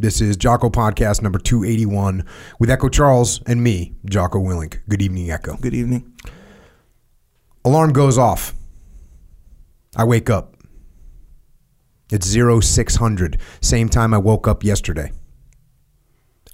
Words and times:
This 0.00 0.20
is 0.20 0.36
Jocko 0.36 0.70
Podcast 0.70 1.22
number 1.22 1.40
281 1.40 2.24
with 2.60 2.70
Echo 2.70 2.88
Charles 2.88 3.42
and 3.46 3.64
me, 3.64 3.96
Jocko 4.04 4.38
Willink. 4.38 4.78
Good 4.88 5.02
evening, 5.02 5.28
Echo. 5.28 5.56
Good 5.56 5.74
evening. 5.74 6.14
Alarm 7.64 7.92
goes 7.92 8.16
off. 8.16 8.54
I 9.96 10.04
wake 10.04 10.30
up. 10.30 10.54
It's 12.12 12.28
0600, 12.28 13.40
same 13.60 13.88
time 13.88 14.14
I 14.14 14.18
woke 14.18 14.46
up 14.46 14.62
yesterday 14.62 15.10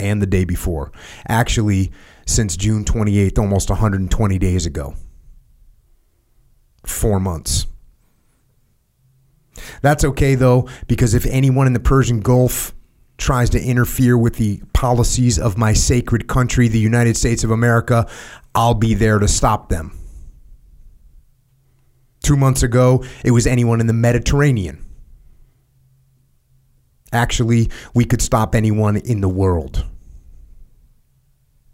and 0.00 0.22
the 0.22 0.26
day 0.26 0.46
before. 0.46 0.90
Actually, 1.28 1.92
since 2.24 2.56
June 2.56 2.82
28th, 2.82 3.38
almost 3.38 3.68
120 3.68 4.38
days 4.38 4.64
ago. 4.64 4.94
Four 6.86 7.20
months. 7.20 7.66
That's 9.82 10.02
okay 10.02 10.34
though, 10.34 10.66
because 10.88 11.12
if 11.12 11.26
anyone 11.26 11.66
in 11.66 11.74
the 11.74 11.80
Persian 11.80 12.20
Gulf 12.20 12.73
tries 13.18 13.50
to 13.50 13.62
interfere 13.62 14.18
with 14.18 14.36
the 14.36 14.60
policies 14.72 15.38
of 15.38 15.56
my 15.56 15.72
sacred 15.72 16.26
country, 16.26 16.68
the 16.68 16.78
United 16.78 17.16
States 17.16 17.44
of 17.44 17.50
America, 17.50 18.08
I'll 18.54 18.74
be 18.74 18.94
there 18.94 19.18
to 19.18 19.28
stop 19.28 19.68
them. 19.68 19.98
Two 22.22 22.36
months 22.36 22.62
ago, 22.62 23.04
it 23.24 23.32
was 23.32 23.46
anyone 23.46 23.80
in 23.80 23.86
the 23.86 23.92
Mediterranean. 23.92 24.84
Actually, 27.12 27.70
we 27.94 28.04
could 28.04 28.22
stop 28.22 28.54
anyone 28.54 28.96
in 28.96 29.20
the 29.20 29.28
world. 29.28 29.84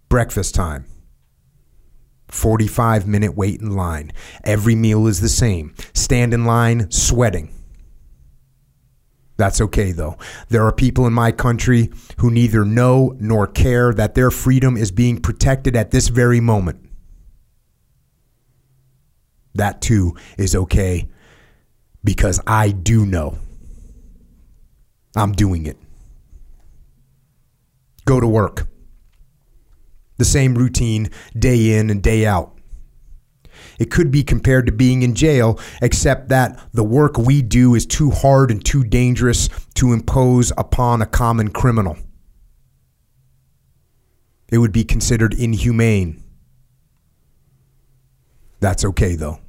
Breakfast 0.09 0.55
time. 0.55 0.85
45 2.29 3.07
minute 3.07 3.37
wait 3.37 3.61
in 3.61 3.71
line. 3.71 4.13
Every 4.45 4.75
meal 4.75 5.07
is 5.07 5.21
the 5.21 5.29
same. 5.29 5.75
Stand 5.95 6.35
in 6.35 6.45
line, 6.45 6.91
sweating. 6.91 7.51
That's 9.41 9.63
okay, 9.63 9.93
though. 9.93 10.19
There 10.51 10.67
are 10.67 10.71
people 10.71 11.07
in 11.07 11.15
my 11.15 11.33
country 11.33 11.91
who 12.19 12.31
neither 12.31 12.63
know 12.63 13.17
nor 13.19 13.47
care 13.47 13.91
that 13.95 14.15
their 14.15 14.31
freedom 14.31 14.77
is 14.77 14.93
being 14.93 15.19
protected 15.19 15.75
at 15.75 15.93
this 15.93 16.09
very 16.09 16.41
moment. 16.41 16.85
That 19.55 19.81
too 19.81 20.15
is 20.37 20.55
okay 20.55 21.09
because 22.05 22.39
I 22.47 22.73
do 22.73 23.07
know. 23.07 23.39
I'm 25.17 25.33
doing 25.33 25.65
it. 25.65 25.79
Go 28.05 28.21
to 28.21 28.29
work. 28.29 28.69
The 30.19 30.27
same 30.27 30.55
routine 30.55 31.09
day 31.35 31.79
in 31.79 31.89
and 31.89 32.03
day 32.03 32.27
out. 32.27 32.60
It 33.81 33.91
could 33.91 34.11
be 34.11 34.23
compared 34.23 34.67
to 34.67 34.73
being 34.73 35.03
in 35.03 35.15
jail, 35.15 35.59
except 35.81 36.29
that 36.29 36.61
the 36.73 36.85
work 36.85 37.17
we 37.17 37.41
do 37.41 37.75
is 37.75 37.87
too 37.87 38.11
hard 38.11 38.51
and 38.51 38.63
too 38.63 38.85
dangerous 38.85 39.49
to 39.75 39.95
impose 39.95 40.53
upon 40.59 41.01
a 41.01 41.07
common 41.07 41.49
criminal. 41.49 41.97
It 44.53 44.59
would 44.59 44.71
be 44.71 44.85
considered 44.85 45.33
inhumane. 45.33 46.23
That's 48.61 48.85
okay, 48.85 49.15
though. 49.15 49.41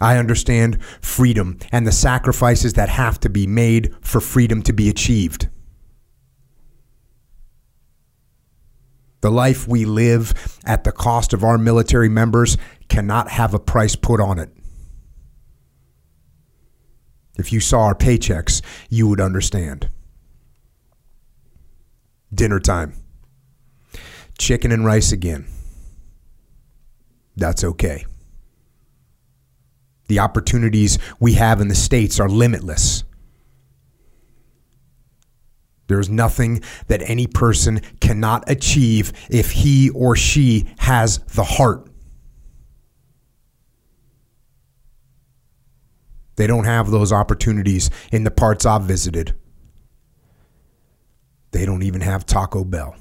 I 0.00 0.16
understand 0.16 0.82
freedom 1.02 1.58
and 1.70 1.86
the 1.86 1.92
sacrifices 1.92 2.72
that 2.72 2.88
have 2.88 3.20
to 3.20 3.28
be 3.28 3.46
made 3.46 3.94
for 4.00 4.20
freedom 4.20 4.62
to 4.62 4.72
be 4.72 4.88
achieved. 4.88 5.48
The 9.22 9.30
life 9.30 9.68
we 9.68 9.84
live 9.84 10.60
at 10.64 10.82
the 10.82 10.92
cost 10.92 11.32
of 11.32 11.44
our 11.44 11.56
military 11.56 12.08
members 12.08 12.58
cannot 12.88 13.30
have 13.30 13.54
a 13.54 13.60
price 13.60 13.94
put 13.94 14.20
on 14.20 14.38
it. 14.38 14.50
If 17.38 17.52
you 17.52 17.60
saw 17.60 17.84
our 17.84 17.94
paychecks, 17.94 18.62
you 18.90 19.06
would 19.06 19.20
understand. 19.20 19.88
Dinner 22.34 22.58
time. 22.58 22.94
Chicken 24.38 24.72
and 24.72 24.84
rice 24.84 25.12
again. 25.12 25.46
That's 27.36 27.62
okay. 27.62 28.04
The 30.08 30.18
opportunities 30.18 30.98
we 31.20 31.34
have 31.34 31.60
in 31.60 31.68
the 31.68 31.74
States 31.76 32.18
are 32.18 32.28
limitless. 32.28 33.04
There 35.92 36.00
is 36.00 36.08
nothing 36.08 36.62
that 36.86 37.02
any 37.04 37.26
person 37.26 37.82
cannot 38.00 38.50
achieve 38.50 39.12
if 39.28 39.50
he 39.50 39.90
or 39.90 40.16
she 40.16 40.72
has 40.78 41.18
the 41.18 41.44
heart. 41.44 41.86
They 46.36 46.46
don't 46.46 46.64
have 46.64 46.90
those 46.90 47.12
opportunities 47.12 47.90
in 48.10 48.24
the 48.24 48.30
parts 48.30 48.64
I've 48.64 48.84
visited. 48.84 49.34
They 51.50 51.66
don't 51.66 51.82
even 51.82 52.00
have 52.00 52.24
Taco 52.24 52.64
Bell. 52.64 52.96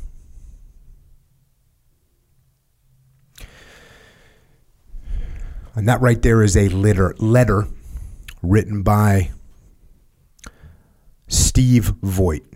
And 5.76 5.88
that 5.88 6.02
right 6.02 6.22
there 6.22 6.44
is 6.44 6.58
a 6.58 6.68
letter, 6.68 7.16
letter 7.20 7.70
written 8.42 8.84
by 8.84 9.32
Steve 11.30 11.94
Voigt, 12.02 12.51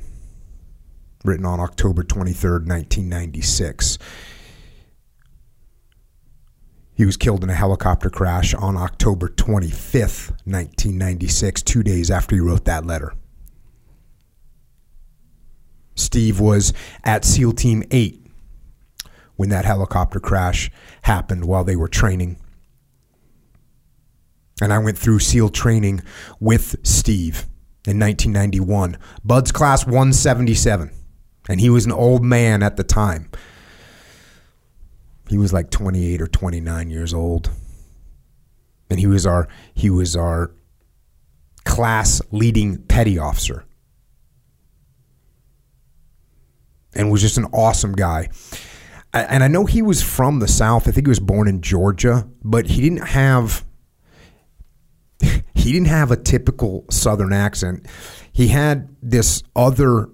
written 1.27 1.45
on 1.45 1.59
October 1.59 2.03
23rd, 2.03 2.67
1996. 2.67 3.97
He 6.93 7.05
was 7.05 7.17
killed 7.17 7.43
in 7.43 7.49
a 7.49 7.55
helicopter 7.55 8.09
crash 8.09 8.53
on 8.53 8.77
October 8.77 9.27
25th, 9.27 10.29
1996, 10.45 11.61
two 11.63 11.83
days 11.83 12.09
after 12.09 12.35
he 12.35 12.41
wrote 12.41 12.65
that 12.65 12.85
letter. 12.85 13.13
Steve 15.95 16.39
was 16.39 16.73
at 17.03 17.25
SEAL 17.25 17.53
Team 17.53 17.83
8 17.91 18.25
when 19.35 19.49
that 19.49 19.65
helicopter 19.65 20.19
crash 20.19 20.71
happened 21.01 21.45
while 21.45 21.63
they 21.63 21.75
were 21.75 21.89
training 21.89 22.37
and 24.61 24.71
I 24.71 24.79
went 24.79 24.97
through 24.97 25.19
SEAL 25.19 25.49
training 25.49 26.01
with 26.39 26.75
Steve 26.83 27.45
in 27.85 27.99
1991. 27.99 28.97
BUD/S 29.23 29.51
class 29.51 29.85
177, 29.85 30.91
and 31.47 31.59
he 31.59 31.69
was 31.69 31.85
an 31.85 31.91
old 31.91 32.23
man 32.23 32.63
at 32.63 32.77
the 32.77 32.83
time. 32.83 33.29
He 35.29 35.37
was 35.37 35.53
like 35.53 35.71
28 35.71 36.21
or 36.21 36.27
29 36.27 36.89
years 36.89 37.13
old, 37.13 37.49
and 38.89 38.99
he 38.99 39.07
was 39.07 39.25
our 39.25 39.47
he 39.73 39.89
was 39.89 40.15
our 40.15 40.51
class 41.63 42.21
leading 42.31 42.77
petty 42.83 43.17
officer, 43.17 43.65
and 46.93 47.11
was 47.11 47.21
just 47.21 47.37
an 47.37 47.45
awesome 47.45 47.93
guy. 47.93 48.29
And 49.13 49.43
I 49.43 49.47
know 49.47 49.65
he 49.65 49.81
was 49.81 50.03
from 50.03 50.39
the 50.39 50.47
South. 50.47 50.87
I 50.87 50.91
think 50.91 51.07
he 51.07 51.09
was 51.09 51.21
born 51.21 51.47
in 51.47 51.61
Georgia, 51.61 52.27
but 52.43 52.67
he 52.67 52.81
didn't 52.81 53.07
have 53.07 53.65
he 55.21 55.71
didn't 55.71 55.87
have 55.87 56.11
a 56.11 56.17
typical 56.17 56.85
southern 56.91 57.33
accent. 57.33 57.87
He 58.31 58.49
had 58.49 58.95
this 59.01 59.41
other 59.55 60.09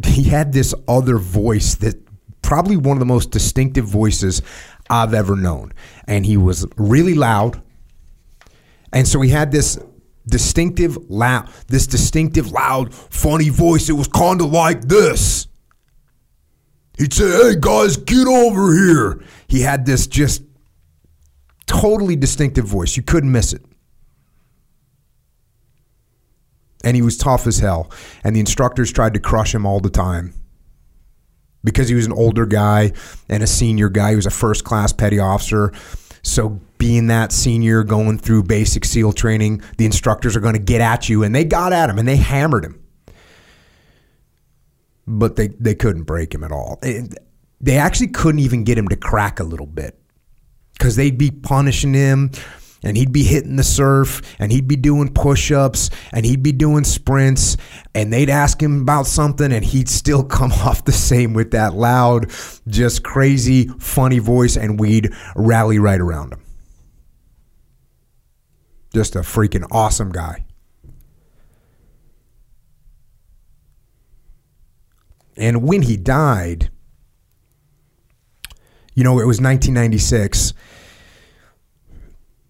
he 0.06 0.24
had 0.24 0.52
this 0.52 0.74
other 0.88 1.18
voice 1.18 1.74
that 1.76 1.96
probably 2.42 2.76
one 2.76 2.96
of 2.96 3.00
the 3.00 3.06
most 3.06 3.30
distinctive 3.30 3.86
voices 3.86 4.42
I've 4.90 5.14
ever 5.14 5.36
known. 5.36 5.72
And 6.06 6.26
he 6.26 6.36
was 6.36 6.66
really 6.76 7.14
loud. 7.14 7.62
And 8.92 9.06
so 9.06 9.20
he 9.20 9.30
had 9.30 9.52
this 9.52 9.78
distinctive 10.24 10.96
loud 11.10 11.48
this 11.66 11.86
distinctive 11.86 12.52
loud 12.52 12.94
funny 12.94 13.48
voice. 13.48 13.88
It 13.88 13.94
was 13.94 14.08
kind 14.08 14.40
of 14.40 14.52
like 14.52 14.82
this. 14.82 15.48
He'd 16.98 17.12
say, 17.12 17.30
"Hey 17.30 17.56
guys, 17.58 17.96
get 17.96 18.28
over 18.28 18.72
here." 18.74 19.24
He 19.48 19.62
had 19.62 19.86
this 19.86 20.06
just 20.06 20.42
totally 21.66 22.14
distinctive 22.14 22.66
voice. 22.66 22.96
You 22.96 23.02
couldn't 23.02 23.32
miss 23.32 23.52
it 23.52 23.64
and 26.84 26.96
he 26.96 27.02
was 27.02 27.16
tough 27.16 27.46
as 27.46 27.58
hell. 27.58 27.90
And 28.24 28.34
the 28.34 28.40
instructors 28.40 28.92
tried 28.92 29.14
to 29.14 29.20
crush 29.20 29.54
him 29.54 29.66
all 29.66 29.80
the 29.80 29.90
time 29.90 30.34
because 31.64 31.88
he 31.88 31.94
was 31.94 32.06
an 32.06 32.12
older 32.12 32.46
guy 32.46 32.92
and 33.28 33.42
a 33.42 33.46
senior 33.46 33.88
guy. 33.88 34.10
He 34.10 34.16
was 34.16 34.26
a 34.26 34.30
first 34.30 34.64
class 34.64 34.92
petty 34.92 35.18
officer. 35.18 35.72
So, 36.22 36.60
being 36.78 37.08
that 37.08 37.30
senior 37.30 37.84
going 37.84 38.18
through 38.18 38.44
basic 38.44 38.84
SEAL 38.84 39.12
training, 39.12 39.62
the 39.78 39.84
instructors 39.84 40.34
are 40.34 40.40
going 40.40 40.54
to 40.54 40.60
get 40.60 40.80
at 40.80 41.08
you. 41.08 41.22
And 41.22 41.34
they 41.34 41.44
got 41.44 41.72
at 41.72 41.88
him 41.88 41.98
and 41.98 42.08
they 42.08 42.16
hammered 42.16 42.64
him. 42.64 42.82
But 45.06 45.36
they, 45.36 45.48
they 45.48 45.74
couldn't 45.74 46.04
break 46.04 46.34
him 46.34 46.42
at 46.42 46.50
all. 46.50 46.80
They 47.60 47.76
actually 47.76 48.08
couldn't 48.08 48.40
even 48.40 48.64
get 48.64 48.78
him 48.78 48.88
to 48.88 48.96
crack 48.96 49.38
a 49.38 49.44
little 49.44 49.66
bit 49.66 49.96
because 50.72 50.96
they'd 50.96 51.18
be 51.18 51.30
punishing 51.30 51.94
him 51.94 52.30
and 52.82 52.96
he'd 52.96 53.12
be 53.12 53.22
hitting 53.22 53.56
the 53.56 53.62
surf 53.62 54.22
and 54.38 54.52
he'd 54.52 54.68
be 54.68 54.76
doing 54.76 55.12
push-ups 55.12 55.90
and 56.12 56.26
he'd 56.26 56.42
be 56.42 56.52
doing 56.52 56.84
sprints 56.84 57.56
and 57.94 58.12
they'd 58.12 58.30
ask 58.30 58.62
him 58.62 58.82
about 58.82 59.06
something 59.06 59.52
and 59.52 59.64
he'd 59.64 59.88
still 59.88 60.24
come 60.38 60.52
off 60.52 60.84
the 60.84 60.92
same 60.92 61.34
with 61.34 61.50
that 61.52 61.74
loud 61.74 62.30
just 62.68 63.02
crazy 63.02 63.68
funny 63.78 64.18
voice 64.18 64.56
and 64.56 64.78
we'd 64.78 65.12
rally 65.36 65.78
right 65.78 66.00
around 66.00 66.32
him 66.32 66.42
just 68.92 69.16
a 69.16 69.20
freaking 69.20 69.66
awesome 69.70 70.10
guy 70.10 70.44
And 75.36 75.62
when 75.62 75.82
he 75.82 75.96
died, 75.96 76.70
you 78.94 79.04
know, 79.04 79.18
it 79.18 79.26
was 79.26 79.40
1996. 79.40 80.52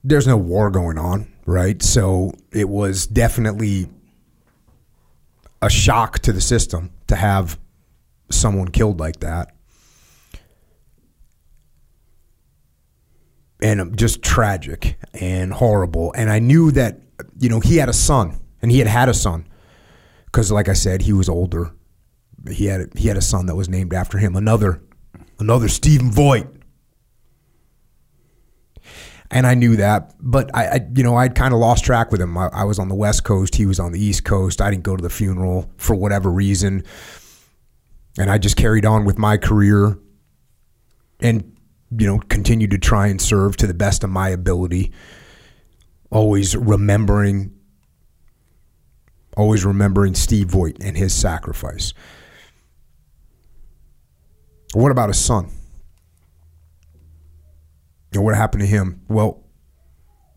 There's 0.04 0.26
no 0.26 0.36
war 0.36 0.70
going 0.70 0.98
on, 0.98 1.32
right? 1.46 1.80
So 1.82 2.32
it 2.52 2.68
was 2.68 3.06
definitely 3.06 3.88
a 5.60 5.70
shock 5.70 6.18
to 6.20 6.32
the 6.32 6.40
system 6.40 6.90
to 7.06 7.16
have 7.16 7.58
someone 8.30 8.68
killed 8.68 8.98
like 8.98 9.20
that. 9.20 9.54
And 13.62 13.80
um, 13.80 13.94
just 13.94 14.22
tragic 14.22 14.98
and 15.14 15.52
horrible. 15.52 16.12
And 16.16 16.28
I 16.28 16.40
knew 16.40 16.72
that, 16.72 17.00
you 17.38 17.48
know, 17.48 17.60
he 17.60 17.76
had 17.76 17.88
a 17.88 17.92
son 17.92 18.40
and 18.60 18.72
he 18.72 18.80
had 18.80 18.88
had 18.88 19.08
a 19.08 19.14
son 19.14 19.46
because, 20.26 20.50
like 20.50 20.68
I 20.68 20.72
said, 20.72 21.02
he 21.02 21.12
was 21.12 21.28
older. 21.28 21.70
He 22.50 22.66
had 22.66 22.92
he 22.96 23.06
had 23.06 23.16
a 23.16 23.22
son 23.22 23.46
that 23.46 23.54
was 23.54 23.68
named 23.68 23.94
after 23.94 24.18
him. 24.18 24.34
Another 24.34 24.82
another 25.38 25.68
Stephen 25.68 26.10
Voigt. 26.10 26.48
And 29.34 29.46
I 29.46 29.54
knew 29.54 29.76
that, 29.76 30.14
but 30.20 30.54
I, 30.54 30.66
I 30.66 30.80
you 30.94 31.02
know, 31.02 31.16
I'd 31.16 31.34
kind 31.34 31.54
of 31.54 31.58
lost 31.58 31.86
track 31.86 32.12
with 32.12 32.20
him. 32.20 32.36
I, 32.36 32.48
I 32.48 32.64
was 32.64 32.78
on 32.78 32.90
the 32.90 32.94
West 32.94 33.24
Coast, 33.24 33.54
he 33.56 33.64
was 33.64 33.80
on 33.80 33.90
the 33.90 33.98
East 33.98 34.24
Coast. 34.24 34.60
I 34.60 34.70
didn't 34.70 34.82
go 34.82 34.94
to 34.94 35.02
the 35.02 35.08
funeral 35.08 35.72
for 35.78 35.96
whatever 35.96 36.30
reason, 36.30 36.84
and 38.18 38.30
I 38.30 38.36
just 38.36 38.58
carried 38.58 38.84
on 38.84 39.06
with 39.06 39.18
my 39.18 39.38
career, 39.38 39.98
and 41.20 41.56
you 41.96 42.06
know, 42.06 42.18
continued 42.28 42.72
to 42.72 42.78
try 42.78 43.06
and 43.06 43.20
serve 43.20 43.56
to 43.56 43.66
the 43.66 43.72
best 43.74 44.04
of 44.04 44.10
my 44.10 44.28
ability. 44.28 44.92
Always 46.10 46.54
remembering, 46.54 47.58
always 49.34 49.64
remembering 49.64 50.14
Steve 50.14 50.48
Voigt 50.48 50.76
and 50.80 50.94
his 50.94 51.14
sacrifice. 51.14 51.94
What 54.74 54.92
about 54.92 55.08
his 55.08 55.18
son? 55.18 55.50
And 58.12 58.24
what 58.24 58.34
happened 58.34 58.60
to 58.60 58.66
him? 58.66 59.00
Well, 59.08 59.44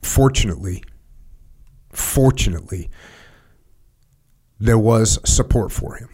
fortunately, 0.02 0.84
fortunately, 1.92 2.90
there 4.60 4.78
was 4.80 5.20
support 5.30 5.72
for 5.72 5.96
him. 5.96 6.10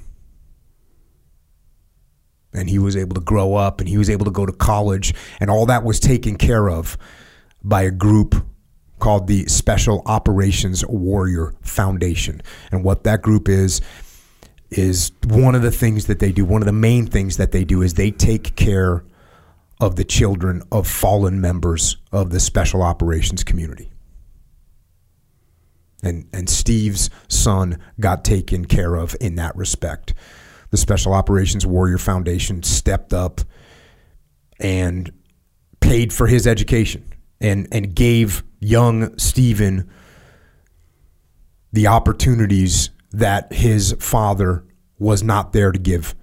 And 2.53 2.69
he 2.69 2.79
was 2.79 2.97
able 2.97 3.13
to 3.13 3.21
grow 3.21 3.55
up 3.55 3.79
and 3.79 3.87
he 3.87 3.97
was 3.97 4.09
able 4.09 4.25
to 4.25 4.31
go 4.31 4.45
to 4.45 4.51
college, 4.51 5.13
and 5.39 5.49
all 5.49 5.65
that 5.67 5.83
was 5.83 5.99
taken 5.99 6.35
care 6.35 6.69
of 6.69 6.97
by 7.63 7.83
a 7.83 7.91
group 7.91 8.35
called 8.99 9.27
the 9.27 9.45
Special 9.47 10.01
Operations 10.05 10.85
Warrior 10.85 11.53
Foundation. 11.61 12.41
And 12.71 12.83
what 12.83 13.03
that 13.03 13.21
group 13.21 13.47
is, 13.47 13.81
is 14.69 15.11
one 15.27 15.55
of 15.55 15.61
the 15.61 15.71
things 15.71 16.07
that 16.07 16.19
they 16.19 16.31
do, 16.31 16.45
one 16.45 16.61
of 16.61 16.65
the 16.65 16.73
main 16.73 17.07
things 17.07 17.37
that 17.37 17.51
they 17.51 17.63
do 17.63 17.81
is 17.81 17.93
they 17.93 18.11
take 18.11 18.55
care 18.55 19.03
of 19.81 19.95
the 19.95 20.05
children 20.05 20.61
of 20.71 20.87
fallen 20.87 21.41
members 21.41 21.97
of 22.11 22.29
the 22.29 22.39
special 22.39 22.83
operations 22.83 23.43
community. 23.43 23.91
And, 26.03 26.29
and 26.31 26.47
Steve's 26.47 27.09
son 27.27 27.79
got 27.99 28.23
taken 28.23 28.65
care 28.65 28.95
of 28.95 29.15
in 29.19 29.35
that 29.35 29.55
respect. 29.55 30.13
The 30.69 30.77
Special 30.77 31.13
Operations 31.13 31.65
Warrior 31.65 31.97
Foundation 31.97 32.63
stepped 32.63 33.11
up 33.11 33.41
and 34.59 35.11
paid 35.79 36.13
for 36.13 36.27
his 36.27 36.47
education 36.47 37.11
and, 37.39 37.67
and 37.71 37.93
gave 37.93 38.43
young 38.59 39.17
Stephen 39.17 39.89
the 41.73 41.87
opportunities 41.87 42.91
that 43.11 43.51
his 43.51 43.95
father 43.99 44.63
was 44.99 45.23
not 45.23 45.53
there 45.53 45.71
to 45.71 45.79
give 45.79 46.15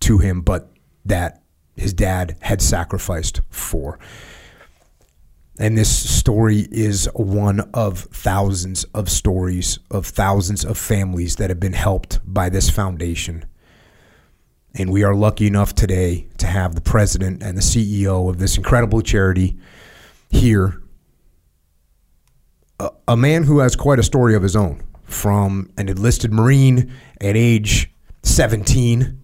to 0.00 0.18
him, 0.18 0.40
but 0.42 0.72
that 1.04 1.39
his 1.80 1.94
dad 1.94 2.36
had 2.40 2.60
sacrificed 2.60 3.40
for. 3.48 3.98
And 5.58 5.76
this 5.76 5.90
story 5.90 6.66
is 6.70 7.08
one 7.14 7.60
of 7.74 8.00
thousands 8.00 8.84
of 8.94 9.10
stories 9.10 9.78
of 9.90 10.06
thousands 10.06 10.64
of 10.64 10.78
families 10.78 11.36
that 11.36 11.50
have 11.50 11.60
been 11.60 11.72
helped 11.72 12.20
by 12.24 12.48
this 12.48 12.70
foundation. 12.70 13.44
And 14.74 14.90
we 14.90 15.02
are 15.02 15.14
lucky 15.14 15.46
enough 15.46 15.74
today 15.74 16.28
to 16.38 16.46
have 16.46 16.74
the 16.74 16.80
president 16.80 17.42
and 17.42 17.58
the 17.58 17.62
CEO 17.62 18.30
of 18.30 18.38
this 18.38 18.56
incredible 18.56 19.02
charity 19.02 19.58
here. 20.30 20.80
A, 22.78 22.90
a 23.08 23.16
man 23.16 23.42
who 23.44 23.58
has 23.58 23.74
quite 23.74 23.98
a 23.98 24.02
story 24.02 24.34
of 24.34 24.42
his 24.42 24.54
own 24.54 24.82
from 25.04 25.70
an 25.76 25.88
enlisted 25.88 26.32
Marine 26.32 26.92
at 27.20 27.36
age 27.36 27.90
17 28.22 29.19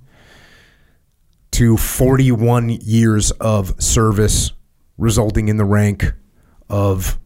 to 1.56 1.78
41 1.78 2.68
years 2.68 3.30
of 3.30 3.82
service, 3.82 4.52
resulting 4.98 5.48
in 5.48 5.56
the 5.56 5.64
rank 5.64 6.12
of 6.68 7.18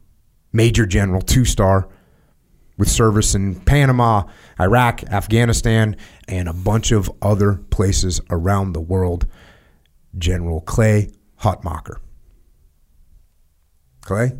Major 0.52 0.86
General, 0.86 1.20
two 1.20 1.44
star, 1.44 1.88
with 2.78 2.88
service 2.88 3.34
in 3.34 3.56
Panama, 3.56 4.22
Iraq, 4.60 5.02
Afghanistan, 5.02 5.96
and 6.28 6.48
a 6.48 6.52
bunch 6.52 6.92
of 6.92 7.10
other 7.20 7.54
places 7.70 8.20
around 8.30 8.72
the 8.72 8.80
world. 8.80 9.26
General 10.16 10.60
Clay 10.60 11.10
Hutmacher. 11.40 11.96
Clay, 14.02 14.30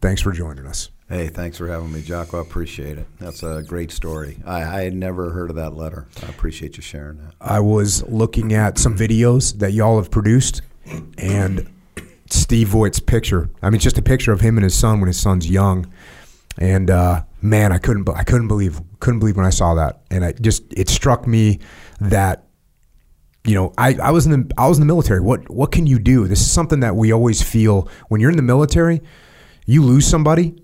thanks 0.00 0.22
for 0.22 0.30
joining 0.30 0.64
us. 0.64 0.91
Hey, 1.12 1.28
thanks 1.28 1.58
for 1.58 1.68
having 1.68 1.92
me, 1.92 2.00
Jocko. 2.00 2.38
I 2.38 2.40
appreciate 2.40 2.96
it. 2.96 3.06
That's 3.18 3.42
a 3.42 3.62
great 3.62 3.92
story. 3.92 4.38
I, 4.46 4.62
I, 4.62 4.82
had 4.84 4.94
never 4.94 5.28
heard 5.28 5.50
of 5.50 5.56
that 5.56 5.74
letter. 5.74 6.06
I 6.22 6.30
appreciate 6.30 6.78
you 6.78 6.82
sharing 6.82 7.18
that. 7.18 7.34
I 7.38 7.60
was 7.60 8.02
looking 8.08 8.54
at 8.54 8.78
some 8.78 8.96
videos 8.96 9.58
that 9.58 9.74
y'all 9.74 9.98
have 9.98 10.10
produced, 10.10 10.62
and 11.18 11.68
Steve 12.30 12.68
Voigt's 12.68 12.98
picture. 12.98 13.50
I 13.60 13.68
mean, 13.68 13.78
just 13.78 13.98
a 13.98 14.02
picture 14.02 14.32
of 14.32 14.40
him 14.40 14.56
and 14.56 14.64
his 14.64 14.74
son 14.74 15.00
when 15.00 15.08
his 15.08 15.20
son's 15.20 15.50
young. 15.50 15.92
And 16.56 16.88
uh, 16.88 17.24
man, 17.42 17.72
I 17.72 17.76
couldn't, 17.76 18.08
I 18.08 18.24
couldn't 18.24 18.48
believe, 18.48 18.80
couldn't 19.00 19.20
believe 19.20 19.36
when 19.36 19.44
I 19.44 19.50
saw 19.50 19.74
that, 19.74 20.00
and 20.10 20.24
I 20.24 20.32
just, 20.32 20.62
it 20.72 20.88
struck 20.88 21.26
me 21.26 21.58
that 22.00 22.46
you 23.44 23.54
know, 23.54 23.74
I, 23.76 23.98
I 24.02 24.12
was 24.12 24.24
in 24.24 24.48
the 24.48 24.54
I 24.56 24.66
was 24.66 24.78
in 24.78 24.80
the 24.80 24.86
military. 24.86 25.20
What 25.20 25.50
what 25.50 25.72
can 25.72 25.86
you 25.86 25.98
do? 25.98 26.26
This 26.26 26.40
is 26.40 26.50
something 26.50 26.80
that 26.80 26.96
we 26.96 27.12
always 27.12 27.42
feel 27.42 27.90
when 28.08 28.22
you're 28.22 28.30
in 28.30 28.36
the 28.38 28.42
military. 28.42 29.02
You 29.66 29.84
lose 29.84 30.06
somebody, 30.06 30.61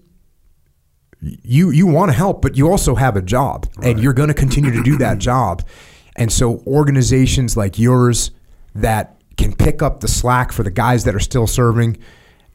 you 1.20 1.70
you 1.70 1.86
want 1.86 2.10
to 2.10 2.16
help, 2.16 2.42
but 2.42 2.56
you 2.56 2.70
also 2.70 2.94
have 2.94 3.16
a 3.16 3.22
job, 3.22 3.66
right. 3.76 3.90
and 3.90 4.00
you're 4.00 4.12
going 4.12 4.28
to 4.28 4.34
continue 4.34 4.70
to 4.70 4.82
do 4.82 4.96
that 4.98 5.18
job. 5.30 5.62
And 6.16 6.32
so, 6.32 6.62
organizations 6.66 7.56
like 7.56 7.78
yours 7.78 8.30
that 8.75 9.20
can 9.37 9.54
pick 9.54 9.82
up 9.82 10.00
the 10.00 10.08
slack 10.08 10.52
for 10.52 10.62
the 10.62 10.70
guys 10.70 11.04
that 11.04 11.14
are 11.14 11.20
still 11.20 11.46
serving, 11.46 11.98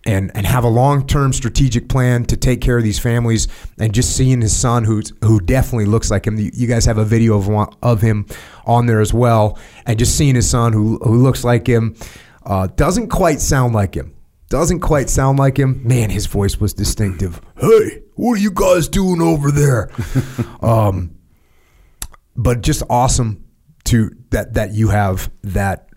and 0.05 0.31
and 0.33 0.45
have 0.45 0.63
a 0.63 0.69
long 0.69 1.05
term 1.05 1.33
strategic 1.33 1.89
plan 1.89 2.25
to 2.25 2.37
take 2.37 2.61
care 2.61 2.77
of 2.77 2.83
these 2.83 2.99
families, 2.99 3.47
and 3.79 3.93
just 3.93 4.15
seeing 4.15 4.41
his 4.41 4.55
son, 4.55 4.85
who 4.85 5.01
who 5.21 5.39
definitely 5.39 5.85
looks 5.85 6.09
like 6.09 6.25
him. 6.25 6.37
You 6.37 6.67
guys 6.67 6.85
have 6.85 6.97
a 6.97 7.05
video 7.05 7.37
of 7.37 7.75
of 7.81 8.01
him 8.01 8.25
on 8.65 8.85
there 8.85 9.01
as 9.01 9.13
well, 9.13 9.59
and 9.85 9.99
just 9.99 10.17
seeing 10.17 10.35
his 10.35 10.49
son, 10.49 10.71
who 10.71 10.97
who 10.99 11.17
looks 11.17 11.43
like 11.43 11.67
him, 11.67 11.95
uh, 12.45 12.67
doesn't 12.67 13.09
quite 13.09 13.41
sound 13.41 13.73
like 13.73 13.93
him 13.93 14.13
doesn't 14.49 14.81
quite 14.81 15.09
sound 15.09 15.39
like 15.39 15.57
him. 15.57 15.85
Man, 15.87 16.09
his 16.09 16.25
voice 16.25 16.59
was 16.59 16.73
distinctive. 16.73 17.41
Hey, 17.59 18.01
what 18.15 18.33
are 18.33 18.41
you 18.41 18.51
guys 18.51 18.87
doing 18.87 19.21
over 19.21 19.51
there? 19.51 19.89
um, 20.61 21.15
but 22.35 22.61
just 22.61 22.83
awesome 22.89 23.43
to 23.85 24.11
that 24.29 24.53
that 24.53 24.73
you 24.73 24.89
have 24.89 25.31
that 25.43 25.89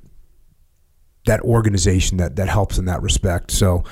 that 1.26 1.40
organization 1.42 2.18
that 2.18 2.36
that 2.36 2.48
helps 2.48 2.78
in 2.78 2.86
that 2.86 3.02
respect. 3.02 3.50
So 3.50 3.84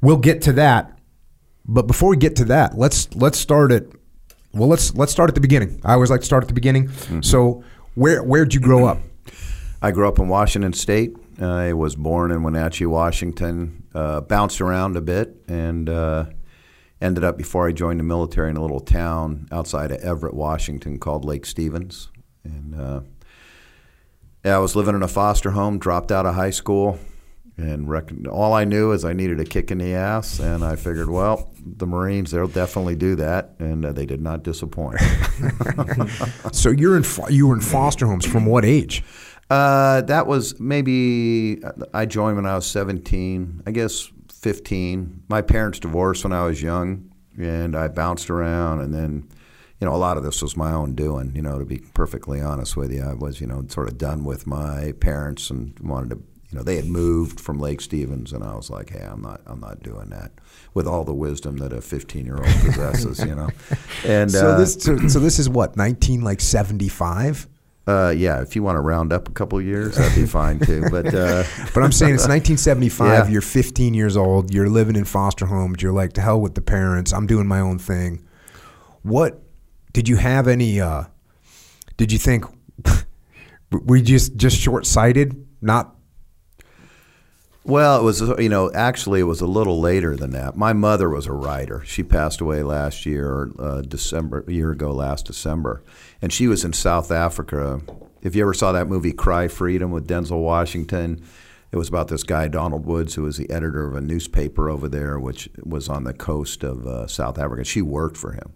we'll 0.00 0.18
get 0.18 0.42
to 0.42 0.52
that. 0.54 0.98
But 1.66 1.86
before 1.86 2.10
we 2.10 2.16
get 2.16 2.36
to 2.36 2.44
that, 2.46 2.76
let's 2.76 3.12
let's 3.14 3.38
start 3.38 3.72
at 3.72 3.84
well 4.52 4.68
let's 4.68 4.94
let's 4.94 5.12
start 5.12 5.28
at 5.28 5.34
the 5.34 5.40
beginning. 5.40 5.80
I 5.84 5.94
always 5.94 6.10
like 6.10 6.20
to 6.20 6.26
start 6.26 6.44
at 6.44 6.48
the 6.48 6.54
beginning. 6.54 6.88
Mm-hmm. 6.88 7.22
So 7.22 7.64
where 7.94 8.22
where'd 8.22 8.54
you 8.54 8.60
grow 8.60 8.86
up? 8.86 8.98
I 9.82 9.90
grew 9.90 10.08
up 10.08 10.18
in 10.18 10.28
Washington 10.28 10.72
State. 10.72 11.16
I 11.40 11.72
was 11.72 11.96
born 11.96 12.30
in 12.30 12.42
Wenatchee, 12.42 12.86
Washington. 12.86 13.83
Uh, 13.94 14.20
bounced 14.20 14.60
around 14.60 14.96
a 14.96 15.00
bit 15.00 15.36
and 15.46 15.88
uh, 15.88 16.26
ended 17.00 17.22
up 17.22 17.38
before 17.38 17.68
I 17.68 17.72
joined 17.72 18.00
the 18.00 18.04
military 18.04 18.50
in 18.50 18.56
a 18.56 18.62
little 18.62 18.80
town 18.80 19.46
outside 19.52 19.92
of 19.92 20.00
Everett, 20.00 20.34
Washington 20.34 20.98
called 20.98 21.24
Lake 21.24 21.46
Stevens. 21.46 22.10
And 22.42 22.74
uh, 22.74 23.00
yeah, 24.44 24.56
I 24.56 24.58
was 24.58 24.74
living 24.74 24.94
in 24.94 25.02
a 25.02 25.08
foster 25.08 25.52
home, 25.52 25.78
dropped 25.78 26.10
out 26.10 26.26
of 26.26 26.34
high 26.34 26.50
school, 26.50 26.98
and 27.56 28.26
all 28.26 28.52
I 28.52 28.64
knew 28.64 28.90
is 28.92 29.04
I 29.04 29.12
needed 29.12 29.38
a 29.38 29.44
kick 29.44 29.70
in 29.70 29.78
the 29.78 29.94
ass, 29.94 30.40
and 30.40 30.64
I 30.64 30.74
figured, 30.74 31.08
well, 31.08 31.52
the 31.64 31.86
Marines 31.86 32.32
they'll 32.32 32.48
definitely 32.48 32.96
do 32.96 33.14
that, 33.16 33.54
and 33.60 33.84
uh, 33.84 33.92
they 33.92 34.06
did 34.06 34.20
not 34.20 34.42
disappoint. 34.42 34.98
so 36.52 36.70
you're 36.70 36.96
in 36.96 37.04
you 37.30 37.46
were 37.46 37.54
in 37.54 37.60
foster 37.60 38.06
homes 38.06 38.26
from 38.26 38.44
what 38.44 38.64
age? 38.64 39.04
Uh, 39.50 40.00
that 40.02 40.26
was 40.26 40.58
maybe 40.58 41.62
I 41.92 42.06
joined 42.06 42.36
when 42.36 42.46
I 42.46 42.54
was 42.54 42.66
17, 42.66 43.62
I 43.66 43.70
guess 43.70 44.10
15. 44.32 45.24
My 45.28 45.42
parents 45.42 45.78
divorced 45.78 46.24
when 46.24 46.32
I 46.32 46.44
was 46.44 46.62
young, 46.62 47.12
and 47.38 47.76
I 47.76 47.88
bounced 47.88 48.30
around, 48.30 48.80
and 48.80 48.94
then 48.94 49.28
you 49.80 49.90
know, 49.90 49.94
a 49.94 49.98
lot 49.98 50.16
of 50.16 50.22
this 50.22 50.40
was 50.40 50.56
my 50.56 50.72
own 50.72 50.94
doing. 50.94 51.32
You 51.34 51.42
know, 51.42 51.58
to 51.58 51.64
be 51.64 51.78
perfectly 51.78 52.40
honest 52.40 52.76
with 52.76 52.92
you, 52.92 53.02
I 53.02 53.12
was, 53.12 53.40
you 53.40 53.46
know, 53.46 53.64
sort 53.68 53.88
of 53.88 53.98
done 53.98 54.24
with 54.24 54.46
my 54.46 54.92
parents 55.00 55.50
and 55.50 55.78
wanted 55.80 56.10
to, 56.10 56.16
you 56.50 56.58
know, 56.58 56.62
they 56.62 56.76
had 56.76 56.86
moved 56.86 57.40
from 57.40 57.58
Lake 57.58 57.80
Stevens, 57.80 58.32
and 58.32 58.44
I 58.44 58.54
was 58.54 58.70
like, 58.70 58.90
hey, 58.90 59.04
I'm 59.04 59.20
not, 59.20 59.40
I'm 59.46 59.60
not 59.60 59.82
doing 59.82 60.10
that. 60.10 60.32
With 60.72 60.86
all 60.86 61.04
the 61.04 61.12
wisdom 61.12 61.56
that 61.58 61.72
a 61.72 61.80
15 61.80 62.24
year 62.24 62.36
old 62.36 62.46
possesses, 62.46 63.18
you 63.20 63.34
know. 63.34 63.50
And 64.06 64.30
So 64.30 64.48
uh, 64.48 64.58
this 64.58 64.74
so, 64.74 64.96
so 65.08 65.18
this 65.18 65.38
is 65.38 65.48
what 65.48 65.76
nineteen 65.76 66.22
like 66.22 66.40
seventy 66.40 66.88
five. 66.88 67.48
Uh, 67.86 68.14
yeah, 68.16 68.40
if 68.40 68.56
you 68.56 68.62
want 68.62 68.76
to 68.76 68.80
round 68.80 69.12
up 69.12 69.28
a 69.28 69.32
couple 69.32 69.58
of 69.58 69.64
years, 69.64 69.96
that'd 69.96 70.14
be 70.14 70.26
fine 70.26 70.58
too. 70.58 70.84
But 70.90 71.14
uh, 71.14 71.44
But 71.74 71.82
I'm 71.82 71.92
saying 71.92 72.14
it's 72.14 72.26
1975. 72.26 73.26
Yeah. 73.26 73.30
You're 73.30 73.42
15 73.42 73.92
years 73.92 74.16
old. 74.16 74.54
You're 74.54 74.70
living 74.70 74.96
in 74.96 75.04
foster 75.04 75.46
homes. 75.46 75.82
You're 75.82 75.92
like, 75.92 76.14
to 76.14 76.22
hell 76.22 76.40
with 76.40 76.54
the 76.54 76.62
parents. 76.62 77.12
I'm 77.12 77.26
doing 77.26 77.46
my 77.46 77.60
own 77.60 77.78
thing. 77.78 78.26
What 79.02 79.42
did 79.92 80.08
you 80.08 80.16
have 80.16 80.48
any? 80.48 80.80
Uh, 80.80 81.04
did 81.98 82.10
you 82.10 82.18
think 82.18 82.46
we 83.70 84.00
just 84.00 84.36
just 84.36 84.56
short 84.56 84.86
sighted? 84.86 85.46
Not 85.60 85.93
Well, 87.66 87.98
it 87.98 88.02
was 88.02 88.20
you 88.20 88.50
know 88.50 88.70
actually 88.74 89.20
it 89.20 89.24
was 89.24 89.40
a 89.40 89.46
little 89.46 89.80
later 89.80 90.16
than 90.16 90.32
that. 90.32 90.54
My 90.54 90.74
mother 90.74 91.08
was 91.08 91.26
a 91.26 91.32
writer. 91.32 91.82
She 91.86 92.02
passed 92.02 92.42
away 92.42 92.62
last 92.62 93.06
year, 93.06 93.50
uh, 93.58 93.80
December, 93.80 94.44
a 94.46 94.52
year 94.52 94.70
ago 94.72 94.92
last 94.92 95.24
December, 95.24 95.82
and 96.20 96.30
she 96.30 96.46
was 96.46 96.62
in 96.62 96.74
South 96.74 97.10
Africa. 97.10 97.80
If 98.20 98.36
you 98.36 98.42
ever 98.42 98.52
saw 98.52 98.72
that 98.72 98.86
movie 98.86 99.12
Cry 99.12 99.48
Freedom 99.48 99.90
with 99.90 100.06
Denzel 100.06 100.42
Washington, 100.42 101.24
it 101.72 101.78
was 101.78 101.88
about 101.88 102.08
this 102.08 102.22
guy 102.22 102.48
Donald 102.48 102.84
Woods 102.84 103.14
who 103.14 103.22
was 103.22 103.38
the 103.38 103.50
editor 103.50 103.86
of 103.86 103.96
a 103.96 104.00
newspaper 104.02 104.68
over 104.68 104.86
there, 104.86 105.18
which 105.18 105.48
was 105.62 105.88
on 105.88 106.04
the 106.04 106.14
coast 106.14 106.64
of 106.64 106.86
uh, 106.86 107.06
South 107.06 107.38
Africa. 107.38 107.64
She 107.64 107.80
worked 107.80 108.18
for 108.18 108.32
him. 108.32 108.52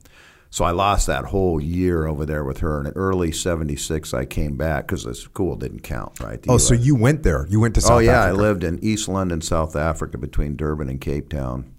So 0.50 0.64
I 0.64 0.70
lost 0.70 1.06
that 1.06 1.26
whole 1.26 1.60
year 1.60 2.06
over 2.06 2.24
there 2.24 2.42
with 2.42 2.60
her. 2.60 2.78
And 2.78 2.88
in 2.88 2.94
early 2.94 3.32
'76, 3.32 4.14
I 4.14 4.24
came 4.24 4.56
back 4.56 4.86
because 4.86 5.04
the 5.04 5.14
school 5.14 5.56
didn't 5.56 5.82
count, 5.82 6.20
right? 6.20 6.40
The 6.40 6.52
oh, 6.52 6.58
so 6.58 6.74
you 6.74 6.94
went 6.94 7.22
there. 7.22 7.46
You 7.48 7.60
went 7.60 7.74
to 7.74 7.80
oh, 7.80 7.82
South 7.82 7.92
oh 7.92 7.98
yeah, 7.98 8.24
Africa. 8.24 8.38
I 8.38 8.42
lived 8.42 8.64
in 8.64 8.82
East 8.82 9.08
London, 9.08 9.40
South 9.40 9.76
Africa, 9.76 10.16
between 10.16 10.56
Durban 10.56 10.88
and 10.88 11.00
Cape 11.00 11.28
Town, 11.28 11.70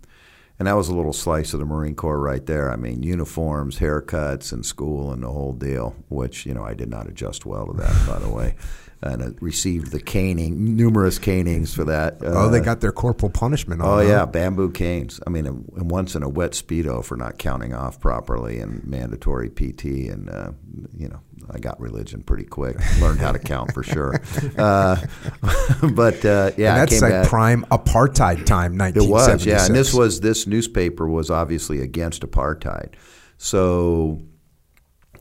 and 0.60 0.68
that 0.68 0.76
was 0.76 0.88
a 0.88 0.96
little 0.96 1.14
slice 1.14 1.54
of 1.54 1.60
the 1.60 1.66
Marine 1.66 1.96
Corps 1.96 2.20
right 2.20 2.46
there. 2.46 2.72
I 2.72 2.76
mean, 2.76 3.02
uniforms, 3.02 3.80
haircuts, 3.80 4.52
and 4.52 4.64
school, 4.64 5.12
and 5.12 5.24
the 5.24 5.32
whole 5.32 5.54
deal. 5.54 5.96
Which 6.10 6.46
you 6.46 6.54
know, 6.54 6.64
I 6.64 6.76
did 6.76 6.90
not 6.90 7.08
adjust 7.08 7.46
well 7.48 7.66
to 7.66 7.74
that, 7.74 8.08
by 8.08 8.20
the 8.20 8.30
way, 8.30 8.56
and 9.02 9.22
uh, 9.22 9.30
received 9.40 9.92
the 9.92 10.00
caning, 10.00 10.76
numerous 10.76 11.18
canings 11.20 11.74
for 11.74 11.86
that. 11.86 12.18
Oh, 12.22 12.50
they 12.50 12.60
Uh, 12.60 12.64
got 12.64 12.82
their 12.82 12.92
corporal 12.92 13.30
punishment. 13.32 13.82
Oh 13.84 14.00
yeah, 14.00 14.20
huh? 14.20 14.26
bamboo 14.26 14.72
canes. 14.72 15.20
I 15.26 15.30
mean, 15.30 15.46
and 15.46 15.72
and 15.78 15.90
once 15.90 16.16
in 16.16 16.24
a 16.24 16.30
wet 16.30 16.52
speedo 16.52 17.04
for 17.04 17.16
not 17.16 17.38
counting 17.38 17.74
off 17.74 18.00
properly, 18.00 18.60
and 18.60 18.84
mandatory 18.86 19.50
PT, 19.50 20.10
and 20.12 20.30
uh, 20.30 20.52
you 20.98 21.08
know, 21.08 21.22
I 21.50 21.60
got 21.60 21.80
religion 21.80 22.24
pretty 22.24 22.44
quick. 22.44 22.78
Learned 23.00 23.20
how 23.22 23.32
to 23.32 23.40
count 23.40 23.74
for 23.74 23.84
sure. 23.84 24.20
Uh, 24.58 24.98
but 25.94 26.24
uh, 26.26 26.52
yeah, 26.58 26.76
And 26.76 26.82
that's 26.90 27.02
like 27.02 27.12
back. 27.12 27.28
prime 27.28 27.66
apartheid 27.72 28.46
time. 28.46 28.74
It 28.74 28.98
1976. 28.98 29.10
was, 29.10 29.46
yeah, 29.46 29.66
and 29.66 29.76
this 29.76 29.94
was 29.94 30.20
this 30.20 30.46
newspaper 30.48 31.08
was 31.08 31.30
obviously 31.32 31.80
against 31.82 32.22
apartheid, 32.24 32.96
so 33.38 34.20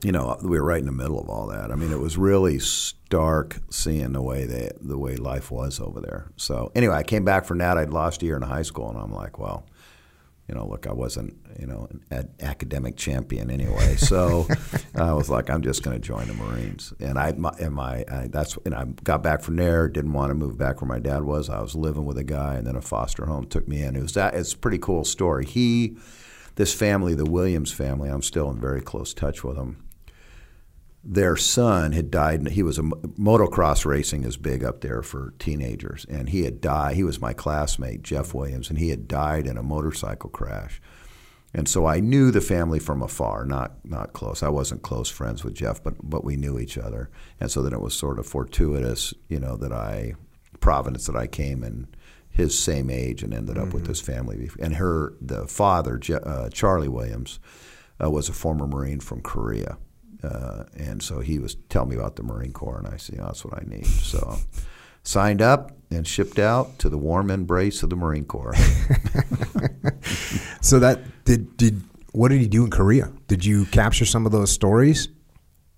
you 0.03 0.13
know 0.13 0.39
we 0.43 0.59
were 0.59 0.65
right 0.65 0.81
in 0.81 0.87
the 0.87 0.93
middle 0.93 1.21
of 1.21 1.29
all 1.29 1.47
that. 1.49 1.71
I 1.71 1.75
mean, 1.75 1.93
it 1.93 2.01
was 2.01 2.17
really 2.17 2.59
stark 2.59 3.59
seeing 3.71 4.13
the 4.13 4.23
way 4.23 4.45
that 4.47 4.77
the 4.81 4.99
way 4.99 5.17
life 5.17 5.51
was 5.51 5.81
over 5.81 6.01
there. 6.01 6.31
So 6.37 6.71
anyway, 6.75 6.95
I 6.95 7.03
came 7.03 7.25
back 7.25 7.45
from 7.45 7.59
that. 7.59 7.79
I'd 7.79 7.91
lost 7.91 8.23
a 8.23 8.27
year 8.27 8.37
in 8.37 8.43
high 8.43 8.63
school, 8.63 8.91
and 8.91 8.99
I'm 8.99 9.13
like, 9.13 9.39
well, 9.39 9.67
you 10.49 10.55
know, 10.55 10.67
look, 10.67 10.87
I 10.87 10.93
wasn't, 10.93 11.37
you 11.61 11.67
know, 11.67 11.89
an 12.11 12.31
academic 12.41 12.97
champion 12.97 13.51
anyway. 13.51 13.97
So 14.09 14.49
I 14.95 15.13
was 15.13 15.29
like, 15.29 15.51
I'm 15.51 15.61
just 15.61 15.83
going 15.83 15.95
to 15.95 16.01
join 16.01 16.29
the 16.29 16.35
Marines. 16.35 16.95
And 16.99 17.19
I, 17.19 17.33
my, 17.33 17.53
and 17.61 17.75
my, 17.75 18.05
I, 18.11 18.29
that's, 18.29 18.57
and 18.65 18.75
I 18.75 18.85
got 18.85 19.23
back 19.23 19.43
from 19.43 19.57
there. 19.57 19.87
Didn't 19.87 20.15
want 20.15 20.31
to 20.31 20.35
move 20.35 20.57
back 20.57 20.81
where 20.81 20.89
my 20.89 20.99
dad 20.99 21.25
was. 21.25 21.51
I 21.51 21.61
was 21.61 21.75
living 21.75 22.07
with 22.07 22.17
a 22.17 22.25
guy, 22.25 22.55
and 22.55 22.67
then 22.67 22.75
a 22.75 22.81
foster 22.81 23.27
home 23.27 23.47
took 23.47 23.69
me 23.69 23.83
in. 23.83 23.97
It 23.97 24.01
was 24.01 24.15
that. 24.15 24.35
It's 24.35 24.55
a 24.55 24.57
pretty 24.57 24.79
cool 24.79 25.05
story. 25.05 25.45
He, 25.45 25.99
this 26.55 26.73
family, 26.73 27.15
the 27.15 27.27
Williams 27.27 27.71
family, 27.71 28.09
I'm 28.09 28.23
still 28.23 28.51
in 28.51 28.59
very 28.59 28.81
close 28.81 29.13
touch 29.13 29.45
with 29.45 29.57
them 29.57 29.88
their 31.05 31.37
son 31.37 31.93
had 31.93 32.11
died. 32.11 32.49
He 32.49 32.63
was 32.63 32.79
a 32.79 32.83
motocross 32.83 33.85
racing 33.85 34.25
is 34.25 34.37
big 34.37 34.65
up 34.65 34.81
there 34.81 35.03
for 35.03 35.35
teenagers, 35.39 36.05
and 36.09 36.29
he 36.29 36.43
had 36.43 36.61
died. 36.61 36.97
He 36.97 37.05
was 37.05 37.21
my 37.21 37.33
classmate, 37.33 38.03
Jeff 38.03 38.35
Williams, 38.35 38.69
and 38.69 38.79
he 38.79 38.91
had 38.91 39.09
died 39.09 39.47
in 39.47 39.57
a 39.57 39.63
motorcycle 39.63 40.31
crash. 40.31 40.81
And 41.55 41.69
so 41.69 41.87
I 41.87 42.01
knew 42.01 42.31
the 42.31 42.43
family 42.43 42.79
from 42.79 43.03
afar, 43.03 43.45
not 43.47 43.85
not 43.85 44.13
close. 44.13 44.43
I 44.43 44.49
wasn't 44.49 44.83
close 44.83 45.09
friends 45.09 45.45
with 45.45 45.55
Jeff, 45.55 45.83
but 45.83 45.95
but 46.03 46.25
we 46.25 46.37
knew 46.37 46.59
each 46.59 46.77
other, 46.77 47.11
and 47.41 47.51
so 47.51 47.63
then 47.63 47.73
it 47.73 47.81
was 47.81 47.95
sort 47.95 48.19
of 48.19 48.27
fortuitous, 48.27 49.15
you 49.29 49.41
know, 49.41 49.57
that 49.57 49.73
I 49.73 50.15
Providence 50.61 51.07
that 51.07 51.17
I 51.17 51.27
came 51.29 51.63
and 51.63 51.87
his 52.29 52.59
same 52.59 52.91
age 52.91 53.23
and 53.23 53.33
ended 53.33 53.59
up 53.59 53.73
with 53.73 53.87
this 53.87 54.01
family. 54.01 54.51
And 54.61 54.77
her 54.77 55.15
the 55.21 55.47
father, 55.47 55.99
Je- 55.99 56.15
uh, 56.15 56.49
Charlie 56.51 56.89
Williams, 56.89 57.39
uh, 58.03 58.11
was 58.11 58.29
a 58.29 58.33
former 58.33 58.67
Marine 58.67 59.01
from 59.01 59.23
Korea. 59.23 59.79
Uh, 60.23 60.65
and 60.77 61.03
so 61.03 61.21
he 61.21 61.39
was 61.39 61.55
telling 61.69 61.91
me 61.91 61.97
about 61.97 62.17
the 62.17 62.23
Marine 62.23 62.53
Corps, 62.53 62.79
and 62.79 62.89
I 62.89 62.97
said, 62.97 63.17
yeah, 63.17 63.27
that's 63.27 63.45
what 63.45 63.55
I 63.55 63.65
need. 63.67 63.87
So 63.87 64.37
signed 65.05 65.41
up 65.41 65.73
and 65.91 66.07
shipped 66.07 66.39
out 66.39 66.79
to 66.81 66.89
the 66.89 66.99
warm 66.99 67.31
embrace 67.31 67.83
of 67.83 67.91
the 67.91 67.97
Marine 67.97 68.25
Corps. 68.25 68.55
So 70.61 70.79
that 70.81 71.01
did 71.25 71.57
did 71.57 71.83
what 72.13 72.29
did 72.29 72.41
he 72.41 72.49
do 72.49 72.65
in 72.65 72.71
Korea? 72.71 73.11
Did 73.27 73.45
you 73.45 73.65
capture 73.67 74.05
some 74.05 74.27
of 74.27 74.33
those 74.33 74.51
stories? 74.51 75.09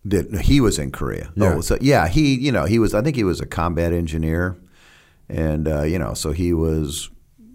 Did 0.06 0.34
he 0.40 0.60
was 0.60 0.78
in 0.78 0.90
Korea? 0.90 1.32
Yeah. 1.36 1.54
Oh, 1.54 1.60
so 1.60 1.76
yeah, 1.80 2.08
he 2.08 2.34
you 2.34 2.50
know 2.50 2.64
he 2.64 2.78
was. 2.78 2.94
I 2.94 3.02
think 3.02 3.16
he 3.16 3.24
was 3.24 3.40
a 3.40 3.46
combat 3.46 3.92
engineer, 3.92 4.58
and 5.28 5.68
uh, 5.68 5.82
you 5.82 5.98
know 5.98 6.14
so 6.14 6.32
he 6.32 6.52
was. 6.52 7.10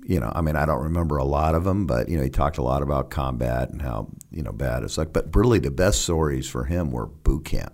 You 0.08 0.20
know, 0.20 0.32
I 0.36 0.42
mean, 0.42 0.56
I 0.56 0.66
don't 0.66 0.84
remember 0.84 1.18
a 1.18 1.24
lot 1.24 1.56
of 1.56 1.64
them, 1.64 1.88
but 1.88 2.10
you 2.10 2.18
know, 2.18 2.24
he 2.24 2.30
talked 2.30 2.60
a 2.60 2.64
lot 2.64 2.84
about 2.84 3.10
combat 3.10 3.70
and 3.70 3.82
how 3.82 4.10
you 4.32 4.44
know 4.44 4.52
bad 4.52 4.84
it's 4.84 5.00
like. 5.00 5.12
But 5.12 5.36
really, 5.36 5.58
the 5.58 5.72
best 5.72 6.02
stories 6.04 6.48
for 6.48 6.66
him 6.66 6.92
were 6.92 7.08
boot 7.08 7.46
camp. 7.46 7.74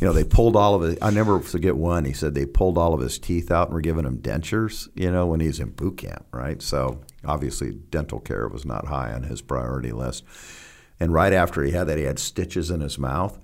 You 0.00 0.06
know, 0.06 0.12
they 0.12 0.24
pulled 0.24 0.56
all 0.56 0.74
of 0.74 0.82
it. 0.82 0.98
I 1.00 1.10
never 1.10 1.40
forget 1.40 1.76
one. 1.76 2.04
He 2.04 2.12
said 2.12 2.34
they 2.34 2.44
pulled 2.44 2.76
all 2.76 2.94
of 2.94 3.00
his 3.00 3.18
teeth 3.18 3.50
out 3.50 3.68
and 3.68 3.74
were 3.74 3.80
giving 3.80 4.04
him 4.04 4.18
dentures. 4.18 4.88
You 4.94 5.10
know, 5.10 5.26
when 5.26 5.40
he's 5.40 5.60
in 5.60 5.70
boot 5.70 5.98
camp, 5.98 6.26
right? 6.32 6.60
So 6.62 7.00
obviously, 7.24 7.72
dental 7.72 8.20
care 8.20 8.48
was 8.48 8.64
not 8.64 8.86
high 8.86 9.12
on 9.12 9.24
his 9.24 9.42
priority 9.42 9.92
list. 9.92 10.24
And 10.98 11.12
right 11.12 11.32
after 11.32 11.62
he 11.62 11.72
had 11.72 11.88
that, 11.88 11.98
he 11.98 12.04
had 12.04 12.18
stitches 12.18 12.70
in 12.70 12.80
his 12.80 12.98
mouth. 12.98 13.38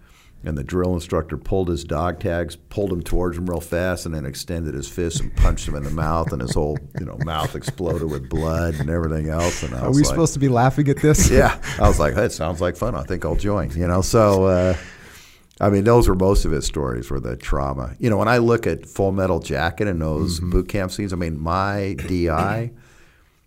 And 0.44 0.58
the 0.58 0.64
drill 0.64 0.94
instructor 0.94 1.36
pulled 1.36 1.68
his 1.68 1.84
dog 1.84 2.18
tags, 2.18 2.56
pulled 2.56 2.92
him 2.92 3.02
towards 3.02 3.38
him 3.38 3.48
real 3.48 3.60
fast, 3.60 4.06
and 4.06 4.14
then 4.14 4.26
extended 4.26 4.74
his 4.74 4.88
fist 4.88 5.20
and 5.20 5.34
punched 5.36 5.68
him 5.68 5.76
in 5.76 5.84
the 5.84 5.90
mouth, 5.90 6.32
and 6.32 6.42
his 6.42 6.54
whole 6.54 6.78
you 6.98 7.06
know 7.06 7.16
mouth 7.18 7.54
exploded 7.54 8.10
with 8.10 8.28
blood 8.28 8.74
and 8.74 8.90
everything 8.90 9.28
else. 9.28 9.62
And 9.62 9.74
I 9.74 9.82
Are 9.82 9.90
we 9.90 9.98
like, 9.98 10.06
supposed 10.06 10.32
to 10.34 10.40
be 10.40 10.48
laughing 10.48 10.88
at 10.88 10.96
this? 10.98 11.30
yeah, 11.30 11.60
I 11.78 11.86
was 11.86 12.00
like, 12.00 12.14
that 12.14 12.32
sounds 12.32 12.60
like 12.60 12.76
fun. 12.76 12.94
I 12.94 13.04
think 13.04 13.24
I'll 13.24 13.36
join. 13.36 13.70
You 13.70 13.86
know, 13.86 14.00
so 14.00 14.44
uh, 14.46 14.76
I 15.60 15.70
mean, 15.70 15.84
those 15.84 16.08
were 16.08 16.16
most 16.16 16.44
of 16.44 16.50
his 16.50 16.66
stories 16.66 17.08
were 17.08 17.20
the 17.20 17.36
trauma. 17.36 17.94
You 18.00 18.10
know, 18.10 18.16
when 18.16 18.28
I 18.28 18.38
look 18.38 18.66
at 18.66 18.84
Full 18.84 19.12
Metal 19.12 19.38
Jacket 19.38 19.86
and 19.86 20.02
those 20.02 20.40
boot 20.40 20.68
camp 20.68 20.90
scenes, 20.90 21.12
I 21.12 21.16
mean, 21.16 21.38
my 21.38 21.94
DI 22.08 22.72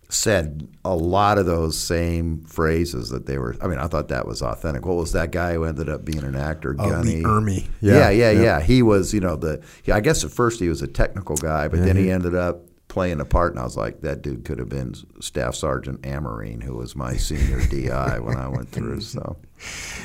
said 0.08 0.68
a 0.84 0.94
lot 0.94 1.38
of 1.38 1.46
those 1.46 1.76
same 1.76 2.44
phrases 2.44 3.08
that 3.10 3.26
they 3.26 3.38
were. 3.38 3.56
I 3.60 3.66
mean, 3.66 3.78
I 3.78 3.86
thought 3.86 4.08
that 4.08 4.26
was 4.26 4.42
authentic. 4.42 4.86
What 4.86 4.96
was 4.96 5.12
that 5.12 5.32
guy 5.32 5.54
who 5.54 5.64
ended 5.64 5.88
up 5.88 6.04
being 6.04 6.22
an 6.22 6.36
actor? 6.36 6.76
Oh, 6.78 6.90
Gunny. 6.90 7.22
Ermey. 7.22 7.66
Yeah, 7.80 7.94
Yeah, 7.94 8.10
yeah, 8.10 8.30
yeah, 8.30 8.42
yeah. 8.42 8.60
He 8.60 8.82
was, 8.82 9.12
you 9.12 9.20
know, 9.20 9.36
the. 9.36 9.62
I 9.92 10.00
guess 10.00 10.24
at 10.24 10.30
first 10.30 10.60
he 10.60 10.68
was 10.68 10.82
a 10.82 10.86
technical 10.86 11.36
guy, 11.36 11.68
but 11.68 11.80
then 11.84 11.96
he 11.96 12.10
ended 12.10 12.34
up 12.34 12.60
playing 12.96 13.20
a 13.20 13.26
part, 13.26 13.52
and 13.52 13.60
I 13.60 13.62
was 13.64 13.76
like, 13.76 14.00
that 14.00 14.22
dude 14.22 14.46
could 14.46 14.58
have 14.58 14.70
been 14.70 14.94
Staff 15.20 15.54
Sergeant 15.54 16.00
Amarine, 16.06 16.62
who 16.62 16.76
was 16.76 16.96
my 16.96 17.14
senior 17.18 17.60
DI 17.66 18.18
when 18.20 18.38
I 18.38 18.48
went 18.48 18.70
through. 18.70 19.02
So 19.02 19.36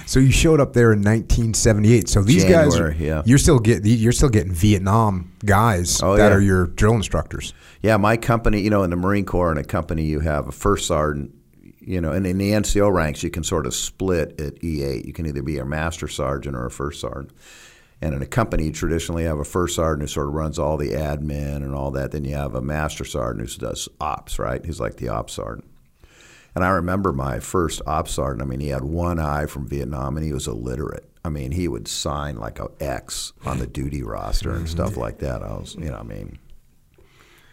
So 0.05 0.19
you 0.19 0.29
showed 0.29 0.59
up 0.59 0.73
there 0.73 0.91
in 0.91 0.99
1978. 0.99 2.09
So 2.09 2.21
these 2.21 2.43
guys, 2.43 2.77
are, 2.77 2.91
yeah. 2.91 3.21
you're 3.25 3.37
still 3.37 3.59
get 3.59 3.85
you're 3.85 4.11
still 4.11 4.27
getting 4.27 4.51
Vietnam 4.51 5.31
guys 5.45 6.03
Oh, 6.03 6.17
that 6.17 6.31
yeah. 6.31 6.35
are 6.35 6.41
your 6.41 6.67
drill 6.67 6.95
instructors. 6.95 7.53
Yeah, 7.81 7.95
my 7.95 8.17
company, 8.17 8.59
you 8.59 8.69
know, 8.69 8.83
in 8.83 8.89
the 8.89 8.97
Marine 8.97 9.23
Corps, 9.23 9.53
in 9.53 9.57
a 9.57 9.63
company, 9.63 10.03
you 10.03 10.19
have 10.19 10.49
a 10.49 10.51
first 10.51 10.85
sergeant, 10.85 11.33
you 11.79 12.01
know, 12.01 12.11
and 12.11 12.27
in 12.27 12.39
the 12.39 12.51
NCO 12.51 12.93
ranks, 12.93 13.23
you 13.23 13.29
can 13.29 13.45
sort 13.45 13.65
of 13.65 13.73
split 13.73 14.37
at 14.41 14.55
E8. 14.55 15.05
You 15.05 15.13
can 15.13 15.25
either 15.27 15.41
be 15.41 15.59
a 15.59 15.65
master 15.65 16.09
sergeant 16.09 16.57
or 16.57 16.65
a 16.65 16.71
first 16.71 16.99
sergeant. 16.99 17.31
And 18.01 18.15
in 18.15 18.21
a 18.21 18.27
company, 18.27 18.71
traditionally, 18.71 19.23
you 19.23 19.29
have 19.29 19.37
a 19.37 19.45
first 19.45 19.75
sergeant 19.75 20.09
who 20.09 20.13
sort 20.13 20.27
of 20.27 20.33
runs 20.33 20.57
all 20.57 20.75
the 20.75 20.89
admin 20.89 21.57
and 21.57 21.75
all 21.75 21.91
that. 21.91 22.11
Then 22.11 22.25
you 22.25 22.35
have 22.35 22.55
a 22.55 22.61
master 22.61 23.05
sergeant 23.05 23.51
who 23.51 23.59
does 23.59 23.87
ops, 23.99 24.39
right? 24.39 24.65
He's 24.65 24.79
like 24.79 24.97
the 24.97 25.09
ops 25.09 25.33
sergeant. 25.33 25.67
And 26.55 26.65
I 26.65 26.69
remember 26.69 27.13
my 27.13 27.39
first 27.39 27.81
ops 27.85 28.11
sergeant. 28.11 28.41
I 28.41 28.45
mean, 28.45 28.59
he 28.59 28.69
had 28.69 28.83
one 28.83 29.19
eye 29.19 29.45
from 29.45 29.67
Vietnam, 29.67 30.17
and 30.17 30.25
he 30.25 30.33
was 30.33 30.47
illiterate. 30.47 31.07
I 31.23 31.29
mean, 31.29 31.51
he 31.51 31.67
would 31.67 31.87
sign 31.87 32.37
like 32.37 32.59
a 32.59 32.69
X 32.79 33.33
on 33.45 33.59
the 33.59 33.67
duty 33.67 34.01
roster 34.01 34.51
and 34.51 34.67
stuff 34.67 34.97
like 34.97 35.19
that. 35.19 35.43
I 35.43 35.53
was, 35.53 35.75
you 35.75 35.89
know, 35.89 35.97
I 35.97 36.03
mean, 36.03 36.39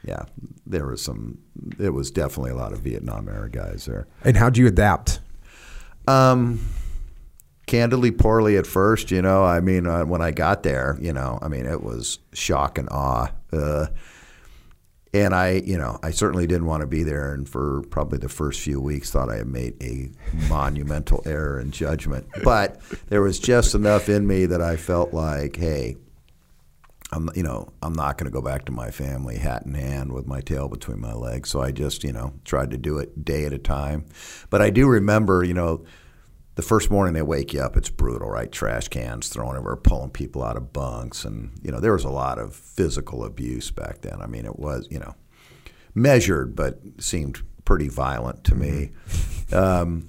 yeah, 0.02 0.24
there 0.66 0.86
was 0.86 1.02
some. 1.02 1.38
It 1.78 1.90
was 1.90 2.10
definitely 2.10 2.52
a 2.52 2.56
lot 2.56 2.72
of 2.72 2.80
Vietnam 2.80 3.28
era 3.28 3.50
guys 3.50 3.84
there. 3.84 4.08
And 4.24 4.36
how'd 4.36 4.56
you 4.56 4.66
adapt? 4.66 5.20
Um, 6.06 6.66
candidly 7.68 8.10
poorly 8.10 8.56
at 8.56 8.66
first. 8.66 9.10
You 9.10 9.22
know, 9.22 9.44
I 9.44 9.60
mean, 9.60 9.86
uh, 9.86 10.04
when 10.04 10.20
I 10.20 10.32
got 10.32 10.64
there, 10.64 10.98
you 11.00 11.12
know, 11.12 11.38
I 11.40 11.48
mean, 11.48 11.66
it 11.66 11.82
was 11.82 12.18
shock 12.32 12.78
and 12.78 12.88
awe. 12.90 13.28
Uh, 13.52 13.86
and 15.14 15.34
I, 15.34 15.62
you 15.64 15.78
know, 15.78 15.98
I 16.02 16.10
certainly 16.10 16.46
didn't 16.46 16.66
want 16.66 16.82
to 16.82 16.86
be 16.86 17.02
there. 17.02 17.32
And 17.32 17.48
for 17.48 17.82
probably 17.90 18.18
the 18.18 18.28
first 18.28 18.60
few 18.60 18.80
weeks, 18.80 19.10
thought 19.10 19.30
I 19.30 19.36
had 19.36 19.46
made 19.46 19.74
a 19.82 20.10
monumental 20.48 21.22
error 21.24 21.60
in 21.60 21.70
judgment. 21.70 22.26
But 22.42 22.80
there 23.08 23.22
was 23.22 23.38
just 23.38 23.74
enough 23.74 24.08
in 24.08 24.26
me 24.26 24.46
that 24.46 24.60
I 24.60 24.76
felt 24.76 25.14
like, 25.14 25.56
hey, 25.56 25.96
I'm, 27.10 27.30
you 27.34 27.42
know, 27.42 27.68
I'm 27.82 27.94
not 27.94 28.18
going 28.18 28.30
to 28.30 28.34
go 28.34 28.42
back 28.42 28.66
to 28.66 28.72
my 28.72 28.90
family 28.90 29.38
hat 29.38 29.62
in 29.64 29.72
hand 29.72 30.12
with 30.12 30.26
my 30.26 30.42
tail 30.42 30.68
between 30.68 31.00
my 31.00 31.14
legs. 31.14 31.48
So 31.48 31.62
I 31.62 31.72
just, 31.72 32.04
you 32.04 32.12
know, 32.12 32.34
tried 32.44 32.70
to 32.72 32.76
do 32.76 32.98
it 32.98 33.24
day 33.24 33.46
at 33.46 33.54
a 33.54 33.58
time. 33.58 34.04
But 34.50 34.60
I 34.60 34.68
do 34.68 34.86
remember, 34.86 35.42
you 35.42 35.54
know, 35.54 35.84
the 36.58 36.62
first 36.62 36.90
morning 36.90 37.14
they 37.14 37.22
wake 37.22 37.52
you 37.52 37.60
up, 37.60 37.76
it's 37.76 37.88
brutal, 37.88 38.28
right? 38.28 38.50
Trash 38.50 38.88
cans 38.88 39.28
thrown 39.28 39.56
over, 39.56 39.76
pulling 39.76 40.10
people 40.10 40.42
out 40.42 40.56
of 40.56 40.72
bunks, 40.72 41.24
and 41.24 41.52
you 41.62 41.70
know 41.70 41.78
there 41.78 41.92
was 41.92 42.02
a 42.02 42.10
lot 42.10 42.40
of 42.40 42.52
physical 42.52 43.24
abuse 43.24 43.70
back 43.70 44.00
then. 44.00 44.20
I 44.20 44.26
mean, 44.26 44.44
it 44.44 44.58
was 44.58 44.88
you 44.90 44.98
know 44.98 45.14
measured, 45.94 46.56
but 46.56 46.80
seemed 46.98 47.42
pretty 47.64 47.86
violent 47.88 48.42
to 48.42 48.56
me. 48.56 48.90
Um, 49.52 50.08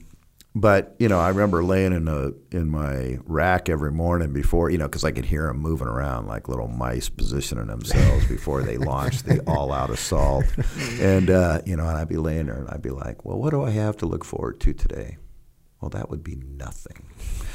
but 0.56 0.96
you 0.98 1.08
know, 1.08 1.20
I 1.20 1.29
remember 1.29 1.63
laying 1.63 1.94
in 1.94 2.08
a 2.08 2.32
in 2.50 2.72
my 2.72 3.20
rack 3.25 3.70
every 3.70 3.91
morning 3.91 4.34
before 4.34 4.72
you 4.72 4.79
know 4.79 4.88
because 4.88 5.03
I 5.03 5.12
could 5.12 5.25
hear 5.25 5.46
them 5.46 5.60
moving 5.60 5.88
around 5.88 6.25
like 6.25 6.50
little 6.50 6.68
mice 6.68 7.10
positioning 7.10 7.68
themselves 7.68 8.25
before 8.25 8.63
they 8.63 8.77
launched 8.77 9.27
the 9.27 9.39
all 9.48 9.72
out 9.72 9.91
assault, 9.91 10.46
and 11.00 11.29
uh, 11.29 11.62
you 11.68 11.75
know, 11.75 11.88
and 11.88 11.96
I'd 11.96 12.10
be 12.10 12.18
laying 12.18 12.48
there 12.48 12.58
and 12.58 12.70
I'd 12.72 12.82
be 12.82 12.89
like, 12.89 13.24
well, 13.24 13.38
what 13.38 13.51
do 13.51 13.63
I 13.63 13.70
have 13.70 13.98
to 13.98 14.08
look 14.08 14.25
forward 14.25 14.60
to 14.62 14.74
today? 14.74 15.18
Well, 15.81 15.89
that 15.89 16.09
would 16.09 16.24
be 16.24 16.36
nothing. 16.36 17.05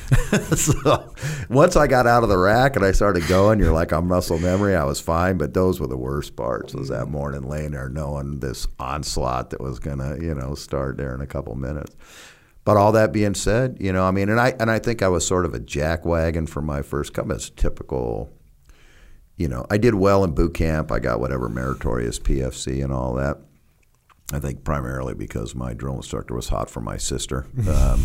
so 0.57 1.15
once 1.49 1.77
I 1.77 1.87
got 1.87 2.07
out 2.07 2.23
of 2.23 2.29
the 2.29 2.39
rack 2.39 2.77
and 2.77 2.85
I 2.85 2.93
started 2.93 3.27
going, 3.27 3.59
you're 3.59 3.73
like 3.73 3.93
I'm 3.93 4.09
muscle 4.09 4.39
memory. 4.39 4.75
I 4.75 4.85
was 4.85 5.01
fine, 5.01 5.37
but 5.37 5.55
those 5.55 5.81
were 5.81 5.87
the 5.87 5.97
worst 5.97 6.37
parts. 6.37 6.75
Was 6.75 6.89
that 6.89 7.07
morning 7.07 7.49
laying 7.49 7.73
there 7.73 7.89
knowing 7.89 8.41
this 8.41 8.67
onslaught 8.79 9.51
that 9.51 9.61
was 9.61 9.79
gonna, 9.79 10.17
you 10.21 10.35
know, 10.35 10.55
start 10.55 10.97
there 10.97 11.15
in 11.15 11.21
a 11.21 11.27
couple 11.27 11.55
minutes. 11.55 11.95
But 12.65 12.79
all 12.79 12.93
that 12.93 13.13
being 13.13 13.35
said, 13.35 13.77
you 13.79 13.93
know, 13.93 14.05
I 14.05 14.11
mean, 14.11 14.31
and 14.31 14.41
I 14.41 14.55
and 14.59 14.71
I 14.71 14.79
think 14.79 15.03
I 15.03 15.09
was 15.09 15.27
sort 15.27 15.45
of 15.45 15.55
a 15.55 15.61
jackwagon 15.61 16.49
for 16.49 16.63
my 16.63 16.81
first 16.83 17.13
couple. 17.13 17.33
It's 17.33 17.51
typical. 17.51 18.33
You 19.37 19.49
know, 19.49 19.67
I 19.69 19.79
did 19.79 19.97
well 19.97 20.23
in 20.23 20.33
boot 20.33 20.55
camp. 20.55 20.93
I 20.93 21.01
got 21.01 21.19
whatever 21.19 21.49
meritorious 21.49 22.21
PFC 22.21 22.83
and 22.83 22.93
all 22.93 23.15
that. 23.15 23.39
I 24.33 24.39
think 24.39 24.65
primarily 24.65 25.15
because 25.15 25.55
my 25.55 25.75
drill 25.75 25.97
instructor 25.97 26.35
was 26.35 26.49
hot 26.49 26.71
for 26.71 26.81
my 26.81 26.97
sister. 26.97 27.47
Um, 27.69 28.05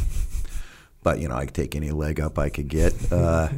but 1.04 1.20
you 1.20 1.28
know, 1.28 1.36
I 1.36 1.46
could 1.46 1.56
take 1.56 1.76
any 1.76 1.92
leg 1.92 2.20
up 2.20 2.38
I 2.38 2.50
could 2.50 2.68
get. 2.68 2.94
Uh, 3.12 3.50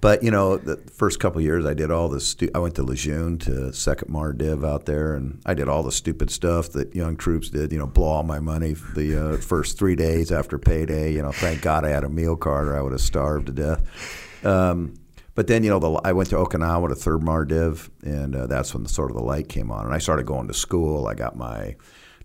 but 0.00 0.22
you 0.22 0.30
know, 0.30 0.56
the 0.56 0.76
first 0.76 1.18
couple 1.18 1.40
years, 1.40 1.66
I 1.66 1.74
did 1.74 1.90
all 1.90 2.08
this. 2.08 2.28
Stu- 2.28 2.50
I 2.54 2.60
went 2.60 2.76
to 2.76 2.84
Lejeune 2.84 3.38
to 3.38 3.72
Second 3.72 4.10
Mar 4.10 4.32
Div 4.32 4.64
out 4.64 4.86
there, 4.86 5.14
and 5.14 5.40
I 5.44 5.54
did 5.54 5.68
all 5.68 5.82
the 5.82 5.90
stupid 5.90 6.30
stuff 6.30 6.70
that 6.70 6.94
young 6.94 7.16
troops 7.16 7.50
did. 7.50 7.72
You 7.72 7.78
know, 7.78 7.86
blow 7.86 8.06
all 8.06 8.22
my 8.22 8.38
money 8.38 8.74
the 8.94 9.34
uh, 9.34 9.36
first 9.38 9.76
three 9.76 9.96
days 9.96 10.30
after 10.30 10.56
payday. 10.56 11.12
You 11.12 11.22
know, 11.22 11.32
thank 11.32 11.62
God 11.62 11.84
I 11.84 11.88
had 11.88 12.04
a 12.04 12.08
meal 12.08 12.36
card, 12.36 12.68
or 12.68 12.76
I 12.78 12.82
would 12.82 12.92
have 12.92 13.00
starved 13.00 13.46
to 13.46 13.52
death. 13.52 14.44
Um, 14.46 14.94
but 15.38 15.46
then, 15.46 15.62
you 15.62 15.70
know, 15.70 15.78
the, 15.78 15.92
I 16.02 16.14
went 16.14 16.30
to 16.30 16.34
Okinawa 16.34 16.88
to 16.88 16.96
Third 16.96 17.22
Mar 17.22 17.44
Div, 17.44 17.88
and 18.02 18.34
uh, 18.34 18.48
that's 18.48 18.74
when 18.74 18.82
the, 18.82 18.88
sort 18.88 19.12
of 19.12 19.16
the 19.16 19.22
light 19.22 19.48
came 19.48 19.70
on. 19.70 19.84
And 19.84 19.94
I 19.94 19.98
started 19.98 20.26
going 20.26 20.48
to 20.48 20.52
school. 20.52 21.06
I 21.06 21.14
got 21.14 21.36
my 21.36 21.76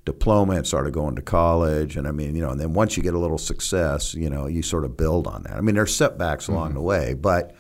diploma 0.04 0.54
and 0.54 0.66
started 0.66 0.96
going 0.96 1.16
to 1.18 1.22
college. 1.22 1.96
And 1.96 2.08
I 2.08 2.12
mean, 2.12 2.36
you 2.36 2.42
know, 2.42 2.50
and 2.50 2.60
then 2.60 2.74
once 2.74 2.98
you 2.98 3.04
get 3.04 3.14
a 3.14 3.20
little 3.20 3.38
success, 3.38 4.16
you 4.16 4.32
know, 4.32 4.48
you 4.48 4.64
sort 4.64 4.84
of 4.84 4.98
build 4.98 5.28
on 5.28 5.44
that. 5.44 5.54
I 5.54 5.62
mean, 5.62 5.76
there's 5.76 5.96
setbacks 5.96 6.48
along 6.48 6.70
mm-hmm. 6.70 6.78
the 6.78 6.82
way, 6.82 7.14
but 7.14 7.56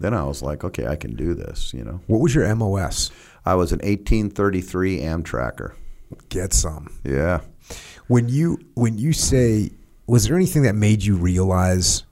then 0.00 0.12
I 0.12 0.24
was 0.24 0.42
like, 0.42 0.64
okay, 0.64 0.86
I 0.86 0.96
can 0.96 1.16
do 1.16 1.32
this, 1.32 1.72
you 1.72 1.82
know. 1.82 2.02
What 2.06 2.20
was 2.20 2.34
your 2.34 2.54
MOS? 2.54 3.10
I 3.46 3.54
was 3.54 3.72
an 3.72 3.78
1833 3.78 5.00
Amtracker. 5.00 5.72
Get 6.28 6.52
some. 6.52 6.94
Yeah. 7.04 7.40
When 8.08 8.28
you 8.28 8.58
when 8.74 8.98
you 8.98 9.14
say, 9.14 9.70
was 10.06 10.28
there 10.28 10.36
anything 10.36 10.64
that 10.64 10.74
made 10.74 11.02
you 11.02 11.16
realize, 11.16 12.04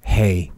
hey, 0.00 0.52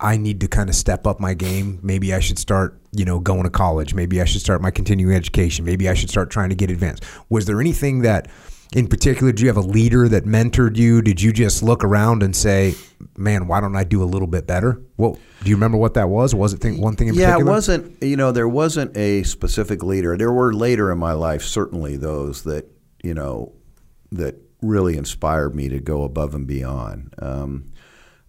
I 0.00 0.16
need 0.16 0.40
to 0.40 0.48
kind 0.48 0.68
of 0.68 0.74
step 0.74 1.06
up 1.06 1.20
my 1.20 1.34
game. 1.34 1.78
Maybe 1.82 2.14
I 2.14 2.20
should 2.20 2.38
start, 2.38 2.80
you 2.92 3.04
know, 3.04 3.20
going 3.20 3.44
to 3.44 3.50
college. 3.50 3.94
Maybe 3.94 4.20
I 4.20 4.24
should 4.24 4.40
start 4.40 4.60
my 4.60 4.70
continuing 4.70 5.14
education. 5.14 5.64
Maybe 5.64 5.88
I 5.88 5.94
should 5.94 6.10
start 6.10 6.30
trying 6.30 6.50
to 6.50 6.54
get 6.54 6.70
advanced. 6.70 7.04
Was 7.28 7.46
there 7.46 7.60
anything 7.60 8.02
that, 8.02 8.28
in 8.74 8.88
particular, 8.88 9.32
do 9.32 9.42
you 9.42 9.48
have 9.48 9.56
a 9.56 9.62
leader 9.62 10.08
that 10.08 10.24
mentored 10.24 10.76
you? 10.76 11.02
Did 11.02 11.22
you 11.22 11.32
just 11.32 11.62
look 11.62 11.84
around 11.84 12.22
and 12.22 12.34
say, 12.34 12.74
"Man, 13.16 13.46
why 13.46 13.60
don't 13.60 13.76
I 13.76 13.84
do 13.84 14.02
a 14.02 14.04
little 14.04 14.28
bit 14.28 14.46
better?" 14.46 14.80
Well, 14.96 15.18
do 15.42 15.50
you 15.50 15.56
remember 15.56 15.78
what 15.78 15.94
that 15.94 16.08
was? 16.08 16.34
Was 16.34 16.52
it 16.52 16.60
thing, 16.60 16.80
one 16.80 16.96
thing 16.96 17.08
in 17.08 17.14
yeah, 17.14 17.32
particular? 17.32 17.44
Yeah, 17.44 17.50
it 17.50 17.54
wasn't. 17.54 18.02
You 18.02 18.16
know, 18.16 18.32
there 18.32 18.48
wasn't 18.48 18.96
a 18.96 19.22
specific 19.22 19.82
leader. 19.82 20.16
There 20.16 20.32
were 20.32 20.52
later 20.52 20.90
in 20.90 20.98
my 20.98 21.12
life 21.12 21.42
certainly 21.42 21.96
those 21.96 22.42
that 22.42 22.70
you 23.02 23.14
know 23.14 23.52
that 24.12 24.36
really 24.64 24.96
inspired 24.96 25.54
me 25.54 25.68
to 25.68 25.80
go 25.80 26.02
above 26.02 26.34
and 26.34 26.46
beyond. 26.46 27.14
Um, 27.18 27.72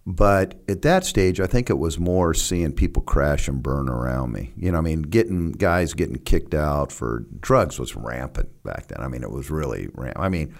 but 0.06 0.54
at 0.68 0.82
that 0.82 1.04
stage, 1.04 1.40
I 1.40 1.48
think 1.48 1.68
it 1.68 1.78
was 1.78 1.98
more 1.98 2.32
seeing 2.32 2.72
people 2.72 3.02
crash 3.02 3.48
and 3.48 3.60
burn 3.60 3.88
around 3.88 4.32
me. 4.32 4.52
You 4.56 4.70
know, 4.70 4.78
I 4.78 4.80
mean, 4.80 5.02
getting 5.02 5.50
guys 5.50 5.94
getting 5.94 6.18
kicked 6.18 6.54
out 6.54 6.92
for 6.92 7.24
drugs 7.40 7.80
was 7.80 7.96
rampant 7.96 8.62
back 8.62 8.86
then. 8.86 9.00
I 9.00 9.08
mean, 9.08 9.24
it 9.24 9.32
was 9.32 9.50
really 9.50 9.88
rampant. 9.94 10.24
I 10.24 10.28
mean, 10.28 10.54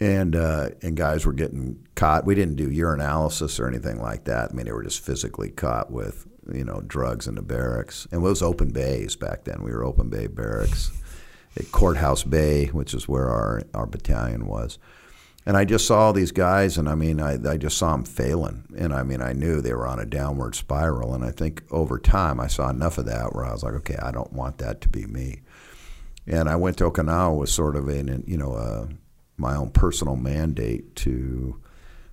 and 0.00 0.34
uh, 0.34 0.70
and 0.82 0.96
guys 0.96 1.24
were 1.24 1.32
getting 1.32 1.86
caught. 1.94 2.26
We 2.26 2.34
didn't 2.34 2.56
do 2.56 2.68
urinalysis 2.68 3.60
or 3.60 3.68
anything 3.68 4.02
like 4.02 4.24
that. 4.24 4.50
I 4.50 4.54
mean, 4.54 4.66
they 4.66 4.72
were 4.72 4.82
just 4.82 5.04
physically 5.04 5.50
caught 5.50 5.92
with 5.92 6.26
you 6.52 6.64
know 6.64 6.80
drugs 6.80 7.28
in 7.28 7.36
the 7.36 7.42
barracks. 7.42 8.08
And 8.10 8.22
it 8.22 8.24
was 8.24 8.42
open 8.42 8.70
bays 8.70 9.14
back 9.14 9.44
then. 9.44 9.62
We 9.62 9.70
were 9.70 9.84
open 9.84 10.08
bay 10.08 10.26
barracks 10.26 10.90
at 11.56 11.70
Courthouse 11.70 12.24
Bay, 12.24 12.66
which 12.66 12.92
is 12.92 13.06
where 13.06 13.28
our 13.28 13.62
our 13.72 13.86
battalion 13.86 14.46
was. 14.46 14.80
And 15.46 15.56
I 15.56 15.64
just 15.64 15.86
saw 15.86 16.12
these 16.12 16.30
guys, 16.30 16.76
and 16.76 16.88
I 16.88 16.94
mean, 16.94 17.20
I, 17.20 17.38
I 17.48 17.56
just 17.56 17.78
saw 17.78 17.92
them 17.92 18.04
failing. 18.04 18.64
And 18.76 18.92
I 18.92 19.02
mean, 19.02 19.22
I 19.22 19.32
knew 19.32 19.60
they 19.60 19.72
were 19.72 19.86
on 19.86 19.98
a 19.98 20.04
downward 20.04 20.54
spiral. 20.54 21.14
And 21.14 21.24
I 21.24 21.30
think 21.30 21.62
over 21.70 21.98
time, 21.98 22.38
I 22.38 22.48
saw 22.48 22.68
enough 22.68 22.98
of 22.98 23.06
that 23.06 23.34
where 23.34 23.46
I 23.46 23.52
was 23.52 23.62
like, 23.62 23.74
okay, 23.74 23.96
I 23.96 24.10
don't 24.10 24.32
want 24.32 24.58
that 24.58 24.82
to 24.82 24.88
be 24.88 25.06
me. 25.06 25.40
And 26.26 26.50
I 26.50 26.56
went 26.56 26.76
to 26.78 26.90
Okinawa 26.90 27.38
with 27.38 27.48
sort 27.48 27.76
of 27.76 27.88
an, 27.88 28.24
you 28.26 28.36
know, 28.36 28.52
uh, 28.52 28.88
my 29.38 29.56
own 29.56 29.70
personal 29.70 30.16
mandate 30.16 30.94
to 30.96 31.60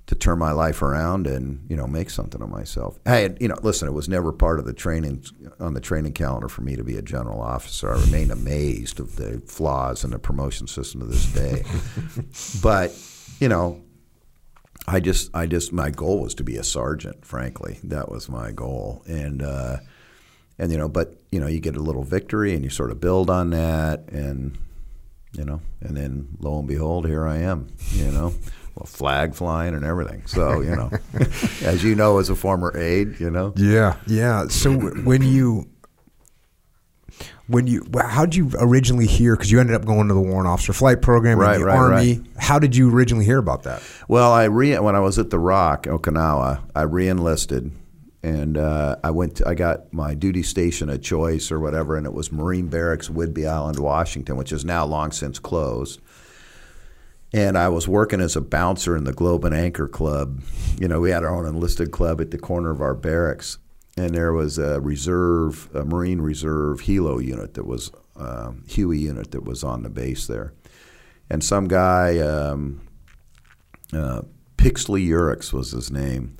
to 0.08 0.14
turn 0.14 0.38
my 0.38 0.52
life 0.52 0.84
around 0.84 1.26
and 1.26 1.66
you 1.68 1.76
know 1.76 1.88
make 1.88 2.10
something 2.10 2.42
of 2.42 2.50
myself. 2.50 3.00
I 3.06 3.18
had, 3.18 3.38
you 3.42 3.48
know, 3.48 3.56
listen, 3.64 3.88
it 3.88 3.92
was 3.92 4.08
never 4.08 4.32
part 4.32 4.60
of 4.60 4.66
the 4.66 4.74
training 4.74 5.26
on 5.60 5.74
the 5.74 5.82
training 5.82 6.14
calendar 6.14 6.48
for 6.48 6.62
me 6.62 6.76
to 6.76 6.84
be 6.84 6.96
a 6.96 7.02
general 7.02 7.42
officer. 7.42 7.92
I 7.92 8.00
remain 8.00 8.30
amazed 8.30 9.00
of 9.00 9.16
the 9.16 9.42
flaws 9.48 10.04
in 10.04 10.12
the 10.12 10.20
promotion 10.20 10.68
system 10.68 11.02
to 11.02 11.08
this 11.08 11.26
day. 11.34 11.64
but 12.62 12.96
you 13.40 13.50
know, 13.50 13.82
I 14.88 15.00
just, 15.00 15.30
I 15.34 15.46
just, 15.48 15.74
my 15.74 15.90
goal 15.90 16.22
was 16.22 16.36
to 16.36 16.44
be 16.44 16.58
a 16.58 16.64
sergeant. 16.64 17.26
Frankly, 17.26 17.80
that 17.84 18.10
was 18.10 18.30
my 18.30 18.52
goal, 18.52 19.04
and 19.08 19.42
uh, 19.42 19.78
and 20.58 20.72
you 20.72 20.78
know, 20.78 20.88
but 20.88 21.20
you 21.32 21.40
know, 21.40 21.48
you 21.48 21.60
get 21.60 21.76
a 21.76 21.82
little 21.82 22.04
victory, 22.04 22.54
and 22.54 22.64
you 22.64 22.70
sort 22.70 22.92
of 22.92 23.00
build 23.00 23.30
on 23.30 23.50
that, 23.50 24.08
and 24.10 24.58
you 25.34 25.44
know, 25.44 25.62
and 25.82 25.98
then 25.98 26.28
lo 26.40 26.60
and 26.60 26.68
behold, 26.68 27.08
here 27.08 27.28
I 27.28 27.38
am. 27.38 27.68
You 27.92 28.12
know. 28.12 28.34
Well, 28.76 28.88
flag 28.88 29.36
flying 29.36 29.74
and 29.74 29.86
everything. 29.86 30.28
So 30.28 30.60
you 30.60 30.76
know, 30.76 30.92
as 31.64 31.82
you 31.82 31.96
know, 31.96 32.20
as 32.20 32.30
a 32.30 32.36
former 32.36 32.76
aide, 32.78 33.22
you 33.22 33.32
know. 33.32 33.54
Yeah, 33.56 33.96
yeah. 34.06 34.48
So 34.50 34.78
when 34.78 35.22
you 35.22 35.70
when 37.48 37.68
you 37.68 37.86
how 38.00 38.26
did 38.26 38.36
you 38.36 38.52
originally 38.56 39.06
hear 39.06 39.36
because 39.36 39.52
you 39.52 39.60
ended 39.60 39.76
up 39.76 39.86
going 39.86 40.08
to 40.08 40.14
the 40.14 40.22
warrant 40.22 40.48
officer 40.48 40.74
flight 40.74 41.02
program 41.02 41.38
right, 41.38 41.56
in 41.56 41.62
the 41.62 41.66
right, 41.68 41.78
army 41.78 42.20
right. 42.20 42.22
how 42.38 42.58
did 42.58 42.76
you 42.76 42.94
originally 42.94 43.26
hear 43.26 43.38
about 43.38 43.64
that 43.64 43.82
well 44.08 44.32
i 44.32 44.46
re 44.46 44.78
when 44.80 44.96
i 44.96 45.00
was 45.00 45.20
at 45.20 45.30
the 45.30 45.40
rock 45.40 45.84
okinawa 45.84 46.62
i 46.76 46.82
re-enlisted 46.82 47.72
and 48.24 48.58
uh, 48.58 48.96
i 49.04 49.12
went 49.12 49.36
to, 49.38 49.48
i 49.48 49.54
got 49.54 49.92
my 49.94 50.14
duty 50.16 50.44
station 50.44 50.90
a 50.90 50.98
choice 50.98 51.52
or 51.52 51.60
whatever 51.60 51.96
and 51.96 52.06
it 52.06 52.14
was 52.14 52.32
marine 52.32 52.68
barracks 52.68 53.10
whidbey 53.10 53.48
island 53.48 53.80
washington 53.80 54.36
which 54.38 54.52
is 54.52 54.66
now 54.66 54.86
long 54.86 55.12
since 55.12 55.40
closed 55.40 56.00
and 57.34 57.58
I 57.58 57.68
was 57.68 57.86
working 57.86 58.22
as 58.22 58.38
a 58.38 58.42
bouncer 58.42 58.96
in 58.96 59.04
the 59.04 59.12
Globe 59.12 59.44
and 59.44 59.54
Anchor 59.54 59.90
Club. 59.90 60.40
You 60.80 60.88
know, 60.88 61.02
we 61.02 61.10
had 61.10 61.26
our 61.26 61.36
own 61.36 61.46
enlisted 61.46 61.92
club 61.92 62.22
at 62.22 62.32
the 62.32 62.38
corner 62.38 62.72
of 62.72 62.80
our 62.80 62.94
barracks 62.94 63.58
and 63.98 64.14
there 64.14 64.34
was 64.34 64.58
a 64.58 64.82
reserve, 64.82 65.70
a 65.74 65.86
Marine 65.86 66.22
Reserve 66.22 66.82
Helo 66.82 67.24
unit 67.24 67.54
that 67.54 67.66
was 67.66 67.92
um, 68.16 68.64
Huey 68.68 69.00
unit 69.00 69.32
that 69.32 69.44
was 69.44 69.64
on 69.64 69.84
the 69.84 69.90
base 69.90 70.28
there, 70.28 70.54
and 71.30 71.44
some 71.44 71.68
guy, 71.68 72.20
um, 72.20 72.82
uh, 73.94 74.22
Pixley 74.58 75.08
Urix 75.08 75.54
was 75.54 75.72
his 75.72 75.92
name, 75.92 76.38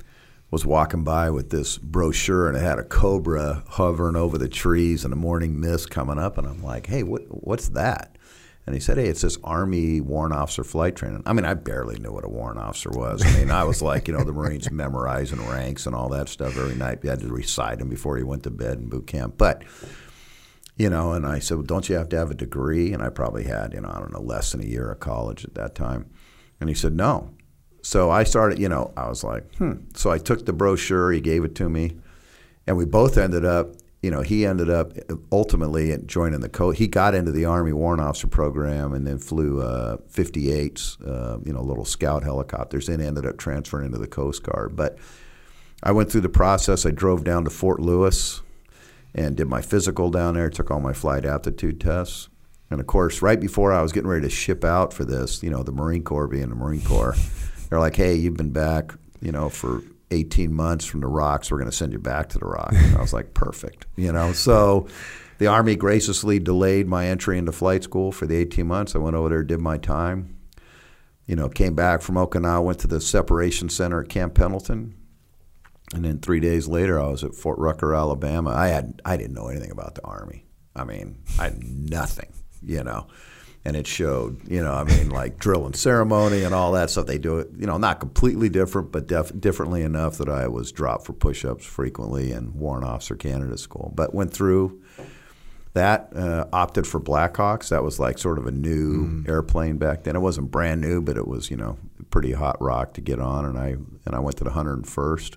was 0.50 0.64
walking 0.64 1.04
by 1.04 1.30
with 1.30 1.50
this 1.50 1.76
brochure 1.78 2.48
and 2.48 2.56
it 2.56 2.60
had 2.60 2.78
a 2.78 2.84
cobra 2.84 3.64
hovering 3.68 4.16
over 4.16 4.38
the 4.38 4.48
trees 4.48 5.04
and 5.04 5.12
a 5.12 5.16
morning 5.16 5.60
mist 5.60 5.90
coming 5.90 6.18
up, 6.18 6.38
and 6.38 6.46
I'm 6.46 6.62
like, 6.62 6.86
hey, 6.86 7.02
what, 7.02 7.22
what's 7.28 7.70
that? 7.70 8.15
And 8.66 8.74
he 8.74 8.80
said, 8.80 8.98
"Hey, 8.98 9.06
it's 9.06 9.20
this 9.20 9.38
Army 9.44 10.00
warrant 10.00 10.34
officer 10.34 10.64
flight 10.64 10.96
training." 10.96 11.22
I 11.24 11.32
mean, 11.32 11.44
I 11.44 11.54
barely 11.54 11.98
knew 12.00 12.12
what 12.12 12.24
a 12.24 12.28
warrant 12.28 12.58
officer 12.58 12.90
was. 12.90 13.24
I 13.24 13.38
mean, 13.38 13.50
I 13.50 13.62
was 13.62 13.80
like, 13.80 14.08
you 14.08 14.14
know, 14.14 14.24
the 14.24 14.32
Marines 14.32 14.70
memorizing 14.72 15.46
ranks 15.48 15.86
and 15.86 15.94
all 15.94 16.08
that 16.08 16.28
stuff 16.28 16.56
every 16.56 16.74
night. 16.74 16.98
You 17.02 17.10
had 17.10 17.20
to 17.20 17.28
recite 17.28 17.78
them 17.78 17.88
before 17.88 18.18
you 18.18 18.26
went 18.26 18.42
to 18.42 18.50
bed 18.50 18.78
in 18.78 18.88
boot 18.88 19.06
camp. 19.06 19.38
But 19.38 19.62
you 20.76 20.90
know, 20.90 21.12
and 21.12 21.24
I 21.24 21.38
said, 21.38 21.58
well, 21.58 21.66
"Don't 21.66 21.88
you 21.88 21.94
have 21.94 22.08
to 22.08 22.18
have 22.18 22.30
a 22.30 22.34
degree?" 22.34 22.92
And 22.92 23.02
I 23.02 23.08
probably 23.08 23.44
had, 23.44 23.72
you 23.72 23.80
know, 23.80 23.88
I 23.88 24.00
don't 24.00 24.12
know, 24.12 24.20
less 24.20 24.50
than 24.50 24.60
a 24.60 24.66
year 24.66 24.90
of 24.90 24.98
college 24.98 25.44
at 25.44 25.54
that 25.54 25.74
time. 25.74 26.10
And 26.60 26.68
he 26.68 26.74
said, 26.74 26.94
"No." 26.94 27.34
So 27.82 28.10
I 28.10 28.24
started, 28.24 28.58
you 28.58 28.68
know, 28.68 28.92
I 28.96 29.08
was 29.08 29.22
like, 29.22 29.54
"Hmm." 29.56 29.74
So 29.94 30.10
I 30.10 30.18
took 30.18 30.44
the 30.44 30.52
brochure. 30.52 31.12
He 31.12 31.20
gave 31.20 31.44
it 31.44 31.54
to 31.56 31.68
me, 31.68 31.98
and 32.66 32.76
we 32.76 32.84
both 32.84 33.16
ended 33.16 33.44
up 33.44 33.76
you 34.02 34.10
know, 34.10 34.22
he 34.22 34.46
ended 34.46 34.70
up 34.70 34.92
ultimately 35.32 35.96
joining 36.06 36.40
the 36.40 36.48
coast. 36.48 36.78
He 36.78 36.86
got 36.86 37.14
into 37.14 37.32
the 37.32 37.44
Army 37.44 37.72
Warrant 37.72 38.02
Officer 38.02 38.28
program 38.28 38.92
and 38.92 39.06
then 39.06 39.18
flew 39.18 39.60
uh, 39.60 39.96
58s, 40.12 41.06
uh, 41.06 41.38
you 41.44 41.52
know, 41.52 41.62
little 41.62 41.84
scout 41.84 42.22
helicopters, 42.22 42.88
and 42.88 43.02
ended 43.02 43.26
up 43.26 43.38
transferring 43.38 43.86
into 43.86 43.98
the 43.98 44.06
Coast 44.06 44.42
Guard. 44.42 44.76
But 44.76 44.98
I 45.82 45.92
went 45.92 46.10
through 46.10 46.20
the 46.22 46.28
process. 46.28 46.86
I 46.86 46.90
drove 46.90 47.24
down 47.24 47.44
to 47.44 47.50
Fort 47.50 47.80
Lewis 47.80 48.42
and 49.14 49.36
did 49.36 49.48
my 49.48 49.62
physical 49.62 50.10
down 50.10 50.34
there, 50.34 50.50
took 50.50 50.70
all 50.70 50.80
my 50.80 50.92
flight 50.92 51.24
aptitude 51.24 51.80
tests. 51.80 52.28
And 52.70 52.80
of 52.80 52.86
course, 52.86 53.22
right 53.22 53.40
before 53.40 53.72
I 53.72 53.80
was 53.80 53.92
getting 53.92 54.10
ready 54.10 54.22
to 54.22 54.30
ship 54.30 54.64
out 54.64 54.92
for 54.92 55.04
this, 55.04 55.42
you 55.42 55.50
know, 55.50 55.62
the 55.62 55.72
Marine 55.72 56.02
Corps 56.02 56.26
being 56.26 56.50
the 56.50 56.56
Marine 56.56 56.82
Corps, 56.82 57.16
they're 57.68 57.80
like, 57.80 57.96
hey, 57.96 58.14
you've 58.14 58.36
been 58.36 58.52
back, 58.52 58.92
you 59.20 59.32
know, 59.32 59.48
for 59.48 59.82
18 60.10 60.52
months 60.52 60.84
from 60.84 61.00
the 61.00 61.06
rocks. 61.06 61.50
We're 61.50 61.58
going 61.58 61.70
to 61.70 61.76
send 61.76 61.92
you 61.92 61.98
back 61.98 62.28
to 62.30 62.38
the 62.38 62.46
rock. 62.46 62.72
And 62.72 62.96
I 62.96 63.00
was 63.00 63.12
like, 63.12 63.34
perfect. 63.34 63.86
You 63.96 64.12
know, 64.12 64.32
so 64.32 64.86
the 65.38 65.46
Army 65.46 65.76
graciously 65.76 66.38
delayed 66.38 66.86
my 66.86 67.06
entry 67.06 67.38
into 67.38 67.52
flight 67.52 67.82
school 67.82 68.12
for 68.12 68.26
the 68.26 68.36
18 68.36 68.66
months. 68.66 68.94
I 68.94 68.98
went 68.98 69.16
over 69.16 69.28
there, 69.28 69.42
did 69.42 69.60
my 69.60 69.78
time. 69.78 70.36
You 71.26 71.34
know, 71.34 71.48
came 71.48 71.74
back 71.74 72.02
from 72.02 72.14
Okinawa, 72.14 72.62
went 72.62 72.78
to 72.80 72.86
the 72.86 73.00
separation 73.00 73.68
center 73.68 74.00
at 74.00 74.08
Camp 74.08 74.34
Pendleton. 74.34 74.94
And 75.92 76.04
then 76.04 76.20
three 76.20 76.40
days 76.40 76.68
later, 76.68 77.00
I 77.00 77.08
was 77.08 77.24
at 77.24 77.34
Fort 77.34 77.58
Rucker, 77.58 77.94
Alabama. 77.94 78.50
I 78.50 78.68
had 78.68 79.00
I 79.04 79.16
didn't 79.16 79.34
know 79.34 79.48
anything 79.48 79.70
about 79.70 79.94
the 79.96 80.04
Army. 80.04 80.44
I 80.74 80.84
mean, 80.84 81.22
I 81.38 81.44
had 81.44 81.62
nothing, 81.64 82.32
you 82.62 82.84
know 82.84 83.06
and 83.66 83.76
it 83.76 83.86
showed. 83.86 84.40
You 84.48 84.62
know, 84.62 84.72
I 84.72 84.84
mean, 84.84 85.10
like 85.10 85.38
drill 85.38 85.66
and 85.66 85.74
ceremony 85.74 86.44
and 86.44 86.54
all 86.54 86.72
that 86.72 86.88
stuff. 86.88 87.06
They 87.06 87.18
do 87.18 87.38
it, 87.38 87.50
you 87.58 87.66
know, 87.66 87.76
not 87.76 87.98
completely 87.98 88.48
different, 88.48 88.92
but 88.92 89.08
def- 89.08 89.38
differently 89.38 89.82
enough 89.82 90.18
that 90.18 90.28
I 90.28 90.46
was 90.46 90.70
dropped 90.70 91.04
for 91.04 91.12
push-ups 91.12 91.66
frequently 91.66 92.30
and 92.30 92.54
warrant 92.54 92.86
officer 92.86 93.16
candidate 93.16 93.58
school. 93.58 93.92
But 93.94 94.14
went 94.14 94.32
through 94.32 94.80
that, 95.74 96.14
uh, 96.16 96.46
opted 96.52 96.86
for 96.86 97.00
Blackhawks. 97.00 97.70
That 97.70 97.82
was 97.82 97.98
like 97.98 98.18
sort 98.18 98.38
of 98.38 98.46
a 98.46 98.52
new 98.52 99.08
mm. 99.08 99.28
airplane 99.28 99.78
back 99.78 100.04
then. 100.04 100.14
It 100.14 100.20
wasn't 100.20 100.52
brand 100.52 100.80
new, 100.80 101.02
but 101.02 101.16
it 101.16 101.26
was 101.26 101.50
you 101.50 101.56
know 101.56 101.76
pretty 102.10 102.32
hot 102.32 102.62
rock 102.62 102.94
to 102.94 103.00
get 103.00 103.20
on. 103.20 103.44
And 103.44 103.58
I 103.58 103.70
and 104.06 104.14
I 104.14 104.20
went 104.20 104.36
to 104.38 104.44
the 104.44 104.50
101st. 104.50 105.36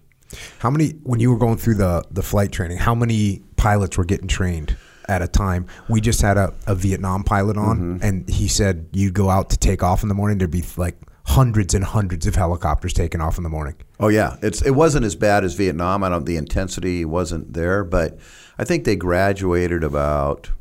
How 0.60 0.70
many 0.70 0.90
when 1.02 1.20
you 1.20 1.32
were 1.32 1.40
going 1.40 1.58
through 1.58 1.76
the 1.76 2.06
the 2.12 2.22
flight 2.22 2.52
training? 2.52 2.78
How 2.78 2.94
many 2.94 3.42
pilots 3.58 3.98
were 3.98 4.06
getting 4.06 4.28
trained? 4.28 4.78
At 5.10 5.22
a 5.22 5.28
time. 5.28 5.66
We 5.90 6.00
just 6.00 6.22
had 6.22 6.38
a, 6.38 6.54
a 6.68 6.76
Vietnam 6.76 7.24
pilot 7.24 7.58
on, 7.58 7.78
mm-hmm. 7.80 8.06
and 8.06 8.30
he 8.30 8.48
said 8.48 8.88
you'd 8.94 9.14
go 9.14 9.30
out 9.30 9.50
to 9.50 9.58
take 9.58 9.84
off 9.84 10.04
in 10.04 10.10
the 10.10 10.16
morning. 10.16 10.38
There'd 10.38 10.52
be 10.52 10.64
like 10.78 10.96
hundreds 11.26 11.74
and 11.74 11.84
hundreds 11.84 12.26
of 12.28 12.36
helicopters 12.36 12.94
taking 12.94 13.20
off 13.20 13.38
in 13.38 13.44
the 13.44 13.50
morning. 13.50 13.76
Oh 14.00 14.08
yeah, 14.08 14.38
it's 14.42 14.62
it 14.62 14.72
wasn't 14.72 15.06
as 15.06 15.16
bad 15.16 15.44
as 15.44 15.56
Vietnam. 15.56 16.04
I 16.04 16.10
don't 16.10 16.26
the 16.26 16.38
intensity 16.38 17.04
wasn't 17.04 17.54
there, 17.54 17.84
but 17.84 18.20
I 18.58 18.64
think 18.64 18.86
they 18.86 18.96
graduated 18.96 19.84
about. 19.84 20.52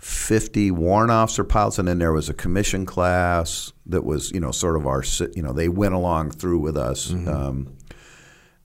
50 0.00 0.70
warrant 0.70 1.10
officer 1.10 1.42
pilots, 1.42 1.76
and 1.80 1.88
then 1.88 1.98
there 1.98 2.12
was 2.12 2.28
a 2.28 2.32
commission 2.32 2.86
class 2.86 3.72
that 3.86 4.04
was, 4.04 4.30
you 4.30 4.38
know, 4.38 4.52
sort 4.52 4.76
of 4.76 4.86
our, 4.86 5.02
you 5.34 5.42
know, 5.42 5.52
they 5.52 5.68
went 5.68 5.92
along 5.92 6.30
through 6.30 6.60
with 6.60 6.76
us. 6.76 7.10
Mm-hmm. 7.10 7.28
Um, 7.28 7.76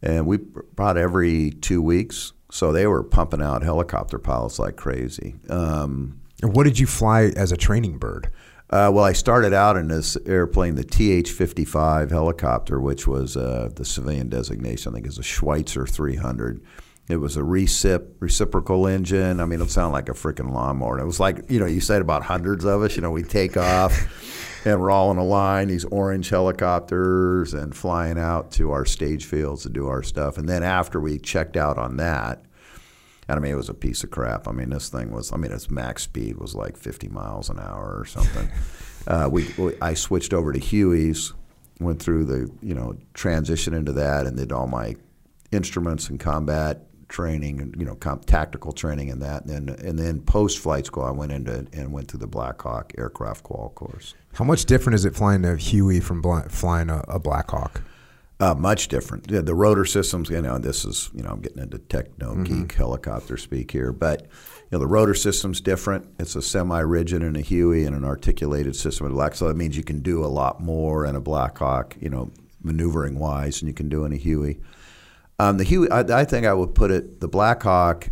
and 0.04 0.28
we 0.28 0.38
brought 0.38 0.98
every 0.98 1.50
two 1.50 1.82
weeks 1.82 2.33
so 2.54 2.72
they 2.72 2.86
were 2.86 3.02
pumping 3.02 3.42
out 3.42 3.64
helicopter 3.64 4.20
pilots 4.20 4.60
like 4.60 4.76
crazy. 4.76 5.34
Um, 5.50 6.22
what 6.44 6.66
did 6.66 6.78
you 6.78 6.86
fly 6.86 7.32
as 7.36 7.52
a 7.52 7.58
training 7.58 7.98
bird? 7.98 8.30
Uh, 8.70 8.92
well, 8.94 9.04
I 9.04 9.14
started 9.14 9.54
out 9.54 9.76
in 9.76 9.88
this 9.88 10.18
airplane, 10.28 10.76
the 10.76 10.84
TH 10.84 11.32
55 11.32 12.12
helicopter, 12.12 12.80
which 12.80 13.08
was 13.08 13.36
uh, 13.36 13.70
the 13.76 13.84
civilian 13.84 14.30
designation. 14.30 14.92
I 14.92 14.96
think 14.96 15.08
is 15.08 15.18
a 15.18 15.24
Schweizer 15.24 15.90
300. 15.90 16.64
It 17.10 17.18
was 17.18 17.38
a 17.38 17.42
recip, 17.42 18.10
reciprocal 18.20 18.86
engine. 18.86 19.40
I 19.40 19.46
mean, 19.46 19.60
it 19.60 19.72
sounded 19.72 19.94
like 19.94 20.10
a 20.10 20.14
freaking 20.14 20.54
lawnmower. 20.54 21.00
It 21.00 21.08
was 21.08 21.20
like, 21.20 21.50
you 21.50 21.60
know, 21.60 21.66
you 21.66 21.82
said 21.82 22.04
about 22.04 22.22
hundreds 22.22 22.66
of 22.66 22.84
us, 22.84 22.96
you 22.96 23.02
know, 23.02 23.10
we 23.10 23.24
take 23.24 23.58
off 23.58 23.98
and 24.66 24.80
we're 24.80 24.92
all 24.92 25.12
in 25.12 25.18
a 25.18 25.24
line, 25.24 25.68
these 25.68 25.86
orange 25.86 26.30
helicopters, 26.30 27.54
and 27.54 27.76
flying 27.76 28.18
out 28.18 28.52
to 28.52 28.72
our 28.72 28.86
stage 28.86 29.26
fields 29.26 29.64
to 29.64 29.70
do 29.70 29.88
our 29.88 30.04
stuff. 30.04 30.38
And 30.38 30.48
then 30.48 30.64
after 30.64 31.00
we 31.00 31.20
checked 31.20 31.58
out 31.58 31.78
on 31.78 31.98
that, 31.98 32.44
and 33.28 33.38
I 33.38 33.42
mean, 33.42 33.52
it 33.52 33.58
was 33.58 33.70
a 33.70 33.74
piece 33.74 34.04
of 34.04 34.12
crap. 34.12 34.48
I 34.48 34.52
mean, 34.52 34.70
this 34.70 34.90
thing 34.90 35.12
was, 35.12 35.32
I 35.32 35.38
mean, 35.38 35.52
its 35.52 35.70
max 35.70 36.04
speed 36.04 36.38
was 36.38 36.56
like 36.56 36.78
50 36.78 37.10
miles 37.10 37.50
an 37.50 37.60
hour 37.60 37.98
or 37.98 38.06
something. 38.06 38.50
uh, 39.08 39.30
we, 39.32 39.48
we, 39.58 39.74
I 39.82 39.94
switched 39.94 40.34
over 40.34 40.52
to 40.52 40.60
Huey's, 40.60 41.34
went 41.80 42.02
through 42.02 42.26
the, 42.26 42.52
you 42.62 42.74
know, 42.74 42.96
transition 43.14 43.74
into 43.74 43.94
that 43.94 44.26
and 44.26 44.38
did 44.38 44.52
all 44.52 44.68
my 44.68 44.96
instruments 45.52 46.10
and 46.10 46.20
combat 46.20 46.86
training 47.14 47.62
and 47.62 47.76
you 47.78 47.86
know 47.86 47.96
tactical 48.26 48.72
training 48.72 49.12
and 49.12 49.22
that 49.22 49.46
and 49.46 49.70
then 49.70 49.76
and 49.86 50.00
then 50.00 50.20
post 50.20 50.58
flight 50.58 50.88
school 50.88 51.04
I 51.04 51.12
went 51.12 51.32
into 51.32 51.66
and 51.72 51.94
went 51.94 52.10
through 52.10 52.22
the 52.22 52.28
Black 52.28 52.60
Hawk 52.60 52.92
aircraft 52.98 53.44
qual 53.44 53.70
course. 53.70 54.16
How 54.34 54.44
much 54.44 54.66
different 54.66 54.96
is 54.96 55.06
it 55.06 55.16
flying 55.16 55.46
a 55.46 55.56
Huey 55.56 56.00
from 56.00 56.24
flying 56.50 56.90
a, 56.90 57.04
a 57.08 57.20
Black 57.20 57.52
Hawk? 57.52 57.84
Uh, 58.40 58.56
much 58.56 58.88
different. 58.88 59.30
Yeah, 59.30 59.42
the 59.42 59.54
rotor 59.54 59.86
systems, 59.86 60.30
you 60.30 60.42
know, 60.42 60.58
this 60.58 60.84
is, 60.84 61.12
you 61.14 61.22
know, 61.22 61.30
I'm 61.30 61.40
getting 61.40 61.62
into 61.62 61.78
techno 61.78 62.34
mm-hmm. 62.34 62.62
geek 62.64 62.74
helicopter 62.74 63.38
speak 63.38 63.72
here, 63.72 63.94
but 63.94 64.24
you 64.24 64.28
know, 64.72 64.80
the 64.80 64.88
rotor 64.88 65.14
system's 65.14 65.62
different. 65.62 66.08
It's 66.20 66.36
a 66.36 66.42
semi-rigid 66.42 67.22
and 67.22 67.38
a 67.38 67.42
Huey 67.42 67.86
and 67.86 67.96
an 67.96 68.04
articulated 68.04 68.76
system 68.76 69.10
Black, 69.14 69.36
so 69.36 69.48
that 69.48 69.56
means 69.56 69.78
you 69.78 69.84
can 69.84 70.02
do 70.02 70.26
a 70.26 70.28
lot 70.28 70.60
more 70.60 71.06
in 71.06 71.16
a 71.16 71.22
Black 71.22 71.60
Hawk, 71.60 71.96
you 72.02 72.10
know, 72.10 72.32
maneuvering 72.64 73.20
wise, 73.20 73.60
than 73.60 73.68
you 73.68 73.74
can 73.74 73.88
do 73.88 74.04
in 74.04 74.12
a 74.12 74.18
Huey. 74.18 74.60
Um, 75.40 75.58
the 75.58 75.64
Huey, 75.64 75.90
I, 75.90 76.02
I, 76.02 76.26
think 76.26 76.46
I 76.46 76.54
would 76.54 76.76
put 76.76 76.92
it. 76.92 77.20
The 77.20 77.28
Blackhawk 77.28 78.10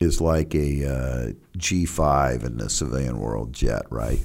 is 0.00 0.20
like 0.20 0.54
a 0.54 0.86
uh, 0.86 1.32
G5 1.56 2.44
in 2.44 2.56
the 2.56 2.70
civilian 2.70 3.18
world 3.18 3.52
jet, 3.52 3.82
right? 3.90 4.18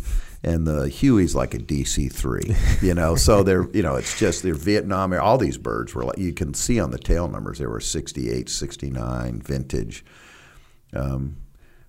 And 0.44 0.66
the 0.66 0.88
Huey's 0.88 1.36
like 1.36 1.54
a 1.54 1.60
DC 1.60 2.12
three, 2.12 2.56
you 2.82 2.94
know. 2.94 3.16
so 3.16 3.44
they're, 3.44 3.70
you 3.72 3.84
know, 3.84 3.96
it's 3.96 4.18
just 4.18 4.44
they're 4.44 4.54
Vietnam. 4.54 5.14
All 5.14 5.38
these 5.38 5.58
birds 5.58 5.94
were 5.94 6.04
like 6.04 6.18
you 6.18 6.34
can 6.34 6.54
see 6.54 6.80
on 6.80 6.92
the 6.92 7.00
tail 7.00 7.28
numbers. 7.28 7.60
They 7.60 7.68
were 7.68 7.80
68, 7.80 8.50
69 8.50 9.42
vintage. 9.42 10.06
Um, 10.94 11.38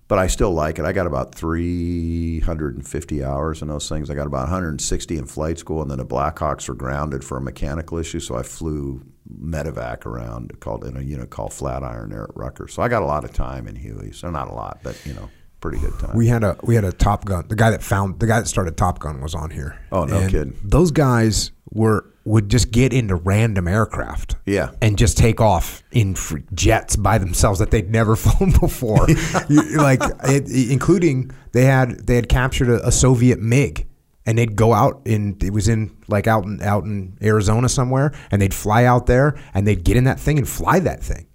but 0.09 0.19
I 0.19 0.27
still 0.27 0.51
like 0.51 0.79
it. 0.79 0.85
I 0.85 0.91
got 0.91 1.07
about 1.07 1.35
350 1.35 3.23
hours 3.23 3.61
in 3.61 3.67
those 3.69 3.87
things. 3.87 4.09
I 4.09 4.15
got 4.15 4.25
about 4.27 4.41
160 4.41 5.17
in 5.17 5.25
flight 5.25 5.59
school, 5.59 5.83
and 5.83 5.89
then 5.89 5.99
the 5.99 6.05
Blackhawks 6.05 6.67
were 6.67 6.75
grounded 6.75 7.23
for 7.23 7.37
a 7.37 7.41
mechanical 7.41 7.99
issue, 7.99 8.19
so 8.19 8.35
I 8.35 8.43
flew 8.43 9.03
medevac 9.31 10.07
around 10.07 10.59
called 10.59 10.83
in 10.83 10.97
a 10.97 11.01
unit 11.01 11.29
called 11.29 11.53
Flatiron 11.53 12.09
there 12.09 12.23
at 12.23 12.35
Rucker's. 12.35 12.73
So 12.73 12.81
I 12.81 12.87
got 12.87 13.03
a 13.03 13.05
lot 13.05 13.23
of 13.23 13.31
time 13.31 13.67
in 13.67 13.75
Huey. 13.75 14.11
So 14.11 14.31
not 14.31 14.49
a 14.49 14.53
lot, 14.53 14.79
but 14.81 14.99
you 15.05 15.13
know, 15.13 15.29
pretty 15.61 15.77
good 15.77 15.93
time. 15.99 16.15
We 16.15 16.25
had 16.27 16.43
a 16.43 16.57
we 16.63 16.73
had 16.73 16.83
a 16.83 16.91
Top 16.91 17.25
Gun. 17.25 17.47
The 17.47 17.55
guy 17.55 17.69
that 17.69 17.83
found 17.83 18.19
the 18.19 18.25
guy 18.25 18.39
that 18.39 18.47
started 18.47 18.77
Top 18.77 18.97
Gun 18.97 19.21
was 19.21 19.35
on 19.35 19.51
here. 19.51 19.79
Oh 19.91 20.05
no 20.05 20.17
and 20.17 20.31
kidding. 20.31 20.57
Those 20.63 20.89
guys 20.89 21.51
were 21.69 22.05
would 22.29 22.47
just 22.47 22.69
get 22.69 22.93
into 22.93 23.15
random 23.15 23.67
aircraft. 23.67 24.35
Yeah. 24.45 24.69
And 24.83 24.99
just 24.99 25.17
take 25.17 25.41
off 25.41 25.81
in 25.91 26.15
jets 26.53 26.95
by 26.95 27.17
themselves 27.17 27.57
that 27.57 27.71
they'd 27.71 27.89
never 27.89 28.15
flown 28.15 28.51
before. 28.51 29.07
like 29.49 30.01
it, 30.25 30.47
including 30.71 31.31
they 31.53 31.65
had 31.65 32.05
they 32.05 32.15
had 32.15 32.29
captured 32.29 32.69
a, 32.69 32.87
a, 32.87 32.91
Soviet 32.91 33.39
MiG 33.39 33.87
and 34.27 34.37
they'd 34.37 34.55
go 34.55 34.73
out 34.73 35.01
in 35.05 35.37
it 35.41 35.51
was 35.51 35.67
in 35.67 35.97
like 36.07 36.27
out 36.27 36.43
in 36.43 36.61
out 36.61 36.83
in 36.83 37.17
Arizona 37.19 37.67
somewhere 37.67 38.13
and 38.29 38.39
they'd 38.39 38.53
fly 38.53 38.83
out 38.83 39.07
there 39.07 39.35
and 39.55 39.65
they'd 39.65 39.83
get 39.83 39.97
in 39.97 40.03
that 40.03 40.19
thing 40.19 40.37
and 40.37 40.47
fly 40.47 40.79
that 40.79 41.01
thing. 41.01 41.25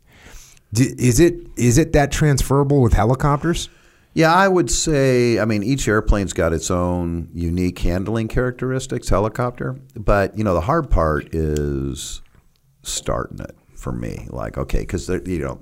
Is 0.76 1.18
it 1.18 1.34
is 1.56 1.76
it 1.76 1.92
that 1.94 2.12
transferable 2.12 2.80
with 2.80 2.92
helicopters? 2.92 3.68
Yeah, 4.14 4.32
I 4.32 4.46
would 4.46 4.70
say, 4.70 5.40
I 5.40 5.44
mean, 5.44 5.64
each 5.64 5.88
airplane's 5.88 6.32
got 6.32 6.52
its 6.52 6.70
own 6.70 7.28
unique 7.34 7.80
handling 7.80 8.28
characteristics, 8.28 9.08
helicopter. 9.08 9.76
But, 9.96 10.38
you 10.38 10.44
know, 10.44 10.54
the 10.54 10.60
hard 10.60 10.88
part 10.88 11.34
is 11.34 12.22
starting 12.82 13.40
it 13.40 13.56
for 13.74 13.90
me. 13.90 14.28
Like, 14.30 14.56
okay, 14.56 14.80
because, 14.80 15.08
you 15.08 15.40
know, 15.40 15.60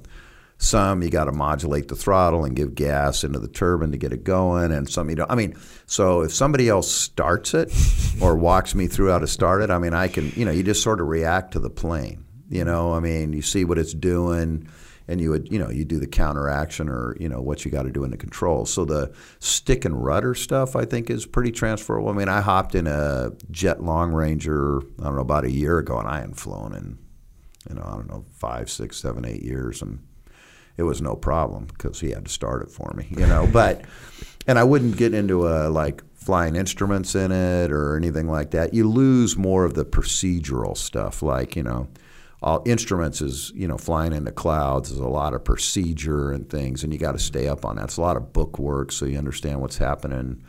some 0.58 1.02
you 1.02 1.08
got 1.08 1.24
to 1.24 1.32
modulate 1.32 1.88
the 1.88 1.96
throttle 1.96 2.44
and 2.44 2.54
give 2.54 2.74
gas 2.74 3.24
into 3.24 3.38
the 3.38 3.48
turbine 3.48 3.90
to 3.92 3.98
get 3.98 4.12
it 4.12 4.22
going, 4.22 4.70
and 4.70 4.88
some 4.88 5.08
you 5.08 5.16
don't. 5.16 5.30
I 5.30 5.34
mean, 5.34 5.56
so 5.86 6.20
if 6.20 6.32
somebody 6.32 6.68
else 6.68 6.92
starts 6.92 7.54
it 7.54 7.72
or 8.20 8.36
walks 8.36 8.74
me 8.74 8.86
through 8.86 9.10
how 9.10 9.18
to 9.18 9.26
start 9.26 9.62
it, 9.62 9.70
I 9.70 9.78
mean, 9.78 9.94
I 9.94 10.08
can, 10.08 10.30
you 10.36 10.44
know, 10.44 10.52
you 10.52 10.62
just 10.62 10.82
sort 10.82 11.00
of 11.00 11.08
react 11.08 11.52
to 11.54 11.58
the 11.58 11.70
plane. 11.70 12.24
You 12.48 12.64
know, 12.64 12.92
I 12.92 13.00
mean, 13.00 13.32
you 13.32 13.40
see 13.40 13.64
what 13.64 13.78
it's 13.78 13.94
doing 13.94 14.68
and 15.08 15.20
you 15.20 15.30
would 15.30 15.50
you 15.50 15.58
know 15.58 15.70
you 15.70 15.84
do 15.84 15.98
the 15.98 16.06
counteraction 16.06 16.88
or 16.88 17.16
you 17.18 17.28
know 17.28 17.40
what 17.40 17.64
you 17.64 17.70
got 17.70 17.82
to 17.82 17.90
do 17.90 18.04
in 18.04 18.10
the 18.10 18.16
controls. 18.16 18.72
So 18.72 18.84
the 18.84 19.12
stick 19.38 19.84
and 19.84 20.02
rudder 20.02 20.34
stuff 20.34 20.76
I 20.76 20.84
think 20.84 21.10
is 21.10 21.26
pretty 21.26 21.52
transferable. 21.52 22.08
I 22.08 22.12
mean, 22.12 22.28
I 22.28 22.40
hopped 22.40 22.74
in 22.74 22.86
a 22.86 23.32
Jet 23.50 23.82
Long 23.82 24.12
Ranger 24.12 24.82
I 25.00 25.04
don't 25.04 25.16
know 25.16 25.22
about 25.22 25.44
a 25.44 25.50
year 25.50 25.78
ago, 25.78 25.98
and 25.98 26.08
I 26.08 26.20
hadn't 26.20 26.34
flown 26.34 26.74
in 26.74 26.98
you 27.68 27.76
know 27.76 27.82
I 27.86 27.92
don't 27.92 28.08
know 28.08 28.24
five, 28.32 28.70
six, 28.70 28.96
seven, 28.96 29.24
eight 29.24 29.42
years, 29.42 29.82
and 29.82 30.06
it 30.76 30.84
was 30.84 31.02
no 31.02 31.14
problem 31.14 31.66
because 31.66 32.00
he 32.00 32.10
had 32.10 32.24
to 32.26 32.30
start 32.30 32.62
it 32.62 32.70
for 32.70 32.92
me, 32.96 33.08
you 33.10 33.26
know. 33.26 33.48
but 33.52 33.84
and 34.46 34.58
I 34.58 34.64
wouldn't 34.64 34.96
get 34.96 35.14
into 35.14 35.46
a 35.46 35.68
like 35.68 36.02
flying 36.14 36.56
instruments 36.56 37.14
in 37.14 37.32
it 37.32 37.72
or 37.72 37.96
anything 37.96 38.28
like 38.28 38.52
that. 38.52 38.72
You 38.72 38.88
lose 38.88 39.36
more 39.36 39.64
of 39.64 39.74
the 39.74 39.84
procedural 39.84 40.76
stuff, 40.76 41.22
like 41.22 41.56
you 41.56 41.62
know 41.62 41.88
all 42.42 42.62
instruments 42.66 43.20
is 43.20 43.52
you 43.54 43.68
know 43.68 43.78
flying 43.78 44.12
into 44.12 44.32
clouds 44.32 44.90
is 44.90 44.98
a 44.98 45.08
lot 45.08 45.34
of 45.34 45.44
procedure 45.44 46.30
and 46.32 46.48
things, 46.48 46.82
and 46.82 46.92
you 46.92 46.98
got 46.98 47.12
to 47.12 47.18
stay 47.18 47.48
up 47.48 47.64
on 47.64 47.76
that. 47.76 47.84
It's 47.84 47.96
a 47.96 48.00
lot 48.02 48.16
of 48.16 48.32
book 48.32 48.58
work, 48.58 48.92
so 48.92 49.04
you 49.06 49.18
understand 49.18 49.60
what's 49.60 49.78
happening 49.78 50.42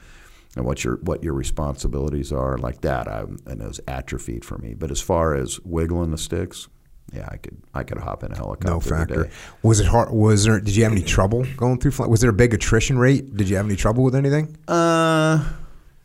and 0.55 0.65
what 0.65 0.83
your 0.83 0.97
what 0.97 1.23
your 1.23 1.33
responsibilities 1.33 2.31
are. 2.31 2.57
Like 2.57 2.81
that, 2.81 3.07
I 3.07 3.21
and 3.21 3.61
it 3.61 3.67
was 3.67 3.79
atrophied 3.87 4.45
for 4.45 4.57
me. 4.57 4.73
But 4.73 4.91
as 4.91 5.01
far 5.01 5.35
as 5.35 5.59
wiggling 5.61 6.11
the 6.11 6.17
sticks, 6.17 6.67
yeah, 7.11 7.27
I 7.31 7.37
could 7.37 7.61
I 7.73 7.83
could 7.83 7.99
hop 7.99 8.23
in 8.23 8.31
a 8.31 8.35
helicopter. 8.35 8.67
No 8.67 8.79
factor. 8.79 9.29
Was 9.61 9.79
it 9.79 9.87
hard? 9.87 10.11
Was 10.11 10.45
there? 10.45 10.59
Did 10.59 10.75
you 10.75 10.83
have 10.83 10.93
any 10.93 11.03
trouble 11.03 11.45
going 11.57 11.79
through 11.79 11.91
flight? 11.91 12.09
Was 12.09 12.21
there 12.21 12.29
a 12.29 12.33
big 12.33 12.53
attrition 12.53 12.97
rate? 12.97 13.35
Did 13.35 13.49
you 13.49 13.55
have 13.57 13.65
any 13.65 13.75
trouble 13.75 14.03
with 14.03 14.15
anything? 14.15 14.55
Uh, 14.67 15.43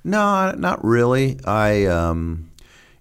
no, 0.05 0.53
not 0.53 0.85
really. 0.85 1.39
I 1.45 1.87
um, 1.87 2.48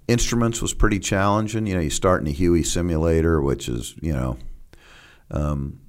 instruments 0.08 0.62
was 0.62 0.74
pretty 0.74 1.00
challenging. 1.00 1.68
You 1.68 1.76
know, 1.76 1.82
you 1.82 1.90
start 1.90 2.22
in 2.22 2.26
the 2.26 2.34
Huey 2.34 2.64
simulator, 2.64 3.42
which 3.42 3.68
is 3.68 3.96
you 4.02 4.14
know, 4.14 4.38
um, 5.32 5.80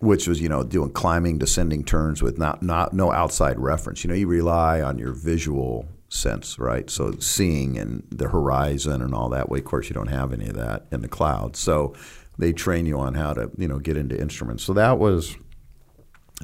which 0.00 0.26
was 0.26 0.40
you 0.40 0.48
know 0.48 0.62
doing 0.62 0.90
climbing, 0.90 1.38
descending 1.38 1.84
turns 1.84 2.22
with 2.22 2.38
not 2.38 2.62
not 2.62 2.92
no 2.92 3.12
outside 3.12 3.58
reference. 3.58 4.04
You 4.04 4.08
know, 4.08 4.14
you 4.14 4.26
rely 4.26 4.80
on 4.80 4.98
your 4.98 5.12
visual 5.12 5.88
sense, 6.08 6.58
right? 6.58 6.88
So 6.88 7.12
seeing 7.18 7.78
and 7.78 8.06
the 8.10 8.28
horizon 8.28 9.02
and 9.02 9.14
all 9.14 9.28
that. 9.30 9.48
Way, 9.48 9.58
of 9.58 9.64
course, 9.64 9.88
you 9.88 9.94
don't 9.94 10.06
have 10.08 10.32
any 10.32 10.48
of 10.48 10.54
that 10.54 10.86
in 10.90 11.02
the 11.02 11.08
cloud. 11.08 11.56
So 11.56 11.94
they 12.38 12.52
train 12.52 12.86
you 12.86 12.98
on 12.98 13.14
how 13.14 13.34
to 13.34 13.50
you 13.56 13.68
know 13.68 13.78
get 13.78 13.96
into 13.96 14.18
instruments. 14.18 14.64
So 14.64 14.72
that 14.74 14.98
was 14.98 15.36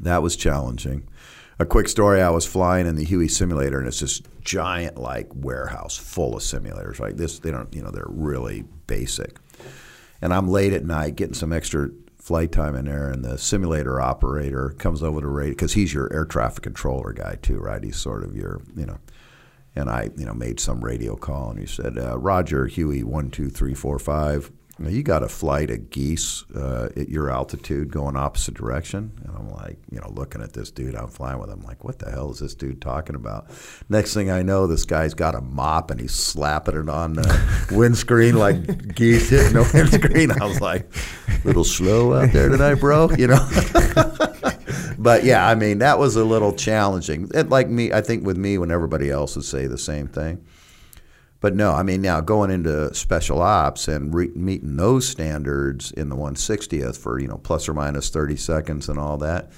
that 0.00 0.22
was 0.22 0.36
challenging. 0.36 1.08
A 1.58 1.66
quick 1.66 1.88
story: 1.88 2.20
I 2.20 2.30
was 2.30 2.46
flying 2.46 2.86
in 2.86 2.96
the 2.96 3.04
Huey 3.04 3.28
simulator, 3.28 3.78
and 3.78 3.86
it's 3.86 4.00
this 4.00 4.22
giant 4.40 4.98
like 4.98 5.28
warehouse 5.34 5.96
full 5.96 6.36
of 6.36 6.42
simulators. 6.42 6.98
Like 6.98 7.16
this 7.16 7.38
they 7.38 7.50
don't 7.50 7.72
you 7.74 7.82
know 7.82 7.90
they're 7.90 8.06
really 8.08 8.64
basic. 8.86 9.38
And 10.20 10.32
I'm 10.32 10.48
late 10.48 10.72
at 10.72 10.84
night 10.84 11.16
getting 11.16 11.34
some 11.34 11.52
extra 11.52 11.90
flight 12.18 12.52
time 12.52 12.74
in 12.76 12.84
there, 12.84 13.10
and 13.10 13.24
the 13.24 13.36
simulator 13.36 14.00
operator 14.00 14.70
comes 14.78 15.02
over 15.02 15.20
to 15.20 15.26
radio 15.26 15.52
because 15.52 15.72
he's 15.74 15.92
your 15.92 16.12
air 16.12 16.24
traffic 16.24 16.62
controller 16.62 17.12
guy 17.12 17.36
too, 17.42 17.58
right? 17.58 17.82
He's 17.82 17.96
sort 17.96 18.24
of 18.24 18.36
your 18.36 18.62
you 18.76 18.86
know. 18.86 18.98
And 19.74 19.88
I, 19.88 20.10
you 20.18 20.26
know, 20.26 20.34
made 20.34 20.60
some 20.60 20.84
radio 20.84 21.16
call, 21.16 21.48
and 21.48 21.58
he 21.58 21.64
said, 21.64 21.96
uh, 21.96 22.18
"Roger, 22.18 22.66
Huey, 22.66 23.02
one, 23.02 23.30
two, 23.30 23.48
three, 23.48 23.72
four, 23.72 23.98
five. 23.98 24.52
Now, 24.78 24.88
you 24.88 25.02
got 25.02 25.22
a 25.22 25.28
flight 25.28 25.70
of 25.70 25.90
geese 25.90 26.44
uh, 26.54 26.88
at 26.96 27.10
your 27.10 27.30
altitude 27.30 27.92
going 27.92 28.16
opposite 28.16 28.54
direction. 28.54 29.12
And 29.22 29.36
I'm 29.36 29.50
like, 29.50 29.78
you 29.90 30.00
know, 30.00 30.10
looking 30.10 30.40
at 30.40 30.54
this 30.54 30.70
dude 30.70 30.94
I'm 30.94 31.08
flying 31.08 31.38
with. 31.38 31.50
I'm 31.50 31.62
like, 31.62 31.84
what 31.84 31.98
the 31.98 32.10
hell 32.10 32.30
is 32.30 32.38
this 32.38 32.54
dude 32.54 32.80
talking 32.80 33.14
about? 33.14 33.50
Next 33.90 34.14
thing 34.14 34.30
I 34.30 34.42
know, 34.42 34.66
this 34.66 34.86
guy's 34.86 35.12
got 35.12 35.34
a 35.34 35.42
mop 35.42 35.90
and 35.90 36.00
he's 36.00 36.14
slapping 36.14 36.76
it 36.76 36.88
on 36.88 37.12
the 37.14 37.66
windscreen 37.70 38.36
like 38.36 38.94
geese 38.94 39.28
hitting 39.28 39.52
the 39.52 39.70
windscreen. 39.74 40.30
I 40.32 40.46
was 40.46 40.60
like, 40.62 40.90
a 41.28 41.46
little 41.46 41.64
slow 41.64 42.14
out 42.14 42.32
there 42.32 42.48
tonight, 42.48 42.76
bro, 42.76 43.10
you 43.10 43.26
know? 43.26 43.46
but 44.98 45.22
yeah, 45.22 45.46
I 45.46 45.54
mean, 45.54 45.78
that 45.78 45.98
was 45.98 46.16
a 46.16 46.24
little 46.24 46.52
challenging. 46.52 47.30
And 47.34 47.50
like 47.50 47.68
me, 47.68 47.92
I 47.92 48.00
think 48.00 48.24
with 48.24 48.38
me, 48.38 48.56
when 48.56 48.70
everybody 48.70 49.10
else 49.10 49.36
would 49.36 49.44
say 49.44 49.66
the 49.66 49.78
same 49.78 50.08
thing. 50.08 50.42
But 51.42 51.54
no, 51.54 51.72
I 51.72 51.82
mean 51.82 52.00
now 52.00 52.20
going 52.22 52.50
into 52.50 52.94
special 52.94 53.42
ops 53.42 53.88
and 53.88 54.14
re- 54.14 54.30
meeting 54.34 54.76
those 54.76 55.06
standards 55.08 55.90
in 55.92 56.08
the 56.08 56.16
160th 56.16 56.96
for 56.96 57.18
you 57.18 57.28
know 57.28 57.36
plus 57.38 57.68
or 57.68 57.74
minus 57.74 58.08
30 58.08 58.36
seconds 58.36 58.88
and 58.88 58.98
all 58.98 59.18
that, 59.18 59.50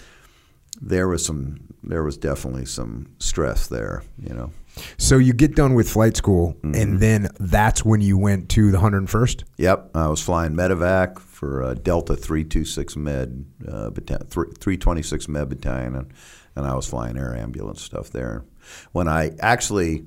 there 0.81 1.07
was 1.07 1.25
some 1.25 1.61
there 1.85 2.03
was 2.03 2.17
definitely 2.17 2.65
some 2.65 3.07
stress 3.19 3.67
there, 3.69 4.03
you 4.19 4.35
know. 4.35 4.51
So 4.97 5.19
you 5.19 5.33
get 5.35 5.55
done 5.55 5.75
with 5.75 5.89
flight 5.89 6.17
school, 6.17 6.55
Mm-hmm. 6.55 6.75
and 6.75 7.01
then 7.01 7.29
that's 7.39 7.85
when 7.85 8.01
you 8.01 8.19
went 8.19 8.49
to 8.51 8.73
the 8.73 8.79
101st. 8.79 9.45
Yep, 9.59 9.91
I 9.95 10.09
was 10.09 10.21
flying 10.23 10.55
medevac 10.55 11.19
for 11.21 11.63
uh, 11.63 11.75
Delta 11.75 12.17
326 12.17 12.97
Med, 12.97 13.45
uh, 13.69 13.91
battalion, 13.91 14.27
326 14.27 15.29
Med 15.29 15.49
Battalion, 15.51 15.95
and, 15.95 16.13
and 16.57 16.67
I 16.67 16.75
was 16.75 16.89
flying 16.89 17.17
air 17.19 17.37
ambulance 17.37 17.83
stuff 17.83 18.11
there. 18.11 18.45
When 18.93 19.07
I 19.07 19.33
actually, 19.39 20.07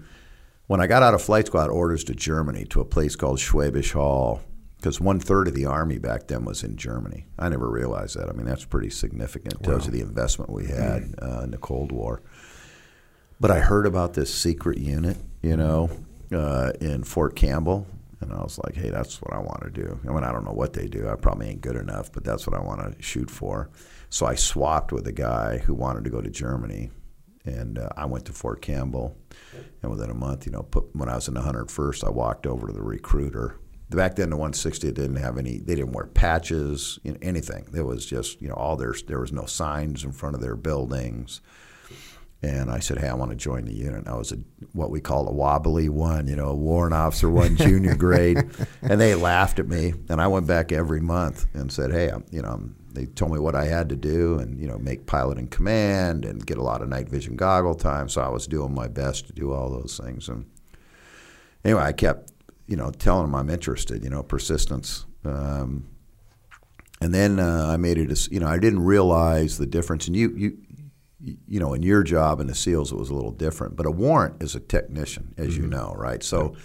when 0.68 0.82
I 0.82 0.88
got 0.88 1.04
out 1.04 1.14
of 1.14 1.22
flight 1.22 1.48
squad 1.48 1.70
orders 1.70 2.04
to 2.06 2.16
Germany 2.16 2.66
to 2.66 2.82
a 2.82 2.86
place 2.86 3.16
called 3.16 3.40
Schwäbisch 3.40 3.94
Hall 3.94 4.42
because 4.78 5.02
one 5.02 5.20
third 5.20 5.48
of 5.48 5.56
the 5.56 5.66
army 5.66 5.98
back 5.98 6.28
then 6.28 6.46
was 6.46 6.64
in 6.64 6.78
Germany. 6.78 7.26
I 7.40 7.50
never 7.50 7.70
realized 7.70 8.16
that. 8.18 8.30
I 8.30 8.34
mean, 8.34 8.46
that's 8.46 8.66
pretty 8.66 8.92
significant. 8.92 9.64
Tells 9.64 9.86
you 9.86 9.92
the 9.92 10.02
investment 10.02 10.52
we 10.52 10.68
had 10.68 11.16
uh, 11.22 11.42
in 11.42 11.52
the 11.52 11.58
Cold 11.58 11.92
War. 11.92 12.22
But 13.40 13.52
I 13.52 13.60
heard 13.60 13.86
about 13.86 14.14
this 14.14 14.34
secret 14.34 14.78
unit, 14.78 15.18
you 15.42 15.58
know, 15.58 15.90
uh, 16.32 16.74
in 16.80 17.04
Fort 17.04 17.36
Campbell, 17.36 17.88
and 18.20 18.34
I 18.34 18.38
was 18.38 18.60
like, 18.64 18.76
hey, 18.76 18.90
that's 18.90 19.22
what 19.22 19.34
I 19.34 19.40
want 19.40 19.62
to 19.64 19.70
do. 19.70 20.00
I 20.08 20.12
mean, 20.12 20.24
I 20.24 20.32
don't 20.32 20.46
know 20.46 20.54
what 20.54 20.74
they 20.74 20.88
do. 20.88 21.08
I 21.08 21.16
probably 21.16 21.50
ain't 21.50 21.62
good 21.62 21.76
enough, 21.76 22.12
but 22.12 22.24
that's 22.24 22.48
what 22.48 22.56
I 22.56 22.64
want 22.64 22.82
to 22.82 23.02
shoot 23.02 23.30
for. 23.30 23.70
So 24.10 24.26
I 24.26 24.36
swapped 24.36 24.92
with 24.92 25.08
a 25.08 25.12
guy 25.12 25.60
who 25.60 25.74
wanted 25.76 26.04
to 26.06 26.10
go 26.10 26.22
to 26.22 26.30
Germany, 26.30 26.92
and 27.48 27.80
uh, 27.80 27.90
I 27.96 28.06
went 28.06 28.26
to 28.26 28.34
Fort 28.34 28.62
Campbell. 28.62 29.18
And 29.82 29.92
within 29.92 30.10
a 30.10 30.16
month, 30.16 30.46
you 30.46 30.52
know, 30.52 30.64
put, 30.64 30.96
when 30.96 31.10
I 31.10 31.16
was 31.16 31.28
in 31.28 31.34
the 31.34 31.42
101st, 31.42 32.04
I 32.04 32.10
walked 32.10 32.46
over 32.46 32.68
to 32.68 32.74
the 32.74 32.82
recruiter. 32.82 33.60
Back 33.90 34.16
then, 34.16 34.30
the 34.30 34.36
160 34.36 34.92
didn't 34.92 35.16
have 35.16 35.38
any. 35.38 35.60
They 35.60 35.76
didn't 35.76 35.94
wear 35.94 36.08
patches, 36.08 37.00
you 37.04 37.14
know, 37.14 37.18
anything. 37.22 37.68
There 37.72 37.86
was 37.86 38.06
just, 38.06 38.42
you 38.42 38.50
know, 38.50 38.56
all 38.56 38.76
their. 38.76 38.94
There 39.08 39.22
was 39.22 39.32
no 39.32 39.46
signs 39.46 40.04
in 40.04 40.12
front 40.12 40.36
of 40.36 40.42
their 40.42 40.58
buildings. 40.58 41.42
And 42.44 42.70
I 42.70 42.80
said, 42.80 43.00
"Hey, 43.00 43.08
I 43.08 43.16
want 43.16 43.32
to 43.32 43.36
join 43.36 43.66
the 43.66 43.74
unit." 43.74 44.08
I 44.08 44.16
was 44.16 44.32
a 44.32 44.38
what 44.74 44.92
we 44.92 45.02
call 45.02 45.28
a 45.28 45.32
wobbly 45.32 45.90
one, 45.90 46.28
you 46.28 46.36
know, 46.36 46.50
a 46.50 46.56
warrant 46.56 46.94
officer 46.94 47.30
one, 47.30 47.56
junior 47.58 47.96
grade, 47.96 48.38
and 48.84 49.02
they 49.02 49.16
laughed 49.16 49.58
at 49.58 49.68
me. 49.68 49.94
And 50.08 50.22
I 50.22 50.28
went 50.28 50.46
back 50.46 50.72
every 50.72 51.02
month 51.02 51.48
and 51.54 51.72
said, 51.72 51.92
"Hey, 51.92 52.10
I'm, 52.10 52.26
you 52.30 52.44
know, 52.44 52.50
I'm, 52.50 52.76
they 52.94 53.06
told 53.08 53.32
me 53.32 53.40
what 53.40 53.56
I 53.56 53.66
had 53.66 53.90
to 53.90 53.96
do, 53.96 54.38
and 54.38 54.60
you 54.60 54.68
know, 54.68 54.78
make 54.78 55.08
pilot 55.08 55.40
in 55.40 55.48
command 55.48 56.26
and 56.26 56.46
get 56.46 56.60
a 56.60 56.64
lot 56.64 56.84
of 56.84 56.90
night 56.90 57.10
vision 57.10 57.36
goggle 57.36 57.74
time." 57.74 58.08
So 58.08 58.22
I 58.22 58.30
was 58.30 58.46
doing 58.46 58.74
my 58.74 58.88
best 58.88 59.26
to 59.28 59.34
do 59.34 59.52
all 59.52 59.72
those 59.72 60.00
things. 60.04 60.30
And 60.30 60.46
anyway, 61.66 61.82
I 61.82 61.92
kept, 61.92 62.32
you 62.68 62.76
know, 62.76 62.92
telling 62.92 63.24
them 63.24 63.34
I'm 63.34 63.50
interested. 63.50 64.04
You 64.04 64.12
know, 64.12 64.22
persistence. 64.22 65.08
Um, 65.26 65.88
and 67.00 67.14
then 67.14 67.40
uh, 67.40 67.68
I 67.68 67.78
made 67.78 67.98
it. 67.98 68.32
You 68.32 68.40
know, 68.40 68.48
I 68.48 68.58
didn't 68.60 68.84
realize 68.84 69.58
the 69.58 69.68
difference. 69.68 70.08
And 70.08 70.16
you, 70.16 70.34
you, 70.36 70.58
you 71.20 71.60
know, 71.60 71.74
in 71.74 71.84
your 71.84 72.04
job 72.04 72.40
in 72.40 72.48
the 72.48 72.56
SEALs, 72.56 72.92
it 72.92 72.98
was 72.98 73.10
a 73.10 73.14
little 73.14 73.32
different. 73.32 73.76
But 73.76 73.86
a 73.86 73.92
warrant 73.92 74.42
is 74.42 74.56
a 74.56 74.60
technician, 74.60 75.34
as 75.38 75.58
you 75.58 75.66
know, 75.66 75.94
right? 75.98 76.22
So 76.22 76.56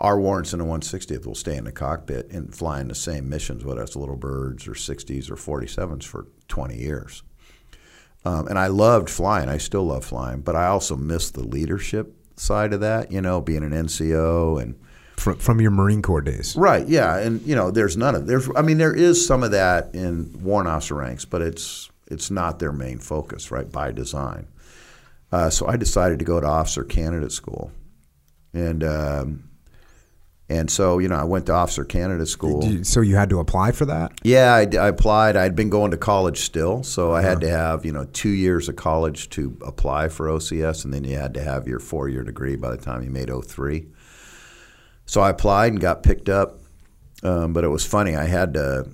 our 0.00 0.18
warrants 0.18 0.52
in 0.52 0.58
the 0.58 0.64
160th 0.64 1.26
will 1.26 1.34
stay 1.34 1.56
in 1.56 1.64
the 1.64 1.72
cockpit 1.72 2.30
and 2.30 2.54
fly 2.54 2.80
in 2.80 2.88
the 2.88 2.94
same 2.94 3.28
missions, 3.28 3.64
whether 3.64 3.82
it's 3.82 3.94
little 3.94 4.16
birds 4.16 4.66
or 4.66 4.72
60s 4.72 5.30
or 5.30 5.36
47s 5.36 6.04
for 6.04 6.26
20 6.48 6.76
years. 6.76 7.22
Um, 8.24 8.48
and 8.48 8.58
I 8.58 8.66
loved 8.66 9.10
flying. 9.10 9.48
I 9.48 9.58
still 9.58 9.84
love 9.84 10.04
flying, 10.04 10.40
but 10.40 10.56
I 10.56 10.66
also 10.66 10.96
miss 10.96 11.30
the 11.30 11.44
leadership 11.44 12.14
side 12.36 12.72
of 12.72 12.80
that. 12.80 13.12
You 13.12 13.20
know, 13.20 13.40
being 13.40 13.62
an 13.62 13.72
NCO 13.72 14.60
and 14.60 14.74
From, 15.16 15.36
from 15.36 15.60
your 15.60 15.70
Marine 15.70 16.02
Corps 16.02 16.22
days. 16.22 16.56
Right. 16.56 16.88
Yeah. 16.88 17.18
And 17.18 17.40
you 17.42 17.54
know, 17.54 17.70
there's 17.70 17.96
none 17.96 18.14
of 18.14 18.26
there's. 18.26 18.48
I 18.56 18.62
mean, 18.62 18.78
there 18.78 18.94
is 18.94 19.24
some 19.24 19.42
of 19.42 19.52
that 19.52 19.94
in 19.94 20.42
warrant 20.42 20.68
officer 20.68 20.96
ranks, 20.96 21.24
but 21.24 21.42
it's 21.42 21.90
it's 22.08 22.30
not 22.30 22.58
their 22.58 22.72
main 22.72 22.98
focus, 22.98 23.50
right? 23.50 23.70
By 23.70 23.92
design. 23.92 24.48
Uh, 25.32 25.50
so 25.50 25.66
I 25.66 25.76
decided 25.76 26.18
to 26.20 26.24
go 26.24 26.40
to 26.40 26.46
officer 26.46 26.84
candidate 26.84 27.32
school, 27.32 27.72
and 28.52 28.84
um, 28.84 29.50
and 30.48 30.70
so 30.70 30.98
you 30.98 31.08
know 31.08 31.16
I 31.16 31.24
went 31.24 31.46
to 31.46 31.52
officer 31.52 31.84
candidate 31.84 32.28
school. 32.28 32.84
So 32.84 33.00
you 33.00 33.16
had 33.16 33.30
to 33.30 33.40
apply 33.40 33.72
for 33.72 33.86
that? 33.86 34.12
Yeah, 34.22 34.54
I, 34.54 34.60
I 34.60 34.88
applied. 34.88 35.36
I'd 35.36 35.56
been 35.56 35.70
going 35.70 35.90
to 35.90 35.96
college 35.96 36.38
still, 36.40 36.82
so 36.82 37.12
I 37.12 37.22
had 37.22 37.40
to 37.40 37.48
have 37.48 37.84
you 37.84 37.92
know 37.92 38.04
two 38.12 38.28
years 38.28 38.68
of 38.68 38.76
college 38.76 39.28
to 39.30 39.56
apply 39.62 40.08
for 40.08 40.26
OCS, 40.26 40.84
and 40.84 40.92
then 40.92 41.04
you 41.04 41.16
had 41.16 41.34
to 41.34 41.42
have 41.42 41.66
your 41.66 41.80
four 41.80 42.08
year 42.08 42.22
degree 42.22 42.56
by 42.56 42.70
the 42.70 42.76
time 42.76 43.02
you 43.02 43.10
made 43.10 43.30
03. 43.30 43.86
So 45.06 45.20
I 45.20 45.30
applied 45.30 45.72
and 45.72 45.80
got 45.80 46.02
picked 46.02 46.28
up, 46.28 46.60
um, 47.22 47.52
but 47.52 47.64
it 47.64 47.68
was 47.68 47.84
funny. 47.84 48.14
I 48.14 48.26
had 48.26 48.54
to. 48.54 48.86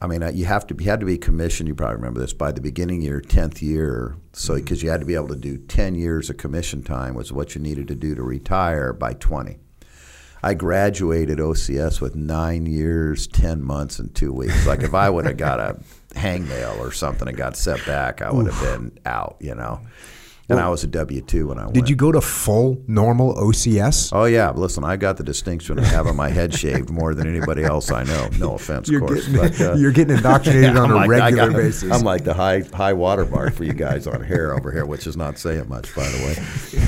I 0.00 0.06
mean, 0.06 0.22
uh, 0.22 0.30
you 0.30 0.44
have 0.44 0.66
to 0.68 0.76
you 0.78 0.90
had 0.90 1.00
to 1.00 1.06
be 1.06 1.18
commissioned. 1.18 1.68
You 1.68 1.74
probably 1.74 1.96
remember 1.96 2.20
this 2.20 2.32
by 2.32 2.52
the 2.52 2.60
beginning 2.60 3.00
of 3.00 3.08
your 3.08 3.20
tenth 3.20 3.60
year, 3.60 4.16
so 4.32 4.54
mm-hmm. 4.54 4.62
because 4.62 4.82
you 4.82 4.90
had 4.90 5.00
to 5.00 5.06
be 5.06 5.14
able 5.14 5.28
to 5.28 5.36
do 5.36 5.58
ten 5.58 5.94
years 5.94 6.30
of 6.30 6.36
commission 6.36 6.82
time 6.82 7.14
was 7.14 7.32
what 7.32 7.54
you 7.54 7.60
needed 7.60 7.88
to 7.88 7.94
do 7.94 8.14
to 8.14 8.22
retire 8.22 8.92
by 8.92 9.14
twenty. 9.14 9.58
I 10.40 10.54
graduated 10.54 11.38
OCS 11.38 12.00
with 12.00 12.14
nine 12.14 12.66
years, 12.66 13.26
ten 13.26 13.60
months, 13.60 13.98
and 13.98 14.14
two 14.14 14.32
weeks. 14.32 14.66
Like 14.66 14.82
if 14.82 14.94
I 14.94 15.10
would 15.10 15.26
have 15.26 15.36
got 15.36 15.58
a 15.58 15.80
hangnail 16.14 16.78
or 16.78 16.92
something 16.92 17.26
and 17.26 17.36
got 17.36 17.56
set 17.56 17.84
back, 17.84 18.22
I 18.22 18.30
would 18.30 18.46
have 18.46 18.60
been 18.62 18.98
out. 19.04 19.36
You 19.40 19.56
know. 19.56 19.80
And 20.50 20.58
I 20.58 20.70
was 20.70 20.82
a 20.82 20.86
W 20.86 21.20
two 21.20 21.48
when 21.48 21.58
I 21.58 21.64
went. 21.64 21.74
Did 21.74 21.90
you 21.90 21.96
go 21.96 22.10
to 22.10 22.22
full 22.22 22.82
normal 22.86 23.34
OCS? 23.34 24.10
Oh 24.14 24.24
yeah, 24.24 24.50
listen, 24.50 24.82
I 24.82 24.96
got 24.96 25.18
the 25.18 25.22
distinction 25.22 25.78
of 25.78 25.84
having 25.84 26.16
my 26.16 26.30
head 26.30 26.54
shaved 26.54 26.88
more 26.88 27.14
than 27.14 27.26
anybody 27.28 27.64
else 27.64 27.90
I 27.92 28.02
know. 28.04 28.28
No 28.38 28.54
offense, 28.54 28.88
You're 28.88 29.02
of 29.02 29.08
course. 29.08 29.26
getting, 29.28 29.40
but, 29.50 29.60
uh, 29.60 29.74
you're 29.76 29.92
getting 29.92 30.16
indoctrinated 30.16 30.70
on 30.76 30.86
I'm 30.86 30.90
a 30.92 30.94
like- 30.96 31.08
regular 31.10 31.48
got- 31.50 31.56
basis. 31.56 31.92
I'm 31.92 32.02
like 32.02 32.24
the 32.24 32.32
high 32.32 32.60
high 32.72 32.94
water 32.94 33.26
mark 33.26 33.52
for 33.52 33.64
you 33.64 33.74
guys 33.74 34.06
on 34.06 34.22
hair 34.22 34.54
over 34.54 34.72
here, 34.72 34.86
which 34.86 35.06
is 35.06 35.16
not 35.18 35.38
saying 35.38 35.68
much, 35.68 35.94
by 35.94 36.08
the 36.08 36.18
way. 36.24 36.86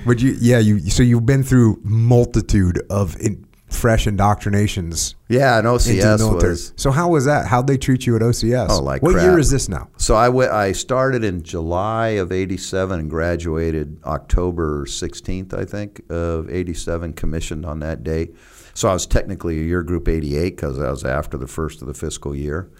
but 0.06 0.20
you, 0.22 0.36
yeah, 0.40 0.58
you. 0.58 0.80
So 0.90 1.02
you've 1.02 1.26
been 1.26 1.42
through 1.42 1.80
multitude 1.84 2.80
of 2.88 3.16
in, 3.20 3.44
fresh 3.74 4.06
indoctrinations 4.06 5.14
Yeah, 5.28 5.58
and 5.58 5.66
OCS 5.66 6.20
was. 6.34 6.72
So 6.76 6.90
how 6.90 7.08
was 7.08 7.24
that? 7.24 7.46
How'd 7.46 7.66
they 7.66 7.76
treat 7.76 8.06
you 8.06 8.16
at 8.16 8.22
OCS? 8.22 8.68
Oh, 8.70 8.80
like 8.82 9.02
what 9.02 9.12
crap. 9.12 9.24
year 9.24 9.38
is 9.38 9.50
this 9.50 9.68
now? 9.68 9.88
So 9.96 10.14
I 10.14 10.28
went- 10.28 10.52
I 10.52 10.72
started 10.72 11.24
in 11.24 11.42
July 11.42 12.08
of 12.10 12.30
'87 12.32 13.00
and 13.00 13.10
graduated 13.10 13.98
October 14.04 14.86
16th, 14.86 15.52
I 15.54 15.64
think, 15.64 16.02
of 16.10 16.48
'87. 16.50 17.12
Commissioned 17.14 17.66
on 17.66 17.80
that 17.80 18.02
date. 18.04 18.34
So 18.74 18.88
I 18.88 18.92
was 18.92 19.06
technically 19.06 19.60
a 19.60 19.62
year 19.64 19.82
group 19.82 20.08
88 20.08 20.56
because 20.56 20.78
I 20.78 20.90
was 20.90 21.04
after 21.04 21.36
the 21.38 21.46
first 21.46 21.80
of 21.82 21.88
the 21.88 21.94
fiscal 21.94 22.34
year. 22.34 22.70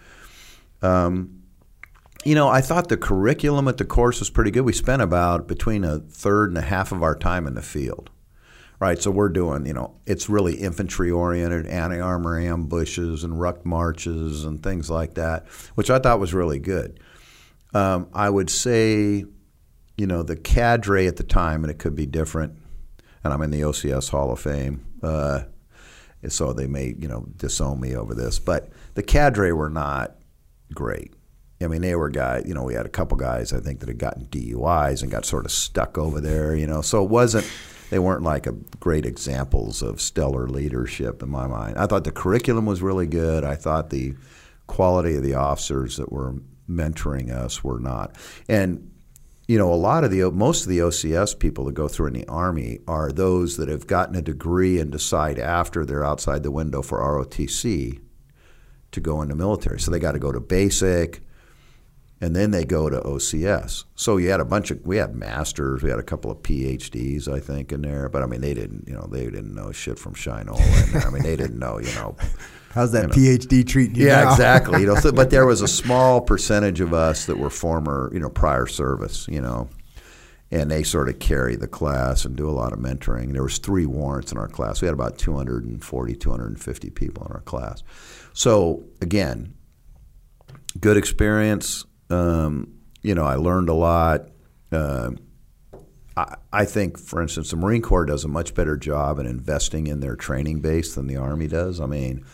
Um, 0.82 1.40
you 2.24 2.34
know, 2.34 2.48
I 2.48 2.60
thought 2.62 2.88
the 2.88 2.96
curriculum 2.96 3.68
at 3.68 3.76
the 3.76 3.84
course 3.84 4.18
was 4.18 4.30
pretty 4.30 4.50
good. 4.50 4.62
We 4.62 4.72
spent 4.72 5.02
about 5.02 5.46
between 5.46 5.84
a 5.84 5.98
third 5.98 6.48
and 6.50 6.58
a 6.58 6.62
half 6.62 6.90
of 6.90 7.02
our 7.02 7.14
time 7.14 7.46
in 7.46 7.54
the 7.54 7.62
field. 7.62 8.10
Right, 8.84 9.00
so 9.00 9.10
we're 9.10 9.30
doing, 9.30 9.64
you 9.64 9.72
know, 9.72 9.94
it's 10.04 10.28
really 10.28 10.56
infantry 10.56 11.10
oriented, 11.10 11.64
anti 11.64 12.00
armor 12.00 12.38
ambushes 12.38 13.24
and 13.24 13.40
ruck 13.40 13.64
marches 13.64 14.44
and 14.44 14.62
things 14.62 14.90
like 14.90 15.14
that, 15.14 15.46
which 15.74 15.88
I 15.88 15.98
thought 15.98 16.20
was 16.20 16.34
really 16.34 16.58
good. 16.58 17.00
Um, 17.72 18.10
I 18.12 18.28
would 18.28 18.50
say, 18.50 19.24
you 19.96 20.06
know, 20.06 20.22
the 20.22 20.36
cadre 20.36 21.06
at 21.06 21.16
the 21.16 21.22
time, 21.22 21.64
and 21.64 21.70
it 21.70 21.78
could 21.78 21.94
be 21.94 22.04
different, 22.04 22.58
and 23.24 23.32
I'm 23.32 23.40
in 23.40 23.52
the 23.52 23.62
OCS 23.62 24.10
Hall 24.10 24.30
of 24.30 24.38
Fame, 24.38 24.84
uh, 25.02 25.44
so 26.28 26.52
they 26.52 26.66
may, 26.66 26.94
you 26.98 27.08
know, 27.08 27.26
disown 27.38 27.80
me 27.80 27.96
over 27.96 28.14
this, 28.14 28.38
but 28.38 28.68
the 28.92 29.02
cadre 29.02 29.50
were 29.52 29.70
not 29.70 30.14
great. 30.74 31.14
I 31.62 31.68
mean, 31.68 31.80
they 31.80 31.94
were 31.94 32.10
guys, 32.10 32.44
you 32.46 32.52
know, 32.52 32.64
we 32.64 32.74
had 32.74 32.84
a 32.84 32.90
couple 32.90 33.16
guys, 33.16 33.50
I 33.54 33.60
think, 33.60 33.80
that 33.80 33.88
had 33.88 33.96
gotten 33.96 34.26
DUIs 34.26 35.00
and 35.00 35.10
got 35.10 35.24
sort 35.24 35.46
of 35.46 35.52
stuck 35.52 35.96
over 35.96 36.20
there, 36.20 36.54
you 36.54 36.66
know, 36.66 36.82
so 36.82 37.02
it 37.02 37.08
wasn't, 37.08 37.50
they 37.90 37.98
weren't 37.98 38.22
like 38.22 38.46
a 38.46 38.52
great 38.80 39.06
examples 39.06 39.82
of 39.82 40.00
stellar 40.00 40.48
leadership 40.48 41.22
in 41.22 41.30
my 41.30 41.46
mind. 41.46 41.76
I 41.78 41.86
thought 41.86 42.04
the 42.04 42.12
curriculum 42.12 42.66
was 42.66 42.82
really 42.82 43.06
good. 43.06 43.44
I 43.44 43.54
thought 43.54 43.90
the 43.90 44.14
quality 44.66 45.16
of 45.16 45.22
the 45.22 45.34
officers 45.34 45.96
that 45.96 46.10
were 46.10 46.34
mentoring 46.68 47.30
us 47.30 47.62
were 47.62 47.80
not. 47.80 48.16
And 48.48 48.90
you 49.46 49.58
know, 49.58 49.72
a 49.72 49.74
lot 49.74 50.04
of 50.04 50.10
the 50.10 50.30
most 50.30 50.62
of 50.62 50.68
the 50.68 50.78
OCS 50.78 51.38
people 51.38 51.66
that 51.66 51.74
go 51.74 51.86
through 51.86 52.06
in 52.06 52.14
the 52.14 52.26
Army 52.26 52.78
are 52.88 53.12
those 53.12 53.58
that 53.58 53.68
have 53.68 53.86
gotten 53.86 54.14
a 54.16 54.22
degree 54.22 54.80
and 54.80 54.90
decide 54.90 55.38
after 55.38 55.84
they're 55.84 56.04
outside 56.04 56.42
the 56.42 56.50
window 56.50 56.80
for 56.80 57.00
ROTC 57.00 58.00
to 58.90 59.00
go 59.00 59.20
into 59.20 59.34
military. 59.34 59.78
So 59.78 59.90
they 59.90 59.98
got 59.98 60.12
to 60.12 60.18
go 60.18 60.32
to 60.32 60.40
basic, 60.40 61.20
and 62.20 62.34
then 62.34 62.50
they 62.52 62.64
go 62.64 62.88
to 62.88 63.00
OCS. 63.00 63.84
So 63.96 64.16
you 64.16 64.30
had 64.30 64.40
a 64.40 64.44
bunch 64.44 64.70
of 64.70 64.84
we 64.86 64.96
had 64.96 65.14
masters, 65.14 65.82
we 65.82 65.90
had 65.90 65.98
a 65.98 66.04
couple 66.04 66.30
of 66.30 66.38
PhDs, 66.38 67.28
I 67.28 67.40
think, 67.40 67.72
in 67.72 67.82
there. 67.82 68.08
But 68.08 68.22
I 68.22 68.26
mean, 68.26 68.40
they 68.40 68.54
didn't, 68.54 68.88
you 68.88 68.94
know, 68.94 69.06
they 69.10 69.24
didn't 69.24 69.54
know 69.54 69.72
shit 69.72 69.98
from 69.98 70.14
Shinola 70.14 70.86
in 70.86 70.92
there. 70.92 71.06
I 71.06 71.10
mean, 71.10 71.22
they 71.22 71.36
didn't 71.36 71.58
know, 71.58 71.78
you 71.78 71.92
know. 71.94 72.16
How's 72.74 72.90
that 72.90 73.10
PhD 73.10 73.64
treating 73.64 73.94
you? 73.94 74.06
Yeah, 74.06 74.24
now? 74.24 74.32
exactly. 74.32 74.80
You 74.80 74.88
know, 74.88 74.96
so, 74.96 75.12
but 75.12 75.30
there 75.30 75.46
was 75.46 75.60
a 75.60 75.68
small 75.82 76.20
percentage 76.20 76.80
of 76.80 76.92
us 76.92 77.26
that 77.26 77.38
were 77.38 77.50
former, 77.50 78.10
you 78.12 78.18
know, 78.18 78.28
prior 78.28 78.66
service, 78.66 79.28
you 79.28 79.40
know, 79.40 79.68
and 80.50 80.70
they 80.72 80.82
sort 80.82 81.08
of 81.08 81.20
carry 81.20 81.54
the 81.54 81.68
class 81.68 82.24
and 82.24 82.34
do 82.34 82.48
a 82.48 82.52
lot 82.52 82.72
of 82.72 82.80
mentoring. 82.80 83.32
There 83.32 83.44
was 83.44 83.58
three 83.58 83.86
warrants 83.86 84.32
in 84.32 84.38
our 84.38 84.48
class. 84.48 84.82
We 84.82 84.86
had 84.86 84.92
about 84.94 85.18
240, 85.18 86.14
250 86.16 86.90
people 86.90 87.24
in 87.26 87.32
our 87.32 87.42
class. 87.42 87.84
So 88.32 88.82
again, 89.00 89.54
good 90.80 90.96
experience. 90.96 91.84
Um, 92.14 92.74
you 93.02 93.14
know, 93.14 93.24
I 93.24 93.34
learned 93.34 93.68
a 93.68 93.74
lot. 93.74 94.28
Uh, 94.72 95.10
I, 96.16 96.36
I 96.52 96.64
think, 96.64 96.98
for 96.98 97.20
instance, 97.20 97.50
the 97.50 97.56
Marine 97.56 97.82
Corps 97.82 98.06
does 98.06 98.24
a 98.24 98.28
much 98.28 98.54
better 98.54 98.76
job 98.76 99.18
in 99.18 99.26
investing 99.26 99.86
in 99.86 100.00
their 100.00 100.16
training 100.16 100.60
base 100.60 100.94
than 100.94 101.06
the 101.06 101.16
Army 101.16 101.48
does. 101.48 101.80
I 101.80 101.86
mean, 101.86 102.24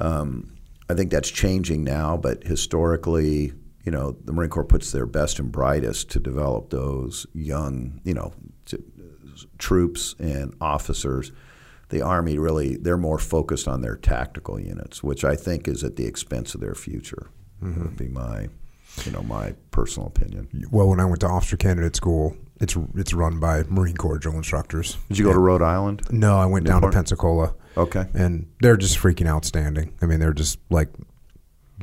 um, 0.00 0.56
I 0.88 0.94
think 0.94 1.10
that's 1.10 1.30
changing 1.30 1.84
now, 1.84 2.16
but 2.16 2.44
historically, 2.44 3.52
you 3.84 3.92
know, 3.92 4.16
the 4.24 4.32
Marine 4.32 4.50
Corps 4.50 4.64
puts 4.64 4.92
their 4.92 5.06
best 5.06 5.38
and 5.38 5.52
brightest 5.52 6.10
to 6.10 6.20
develop 6.20 6.70
those 6.70 7.26
young, 7.32 8.00
you 8.04 8.14
know, 8.14 8.32
to, 8.66 8.82
troops 9.58 10.14
and 10.18 10.54
officers. 10.60 11.32
The 11.90 12.02
Army 12.02 12.38
really, 12.38 12.76
they're 12.76 12.96
more 12.96 13.18
focused 13.18 13.66
on 13.66 13.82
their 13.82 13.96
tactical 13.96 14.60
units, 14.60 15.02
which 15.02 15.24
I 15.24 15.34
think 15.34 15.66
is 15.66 15.82
at 15.82 15.96
the 15.96 16.06
expense 16.06 16.54
of 16.54 16.60
their 16.60 16.74
future. 16.74 17.30
Would 17.82 17.96
be 17.96 18.08
my, 18.08 18.48
you 19.04 19.12
know, 19.12 19.22
my 19.22 19.54
personal 19.70 20.08
opinion. 20.08 20.48
Well, 20.70 20.88
when 20.88 21.00
I 21.00 21.04
went 21.04 21.20
to 21.20 21.26
officer 21.28 21.56
candidate 21.56 21.96
school, 21.96 22.36
it's 22.60 22.76
it's 22.94 23.12
run 23.14 23.40
by 23.40 23.62
Marine 23.64 23.96
Corps 23.96 24.18
drill 24.18 24.36
instructors. 24.36 24.96
Did 25.08 25.18
you 25.18 25.24
go 25.24 25.32
to 25.32 25.38
Rhode 25.38 25.62
Island? 25.62 26.02
No, 26.10 26.38
I 26.38 26.46
went 26.46 26.66
down 26.66 26.82
to 26.82 26.90
Pensacola. 26.90 27.54
Okay. 27.76 28.04
and 28.14 28.48
they're 28.60 28.76
just 28.76 28.98
freaking 28.98 29.28
outstanding. 29.28 29.94
I 30.02 30.06
mean, 30.06 30.18
they're 30.18 30.32
just 30.32 30.58
like 30.70 30.88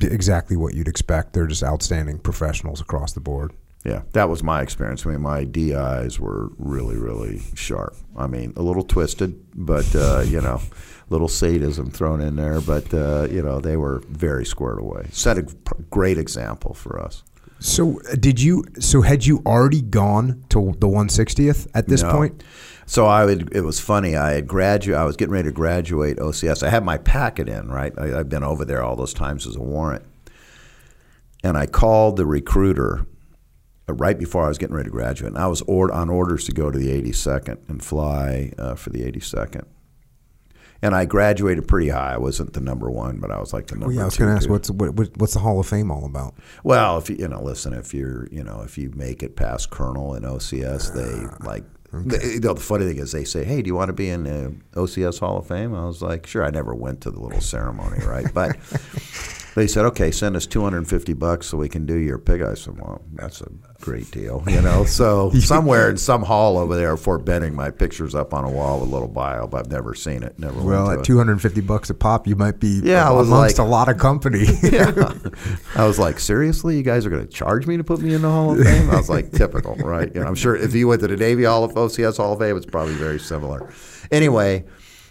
exactly 0.02 0.58
what 0.58 0.74
you'd 0.74 0.88
expect. 0.88 1.34
They're 1.34 1.48
just 1.48 1.64
outstanding 1.64 2.20
professionals 2.20 2.82
across 2.82 3.14
the 3.14 3.22
board. 3.22 3.54
Yeah, 3.86 4.02
that 4.12 4.28
was 4.28 4.44
my 4.44 4.62
experience. 4.62 5.06
I 5.06 5.12
mean, 5.12 5.22
my 5.22 5.46
DIs 5.46 6.20
were 6.20 6.50
really, 6.58 6.98
really 6.98 7.42
sharp. 7.56 7.96
I 8.18 8.28
mean, 8.28 8.52
a 8.58 8.62
little 8.62 8.84
twisted, 8.84 9.40
but 9.56 9.96
uh, 9.96 10.24
you 10.28 10.42
know, 10.42 10.62
little 11.10 11.28
sadism 11.28 11.90
thrown 11.90 12.22
in 12.22 12.36
there. 12.36 12.60
But 12.62 12.94
uh, 12.94 13.28
you 13.32 13.42
know, 13.42 13.60
they 13.60 13.78
were 13.78 14.02
very 14.10 14.46
squared 14.46 14.80
away. 14.80 15.08
Set 15.12 15.38
a 15.38 15.44
great 15.90 16.18
example 16.18 16.74
for 16.74 17.02
us. 17.02 17.24
So, 17.60 18.00
uh, 18.02 18.16
did 18.20 18.40
you? 18.40 18.64
So, 18.80 19.02
had 19.02 19.26
you 19.26 19.42
already 19.46 19.82
gone 19.82 20.44
to 20.50 20.76
the 20.80 20.88
160th 20.88 21.68
at 21.74 21.88
this 21.88 22.04
No. 22.04 22.12
point? 22.12 22.44
So 22.86 23.06
I 23.08 23.26
would. 23.26 23.54
It 23.54 23.62
was 23.62 23.80
funny. 23.80 24.16
I 24.16 24.34
had 24.34 24.48
graduate. 24.48 24.98
I 24.98 25.04
was 25.06 25.18
getting 25.18 25.34
ready 25.34 25.50
to 25.50 25.54
graduate 25.54 26.18
OCS. 26.18 26.62
I 26.62 26.70
had 26.70 26.86
my 26.86 26.98
packet 26.98 27.50
in. 27.50 27.70
Right. 27.70 27.92
I, 27.98 28.20
I've 28.20 28.30
been 28.30 28.44
over 28.44 28.64
there 28.64 28.84
all 28.84 28.96
those 28.96 29.14
times 29.14 29.46
as 29.48 29.56
a 29.56 29.62
warrant, 29.62 30.06
and 31.44 31.58
I 31.58 31.66
called 31.66 32.16
the 32.18 32.26
recruiter 32.26 33.06
uh, 33.90 33.94
right 33.94 34.18
before 34.18 34.46
I 34.46 34.48
was 34.48 34.58
getting 34.58 34.76
ready 34.76 34.88
to 34.90 34.92
graduate. 34.96 35.34
And 35.34 35.42
I 35.42 35.48
was 35.48 35.62
on 35.64 36.10
orders 36.10 36.46
to 36.46 36.52
go 36.52 36.70
to 36.72 36.78
the 36.78 36.90
82nd 37.02 37.58
and 37.68 37.84
fly 37.84 38.54
uh, 38.58 38.76
for 38.76 38.90
the 38.92 39.00
82nd. 39.00 39.66
And 40.82 40.96
I 40.96 41.06
graduated 41.06 41.68
pretty 41.68 41.90
high. 41.90 42.14
I 42.14 42.18
wasn't 42.18 42.54
the 42.54 42.60
number 42.62 42.90
one, 42.90 43.18
but 43.18 43.32
I 43.32 43.40
was 43.40 43.52
like 43.54 43.68
the 43.68 43.76
number. 43.76 43.88
Well, 43.88 43.96
yeah, 43.96 44.02
I 44.04 44.06
was 44.06 44.18
going 44.18 44.30
to 44.30 44.36
ask 44.36 44.50
what's 44.50 44.70
what, 44.70 44.94
what- 44.96 45.18
what's 45.18 45.34
the 45.34 45.40
Hall 45.40 45.60
of 45.60 45.68
Fame 45.68 45.90
all 45.92 46.06
about? 46.06 46.36
Well, 46.64 46.98
if 46.98 47.10
you 47.10 47.16
you 47.18 47.28
know, 47.28 47.42
listen, 47.42 47.74
if 47.74 47.94
you're 47.94 48.28
you 48.32 48.44
know, 48.44 48.62
if 48.62 48.78
you 48.78 48.92
make 48.96 49.24
it 49.24 49.36
past 49.36 49.70
colonel 49.70 50.14
in 50.16 50.24
OCS, 50.24 50.94
they 50.94 51.26
ah, 51.28 51.38
like. 51.46 51.64
They, 51.94 52.34
you 52.34 52.40
know, 52.42 52.54
the 52.54 52.60
funny 52.60 52.86
thing 52.86 52.98
is, 52.98 53.14
they 53.14 53.24
say, 53.24 53.46
"Hey, 53.46 53.62
do 53.62 53.68
you 53.68 53.74
want 53.76 53.88
to 53.88 53.94
be 53.94 54.10
in 54.10 54.24
the 54.24 54.54
OCS 54.74 55.20
Hall 55.20 55.38
of 55.38 55.48
Fame?" 55.48 55.74
I 55.74 55.86
was 55.86 56.02
like, 56.02 56.28
"Sure." 56.28 56.44
I 56.44 56.50
never 56.50 56.76
went 56.76 57.00
to 57.02 57.12
the 57.12 57.20
little 57.20 57.40
ceremony, 57.40 58.06
right? 58.06 58.32
But 58.34 58.58
they 59.58 59.68
said, 59.68 59.86
"Okay, 59.86 60.12
send 60.12 60.36
us 60.36 60.46
250 60.46 61.14
bucks 61.14 61.48
so 61.48 61.58
we 61.58 61.68
can 61.70 61.86
do 61.86 61.96
your 61.96 62.18
pig." 62.18 62.42
I 62.42 62.54
said, 62.54 62.80
"Well, 62.80 63.02
that's 63.14 63.42
a 63.42 63.50
great 63.82 64.10
deal, 64.12 64.44
you 64.48 64.62
know." 64.62 64.86
So 64.98 65.32
somewhere 65.32 65.90
in 65.90 65.98
some 65.98 66.24
hall 66.24 66.58
over 66.58 66.76
there 66.76 66.96
Fort 66.98 67.26
Benning, 67.26 67.56
my 67.56 67.72
picture's 67.72 68.16
up 68.16 68.34
on 68.34 68.44
a 68.46 68.50
wall 68.50 68.80
with 68.80 68.90
a 68.90 68.92
little 68.92 69.08
bio, 69.08 69.48
but 69.48 69.66
I've 69.66 69.72
never 69.72 69.94
seen 69.94 70.24
it. 70.24 70.38
Never. 70.40 70.62
Well, 70.62 70.90
at 70.90 70.96
to 70.96 71.00
it. 71.02 71.06
250 71.06 71.62
bucks 71.62 71.90
a 71.90 71.94
pop, 71.94 72.28
you 72.28 72.36
might 72.36 72.60
be 72.60 72.80
Yeah, 72.84 73.08
I 73.08 73.12
was 73.12 73.28
amongst 73.28 73.58
like- 73.60 73.68
a 73.68 73.70
lot 73.70 73.90
of 73.90 73.98
company. 73.98 74.46
yeah. 74.64 75.14
I 75.76 75.86
was 75.86 76.00
like, 76.00 76.20
seriously, 76.20 76.78
you 76.78 76.84
guys 76.84 77.06
are 77.06 77.10
going 77.10 77.26
to 77.26 77.32
charge 77.32 77.68
me 77.68 77.78
to 77.78 77.84
put 77.84 78.00
me 78.00 78.14
in 78.14 78.22
the 78.22 78.30
Hall 78.30 78.52
of 78.58 78.66
Fame? 78.66 78.90
I 78.90 78.96
was 78.98 79.10
like, 79.10 79.32
typical, 79.32 79.76
right? 79.76 80.14
You 80.14 80.22
know, 80.22 80.28
I'm 80.28 80.36
sure 80.36 80.56
if 80.56 80.74
you 80.74 80.88
went 80.88 81.02
to 81.02 81.08
the 81.08 81.18
Navy 81.18 81.44
Hall 81.44 81.64
of 81.64 81.74
OCS 81.74 82.18
Hall 82.18 82.34
of 82.34 82.40
Fame, 82.40 82.56
it's 82.58 82.66
probably 82.66 82.94
very 82.96 83.20
similar. 83.20 83.70
Anyway, 84.12 84.64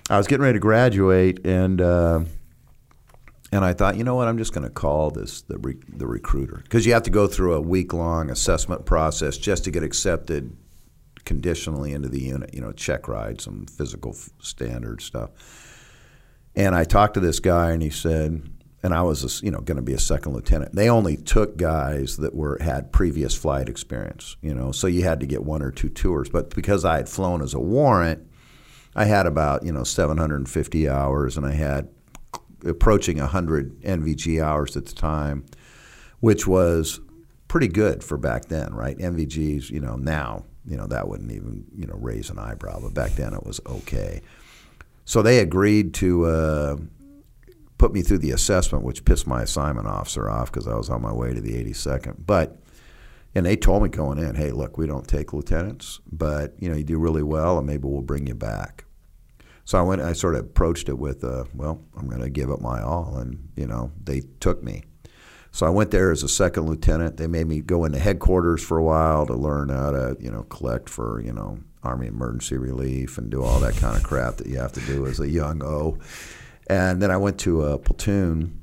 I 0.09 0.17
was 0.19 0.27
getting 0.27 0.43
ready 0.43 0.55
to 0.57 0.61
graduate, 0.61 1.45
and 1.45 1.81
uh, 1.81 2.21
and 3.53 3.65
I 3.65 3.73
thought, 3.73 3.97
you 3.97 4.05
know 4.05 4.15
what, 4.15 4.29
I'm 4.29 4.39
just 4.39 4.53
going 4.53 4.67
to 4.67 4.73
call 4.73 5.11
this 5.11 5.43
the 5.43 5.59
re- 5.59 5.83
the 5.89 6.07
recruiter 6.07 6.61
because 6.63 6.85
you 6.87 6.93
have 6.93 7.05
to 7.05 7.11
go 7.11 7.27
through 7.27 7.55
a 7.55 7.61
week 7.61 7.93
long 7.93 8.31
assessment 8.31 8.87
process 8.87 9.39
just 9.39 9.65
to 9.65 9.71
get 9.71 9.83
accepted 9.83 10.57
conditionally 11.25 11.93
into 11.93 12.09
the 12.09 12.21
unit. 12.21 12.55
You 12.55 12.61
know, 12.61 12.73
check 12.73 13.09
ride, 13.09 13.41
some 13.41 13.67
physical 13.67 14.13
f- 14.13 14.31
standard 14.41 15.01
stuff. 15.01 15.31
And 16.55 16.75
I 16.75 16.85
talked 16.85 17.15
to 17.15 17.21
this 17.21 17.39
guy, 17.39 17.73
and 17.73 17.83
he 17.83 17.91
said, 17.91 18.43
and 18.83 18.95
I 18.95 19.03
was, 19.03 19.43
you 19.43 19.51
know, 19.51 19.61
going 19.61 19.77
to 19.77 19.83
be 19.83 19.93
a 19.93 19.99
second 19.99 20.33
lieutenant. 20.33 20.75
They 20.75 20.89
only 20.89 21.17
took 21.17 21.57
guys 21.57 22.17
that 22.19 22.35
were 22.35 22.59
had 22.61 22.93
previous 22.93 23.35
flight 23.35 23.69
experience, 23.69 24.37
you 24.41 24.55
know, 24.55 24.73
so 24.73 24.87
you 24.87 25.03
had 25.03 25.21
to 25.21 25.27
get 25.27 25.45
one 25.45 25.63
or 25.63 25.71
two 25.71 25.89
tours. 25.89 26.29
But 26.29 26.55
because 26.55 26.85
I 26.85 26.97
had 26.97 27.09
flown 27.09 27.43
as 27.43 27.53
a 27.53 27.61
warrant, 27.61 28.27
I 28.95 29.05
had 29.05 29.27
about 29.27 29.65
you 29.65 29.73
know 29.73 29.85
750 29.85 30.89
hours, 30.89 31.37
and 31.37 31.45
I 31.45 31.53
had 31.53 31.89
approaching 32.67 33.19
100 33.19 33.81
NVG 33.83 34.43
hours 34.43 34.77
at 34.77 34.87
the 34.87 34.95
time, 34.95 35.45
which 36.21 36.47
was 36.47 37.01
pretty 37.49 37.69
good 37.69 38.03
for 38.03 38.17
back 38.19 38.47
then, 38.47 38.75
right? 38.75 38.97
NVGs, 38.99 39.71
you 39.71 39.81
know, 39.81 39.97
now 39.97 40.45
you 40.67 40.77
know 40.77 40.87
that 40.87 41.09
wouldn't 41.09 41.31
even 41.31 41.65
you 41.75 41.87
know 41.87 41.95
raise 41.95 42.31
an 42.31 42.39
eyebrow, 42.39 42.81
but 42.81 42.93
back 42.93 43.13
then 43.13 43.33
it 43.33 43.45
was 43.45 43.61
okay. 43.67 44.21
So 45.05 45.23
they 45.23 45.39
agreed 45.39 45.95
to 45.95 46.25
uh, 46.27 46.77
put 47.79 47.93
me 47.93 48.03
through 48.03 48.19
the 48.19 48.33
assessment, 48.33 48.83
which 48.83 49.05
pissed 49.05 49.27
my 49.27 49.43
assignment 49.43 49.87
officer 49.87 50.29
off 50.29 50.51
because 50.51 50.67
I 50.67 50.75
was 50.75 50.91
on 50.91 51.03
my 51.03 51.13
way 51.13 51.33
to 51.33 51.41
the 51.41 51.53
82nd. 51.53 52.27
But 52.27 52.59
and 53.35 53.47
they 53.47 53.55
told 53.55 53.83
me 53.83 53.91
going 53.91 54.19
in, 54.19 54.35
hey, 54.35 54.51
look, 54.51 54.79
we 54.79 54.87
don't 54.87 55.07
take 55.07 55.33
lieutenants, 55.33 56.01
but 56.11 56.55
you 56.59 56.69
know 56.69 56.77
you 56.77 56.85
do 56.85 56.99
really 56.99 57.23
well, 57.23 57.59
and 57.59 57.67
maybe 57.67 57.87
we'll 57.87 58.03
bring 58.03 58.27
you 58.27 58.35
back. 58.35 58.86
So 59.67 59.77
I 59.77 59.83
went. 59.83 60.01
I 60.01 60.15
sort 60.15 60.37
of 60.37 60.45
approached 60.45 60.89
it 60.89 60.97
with, 60.97 61.25
uh, 61.25 61.45
well, 61.53 61.83
I'm 61.99 62.09
going 62.09 62.23
to 62.23 62.31
give 62.31 62.51
it 62.51 62.61
my 62.61 62.81
all, 62.81 63.19
and 63.19 63.49
you 63.57 63.67
know 63.67 63.91
they 64.03 64.23
took 64.41 64.63
me. 64.63 64.85
So 65.51 65.67
I 65.67 65.71
went 65.71 65.91
there 65.91 66.13
as 66.13 66.23
a 66.23 66.29
second 66.29 66.67
lieutenant. 66.67 67.17
They 67.17 67.27
made 67.27 67.49
me 67.49 67.63
go 67.63 67.85
into 67.85 67.99
headquarters 67.99 68.63
for 68.63 68.79
a 68.79 68.83
while 68.83 69.27
to 69.27 69.35
learn 69.35 69.71
how 69.71 69.91
to, 69.91 70.17
you 70.21 70.31
know, 70.31 70.43
collect 70.43 70.91
for, 70.91 71.23
you 71.23 71.33
know, 71.33 71.61
Army 71.83 72.09
emergency 72.09 72.59
relief 72.59 73.17
and 73.17 73.31
do 73.31 73.43
all 73.43 73.59
that 73.61 73.75
kind 73.77 73.97
of 73.97 74.03
crap 74.03 74.37
that 74.37 74.49
you 74.49 74.59
have 74.59 74.73
to 74.73 74.81
do 74.81 75.07
as 75.07 75.19
a 75.19 75.29
young 75.29 75.65
O. 75.65 75.97
And 76.69 77.01
then 77.01 77.11
I 77.11 77.17
went 77.17 77.39
to 77.41 77.63
a 77.63 77.79
platoon, 77.79 78.61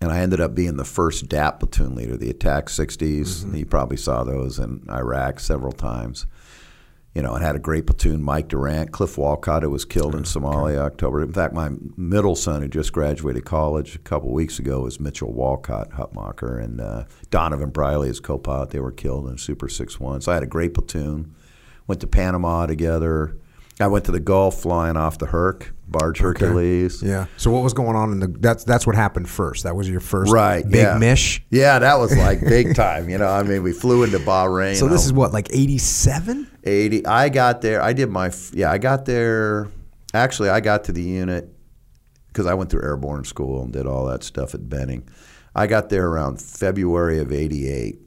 and 0.00 0.10
I 0.10 0.20
ended 0.20 0.40
up 0.40 0.54
being 0.54 0.76
the 0.76 0.84
first 0.86 1.28
DAP 1.28 1.60
platoon 1.60 1.94
leader, 1.94 2.16
the 2.16 2.30
Attack 2.30 2.66
60s. 2.66 3.20
Mm-hmm. 3.20 3.56
You 3.56 3.66
probably 3.66 3.98
saw 3.98 4.24
those 4.24 4.58
in 4.58 4.86
Iraq 4.88 5.38
several 5.38 5.72
times 5.72 6.24
you 7.14 7.22
know, 7.22 7.34
it 7.34 7.42
had 7.42 7.56
a 7.56 7.60
great 7.60 7.86
platoon, 7.86 8.22
Mike 8.22 8.48
Durant, 8.48 8.92
Cliff 8.92 9.18
Wolcott, 9.18 9.64
who 9.64 9.70
was 9.70 9.84
killed 9.84 10.14
in 10.14 10.22
Somalia, 10.22 10.78
October. 10.78 11.22
In 11.22 11.32
fact, 11.32 11.52
my 11.52 11.70
middle 11.96 12.36
son, 12.36 12.62
who 12.62 12.68
just 12.68 12.92
graduated 12.92 13.44
college 13.44 13.96
a 13.96 13.98
couple 13.98 14.30
weeks 14.30 14.60
ago, 14.60 14.82
was 14.82 15.00
Mitchell 15.00 15.32
Wolcott, 15.32 15.90
Hutmacher, 15.90 16.62
and 16.62 16.80
uh, 16.80 17.04
Donovan 17.30 17.70
Briley, 17.70 18.08
his 18.08 18.20
co-pilot. 18.20 18.70
They 18.70 18.78
were 18.78 18.92
killed 18.92 19.28
in 19.28 19.38
Super 19.38 19.68
Six 19.68 19.98
One. 19.98 20.20
So 20.20 20.30
I 20.30 20.34
had 20.34 20.44
a 20.44 20.48
great 20.48 20.72
platoon. 20.72 21.34
Went 21.88 22.00
to 22.02 22.06
Panama 22.06 22.66
together. 22.66 23.36
I 23.80 23.86
went 23.86 24.04
to 24.04 24.12
the 24.12 24.20
Gulf 24.20 24.60
flying 24.60 24.96
off 24.96 25.18
the 25.18 25.26
Herc, 25.26 25.72
Barge 25.88 26.18
Hercules. 26.18 27.02
Yeah. 27.02 27.26
So 27.36 27.50
what 27.50 27.62
was 27.62 27.72
going 27.72 27.96
on 27.96 28.12
in 28.12 28.20
the? 28.20 28.28
That's 28.28 28.62
that's 28.62 28.86
what 28.86 28.94
happened 28.94 29.28
first. 29.28 29.64
That 29.64 29.74
was 29.74 29.88
your 29.88 30.00
first 30.00 30.30
right 30.30 30.62
big 30.62 30.82
yeah. 30.82 30.98
mish. 30.98 31.42
Yeah, 31.50 31.78
that 31.78 31.98
was 31.98 32.16
like 32.16 32.40
big 32.40 32.74
time. 32.76 33.08
You 33.08 33.18
know, 33.18 33.28
I 33.28 33.42
mean, 33.42 33.62
we 33.62 33.72
flew 33.72 34.04
into 34.04 34.18
Bahrain. 34.18 34.76
So 34.76 34.86
this 34.86 35.06
is 35.06 35.12
what 35.12 35.32
like 35.32 35.48
eighty 35.50 35.78
seven. 35.78 36.49
80. 36.64 37.06
I 37.06 37.28
got 37.28 37.60
there. 37.60 37.82
I 37.82 37.92
did 37.92 38.10
my, 38.10 38.32
yeah, 38.52 38.70
I 38.70 38.78
got 38.78 39.04
there. 39.04 39.68
Actually, 40.12 40.50
I 40.50 40.60
got 40.60 40.84
to 40.84 40.92
the 40.92 41.02
unit 41.02 41.48
because 42.28 42.46
I 42.46 42.54
went 42.54 42.70
through 42.70 42.82
airborne 42.82 43.24
school 43.24 43.62
and 43.62 43.72
did 43.72 43.86
all 43.86 44.06
that 44.06 44.22
stuff 44.22 44.54
at 44.54 44.68
Benning. 44.68 45.08
I 45.54 45.66
got 45.66 45.88
there 45.88 46.06
around 46.06 46.40
February 46.40 47.18
of 47.18 47.32
88. 47.32 47.98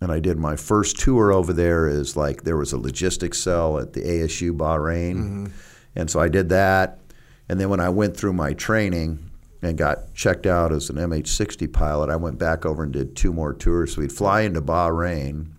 And 0.00 0.10
I 0.10 0.18
did 0.18 0.36
my 0.36 0.56
first 0.56 0.98
tour 0.98 1.32
over 1.32 1.52
there 1.52 1.86
is 1.86 2.16
like 2.16 2.42
there 2.42 2.56
was 2.56 2.72
a 2.72 2.78
logistics 2.78 3.38
cell 3.38 3.78
at 3.78 3.92
the 3.92 4.00
ASU 4.00 4.50
Bahrain. 4.56 5.14
Mm-hmm. 5.14 5.46
And 5.94 6.10
so 6.10 6.18
I 6.18 6.28
did 6.28 6.48
that. 6.48 6.98
And 7.48 7.60
then 7.60 7.68
when 7.68 7.78
I 7.78 7.88
went 7.88 8.16
through 8.16 8.32
my 8.32 8.52
training 8.52 9.30
and 9.62 9.78
got 9.78 10.12
checked 10.14 10.44
out 10.44 10.72
as 10.72 10.90
an 10.90 10.96
MH60 10.96 11.72
pilot, 11.72 12.10
I 12.10 12.16
went 12.16 12.36
back 12.36 12.66
over 12.66 12.82
and 12.82 12.92
did 12.92 13.14
two 13.14 13.32
more 13.32 13.54
tours. 13.54 13.94
So 13.94 14.00
we'd 14.00 14.10
fly 14.10 14.40
into 14.40 14.60
Bahrain 14.60 15.52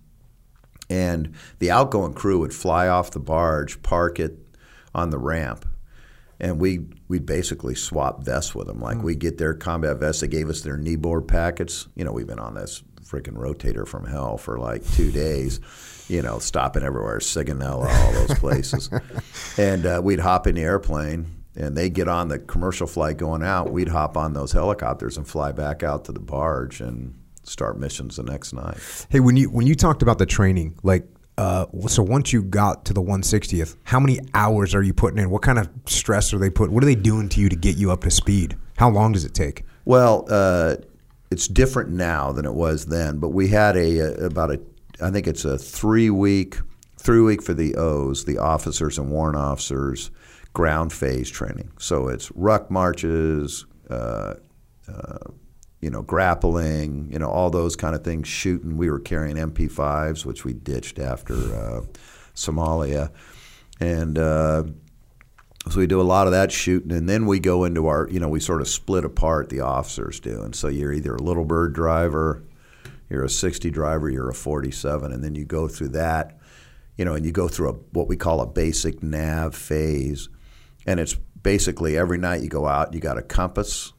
and 0.94 1.34
the 1.58 1.72
outgoing 1.72 2.14
crew 2.14 2.40
would 2.40 2.54
fly 2.54 2.88
off 2.88 3.10
the 3.10 3.20
barge, 3.20 3.82
park 3.82 4.20
it 4.20 4.38
on 4.94 5.10
the 5.10 5.18
ramp, 5.18 5.66
and 6.40 6.60
we 6.60 6.82
we'd 7.08 7.26
basically 7.26 7.74
swap 7.74 8.24
vests 8.24 8.54
with 8.54 8.68
them. 8.68 8.80
Like 8.80 8.98
mm. 8.98 9.04
we 9.04 9.16
get 9.16 9.40
their 9.40 9.56
combat 9.56 9.98
vests, 9.98 10.22
they 10.22 10.28
gave 10.28 10.50
us 10.50 10.62
their 10.62 10.78
knee 10.78 10.96
board 10.96 11.28
packets. 11.28 11.88
You 11.96 12.06
know, 12.06 12.12
we've 12.12 12.28
been 12.28 12.38
on 12.38 12.54
this 12.54 12.84
freaking 13.04 13.34
rotator 13.34 13.88
from 13.88 14.06
hell 14.06 14.38
for 14.38 14.60
like 14.60 14.86
two 14.94 15.12
days. 15.12 15.60
You 16.10 16.22
know, 16.22 16.38
stopping 16.38 16.84
everywhere, 16.84 17.18
Sigonella, 17.18 17.88
all 17.88 18.12
those 18.12 18.38
places, 18.38 18.92
and 19.58 19.86
uh, 19.88 20.02
we'd 20.04 20.20
hop 20.20 20.46
in 20.46 20.56
the 20.56 20.62
airplane 20.62 21.26
and 21.56 21.78
they 21.78 21.90
get 21.90 22.08
on 22.08 22.28
the 22.28 22.40
commercial 22.40 22.88
flight 22.88 23.18
going 23.18 23.44
out. 23.44 23.72
We'd 23.72 23.88
hop 23.88 24.18
on 24.18 24.34
those 24.34 24.52
helicopters 24.52 25.18
and 25.18 25.28
fly 25.28 25.52
back 25.52 25.82
out 25.82 26.06
to 26.06 26.12
the 26.12 26.20
barge 26.20 26.82
and 26.82 27.14
start 27.44 27.80
missions 27.80 28.18
the 28.18 28.24
next 28.24 28.54
night. 28.54 28.78
Hey, 29.10 29.20
when 29.20 29.38
you 29.38 29.50
when 29.50 29.68
you 29.68 29.76
talked 29.76 30.02
about 30.02 30.18
the 30.18 30.26
training, 30.26 30.78
like 30.84 31.08
uh, 31.38 31.66
so 31.88 32.04
once 32.04 32.32
you 32.32 32.44
got 32.44 32.86
to 32.86 32.94
the 32.94 33.02
160th, 33.02 33.76
how 33.84 34.00
many 34.00 34.20
hours 34.34 34.76
are 34.76 34.84
you 34.84 34.94
putting 34.94 35.18
in? 35.18 35.30
What 35.30 35.42
kind 35.42 35.58
of 35.58 35.70
stress 35.86 36.34
are 36.34 36.38
they 36.38 36.50
putting? 36.50 36.74
What 36.74 36.84
are 36.84 36.86
they 36.86 36.96
doing 36.96 37.30
to 37.30 37.42
you 37.42 37.50
to 37.50 37.56
get 37.56 37.78
you 37.78 37.92
up 37.92 38.02
to 38.02 38.12
speed? 38.12 38.56
How 38.78 38.90
long 38.90 39.14
does 39.14 39.26
it 39.26 39.34
take? 39.34 39.64
Well, 39.86 40.26
uh, 40.30 40.76
it's 41.32 41.48
different 41.48 41.90
now 41.90 42.32
than 42.32 42.46
it 42.46 42.54
was 42.54 42.86
then. 42.86 43.18
But 43.18 43.30
we 43.30 43.48
had 43.48 43.76
a, 43.76 44.00
a 44.00 44.26
about 44.26 44.52
a 44.52 44.62
I 45.02 45.10
think 45.10 45.28
it's 45.28 45.46
a 45.46 45.58
three 45.58 46.10
week 46.10 46.58
three 47.00 47.22
week 47.22 47.42
for 47.42 47.54
the 47.54 47.76
O's, 47.76 48.26
the 48.26 48.38
officers 48.38 48.98
and 48.98 49.12
warrant 49.12 49.38
officers, 49.38 50.12
ground 50.54 50.94
phase 50.94 51.30
training. 51.30 51.72
So 51.80 52.08
it's 52.08 52.32
ruck 52.32 52.70
marches. 52.70 53.66
Uh, 53.90 54.36
uh 54.88 55.18
you 55.84 55.90
know, 55.90 56.02
grappling, 56.02 57.10
you 57.12 57.20
know, 57.20 57.30
all 57.30 57.50
those 57.50 57.76
kind 57.76 57.94
of 57.94 58.06
things, 58.06 58.26
shooting. 58.26 58.78
We 58.78 58.90
were 58.90 59.02
carrying 59.02 59.36
MP5s, 59.36 60.26
which 60.26 60.46
we 60.46 60.54
ditched 60.54 60.98
after 60.98 61.34
uh, 61.34 61.82
Somalia. 62.34 63.12
And 63.82 64.18
uh, 64.18 64.64
so 65.70 65.80
we 65.80 65.88
do 65.88 66.00
a 66.00 66.04
lot 66.04 66.26
of 66.26 66.32
that 66.32 66.54
shooting. 66.54 66.94
And 66.94 67.10
then 67.10 67.26
we 67.26 67.42
go 67.42 67.66
into 67.66 67.88
our, 67.88 68.08
you 68.10 68.22
know, 68.22 68.30
we 68.30 68.40
sort 68.40 68.62
of 68.62 68.70
split 68.70 69.04
apart, 69.04 69.50
the 69.50 69.60
officers 69.60 70.22
do. 70.22 70.42
And 70.42 70.56
so 70.56 70.70
you're 70.70 70.94
either 70.94 71.16
a 71.16 71.22
little 71.22 71.44
bird 71.44 71.74
driver, 71.74 72.44
you're 73.10 73.26
a 73.26 73.30
60 73.30 73.70
driver, 73.70 74.10
you're 74.10 74.30
a 74.30 74.34
47. 74.34 75.12
And 75.12 75.22
then 75.22 75.36
you 75.36 75.44
go 75.44 75.68
through 75.68 75.90
that, 75.90 76.38
you 76.98 77.04
know, 77.04 77.14
and 77.14 77.26
you 77.26 77.34
go 77.34 77.50
through 77.50 77.70
a, 77.70 77.74
what 77.92 78.08
we 78.08 78.16
call 78.16 78.40
a 78.40 78.48
basic 78.48 79.04
nav 79.04 79.54
phase. 79.54 80.30
And 80.86 81.02
it's 81.02 81.14
basically 81.14 81.98
every 81.98 82.18
night 82.18 82.42
you 82.42 82.48
go 82.48 82.68
out, 82.68 82.94
you 82.94 83.02
got 83.02 83.18
a 83.18 83.22
compass 83.22 83.92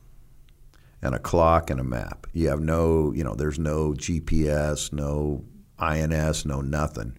and 1.05 1.15
a 1.15 1.19
clock 1.19 1.71
and 1.71 1.79
a 1.79 1.85
map. 1.85 2.27
You 2.33 2.49
have 2.49 2.61
no, 2.61 3.13
you 3.13 3.23
know, 3.23 3.35
there's 3.35 3.59
no 3.59 3.93
GPS, 3.93 4.93
no 4.93 5.45
INS, 5.79 6.47
no 6.47 6.63
nothing, 6.63 7.17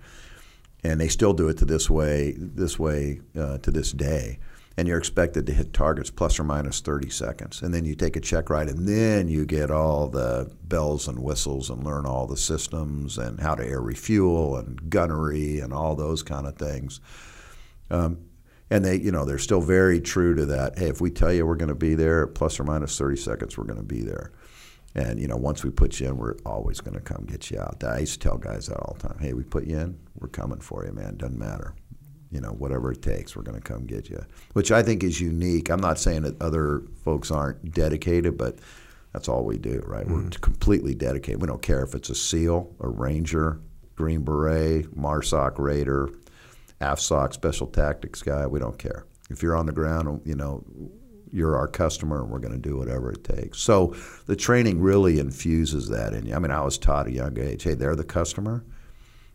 and 0.83 0.99
they 0.99 1.07
still 1.07 1.33
do 1.33 1.47
it 1.49 1.57
to 1.59 1.65
this 1.65 1.89
way, 1.89 2.33
this 2.37 2.79
way 2.79 3.21
uh, 3.39 3.59
to 3.59 3.71
this 3.71 3.91
day. 3.91 4.39
And 4.77 4.89
you're 4.89 4.97
expected 4.97 5.45
to 5.45 5.53
hit 5.53 5.71
targets 5.71 6.09
plus 6.09 6.37
or 6.37 6.43
minus 6.43 6.81
30 6.81 7.09
seconds, 7.09 7.61
and 7.61 7.73
then 7.73 7.85
you 7.85 7.95
take 7.95 8.17
a 8.17 8.19
check 8.19 8.49
ride, 8.49 8.67
and 8.67 8.85
then 8.87 9.29
you 9.29 9.45
get 9.45 9.71
all 9.71 10.09
the 10.09 10.51
bells 10.63 11.07
and 11.07 11.19
whistles 11.19 11.69
and 11.69 11.83
learn 11.83 12.05
all 12.05 12.27
the 12.27 12.35
systems 12.35 13.17
and 13.17 13.39
how 13.39 13.55
to 13.55 13.65
air 13.65 13.79
refuel 13.79 14.57
and 14.57 14.89
gunnery 14.89 15.59
and 15.59 15.71
all 15.71 15.95
those 15.95 16.23
kind 16.23 16.45
of 16.45 16.57
things. 16.57 16.99
Um, 17.89 18.17
and 18.69 18.83
they 18.83 18.97
you 18.97 19.11
know 19.11 19.25
they're 19.25 19.37
still 19.37 19.61
very 19.61 20.01
true 20.01 20.35
to 20.35 20.45
that 20.45 20.77
hey 20.77 20.87
if 20.87 21.01
we 21.01 21.09
tell 21.09 21.31
you 21.31 21.45
we're 21.45 21.55
going 21.55 21.69
to 21.69 21.75
be 21.75 21.95
there 21.95 22.27
plus 22.27 22.59
or 22.59 22.63
minus 22.63 22.97
30 22.97 23.17
seconds 23.17 23.57
we're 23.57 23.63
going 23.63 23.77
to 23.79 23.83
be 23.83 24.01
there. 24.01 24.31
And 24.97 25.19
you 25.19 25.27
know 25.27 25.35
once 25.35 25.63
we 25.63 25.69
put 25.69 25.99
you 25.99 26.07
in 26.07 26.17
we're 26.17 26.37
always 26.45 26.81
going 26.81 26.95
to 26.95 27.01
come 27.01 27.25
get 27.25 27.51
you 27.51 27.59
out. 27.59 27.83
I 27.83 27.99
used 27.99 28.21
to 28.21 28.29
tell 28.29 28.37
guys 28.37 28.67
that 28.67 28.77
all 28.77 28.95
the 28.99 29.07
time 29.09 29.17
hey 29.19 29.33
we 29.33 29.43
put 29.43 29.65
you 29.65 29.77
in 29.77 29.97
we're 30.19 30.29
coming 30.29 30.59
for 30.59 30.85
you 30.85 30.93
man. 30.93 31.17
Doesn't 31.17 31.37
matter. 31.37 31.75
You 32.31 32.41
know 32.41 32.51
whatever 32.51 32.91
it 32.91 33.01
takes 33.01 33.35
we're 33.35 33.43
going 33.43 33.61
to 33.61 33.63
come 33.63 33.85
get 33.85 34.09
you. 34.09 34.23
Which 34.53 34.71
i 34.71 34.81
think 34.81 35.03
is 35.03 35.21
unique. 35.21 35.69
I'm 35.69 35.81
not 35.81 35.99
saying 35.99 36.23
that 36.23 36.41
other 36.41 36.83
folks 37.03 37.31
aren't 37.31 37.71
dedicated 37.73 38.37
but 38.37 38.59
that's 39.13 39.29
all 39.29 39.45
we 39.45 39.57
do 39.57 39.81
right? 39.85 40.05
Mm-hmm. 40.05 40.23
we're 40.23 40.29
completely 40.41 40.95
dedicated. 40.95 41.41
We 41.41 41.47
don't 41.47 41.61
care 41.61 41.83
if 41.83 41.93
it's 41.93 42.09
a 42.09 42.15
seal 42.15 42.73
a 42.79 42.87
ranger 42.87 43.59
green 43.95 44.23
beret 44.23 44.93
marsoc 44.95 45.57
raider 45.59 46.09
AFSOC 46.81 47.33
special 47.33 47.67
tactics 47.67 48.21
guy. 48.21 48.45
We 48.47 48.59
don't 48.59 48.77
care. 48.77 49.05
If 49.29 49.41
you're 49.41 49.55
on 49.55 49.65
the 49.65 49.71
ground, 49.71 50.21
you 50.25 50.35
know, 50.35 50.63
you're 51.31 51.55
our 51.55 51.67
customer 51.67 52.21
and 52.21 52.29
we're 52.29 52.39
going 52.39 52.53
to 52.53 52.69
do 52.69 52.77
whatever 52.77 53.11
it 53.11 53.23
takes. 53.23 53.59
So 53.59 53.95
the 54.25 54.35
training 54.35 54.79
really 54.81 55.19
infuses 55.19 55.89
that 55.89 56.13
in 56.13 56.25
you. 56.25 56.35
I 56.35 56.39
mean, 56.39 56.51
I 56.51 56.61
was 56.61 56.77
taught 56.77 57.07
at 57.07 57.11
a 57.11 57.15
young 57.15 57.37
age, 57.39 57.63
hey, 57.63 57.73
they're 57.73 57.95
the 57.95 58.03
customer. 58.03 58.63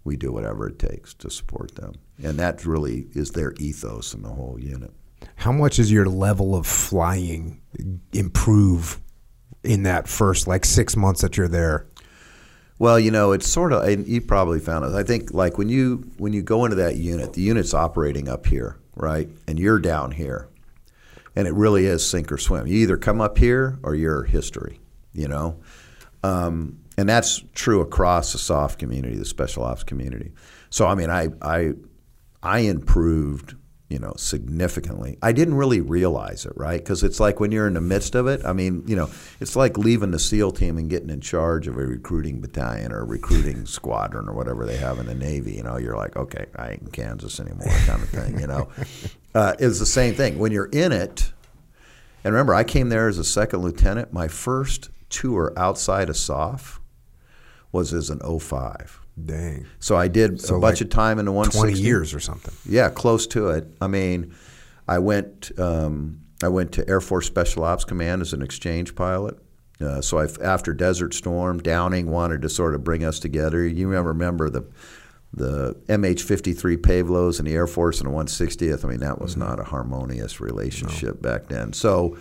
We 0.04 0.16
do 0.16 0.32
whatever 0.32 0.66
it 0.66 0.78
takes 0.78 1.12
to 1.14 1.30
support 1.30 1.74
them. 1.74 1.94
And 2.22 2.38
that 2.38 2.64
really 2.64 3.08
is 3.12 3.32
their 3.32 3.52
ethos 3.58 4.14
in 4.14 4.22
the 4.22 4.30
whole 4.30 4.58
unit. 4.58 4.92
How 5.36 5.52
much 5.52 5.78
is 5.78 5.92
your 5.92 6.06
level 6.06 6.54
of 6.54 6.66
flying 6.66 7.60
improve 8.12 9.00
in 9.62 9.82
that 9.82 10.08
first 10.08 10.46
like 10.46 10.64
six 10.64 10.96
months 10.96 11.20
that 11.20 11.36
you're 11.36 11.48
there? 11.48 11.86
Well, 12.80 12.98
you 12.98 13.10
know, 13.10 13.32
it's 13.32 13.46
sort 13.46 13.74
of, 13.74 13.84
and 13.84 14.08
you 14.08 14.22
probably 14.22 14.58
found 14.58 14.86
it. 14.86 14.94
I 14.96 15.02
think 15.02 15.34
like 15.34 15.58
when 15.58 15.68
you 15.68 16.10
when 16.16 16.32
you 16.32 16.40
go 16.40 16.64
into 16.64 16.76
that 16.76 16.96
unit, 16.96 17.34
the 17.34 17.42
unit's 17.42 17.74
operating 17.74 18.26
up 18.26 18.46
here, 18.46 18.78
right, 18.96 19.28
and 19.46 19.58
you're 19.58 19.78
down 19.78 20.12
here, 20.12 20.48
and 21.36 21.46
it 21.46 21.52
really 21.52 21.84
is 21.84 22.08
sink 22.08 22.32
or 22.32 22.38
swim. 22.38 22.66
You 22.66 22.78
either 22.78 22.96
come 22.96 23.20
up 23.20 23.36
here 23.36 23.78
or 23.82 23.94
you're 23.94 24.22
history, 24.22 24.80
you 25.12 25.28
know, 25.28 25.60
um, 26.22 26.78
and 26.96 27.06
that's 27.06 27.44
true 27.54 27.82
across 27.82 28.32
the 28.32 28.38
soft 28.38 28.78
community, 28.78 29.14
the 29.14 29.26
special 29.26 29.62
ops 29.62 29.82
community. 29.82 30.32
So 30.70 30.86
I 30.86 30.94
mean, 30.94 31.10
I 31.10 31.28
I 31.42 31.74
I 32.42 32.60
improved 32.60 33.56
you 33.90 33.98
know, 33.98 34.14
significantly. 34.16 35.18
I 35.20 35.32
didn't 35.32 35.54
really 35.54 35.80
realize 35.80 36.46
it, 36.46 36.52
right? 36.54 36.78
Because 36.80 37.02
it's 37.02 37.18
like 37.18 37.40
when 37.40 37.50
you're 37.50 37.66
in 37.66 37.74
the 37.74 37.80
midst 37.80 38.14
of 38.14 38.28
it. 38.28 38.40
I 38.46 38.52
mean, 38.52 38.84
you 38.86 38.94
know, 38.94 39.10
it's 39.40 39.56
like 39.56 39.76
leaving 39.76 40.12
the 40.12 40.18
SEAL 40.20 40.52
team 40.52 40.78
and 40.78 40.88
getting 40.88 41.10
in 41.10 41.20
charge 41.20 41.66
of 41.66 41.76
a 41.76 41.84
recruiting 41.84 42.40
battalion 42.40 42.92
or 42.92 43.00
a 43.00 43.04
recruiting 43.04 43.66
squadron 43.66 44.28
or 44.28 44.32
whatever 44.32 44.64
they 44.64 44.76
have 44.76 45.00
in 45.00 45.06
the 45.06 45.14
Navy. 45.14 45.54
You 45.54 45.64
know, 45.64 45.76
you're 45.76 45.96
like, 45.96 46.16
okay, 46.16 46.46
I 46.54 46.70
ain't 46.70 46.82
in 46.82 46.90
Kansas 46.92 47.40
anymore, 47.40 47.66
kind 47.84 48.00
of 48.00 48.08
thing. 48.08 48.38
You 48.38 48.46
know, 48.46 48.68
uh, 49.34 49.54
it's 49.58 49.80
the 49.80 49.86
same 49.86 50.14
thing 50.14 50.38
when 50.38 50.52
you're 50.52 50.66
in 50.66 50.92
it. 50.92 51.32
And 52.22 52.32
remember, 52.32 52.54
I 52.54 52.62
came 52.62 52.90
there 52.90 53.08
as 53.08 53.18
a 53.18 53.24
second 53.24 53.62
lieutenant. 53.62 54.12
My 54.12 54.28
first 54.28 54.90
tour 55.08 55.52
outside 55.56 56.08
of 56.08 56.16
SOF 56.16 56.80
was 57.72 57.92
as 57.92 58.08
an 58.08 58.20
05. 58.20 58.99
Dang. 59.26 59.66
So 59.78 59.96
I 59.96 60.08
did 60.08 60.40
So 60.40 60.56
a 60.56 60.60
bunch 60.60 60.80
like 60.80 60.86
of 60.86 60.90
time 60.90 61.18
in 61.18 61.24
the 61.24 61.32
160. 61.32 61.74
20 61.74 61.80
years 61.86 62.14
or 62.14 62.20
something. 62.20 62.54
Yeah, 62.68 62.88
close 62.90 63.26
to 63.28 63.48
it. 63.50 63.66
I 63.80 63.86
mean, 63.86 64.34
I 64.88 64.98
went 64.98 65.52
um, 65.58 66.20
I 66.42 66.48
went 66.48 66.72
to 66.72 66.88
Air 66.88 67.00
Force 67.00 67.26
Special 67.26 67.64
Ops 67.64 67.84
Command 67.84 68.22
as 68.22 68.32
an 68.32 68.42
exchange 68.42 68.94
pilot. 68.94 69.38
Uh, 69.80 70.00
so 70.00 70.18
I, 70.18 70.26
after 70.42 70.74
Desert 70.74 71.14
Storm, 71.14 71.58
Downing 71.58 72.10
wanted 72.10 72.42
to 72.42 72.48
sort 72.48 72.74
of 72.74 72.84
bring 72.84 73.04
us 73.04 73.18
together. 73.18 73.66
You 73.66 73.88
remember 73.88 74.50
the 74.50 74.66
the 75.32 75.74
MH-53 75.86 76.82
Pave 76.82 77.08
Lows 77.08 77.38
and 77.38 77.46
the 77.46 77.54
Air 77.54 77.68
Force 77.68 78.00
and 78.00 78.10
the 78.10 78.16
160th. 78.16 78.84
I 78.84 78.88
mean, 78.88 78.98
that 78.98 79.20
was 79.20 79.36
not 79.36 79.60
a 79.60 79.64
harmonious 79.64 80.40
relationship 80.40 81.22
back 81.22 81.46
then. 81.46 81.72
So, 81.72 82.18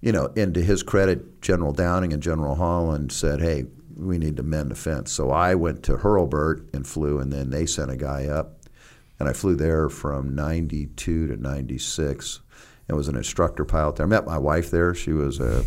you 0.00 0.12
know, 0.12 0.32
and 0.36 0.54
to 0.54 0.62
his 0.62 0.84
credit, 0.84 1.42
General 1.42 1.72
Downing 1.72 2.12
and 2.12 2.22
General 2.22 2.54
Holland 2.54 3.10
said, 3.10 3.40
"Hey, 3.40 3.64
we 4.00 4.18
need 4.18 4.36
to 4.36 4.42
mend 4.42 4.70
the 4.70 4.74
fence." 4.74 5.12
So 5.12 5.30
I 5.30 5.54
went 5.54 5.82
to 5.84 5.98
Hurlburt 5.98 6.74
and 6.74 6.86
flew, 6.86 7.18
and 7.18 7.32
then 7.32 7.50
they 7.50 7.66
sent 7.66 7.90
a 7.90 7.96
guy 7.96 8.26
up, 8.26 8.58
and 9.18 9.28
I 9.28 9.32
flew 9.32 9.54
there 9.54 9.88
from 9.88 10.34
'92 10.34 11.28
to 11.28 11.36
'96, 11.36 12.40
and 12.88 12.96
was 12.96 13.08
an 13.08 13.16
instructor 13.16 13.64
pilot 13.64 13.96
there. 13.96 14.06
I 14.06 14.08
met 14.08 14.26
my 14.26 14.38
wife 14.38 14.70
there. 14.70 14.94
She 14.94 15.12
was 15.12 15.38
a 15.38 15.64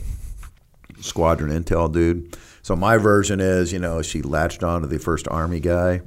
squadron 0.99 1.51
intel 1.51 1.91
dude. 1.91 2.37
So 2.61 2.75
my 2.75 2.97
version 2.97 3.39
is, 3.39 3.73
you 3.73 3.79
know, 3.79 4.01
she 4.01 4.21
latched 4.21 4.63
on 4.63 4.81
to 4.81 4.87
the 4.87 4.99
first 4.99 5.27
Army 5.27 5.59
guy. 5.59 6.01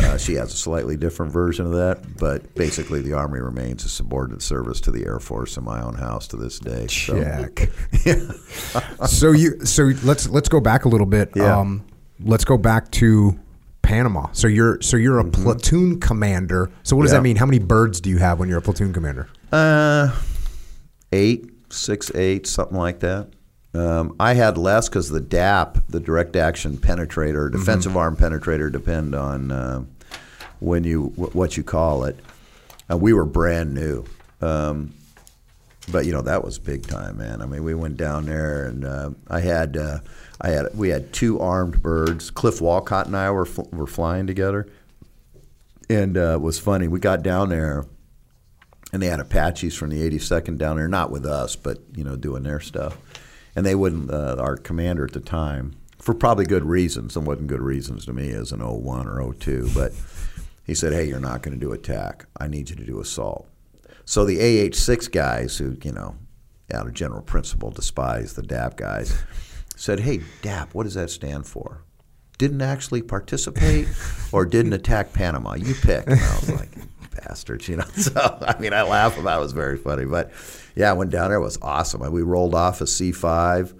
Uh, 0.00 0.16
she 0.16 0.34
has 0.34 0.52
a 0.52 0.56
slightly 0.56 0.96
different 0.96 1.30
version 1.32 1.66
of 1.66 1.72
that, 1.72 2.16
but 2.18 2.54
basically 2.54 3.00
the 3.00 3.12
Army 3.12 3.38
remains 3.40 3.84
a 3.84 3.88
subordinate 3.88 4.42
service 4.42 4.80
to 4.80 4.90
the 4.90 5.04
Air 5.06 5.20
Force 5.20 5.56
in 5.56 5.64
my 5.64 5.80
own 5.82 5.94
house 5.94 6.26
to 6.28 6.36
this 6.36 6.58
day. 6.58 6.86
So, 6.88 7.22
Check. 7.22 7.70
so 9.06 9.32
you 9.32 9.64
so 9.64 9.92
let's 10.02 10.28
let's 10.28 10.48
go 10.48 10.60
back 10.60 10.84
a 10.84 10.88
little 10.88 11.06
bit. 11.06 11.30
Yeah. 11.36 11.58
Um, 11.58 11.84
let's 12.20 12.44
go 12.44 12.56
back 12.58 12.90
to 12.92 13.38
Panama. 13.82 14.28
So 14.32 14.48
you're 14.48 14.80
so 14.80 14.96
you're 14.96 15.18
a 15.18 15.24
platoon 15.30 16.00
commander. 16.00 16.70
So 16.82 16.96
what 16.96 17.02
does 17.02 17.10
Mm-hmm. 17.12 17.14
Yeah. 17.16 17.18
that 17.18 17.22
mean? 17.22 17.36
How 17.36 17.46
many 17.46 17.58
birds 17.58 18.00
do 18.00 18.10
you 18.10 18.18
have 18.18 18.38
when 18.40 18.48
you're 18.48 18.58
a 18.58 18.62
platoon 18.62 18.92
commander? 18.92 19.28
Uh, 19.52 20.10
eight, 21.12 21.50
six, 21.70 22.10
eight, 22.14 22.46
something 22.46 22.76
like 22.78 23.00
that. 23.00 23.28
Um, 23.74 24.14
I 24.20 24.34
had 24.34 24.56
less 24.56 24.88
because 24.88 25.08
the 25.08 25.20
DAP, 25.20 25.78
the 25.88 25.98
direct 26.00 26.36
action 26.36 26.76
penetrator, 26.76 27.50
defensive 27.50 27.96
arm 27.96 28.16
penetrator, 28.16 28.70
depend 28.70 29.14
on 29.14 29.50
uh, 29.50 29.84
when 30.60 30.84
you 30.84 31.06
wh- 31.16 31.34
what 31.34 31.56
you 31.56 31.64
call 31.64 32.04
it. 32.04 32.16
Uh, 32.90 32.96
we 32.96 33.12
were 33.12 33.24
brand 33.24 33.74
new, 33.74 34.04
um, 34.40 34.92
but 35.90 36.06
you 36.06 36.12
know 36.12 36.22
that 36.22 36.44
was 36.44 36.58
big 36.58 36.86
time, 36.86 37.18
man. 37.18 37.42
I 37.42 37.46
mean, 37.46 37.64
we 37.64 37.74
went 37.74 37.96
down 37.96 38.26
there, 38.26 38.66
and 38.66 38.84
uh, 38.84 39.10
I 39.28 39.40
had 39.40 39.76
uh, 39.76 39.98
I 40.40 40.50
had 40.50 40.66
we 40.74 40.90
had 40.90 41.12
two 41.12 41.40
armed 41.40 41.82
birds. 41.82 42.30
Cliff 42.30 42.60
Wolcott 42.60 43.06
and 43.06 43.16
I 43.16 43.30
were 43.32 43.46
fl- 43.46 43.68
were 43.72 43.88
flying 43.88 44.28
together, 44.28 44.68
and 45.90 46.16
uh, 46.16 46.34
it 46.34 46.40
was 46.42 46.60
funny. 46.60 46.86
We 46.86 47.00
got 47.00 47.22
down 47.24 47.48
there 47.48 47.86
and 48.92 49.02
they 49.02 49.08
had 49.08 49.18
Apaches 49.18 49.74
from 49.74 49.90
the 49.90 50.08
82nd 50.08 50.56
down 50.56 50.76
there, 50.76 50.86
not 50.86 51.10
with 51.10 51.26
us, 51.26 51.56
but 51.56 51.78
you 51.96 52.04
know, 52.04 52.14
doing 52.14 52.44
their 52.44 52.60
stuff. 52.60 52.96
And 53.56 53.64
they 53.64 53.74
wouldn't. 53.74 54.10
Uh, 54.10 54.36
our 54.38 54.56
commander 54.56 55.04
at 55.04 55.12
the 55.12 55.20
time, 55.20 55.76
for 55.98 56.14
probably 56.14 56.44
good 56.44 56.64
reasons, 56.64 57.16
and 57.16 57.26
wasn't 57.26 57.46
good 57.46 57.62
reasons 57.62 58.04
to 58.06 58.12
me 58.12 58.30
as 58.30 58.52
an 58.52 58.60
01 58.60 59.06
or 59.08 59.32
02, 59.32 59.70
but 59.74 59.92
he 60.64 60.74
said, 60.74 60.92
"Hey, 60.92 61.04
you're 61.04 61.20
not 61.20 61.42
going 61.42 61.58
to 61.58 61.64
do 61.64 61.72
attack. 61.72 62.26
I 62.38 62.48
need 62.48 62.70
you 62.70 62.76
to 62.76 62.84
do 62.84 63.00
assault." 63.00 63.48
So 64.04 64.24
the 64.24 64.38
AH6 64.38 65.10
guys, 65.10 65.56
who 65.58 65.76
you 65.82 65.92
know, 65.92 66.16
out 66.72 66.86
of 66.86 66.94
general 66.94 67.22
principle, 67.22 67.70
despise 67.70 68.34
the 68.34 68.42
DAP 68.42 68.76
guys, 68.76 69.22
said, 69.76 70.00
"Hey, 70.00 70.20
DAP, 70.42 70.74
what 70.74 70.84
does 70.84 70.94
that 70.94 71.10
stand 71.10 71.46
for?" 71.46 71.82
Didn't 72.38 72.62
actually 72.62 73.02
participate 73.02 73.86
or 74.32 74.44
didn't 74.44 74.72
attack 74.72 75.12
Panama. 75.12 75.54
You 75.54 75.74
pick. 75.74 76.04
And 76.08 76.20
I 76.20 76.34
was 76.40 76.50
like, 76.50 76.70
bastards, 77.14 77.68
you 77.68 77.76
know. 77.76 77.84
So 77.96 78.38
I 78.42 78.58
mean, 78.58 78.72
I 78.72 78.82
laugh 78.82 79.18
about 79.18 79.36
it. 79.36 79.40
It 79.40 79.44
was 79.44 79.52
very 79.52 79.76
funny, 79.78 80.04
but 80.04 80.30
yeah, 80.74 80.90
I 80.90 80.92
went 80.94 81.10
down 81.10 81.30
there. 81.30 81.38
It 81.38 81.42
was 81.42 81.58
awesome. 81.62 82.00
We 82.12 82.22
rolled 82.22 82.54
off 82.54 82.80
a 82.80 82.86
C 82.86 83.12
five. 83.12 83.74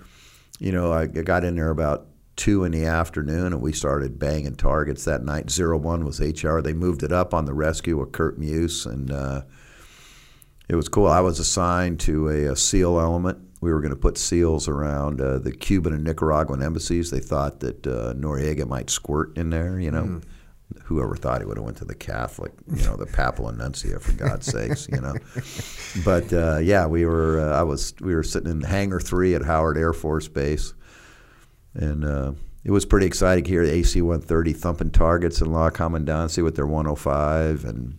You 0.59 0.72
know, 0.72 0.93
I 0.93 1.07
got 1.07 1.45
in 1.45 1.57
there 1.57 1.70
about 1.70 2.07
two 2.37 2.64
in 2.64 2.72
the 2.72 2.85
afternoon, 2.85 3.53
and 3.53 3.61
we 3.61 3.72
started 3.72 4.18
banging 4.18 4.57
targets 4.57 5.05
that 5.05 5.24
night. 5.24 5.51
Zero 5.51 5.76
one 5.78 6.05
was 6.05 6.20
HR. 6.20 6.61
They 6.61 6.72
moved 6.72 7.03
it 7.03 7.12
up 7.12 7.35
on 7.35 7.45
the 7.45 7.55
rescue 7.55 7.99
with 7.99 8.12
Kurt 8.12 8.39
Muse, 8.39 8.87
and 8.87 9.11
uh, 9.11 9.43
it 10.68 10.76
was 10.76 10.89
cool. 10.89 11.07
I 11.07 11.20
was 11.20 11.39
assigned 11.39 12.01
to 12.01 12.28
a, 12.28 12.45
a 12.53 12.57
SEAL 12.57 12.99
element. 12.99 13.39
We 13.61 13.72
were 13.72 13.80
going 13.80 13.95
to 13.95 13.97
put 13.97 14.18
SEALs 14.18 14.68
around 14.68 15.20
uh, 15.20 15.39
the 15.39 15.53
Cuban 15.53 15.93
and 15.93 16.05
Nicaraguan 16.05 16.62
embassies. 16.62 17.11
They 17.11 17.20
thought 17.20 17.61
that 17.61 17.87
uh, 17.87 18.12
Noriega 18.14 18.66
might 18.66 18.91
squirt 18.91 19.37
in 19.39 19.51
there, 19.51 19.78
you 19.78 19.91
know. 19.91 20.20
Whoever 20.84 21.16
thought 21.16 21.40
he 21.40 21.46
would 21.46 21.56
have 21.56 21.64
went 21.64 21.78
to 21.78 21.84
the 21.84 21.94
Catholic, 21.94 22.52
you 22.74 22.84
know, 22.84 22.96
the 22.96 23.06
Papal 23.06 23.50
Annuncia, 23.50 24.00
for 24.00 24.12
God's 24.12 24.46
sakes, 24.46 24.86
you 24.90 25.00
know. 25.00 25.14
But 26.04 26.32
uh, 26.32 26.58
yeah, 26.58 26.86
we 26.86 27.06
were. 27.06 27.40
Uh, 27.40 27.58
I 27.58 27.62
was. 27.62 27.94
We 28.00 28.14
were 28.14 28.22
sitting 28.22 28.50
in 28.50 28.60
Hangar 28.60 29.00
Three 29.00 29.34
at 29.34 29.42
Howard 29.42 29.78
Air 29.78 29.92
Force 29.92 30.28
Base, 30.28 30.74
and 31.74 32.04
uh, 32.04 32.32
it 32.64 32.70
was 32.70 32.84
pretty 32.84 33.06
exciting 33.06 33.44
the 33.44 33.72
AC-130 33.72 34.56
thumping 34.56 34.90
targets 34.90 35.40
in 35.40 35.52
La 35.52 35.70
Commandancia 35.70 36.42
with 36.42 36.56
their 36.56 36.66
105 36.66 37.64
and 37.64 37.98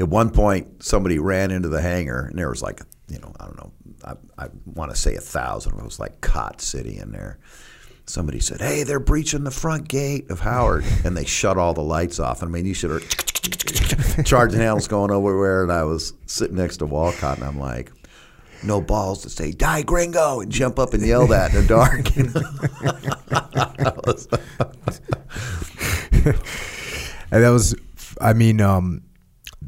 at 0.00 0.08
one 0.08 0.30
point 0.30 0.82
somebody 0.82 1.18
ran 1.18 1.50
into 1.50 1.68
the 1.68 1.80
hangar 1.80 2.26
and 2.30 2.38
there 2.38 2.48
was 2.48 2.62
like 2.62 2.80
you 3.08 3.18
know 3.18 3.32
i 3.38 3.44
don't 3.44 3.56
know 3.56 3.72
i, 4.04 4.44
I 4.44 4.48
want 4.64 4.90
to 4.90 4.96
say 4.96 5.14
a 5.14 5.20
thousand 5.20 5.78
it 5.78 5.84
was 5.84 6.00
like 6.00 6.20
cot 6.20 6.60
city 6.60 6.98
in 6.98 7.12
there 7.12 7.38
somebody 8.06 8.40
said 8.40 8.60
hey 8.60 8.82
they're 8.82 9.00
breaching 9.00 9.44
the 9.44 9.50
front 9.50 9.88
gate 9.88 10.30
of 10.30 10.40
howard 10.40 10.84
and 11.04 11.16
they 11.16 11.24
shut 11.24 11.56
all 11.56 11.72
the 11.72 11.82
lights 11.82 12.18
off 12.20 12.42
i 12.42 12.46
mean 12.46 12.66
you 12.66 12.74
should 12.74 12.90
have 12.90 14.24
charging 14.24 14.60
handles 14.60 14.86
going 14.86 15.10
everywhere 15.10 15.62
and 15.62 15.72
i 15.72 15.82
was 15.82 16.12
sitting 16.26 16.56
next 16.56 16.76
to 16.78 16.86
wolcott 16.86 17.38
and 17.38 17.46
i'm 17.46 17.58
like 17.58 17.90
no 18.62 18.80
balls 18.80 19.22
to 19.22 19.30
say 19.30 19.52
die 19.52 19.82
gringo 19.82 20.40
and 20.40 20.50
jump 20.50 20.78
up 20.78 20.94
and 20.94 21.04
yell 21.06 21.26
that 21.26 21.54
in 21.54 21.62
the 21.62 21.66
dark 21.66 22.14
you 22.16 22.24
know? 26.24 26.34
And 27.34 27.42
that 27.42 27.50
was, 27.50 27.74
I 28.20 28.32
mean, 28.32 28.60
um, 28.60 29.02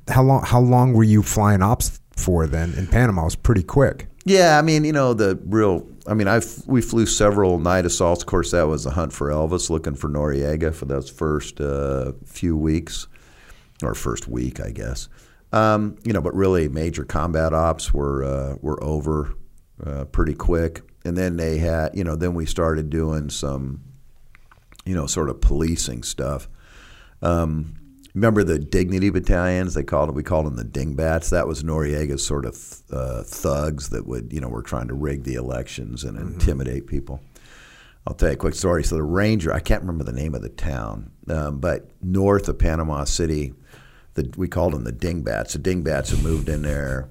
how 0.07 0.23
long? 0.23 0.45
How 0.45 0.61
long 0.61 0.93
were 0.93 1.03
you 1.03 1.21
flying 1.25 1.63
ops 1.63 2.01
for 2.15 2.47
then 2.47 2.75
in 2.75 2.87
Panama? 2.87 3.23
It 3.23 3.25
was 3.25 3.37
pretty 3.37 3.65
quick. 3.65 4.09
Yeah, 4.25 4.57
I 4.57 4.63
mean, 4.63 4.85
you 4.85 4.93
know, 4.93 5.15
the 5.15 5.37
real. 5.45 5.85
I 6.09 6.15
mean, 6.15 6.29
I 6.29 6.41
we 6.67 6.81
flew 6.81 7.07
several 7.07 7.59
night 7.59 7.87
assaults. 7.87 8.23
Of 8.23 8.27
course, 8.27 8.51
that 8.53 8.67
was 8.69 8.85
the 8.85 8.91
hunt 8.91 9.13
for 9.13 9.29
Elvis, 9.29 9.71
looking 9.71 9.95
for 9.95 10.09
Noriega 10.09 10.75
for 10.75 10.85
those 10.85 11.11
first 11.11 11.61
uh, 11.61 12.13
few 12.25 12.57
weeks, 12.57 13.09
or 13.83 13.95
first 13.95 14.29
week, 14.29 14.61
I 14.61 14.71
guess. 14.71 15.09
Um, 15.53 15.97
you 16.05 16.13
know, 16.13 16.21
but 16.21 16.35
really, 16.35 16.69
major 16.69 17.05
combat 17.05 17.53
ops 17.53 17.93
were 17.93 18.25
uh, 18.25 18.57
were 18.61 18.83
over 18.83 19.35
uh, 19.85 20.05
pretty 20.07 20.35
quick, 20.35 20.83
and 21.05 21.17
then 21.17 21.37
they 21.37 21.59
had, 21.59 21.97
you 21.97 22.05
know, 22.05 22.17
then 22.17 22.35
we 22.35 22.47
started 22.47 22.91
doing 22.91 23.31
some, 23.31 23.83
you 24.85 24.95
know, 24.95 25.07
sort 25.07 25.31
of 25.31 25.41
policing 25.41 26.03
stuff. 26.03 26.49
Um, 27.23 27.75
remember 28.17 28.43
the 28.43 28.59
dignity 28.59 29.11
battalions? 29.11 29.75
They 29.75 29.85
called 29.85 30.13
we 30.15 30.25
called 30.25 30.47
them 30.47 30.57
the 30.57 30.65
dingbats. 30.65 31.31
That 31.31 31.47
was 31.47 31.63
Noriega's 31.63 32.27
sort 32.27 32.47
of 32.47 32.83
uh, 32.91 33.23
thugs 33.23 33.91
that 33.91 34.07
would 34.07 34.33
you 34.33 34.41
know 34.41 34.49
were 34.49 34.63
trying 34.63 34.89
to 34.89 34.95
rig 34.95 35.23
the 35.23 35.35
elections 35.35 36.03
and 36.03 36.19
intimidate 36.19 36.89
people. 36.89 37.21
I'll 38.07 38.15
tell 38.15 38.31
you 38.31 38.35
a 38.35 38.39
quick 38.39 38.55
story. 38.55 38.83
So 38.85 38.97
the 38.97 39.03
ranger, 39.03 39.53
I 39.53 39.61
can't 39.61 39.83
remember 39.83 40.05
the 40.05 40.13
name 40.13 40.35
of 40.35 40.43
the 40.43 40.49
town, 40.49 41.11
um, 41.29 41.59
but 41.59 41.91
north 42.01 42.49
of 42.49 42.59
Panama 42.59 43.05
City, 43.05 43.53
the, 44.15 44.33
we 44.37 44.47
called 44.49 44.75
them 44.75 44.85
the 44.85 44.93
dingbats. 44.93 45.53
The 45.53 45.59
dingbats 45.59 46.11
had 46.11 46.23
moved 46.23 46.49
in 46.49 46.63
there, 46.63 47.09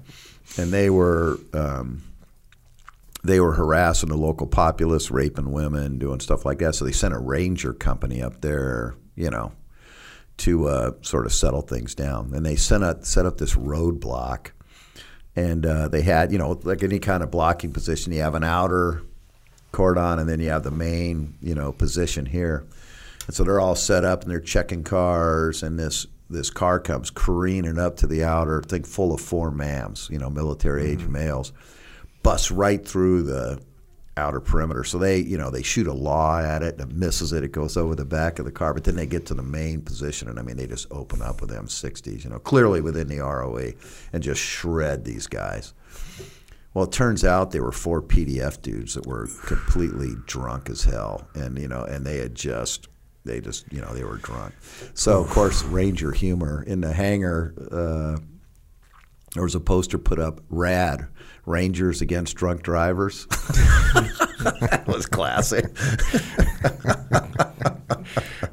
and 0.58 0.72
they 0.72 0.90
were. 0.90 1.38
Um, 1.54 2.02
they 3.24 3.40
were 3.40 3.54
harassing 3.54 4.08
the 4.08 4.16
local 4.16 4.46
populace, 4.46 5.10
raping 5.10 5.50
women, 5.50 5.98
doing 5.98 6.20
stuff 6.20 6.44
like 6.44 6.58
that. 6.60 6.76
So 6.76 6.84
they 6.84 6.92
sent 6.92 7.12
a 7.12 7.18
ranger 7.18 7.72
company 7.72 8.22
up 8.22 8.40
there, 8.40 8.94
you 9.16 9.30
know, 9.30 9.50
to 10.38 10.68
uh, 10.68 10.92
sort 11.02 11.26
of 11.26 11.32
settle 11.32 11.62
things 11.62 11.94
down. 11.94 12.32
And 12.34 12.44
they 12.44 12.56
sent 12.56 12.84
up, 12.84 13.04
set 13.04 13.26
up 13.26 13.38
this 13.38 13.54
roadblock. 13.54 14.50
And 15.34 15.66
uh, 15.66 15.88
they 15.88 16.02
had, 16.02 16.32
you 16.32 16.38
know, 16.38 16.58
like 16.62 16.82
any 16.82 16.98
kind 16.98 17.22
of 17.22 17.30
blocking 17.30 17.72
position, 17.72 18.12
you 18.12 18.22
have 18.22 18.34
an 18.34 18.44
outer 18.44 19.02
cordon 19.72 20.18
and 20.18 20.28
then 20.28 20.40
you 20.40 20.48
have 20.48 20.62
the 20.62 20.70
main, 20.70 21.36
you 21.42 21.54
know, 21.54 21.72
position 21.72 22.24
here. 22.24 22.64
And 23.26 23.34
so 23.34 23.44
they're 23.44 23.60
all 23.60 23.74
set 23.74 24.04
up 24.04 24.22
and 24.22 24.30
they're 24.30 24.40
checking 24.40 24.84
cars. 24.84 25.62
And 25.62 25.78
this 25.78 26.06
this 26.28 26.50
car 26.50 26.80
comes 26.80 27.10
careening 27.10 27.78
up 27.78 27.96
to 27.98 28.06
the 28.06 28.24
outer 28.24 28.62
thing 28.62 28.82
full 28.82 29.12
of 29.12 29.20
four 29.20 29.52
mams, 29.52 30.10
you 30.10 30.18
know, 30.18 30.28
military 30.30 30.90
age 30.90 31.04
males, 31.06 31.52
busts 32.22 32.50
right 32.50 32.86
through 32.86 33.22
the 33.22 33.60
outer 34.16 34.40
perimeter. 34.40 34.84
So 34.84 34.98
they, 34.98 35.18
you 35.18 35.36
know, 35.36 35.50
they 35.50 35.62
shoot 35.62 35.86
a 35.86 35.92
law 35.92 36.40
at 36.40 36.62
it 36.62 36.80
and 36.80 36.90
it 36.90 36.94
misses 36.94 37.32
it. 37.32 37.44
It 37.44 37.52
goes 37.52 37.76
over 37.76 37.94
the 37.94 38.04
back 38.04 38.38
of 38.38 38.44
the 38.44 38.52
car, 38.52 38.72
but 38.72 38.84
then 38.84 38.96
they 38.96 39.06
get 39.06 39.26
to 39.26 39.34
the 39.34 39.42
main 39.42 39.82
position, 39.82 40.28
and 40.28 40.38
I 40.38 40.42
mean, 40.42 40.56
they 40.56 40.66
just 40.66 40.86
open 40.90 41.22
up 41.22 41.40
with 41.40 41.50
M60s, 41.50 42.24
you 42.24 42.30
know, 42.30 42.38
clearly 42.38 42.80
within 42.80 43.08
the 43.08 43.18
ROE, 43.18 43.72
and 44.12 44.22
just 44.22 44.40
shred 44.40 45.04
these 45.04 45.26
guys. 45.26 45.74
Well, 46.72 46.84
it 46.84 46.92
turns 46.92 47.24
out 47.24 47.52
there 47.52 47.62
were 47.62 47.72
four 47.72 48.02
PDF 48.02 48.60
dudes 48.60 48.94
that 48.94 49.06
were 49.06 49.28
completely 49.46 50.12
drunk 50.26 50.68
as 50.68 50.84
hell, 50.84 51.26
and 51.34 51.58
you 51.58 51.68
know, 51.68 51.84
and 51.84 52.04
they 52.04 52.18
had 52.18 52.34
just, 52.34 52.88
they 53.24 53.40
just, 53.40 53.70
you 53.72 53.80
know, 53.80 53.94
they 53.94 54.04
were 54.04 54.18
drunk. 54.18 54.54
So 54.94 55.20
of 55.20 55.30
course, 55.30 55.62
Ranger 55.64 56.12
humor 56.12 56.62
in 56.66 56.80
the 56.80 56.92
hangar. 56.92 57.54
Uh, 57.70 58.20
there 59.34 59.42
was 59.42 59.54
a 59.54 59.60
poster 59.60 59.98
put 59.98 60.18
up, 60.18 60.40
"Rad 60.48 61.08
Rangers 61.46 62.02
against 62.02 62.36
drunk 62.36 62.62
drivers." 62.62 63.26
that 63.30 64.84
was 64.86 65.06
classic. 65.06 65.64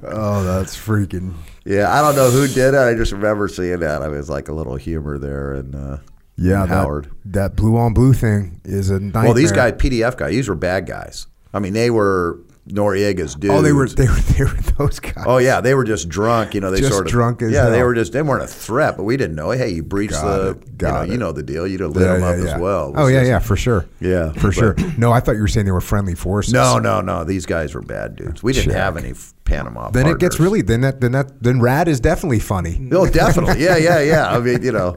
Oh, 0.06 0.44
that's 0.44 0.76
freaking. 0.78 1.34
Yeah, 1.66 1.91
I 1.91 2.02
don't 2.02 2.16
know 2.16 2.30
who 2.30 2.48
did 2.48 2.74
it. 2.74 2.78
I 2.78 2.94
just 2.94 3.12
remember 3.12 3.48
seeing 3.48 3.80
that. 3.80 4.02
I 4.02 4.08
mean, 4.08 4.18
it's 4.18 4.30
like 4.30 4.48
a 4.50 4.54
little 4.54 4.76
humor 4.76 5.18
there, 5.18 5.54
and 5.54 5.76
uh, 5.76 5.98
Yeah, 6.36 6.64
and 6.64 6.72
that, 6.72 6.76
Howard. 6.76 7.10
that 7.26 7.56
blue 7.56 7.78
on 7.78 7.94
blue 7.94 8.14
thing 8.14 8.62
is 8.64 8.89
a 8.89 9.00
nightmare. 9.00 9.24
Well, 9.26 9.34
these 9.34 9.52
guys, 9.52 9.74
PDF 9.74 10.18
guys, 10.18 10.32
these 10.32 10.50
were 10.50 10.56
bad 10.56 10.86
guys. 10.86 11.28
I 11.54 11.60
mean, 11.60 11.74
they 11.74 11.89
were 11.89 12.39
Noriega's 12.68 13.36
dudes. 13.36 13.53
Oh, 13.53 13.61
they 13.61 13.74
were 13.74 13.88
they 13.89 14.07
were 14.07 14.14
they 14.38 14.43
were 14.45 14.57
those 14.78 14.99
guys. 14.99 15.26
Oh 15.28 15.38
yeah, 15.38 15.59
they 15.59 15.74
were 15.76 15.84
just 15.84 16.07
drunk. 16.07 16.53
You 16.53 16.61
know, 16.61 16.72
they 16.72 16.80
Just 16.80 16.93
sort 16.93 17.05
of 17.07 17.11
drunk 17.11 17.41
as 17.41 17.51
yeah. 17.51 17.70
They 17.70 17.84
were 17.84 17.93
just 17.93 18.14
they 18.14 18.22
weren't 18.22 18.43
a 18.43 18.47
threat, 18.47 18.95
but 18.95 19.03
we 19.03 19.18
didn't 19.18 19.36
know. 19.36 19.51
Hey, 19.51 19.70
you 19.70 19.84
breached 19.84 20.14
Got 20.14 20.38
the. 20.38 20.49
it, 20.51 20.78
got 20.78 20.88
you, 20.88 20.93
know, 20.93 21.01
it. 21.03 21.11
you 21.11 21.18
know 21.18 21.32
the 21.34 21.43
deal. 21.43 21.68
You'd 21.68 21.82
have 21.82 21.91
lit 21.91 22.05
Yeah, 22.05 22.14
them 22.14 22.22
yeah, 22.22 22.30
up 22.30 22.38
yeah. 22.45 22.53
as 22.55 22.61
well. 22.61 22.93
Oh 22.95 23.07
yeah, 23.07 23.20
just- 23.20 23.30
yeah, 23.30 23.39
for 23.39 23.57
sure. 23.57 23.86
Yeah, 23.99 24.32
for 24.34 24.47
but- 24.47 24.53
sure. 24.53 24.76
No, 24.97 25.11
I 25.11 25.20
thought 25.20 25.36
you 25.36 25.41
were 25.41 25.47
saying 25.49 25.66
they 25.66 25.72
were 25.74 25.82
friendly 25.82 26.16
forces. 26.16 26.53
No, 26.53 26.78
no, 26.80 27.01
no. 27.01 27.26
These 27.26 27.45
guys 27.45 27.76
were 27.76 27.82
bad 27.82 28.16
dudes. 28.16 28.41
We 28.41 28.53
didn't 28.53 28.72
Check. 28.72 28.76
have 28.82 28.95
any 28.97 29.14
Panama. 29.43 29.89
Then 29.89 30.07
it 30.07 30.20
gets 30.20 30.39
really 30.39 30.61
then 30.61 30.82
that 30.82 31.01
then 31.01 31.11
that 31.11 31.43
then 31.43 31.59
rad 31.59 31.89
is 31.89 31.99
definitely 31.99 32.39
funny. 32.39 32.88
Oh, 32.93 33.05
definitely. 33.09 33.61
Yeah, 33.61 33.76
yeah, 33.76 33.99
yeah. 33.99 34.30
I 34.32 34.39
mean, 34.39 34.64
you 34.64 34.72
know, 34.72 34.95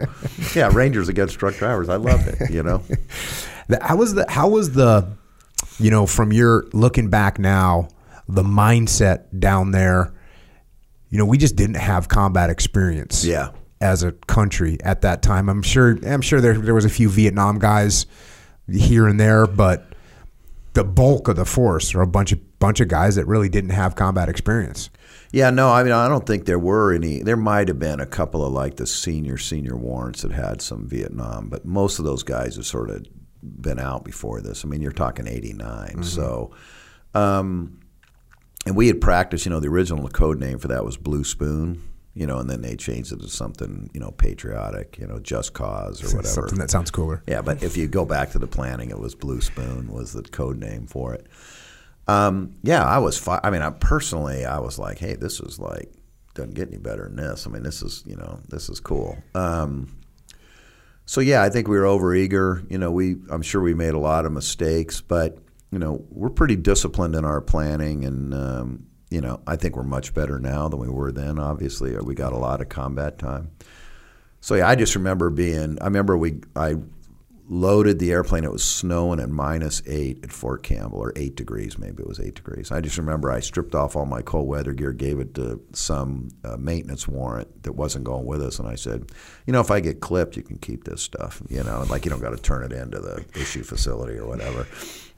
yeah. 0.54 0.70
Rangers 0.72 1.08
against 1.08 1.36
truck 1.40 1.56
drivers. 1.56 1.88
I 1.88 1.96
loved 1.96 2.28
it. 2.28 2.48
You 2.50 2.62
know. 2.62 2.82
How 3.82 3.96
was 3.96 4.14
the 4.14 4.24
how 4.28 4.48
was 4.48 4.70
the 4.74 5.08
you 5.78 5.90
know 5.90 6.06
from 6.06 6.32
your 6.32 6.66
looking 6.72 7.10
back 7.10 7.38
now 7.38 7.88
the 8.28 8.42
mindset 8.42 9.26
down 9.38 9.70
there? 9.70 10.12
You 11.08 11.18
know, 11.18 11.24
we 11.24 11.38
just 11.38 11.56
didn't 11.56 11.76
have 11.76 12.08
combat 12.08 12.50
experience. 12.50 13.24
Yeah. 13.24 13.50
As 13.80 14.02
a 14.02 14.12
country 14.12 14.78
at 14.82 15.02
that 15.02 15.22
time, 15.22 15.48
I'm 15.48 15.62
sure. 15.62 15.98
I'm 16.06 16.22
sure 16.22 16.40
there 16.40 16.58
there 16.58 16.74
was 16.74 16.86
a 16.86 16.90
few 16.90 17.08
Vietnam 17.10 17.58
guys 17.58 18.06
here 18.70 19.06
and 19.06 19.20
there, 19.20 19.46
but 19.46 19.86
the 20.72 20.84
bulk 20.84 21.28
of 21.28 21.36
the 21.36 21.44
force 21.44 21.94
are 21.94 22.00
a 22.00 22.06
bunch 22.06 22.32
of 22.32 22.58
bunch 22.58 22.80
of 22.80 22.88
guys 22.88 23.16
that 23.16 23.26
really 23.26 23.48
didn't 23.48 23.70
have 23.70 23.94
combat 23.94 24.28
experience. 24.28 24.90
Yeah, 25.32 25.50
no, 25.50 25.70
I 25.70 25.82
mean, 25.82 25.92
I 25.92 26.08
don't 26.08 26.26
think 26.26 26.46
there 26.46 26.58
were 26.58 26.92
any. 26.92 27.22
There 27.22 27.36
might 27.36 27.68
have 27.68 27.78
been 27.78 28.00
a 28.00 28.06
couple 28.06 28.44
of 28.44 28.52
like 28.52 28.76
the 28.76 28.86
senior, 28.86 29.36
senior 29.36 29.76
warrants 29.76 30.22
that 30.22 30.32
had 30.32 30.62
some 30.62 30.86
Vietnam, 30.86 31.48
but 31.48 31.64
most 31.64 31.98
of 31.98 32.04
those 32.04 32.22
guys 32.22 32.56
have 32.56 32.66
sort 32.66 32.90
of 32.90 33.06
been 33.46 33.78
out 33.78 34.04
before 34.04 34.40
this. 34.40 34.64
I 34.64 34.68
mean, 34.68 34.82
you're 34.82 34.92
talking 34.92 35.26
89. 35.26 36.02
So, 36.02 36.50
um, 37.14 37.80
and 38.66 38.76
we 38.76 38.88
had 38.88 39.00
practiced, 39.00 39.46
you 39.46 39.50
know, 39.50 39.60
the 39.60 39.68
original 39.68 40.08
code 40.08 40.40
name 40.40 40.58
for 40.58 40.68
that 40.68 40.84
was 40.84 40.96
Blue 40.96 41.24
Spoon, 41.24 41.82
you 42.14 42.26
know, 42.26 42.38
and 42.38 42.50
then 42.50 42.62
they 42.62 42.76
changed 42.76 43.12
it 43.12 43.20
to 43.20 43.28
something, 43.28 43.90
you 43.94 44.00
know, 44.00 44.10
patriotic, 44.10 44.98
you 44.98 45.06
know, 45.06 45.18
Just 45.18 45.52
Cause 45.54 46.02
or 46.02 46.06
whatever. 46.16 46.34
Something 46.34 46.58
that 46.58 46.70
sounds 46.70 46.90
cooler. 46.90 47.22
Yeah, 47.26 47.42
but 47.42 47.62
if 47.62 47.76
you 47.76 47.86
go 47.86 48.04
back 48.04 48.30
to 48.32 48.38
the 48.38 48.46
planning, 48.46 48.90
it 48.90 48.98
was 48.98 49.14
Blue 49.14 49.40
Spoon 49.40 49.92
was 49.92 50.12
the 50.12 50.22
code 50.22 50.58
name 50.58 50.86
for 50.86 51.14
it. 51.14 51.26
Um, 52.08 52.56
yeah, 52.62 52.84
I 52.84 52.98
was. 52.98 53.18
Fi- 53.18 53.40
I 53.42 53.50
mean, 53.50 53.62
I 53.62 53.70
personally, 53.70 54.44
I 54.44 54.60
was 54.60 54.78
like, 54.78 54.98
hey, 54.98 55.14
this 55.14 55.40
is 55.40 55.58
like 55.58 55.92
doesn't 56.34 56.54
get 56.54 56.68
any 56.68 56.78
better 56.78 57.04
than 57.04 57.16
this. 57.16 57.46
I 57.46 57.50
mean, 57.50 57.62
this 57.62 57.82
is 57.82 58.04
you 58.06 58.16
know, 58.16 58.38
this 58.48 58.68
is 58.68 58.78
cool. 58.78 59.18
Um, 59.34 59.96
so 61.06 61.20
yeah, 61.20 61.42
I 61.42 61.48
think 61.48 61.68
we 61.68 61.78
were 61.78 61.84
overeager. 61.84 62.68
You 62.70 62.78
know, 62.78 62.90
we 62.90 63.16
I'm 63.30 63.42
sure 63.42 63.62
we 63.62 63.74
made 63.74 63.94
a 63.94 63.98
lot 63.98 64.26
of 64.26 64.32
mistakes, 64.32 65.00
but 65.00 65.38
you 65.70 65.78
know, 65.78 66.04
we're 66.10 66.30
pretty 66.30 66.56
disciplined 66.56 67.14
in 67.14 67.24
our 67.24 67.40
planning, 67.40 68.04
and 68.04 68.34
um, 68.34 68.86
you 69.08 69.20
know, 69.20 69.40
I 69.46 69.56
think 69.56 69.76
we're 69.76 69.84
much 69.84 70.14
better 70.14 70.38
now 70.40 70.68
than 70.68 70.80
we 70.80 70.88
were 70.88 71.12
then. 71.12 71.38
Obviously, 71.38 71.96
we 71.98 72.14
got 72.14 72.32
a 72.32 72.38
lot 72.38 72.60
of 72.60 72.68
combat 72.68 73.18
time. 73.18 73.52
So 74.40 74.56
yeah, 74.56 74.68
I 74.68 74.74
just 74.74 74.96
remember 74.96 75.30
being. 75.30 75.78
I 75.80 75.84
remember 75.84 76.16
we. 76.16 76.40
I 76.54 76.76
loaded 77.48 77.98
the 77.98 78.12
airplane. 78.12 78.44
It 78.44 78.52
was 78.52 78.64
snowing 78.64 79.20
at 79.20 79.28
minus 79.28 79.82
eight 79.86 80.24
at 80.24 80.32
Fort 80.32 80.62
Campbell, 80.62 80.98
or 80.98 81.12
eight 81.16 81.36
degrees, 81.36 81.78
maybe 81.78 82.02
it 82.02 82.08
was 82.08 82.20
eight 82.20 82.34
degrees. 82.34 82.70
I 82.72 82.80
just 82.80 82.98
remember 82.98 83.30
I 83.30 83.40
stripped 83.40 83.74
off 83.74 83.96
all 83.96 84.06
my 84.06 84.22
cold 84.22 84.48
weather 84.48 84.72
gear, 84.72 84.92
gave 84.92 85.20
it 85.20 85.34
to 85.34 85.60
some 85.72 86.28
uh, 86.44 86.56
maintenance 86.56 87.06
warrant 87.06 87.62
that 87.62 87.72
wasn't 87.72 88.04
going 88.04 88.26
with 88.26 88.42
us, 88.42 88.58
and 88.58 88.68
I 88.68 88.74
said, 88.74 89.10
you 89.46 89.52
know, 89.52 89.60
if 89.60 89.70
I 89.70 89.80
get 89.80 90.00
clipped, 90.00 90.36
you 90.36 90.42
can 90.42 90.58
keep 90.58 90.84
this 90.84 91.02
stuff. 91.02 91.42
You 91.48 91.62
know, 91.62 91.84
like 91.88 92.04
you 92.04 92.10
don't 92.10 92.20
got 92.20 92.30
to 92.30 92.42
turn 92.42 92.64
it 92.64 92.72
into 92.72 92.98
the 92.98 93.24
issue 93.34 93.62
facility 93.62 94.18
or 94.18 94.26
whatever. 94.26 94.66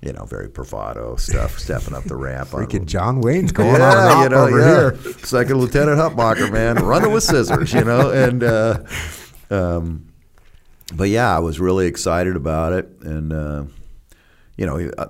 You 0.02 0.12
know, 0.12 0.26
very 0.26 0.46
bravado 0.46 1.16
stuff, 1.16 1.58
stepping 1.58 1.94
up 1.94 2.04
the 2.04 2.14
ramp. 2.14 2.54
on- 2.54 2.64
Freaking 2.64 2.86
John 2.86 3.20
Wayne's 3.20 3.50
going 3.52 3.80
on 3.80 3.80
yeah, 3.80 4.12
and 4.12 4.22
you 4.22 4.28
know, 4.28 4.44
over 4.46 4.60
yeah. 4.60 5.02
here. 5.02 5.12
Second 5.24 5.56
Lieutenant 5.56 5.98
Hutmacher, 5.98 6.52
man, 6.52 6.76
running 6.76 7.10
with 7.10 7.24
scissors, 7.24 7.72
you 7.72 7.82
know, 7.82 8.10
and 8.10 8.44
uh, 8.44 8.84
um, 9.50 10.07
but 10.94 11.08
yeah, 11.08 11.34
I 11.34 11.38
was 11.38 11.60
really 11.60 11.86
excited 11.86 12.36
about 12.36 12.72
it, 12.72 12.88
and 13.02 13.32
uh, 13.32 13.64
you 14.56 14.66
know, 14.66 14.90
uh, 14.98 15.06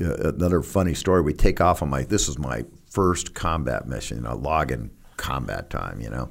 uh, 0.00 0.30
another 0.30 0.62
funny 0.62 0.94
story. 0.94 1.22
We 1.22 1.32
take 1.32 1.60
off 1.60 1.82
on 1.82 1.90
my. 1.90 2.02
This 2.02 2.28
is 2.28 2.38
my 2.38 2.64
first 2.88 3.34
combat 3.34 3.86
mission, 3.86 4.18
you 4.18 4.22
know, 4.24 4.36
logging 4.36 4.90
combat 5.16 5.70
time, 5.70 6.00
you 6.00 6.10
know, 6.10 6.30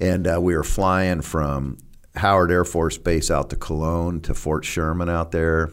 and 0.00 0.26
uh, 0.26 0.40
we 0.40 0.56
were 0.56 0.64
flying 0.64 1.20
from 1.20 1.78
Howard 2.16 2.50
Air 2.50 2.64
Force 2.64 2.98
Base 2.98 3.30
out 3.30 3.50
to 3.50 3.56
Colón 3.56 4.22
to 4.24 4.34
Fort 4.34 4.64
Sherman 4.64 5.08
out 5.08 5.30
there, 5.30 5.70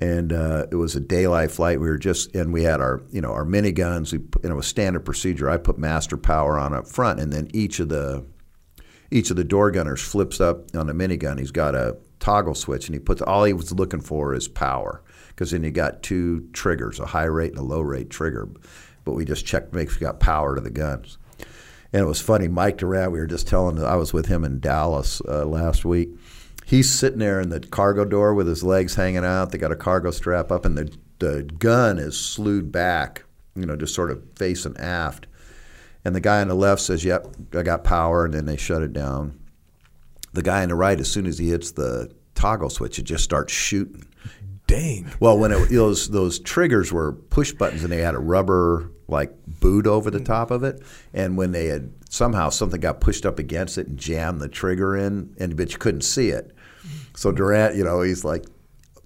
and 0.00 0.32
uh, 0.32 0.66
it 0.70 0.76
was 0.76 0.96
a 0.96 1.00
daylight 1.00 1.50
flight. 1.50 1.80
We 1.80 1.88
were 1.88 1.98
just 1.98 2.34
and 2.36 2.52
we 2.52 2.64
had 2.64 2.80
our 2.82 3.02
you 3.10 3.22
know 3.22 3.32
our 3.32 3.46
miniguns. 3.46 4.12
We 4.12 4.18
and 4.42 4.52
it 4.52 4.54
was 4.54 4.66
standard 4.66 5.06
procedure. 5.06 5.48
I 5.48 5.56
put 5.56 5.78
master 5.78 6.18
power 6.18 6.58
on 6.58 6.74
up 6.74 6.86
front, 6.86 7.20
and 7.20 7.32
then 7.32 7.48
each 7.54 7.80
of 7.80 7.88
the 7.88 8.26
each 9.14 9.30
of 9.30 9.36
the 9.36 9.44
door 9.44 9.70
gunners 9.70 10.02
flips 10.02 10.40
up 10.40 10.74
on 10.74 10.90
a 10.90 10.92
minigun. 10.92 11.38
He's 11.38 11.52
got 11.52 11.76
a 11.76 11.96
toggle 12.18 12.56
switch, 12.56 12.88
and 12.88 12.94
he 12.94 12.98
puts 12.98 13.22
all 13.22 13.44
he 13.44 13.52
was 13.52 13.70
looking 13.70 14.00
for 14.00 14.34
is 14.34 14.48
power 14.48 15.04
because 15.28 15.52
then 15.52 15.62
you 15.62 15.70
got 15.70 16.02
two 16.02 16.48
triggers, 16.52 16.98
a 16.98 17.06
high 17.06 17.24
rate 17.24 17.52
and 17.52 17.60
a 17.60 17.62
low 17.62 17.80
rate 17.80 18.10
trigger. 18.10 18.48
But 19.04 19.12
we 19.12 19.24
just 19.24 19.46
checked 19.46 19.70
to 19.70 19.78
make 19.78 19.88
sure 19.88 20.00
we 20.00 20.04
got 20.06 20.18
power 20.18 20.56
to 20.56 20.60
the 20.60 20.68
guns. 20.68 21.18
And 21.92 22.02
it 22.02 22.06
was 22.06 22.20
funny. 22.20 22.48
Mike 22.48 22.78
Durant, 22.78 23.12
we 23.12 23.20
were 23.20 23.28
just 23.28 23.46
telling. 23.46 23.80
I 23.84 23.94
was 23.94 24.12
with 24.12 24.26
him 24.26 24.44
in 24.44 24.58
Dallas 24.58 25.22
uh, 25.28 25.44
last 25.44 25.84
week. 25.84 26.08
He's 26.66 26.92
sitting 26.92 27.20
there 27.20 27.40
in 27.40 27.50
the 27.50 27.60
cargo 27.60 28.04
door 28.04 28.34
with 28.34 28.48
his 28.48 28.64
legs 28.64 28.96
hanging 28.96 29.24
out. 29.24 29.52
They 29.52 29.58
got 29.58 29.70
a 29.70 29.76
cargo 29.76 30.10
strap 30.10 30.50
up, 30.50 30.64
and 30.64 30.76
the 30.76 30.92
the 31.20 31.44
gun 31.60 32.00
is 32.00 32.18
slewed 32.18 32.72
back, 32.72 33.22
you 33.54 33.64
know, 33.64 33.76
just 33.76 33.94
sort 33.94 34.10
of 34.10 34.24
facing 34.34 34.76
aft. 34.76 35.28
And 36.04 36.14
the 36.14 36.20
guy 36.20 36.40
on 36.40 36.48
the 36.48 36.54
left 36.54 36.82
says, 36.82 37.04
"Yep, 37.04 37.28
I 37.54 37.62
got 37.62 37.84
power," 37.84 38.24
and 38.24 38.34
then 38.34 38.46
they 38.46 38.56
shut 38.56 38.82
it 38.82 38.92
down. 38.92 39.38
The 40.32 40.42
guy 40.42 40.62
on 40.62 40.68
the 40.68 40.74
right, 40.74 40.98
as 40.98 41.10
soon 41.10 41.26
as 41.26 41.38
he 41.38 41.48
hits 41.48 41.72
the 41.72 42.10
toggle 42.34 42.70
switch, 42.70 42.98
it 42.98 43.04
just 43.04 43.24
starts 43.24 43.52
shooting. 43.52 44.04
Dang. 44.66 45.10
Well, 45.20 45.38
when 45.38 45.52
it, 45.52 45.68
those 45.70 46.08
those 46.08 46.38
triggers 46.38 46.92
were 46.92 47.12
push 47.12 47.52
buttons 47.52 47.82
and 47.82 47.92
they 47.92 48.00
had 48.00 48.14
a 48.14 48.18
rubber 48.18 48.90
like 49.08 49.32
boot 49.60 49.86
over 49.86 50.10
the 50.10 50.20
top 50.20 50.50
of 50.50 50.64
it, 50.64 50.82
and 51.12 51.36
when 51.36 51.52
they 51.52 51.66
had 51.66 51.92
somehow 52.08 52.48
something 52.48 52.80
got 52.80 53.00
pushed 53.00 53.26
up 53.26 53.38
against 53.38 53.76
it 53.76 53.86
and 53.86 53.98
jammed 53.98 54.40
the 54.40 54.48
trigger 54.48 54.96
in, 54.96 55.34
and 55.38 55.56
but 55.56 55.72
you 55.72 55.78
couldn't 55.78 56.02
see 56.02 56.30
it. 56.30 56.52
So 57.14 57.30
Durant, 57.30 57.76
you 57.76 57.84
know, 57.84 58.02
he's 58.02 58.24
like, 58.24 58.44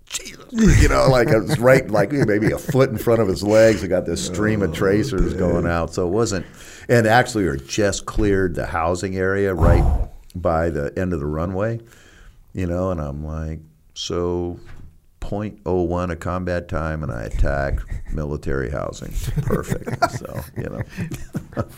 Jesus, 0.06 0.82
you 0.82 0.88
know, 0.88 1.08
like 1.10 1.28
it 1.28 1.40
was 1.40 1.58
right, 1.58 1.88
like 1.90 2.12
maybe 2.12 2.52
a 2.52 2.58
foot 2.58 2.90
in 2.90 2.98
front 2.98 3.20
of 3.20 3.28
his 3.28 3.42
legs. 3.42 3.82
He 3.82 3.88
got 3.88 4.06
this 4.06 4.24
stream 4.24 4.62
of 4.62 4.70
oh, 4.70 4.74
tracers 4.74 5.34
going 5.34 5.66
out, 5.66 5.92
so 5.92 6.06
it 6.06 6.10
wasn't. 6.10 6.46
And 6.88 7.06
actually, 7.06 7.44
were 7.44 7.56
just 7.56 8.06
cleared 8.06 8.54
the 8.54 8.66
housing 8.66 9.16
area 9.16 9.52
right 9.54 10.08
by 10.34 10.70
the 10.70 10.92
end 10.98 11.12
of 11.12 11.20
the 11.20 11.26
runway, 11.26 11.80
you 12.54 12.66
know, 12.66 12.90
and 12.90 13.00
I'm 13.00 13.24
like, 13.24 13.60
so 13.94 14.58
0.01 15.20 16.12
of 16.12 16.20
combat 16.20 16.68
time, 16.68 17.02
and 17.02 17.12
I 17.12 17.24
attack 17.24 17.80
military 18.12 18.70
housing. 18.70 19.12
Perfect. 19.42 20.10
so 20.18 20.40
you 20.56 20.62
know, 20.64 20.82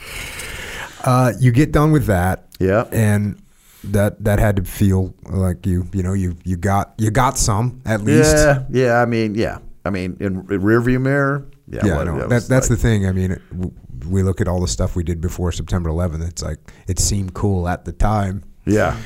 Uh, 1.03 1.33
you 1.41 1.51
get 1.51 1.73
done 1.73 1.93
with 1.93 2.07
that. 2.07 2.47
Yeah. 2.59 2.85
And 2.93 3.41
that 3.85 4.23
that 4.25 4.39
had 4.39 4.57
to 4.57 4.65
feel 4.65 5.15
like 5.25 5.65
you 5.65 5.89
you 5.95 6.03
know 6.03 6.13
you 6.13 6.37
you 6.45 6.59
got 6.59 6.93
you 6.99 7.11
got 7.11 7.39
some 7.39 7.81
at 7.87 8.03
least. 8.03 8.37
yeah, 8.37 8.65
yeah. 8.71 9.01
I 9.01 9.07
mean, 9.07 9.35
yeah. 9.35 9.59
I 9.87 9.89
mean, 9.91 10.19
in, 10.21 10.37
in 10.37 10.61
rearview 10.61 11.01
mirror, 11.01 11.47
yeah. 11.67 11.81
Yeah, 11.87 12.05
no, 12.05 12.19
that 12.19 12.29
that, 12.29 12.43
that's 12.49 12.51
like- 12.51 12.69
the 12.69 12.77
thing. 12.77 13.07
I 13.07 13.13
mean, 13.13 13.41
w- 13.51 13.73
we 14.11 14.23
look 14.23 14.41
at 14.41 14.49
all 14.49 14.61
the 14.61 14.69
stuff 14.69 14.97
we 14.97 15.05
did 15.05 15.21
before 15.21 15.53
September 15.53 15.91
11th. 15.91 16.29
It's 16.29 16.43
like 16.43 16.59
it 16.87 16.99
seemed 16.99 17.35
cool 17.35 17.69
at 17.69 17.85
the 17.85 17.93
time. 17.93 18.45
Yeah. 18.67 18.97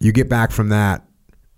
You 0.00 0.12
get 0.12 0.28
back 0.28 0.52
from 0.52 0.68
that, 0.68 1.04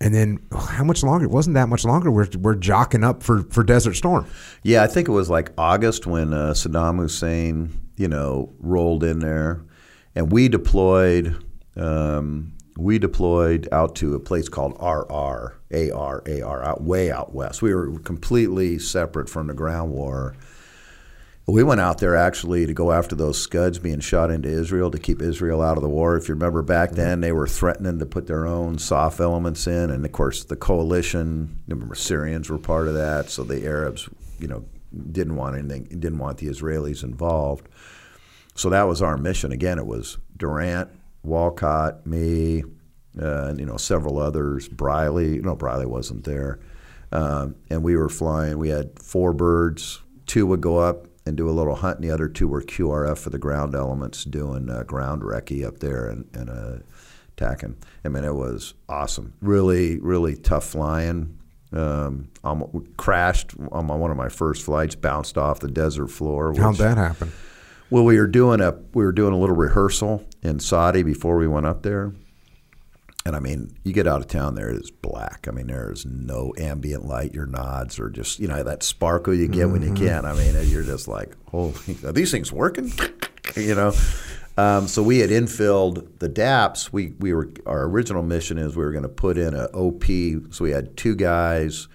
and 0.01 0.14
then 0.14 0.39
how 0.55 0.85
much 0.85 1.03
longer? 1.03 1.26
It 1.26 1.31
wasn't 1.31 1.55
that 1.55 1.68
much 1.68 1.85
longer. 1.85 2.11
We're 2.11 2.28
we're 2.39 2.55
jocking 2.57 3.05
up 3.05 3.22
for 3.22 3.43
for 3.45 3.62
Desert 3.62 3.95
Storm. 3.95 4.26
Yeah, 4.62 4.83
I 4.83 4.87
think 4.87 5.09
it 5.09 5.12
was 5.12 5.28
like 5.28 5.53
August 5.59 6.07
when 6.07 6.33
uh, 6.33 6.53
Saddam 6.53 6.99
Hussein, 6.99 7.70
you 7.97 8.09
know, 8.09 8.55
rolled 8.61 9.05
in 9.05 9.18
there, 9.18 9.62
and 10.14 10.33
we 10.33 10.49
deployed. 10.49 11.37
Um, 11.76 12.53
we 12.78 12.99
deployed 12.99 13.68
out 13.72 13.95
to 13.97 14.14
a 14.14 14.20
place 14.20 14.49
called 14.49 14.72
RR, 14.81 15.59
AR, 15.93 16.22
AR, 16.26 16.64
out 16.64 16.83
way 16.83 17.11
out 17.11 17.35
west. 17.35 17.61
We 17.61 17.74
were 17.74 17.99
completely 17.99 18.78
separate 18.78 19.28
from 19.28 19.49
the 19.49 19.55
ground 19.55 19.91
war. 19.91 20.35
We 21.51 21.64
went 21.64 21.80
out 21.80 21.98
there 21.98 22.14
actually 22.14 22.64
to 22.66 22.72
go 22.72 22.92
after 22.92 23.16
those 23.16 23.42
Scuds 23.42 23.80
being 23.80 23.98
shot 23.98 24.30
into 24.30 24.48
Israel 24.48 24.88
to 24.92 24.98
keep 24.98 25.20
Israel 25.20 25.61
out 25.61 25.76
of 25.76 25.82
the 25.82 25.88
war. 25.88 26.16
If 26.16 26.28
you 26.28 26.34
remember 26.34 26.62
back 26.62 26.92
then, 26.92 27.20
they 27.20 27.32
were 27.32 27.48
threatening 27.48 27.98
to 27.98 28.07
put 28.07 28.28
their 28.28 28.46
own 28.46 28.78
soft 28.78 29.18
elements 29.18 29.66
in, 29.66 29.90
and 29.90 30.05
of 30.05 30.12
course 30.12 30.44
the 30.44 30.55
coalition. 30.55 31.61
Remember, 31.66 31.96
Syrians 31.96 32.48
were 32.48 32.59
part 32.59 32.86
of 32.86 32.94
that, 32.94 33.30
so 33.30 33.42
the 33.42 33.66
Arabs, 33.66 34.09
you 34.38 34.46
know, 34.46 34.64
didn't 35.11 35.34
want 35.34 35.59
anything, 35.59 35.84
didn't 35.84 36.18
want 36.18 36.38
the 36.38 36.46
Israelis 36.46 37.03
involved. 37.03 37.68
So 38.55 38.70
that 38.70 38.84
was 38.84 39.03
our 39.03 39.16
mission. 39.16 39.51
Again, 39.51 39.78
it 39.78 39.86
was 39.86 40.18
Durant, 40.36 40.88
Wolcott, 41.24 42.07
me, 42.07 42.62
uh, 43.20 43.46
and 43.46 43.59
you 43.59 43.66
know 43.66 43.76
several 43.76 44.20
others. 44.20 44.68
Briley, 44.68 45.40
no, 45.40 45.57
Briley 45.57 45.86
wasn't 45.86 46.22
there, 46.22 46.61
um, 47.11 47.57
and 47.70 47.82
we 47.82 47.96
were 47.96 48.09
flying. 48.09 48.59
We 48.59 48.68
had 48.68 49.01
four 49.01 49.32
birds. 49.32 50.01
Two 50.26 50.46
would 50.46 50.61
go 50.61 50.78
up 50.78 51.09
and 51.31 51.37
do 51.37 51.49
a 51.49 51.53
little 51.53 51.76
hunt, 51.76 51.99
and 51.99 52.05
the 52.05 52.12
other 52.12 52.28
two 52.28 52.49
were 52.49 52.61
QRF 52.61 53.16
for 53.16 53.31
the 53.31 53.39
ground 53.39 53.76
elements, 53.76 54.24
doing 54.24 54.68
uh, 54.68 54.83
ground 54.83 55.22
recce 55.22 55.64
up 55.64 55.78
there 55.78 56.09
and, 56.09 56.28
and 56.35 56.51
uh, 56.51 56.78
attacking. 57.37 57.76
I 58.05 58.09
mean, 58.09 58.24
it 58.24 58.35
was 58.35 58.74
awesome. 58.89 59.35
Really, 59.41 59.99
really 60.01 60.35
tough 60.35 60.64
flying. 60.64 61.39
Um, 61.72 62.31
crashed 62.97 63.53
on 63.70 63.87
my, 63.87 63.95
one 63.95 64.11
of 64.11 64.16
my 64.16 64.28
first 64.28 64.64
flights, 64.64 64.97
bounced 64.97 65.39
off 65.39 65.61
the 65.61 65.70
desert 65.70 66.09
floor. 66.09 66.53
How'd 66.53 66.76
that 66.76 66.97
happen? 66.97 67.31
well, 67.91 68.05
we 68.05 68.18
were 68.18 68.26
doing 68.26 68.61
a 68.61 68.72
we 68.93 69.05
were 69.05 69.12
doing 69.12 69.33
a 69.33 69.39
little 69.39 69.55
rehearsal 69.55 70.24
in 70.43 70.59
Saudi 70.59 71.05
before 71.05 71.37
we 71.37 71.47
went 71.47 71.66
up 71.66 71.85
there, 71.85 72.12
and 73.27 73.37
I 73.37 73.39
mean, 73.39 73.77
you 73.85 73.93
get 73.93 74.07
out 74.07 74.21
of 74.21 74.29
town 74.29 74.55
there, 74.55 74.71
it 74.71 74.81
is 74.81 74.91
black. 74.91 75.47
I 75.47 75.51
mean, 75.51 75.66
there 75.66 75.93
is 75.93 76.07
no 76.07 76.55
ambient 76.57 77.05
light. 77.05 77.35
Your 77.35 77.47
nods 77.47 77.99
are 77.99 78.09
just 78.09 78.39
you 78.39 78.49
know 78.49 78.62
that 78.62 78.83
sparkle 78.83 79.35
you 79.35 79.49
get 79.49 79.68
when 79.68 79.83
you 79.83 79.93
can. 79.93 80.25
I 80.25 80.33
mean, 80.33 80.55
you're 80.68 80.83
just 80.83 81.07
like, 81.07 81.37
holy, 81.49 81.75
are 82.05 82.12
these 82.12 82.31
things 82.31 82.53
working? 82.53 82.93
you 83.57 83.75
know. 83.75 83.93
Um, 84.57 84.89
so 84.89 85.03
we 85.03 85.21
had 85.21 85.31
infilled 85.31 86.18
the 86.18 86.29
DAPS. 86.29 86.93
We 86.93 87.14
we 87.18 87.33
were 87.33 87.51
our 87.66 87.85
original 87.85 88.23
mission 88.23 88.59
is 88.59 88.77
we 88.77 88.85
were 88.85 88.93
going 88.93 89.03
to 89.03 89.09
put 89.09 89.39
in 89.39 89.55
a 89.55 89.66
OP. 89.66 90.05
So 90.53 90.64
we 90.64 90.71
had 90.71 90.97
two 90.97 91.14
guys 91.14 91.89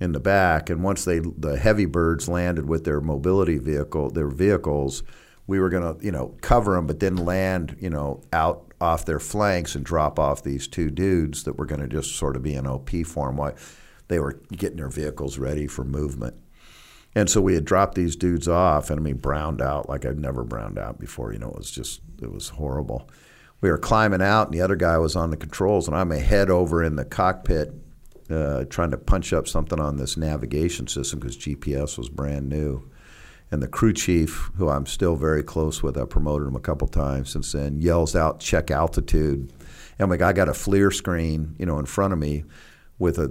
in 0.00 0.12
the 0.12 0.20
back, 0.20 0.70
and 0.70 0.82
once 0.82 1.04
they 1.04 1.20
the 1.20 1.58
heavy 1.58 1.86
birds 1.86 2.28
landed 2.28 2.68
with 2.68 2.84
their 2.84 3.00
mobility 3.00 3.58
vehicle, 3.58 4.10
their 4.10 4.28
vehicles, 4.28 5.02
we 5.46 5.60
were 5.60 5.68
going 5.68 5.96
to 5.96 6.04
you 6.04 6.12
know 6.12 6.34
cover 6.40 6.74
them, 6.74 6.86
but 6.86 7.00
then 7.00 7.16
land 7.16 7.76
you 7.80 7.90
know 7.90 8.22
out 8.32 8.72
off 8.80 9.04
their 9.04 9.20
flanks 9.20 9.74
and 9.74 9.84
drop 9.84 10.18
off 10.18 10.42
these 10.42 10.68
two 10.68 10.90
dudes 10.90 11.44
that 11.44 11.56
were 11.56 11.66
going 11.66 11.80
to 11.80 11.88
just 11.88 12.16
sort 12.16 12.36
of 12.36 12.42
be 12.42 12.54
in 12.54 12.66
OP 12.66 12.90
form 13.06 13.36
while 13.36 13.54
they 14.08 14.18
were 14.18 14.40
getting 14.52 14.76
their 14.76 14.90
vehicles 14.90 15.38
ready 15.38 15.66
for 15.66 15.84
movement. 15.84 16.34
And 17.14 17.30
so 17.30 17.40
we 17.40 17.54
had 17.54 17.64
dropped 17.64 17.94
these 17.94 18.16
dudes 18.16 18.48
off, 18.48 18.90
and 18.90 18.98
I 18.98 19.02
mean, 19.02 19.16
browned 19.16 19.62
out 19.62 19.88
like 19.88 20.04
I'd 20.04 20.18
never 20.18 20.42
browned 20.42 20.78
out 20.78 20.98
before. 20.98 21.32
You 21.32 21.38
know, 21.38 21.48
it 21.48 21.56
was 21.56 21.70
just, 21.70 22.00
it 22.20 22.32
was 22.32 22.50
horrible. 22.50 23.08
We 23.60 23.70
were 23.70 23.78
climbing 23.78 24.20
out, 24.20 24.48
and 24.48 24.54
the 24.54 24.60
other 24.60 24.76
guy 24.76 24.98
was 24.98 25.14
on 25.14 25.30
the 25.30 25.36
controls, 25.36 25.86
and 25.86 25.96
I'm 25.96 26.10
a 26.10 26.18
head 26.18 26.50
over 26.50 26.82
in 26.82 26.96
the 26.96 27.04
cockpit 27.04 27.72
uh, 28.30 28.64
trying 28.64 28.90
to 28.90 28.98
punch 28.98 29.32
up 29.32 29.46
something 29.46 29.80
on 29.80 29.96
this 29.96 30.16
navigation 30.16 30.86
system 30.86 31.20
because 31.20 31.36
GPS 31.36 31.96
was 31.96 32.08
brand 32.08 32.48
new. 32.48 32.90
And 33.50 33.62
the 33.62 33.68
crew 33.68 33.92
chief, 33.92 34.50
who 34.56 34.68
I'm 34.68 34.86
still 34.86 35.16
very 35.16 35.42
close 35.42 35.82
with, 35.82 35.96
I 35.96 36.04
promoted 36.06 36.48
him 36.48 36.56
a 36.56 36.60
couple 36.60 36.88
times 36.88 37.30
since 37.30 37.52
then, 37.52 37.80
yells 37.80 38.16
out, 38.16 38.40
check 38.40 38.70
altitude. 38.70 39.52
And 39.98 40.10
like, 40.10 40.22
I 40.22 40.32
got 40.32 40.48
a 40.48 40.52
FLIR 40.52 40.92
screen, 40.92 41.54
you 41.58 41.66
know, 41.66 41.78
in 41.78 41.86
front 41.86 42.12
of 42.12 42.18
me 42.18 42.44
with 42.98 43.18
a 43.18 43.26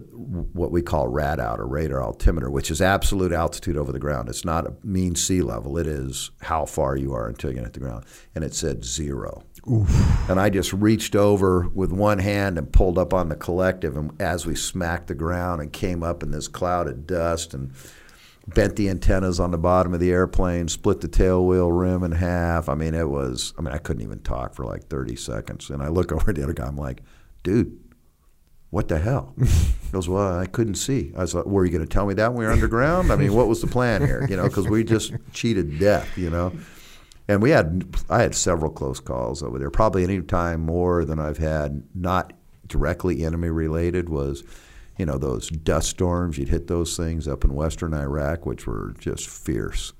what 0.54 0.72
we 0.72 0.82
call 0.82 1.08
rad 1.08 1.40
out 1.40 1.60
or 1.60 1.66
radar 1.66 2.02
altimeter, 2.02 2.50
which 2.50 2.70
is 2.70 2.82
absolute 2.82 3.32
altitude 3.32 3.78
over 3.78 3.92
the 3.92 4.00
ground. 4.00 4.28
It's 4.28 4.44
not 4.44 4.68
a 4.68 4.74
mean 4.84 5.16
sea 5.16 5.42
level. 5.42 5.78
It 5.78 5.88
is 5.88 6.32
how 6.42 6.66
far 6.66 6.98
you 6.98 7.14
are 7.14 7.28
until 7.28 7.52
you 7.52 7.62
to 7.62 7.70
the 7.70 7.80
ground. 7.80 8.06
And 8.36 8.44
it 8.44 8.54
said 8.54 8.84
zero. 8.84 9.44
Oof. 9.72 10.30
And 10.30 10.40
I 10.40 10.50
just 10.50 10.74
reached 10.74 11.16
over 11.16 11.70
with 11.74 11.94
one 11.94 12.20
hand 12.20 12.58
and 12.58 12.72
pulled 12.72 12.98
up 12.98 13.14
on 13.14 13.30
the 13.30 13.36
collective. 13.36 13.96
And 13.96 14.22
as 14.22 14.46
we 14.46 14.56
smacked 14.56 15.08
the 15.08 15.16
ground 15.16 15.62
and 15.62 15.72
came 15.72 16.04
up 16.04 16.24
in 16.24 16.32
this 16.32 16.50
cloud 16.50 16.88
of 16.88 17.08
dust 17.08 17.54
and 17.54 17.72
bent 18.48 18.76
the 18.76 18.90
antennas 18.90 19.40
on 19.40 19.52
the 19.52 19.58
bottom 19.58 19.94
of 19.94 20.00
the 20.00 20.12
airplane, 20.12 20.68
split 20.68 21.02
the 21.02 21.08
tail 21.08 21.46
wheel 21.46 21.72
rim 21.72 22.04
in 22.04 22.12
half. 22.12 22.68
I 22.68 22.76
mean, 22.76 22.94
it 22.94 23.10
was, 23.10 23.54
I 23.58 23.62
mean, 23.62 23.74
I 23.74 23.78
couldn't 23.78 24.04
even 24.04 24.20
talk 24.20 24.54
for 24.54 24.66
like 24.66 24.88
30 24.88 25.16
seconds. 25.16 25.70
And 25.70 25.82
I 25.82 25.88
look 25.88 26.12
over 26.12 26.32
at 26.32 26.36
the 26.36 26.44
other 26.44 26.54
guy, 26.54 26.68
I'm 26.68 26.78
like, 26.78 27.02
dude, 27.44 27.80
what 28.70 28.88
the 28.88 29.00
hell? 29.00 29.36
He 29.40 29.92
goes, 29.92 30.10
well, 30.10 30.40
I 30.40 30.48
couldn't 30.48 30.76
see. 30.76 31.14
I 31.16 31.22
was 31.22 31.36
like, 31.36 31.46
were 31.46 31.64
you 31.64 31.72
going 31.72 31.86
to 31.86 31.88
tell 31.88 32.08
me 32.08 32.16
that 32.16 32.30
when 32.30 32.40
we 32.40 32.46
were 32.46 32.52
underground? 32.52 33.12
I 33.12 33.16
mean, 33.16 33.34
what 33.34 33.48
was 33.48 33.62
the 33.62 33.68
plan 33.68 34.02
here? 34.02 34.26
You 34.28 34.36
know, 34.36 34.48
because 34.48 34.68
we 34.68 34.84
just 34.84 35.14
cheated 35.34 35.78
death, 35.80 36.18
you 36.18 36.32
know. 36.32 36.52
And 37.28 37.42
we 37.42 37.52
had, 37.52 37.86
I 38.10 38.24
had 38.24 38.34
several 38.34 38.72
close 38.72 39.00
calls 39.00 39.44
over 39.44 39.60
there. 39.60 39.70
Probably 39.70 40.04
any 40.04 40.22
time 40.22 40.62
more 40.62 41.06
than 41.06 41.20
I've 41.20 41.38
had, 41.38 41.84
not 41.94 42.34
directly 42.68 43.24
enemy 43.24 43.50
related, 43.50 44.10
was, 44.10 44.44
you 44.98 45.06
know, 45.06 45.18
those 45.18 45.50
dust 45.50 45.90
storms. 45.90 46.38
You'd 46.38 46.50
hit 46.50 46.68
those 46.68 46.96
things 46.98 47.28
up 47.28 47.44
in 47.44 47.54
western 47.56 47.94
Iraq, 47.94 48.46
which 48.46 48.68
were 48.68 48.94
just 49.00 49.28
fierce. 49.30 49.94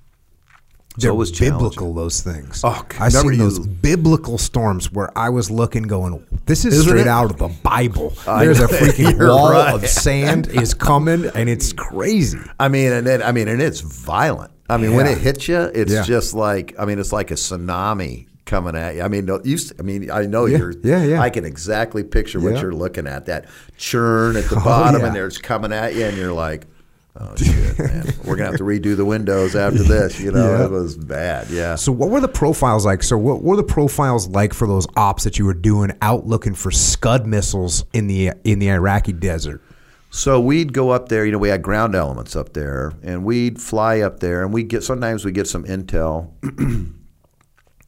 So 1.00 1.08
They're 1.08 1.12
it 1.12 1.16
was 1.16 1.32
biblical. 1.32 1.92
Those 1.96 2.22
things. 2.22 2.62
Oh, 2.64 2.86
I 3.00 3.10
seen 3.10 3.40
those 3.40 3.58
biblical 3.58 4.38
storms 4.38 4.92
where 4.92 5.10
I 5.18 5.30
was 5.30 5.50
looking, 5.50 5.84
going, 5.84 6.24
"This 6.46 6.66
is 6.66 6.76
Isn't 6.76 6.90
straight 6.90 7.02
it? 7.02 7.08
out 7.08 7.32
of 7.32 7.38
the 7.38 7.48
Bible." 7.64 8.14
I 8.28 8.46
There's 8.46 8.60
a 8.60 8.68
freaking 8.68 9.18
You're 9.18 9.30
wall 9.30 9.50
right. 9.52 9.74
of 9.74 9.88
sand 9.90 10.50
is 10.50 10.76
coming, 10.76 11.26
and 11.34 11.50
it's 11.50 11.74
crazy. 11.90 12.38
I 12.60 12.68
mean, 12.68 12.92
and 12.92 13.08
it, 13.08 13.24
I 13.24 13.32
mean, 13.32 13.48
and 13.48 13.60
it's 13.60 13.80
violent. 13.82 14.52
I 14.70 14.78
mean, 14.78 14.94
when 14.94 15.08
it 15.08 15.18
hits 15.18 15.48
you, 15.48 15.62
it's 15.62 15.92
Yeah. 15.92 16.04
just 16.04 16.36
like 16.36 16.76
I 16.78 16.86
mean, 16.86 17.00
it's 17.00 17.12
like 17.12 17.32
a 17.32 17.36
tsunami 17.36 18.28
coming 18.46 18.76
at 18.76 18.96
you. 18.96 19.02
I 19.04 19.08
mean, 19.08 19.28
you. 19.44 19.58
I 19.80 19.82
mean, 19.82 20.12
I 20.12 20.24
know 20.26 20.46
Yeah, 20.46 20.58
you're. 20.58 20.74
yeah, 20.84 21.04
yeah. 21.04 21.22
I 21.22 21.30
can 21.30 21.46
exactly 21.46 22.04
picture 22.04 22.40
what 22.40 22.54
Yeah. 22.56 22.62
you're 22.62 22.74
looking 22.74 23.08
at. 23.08 23.26
That 23.28 23.46
churn 23.78 24.36
at 24.36 24.46
the 24.46 24.58
Oh, 24.58 24.64
bottom, 24.64 25.02
yeah. 25.02 25.08
and 25.08 25.16
there's 25.16 25.38
coming 25.38 25.72
at 25.74 25.96
you, 25.96 26.06
and 26.06 26.18
you're 26.18 26.34
like. 26.34 26.68
Oh 27.16 27.36
shit, 27.36 27.78
man! 27.78 28.12
We're 28.26 28.36
gonna 28.38 28.50
have 28.50 28.58
to 28.58 28.64
redo 28.64 28.98
the 28.98 29.06
windows 29.06 29.56
after 29.56 29.84
this. 29.84 30.20
You 30.20 30.32
know, 30.32 30.66
it 30.66 30.72
was 30.72 30.98
bad. 30.98 31.48
Yeah. 31.52 31.76
So, 31.76 31.92
what 31.92 32.10
were 32.10 32.20
the 32.20 32.28
profiles 32.28 32.88
like? 32.88 33.04
So, 33.04 33.20
what 33.20 33.44
were 33.44 33.56
the 33.56 33.62
profiles 33.64 34.28
like 34.30 34.52
for 34.52 34.68
those 34.68 34.88
ops 34.98 35.24
that 35.24 35.38
you 35.38 35.46
were 35.46 35.54
doing 35.54 35.92
out 36.02 36.26
looking 36.26 36.56
for 36.56 36.72
Scud 36.72 37.28
missiles 37.28 37.86
in 37.94 38.08
the 38.08 38.32
in 38.44 38.58
the 38.58 38.72
Iraqi 38.72 39.14
desert? 39.14 39.62
So 40.10 40.42
we'd 40.42 40.74
go 40.74 40.90
up 40.90 41.10
there. 41.10 41.24
You 41.24 41.34
know, 41.34 41.38
we 41.38 41.50
had 41.50 41.62
ground 41.62 41.94
elements 41.94 42.36
up 42.36 42.54
there, 42.54 42.94
and 43.04 43.24
we'd 43.24 43.62
fly 43.62 44.00
up 44.00 44.20
there, 44.20 44.42
and 44.44 44.52
we 44.52 44.64
get 44.64 44.84
sometimes 44.84 45.24
we 45.24 45.32
get 45.32 45.46
some 45.48 45.66
intel 45.66 46.32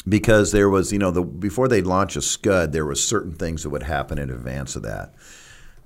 because 0.07 0.51
there 0.51 0.69
was, 0.69 0.91
you 0.91 0.99
know, 0.99 1.11
the 1.11 1.23
before 1.23 1.67
they'd 1.67 1.87
launch 1.87 2.15
a 2.15 2.21
Scud, 2.21 2.71
there 2.71 2.85
was 2.85 3.07
certain 3.07 3.33
things 3.33 3.63
that 3.63 3.69
would 3.69 3.83
happen 3.83 4.17
in 4.17 4.29
advance 4.29 4.75
of 4.75 4.83
that. 4.83 5.13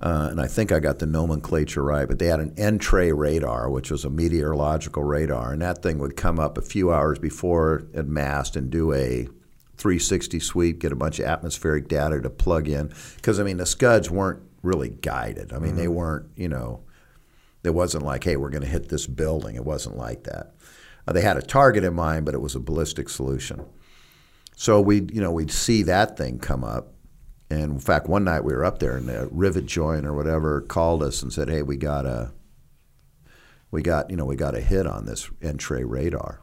Uh, 0.00 0.28
and 0.30 0.40
I 0.40 0.46
think 0.46 0.72
I 0.72 0.80
got 0.80 0.98
the 0.98 1.06
nomenclature 1.06 1.82
right, 1.82 2.08
but 2.08 2.18
they 2.18 2.26
had 2.26 2.40
an 2.40 2.54
End 2.56 2.80
Tray 2.80 3.12
radar, 3.12 3.68
which 3.68 3.90
was 3.90 4.04
a 4.04 4.10
meteorological 4.10 5.04
radar, 5.04 5.52
and 5.52 5.60
that 5.60 5.82
thing 5.82 5.98
would 5.98 6.16
come 6.16 6.40
up 6.40 6.56
a 6.56 6.62
few 6.62 6.90
hours 6.90 7.18
before 7.18 7.86
it 7.92 8.06
massed 8.06 8.56
and 8.56 8.70
do 8.70 8.94
a 8.94 9.28
360 9.76 10.40
sweep, 10.40 10.78
get 10.78 10.92
a 10.92 10.96
bunch 10.96 11.18
of 11.18 11.26
atmospheric 11.26 11.88
data 11.88 12.20
to 12.20 12.30
plug 12.30 12.68
in. 12.68 12.92
Because 13.16 13.38
I 13.38 13.42
mean, 13.42 13.58
the 13.58 13.66
Scuds 13.66 14.10
weren't 14.10 14.42
really 14.62 14.88
guided. 14.88 15.52
I 15.52 15.58
mean, 15.58 15.76
they 15.76 15.88
weren't, 15.88 16.26
you 16.36 16.48
know, 16.48 16.82
it 17.62 17.70
wasn't 17.70 18.04
like, 18.04 18.24
hey, 18.24 18.36
we're 18.36 18.50
going 18.50 18.62
to 18.62 18.68
hit 18.68 18.88
this 18.88 19.06
building. 19.06 19.56
It 19.56 19.64
wasn't 19.64 19.96
like 19.96 20.24
that. 20.24 20.54
Uh, 21.06 21.12
they 21.12 21.22
had 21.22 21.36
a 21.36 21.42
target 21.42 21.84
in 21.84 21.94
mind, 21.94 22.24
but 22.24 22.34
it 22.34 22.40
was 22.40 22.54
a 22.54 22.60
ballistic 22.60 23.08
solution. 23.08 23.64
So 24.60 24.78
we, 24.78 24.96
you 25.10 25.22
know, 25.22 25.32
we'd 25.32 25.50
see 25.50 25.84
that 25.84 26.18
thing 26.18 26.38
come 26.38 26.64
up. 26.64 26.92
And 27.48 27.62
in 27.62 27.80
fact, 27.80 28.08
one 28.08 28.24
night 28.24 28.44
we 28.44 28.52
were 28.52 28.66
up 28.66 28.78
there, 28.78 28.94
and 28.94 29.08
the 29.08 29.26
rivet 29.32 29.64
joint 29.64 30.04
or 30.04 30.12
whatever 30.12 30.60
called 30.60 31.02
us 31.02 31.22
and 31.22 31.32
said, 31.32 31.48
"Hey, 31.48 31.62
we 31.62 31.78
got 31.78 32.04
a, 32.04 32.32
we 33.70 33.80
got, 33.80 34.10
you 34.10 34.16
know, 34.16 34.26
we 34.26 34.36
got 34.36 34.54
a 34.54 34.60
hit 34.60 34.86
on 34.86 35.06
this 35.06 35.30
End 35.40 35.60
Tray 35.60 35.82
radar." 35.82 36.42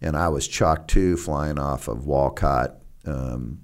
And 0.00 0.16
I 0.16 0.28
was 0.28 0.46
Chalk 0.46 0.86
two 0.86 1.16
flying 1.16 1.58
off 1.58 1.88
of 1.88 2.06
Wolcott, 2.06 2.76
um, 3.06 3.62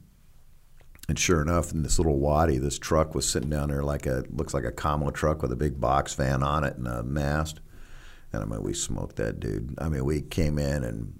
and 1.09 1.17
sure 1.17 1.41
enough, 1.41 1.71
in 1.71 1.85
this 1.85 2.01
little 2.01 2.19
wadi, 2.19 2.59
this 2.59 2.81
truck 2.81 3.15
was 3.15 3.31
sitting 3.31 3.51
down 3.51 3.69
there 3.69 3.85
like 3.85 4.07
a 4.07 4.25
looks 4.29 4.55
like 4.55 4.65
a 4.65 4.73
commo 4.73 5.15
truck 5.15 5.41
with 5.41 5.53
a 5.53 5.57
big 5.57 5.81
box 5.81 6.15
van 6.15 6.43
on 6.43 6.65
it 6.65 6.77
and 6.77 6.89
a 6.89 7.05
mast. 7.05 7.61
And 8.33 8.43
I 8.43 8.45
mean, 8.45 8.61
we 8.61 8.75
smoked 8.75 9.15
that 9.17 9.39
dude. 9.39 9.77
I 9.79 9.89
mean, 9.89 10.05
we 10.05 10.21
came 10.21 10.59
in 10.59 10.83
and 10.83 11.18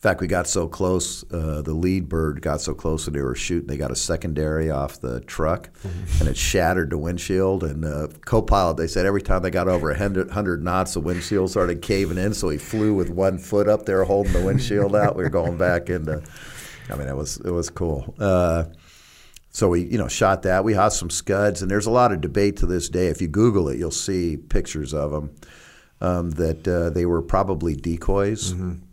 fact, 0.00 0.22
we 0.22 0.28
got 0.28 0.46
so 0.46 0.66
close. 0.66 1.30
Uh, 1.30 1.60
the 1.60 1.74
lead 1.74 2.08
bird 2.08 2.40
got 2.40 2.62
so 2.62 2.72
close 2.72 3.04
that 3.04 3.10
they 3.10 3.20
were 3.20 3.34
shooting. 3.34 3.66
They 3.66 3.76
got 3.76 3.90
a 3.90 3.96
secondary 3.96 4.70
off 4.70 4.98
the 4.98 5.20
truck, 5.20 5.70
mm-hmm. 5.82 6.20
and 6.20 6.28
it 6.28 6.38
shattered 6.38 6.88
the 6.88 6.96
windshield. 6.96 7.64
And 7.64 7.84
uh, 7.84 8.08
co-pilot, 8.24 8.78
they 8.78 8.86
said 8.86 9.04
every 9.04 9.20
time 9.20 9.42
they 9.42 9.50
got 9.50 9.68
over 9.68 9.88
100, 9.88 10.28
100 10.28 10.64
knots, 10.64 10.94
the 10.94 11.00
windshield 11.00 11.50
started 11.50 11.82
caving 11.82 12.16
in. 12.16 12.32
So 12.32 12.48
he 12.48 12.56
flew 12.56 12.94
with 12.94 13.10
one 13.10 13.36
foot 13.36 13.68
up 13.68 13.84
there, 13.84 14.04
holding 14.04 14.32
the 14.32 14.42
windshield 14.42 14.96
out. 14.96 15.16
We 15.16 15.22
were 15.22 15.28
going 15.28 15.58
back 15.58 15.90
into. 15.90 16.22
I 16.88 16.96
mean, 16.96 17.06
it 17.06 17.16
was 17.16 17.36
it 17.36 17.50
was 17.50 17.68
cool. 17.68 18.14
Uh, 18.18 18.64
so 19.50 19.68
we, 19.68 19.82
you 19.82 19.98
know, 19.98 20.08
shot 20.08 20.44
that. 20.44 20.64
We 20.64 20.72
had 20.72 20.92
some 20.92 21.10
scuds, 21.10 21.60
and 21.60 21.70
there's 21.70 21.86
a 21.86 21.90
lot 21.90 22.10
of 22.10 22.22
debate 22.22 22.56
to 22.58 22.66
this 22.66 22.88
day. 22.88 23.08
If 23.08 23.20
you 23.20 23.28
Google 23.28 23.68
it, 23.68 23.78
you'll 23.78 23.90
see 23.90 24.38
pictures 24.38 24.94
of 24.94 25.10
them. 25.10 25.34
Um, 26.02 26.30
that 26.30 26.66
uh, 26.66 26.88
they 26.88 27.04
were 27.04 27.20
probably 27.20 27.76
decoys. 27.76 28.54
Mm-hmm 28.54 28.86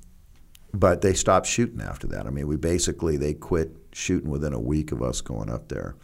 but 0.80 1.02
they 1.02 1.14
stopped 1.14 1.48
shooting 1.48 1.82
after 1.82 2.08
that. 2.08 2.28
I 2.28 2.30
mean, 2.30 2.48
we 2.48 2.56
basically 2.56 3.18
they 3.18 3.34
quit 3.34 3.76
shooting 3.94 4.30
within 4.30 4.54
a 4.54 4.60
week 4.60 4.92
of 4.92 5.02
us 5.02 5.22
going 5.22 5.50
up 5.50 5.70
there, 5.70 5.96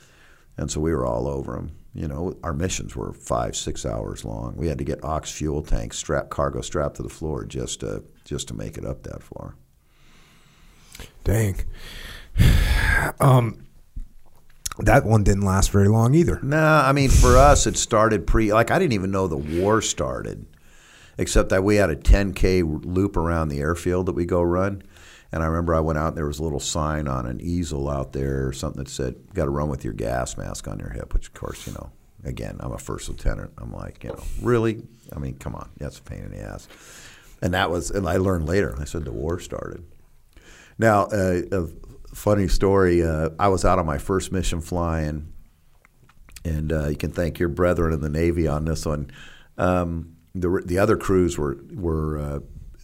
and 0.58 0.70
so 0.70 0.80
we 0.80 0.94
were 0.94 1.06
all 1.06 1.28
over 1.28 1.54
them. 1.56 1.76
You 1.94 2.08
know, 2.08 2.36
our 2.44 2.54
missions 2.54 2.96
were 2.96 3.14
five, 3.14 3.56
six 3.56 3.86
hours 3.86 4.26
long. 4.26 4.56
We 4.58 4.68
had 4.68 4.80
to 4.80 4.84
get 4.84 5.04
ox 5.04 5.32
fuel 5.32 5.62
tanks, 5.62 5.98
strap 5.98 6.30
cargo 6.30 6.62
strapped 6.62 6.96
to 6.96 7.04
the 7.04 7.10
floor 7.10 7.46
just 7.46 7.82
to 7.82 8.04
just 8.26 8.48
to 8.48 8.54
make 8.54 8.78
it 8.78 8.86
up 8.86 9.04
that 9.04 9.24
far. 9.24 9.56
Dang. 11.24 11.58
Um, 13.20 13.66
that 14.80 15.06
one 15.06 15.24
didn't 15.24 15.44
last 15.44 15.72
very 15.72 15.88
long 15.88 16.14
either. 16.14 16.40
Nah, 16.42 16.88
I 16.88 16.94
mean, 16.94 17.10
for 17.10 17.38
us, 17.38 17.68
it 17.68 17.76
started 17.76 18.26
pre. 18.26 18.54
Like 18.54 18.72
I 18.72 18.80
didn't 18.80 18.94
even 18.94 19.12
know 19.12 19.28
the 19.28 19.38
war 19.38 19.82
started 19.82 20.46
except 21.18 21.50
that 21.50 21.64
we 21.64 21.76
had 21.76 21.90
a 21.90 21.96
10K 21.96 22.86
loop 22.86 23.18
around 23.18 23.50
the 23.50 23.60
airfield 23.60 24.06
that 24.08 24.14
we 24.14 24.26
go 24.26 24.42
run. 24.42 24.84
And 25.32 25.42
I 25.42 25.48
remember 25.48 25.74
I 25.74 25.80
went 25.80 25.98
out 25.98 26.10
and 26.10 26.18
there 26.18 26.28
was 26.28 26.40
a 26.40 26.44
little 26.44 26.60
sign 26.60 27.08
on 27.08 27.26
an 27.26 27.42
easel 27.42 27.90
out 27.90 28.14
there, 28.14 28.52
something 28.54 28.84
that 28.84 28.90
said, 28.90 29.16
got 29.34 29.46
to 29.46 29.52
run 29.52 29.68
with 29.68 29.84
your 29.84 29.94
gas 29.94 30.38
mask 30.38 30.68
on 30.68 30.80
your 30.80 30.90
hip, 30.90 31.14
which, 31.14 31.28
of 31.28 31.34
course, 31.34 31.66
you 31.66 31.74
know, 31.74 31.92
again, 32.24 32.58
I'm 32.60 32.72
a 32.72 32.78
first 32.78 33.10
lieutenant. 33.10 33.52
I'm 33.58 33.74
like, 33.74 34.04
you 34.04 34.12
know, 34.12 34.24
really? 34.42 34.84
I 35.12 35.18
mean, 35.18 35.36
come 35.36 35.56
on. 35.56 35.70
That's 35.78 35.98
a 35.98 36.04
pain 36.04 36.24
in 36.24 36.32
the 36.32 36.42
ass. 36.42 36.68
And 37.42 37.56
that 37.56 37.72
was, 37.72 37.90
and 37.90 38.08
I 38.08 38.18
learned 38.18 38.48
later, 38.48 38.76
I 38.80 38.86
said 38.86 39.06
the 39.06 39.12
war 39.12 39.40
started. 39.40 39.84
Now, 40.78 41.06
uh, 41.06 41.42
a 41.52 41.68
funny 42.16 42.48
story 42.48 43.04
uh, 43.04 43.30
I 43.40 43.48
was 43.48 43.66
out 43.66 43.80
on 43.80 43.86
my 43.86 43.98
first 43.98 44.32
mission 44.32 44.62
flying, 44.62 45.34
and 46.46 46.72
uh, 46.72 46.88
you 46.88 46.96
can 46.96 47.12
thank 47.12 47.40
your 47.40 47.50
brethren 47.50 47.94
in 47.94 48.02
the 48.02 48.10
Navy 48.10 48.48
on 48.48 48.66
this 48.66 48.86
one. 48.86 49.10
Um, 49.58 50.16
the 50.36 50.62
the 50.66 50.78
other 50.78 50.98
crews 50.98 51.38
were 51.38 51.58
were 51.74 52.18
uh, 52.18 52.40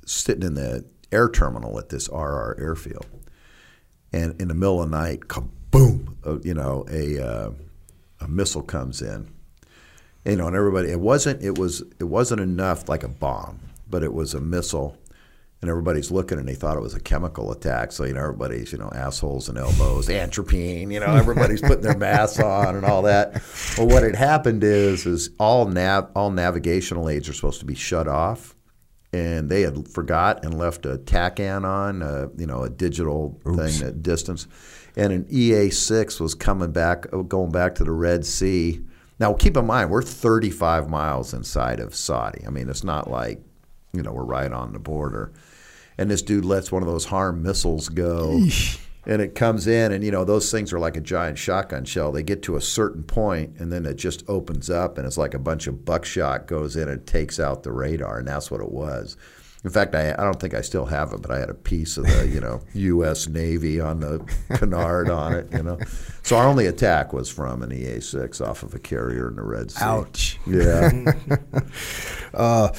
sitting 0.06 0.43
in 0.43 0.56
the 0.56 0.86
air 1.12 1.30
terminal 1.30 1.80
at 1.80 1.89
this 1.89 2.10
RR 2.10 2.56
airfield, 2.60 3.06
and 4.14 4.39
in 4.39 4.47
the 4.47 4.54
middle 4.54 4.82
of 4.82 4.89
the 4.89 4.97
night, 4.97 5.22
boom! 5.72 6.18
Uh, 6.26 6.39
you 6.41 6.54
know, 6.54 6.86
a 6.89 7.20
uh, 7.20 7.52
a 8.22 8.28
missile 8.28 8.62
comes 8.62 9.02
in. 9.02 9.32
You 10.26 10.36
know, 10.36 10.47
and 10.47 10.56
everybody. 10.56 10.91
It 10.91 11.00
wasn't. 11.00 11.41
It 11.41 11.58
was. 11.58 11.82
It 12.00 12.04
wasn't 12.04 12.41
enough 12.41 12.88
like 12.88 13.04
a 13.04 13.08
bomb, 13.08 13.60
but 13.89 14.04
it 14.04 14.14
was 14.14 14.34
a 14.34 14.41
missile 14.41 14.97
and 15.62 15.70
everybody's 15.70 16.10
looking 16.10 16.39
and 16.39 16.47
they 16.47 16.55
thought 16.55 16.78
it 16.78 16.82
was 16.82 16.93
a 16.93 16.99
chemical 17.01 17.51
attack. 17.51 17.91
So, 17.91 18.05
you 18.05 18.14
know, 18.14 18.22
everybody's, 18.22 18.72
you 18.72 18.78
know, 18.78 18.89
assholes 18.95 19.49
and 19.49 19.57
elbows, 19.57 20.10
atropine, 20.10 20.89
you 20.89 21.01
know, 21.01 21.14
everybody's 21.16 21.62
putting 21.62 21.82
their 21.82 21.97
masks 21.97 22.39
on 22.39 22.78
and 22.78 22.86
all 22.86 23.01
that. 23.03 23.41
Well, 23.78 23.88
what 23.88 24.03
had 24.03 24.16
happened 24.16 24.64
is, 24.64 25.05
is 25.05 25.32
all 25.38 25.66
nav, 25.66 26.12
all 26.16 26.32
navigational 26.32 27.10
aids 27.10 27.28
are 27.28 27.34
supposed 27.34 27.60
to 27.60 27.66
be 27.66 27.76
shut 27.76 28.07
off. 28.07 28.55
And 29.12 29.49
they 29.49 29.62
had 29.62 29.88
forgot 29.88 30.45
and 30.45 30.57
left 30.57 30.86
a 30.86 30.97
TACAN 30.97 31.66
on, 31.66 32.03
uh, 32.03 32.28
you 32.38 32.45
know, 32.45 32.64
a 32.64 32.70
digital 32.70 33.41
Oops. 33.47 33.57
thing 33.57 33.88
at 33.88 34.03
distance. 34.03 34.47
And 34.95 35.12
an 35.12 35.26
EA6 35.26 36.20
was 36.20 36.36
coming 36.36 36.72
back, 36.72 37.07
going 37.28 37.51
back 37.51 37.76
to 37.76 37.84
the 37.84 37.91
Red 37.91 38.26
Sea. 38.26 38.82
Now, 39.20 39.34
keep 39.34 39.57
in 39.57 39.66
mind, 39.66 39.89
we're 39.89 40.03
35 40.03 40.89
miles 40.89 41.34
inside 41.34 41.80
of 41.80 41.95
Saudi. 41.95 42.45
I 42.45 42.51
mean, 42.51 42.70
it's 42.70 42.84
not 42.84 43.10
like, 43.10 43.41
you 43.93 44.03
know, 44.03 44.14
we're 44.14 44.24
right 44.24 44.51
on 44.51 44.74
the 44.74 44.80
border 44.80 45.34
and 46.00 46.10
this 46.10 46.22
dude 46.22 46.45
lets 46.45 46.72
one 46.72 46.82
of 46.82 46.88
those 46.88 47.06
harm 47.06 47.43
missiles 47.43 47.89
go. 47.89 48.30
Eesh. 48.39 48.80
And 49.06 49.22
it 49.22 49.34
comes 49.34 49.66
in, 49.68 49.91
and 49.91 50.04
you 50.04 50.12
know 50.12 50.24
those 50.24 50.52
things 50.52 50.72
are 50.72 50.80
like 50.80 50.95
a 50.95 51.02
giant 51.02 51.38
shotgun 51.38 51.84
shell. 51.84 52.12
They 52.12 52.24
get 52.24 52.43
to 52.43 52.56
a 52.56 52.62
certain 52.62 53.04
point, 53.04 53.56
and 53.58 53.72
then 53.72 53.86
it 53.86 53.95
just 53.95 54.24
opens 54.30 54.70
up, 54.70 54.97
and 54.97 55.08
it's 55.08 55.18
like 55.18 55.34
a 55.34 55.39
bunch 55.39 55.68
of 55.68 55.84
buckshot 55.84 56.47
goes 56.47 56.76
in 56.76 56.88
and 56.88 57.06
takes 57.08 57.39
out 57.39 57.64
the 57.64 57.72
radar, 57.72 58.20
and 58.20 58.28
that's 58.28 58.52
what 58.52 58.62
it 58.62 58.72
was. 58.72 59.18
In 59.64 59.72
fact, 59.72 59.95
I, 59.95 60.12
I 60.12 60.24
don't 60.24 60.39
think 60.39 60.54
I 60.54 60.62
still 60.62 60.86
have 60.86 61.12
it, 61.12 61.22
but 61.22 61.32
I 61.32 61.39
had 61.39 61.50
a 61.50 61.54
piece 61.54 61.97
of 61.97 62.06
the 62.06 62.28
you 62.34 62.39
know 62.39 62.62
U.S. 62.74 63.28
Navy 63.28 63.80
on 63.80 64.00
the 64.00 64.20
canard 64.56 65.10
on 65.10 65.34
it. 65.34 65.52
You 65.52 65.64
know, 65.64 65.80
so 66.24 66.38
our 66.38 66.47
only 66.47 66.68
attack 66.68 67.12
was 67.12 67.30
from 67.30 67.64
an 67.64 67.72
EA-6 67.72 68.45
off 68.45 68.64
of 68.64 68.74
a 68.74 68.80
carrier 68.80 69.30
in 69.30 69.36
the 69.36 69.43
Red 69.43 69.72
Sea. 69.72 69.84
Ouch. 69.84 70.39
Yeah. 70.45 71.14
uh, 72.34 72.70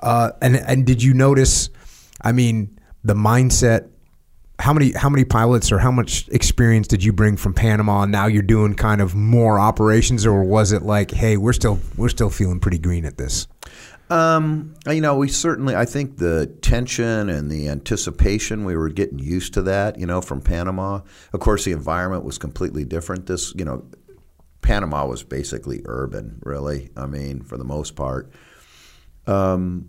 uh, 0.00 0.30
and 0.40 0.56
and 0.56 0.86
did 0.86 1.02
you 1.02 1.14
notice? 1.14 1.68
I 2.22 2.32
mean, 2.32 2.78
the 3.04 3.14
mindset. 3.14 3.88
How 4.58 4.74
many 4.74 4.92
how 4.92 5.08
many 5.08 5.24
pilots 5.24 5.72
or 5.72 5.78
how 5.78 5.90
much 5.90 6.28
experience 6.28 6.86
did 6.86 7.02
you 7.02 7.14
bring 7.14 7.38
from 7.38 7.54
Panama? 7.54 8.02
And 8.02 8.12
now 8.12 8.26
you're 8.26 8.42
doing 8.42 8.74
kind 8.74 9.00
of 9.00 9.14
more 9.14 9.58
operations, 9.58 10.26
or 10.26 10.44
was 10.44 10.72
it 10.72 10.82
like, 10.82 11.10
hey, 11.10 11.38
we're 11.38 11.54
still 11.54 11.78
we're 11.96 12.10
still 12.10 12.28
feeling 12.28 12.60
pretty 12.60 12.78
green 12.78 13.06
at 13.06 13.16
this? 13.16 13.46
Um, 14.10 14.74
you 14.86 15.00
know, 15.00 15.16
we 15.16 15.28
certainly. 15.28 15.74
I 15.76 15.84
think 15.84 16.18
the 16.18 16.46
tension 16.60 17.30
and 17.30 17.50
the 17.50 17.68
anticipation 17.68 18.64
we 18.64 18.76
were 18.76 18.90
getting 18.90 19.18
used 19.18 19.54
to 19.54 19.62
that. 19.62 19.98
You 19.98 20.06
know, 20.06 20.20
from 20.20 20.42
Panama. 20.42 21.00
Of 21.32 21.40
course, 21.40 21.64
the 21.64 21.72
environment 21.72 22.24
was 22.24 22.36
completely 22.36 22.84
different. 22.84 23.26
This, 23.26 23.54
you 23.56 23.64
know, 23.64 23.84
Panama 24.62 25.06
was 25.06 25.22
basically 25.22 25.82
urban, 25.84 26.40
really. 26.44 26.90
I 26.96 27.06
mean, 27.06 27.42
for 27.42 27.56
the 27.56 27.64
most 27.64 27.96
part. 27.96 28.30
Um, 29.26 29.88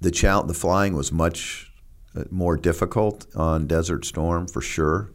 the 0.00 0.10
challenge, 0.10 0.48
the 0.48 0.54
flying 0.54 0.94
was 0.94 1.12
much 1.12 1.72
uh, 2.14 2.24
more 2.30 2.56
difficult 2.56 3.26
on 3.34 3.66
Desert 3.66 4.04
Storm 4.04 4.46
for 4.46 4.60
sure. 4.60 5.12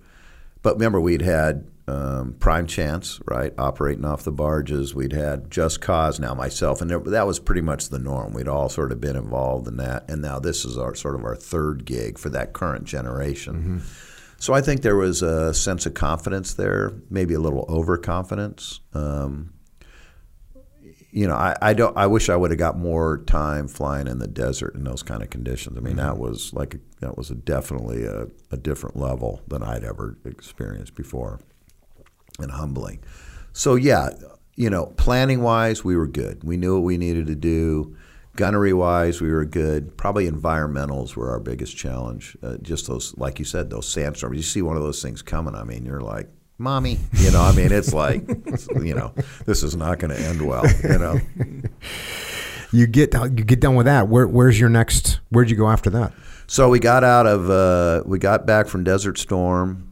But 0.62 0.76
remember, 0.76 1.02
we'd 1.02 1.24
had 1.24 1.68
um, 1.88 2.34
Prime 2.40 2.68
Chance, 2.68 3.20
right, 3.26 3.54
operating 3.58 4.06
off 4.06 4.24
the 4.24 4.32
barges. 4.32 4.94
We'd 4.94 5.14
had 5.14 5.50
Just 5.50 5.82
Cause 5.82 6.20
now 6.20 6.34
myself, 6.34 6.82
and 6.82 6.90
there, 6.90 7.00
that 7.00 7.28
was 7.28 7.40
pretty 7.40 7.62
much 7.62 7.90
the 7.90 8.00
norm. 8.00 8.34
We'd 8.34 8.48
all 8.48 8.70
sort 8.70 8.92
of 8.92 9.02
been 9.02 9.16
involved 9.16 9.68
in 9.68 9.78
that, 9.78 10.10
and 10.10 10.22
now 10.22 10.40
this 10.40 10.64
is 10.64 10.78
our 10.78 10.96
sort 10.96 11.16
of 11.16 11.26
our 11.26 11.36
third 11.36 11.86
gig 11.86 12.18
for 12.18 12.30
that 12.30 12.54
current 12.54 12.86
generation. 12.86 13.56
Mm-hmm. 13.56 13.78
So 14.38 14.54
I 14.54 14.62
think 14.62 14.82
there 14.82 14.96
was 14.96 15.22
a 15.22 15.54
sense 15.54 15.86
of 15.86 15.94
confidence 15.94 16.54
there, 16.54 16.94
maybe 17.10 17.34
a 17.34 17.40
little 17.40 17.66
overconfidence. 17.70 18.80
Um, 18.94 19.54
you 21.12 21.28
know, 21.28 21.36
I, 21.36 21.56
I 21.62 21.74
don't. 21.74 21.96
I 21.98 22.08
wish 22.08 22.30
I 22.30 22.36
would 22.36 22.52
have 22.52 22.58
got 22.58 22.78
more 22.78 23.20
time 23.26 23.68
flying 23.68 24.08
in 24.08 24.20
the 24.20 24.28
desert 24.28 24.76
in 24.76 24.84
those 24.84 25.04
kind 25.04 25.22
of 25.22 25.30
conditions. 25.30 25.78
I 25.78 25.82
mean, 25.82 25.98
mm-hmm. 25.98 26.08
that 26.08 26.18
was 26.18 26.54
like 26.54 26.78
that 27.02 27.18
was 27.18 27.30
a 27.30 27.36
definitely 27.36 28.06
a, 28.06 28.28
a 28.50 28.58
different 28.58 28.96
level 28.96 29.42
than 29.48 29.62
I'd 29.62 29.84
ever 29.84 30.18
experienced 30.26 30.96
before, 30.96 31.42
and 32.40 32.52
humbling. 32.52 33.04
So 33.52 33.76
yeah, 33.76 34.12
you 34.56 34.70
know, 34.70 34.88
planning 34.98 35.42
wise, 35.42 35.84
we 35.84 35.98
were 35.98 36.08
good. 36.08 36.44
We 36.44 36.56
knew 36.56 36.76
what 36.76 36.86
we 36.86 36.98
needed 36.98 37.28
to 37.28 37.36
do. 37.36 37.96
Gunnery 38.38 38.72
wise, 38.72 39.20
we 39.20 39.30
were 39.30 39.44
good. 39.44 39.98
Probably 39.98 40.30
environmentals 40.30 41.18
were 41.18 41.30
our 41.32 41.40
biggest 41.42 41.76
challenge. 41.76 42.38
Uh, 42.42 42.56
just 42.62 42.88
those, 42.88 43.14
like 43.18 43.40
you 43.40 43.46
said, 43.46 43.70
those 43.70 43.90
sandstorms. 43.90 44.38
You 44.38 44.44
see 44.44 44.62
one 44.62 44.78
of 44.78 44.84
those 44.84 45.02
things 45.02 45.22
coming. 45.22 45.54
I 45.54 45.66
mean, 45.66 45.86
you're 45.86 46.00
like, 46.00 46.30
mommy. 46.62 47.00
You 47.14 47.32
know, 47.32 47.42
I 47.42 47.54
mean, 47.54 47.72
it's 47.72 47.94
like, 47.94 48.28
you 48.76 48.96
know, 48.96 49.14
this 49.46 49.64
is 49.64 49.76
not 49.76 50.00
going 50.00 50.16
to 50.16 50.22
end 50.22 50.48
well. 50.48 50.66
You 50.84 50.98
know. 50.98 51.20
You 52.74 52.88
get 52.88 53.14
you 53.14 53.30
get 53.30 53.60
done 53.60 53.76
with 53.76 53.86
that. 53.86 54.08
Where, 54.08 54.26
where's 54.26 54.58
your 54.58 54.70
next? 54.70 55.20
Where'd 55.30 55.50
you 55.50 55.58
go 55.58 55.68
after 55.68 55.90
that? 55.90 56.14
So 56.48 56.70
we 56.70 56.80
got 56.80 57.04
out 57.04 57.28
of 57.28 57.50
uh, 57.50 58.04
we 58.06 58.18
got 58.18 58.46
back 58.46 58.68
from 58.68 58.86
Desert 58.86 59.18
Storm, 59.18 59.92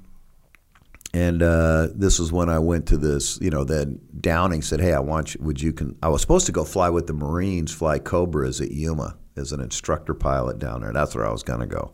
and 1.13 1.43
uh, 1.43 1.89
this 1.93 2.21
is 2.21 2.31
when 2.31 2.47
I 2.47 2.59
went 2.59 2.87
to 2.87 2.97
this. 2.97 3.37
You 3.41 3.49
know, 3.49 3.65
then 3.65 3.99
Downing 4.21 4.61
said, 4.61 4.79
"Hey, 4.79 4.93
I 4.93 5.01
want 5.01 5.35
you. 5.35 5.43
Would 5.43 5.61
you 5.61 5.73
can?" 5.73 5.97
I 6.01 6.07
was 6.07 6.21
supposed 6.21 6.45
to 6.45 6.53
go 6.53 6.63
fly 6.63 6.89
with 6.89 7.07
the 7.07 7.13
Marines, 7.13 7.73
fly 7.73 7.99
Cobras 7.99 8.61
at 8.61 8.71
Yuma 8.71 9.17
as 9.35 9.51
an 9.51 9.59
instructor 9.59 10.13
pilot 10.13 10.57
down 10.57 10.79
there. 10.79 10.93
That's 10.93 11.15
where 11.15 11.27
I 11.27 11.31
was 11.33 11.43
going 11.43 11.59
to 11.59 11.67
go. 11.67 11.93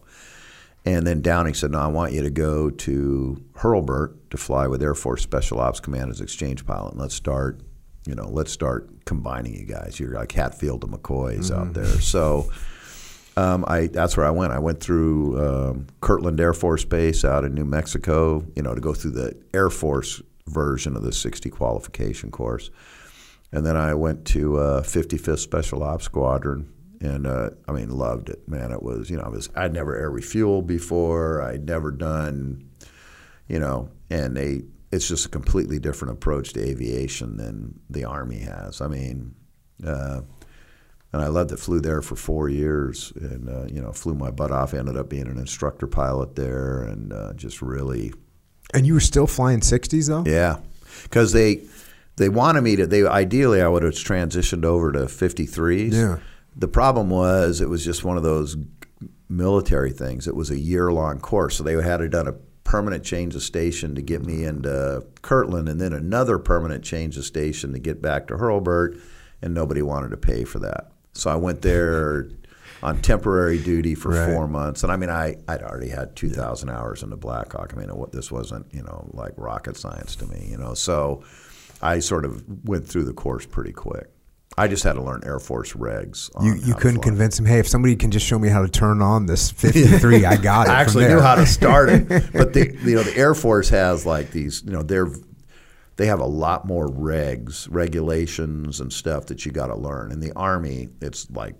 And 0.85 1.05
then 1.05 1.21
Downing 1.21 1.55
said, 1.55 1.71
"No, 1.71 1.79
I 1.79 1.87
want 1.87 2.13
you 2.13 2.21
to 2.21 2.29
go 2.29 2.69
to 2.69 3.43
Hurlburt 3.55 4.15
to 4.29 4.37
fly 4.37 4.67
with 4.67 4.83
Air 4.83 4.93
Force 4.93 5.21
Special 5.21 5.59
Ops 5.59 5.79
Command 5.79 6.11
as 6.11 6.21
exchange 6.21 6.65
pilot. 6.65 6.91
And 6.91 7.01
let's 7.01 7.15
start, 7.15 7.61
you 8.05 8.15
know, 8.15 8.27
let's 8.29 8.51
start 8.51 9.05
combining 9.05 9.53
you 9.53 9.65
guys. 9.65 9.99
You're 9.99 10.13
like 10.13 10.31
Hatfield 10.31 10.83
and 10.83 10.93
McCoys 10.93 11.51
mm-hmm. 11.51 11.59
out 11.59 11.73
there. 11.73 11.85
So 11.85 12.51
um, 13.37 13.65
I 13.67 13.87
that's 13.87 14.17
where 14.17 14.25
I 14.25 14.31
went. 14.31 14.51
I 14.53 14.59
went 14.59 14.79
through 14.79 15.39
um, 15.39 15.87
Kirtland 16.01 16.39
Air 16.39 16.53
Force 16.53 16.85
Base 16.85 17.25
out 17.25 17.43
in 17.43 17.53
New 17.53 17.65
Mexico, 17.65 18.45
you 18.55 18.61
know, 18.61 18.75
to 18.75 18.81
go 18.81 18.93
through 18.93 19.11
the 19.11 19.35
Air 19.53 19.69
Force 19.69 20.21
version 20.47 20.95
of 20.95 21.03
the 21.03 21.11
60 21.11 21.49
qualification 21.49 22.29
course. 22.29 22.69
And 23.51 23.65
then 23.65 23.77
I 23.77 23.93
went 23.93 24.25
to 24.27 24.57
uh, 24.57 24.81
55th 24.83 25.39
Special 25.39 25.81
Ops 25.81 26.05
Squadron 26.05 26.71
and 27.01 27.25
uh, 27.27 27.49
I 27.67 27.71
mean, 27.71 27.89
loved 27.89 28.29
it, 28.29 28.47
man. 28.47 28.71
It 28.71 28.81
was, 28.83 29.09
you 29.09 29.17
know, 29.17 29.23
I 29.23 29.29
was 29.29 29.49
I'd 29.55 29.73
never 29.73 29.95
air 29.95 30.11
refueled 30.11 30.67
before. 30.67 31.41
I'd 31.41 31.65
never 31.65 31.91
done, 31.91 32.69
you 33.47 33.59
know, 33.59 33.89
and 34.09 34.35
they 34.35 34.61
it's 34.91 35.07
just 35.07 35.25
a 35.25 35.29
completely 35.29 35.79
different 35.79 36.13
approach 36.13 36.53
to 36.53 36.61
aviation 36.63 37.37
than 37.37 37.79
the 37.89 38.05
Army 38.05 38.39
has. 38.39 38.79
I 38.81 38.87
mean, 38.87 39.35
uh, 39.85 40.21
and 41.11 41.21
I 41.21 41.27
loved 41.27 41.51
it. 41.51 41.57
Flew 41.59 41.79
there 41.81 42.01
for 42.01 42.15
four 42.15 42.49
years, 42.49 43.11
and 43.15 43.49
uh, 43.49 43.65
you 43.65 43.81
know, 43.81 43.91
flew 43.91 44.15
my 44.15 44.31
butt 44.31 44.51
off. 44.51 44.73
Ended 44.73 44.97
up 44.97 45.09
being 45.09 45.27
an 45.27 45.37
instructor 45.37 45.87
pilot 45.87 46.35
there, 46.35 46.83
and 46.83 47.11
uh, 47.13 47.33
just 47.33 47.61
really, 47.61 48.13
And 48.73 48.85
you 48.85 48.93
were 48.93 48.99
still 48.99 49.27
flying 49.27 49.59
60s 49.61 50.07
though? 50.07 50.23
yeah, 50.29 50.59
because 51.03 51.33
they 51.33 51.63
they 52.17 52.29
wanted 52.29 52.61
me 52.61 52.75
to. 52.77 52.87
They 52.87 53.05
ideally 53.05 53.61
I 53.61 53.67
would 53.67 53.83
have 53.83 53.93
transitioned 53.93 54.63
over 54.65 54.91
to 54.93 54.99
53s. 55.05 55.91
Yeah. 55.93 56.19
The 56.55 56.67
problem 56.67 57.09
was 57.09 57.59
it 57.61 57.69
was 57.69 57.83
just 57.83 58.03
one 58.05 58.17
of 58.17 58.23
those 58.23 58.55
military 59.29 59.91
things. 59.91 60.27
It 60.27 60.35
was 60.35 60.49
a 60.49 60.59
year 60.59 60.91
long 60.91 61.19
course, 61.19 61.57
so 61.57 61.63
they 61.63 61.73
had 61.73 61.97
to 61.97 62.07
done 62.09 62.27
a 62.27 62.33
permanent 62.63 63.03
change 63.03 63.35
of 63.35 63.43
station 63.43 63.93
to 63.95 64.01
get 64.01 64.25
me 64.25 64.43
into 64.43 65.05
Kirtland, 65.21 65.69
and 65.69 65.79
then 65.79 65.93
another 65.93 66.39
permanent 66.39 66.83
change 66.83 67.17
of 67.17 67.25
station 67.25 67.73
to 67.73 67.79
get 67.79 68.01
back 68.01 68.27
to 68.27 68.35
Hurlburt, 68.37 68.99
and 69.41 69.53
nobody 69.53 69.81
wanted 69.81 70.09
to 70.11 70.17
pay 70.17 70.43
for 70.45 70.59
that. 70.59 70.91
So 71.13 71.29
I 71.29 71.35
went 71.35 71.61
there 71.61 72.27
on 72.83 73.01
temporary 73.01 73.61
duty 73.61 73.95
for 73.95 74.09
Right. 74.11 74.33
four 74.33 74.47
months, 74.47 74.83
and 74.83 74.91
I 74.91 74.95
mean 74.97 75.09
I 75.09 75.37
I'd 75.47 75.61
already 75.61 75.89
had 75.89 76.15
two 76.15 76.29
thousand 76.29 76.69
hours 76.69 77.03
in 77.03 77.09
the 77.09 77.17
Blackhawk. 77.17 77.73
I 77.75 77.79
mean 77.79 77.89
it, 77.89 78.11
this 78.11 78.31
wasn't 78.31 78.73
you 78.73 78.83
know 78.83 79.09
like 79.13 79.33
rocket 79.37 79.77
science 79.77 80.15
to 80.17 80.25
me, 80.27 80.47
you 80.49 80.57
know. 80.57 80.73
So 80.73 81.23
I 81.81 81.99
sort 81.99 82.25
of 82.25 82.43
went 82.67 82.87
through 82.87 83.03
the 83.05 83.13
course 83.13 83.45
pretty 83.45 83.73
quick. 83.73 84.09
I 84.57 84.67
just 84.67 84.83
had 84.83 84.93
to 84.93 85.01
learn 85.01 85.21
Air 85.25 85.39
Force 85.39 85.73
regs. 85.73 86.29
You, 86.41 86.55
you 86.55 86.75
couldn't 86.75 87.01
convince 87.01 87.37
him, 87.37 87.45
hey, 87.45 87.59
if 87.59 87.67
somebody 87.67 87.95
can 87.95 88.09
just 88.09 88.25
show 88.25 88.39
me 88.39 88.47
how 88.47 88.61
to 88.61 88.69
turn 88.69 89.01
on 89.01 89.25
this 89.25 89.51
53, 89.51 90.25
I 90.25 90.37
got 90.37 90.67
it. 90.67 90.71
I 90.71 90.81
actually 90.81 91.07
knew 91.07 91.19
how 91.19 91.35
to 91.35 91.45
start 91.45 91.89
it, 91.89 92.07
but 92.33 92.53
the 92.53 92.77
you 92.83 92.95
know 92.95 93.03
the 93.03 93.15
Air 93.17 93.33
Force 93.33 93.69
has 93.69 94.05
like 94.05 94.31
these 94.31 94.63
you 94.65 94.71
know 94.71 94.81
they're 94.81 95.09
they 95.97 96.07
have 96.07 96.19
a 96.19 96.25
lot 96.25 96.65
more 96.65 96.87
regs, 96.87 97.67
regulations, 97.69 98.81
and 98.81 98.91
stuff 98.91 99.27
that 99.27 99.45
you 99.45 99.51
got 99.51 99.67
to 99.67 99.75
learn. 99.75 100.11
In 100.11 100.19
the 100.19 100.33
Army, 100.35 100.89
it's 101.01 101.29
like 101.31 101.55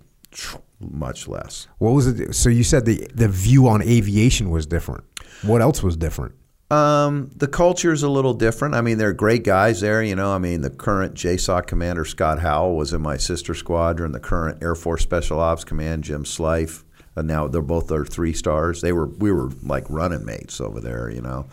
much 0.80 1.26
less. 1.26 1.68
What 1.78 1.90
was 1.90 2.06
it? 2.06 2.34
So 2.34 2.48
you 2.48 2.64
said 2.64 2.84
the 2.84 3.06
the 3.14 3.28
view 3.28 3.68
on 3.68 3.82
aviation 3.82 4.50
was 4.50 4.66
different. 4.66 5.04
What 5.42 5.60
else 5.60 5.82
was 5.82 5.96
different? 5.96 6.34
Um, 6.68 7.30
the 7.36 7.46
culture 7.46 7.92
is 7.92 8.02
a 8.02 8.08
little 8.08 8.34
different. 8.34 8.74
I 8.74 8.80
mean, 8.80 8.98
they're 8.98 9.12
great 9.12 9.44
guys 9.44 9.80
there. 9.80 10.02
You 10.02 10.16
know, 10.16 10.32
I 10.32 10.38
mean, 10.38 10.62
the 10.62 10.70
current 10.70 11.14
JSOC 11.14 11.66
commander 11.66 12.04
Scott 12.04 12.40
Howell 12.40 12.76
was 12.76 12.92
in 12.92 13.02
my 13.02 13.16
sister 13.16 13.54
squadron. 13.54 14.12
The 14.12 14.20
current 14.20 14.62
Air 14.62 14.74
Force 14.74 15.02
Special 15.02 15.38
Ops 15.38 15.64
Command 15.64 16.04
Jim 16.04 16.24
Slife. 16.24 16.82
And 17.14 17.28
now 17.28 17.46
they're 17.46 17.62
both 17.62 17.90
are 17.92 18.04
three 18.04 18.32
stars. 18.32 18.82
They 18.82 18.92
were 18.92 19.06
we 19.06 19.32
were 19.32 19.50
like 19.62 19.88
running 19.88 20.24
mates 20.26 20.60
over 20.60 20.80
there. 20.80 21.08
You 21.08 21.22
know, 21.22 21.46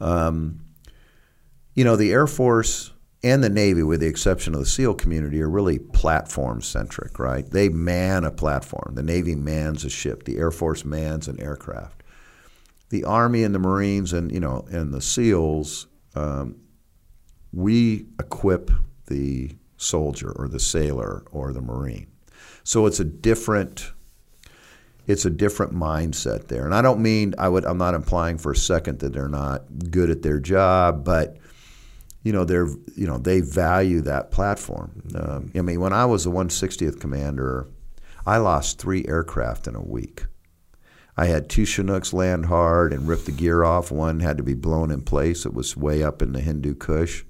um, 0.00 0.60
you 1.74 1.84
know 1.84 1.96
the 1.96 2.10
Air 2.10 2.26
Force 2.26 2.90
and 3.22 3.44
the 3.44 3.50
Navy, 3.50 3.82
with 3.82 4.00
the 4.00 4.06
exception 4.06 4.54
of 4.54 4.60
the 4.60 4.66
SEAL 4.66 4.94
community, 4.94 5.42
are 5.42 5.50
really 5.50 5.78
platform 5.78 6.62
centric. 6.62 7.18
Right? 7.18 7.44
They 7.50 7.68
man 7.68 8.24
a 8.24 8.30
platform. 8.30 8.94
The 8.94 9.02
Navy 9.02 9.34
mans 9.34 9.84
a 9.84 9.90
ship. 9.90 10.24
The 10.24 10.38
Air 10.38 10.50
Force 10.50 10.86
mans 10.86 11.28
an 11.28 11.38
aircraft 11.38 12.03
the 12.90 13.04
Army 13.04 13.42
and 13.42 13.54
the 13.54 13.58
Marines 13.58 14.12
and 14.12 14.30
you 14.30 14.40
know 14.40 14.64
and 14.70 14.92
the 14.92 15.00
SEALs, 15.00 15.86
um, 16.14 16.56
we 17.52 18.06
equip 18.18 18.70
the 19.06 19.56
soldier 19.76 20.32
or 20.32 20.48
the 20.48 20.60
sailor 20.60 21.24
or 21.30 21.52
the 21.52 21.60
Marine. 21.60 22.06
So 22.62 22.86
it's 22.86 23.00
a 23.00 23.04
different 23.04 23.92
it's 25.06 25.26
a 25.26 25.30
different 25.30 25.74
mindset 25.74 26.48
there. 26.48 26.64
And 26.64 26.74
I 26.74 26.80
don't 26.80 27.00
mean 27.00 27.34
I 27.38 27.48
would 27.48 27.64
I'm 27.64 27.78
not 27.78 27.94
implying 27.94 28.38
for 28.38 28.52
a 28.52 28.56
second 28.56 29.00
that 29.00 29.12
they're 29.12 29.28
not 29.28 29.62
good 29.90 30.10
at 30.10 30.22
their 30.22 30.40
job, 30.40 31.04
but 31.04 31.36
you 32.22 32.32
know 32.32 32.44
they're 32.44 32.68
you 32.96 33.06
know 33.06 33.18
they 33.18 33.40
value 33.40 34.00
that 34.02 34.30
platform. 34.30 35.02
Um, 35.14 35.52
I 35.54 35.60
mean, 35.60 35.80
when 35.80 35.92
I 35.92 36.06
was 36.06 36.24
the 36.24 36.30
160th 36.30 37.00
commander, 37.00 37.68
I 38.26 38.38
lost 38.38 38.78
three 38.78 39.04
aircraft 39.06 39.66
in 39.66 39.76
a 39.76 39.82
week. 39.82 40.24
I 41.16 41.26
had 41.26 41.48
two 41.48 41.64
Chinooks 41.64 42.12
land 42.12 42.46
hard 42.46 42.92
and 42.92 43.06
rip 43.06 43.24
the 43.24 43.32
gear 43.32 43.62
off. 43.62 43.90
One 43.90 44.20
had 44.20 44.36
to 44.36 44.42
be 44.42 44.54
blown 44.54 44.90
in 44.90 45.02
place. 45.02 45.46
It 45.46 45.54
was 45.54 45.76
way 45.76 46.02
up 46.02 46.22
in 46.22 46.32
the 46.32 46.40
Hindu 46.40 46.74
Kush. 46.74 47.24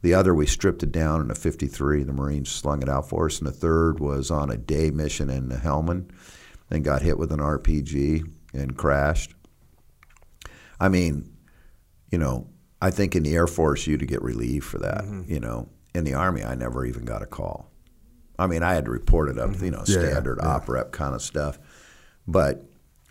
The 0.00 0.14
other, 0.14 0.34
we 0.34 0.46
stripped 0.46 0.82
it 0.82 0.92
down 0.92 1.20
in 1.20 1.30
a 1.30 1.34
53. 1.34 2.04
The 2.04 2.12
Marines 2.12 2.48
slung 2.48 2.82
it 2.82 2.88
out 2.88 3.08
for 3.08 3.26
us. 3.26 3.38
And 3.38 3.48
the 3.48 3.52
third 3.52 4.00
was 4.00 4.30
on 4.30 4.50
a 4.50 4.56
day 4.56 4.90
mission 4.90 5.28
in 5.28 5.48
the 5.48 5.56
Helmand 5.56 6.10
and 6.70 6.84
got 6.84 7.02
hit 7.02 7.18
with 7.18 7.32
an 7.32 7.40
RPG 7.40 8.30
and 8.54 8.76
crashed. 8.76 9.34
I 10.80 10.88
mean, 10.88 11.30
you 12.10 12.18
know, 12.18 12.48
I 12.80 12.90
think 12.90 13.16
in 13.16 13.24
the 13.24 13.34
Air 13.34 13.48
Force, 13.48 13.86
you 13.86 13.98
to 13.98 14.06
get 14.06 14.22
relief 14.22 14.64
for 14.64 14.78
that. 14.78 15.02
Mm-hmm. 15.02 15.30
You 15.32 15.40
know, 15.40 15.68
in 15.94 16.04
the 16.04 16.14
Army, 16.14 16.44
I 16.44 16.54
never 16.54 16.86
even 16.86 17.04
got 17.04 17.22
a 17.22 17.26
call. 17.26 17.70
I 18.38 18.46
mean, 18.46 18.62
I 18.62 18.74
had 18.74 18.84
to 18.84 18.90
report 18.92 19.28
it 19.28 19.38
up, 19.38 19.50
mm-hmm. 19.50 19.64
you 19.64 19.70
know, 19.72 19.82
Yeah, 19.86 20.00
yeah, 20.00 20.08
standard 20.10 20.40
op 20.40 20.68
rep 20.68 20.92
kind 20.92 21.14
of 21.14 21.22
stuff. 21.22 21.58
But 22.28 22.67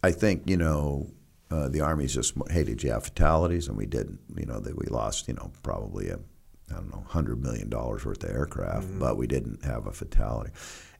I 0.08 0.12
think 0.12 0.44
you 0.50 0.56
know 0.56 1.12
uh, 1.52 1.68
the 1.68 1.82
Army's 1.82 2.14
just 2.14 2.34
hey, 2.50 2.64
did 2.64 2.82
you 2.82 2.92
have 2.92 3.04
fatalities? 3.04 3.68
And 3.68 3.78
we 3.78 3.86
didn't. 3.86 4.20
You 4.38 4.46
know 4.46 4.60
that 4.62 4.78
we 4.78 4.86
lost 4.88 5.28
you 5.28 5.34
know 5.34 5.52
probably 5.64 6.08
a 6.10 6.18
I 6.72 6.76
don't 6.76 6.92
know 6.92 7.04
hundred 7.08 7.44
million 7.44 7.70
dollars 7.70 8.06
worth 8.06 8.24
of 8.24 8.30
aircraft, 8.30 8.88
but 9.00 9.18
we 9.18 9.28
didn't 9.28 9.66
have 9.66 9.86
a 9.86 9.92
fatality. 9.92 10.52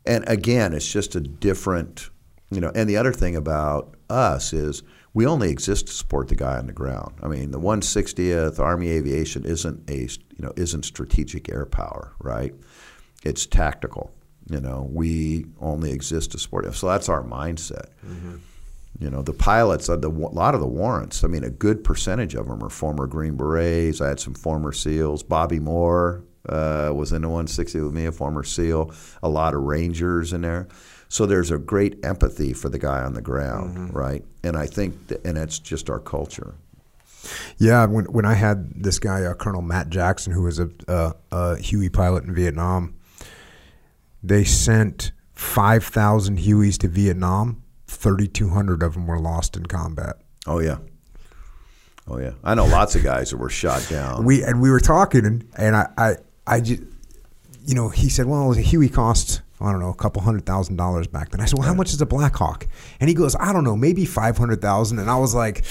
And 0.06 0.28
again, 0.28 0.74
it's 0.74 0.92
just 0.92 1.16
a 1.16 1.22
different 1.22 2.10
you 2.52 2.60
know. 2.60 2.72
And 2.76 2.90
the 2.90 2.98
other 2.98 3.14
thing 3.14 3.38
about 3.38 3.96
us 4.10 4.52
is 4.52 4.84
we 5.14 5.26
only 5.26 5.52
exist 5.52 5.88
to 5.88 5.94
support 5.94 6.28
the 6.28 6.36
guy 6.36 6.58
on 6.58 6.68
the 6.68 6.74
ground. 6.74 7.16
I 7.24 7.28
mean, 7.28 7.52
the 7.52 7.60
160th 7.60 8.60
Army 8.60 8.90
Aviation 8.90 9.46
isn't 9.46 9.90
a 9.90 10.02
you 10.02 10.40
know 10.40 10.52
isn't 10.58 10.84
strategic 10.84 11.50
air 11.50 11.66
power, 11.66 12.14
right? 12.20 12.54
It's 13.24 13.46
tactical. 13.46 14.12
You 14.50 14.60
know, 14.62 14.88
we 14.92 15.46
only 15.60 15.92
exist 15.92 16.32
to 16.32 16.40
support 16.40 16.66
it. 16.66 16.74
So 16.74 16.88
that's 16.88 17.10
our 17.10 17.24
mindset. 17.24 17.88
You 19.00 19.10
know, 19.12 19.22
the 19.22 19.34
pilots, 19.34 19.90
uh, 19.90 19.96
the, 19.96 20.10
a 20.10 20.10
lot 20.10 20.56
of 20.56 20.60
the 20.62 20.68
warrants, 20.68 21.24
I 21.24 21.28
mean, 21.28 21.44
a 21.44 21.52
good 21.52 21.84
percentage 21.84 22.34
of 22.34 22.48
them 22.48 22.64
are 22.64 22.70
former 22.70 23.06
Green 23.06 23.36
Berets. 23.36 24.02
I 24.02 24.08
had 24.08 24.20
some 24.20 24.34
former 24.34 24.72
SEALs. 24.72 25.22
Bobby 25.22 25.60
Moore 25.60 26.24
uh, 26.50 26.92
was 26.96 27.12
in 27.14 27.22
the 27.22 27.28
160 27.28 27.80
with 27.82 27.94
me, 27.94 28.06
a 28.06 28.12
former 28.12 28.44
SEAL. 28.44 28.92
A 29.22 29.30
lot 29.30 29.54
of 29.54 29.62
Rangers 29.62 30.34
in 30.34 30.42
there. 30.42 30.68
So 31.10 31.26
there's 31.26 31.52
a 31.52 31.58
great 31.58 32.04
empathy 32.04 32.54
for 32.54 32.70
the 32.70 32.80
guy 32.80 33.04
on 33.04 33.14
the 33.14 33.22
ground, 33.22 33.94
right? 33.94 34.26
And 34.44 34.58
I 34.58 34.66
think, 34.66 35.08
that, 35.08 35.24
and 35.26 35.38
it's 35.38 35.60
just 35.60 35.90
our 35.90 36.00
culture. 36.00 36.56
Yeah, 37.58 37.86
when 37.86 38.06
when 38.06 38.26
I 38.26 38.34
had 38.34 38.84
this 38.84 39.00
guy 39.00 39.24
uh, 39.24 39.34
Colonel 39.34 39.62
Matt 39.62 39.90
Jackson, 39.90 40.34
who 40.34 40.44
was 40.44 40.60
a, 40.60 40.70
a, 40.88 41.14
a 41.32 41.58
Huey 41.58 41.90
pilot 41.90 42.24
in 42.24 42.34
Vietnam, 42.34 42.96
they 44.24 44.44
sent 44.44 45.12
five 45.34 45.84
thousand 45.84 46.40
Hueys 46.40 46.78
to 46.80 46.88
Vietnam. 46.88 47.64
Thirty 47.88 48.28
two 48.28 48.50
hundred 48.50 48.84
of 48.84 48.94
them 48.94 49.08
were 49.08 49.20
lost 49.20 49.56
in 49.56 49.66
combat. 49.66 50.18
Oh, 50.46 50.60
yeah. 50.60 50.78
Oh, 52.08 52.20
yeah. 52.20 52.34
I 52.44 52.56
know 52.56 52.66
lots 52.66 52.96
of 52.96 53.04
guys 53.04 53.32
that 53.32 53.38
were 53.38 53.50
shot 53.50 53.86
down. 53.90 54.24
We 54.24 54.44
and 54.44 54.62
we 54.62 54.70
were 54.70 54.80
talking, 54.80 55.26
and, 55.26 55.50
and 55.58 55.76
I, 55.76 55.90
I 55.98 56.16
I 56.46 56.62
just 56.62 56.84
you 57.66 57.76
know 57.76 57.90
he 57.90 58.10
said, 58.10 58.28
well, 58.28 58.52
a 58.52 58.56
Huey 58.56 58.90
cost 58.90 59.42
I 59.60 59.72
don't 59.72 59.82
know 59.82 59.90
a 59.90 59.96
couple 59.96 60.22
hundred 60.22 60.46
thousand 60.46 60.76
dollars 60.76 61.08
back 61.08 61.30
then. 61.30 61.42
I 61.42 61.46
said, 61.46 61.58
well, 61.58 61.68
how 61.68 61.74
much 61.74 61.92
is 61.92 62.00
a 62.02 62.06
Black 62.06 62.36
Hawk? 62.36 62.68
And 63.00 63.10
he 63.10 63.16
goes, 63.16 63.36
I 63.40 63.52
don't 63.54 63.64
know, 63.64 63.76
maybe 63.76 64.06
five 64.06 64.38
hundred 64.38 64.62
thousand. 64.62 65.00
And 65.00 65.10
I 65.10 65.18
was 65.18 65.34
like, 65.34 65.66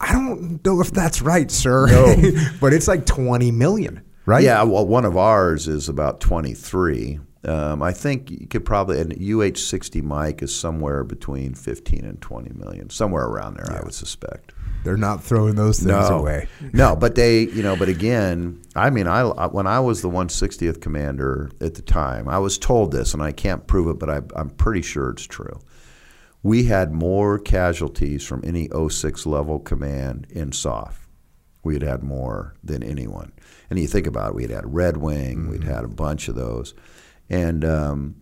I 0.00 0.12
don't 0.12 0.64
know 0.64 0.80
if 0.80 0.90
that's 0.90 1.22
right, 1.22 1.50
sir. 1.50 1.86
No. 1.86 2.32
but 2.60 2.72
it's 2.74 2.88
like 2.88 3.06
twenty 3.06 3.50
million, 3.50 4.02
right? 4.26 4.42
Yeah, 4.42 4.62
well, 4.64 4.86
one 4.86 5.04
of 5.04 5.16
ours 5.16 5.66
is 5.66 5.88
about 5.88 6.20
23. 6.20 7.20
Um, 7.44 7.82
I 7.82 7.92
think 7.92 8.30
you 8.30 8.46
could 8.46 8.64
probably, 8.64 9.00
an 9.00 9.10
UH-60 9.10 10.00
Mike 10.02 10.42
is 10.42 10.54
somewhere 10.54 11.02
between 11.02 11.54
15 11.54 12.04
and 12.04 12.20
20 12.20 12.52
million, 12.54 12.88
somewhere 12.88 13.24
around 13.24 13.56
there, 13.56 13.76
I 13.76 13.82
would 13.82 13.94
suspect. 13.94 14.52
They're 14.84 14.96
not 14.96 15.22
throwing 15.22 15.56
those 15.56 15.78
things 15.78 16.08
no, 16.08 16.18
away. 16.18 16.48
no, 16.72 16.94
but 16.94 17.14
they, 17.14 17.42
you 17.42 17.62
know, 17.62 17.76
but 17.76 17.88
again, 17.88 18.62
I 18.76 18.90
mean, 18.90 19.06
I 19.06 19.24
when 19.46 19.66
I 19.66 19.80
was 19.80 20.02
the 20.02 20.08
160th 20.08 20.80
commander 20.80 21.50
at 21.60 21.74
the 21.74 21.82
time, 21.82 22.28
I 22.28 22.38
was 22.38 22.58
told 22.58 22.92
this, 22.92 23.14
and 23.14 23.22
I 23.22 23.32
can't 23.32 23.66
prove 23.66 23.88
it, 23.88 23.98
but 23.98 24.10
I, 24.10 24.22
I'm 24.36 24.50
pretty 24.50 24.82
sure 24.82 25.10
it's 25.10 25.26
true. 25.26 25.60
We 26.42 26.64
had 26.64 26.92
more 26.92 27.38
casualties 27.38 28.24
from 28.24 28.42
any 28.44 28.68
06 28.68 29.26
level 29.26 29.60
command 29.60 30.26
in 30.30 30.50
SOF. 30.52 31.08
We 31.62 31.74
had 31.74 31.82
had 31.82 32.02
more 32.02 32.54
than 32.64 32.82
anyone. 32.82 33.32
And 33.70 33.78
you 33.78 33.86
think 33.86 34.08
about 34.08 34.30
it, 34.30 34.34
we 34.34 34.42
had 34.42 34.50
had 34.50 34.74
Red 34.74 34.96
Wing, 34.96 35.48
we'd 35.48 35.62
had 35.62 35.84
a 35.84 35.88
bunch 35.88 36.26
of 36.26 36.34
those, 36.34 36.74
and 37.32 37.64
um, 37.64 38.16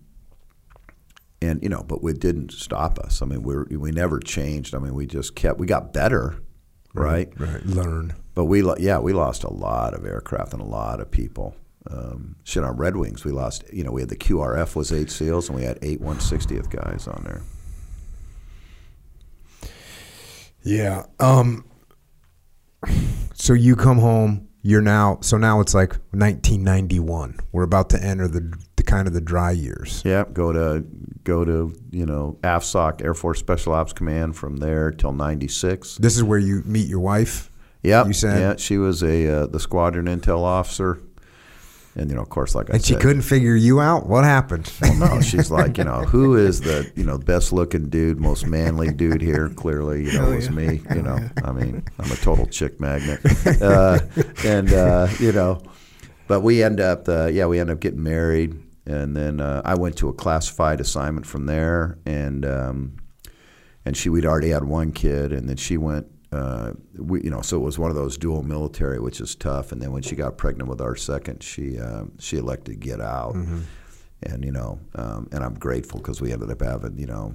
and 1.43 1.63
you 1.63 1.69
know, 1.69 1.83
but 1.83 1.99
it 2.05 2.21
didn't 2.21 2.53
stop 2.53 2.99
us. 2.99 3.21
I 3.23 3.27
mean, 3.27 3.43
we 3.43 3.77
we 3.77 3.91
never 3.93 4.21
changed. 4.21 4.75
I 4.75 4.79
mean, 4.79 4.95
we 4.95 5.07
just 5.07 5.35
kept. 5.35 5.59
We 5.59 5.67
got 5.67 5.93
better, 5.93 6.41
right? 6.95 7.29
Right. 7.39 7.65
Learn. 7.67 8.15
But 8.35 8.45
we, 8.47 8.63
yeah, 8.79 8.99
we 9.01 9.13
lost 9.13 9.45
a 9.45 9.53
lot 9.53 9.93
of 9.93 10.07
aircraft 10.07 10.55
and 10.55 10.63
a 10.63 10.67
lot 10.67 11.01
of 11.01 11.11
people. 11.11 11.57
um, 11.91 12.37
shit 12.45 12.63
on 12.63 12.77
Red 12.77 12.97
Wings. 12.97 13.25
We 13.25 13.33
lost. 13.33 13.65
You 13.73 13.85
know, 13.85 13.91
we 13.93 14.01
had 14.03 14.09
the 14.11 14.17
QRF 14.17 14.77
was 14.77 14.93
eight 14.93 15.11
SEALs, 15.11 15.49
and 15.49 15.59
we 15.59 15.65
had 15.65 15.79
eight 15.83 16.01
160th 16.01 16.71
guys 16.71 17.09
on 17.09 17.25
there. 17.25 17.43
Yeah. 20.63 21.05
Um. 21.19 21.65
So 23.35 23.53
you 23.55 23.77
come 23.77 23.99
home. 23.99 24.49
You're 24.63 24.83
now. 24.83 25.19
So 25.23 25.39
now 25.39 25.61
it's 25.61 25.75
like 25.75 25.93
1991. 26.13 27.41
We're 27.53 27.63
about 27.63 27.89
to 27.91 28.03
enter 28.03 28.29
the 28.29 28.53
kind 28.91 29.07
of 29.09 29.15
the 29.15 29.21
dry 29.21 29.53
years. 29.53 30.03
Yeah, 30.05 30.25
go 30.33 30.53
to 30.53 30.85
go 31.25 31.45
to 31.45 31.73
you 31.91 32.07
know 32.07 32.39
AFSOC 32.43 33.03
Air 33.03 33.15
Force 33.15 33.39
Special 33.39 33.73
Ops 33.73 33.93
Command 33.93 34.37
from 34.37 34.57
there 34.59 34.91
till 34.91 35.13
'96. 35.13 35.97
This 35.97 36.17
is 36.17 36.23
where 36.25 36.39
you 36.39 36.63
meet 36.67 36.89
your 36.89 37.01
wife. 37.01 37.51
Yeah, 37.83 38.05
You 38.07 38.13
said- 38.13 38.39
yeah, 38.41 38.57
she 38.57 38.77
was 38.79 39.03
a 39.03 39.27
uh, 39.43 39.47
the 39.47 39.59
squadron 39.61 40.05
intel 40.07 40.41
officer, 40.43 41.01
and 41.97 42.11
you 42.11 42.17
know, 42.17 42.21
of 42.23 42.29
course, 42.29 42.55
like 42.55 42.67
I 42.69 42.73
said. 42.73 42.75
And 42.77 42.85
she 42.85 42.95
couldn't 42.97 43.23
figure 43.23 43.55
you 43.57 43.81
out. 43.81 44.07
What 44.07 44.25
happened? 44.25 44.71
Well, 44.83 44.97
no, 44.97 45.21
she's 45.23 45.51
like, 45.59 45.79
you 45.79 45.85
know, 45.85 46.03
who 46.03 46.37
is 46.37 46.61
the 46.61 46.91
you 46.95 47.05
know 47.05 47.17
best 47.17 47.53
looking 47.55 47.89
dude, 47.89 48.21
most 48.21 48.47
manly 48.47 48.93
dude 48.93 49.23
here? 49.23 49.49
Clearly, 49.49 50.05
you 50.05 50.13
know, 50.19 50.31
it 50.31 50.37
was 50.37 50.51
me. 50.51 50.83
You 50.95 51.01
know, 51.03 51.19
I 51.45 51.53
mean, 51.53 51.83
I'm 51.99 52.11
a 52.13 52.17
total 52.17 52.47
chick 52.47 52.81
magnet, 52.81 53.21
uh, 53.63 53.99
and 54.45 54.73
uh, 54.75 55.09
you 55.19 55.33
know, 55.33 55.63
but 56.29 56.41
we 56.41 56.63
end 56.63 56.81
up, 56.81 57.09
uh, 57.09 57.27
yeah, 57.27 57.47
we 57.47 57.59
end 57.59 57.71
up 57.71 57.81
getting 57.81 58.03
married, 58.03 58.61
and 58.91 59.17
then 59.17 59.41
uh, 59.41 59.63
I 59.65 59.75
went 59.75 59.97
to 59.99 60.09
a 60.09 60.13
classified 60.13 60.81
assignment 60.81 61.27
from 61.27 61.47
there, 61.47 61.99
and 62.05 62.45
um, 62.45 62.97
and 63.85 63.97
she 63.97 64.09
we'd 64.09 64.27
already 64.27 64.51
had 64.51 64.65
one 64.65 64.93
kid, 64.93 65.33
and 65.33 65.49
then 65.49 65.57
she 65.57 65.77
went. 65.77 66.07
Uh, 66.33 66.75
we, 66.97 67.25
you 67.25 67.31
know, 67.31 67.41
so 67.41 67.57
it 67.57 67.65
was 67.65 67.77
one 67.77 67.91
of 67.91 67.97
those 67.97 68.17
dual 68.17 68.45
military, 68.45 69.01
which 69.01 69.21
is 69.21 69.35
tough. 69.35 69.73
And 69.73 69.83
then 69.83 69.91
when 69.91 70.03
she 70.03 70.15
got 70.15 70.39
pregnant 70.39 70.69
with 70.69 70.81
our 70.81 70.95
second, 70.95 71.43
she 71.43 71.77
um, 71.77 72.13
she 72.21 72.37
elected 72.37 72.81
to 72.81 72.87
get 72.87 73.01
out 73.01 73.35
and 74.23 74.45
you 74.45 74.53
know, 74.53 74.79
um, 74.95 75.29
and 75.33 75.43
I'm 75.43 75.55
grateful 75.55 75.99
because 75.99 76.21
we 76.21 76.33
ended 76.33 76.51
up 76.51 76.61
having 76.61 76.99
you 76.99 77.07
know 77.07 77.35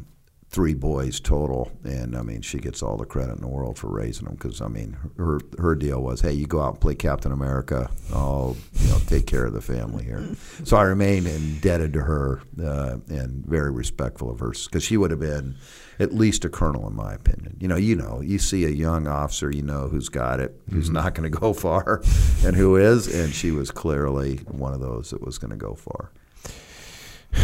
three 0.55 0.73
boys 0.73 1.19
total, 1.19 1.69
and 1.83 2.15
I 2.15 2.21
mean 2.21 2.41
she 2.41 2.59
gets 2.59 2.81
all 2.81 2.95
the 2.95 3.05
credit 3.05 3.33
in 3.33 3.41
the 3.41 3.47
world 3.47 3.77
for 3.77 3.89
raising 3.89 4.23
them 4.23 4.35
because 4.35 4.61
I 4.61 4.69
mean 4.69 4.95
her 5.17 5.41
her 5.59 5.75
deal 5.75 6.01
was, 6.01 6.21
hey, 6.21 6.31
you 6.31 6.47
go 6.47 6.61
out 6.61 6.75
and 6.75 6.81
play 6.81 6.95
Captain 6.95 7.33
America, 7.33 7.91
I'll 8.13 8.55
you 8.79 8.87
know 8.87 8.97
take 9.05 9.27
care 9.27 9.45
of 9.45 9.51
the 9.51 9.59
family 9.59 10.05
here. 10.05 10.25
So 10.63 10.77
I 10.77 10.83
remain 10.83 11.27
indebted 11.27 11.91
to 11.93 12.01
her 12.03 12.41
uh, 12.63 12.97
and 13.09 13.45
very 13.45 13.69
respectful 13.69 14.31
of 14.31 14.39
her 14.39 14.51
because 14.51 14.81
she 14.81 14.95
would 14.95 15.11
have 15.11 15.19
been 15.19 15.55
at 15.99 16.13
least 16.13 16.45
a 16.45 16.49
colonel 16.49 16.87
in 16.87 16.95
my 16.95 17.13
opinion. 17.13 17.57
You 17.59 17.67
know, 17.67 17.75
you 17.75 17.97
know, 17.97 18.21
you 18.21 18.39
see 18.39 18.63
a 18.63 18.69
young 18.69 19.07
officer, 19.07 19.51
you 19.51 19.61
know 19.61 19.89
who's 19.89 20.07
got 20.07 20.39
it, 20.39 20.57
who's 20.69 20.89
not 20.89 21.15
going 21.15 21.29
to 21.29 21.37
go 21.37 21.51
far, 21.51 22.01
and 22.45 22.55
who 22.55 22.77
is, 22.77 23.13
and 23.13 23.33
she 23.33 23.51
was 23.51 23.71
clearly 23.71 24.37
one 24.47 24.73
of 24.73 24.79
those 24.79 25.09
that 25.09 25.21
was 25.21 25.37
going 25.37 25.51
to 25.51 25.57
go 25.57 25.75
far. 25.75 26.11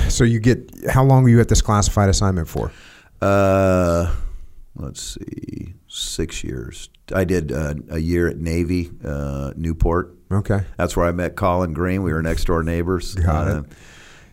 so 0.08 0.24
you 0.24 0.40
get. 0.40 0.72
How 0.90 1.04
long 1.04 1.24
were 1.24 1.30
you 1.30 1.42
at 1.42 1.50
this 1.50 1.62
classified 1.62 2.08
assignment 2.08 2.48
for? 2.48 2.72
Uh, 3.22 4.12
let's 4.76 5.02
see, 5.02 5.76
six 5.88 6.44
years. 6.44 6.90
I 7.14 7.24
did 7.24 7.52
uh, 7.52 7.76
a 7.90 8.00
year 8.00 8.28
at 8.28 8.38
Navy, 8.38 8.90
uh, 9.04 9.52
Newport. 9.56 10.16
Okay. 10.32 10.62
That's 10.78 10.96
where 10.96 11.06
I 11.06 11.12
met 11.12 11.36
Colin 11.36 11.74
Green. 11.74 12.04
We 12.04 12.14
were 12.14 12.22
next 12.22 12.46
door 12.46 12.64
neighbors. 12.64 13.16
Got 13.16 13.48
Uh, 13.48 13.60
it. 13.60 13.66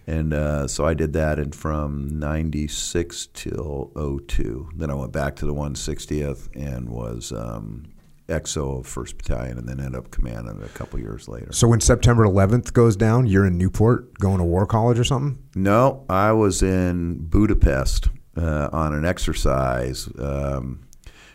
And 0.07 0.33
uh, 0.33 0.67
so 0.69 0.87
I 0.87 0.95
did 0.95 1.13
that, 1.13 1.39
and 1.39 1.55
from 1.55 2.19
'96 2.19 3.29
till 3.35 3.93
'02. 4.27 4.71
Then 4.75 4.91
I 4.91 4.95
went 4.95 5.13
back 5.13 5.37
to 5.37 5.45
the 5.45 5.53
160th 5.53 6.49
and 6.57 6.89
was 6.89 7.31
um, 7.31 7.85
XO 8.27 8.79
of 8.79 8.87
First 8.87 9.19
Battalion, 9.19 9.59
and 9.59 9.69
then 9.69 9.81
ended 9.81 9.97
up 9.97 10.11
commanding 10.11 10.63
a 10.63 10.69
couple 10.69 10.99
years 10.99 11.29
later. 11.29 11.53
So 11.53 11.69
when 11.69 11.81
September 11.81 12.25
11th 12.25 12.73
goes 12.73 12.97
down, 12.97 13.27
you're 13.27 13.45
in 13.45 13.59
Newport 13.59 14.15
going 14.19 14.39
to 14.39 14.45
war 14.45 14.65
college 14.67 14.99
or 14.99 15.05
something. 15.05 15.43
No, 15.55 16.07
I 16.09 16.33
was 16.33 16.63
in 16.63 17.27
Budapest 17.27 18.09
uh, 18.39 18.69
on 18.73 18.95
an 18.95 19.05
exercise 19.05 20.09
um, 20.19 20.87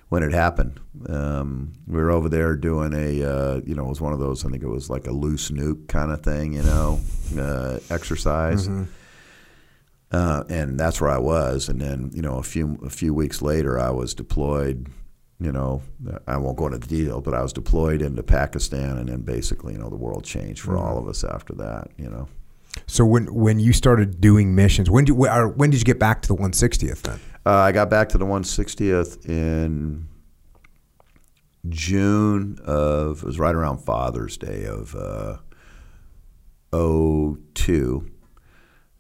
when 0.10 0.24
it 0.24 0.32
happened. 0.32 0.80
Um, 1.10 1.74
we 1.88 2.00
were 2.00 2.12
over 2.12 2.30
there 2.30 2.56
doing 2.56 2.94
a, 2.94 3.24
uh, 3.24 3.62
you 3.66 3.76
know, 3.76 3.86
it 3.86 3.90
was 3.90 4.02
one 4.02 4.14
of 4.14 4.20
those. 4.20 4.46
I 4.46 4.50
think 4.50 4.64
it 4.64 4.68
was 4.68 4.90
like 4.90 5.08
a 5.08 5.12
loose 5.12 5.52
nuke 5.52 5.88
kind 5.88 6.12
of 6.12 6.22
thing, 6.22 6.54
you 6.54 6.64
know, 6.64 7.00
uh, 7.38 7.80
exercise. 7.90 8.68
Uh, 10.12 10.44
and 10.48 10.80
that's 10.80 11.02
where 11.02 11.10
I 11.10 11.18
was. 11.18 11.68
And 11.70 11.82
then, 11.82 12.12
you 12.14 12.22
know, 12.22 12.38
a 12.38 12.44
few 12.44 12.78
a 12.86 12.90
few 12.90 13.14
weeks 13.14 13.42
later, 13.42 13.80
I 13.80 13.90
was 13.90 14.14
deployed. 14.14 14.88
You 15.40 15.52
know, 15.52 15.82
I 16.28 16.38
won't 16.38 16.58
go 16.58 16.68
into 16.68 16.78
the 16.78 16.88
detail, 16.88 17.20
but 17.20 17.34
I 17.34 17.42
was 17.42 17.52
deployed 17.52 18.02
into 18.02 18.24
Pakistan, 18.24 18.98
and 18.98 19.10
then 19.10 19.22
basically, 19.24 19.74
you 19.74 19.80
know, 19.80 19.90
the 19.90 19.98
world 19.98 20.24
changed 20.24 20.62
for 20.62 20.78
all 20.78 20.98
of 20.98 21.08
us 21.08 21.24
after 21.24 21.54
that. 21.56 21.90
You 21.98 22.10
know. 22.10 22.28
So 22.88 23.06
when 23.06 23.34
when 23.34 23.60
you 23.60 23.74
started 23.74 24.20
doing 24.22 24.56
missions, 24.56 24.90
when 24.90 25.06
did 25.06 25.14
or 25.18 25.48
when 25.50 25.70
did 25.70 25.80
you 25.80 25.86
get 25.86 26.00
back 26.00 26.22
to 26.24 26.28
the 26.28 26.36
160th 26.36 27.02
then? 27.02 27.20
Uh, 27.46 27.56
I 27.56 27.72
got 27.72 27.90
back 27.90 28.10
to 28.10 28.18
the 28.18 28.26
160th 28.26 29.28
in 29.28 30.08
June 31.70 32.60
of 32.66 33.24
it 33.24 33.26
was 33.26 33.40
right 33.40 33.56
around 33.56 33.80
Father's 33.80 34.38
Day 34.38 34.66
of 34.66 34.96
uh, 34.96 35.38
02. 36.72 38.10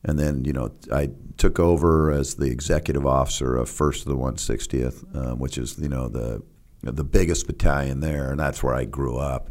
and 0.06 0.20
then 0.20 0.46
you 0.46 0.54
know 0.54 0.72
I 0.92 1.10
took 1.38 1.60
over 1.60 2.12
as 2.12 2.36
the 2.36 2.46
executive 2.52 3.06
officer 3.06 3.56
of 3.56 3.70
First 3.70 4.06
of 4.06 4.10
the 4.12 4.18
160th, 4.18 5.16
um, 5.16 5.40
which 5.40 5.58
is 5.58 5.78
you 5.80 5.90
know 5.90 6.08
the 6.08 6.42
the 6.84 7.04
biggest 7.04 7.48
battalion 7.48 8.02
there, 8.02 8.30
and 8.32 8.40
that's 8.40 8.62
where 8.62 8.76
I 8.76 8.86
grew 8.86 9.18
up. 9.18 9.50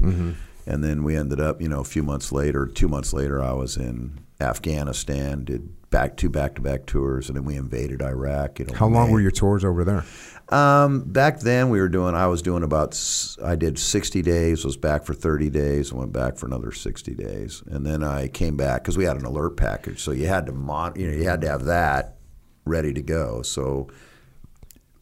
And 0.67 0.83
then 0.85 1.03
we 1.03 1.17
ended 1.17 1.41
up, 1.41 1.61
you 1.61 1.69
know, 1.69 1.81
a 1.81 1.85
few 1.85 2.03
months 2.03 2.31
later, 2.33 2.67
two 2.67 2.89
months 2.89 3.13
later, 3.13 3.43
I 3.43 3.53
was 3.53 3.77
in 3.77 4.21
Afghanistan, 4.41 5.45
did 5.45 5.69
back 5.91 6.17
two 6.17 6.29
back 6.31 6.55
to 6.55 6.61
back 6.61 6.87
tours, 6.87 7.29
and 7.29 7.37
then 7.37 7.45
we 7.45 7.57
invaded 7.57 8.01
Iraq. 8.03 8.59
You 8.59 8.67
know, 8.67 8.75
How 8.75 8.87
long 8.87 9.09
May. 9.09 9.13
were 9.15 9.21
your 9.21 9.31
tours 9.31 9.65
over 9.65 9.85
there? 9.85 10.05
Um, 10.49 11.05
back 11.05 11.41
then, 11.41 11.71
we 11.71 11.81
were 11.81 11.89
doing. 11.89 12.15
I 12.15 12.27
was 12.27 12.43
doing 12.43 12.63
about. 12.63 12.99
I 13.43 13.57
did 13.57 13.79
sixty 13.79 14.23
days. 14.23 14.65
Was 14.65 14.77
back 14.77 15.05
for 15.05 15.15
thirty 15.15 15.51
days. 15.51 15.91
and 15.91 15.99
went 15.99 16.13
back 16.13 16.37
for 16.37 16.47
another 16.47 16.73
sixty 16.73 17.15
days, 17.15 17.63
and 17.67 17.87
then 17.87 18.03
I 18.03 18.29
came 18.29 18.57
back 18.57 18.83
because 18.83 18.97
we 18.97 19.05
had 19.05 19.17
an 19.17 19.25
alert 19.25 19.57
package. 19.57 20.01
So 20.03 20.13
you 20.13 20.27
had 20.27 20.47
to 20.47 20.53
mon. 20.53 20.95
You 20.97 21.11
know, 21.11 21.17
you 21.17 21.25
had 21.25 21.41
to 21.43 21.49
have 21.49 21.65
that 21.65 22.19
ready 22.65 22.93
to 22.93 23.03
go. 23.03 23.43
So 23.43 23.89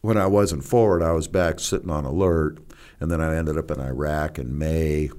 when 0.01 0.17
I 0.17 0.27
wasn't 0.27 0.63
forward, 0.63 1.03
I 1.03 1.11
was 1.11 1.27
back 1.27 1.59
sitting 1.59 1.89
on 1.89 2.05
alert, 2.05 2.57
and 2.99 3.11
then 3.11 3.19
I 3.21 3.35
ended 3.35 3.57
up 3.57 3.71
in 3.71 3.79
Iraq 3.79 4.39
in 4.39 4.57
May. 4.57 5.09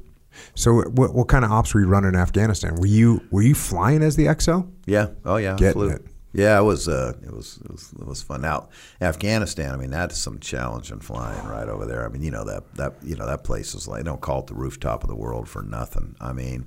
So 0.54 0.82
what 0.90 1.14
what 1.14 1.28
kind 1.28 1.44
of 1.44 1.50
ops 1.50 1.74
were 1.74 1.80
you 1.80 1.86
running 1.86 2.10
in 2.10 2.16
Afghanistan? 2.16 2.76
Were 2.76 2.86
you 2.86 3.22
were 3.30 3.42
you 3.42 3.54
flying 3.54 4.02
as 4.02 4.16
the 4.16 4.26
XO? 4.26 4.70
Yeah. 4.86 5.08
Oh 5.24 5.36
yeah. 5.36 5.56
Getting 5.56 5.72
flew. 5.72 5.88
it. 5.90 6.06
Yeah, 6.34 6.58
it 6.58 6.62
was. 6.62 6.88
Uh, 6.88 7.12
it 7.22 7.32
was. 7.32 7.58
It 7.62 7.70
was. 7.70 7.92
It 7.92 8.06
was 8.06 8.22
fun. 8.22 8.40
Now, 8.40 8.68
Afghanistan. 9.02 9.72
I 9.72 9.76
mean, 9.76 9.90
that's 9.90 10.18
some 10.18 10.38
challenging 10.40 11.00
flying 11.00 11.46
right 11.46 11.68
over 11.68 11.84
there. 11.84 12.06
I 12.06 12.08
mean, 12.08 12.22
you 12.22 12.30
know 12.30 12.44
that 12.44 12.74
that 12.76 12.94
you 13.02 13.16
know 13.16 13.26
that 13.26 13.44
place 13.44 13.74
is 13.74 13.86
like 13.86 13.98
they 13.98 14.04
don't 14.04 14.20
call 14.20 14.40
it 14.40 14.46
the 14.46 14.54
rooftop 14.54 15.02
of 15.02 15.10
the 15.10 15.14
world 15.14 15.48
for 15.48 15.62
nothing. 15.62 16.16
I 16.20 16.32
mean, 16.32 16.66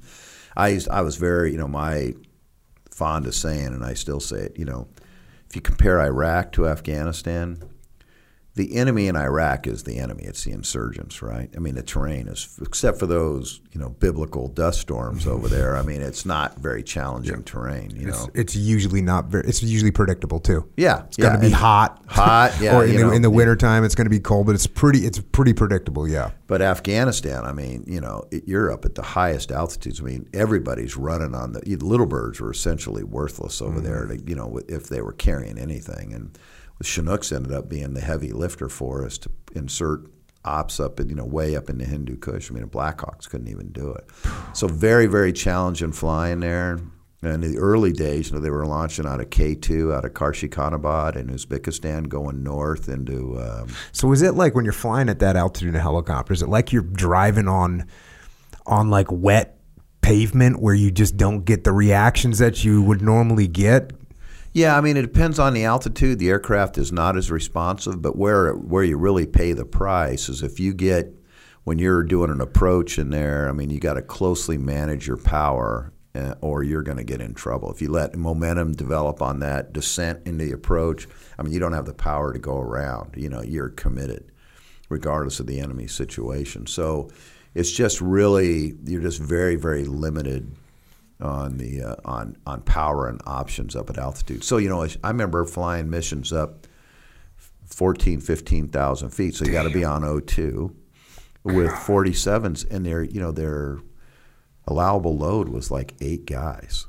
I 0.55 0.69
used. 0.69 0.87
I 0.89 1.01
was 1.01 1.15
very. 1.15 1.51
You 1.51 1.57
know, 1.57 1.67
my 1.67 2.13
fond 2.91 3.25
of 3.25 3.33
saying, 3.33 3.67
and 3.67 3.83
I 3.83 3.95
still 3.95 4.19
say 4.19 4.37
it. 4.37 4.59
You 4.59 4.65
know, 4.65 4.87
if 5.49 5.55
you 5.55 5.61
compare 5.61 5.99
Iraq 5.99 6.51
to 6.53 6.67
Afghanistan, 6.67 7.63
the 8.55 8.77
enemy 8.77 9.07
in 9.07 9.17
Iraq 9.17 9.67
is 9.67 9.83
the 9.83 9.97
enemy. 9.97 10.23
It's 10.23 10.45
the 10.45 10.53
insurgents, 10.53 11.21
right? 11.21 11.49
I 11.57 11.59
mean, 11.59 11.75
the 11.75 11.83
terrain 11.83 12.29
is, 12.29 12.57
except 12.61 12.97
for 12.97 13.05
those, 13.05 13.59
you 13.73 13.81
know, 13.81 13.89
biblical 13.89 14.47
dust 14.47 14.79
storms 14.79 15.25
mm-hmm. 15.25 15.33
over 15.33 15.49
there. 15.49 15.75
I 15.75 15.81
mean, 15.81 16.01
it's 16.01 16.25
not 16.25 16.57
very 16.57 16.81
challenging 16.81 17.43
terrain. 17.43 17.91
You 17.93 18.07
It's, 18.07 18.25
know, 18.25 18.31
it's 18.33 18.55
usually 18.55 19.01
not 19.01 19.25
very. 19.25 19.45
It's 19.45 19.61
usually 19.61 19.91
predictable 19.91 20.39
too. 20.39 20.69
yeah, 20.77 21.03
It's 21.03 21.17
going 21.17 21.33
to 21.33 21.39
be 21.39 21.51
hot, 21.51 22.01
hot, 22.07 22.55
yeah, 22.61 22.77
or 22.77 22.85
in 22.85 22.93
you 22.93 22.97
the, 22.99 23.03
know, 23.03 23.11
in 23.11 23.21
the 23.21 23.29
wintertime, 23.29 23.83
it's 23.83 23.95
going 23.95 24.05
to 24.05 24.09
be 24.09 24.21
cold, 24.21 24.45
but 24.45 24.55
it's 24.55 24.67
pretty. 24.67 25.05
It's 25.05 25.19
pretty 25.19 25.53
predictable. 25.53 26.07
Yeah. 26.07 26.31
But 26.47 26.61
Afghanistan, 26.61 27.43
I 27.43 27.51
mean, 27.51 27.83
you 27.85 27.99
know, 27.99 28.23
you're 28.45 28.71
up 28.71 28.85
at 28.85 28.95
the 28.95 29.03
highest 29.03 29.51
altitudes. 29.51 29.99
I 29.99 30.03
mean, 30.03 30.29
everybody's 30.33 30.95
running 30.95 31.35
on 31.35 31.51
the 31.51 31.59
the 31.59 31.85
little 31.85 32.05
birds 32.05 32.39
were 32.39 32.51
essentially 32.51 33.03
worthless 33.03 33.61
over 33.61 33.81
mm-hmm. 33.81 33.85
there. 33.85 34.05
To, 34.05 34.17
you 34.25 34.35
know, 34.35 34.61
if 34.69 34.87
they 34.87 35.01
were 35.01 35.13
carrying 35.13 35.57
anything, 35.57 36.13
and 36.13 36.37
the 36.77 36.83
Chinooks 36.83 37.31
ended 37.31 37.53
up 37.53 37.69
being 37.69 37.93
the 37.93 38.01
heavy 38.01 38.31
lifter 38.31 38.69
for 38.69 39.05
us 39.05 39.17
to 39.19 39.29
insert 39.55 40.07
ops 40.43 40.79
up 40.79 40.99
you 40.99 41.15
know 41.15 41.25
way 41.25 41.55
up 41.55 41.69
in 41.69 41.77
the 41.79 41.85
Hindu 41.85 42.17
Kush. 42.17 42.51
I 42.51 42.53
mean, 42.53 42.63
the 42.63 42.69
Blackhawks 42.69 43.27
couldn't 43.27 43.47
even 43.47 43.71
do 43.71 43.91
it. 43.93 44.09
So 44.53 44.67
very 44.67 45.07
very 45.07 45.33
challenging 45.33 45.91
flying 45.91 46.41
there. 46.41 46.79
And 47.21 47.43
in 47.43 47.53
the 47.53 47.57
early 47.57 47.91
days, 47.91 48.29
you 48.29 48.35
know, 48.35 48.41
they 48.41 48.51
were 48.51 48.67
launching 48.67 49.07
out 49.07 49.19
of 49.19 49.31
K 49.31 49.55
two, 49.55 49.91
out 49.91 50.05
of 50.05 50.13
Karshi-Khanabad 50.13 51.15
in 51.15 51.27
Uzbekistan, 51.27 52.07
going 52.07 52.43
north 52.43 52.87
into. 52.87 53.39
Um, 53.41 53.69
So 53.93 54.11
is 54.11 54.21
it 54.21 54.35
like 54.35 54.53
when 54.53 54.63
you're 54.63 54.73
flying 54.73 55.09
at 55.09 55.17
that 55.19 55.35
altitude 55.35 55.69
in 55.69 55.75
a 55.75 55.79
helicopter? 55.79 56.33
Is 56.33 56.43
it 56.43 56.49
like 56.49 56.71
you're 56.71 56.83
driving 56.83 57.47
on 57.47 57.87
on 58.67 58.91
like 58.91 59.07
wet 59.09 59.57
pavement 60.01 60.61
where 60.61 60.75
you 60.75 60.91
just 60.91 61.17
don't 61.17 61.45
get 61.45 61.63
the 61.63 61.71
reactions 61.71 62.37
that 62.37 62.63
you 62.63 62.83
would 62.83 63.01
normally 63.01 63.47
get? 63.47 63.91
Yeah, 64.55 64.77
I 64.77 64.79
mean, 64.79 64.95
it 64.95 65.01
depends 65.01 65.37
on 65.37 65.53
the 65.53 65.65
altitude. 65.65 66.17
The 66.17 66.29
aircraft 66.29 66.77
is 66.77 66.89
not 66.89 67.17
as 67.17 67.29
responsive, 67.29 68.01
but 68.01 68.15
where 68.15 68.53
where 68.53 68.85
you 68.85 68.95
really 68.95 69.27
pay 69.27 69.51
the 69.51 69.65
price 69.65 70.29
is 70.29 70.41
if 70.41 70.61
you 70.61 70.73
get 70.73 71.13
when 71.65 71.77
you're 71.77 72.03
doing 72.03 72.31
an 72.31 72.39
approach 72.39 72.97
in 72.97 73.09
there. 73.09 73.49
I 73.49 73.51
mean, 73.51 73.69
you 73.69 73.81
got 73.81 73.95
to 73.95 74.01
closely 74.01 74.57
manage 74.57 75.07
your 75.07 75.17
power 75.17 75.91
uh, 76.15 76.35
or 76.39 76.63
you're 76.63 76.83
going 76.83 76.99
to 76.99 77.03
get 77.03 77.19
in 77.19 77.33
trouble. 77.33 77.69
If 77.69 77.81
you 77.81 77.91
let 77.91 78.15
momentum 78.15 78.71
develop 78.71 79.21
on 79.21 79.39
that 79.39 79.73
descent 79.73 80.25
into 80.25 80.45
the 80.45 80.53
approach, 80.53 81.05
I 81.37 81.43
mean, 81.43 81.51
you 81.51 81.59
don't 81.59 81.73
have 81.73 81.85
the 81.85 81.93
power 81.93 82.31
to 82.31 82.39
go 82.39 82.57
around. 82.57 83.15
You 83.17 83.27
know, 83.27 83.41
you're 83.41 83.71
committed, 83.71 84.31
regardless 84.87 85.41
of 85.41 85.47
the 85.47 85.59
enemy 85.59 85.87
situation. 85.87 86.65
So 86.65 87.09
it's 87.55 87.73
just 87.73 87.99
really 87.99 88.75
you're 88.85 89.01
just 89.01 89.19
very 89.19 89.57
very 89.57 89.83
limited 89.83 90.49
on 91.21 91.57
the 91.57 91.81
uh, 91.81 91.95
on 92.05 92.37
on 92.45 92.61
power 92.61 93.07
and 93.07 93.21
options 93.25 93.75
up 93.75 93.89
at 93.89 93.97
altitude. 93.97 94.43
So 94.43 94.57
you 94.57 94.69
know, 94.69 94.83
I 95.03 95.07
remember 95.07 95.45
flying 95.45 95.89
missions 95.89 96.33
up 96.33 96.67
14, 97.65 98.21
15,000 98.21 99.09
feet. 99.09 99.35
So 99.35 99.45
you 99.45 99.51
got 99.51 99.63
to 99.63 99.69
be 99.69 99.83
on 99.83 100.01
O2 100.03 100.73
with 101.43 101.71
47s, 101.71 102.69
and 102.69 102.85
their 102.85 103.03
you 103.03 103.19
know 103.19 103.31
their 103.31 103.79
allowable 104.67 105.17
load 105.17 105.49
was 105.49 105.69
like 105.71 105.93
eight 106.01 106.25
guys 106.25 106.87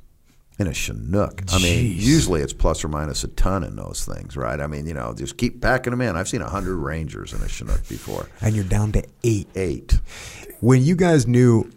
in 0.58 0.66
a 0.66 0.74
Chinook. 0.74 1.42
I 1.52 1.58
mean, 1.58 1.86
usually 1.96 2.40
it's 2.40 2.52
plus 2.52 2.82
or 2.82 2.88
minus 2.88 3.24
a 3.24 3.28
ton 3.28 3.62
in 3.62 3.76
those 3.76 4.04
things, 4.06 4.36
right? 4.36 4.58
I 4.58 4.66
mean, 4.66 4.86
you 4.86 4.94
know, 4.94 5.12
just 5.14 5.36
keep 5.36 5.60
packing 5.60 5.90
them 5.90 6.00
in. 6.00 6.16
I've 6.16 6.28
seen 6.28 6.40
hundred 6.40 6.76
Rangers 6.76 7.32
in 7.32 7.42
a 7.42 7.48
Chinook 7.48 7.86
before. 7.88 8.28
And 8.40 8.54
you're 8.54 8.64
down 8.64 8.92
to 8.92 9.04
eight. 9.24 9.48
Eight. 9.54 10.00
When 10.60 10.82
you 10.82 10.96
guys 10.96 11.26
knew, 11.26 11.70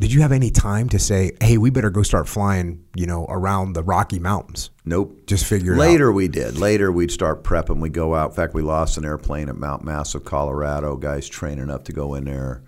did 0.00 0.12
you 0.12 0.22
have 0.22 0.32
any 0.32 0.50
time 0.50 0.88
to 0.88 0.98
say, 0.98 1.32
"Hey, 1.40 1.58
we 1.58 1.70
better 1.70 1.90
go 1.90 2.02
start 2.02 2.26
flying"? 2.26 2.82
You 2.94 3.06
know, 3.06 3.26
around 3.28 3.74
the 3.74 3.82
Rocky 3.82 4.18
Mountains. 4.18 4.70
Nope. 4.84 5.26
Just 5.26 5.44
figure 5.44 5.74
it 5.74 5.76
out. 5.76 5.80
Later 5.80 6.10
we 6.10 6.26
did. 6.26 6.58
Later 6.58 6.90
we'd 6.90 7.10
start 7.10 7.44
prepping. 7.44 7.80
We'd 7.80 7.92
go 7.92 8.14
out. 8.14 8.30
In 8.30 8.36
fact, 8.36 8.54
we 8.54 8.62
lost 8.62 8.96
an 8.96 9.04
airplane 9.04 9.48
at 9.48 9.56
Mount 9.56 9.84
Massive, 9.84 10.24
Colorado. 10.24 10.96
Guys 10.96 11.28
training 11.28 11.70
up 11.70 11.84
to 11.84 11.92
go 11.92 12.14
in 12.14 12.24
there. 12.24 12.62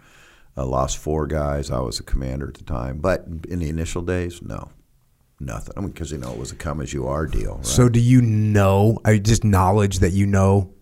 Uh, 0.57 0.67
lost 0.67 0.99
four 0.99 1.27
guys. 1.27 1.71
I 1.71 1.81
was 1.81 1.99
a 1.99 2.03
commander 2.03 2.49
at 2.49 2.55
the 2.55 2.65
time. 2.65 2.99
But 2.99 3.27
in 3.49 3.61
the 3.61 3.71
initial 3.71 4.03
days, 4.03 4.43
no, 4.43 4.71
nothing. 5.41 5.73
I 5.77 5.81
mean, 5.81 5.91
because 5.91 6.13
you 6.13 6.19
know 6.19 6.31
it 6.33 6.39
was 6.39 6.53
a 6.53 6.57
come 6.57 6.83
as 6.83 6.93
you 6.93 7.09
are 7.09 7.27
deal. 7.27 7.57
Right? 7.57 7.67
So, 7.67 7.89
do 7.89 7.99
you 7.99 8.21
know? 8.21 8.99
I 9.07 9.17
just 9.17 9.43
knowledge 9.43 10.01
that 10.01 10.13
you 10.13 10.27
know, 10.27 10.75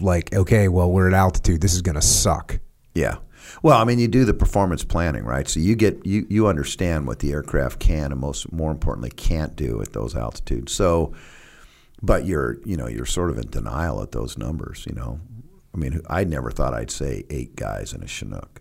like, 0.00 0.34
okay, 0.34 0.68
well, 0.68 0.90
we're 0.90 1.08
at 1.08 1.14
altitude. 1.14 1.60
This 1.60 1.74
is 1.74 1.82
gonna 1.82 2.00
suck. 2.00 2.58
Yeah. 2.94 3.16
Well, 3.62 3.78
I 3.78 3.84
mean, 3.84 3.98
you 3.98 4.08
do 4.08 4.24
the 4.24 4.34
performance 4.34 4.84
planning, 4.84 5.24
right? 5.24 5.48
So 5.48 5.60
you 5.60 5.74
get 5.76 6.04
you 6.04 6.26
you 6.28 6.46
understand 6.46 7.06
what 7.06 7.18
the 7.20 7.32
aircraft 7.32 7.78
can 7.80 8.12
and 8.12 8.20
most 8.20 8.52
more 8.52 8.70
importantly 8.70 9.10
can't 9.10 9.56
do 9.56 9.80
at 9.80 9.92
those 9.92 10.14
altitudes. 10.14 10.72
So, 10.72 11.14
but 12.02 12.24
you're 12.24 12.58
you 12.64 12.76
know 12.76 12.86
you're 12.86 13.06
sort 13.06 13.30
of 13.30 13.38
in 13.38 13.50
denial 13.50 14.02
at 14.02 14.12
those 14.12 14.38
numbers. 14.38 14.84
You 14.88 14.94
know, 14.94 15.20
I 15.74 15.78
mean, 15.78 16.00
I 16.08 16.24
never 16.24 16.50
thought 16.50 16.74
I'd 16.74 16.90
say 16.90 17.24
eight 17.30 17.56
guys 17.56 17.92
in 17.92 18.02
a 18.02 18.06
Chinook. 18.06 18.60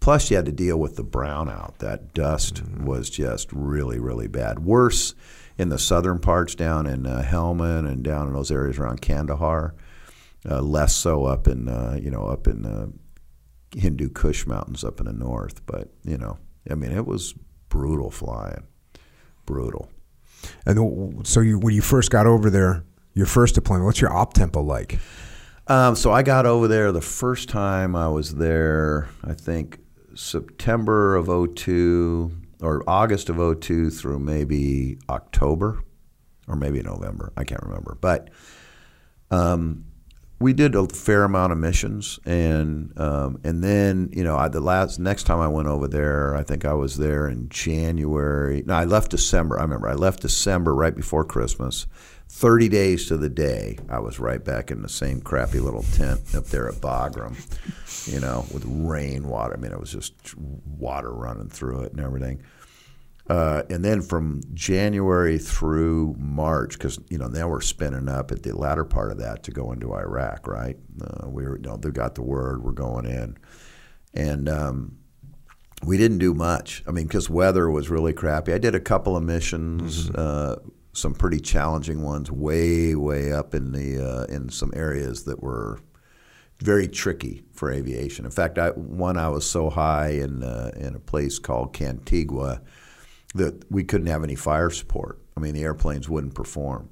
Plus, 0.00 0.30
you 0.30 0.36
had 0.36 0.44
to 0.44 0.52
deal 0.52 0.76
with 0.76 0.96
the 0.96 1.04
brownout. 1.04 1.78
That 1.78 2.12
dust 2.12 2.62
was 2.78 3.08
just 3.08 3.50
really, 3.52 3.98
really 3.98 4.28
bad. 4.28 4.58
Worse 4.58 5.14
in 5.56 5.70
the 5.70 5.78
southern 5.78 6.18
parts, 6.18 6.54
down 6.54 6.86
in 6.86 7.06
uh, 7.06 7.22
Helmand 7.26 7.88
and 7.88 8.02
down 8.02 8.26
in 8.26 8.34
those 8.34 8.50
areas 8.50 8.78
around 8.78 9.00
Kandahar. 9.00 9.74
Uh, 10.46 10.60
less 10.60 10.94
so 10.94 11.24
up 11.24 11.48
in 11.48 11.68
uh, 11.68 11.98
you 11.98 12.10
know 12.10 12.26
up 12.26 12.46
in 12.46 12.66
uh, 12.66 12.86
Hindu 13.76 14.10
Kush 14.10 14.46
mountains 14.46 14.84
up 14.84 15.00
in 15.00 15.06
the 15.06 15.12
north. 15.12 15.64
But 15.66 15.88
you 16.04 16.18
know, 16.18 16.38
I 16.70 16.74
mean, 16.74 16.92
it 16.92 17.06
was 17.06 17.34
brutal 17.68 18.10
flying, 18.10 18.66
brutal. 19.46 19.90
And 20.66 21.26
so, 21.26 21.40
you 21.40 21.58
when 21.58 21.74
you 21.74 21.82
first 21.82 22.10
got 22.10 22.26
over 22.26 22.50
there, 22.50 22.84
your 23.14 23.26
first 23.26 23.54
deployment, 23.54 23.86
what's 23.86 24.00
your 24.00 24.12
op 24.12 24.34
tempo 24.34 24.62
like? 24.62 24.98
Um, 25.66 25.96
so 25.96 26.12
I 26.12 26.22
got 26.22 26.44
over 26.44 26.68
there 26.68 26.92
the 26.92 27.00
first 27.00 27.48
time 27.48 27.96
I 27.96 28.08
was 28.08 28.34
there, 28.34 29.08
I 29.24 29.32
think 29.32 29.78
September 30.14 31.16
of 31.16 31.26
02 31.54 32.30
or 32.60 32.82
August 32.86 33.30
of 33.30 33.60
02 33.60 33.90
through 33.90 34.18
maybe 34.18 34.98
October 35.08 35.82
or 36.46 36.56
maybe 36.56 36.82
November. 36.82 37.32
I 37.36 37.44
can't 37.44 37.62
remember. 37.62 37.96
But 37.98 38.28
um, 39.30 39.86
we 40.44 40.52
did 40.52 40.74
a 40.74 40.86
fair 40.86 41.24
amount 41.24 41.52
of 41.52 41.58
missions, 41.58 42.20
and 42.26 42.92
um, 43.00 43.40
and 43.44 43.64
then 43.64 44.10
you 44.12 44.22
know 44.22 44.36
I, 44.36 44.48
the 44.48 44.60
last 44.60 44.98
next 44.98 45.24
time 45.24 45.40
I 45.40 45.48
went 45.48 45.68
over 45.68 45.88
there, 45.88 46.36
I 46.36 46.42
think 46.42 46.66
I 46.66 46.74
was 46.74 46.98
there 46.98 47.26
in 47.26 47.48
January. 47.48 48.62
No, 48.66 48.74
I 48.74 48.84
left 48.84 49.10
December. 49.10 49.58
I 49.58 49.62
remember 49.62 49.88
I 49.88 49.94
left 49.94 50.20
December 50.20 50.74
right 50.74 50.94
before 50.94 51.24
Christmas. 51.24 51.86
Thirty 52.28 52.68
days 52.68 53.08
to 53.08 53.16
the 53.16 53.30
day, 53.30 53.78
I 53.88 54.00
was 54.00 54.20
right 54.20 54.44
back 54.44 54.70
in 54.70 54.82
the 54.82 54.88
same 54.88 55.22
crappy 55.22 55.60
little 55.60 55.82
tent 55.82 56.20
up 56.34 56.44
there 56.44 56.68
at 56.68 56.74
Bagram, 56.74 57.34
you 58.12 58.20
know, 58.20 58.44
with 58.52 58.64
rainwater. 58.66 59.54
I 59.54 59.56
mean, 59.56 59.72
it 59.72 59.80
was 59.80 59.92
just 59.92 60.36
water 60.36 61.10
running 61.10 61.48
through 61.48 61.84
it 61.84 61.92
and 61.92 62.00
everything. 62.02 62.42
Uh, 63.28 63.62
and 63.70 63.82
then 63.82 64.02
from 64.02 64.42
January 64.52 65.38
through 65.38 66.14
March, 66.18 66.74
because 66.74 66.98
you 67.08 67.16
know 67.16 67.26
now 67.26 67.48
we're 67.48 67.60
spinning 67.62 68.08
up 68.08 68.30
at 68.30 68.42
the 68.42 68.54
latter 68.54 68.84
part 68.84 69.10
of 69.10 69.18
that 69.18 69.42
to 69.42 69.50
go 69.50 69.72
into 69.72 69.94
Iraq, 69.94 70.46
right? 70.46 70.76
Uh, 71.00 71.28
we 71.28 71.42
were, 71.44 71.56
you 71.56 71.62
know, 71.62 71.76
they 71.76 71.90
got 71.90 72.14
the 72.14 72.22
word 72.22 72.62
we're 72.62 72.72
going 72.72 73.06
in, 73.06 73.38
and 74.12 74.46
um, 74.46 74.98
we 75.86 75.96
didn't 75.96 76.18
do 76.18 76.34
much. 76.34 76.82
I 76.86 76.90
mean, 76.90 77.06
because 77.06 77.30
weather 77.30 77.70
was 77.70 77.88
really 77.88 78.12
crappy. 78.12 78.52
I 78.52 78.58
did 78.58 78.74
a 78.74 78.80
couple 78.80 79.16
of 79.16 79.22
missions, 79.22 80.10
uh, 80.10 80.56
some 80.92 81.14
pretty 81.14 81.40
challenging 81.40 82.02
ones, 82.02 82.30
way 82.30 82.94
way 82.94 83.32
up 83.32 83.54
in 83.54 83.72
the 83.72 84.06
uh, 84.06 84.24
in 84.24 84.50
some 84.50 84.70
areas 84.76 85.24
that 85.24 85.42
were 85.42 85.80
very 86.58 86.88
tricky 86.88 87.42
for 87.52 87.72
aviation. 87.72 88.26
In 88.26 88.30
fact, 88.30 88.58
I, 88.58 88.70
one 88.70 89.16
I 89.16 89.28
was 89.28 89.48
so 89.48 89.70
high 89.70 90.10
in 90.10 90.42
uh, 90.42 90.72
in 90.76 90.94
a 90.94 91.00
place 91.00 91.38
called 91.38 91.72
Cantigua 91.72 92.60
that 93.34 93.70
we 93.70 93.84
couldn't 93.84 94.06
have 94.06 94.22
any 94.24 94.34
fire 94.34 94.70
support. 94.70 95.20
I 95.36 95.40
mean, 95.40 95.54
the 95.54 95.62
airplanes 95.62 96.08
wouldn't 96.08 96.34
perform. 96.34 96.88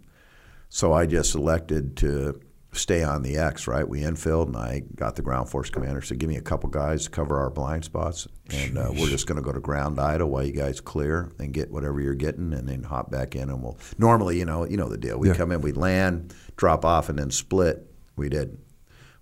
So 0.68 0.92
I 0.92 1.06
just 1.06 1.34
elected 1.34 1.96
to 1.98 2.40
stay 2.72 3.02
on 3.04 3.22
the 3.22 3.36
X, 3.36 3.66
right? 3.66 3.86
We 3.86 4.00
infilled, 4.00 4.46
and 4.46 4.56
I 4.56 4.82
got 4.96 5.14
the 5.16 5.22
ground 5.22 5.50
force 5.50 5.68
commander 5.68 6.00
said, 6.00 6.18
"Give 6.18 6.28
me 6.30 6.36
a 6.38 6.40
couple 6.42 6.70
guys 6.70 7.04
to 7.04 7.10
cover 7.10 7.38
our 7.38 7.50
blind 7.50 7.84
spots, 7.84 8.26
and 8.50 8.78
uh, 8.78 8.90
we're 8.90 9.10
just 9.10 9.26
going 9.26 9.36
to 9.36 9.42
go 9.42 9.52
to 9.52 9.60
ground 9.60 10.00
idle 10.00 10.30
while 10.30 10.42
you 10.42 10.52
guys 10.52 10.80
clear 10.80 11.30
and 11.38 11.52
get 11.52 11.70
whatever 11.70 12.00
you're 12.00 12.14
getting, 12.14 12.54
and 12.54 12.66
then 12.66 12.82
hop 12.84 13.10
back 13.10 13.36
in, 13.36 13.50
and 13.50 13.62
we'll 13.62 13.76
normally, 13.98 14.38
you 14.38 14.46
know, 14.46 14.64
you 14.64 14.78
know 14.78 14.88
the 14.88 14.96
deal. 14.96 15.18
We 15.18 15.28
Yeah. 15.28 15.34
come 15.34 15.52
in, 15.52 15.60
we 15.60 15.72
land, 15.72 16.34
drop 16.56 16.84
off, 16.86 17.10
and 17.10 17.18
then 17.18 17.30
split. 17.30 17.86
We 18.16 18.30
did. 18.30 18.56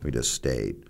We 0.02 0.12
just 0.12 0.32
stayed." 0.32 0.84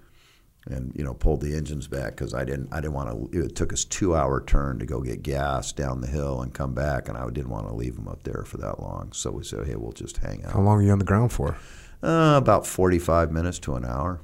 And 0.67 0.93
you 0.95 1.05
know 1.05 1.15
pulled 1.15 1.41
the 1.41 1.55
engines 1.55 1.87
back 1.87 2.17
because 2.17 2.35
I 2.35 2.45
didn't 2.45 2.73
I 2.73 2.81
didn't 2.81 2.95
want 2.95 3.33
to. 3.33 3.45
It 3.45 3.57
took 3.57 3.73
us 3.73 3.85
two 3.85 4.15
hour 4.15 4.43
turn 4.45 4.79
to 4.79 4.87
go 4.87 5.01
get 5.01 5.23
gas 5.23 5.73
down 5.73 6.01
the 6.01 6.07
hill 6.07 6.43
and 6.43 6.53
come 6.53 6.75
back, 6.75 7.09
and 7.09 7.17
I 7.17 7.29
didn't 7.31 7.51
want 7.51 7.69
to 7.69 7.75
leave 7.75 7.97
them 7.97 8.09
up 8.09 8.23
there 8.23 8.45
for 8.45 8.59
that 8.59 8.81
long. 8.81 9.13
So 9.13 9.31
we 9.31 9.45
said, 9.45 9.67
hey, 9.67 9.77
we'll 9.77 9.93
just 9.93 10.19
hang 10.19 10.45
out. 10.45 10.53
How 10.53 10.61
long 10.61 10.77
were 10.77 10.83
you 10.83 10.93
on 10.93 10.99
the 10.99 11.05
ground 11.05 11.33
for? 11.33 11.57
Uh, 12.03 12.35
about 12.37 12.67
forty 12.67 12.99
five 12.99 13.31
minutes 13.33 13.59
to 13.61 13.75
an 13.75 13.85
hour. 13.85 14.21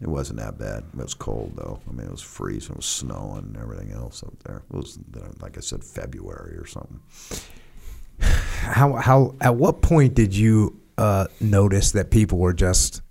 It 0.00 0.08
wasn't 0.08 0.40
that 0.40 0.58
bad. 0.58 0.84
It 0.92 1.02
was 1.02 1.14
cold 1.14 1.54
though. 1.56 1.80
I 1.88 1.92
mean, 1.92 2.06
it 2.06 2.10
was 2.10 2.22
freezing. 2.22 2.72
It 2.72 2.76
was 2.76 2.86
snowing 2.86 3.54
and 3.54 3.56
everything 3.56 3.92
else 3.92 4.22
up 4.22 4.34
there. 4.44 4.62
It 4.70 4.76
was 4.76 4.98
uh, 5.16 5.28
like 5.40 5.56
I 5.56 5.60
said, 5.60 5.84
February 5.84 6.56
or 6.56 6.66
something. 6.66 7.00
How 8.20 8.94
how 8.94 9.34
at 9.42 9.56
what 9.56 9.82
point 9.82 10.14
did 10.14 10.34
you 10.34 10.80
uh, 10.96 11.26
notice 11.40 11.92
that 11.92 12.10
people 12.10 12.38
were 12.38 12.54
just 12.54 13.02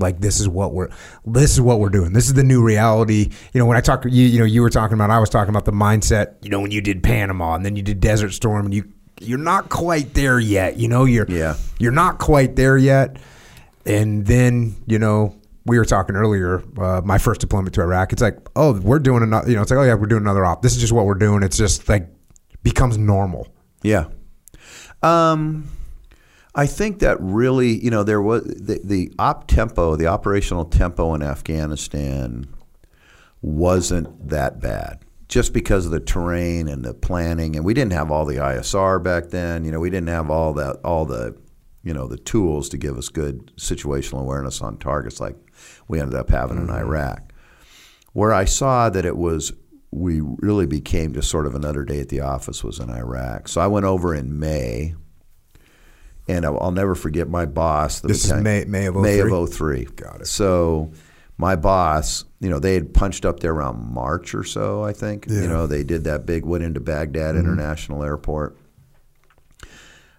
like 0.00 0.20
this 0.20 0.40
is 0.40 0.48
what 0.48 0.72
we're 0.72 0.88
this 1.26 1.52
is 1.52 1.60
what 1.60 1.78
we're 1.80 1.90
doing. 1.90 2.12
This 2.12 2.26
is 2.26 2.34
the 2.34 2.44
new 2.44 2.62
reality. 2.62 3.30
You 3.52 3.58
know, 3.58 3.66
when 3.66 3.76
I 3.76 3.80
talk 3.80 4.04
you 4.04 4.10
you 4.10 4.38
know 4.38 4.44
you 4.44 4.62
were 4.62 4.70
talking 4.70 4.94
about 4.94 5.10
I 5.10 5.18
was 5.18 5.30
talking 5.30 5.50
about 5.50 5.64
the 5.64 5.72
mindset, 5.72 6.34
you 6.42 6.50
know, 6.50 6.60
when 6.60 6.70
you 6.70 6.80
did 6.80 7.02
Panama 7.02 7.54
and 7.54 7.64
then 7.64 7.76
you 7.76 7.82
did 7.82 8.00
Desert 8.00 8.30
Storm 8.32 8.64
and 8.66 8.74
you 8.74 8.84
you're 9.20 9.38
not 9.38 9.68
quite 9.68 10.14
there 10.14 10.40
yet. 10.40 10.78
You 10.78 10.88
know, 10.88 11.04
you're 11.04 11.26
Yeah. 11.28 11.56
you're 11.78 11.92
not 11.92 12.18
quite 12.18 12.56
there 12.56 12.78
yet. 12.78 13.18
And 13.86 14.26
then, 14.26 14.76
you 14.86 14.98
know, 14.98 15.34
we 15.66 15.78
were 15.78 15.84
talking 15.84 16.16
earlier, 16.16 16.62
uh, 16.78 17.00
my 17.04 17.18
first 17.18 17.40
deployment 17.40 17.74
to 17.74 17.82
Iraq, 17.82 18.12
it's 18.12 18.22
like, 18.22 18.38
oh, 18.56 18.78
we're 18.80 18.98
doing 18.98 19.22
another, 19.22 19.48
you 19.48 19.56
know, 19.56 19.62
it's 19.62 19.70
like, 19.70 19.78
oh, 19.78 19.82
yeah, 19.82 19.94
we're 19.94 20.06
doing 20.06 20.22
another 20.22 20.44
op. 20.44 20.62
This 20.62 20.74
is 20.74 20.80
just 20.80 20.92
what 20.92 21.04
we're 21.06 21.14
doing. 21.14 21.42
It's 21.42 21.56
just 21.56 21.88
like 21.88 22.08
becomes 22.62 22.96
normal. 22.98 23.48
Yeah. 23.82 24.04
Um, 25.02 25.68
I 26.54 26.66
think 26.66 26.98
that 26.98 27.16
really, 27.20 27.82
you 27.82 27.90
know, 27.90 28.02
there 28.02 28.20
was 28.20 28.42
the, 28.44 28.80
the 28.82 29.12
op 29.18 29.46
tempo, 29.46 29.96
the 29.96 30.08
operational 30.08 30.64
tempo 30.64 31.14
in 31.14 31.22
Afghanistan 31.22 32.48
wasn't 33.40 34.28
that 34.28 34.60
bad 34.60 35.04
just 35.28 35.52
because 35.52 35.86
of 35.86 35.92
the 35.92 36.00
terrain 36.00 36.66
and 36.66 36.84
the 36.84 36.92
planning. 36.92 37.54
And 37.54 37.64
we 37.64 37.72
didn't 37.72 37.92
have 37.92 38.10
all 38.10 38.24
the 38.24 38.36
ISR 38.36 39.02
back 39.02 39.28
then. 39.28 39.64
You 39.64 39.70
know, 39.70 39.78
we 39.78 39.90
didn't 39.90 40.08
have 40.08 40.28
all 40.28 40.52
that, 40.54 40.80
all 40.84 41.04
the, 41.04 41.36
you 41.84 41.94
know, 41.94 42.08
the 42.08 42.18
tools 42.18 42.68
to 42.70 42.76
give 42.76 42.98
us 42.98 43.08
good 43.08 43.52
situational 43.56 44.20
awareness 44.20 44.60
on 44.60 44.76
targets 44.76 45.20
like 45.20 45.36
we 45.86 46.00
ended 46.00 46.18
up 46.18 46.30
having 46.30 46.58
in 46.58 46.66
mm-hmm. 46.66 46.76
Iraq. 46.76 47.32
Where 48.12 48.34
I 48.34 48.44
saw 48.44 48.90
that 48.90 49.04
it 49.04 49.16
was, 49.16 49.52
we 49.92 50.20
really 50.20 50.66
became 50.66 51.14
just 51.14 51.30
sort 51.30 51.46
of 51.46 51.54
another 51.54 51.84
day 51.84 52.00
at 52.00 52.08
the 52.08 52.20
office 52.20 52.64
was 52.64 52.80
in 52.80 52.90
Iraq. 52.90 53.46
So 53.46 53.60
I 53.60 53.68
went 53.68 53.86
over 53.86 54.12
in 54.12 54.36
May, 54.40 54.96
and 56.30 56.44
I'll, 56.46 56.58
I'll 56.60 56.70
never 56.70 56.94
forget 56.94 57.28
my 57.28 57.46
boss. 57.46 58.00
The 58.00 58.08
This 58.08 58.24
is 58.24 58.32
May- 58.42 58.64
May 58.64 58.86
of 58.86 58.96
May 58.96 59.20
03? 59.20 59.32
of 59.32 59.52
03. 59.54 59.84
Got 59.96 60.20
it. 60.22 60.26
So 60.26 60.92
my 61.36 61.56
boss, 61.56 62.24
you 62.40 62.48
know, 62.50 62.58
they 62.58 62.74
had 62.74 62.92
punched 62.94 63.24
up 63.24 63.40
there 63.40 63.52
around 63.52 63.92
March 63.92 64.34
or 64.34 64.44
so, 64.44 64.82
I 64.84 64.92
think. 64.92 65.26
Yeah. 65.28 65.42
You 65.42 65.48
know, 65.48 65.66
they 65.66 65.82
did 65.84 66.04
that 66.04 66.26
big 66.26 66.44
went 66.44 66.64
into 66.64 66.80
Baghdad 66.80 67.36
International 67.36 68.04
Airport. 68.04 68.56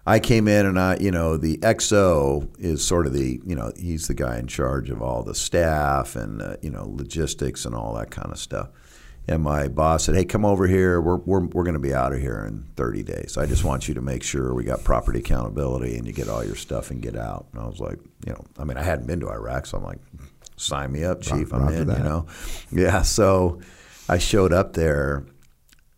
I 0.04 0.18
came 0.18 0.48
in 0.48 0.66
and 0.66 0.80
I, 0.80 0.96
you 0.98 1.12
know, 1.12 1.36
the 1.36 1.58
XO 1.58 2.48
is 2.58 2.84
sort 2.84 3.06
of 3.06 3.12
the, 3.12 3.40
you 3.46 3.54
know, 3.54 3.70
he's 3.76 4.08
the 4.08 4.14
guy 4.14 4.36
in 4.38 4.48
charge 4.48 4.90
of 4.90 5.00
all 5.00 5.22
the 5.22 5.34
staff 5.34 6.16
and, 6.16 6.42
uh, 6.42 6.56
you 6.60 6.70
know, 6.70 6.88
logistics 6.92 7.64
and 7.64 7.74
all 7.74 7.94
that 7.94 8.10
kind 8.10 8.32
of 8.32 8.38
stuff. 8.38 8.70
And 9.28 9.42
my 9.42 9.68
boss 9.68 10.04
said, 10.04 10.16
"Hey, 10.16 10.24
come 10.24 10.44
over 10.44 10.66
here. 10.66 11.00
We're 11.00 11.16
we're 11.16 11.46
we're 11.46 11.62
going 11.62 11.74
to 11.74 11.80
be 11.80 11.94
out 11.94 12.12
of 12.12 12.20
here 12.20 12.44
in 12.46 12.64
30 12.76 13.02
days. 13.04 13.38
I 13.38 13.46
just 13.46 13.62
want 13.62 13.86
you 13.86 13.94
to 13.94 14.00
make 14.00 14.22
sure 14.24 14.52
we 14.52 14.64
got 14.64 14.82
property 14.82 15.20
accountability 15.20 15.96
and 15.96 16.06
you 16.06 16.12
get 16.12 16.28
all 16.28 16.44
your 16.44 16.56
stuff 16.56 16.90
and 16.90 17.00
get 17.00 17.16
out." 17.16 17.46
And 17.52 17.62
I 17.62 17.66
was 17.66 17.78
like, 17.78 17.98
you 18.26 18.32
know, 18.32 18.44
I 18.58 18.64
mean, 18.64 18.76
I 18.76 18.82
hadn't 18.82 19.06
been 19.06 19.20
to 19.20 19.30
Iraq, 19.30 19.66
so 19.66 19.78
I'm 19.78 19.84
like, 19.84 20.00
"Sign 20.56 20.90
me 20.90 21.04
up, 21.04 21.22
chief. 21.22 21.52
I'm 21.54 21.68
in." 21.68 21.88
You 21.88 22.02
know, 22.02 22.26
yeah. 22.72 23.02
So 23.02 23.60
I 24.08 24.18
showed 24.18 24.52
up 24.52 24.72
there, 24.72 25.24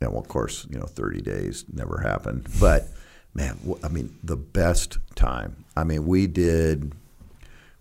and 0.01 0.11
well, 0.13 0.21
of 0.21 0.29
course, 0.29 0.67
you 0.71 0.79
know, 0.79 0.87
30 0.87 1.23
days 1.23 1.65
never 1.73 1.99
happened. 1.99 2.47
But 2.61 2.89
man, 3.33 3.59
I 3.83 3.89
mean, 3.89 4.19
the 4.23 4.37
best 4.37 4.99
time. 5.15 5.65
I 5.77 5.85
mean, 5.85 6.07
we 6.07 6.27
did 6.27 6.93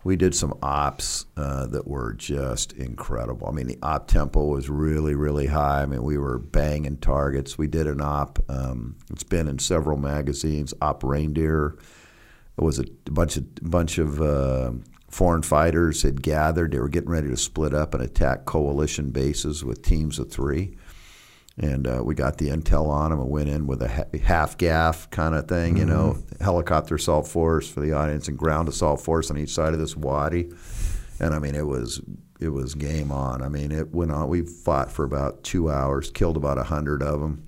we 0.03 0.15
did 0.15 0.35
some 0.35 0.57
ops 0.61 1.25
uh, 1.37 1.65
that 1.67 1.87
were 1.87 2.13
just 2.13 2.73
incredible. 2.73 3.47
I 3.47 3.51
mean, 3.51 3.67
the 3.67 3.79
op 3.81 4.07
tempo 4.07 4.45
was 4.45 4.69
really, 4.69 5.15
really 5.15 5.47
high. 5.47 5.81
I 5.81 5.85
mean, 5.85 6.03
we 6.03 6.17
were 6.17 6.39
banging 6.39 6.97
targets. 6.97 7.57
We 7.57 7.67
did 7.67 7.87
an 7.87 8.01
op. 8.01 8.39
Um, 8.49 8.97
it's 9.09 9.23
been 9.23 9.47
in 9.47 9.59
several 9.59 9.97
magazines. 9.97 10.73
Op 10.81 11.03
Reindeer. 11.03 11.77
It 12.57 12.63
was 12.63 12.79
a 12.79 12.85
bunch 13.09 13.37
of 13.37 13.55
bunch 13.63 13.97
of 13.97 14.21
uh, 14.21 14.73
foreign 15.09 15.41
fighters 15.41 16.03
had 16.03 16.21
gathered. 16.21 16.71
They 16.71 16.79
were 16.79 16.89
getting 16.89 17.09
ready 17.09 17.29
to 17.29 17.37
split 17.37 17.73
up 17.73 17.93
and 17.93 18.03
attack 18.03 18.45
coalition 18.45 19.11
bases 19.11 19.63
with 19.63 19.81
teams 19.81 20.19
of 20.19 20.31
three. 20.31 20.75
And 21.57 21.85
uh, 21.85 22.01
we 22.03 22.15
got 22.15 22.39
the 22.39 22.49
intel 22.49 22.87
on 22.87 23.11
them 23.11 23.19
and 23.19 23.29
went 23.29 23.47
in 23.47 23.67
with 23.67 23.83
a 23.83 24.07
half 24.23 24.57
gaff 24.57 25.09
kind 25.11 25.35
of 25.35 25.47
thing, 25.47 25.77
you 25.77 25.85
know, 25.85 26.17
helicopter 26.41 26.95
assault 26.95 27.27
force 27.27 27.69
for 27.69 27.79
the 27.79 27.93
audience 27.93 28.27
and 28.27 28.37
ground 28.37 28.67
assault 28.69 29.01
force 29.01 29.29
on 29.29 29.37
each 29.37 29.53
side 29.53 29.73
of 29.73 29.79
this 29.79 29.95
wadi. 29.95 30.51
And 31.19 31.35
I 31.35 31.39
mean, 31.39 31.53
it 31.53 31.67
was 31.67 32.01
it 32.39 32.49
was 32.49 32.73
game 32.73 33.11
on. 33.11 33.43
I 33.43 33.49
mean, 33.49 33.71
it 33.71 33.93
went 33.93 34.11
on. 34.11 34.29
We 34.29 34.41
fought 34.41 34.91
for 34.91 35.05
about 35.05 35.43
two 35.43 35.69
hours, 35.69 36.09
killed 36.09 36.37
about 36.37 36.57
a 36.57 36.63
hundred 36.63 37.03
of 37.03 37.19
them. 37.19 37.47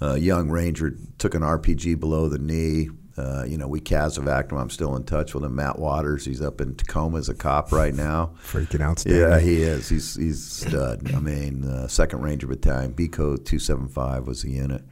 A 0.00 0.16
young 0.16 0.48
ranger 0.48 0.96
took 1.18 1.34
an 1.34 1.42
RPG 1.42 1.98
below 2.00 2.28
the 2.28 2.38
knee. 2.38 2.88
Uh, 3.20 3.44
you 3.44 3.58
know, 3.58 3.68
we 3.68 3.80
casevaced 3.80 4.50
him. 4.50 4.58
I'm 4.58 4.70
still 4.70 4.96
in 4.96 5.04
touch 5.04 5.34
with 5.34 5.44
him. 5.44 5.54
Matt 5.54 5.78
Waters, 5.78 6.24
he's 6.24 6.40
up 6.40 6.60
in 6.60 6.74
Tacoma 6.74 7.18
as 7.18 7.28
a 7.28 7.34
cop 7.34 7.70
right 7.70 7.94
now. 7.94 8.32
Freaking 8.42 8.80
outstanding. 8.80 9.20
Yeah, 9.20 9.38
he 9.38 9.62
is. 9.62 9.88
He's 9.88 10.16
he's 10.16 10.42
stud. 10.42 11.12
I 11.14 11.20
mean, 11.20 11.64
uh, 11.64 11.86
Second 11.86 12.22
Ranger 12.22 12.46
Battalion, 12.46 12.92
B 12.92 13.08
Code 13.08 13.44
two 13.44 13.58
seven 13.58 13.88
five 13.88 14.26
was 14.26 14.42
the 14.42 14.50
unit. 14.50 14.82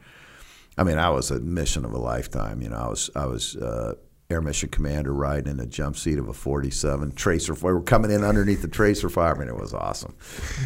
I 0.77 0.83
mean, 0.83 0.97
I 0.97 1.09
was 1.09 1.31
a 1.31 1.39
mission 1.39 1.83
of 1.85 1.91
a 1.91 1.97
lifetime. 1.97 2.61
You 2.61 2.69
know, 2.69 2.77
I 2.77 2.87
was 2.87 3.09
I 3.15 3.25
was 3.25 3.55
uh, 3.55 3.95
air 4.31 4.41
mission 4.41 4.69
commander 4.69 5.11
riding 5.11 5.51
in 5.51 5.59
a 5.59 5.65
jump 5.65 5.97
seat 5.97 6.19
of 6.19 6.27
a 6.27 6.33
forty 6.33 6.69
seven 6.69 7.11
tracer. 7.11 7.51
We 7.55 7.73
were 7.73 7.81
coming 7.81 8.11
in 8.11 8.23
underneath 8.23 8.61
the 8.61 8.67
tracer 8.67 9.09
fire. 9.09 9.33
Mean, 9.33 9.47
it 9.47 9.55
was 9.55 9.73
awesome. 9.73 10.13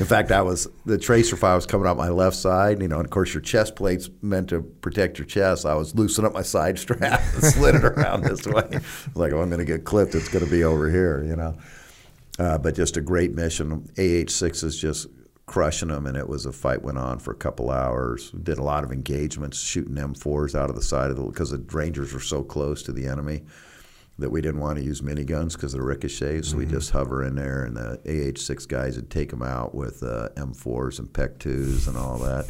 In 0.01 0.05
fact, 0.05 0.33
I 0.33 0.41
was 0.41 0.67
the 0.85 0.97
tracer 0.97 1.37
fire 1.37 1.55
was 1.55 1.65
coming 1.65 1.87
out 1.87 1.95
my 1.95 2.09
left 2.09 2.35
side. 2.35 2.81
You 2.81 2.89
know, 2.89 2.97
and 2.97 3.05
of 3.05 3.11
course, 3.11 3.33
your 3.33 3.39
chest 3.39 3.77
plate's 3.77 4.09
meant 4.21 4.49
to 4.49 4.61
protect 4.61 5.17
your 5.17 5.25
chest. 5.25 5.65
I 5.65 5.75
was 5.75 5.95
loosening 5.95 6.27
up 6.27 6.33
my 6.33 6.41
side 6.41 6.77
strap 6.77 7.21
and 7.35 7.43
slid 7.53 7.75
it 7.75 7.85
around 7.85 8.25
this 8.25 8.45
way. 8.45 8.63
I 8.63 8.77
was 8.77 9.15
like, 9.15 9.31
oh, 9.31 9.41
I'm 9.41 9.49
going 9.49 9.59
to 9.59 9.65
get 9.65 9.85
clipped. 9.85 10.13
It's 10.13 10.27
going 10.27 10.43
to 10.43 10.51
be 10.51 10.65
over 10.65 10.91
here. 10.91 11.23
You 11.23 11.37
know. 11.37 11.57
Uh, 12.37 12.57
but 12.57 12.75
just 12.75 12.97
a 12.97 13.01
great 13.01 13.33
mission. 13.33 13.87
AH6 13.95 14.63
is 14.65 14.77
just 14.77 15.07
crushing 15.53 15.89
them, 15.89 16.07
and 16.07 16.17
it 16.17 16.27
was 16.27 16.47
a 16.47 16.51
fight 16.51 16.81
went 16.81 16.97
on 16.97 17.19
for 17.19 17.29
a 17.29 17.35
couple 17.35 17.69
hours. 17.69 18.31
Did 18.31 18.57
a 18.57 18.63
lot 18.63 18.83
of 18.83 18.91
engagements, 18.91 19.61
shooting 19.61 19.93
M4s 19.93 20.55
out 20.55 20.71
of 20.71 20.75
the 20.75 20.81
side 20.81 21.11
of 21.11 21.15
the 21.15 21.21
because 21.25 21.51
the 21.51 21.63
Rangers 21.71 22.11
were 22.11 22.19
so 22.19 22.41
close 22.41 22.81
to 22.81 22.91
the 22.91 23.05
enemy 23.05 23.43
that 24.17 24.31
we 24.31 24.41
didn't 24.41 24.61
want 24.61 24.79
to 24.79 24.83
use 24.83 25.01
miniguns 25.01 25.53
because 25.53 25.75
of 25.75 25.79
the 25.79 25.85
ricochets. 25.85 26.49
So 26.49 26.57
we 26.57 26.65
just 26.65 26.89
hover 26.89 27.23
in 27.23 27.35
there, 27.35 27.65
and 27.65 27.77
the 27.77 27.99
AH6 28.03 28.67
guys 28.67 28.95
would 28.95 29.11
take 29.11 29.29
them 29.29 29.43
out 29.43 29.75
with 29.75 30.01
uh, 30.01 30.29
M4s 30.37 30.97
and 30.97 31.07
PEQ-2s 31.13 31.87
and 31.87 31.97
all 31.97 32.17
that. 32.17 32.49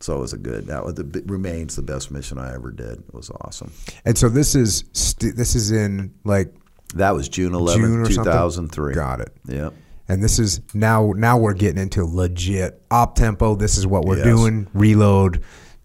So 0.00 0.16
it 0.16 0.20
was 0.20 0.32
a 0.32 0.38
good. 0.38 0.66
That 0.66 0.84
was 0.84 0.94
the, 0.94 1.22
remains 1.26 1.76
the 1.76 1.82
best 1.82 2.10
mission 2.10 2.38
I 2.38 2.54
ever 2.54 2.72
did. 2.72 2.98
It 2.98 3.14
was 3.14 3.30
awesome. 3.42 3.70
And 4.04 4.18
so 4.18 4.28
this 4.28 4.56
is 4.56 4.82
st- 4.94 5.36
this 5.36 5.54
is 5.54 5.70
in 5.70 6.12
like 6.24 6.52
That 6.96 7.12
was 7.12 7.28
June 7.28 7.52
June 7.52 7.62
11th, 7.62 8.14
something? 8.14 8.24
2003. 8.24 8.94
Got 8.94 9.20
it. 9.20 9.32
Yep. 9.46 9.74
And 10.12 10.22
this 10.22 10.38
is 10.38 10.60
now 10.74 11.14
now 11.16 11.38
we're 11.38 11.54
getting 11.54 11.80
into 11.80 12.04
legit 12.04 12.82
op 12.90 13.14
tempo. 13.14 13.54
This 13.54 13.78
is 13.78 13.86
what 13.86 14.04
we're 14.04 14.16
Yes. 14.18 14.26
doing. 14.26 14.66
Reload, 14.74 15.40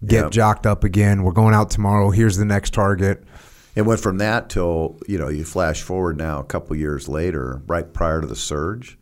get 0.06 0.24
Yep. 0.24 0.32
jocked 0.32 0.66
up 0.68 0.84
again. 0.84 1.24
We're 1.24 1.32
going 1.32 1.54
out 1.54 1.70
tomorrow. 1.70 2.10
Here's 2.10 2.36
the 2.36 2.44
next 2.44 2.74
target. 2.74 3.24
It 3.74 3.84
went 3.84 4.02
from 4.02 4.18
that 4.18 4.50
till 4.50 4.98
you 5.08 5.18
know 5.18 5.30
you 5.30 5.46
flash 5.46 5.82
forward 5.82 6.18
now 6.18 6.40
a 6.40 6.44
couple 6.44 6.76
years 6.76 7.08
later, 7.08 7.62
right 7.68 7.94
prior 7.94 8.20
to 8.20 8.28
the 8.28 8.36
surge, 8.36 9.00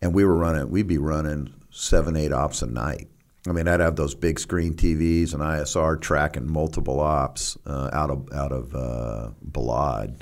and 0.00 0.12
we 0.12 0.24
were 0.24 0.34
running. 0.34 0.70
We'd 0.70 0.88
be 0.88 0.98
running 0.98 1.50
seven, 1.70 2.16
eight 2.16 2.32
ops 2.32 2.62
a 2.62 2.66
night. 2.66 3.06
I 3.48 3.52
mean, 3.52 3.68
I'd 3.68 3.78
have 3.80 3.94
those 3.94 4.14
big 4.16 4.40
screen 4.40 4.74
TVs 4.74 5.34
and 5.34 5.42
ISR 5.42 5.96
tracking 6.00 6.50
multiple 6.50 6.98
ops 6.98 7.56
uh, 7.64 7.90
out 7.92 8.10
of 8.10 8.28
out 8.34 8.50
of 8.50 8.74
uh, 8.74 9.30
Balad, 9.48 10.14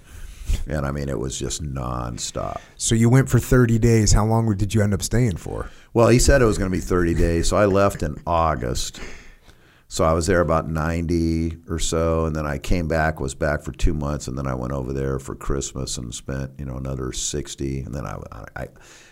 and 0.66 0.86
I 0.86 0.90
mean 0.90 1.08
it 1.08 1.18
was 1.18 1.38
just 1.38 1.62
nonstop. 1.62 2.60
So 2.76 2.94
you 2.94 3.08
went 3.08 3.28
for 3.28 3.38
30 3.38 3.78
days. 3.78 4.12
How 4.12 4.24
long 4.24 4.54
did 4.56 4.74
you 4.74 4.82
end 4.82 4.94
up 4.94 5.02
staying 5.02 5.36
for? 5.36 5.70
Well, 5.92 6.08
he 6.08 6.18
said 6.18 6.42
it 6.42 6.46
was 6.46 6.58
going 6.58 6.70
to 6.70 6.76
be 6.76 6.80
30 6.80 7.14
days, 7.14 7.48
so 7.48 7.56
I 7.56 7.66
left 7.66 8.02
in 8.02 8.16
August. 8.26 9.00
So 9.92 10.04
I 10.04 10.12
was 10.12 10.28
there 10.28 10.40
about 10.40 10.68
90 10.68 11.56
or 11.68 11.80
so, 11.80 12.24
and 12.24 12.36
then 12.36 12.46
I 12.46 12.58
came 12.58 12.86
back, 12.86 13.18
was 13.18 13.34
back 13.34 13.62
for 13.62 13.72
two 13.72 13.92
months, 13.92 14.28
and 14.28 14.38
then 14.38 14.46
I 14.46 14.54
went 14.54 14.72
over 14.72 14.92
there 14.92 15.18
for 15.18 15.34
Christmas 15.34 15.98
and 15.98 16.14
spent, 16.14 16.52
you 16.60 16.64
know, 16.64 16.76
another 16.76 17.10
60. 17.10 17.80
And 17.80 17.92
then 17.92 18.06
I, 18.06 18.16
I, 18.54 18.68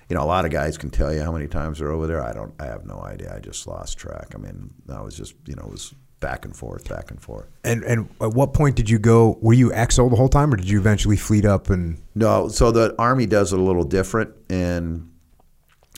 you 0.08 0.14
know, 0.14 0.22
a 0.22 0.24
lot 0.24 0.44
of 0.44 0.52
guys 0.52 0.78
can 0.78 0.90
tell 0.90 1.12
you 1.12 1.20
how 1.20 1.32
many 1.32 1.48
times 1.48 1.80
they're 1.80 1.90
over 1.90 2.06
there. 2.06 2.22
I 2.22 2.32
don't, 2.32 2.54
I 2.60 2.66
have 2.66 2.86
no 2.86 3.00
idea. 3.00 3.34
I 3.34 3.40
just 3.40 3.66
lost 3.66 3.98
track. 3.98 4.34
I 4.36 4.38
mean, 4.38 4.70
I 4.88 5.00
was 5.00 5.16
just, 5.16 5.34
you 5.46 5.56
know, 5.56 5.64
it 5.64 5.70
was 5.72 5.94
back 6.20 6.44
and 6.44 6.54
forth, 6.54 6.88
back 6.88 7.10
and 7.10 7.20
forth. 7.20 7.46
And 7.64 7.82
and 7.84 8.08
at 8.20 8.32
what 8.32 8.54
point 8.54 8.76
did 8.76 8.90
you 8.90 8.98
go? 8.98 9.38
Were 9.40 9.52
you 9.52 9.70
XO 9.70 10.10
the 10.10 10.16
whole 10.16 10.28
time, 10.28 10.52
or 10.52 10.56
did 10.56 10.68
you 10.68 10.78
eventually 10.78 11.16
fleet 11.16 11.44
up 11.44 11.70
and? 11.70 12.00
No, 12.14 12.48
so 12.48 12.72
the 12.72 12.94
Army 12.98 13.26
does 13.26 13.52
it 13.52 13.58
a 13.58 13.62
little 13.62 13.84
different. 13.84 14.34
And 14.50 15.10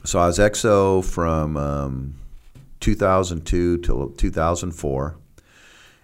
so 0.04 0.18
I 0.18 0.26
was 0.26 0.38
XO 0.38 1.04
from 1.04 1.56
um, 1.56 2.20
2002 2.80 3.78
till 3.78 4.10
2004. 4.10 5.16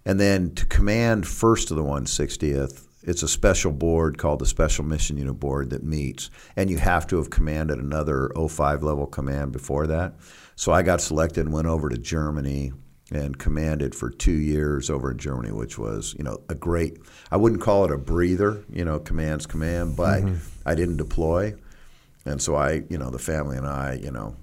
And 0.05 0.21
then 0.21 0.55
to 0.55 0.67
command 0.67 1.27
first 1.27 1.71
of 1.71 1.77
the 1.77 1.83
160th, 1.83 2.87
it's 3.03 3.23
a 3.23 3.29
special 3.29 3.73
board 3.73 4.19
called 4.19 4.39
the 4.39 4.47
Special 4.47 4.85
Mission 4.85 5.17
Unit 5.17 5.39
Board 5.39 5.71
that 5.71 5.83
meets. 5.83 6.31
And 6.57 6.71
you 6.71 6.79
have 6.79 7.07
to 7.09 7.17
have 7.17 7.31
commanded 7.31 7.79
another 7.79 8.31
05 8.37 8.83
level 8.83 9.07
command 9.07 9.53
before 9.53 9.87
that. 9.89 10.15
So 10.55 10.73
I 10.73 10.83
got 10.83 11.01
selected 11.01 11.47
and 11.47 11.53
went 11.53 11.67
over 11.67 11.89
to 11.89 11.99
Germany 11.99 12.73
and 13.11 13.39
commanded 13.39 13.95
for 13.95 14.11
two 14.11 14.33
years 14.33 14.91
over 14.91 15.13
in 15.13 15.19
Germany, 15.19 15.53
which 15.53 15.79
was, 15.79 16.15
you 16.19 16.25
know, 16.25 16.39
a 16.49 16.55
great, 16.55 16.99
I 17.31 17.37
wouldn't 17.37 17.63
call 17.63 17.85
it 17.85 17.93
a 17.93 17.99
breather, 17.99 18.65
you 18.71 18.85
know, 18.85 18.99
command's 18.99 19.47
command, 19.47 19.97
but 19.97 20.23
mm-hmm. 20.23 20.37
I 20.65 20.75
didn't 20.75 20.97
deploy. 20.97 21.55
And 22.25 22.43
so 22.43 22.57
I, 22.57 22.83
you 22.89 22.99
know, 22.99 23.11
the 23.11 23.21
family 23.21 23.57
and 23.57 23.67
I, 23.67 24.01
you 24.03 24.11
know, 24.11 24.35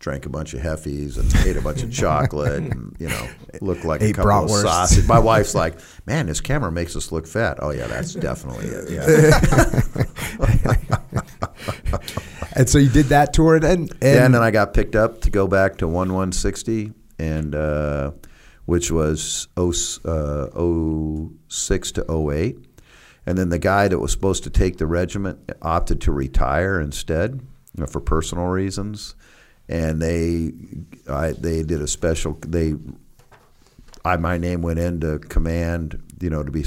drank 0.00 0.26
a 0.26 0.28
bunch 0.28 0.52
of 0.52 0.60
heffies 0.60 1.18
and 1.18 1.34
ate 1.46 1.56
a 1.56 1.62
bunch 1.62 1.82
of 1.82 1.90
chocolate 1.92 2.62
and, 2.62 2.94
you 2.98 3.08
know, 3.08 3.28
looked 3.62 3.86
like 3.86 4.02
a 4.02 4.12
couple 4.12 4.54
of 4.54 4.60
sausage. 4.60 5.06
My 5.06 5.18
wife's 5.18 5.54
like, 5.54 5.78
man, 6.06 6.26
this 6.26 6.42
camera 6.42 6.70
makes 6.70 6.96
us 6.96 7.12
look 7.12 7.26
fat. 7.26 7.58
Oh, 7.60 7.70
yeah, 7.70 7.86
that's 7.86 8.14
definitely 8.14 8.66
it. 8.66 8.90
Yeah. 8.90 9.80
And 12.52 12.68
so 12.68 12.78
you 12.78 12.88
did 12.88 13.06
that 13.06 13.32
tour, 13.32 13.54
and 13.54 13.64
and, 13.64 13.90
Yeah, 14.02 14.24
and 14.24 14.34
then 14.34 14.42
I 14.42 14.50
got 14.50 14.74
picked 14.74 14.96
up 14.96 15.20
to 15.22 15.30
go 15.30 15.46
back 15.46 15.78
to 15.78 15.88
one 15.88 16.12
one 16.12 16.32
sixty, 16.32 16.92
and 17.20 17.54
uh, 17.54 18.12
which 18.64 18.90
was 18.90 19.48
0, 19.58 19.72
uh, 20.04 21.26
06 21.48 21.92
to 21.92 22.30
08. 22.32 22.58
and 23.26 23.36
then 23.36 23.50
the 23.50 23.58
guy 23.58 23.88
that 23.88 23.98
was 23.98 24.12
supposed 24.12 24.42
to 24.44 24.50
take 24.50 24.78
the 24.78 24.86
regiment 24.86 25.38
opted 25.60 26.00
to 26.00 26.12
retire 26.12 26.80
instead 26.80 27.40
you 27.76 27.80
know, 27.80 27.86
for 27.86 28.00
personal 28.00 28.46
reasons, 28.46 29.14
and 29.68 30.00
they 30.00 30.52
I, 31.08 31.32
they 31.32 31.62
did 31.62 31.82
a 31.82 31.86
special 31.86 32.38
they 32.46 32.74
I 34.04 34.16
my 34.16 34.38
name 34.38 34.62
went 34.62 34.78
into 34.78 35.18
command, 35.18 36.02
you 36.20 36.30
know, 36.30 36.42
to 36.42 36.50
be 36.50 36.64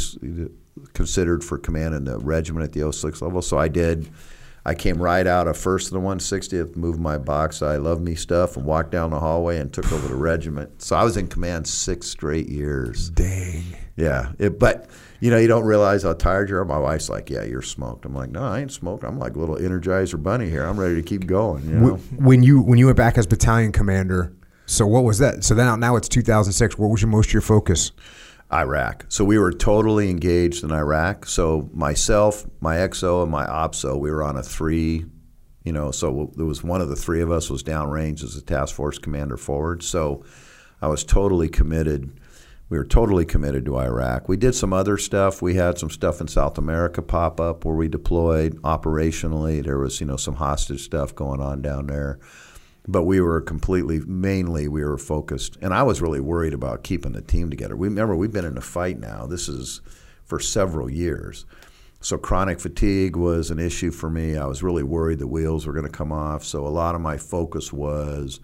considered 0.94 1.44
for 1.44 1.58
command 1.58 1.96
in 1.96 2.06
the 2.06 2.20
regiment 2.20 2.64
at 2.64 2.74
the 2.74 2.92
06 2.92 3.22
level. 3.22 3.42
So 3.42 3.58
I 3.58 3.68
did 3.68 4.10
I 4.66 4.76
came 4.76 5.02
right 5.02 5.28
out 5.28 5.48
of 5.48 5.58
first 5.58 5.88
of 5.88 5.94
the 5.94 6.00
160th, 6.00 6.76
moved 6.76 7.00
my 7.00 7.18
box, 7.18 7.62
I 7.62 7.78
love 7.78 8.02
me 8.02 8.16
stuff, 8.16 8.56
and 8.56 8.66
walked 8.66 8.92
down 8.92 9.10
the 9.10 9.20
hallway 9.20 9.58
and 9.58 9.74
took 9.74 9.92
over 9.92 10.08
the 10.08 10.16
regiment. 10.16 10.82
So 10.82 10.96
I 10.96 11.04
was 11.04 11.18
in 11.18 11.28
command 11.28 11.68
six 11.68 12.08
straight 12.08 12.48
years. 12.48 13.10
Dang. 13.10 13.64
Yeah, 13.96 14.32
it, 14.40 14.60
but 14.60 14.90
you 15.20 15.30
know, 15.32 15.38
you 15.38 15.48
don't 15.48 15.66
realize 15.66 16.04
how 16.04 16.14
tired 16.14 16.50
you 16.50 16.58
are. 16.58 16.66
My 16.66 16.80
wife's 16.80 17.10
like, 17.10 17.30
"Yeah, 17.30 17.44
you're 17.44 17.62
smoked." 17.62 18.06
I'm 18.06 18.16
like, 18.16 18.32
"No, 18.32 18.44
I 18.44 18.62
ain't 18.62 18.72
smoked. 18.72 19.04
I'm 19.04 19.20
like 19.20 19.36
a 19.36 19.40
little 19.40 19.56
Energizer 19.56 20.22
bunny 20.22 20.50
here. 20.50 20.64
I'm 20.64 20.80
ready 20.80 20.96
to 20.96 21.04
keep 21.04 21.28
going." 21.28 21.70
You 21.70 21.76
know? 21.76 21.96
When 22.18 22.42
you 22.42 22.62
when 22.62 22.80
you 22.80 22.88
went 22.88 22.98
back 22.98 23.18
as 23.18 23.28
battalion 23.28 23.72
commander, 23.72 24.34
so 24.66 24.88
what 24.88 25.04
was 25.04 25.20
that? 25.20 25.44
So 25.44 25.54
then 25.54 25.80
now 25.80 25.96
it's 25.96 26.10
2006. 26.10 26.78
What 26.78 26.88
was 26.88 27.02
your 27.02 27.10
most 27.10 27.28
of 27.28 27.34
your 27.34 27.42
focus? 27.42 27.92
Iraq. 28.54 29.06
So 29.10 29.26
we 29.26 29.40
were 29.40 29.52
totally 29.52 30.10
engaged 30.10 30.64
in 30.64 30.72
Iraq. 30.72 31.26
So 31.26 31.70
myself, 31.74 32.46
my 32.62 32.78
XO, 32.78 33.24
and 33.24 33.32
my 33.32 33.46
OPSO, 33.46 34.00
we 34.00 34.12
were 34.12 34.24
on 34.24 34.38
a 34.38 34.44
three. 34.44 35.06
You 35.64 35.72
know, 35.72 35.92
so 35.92 36.32
there 36.36 36.46
was 36.46 36.64
one 36.64 36.82
of 36.82 36.90
the 36.90 36.96
three 36.96 37.22
of 37.22 37.32
us 37.32 37.50
was 37.50 37.64
downrange 37.64 38.24
as 38.24 38.36
a 38.36 38.42
task 38.42 38.76
force 38.76 38.98
commander 38.98 39.38
forward. 39.38 39.82
So 39.82 40.24
I 40.82 40.88
was 40.88 41.04
totally 41.04 41.48
committed. 41.50 42.20
We 42.70 42.78
were 42.78 42.86
totally 42.86 43.26
committed 43.26 43.66
to 43.66 43.78
Iraq. 43.78 44.28
We 44.28 44.36
did 44.36 44.56
some 44.56 44.74
other 44.74 44.98
stuff. 44.98 45.42
We 45.42 45.56
had 45.56 45.78
some 45.78 45.90
stuff 45.90 46.20
in 46.20 46.28
South 46.28 46.58
America 46.58 47.02
pop 47.02 47.40
up 47.40 47.66
where 47.66 47.76
we 47.76 47.88
deployed 47.88 48.62
operationally. 48.62 49.64
There 49.64 49.80
was, 49.80 50.02
you 50.02 50.06
know, 50.06 50.18
some 50.18 50.36
hostage 50.36 50.82
stuff 50.82 51.16
going 51.16 51.40
on 51.40 51.62
down 51.62 51.88
there 51.88 52.20
but 52.88 53.04
we 53.04 53.22
were 53.22 53.40
completely 53.40 54.00
mainly 54.02 54.68
we 54.68 54.84
were 54.84 54.98
focused 54.98 55.58
and 55.62 55.74
i 55.74 55.82
was 55.84 56.02
really 56.02 56.20
worried 56.20 56.54
about 56.54 56.84
keeping 56.84 57.14
the 57.14 57.22
team 57.22 57.50
together. 57.50 57.76
We 57.76 57.88
remember 57.88 58.16
we've 58.16 58.32
been 58.32 58.46
in 58.46 58.58
a 58.58 58.62
fight 58.62 59.00
now. 59.00 59.26
This 59.26 59.48
is 59.50 59.82
for 60.24 60.40
several 60.40 60.90
years. 60.90 61.46
So 62.02 62.18
chronic 62.18 62.60
fatigue 62.60 63.16
was 63.16 63.50
an 63.50 63.60
issue 63.60 63.92
for 63.92 64.10
me. 64.10 64.36
I 64.38 64.46
was 64.46 64.62
really 64.62 64.84
worried 64.84 65.20
the 65.20 65.28
wheels 65.28 65.66
were 65.66 65.74
going 65.74 65.86
to 65.86 65.92
come 65.92 66.12
off. 66.12 66.44
So 66.44 66.68
a 66.68 66.70
lot 66.70 66.96
of 66.96 67.02
my 67.02 67.18
focus 67.18 67.72
was 67.72 68.40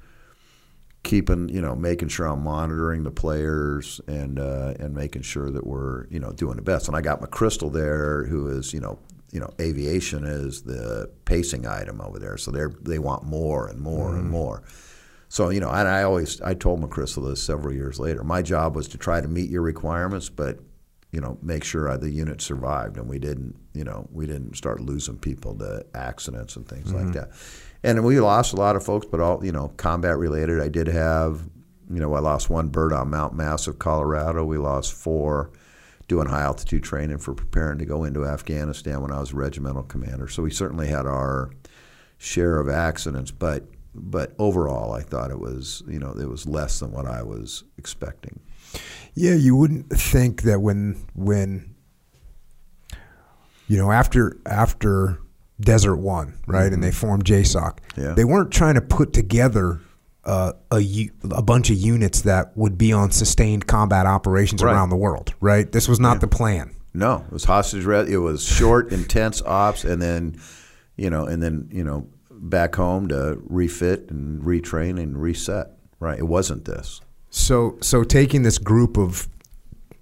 keeping 1.02 1.48
you 1.48 1.62
know 1.62 1.74
making 1.74 2.10
sure 2.10 2.26
i'm 2.26 2.44
monitoring 2.44 3.04
the 3.04 3.12
players 3.12 4.02
and 4.10 4.38
uh, 4.38 4.74
and 4.82 4.94
making 4.94 5.22
sure 5.22 5.50
that 5.50 5.66
we're 5.66 6.06
you 6.08 6.20
know 6.20 6.32
doing 6.32 6.56
the 6.56 6.62
best. 6.62 6.88
And 6.88 6.96
i 6.96 7.02
got 7.02 7.22
McChrystal 7.22 7.72
there 7.72 8.26
who 8.26 8.48
is 8.48 8.74
you 8.74 8.80
know 8.80 9.00
you 9.32 9.40
know, 9.40 9.50
aviation 9.60 10.24
is 10.24 10.64
the 10.64 11.10
pacing 11.26 11.68
item 11.68 12.02
over 12.02 12.20
there. 12.20 12.38
So 12.38 12.52
they 12.52 12.66
they 12.82 13.00
want 13.00 13.24
more 13.24 13.68
and 13.68 13.80
more 13.80 14.12
mm. 14.12 14.20
and 14.20 14.30
more. 14.30 14.64
So 15.28 15.50
you 15.50 15.60
know, 15.60 15.70
and 15.70 15.88
I 15.88 16.04
always 16.04 16.42
I 16.42 16.56
told 16.56 16.82
McChrystal 16.82 17.30
this 17.30 17.42
several 17.42 17.74
years 17.74 18.00
later. 18.00 18.24
My 18.24 18.42
job 18.42 18.76
was 18.76 18.88
to 18.90 18.98
try 18.98 19.22
to 19.22 19.28
meet 19.28 19.50
your 19.50 19.62
requirements, 19.62 20.30
but 20.30 20.60
you 21.12 21.22
know, 21.22 21.38
make 21.42 21.64
sure 21.64 21.96
the 21.98 22.10
unit 22.10 22.42
survived, 22.42 22.98
and 22.98 23.08
we 23.08 23.20
didn't. 23.20 23.56
You 23.74 23.84
know, 23.84 24.08
we 24.12 24.26
didn't 24.26 24.56
start 24.58 24.82
losing 24.82 25.18
people 25.18 25.56
to 25.60 25.86
accidents 25.94 26.56
and 26.56 26.68
things 26.68 26.92
mm-hmm. 26.92 27.06
like 27.06 27.14
that. 27.14 27.30
And 27.84 28.04
we 28.04 28.20
lost 28.20 28.54
a 28.54 28.58
lot 28.58 28.76
of 28.76 28.84
folks, 28.84 29.06
but 29.10 29.20
all 29.20 29.44
you 29.46 29.52
know, 29.52 29.70
combat 29.78 30.18
related. 30.18 30.60
I 30.60 30.70
did 30.70 30.88
have, 30.88 31.48
you 31.90 32.00
know, 32.00 32.14
I 32.16 32.20
lost 32.20 32.50
one 32.50 32.70
bird 32.70 32.92
on 32.92 33.10
Mount 33.10 33.36
Massive, 33.36 33.80
Colorado. 33.80 34.44
We 34.44 34.58
lost 34.58 34.94
four 34.94 35.52
doing 36.10 36.28
high 36.28 36.42
altitude 36.42 36.84
training 36.84 37.20
for 37.20 37.34
preparing 37.34 37.78
to 37.78 37.86
go 37.86 38.04
into 38.04 38.26
Afghanistan 38.26 39.00
when 39.02 39.12
I 39.12 39.20
was 39.20 39.32
regimental 39.32 39.84
commander. 39.84 40.28
So 40.28 40.44
we 40.44 40.52
certainly 40.52 40.88
had 40.88 41.06
our 41.06 41.52
share 42.18 42.60
of 42.60 42.68
accidents, 42.68 43.32
but 43.32 43.64
but 43.96 44.34
overall, 44.38 44.94
I 44.94 45.02
thought 45.02 45.32
it 45.32 45.40
was 45.40 45.84
you 45.88 46.00
know 46.00 46.12
it 46.20 46.28
was 46.28 46.46
less 46.46 46.80
than 46.80 46.92
what 46.92 47.06
I 47.06 47.24
was 47.24 47.64
expecting. 47.78 48.40
Yeah, 49.14 49.36
you 49.36 49.56
wouldn't 49.56 49.90
think 49.90 50.42
that 50.44 50.60
when 50.60 51.06
when 51.16 51.76
you 53.68 53.78
know 53.78 53.92
after 53.92 54.38
after 54.46 55.20
Desert 55.62 55.98
One, 55.98 56.40
right, 56.48 56.66
mm-hmm. 56.66 56.74
and 56.74 56.84
they 56.84 56.92
formed 56.92 57.24
JSOC, 57.24 57.78
yeah. 57.98 58.14
they 58.14 58.26
weren't 58.26 58.52
trying 58.52 58.76
to 58.76 58.82
put 58.82 59.14
together 59.14 59.80
uh, 60.26 60.54
a, 60.72 61.10
a 61.32 61.42
bunch 61.42 61.70
of 61.70 61.78
units 61.78 62.22
that 62.22 62.56
would 62.58 62.78
be 62.78 62.92
on 62.92 63.12
sustained 63.12 63.68
combat 63.68 64.06
operations 64.06 64.62
right. 64.64 64.74
around 64.74 64.90
the 64.90 64.96
world, 64.96 65.34
right? 65.40 65.72
This 65.72 65.88
was 65.88 66.00
not 66.00 66.16
yeah. 66.16 66.20
the 66.20 66.28
plan. 66.28 66.76
No, 66.94 67.24
it 67.28 67.32
was 67.32 67.46
hostage. 67.46 67.86
It 67.86 68.18
was 68.18 68.44
short, 68.44 68.92
intense 68.92 69.42
ops, 69.44 69.84
and 69.84 70.02
then, 70.02 70.40
you 70.98 71.10
know, 71.10 71.26
and 71.26 71.42
then 71.42 71.70
you 71.72 71.84
know, 71.84 72.08
back 72.32 72.76
home 72.76 73.08
to 73.10 73.40
refit 73.46 74.10
and 74.10 74.42
retrain 74.42 75.02
and 75.02 75.22
reset. 75.22 75.72
Right. 76.00 76.18
It 76.18 76.28
wasn't 76.28 76.66
this. 76.66 77.02
So, 77.30 77.78
so 77.82 78.04
taking 78.04 78.42
this 78.44 78.58
group 78.58 78.98
of 78.98 79.28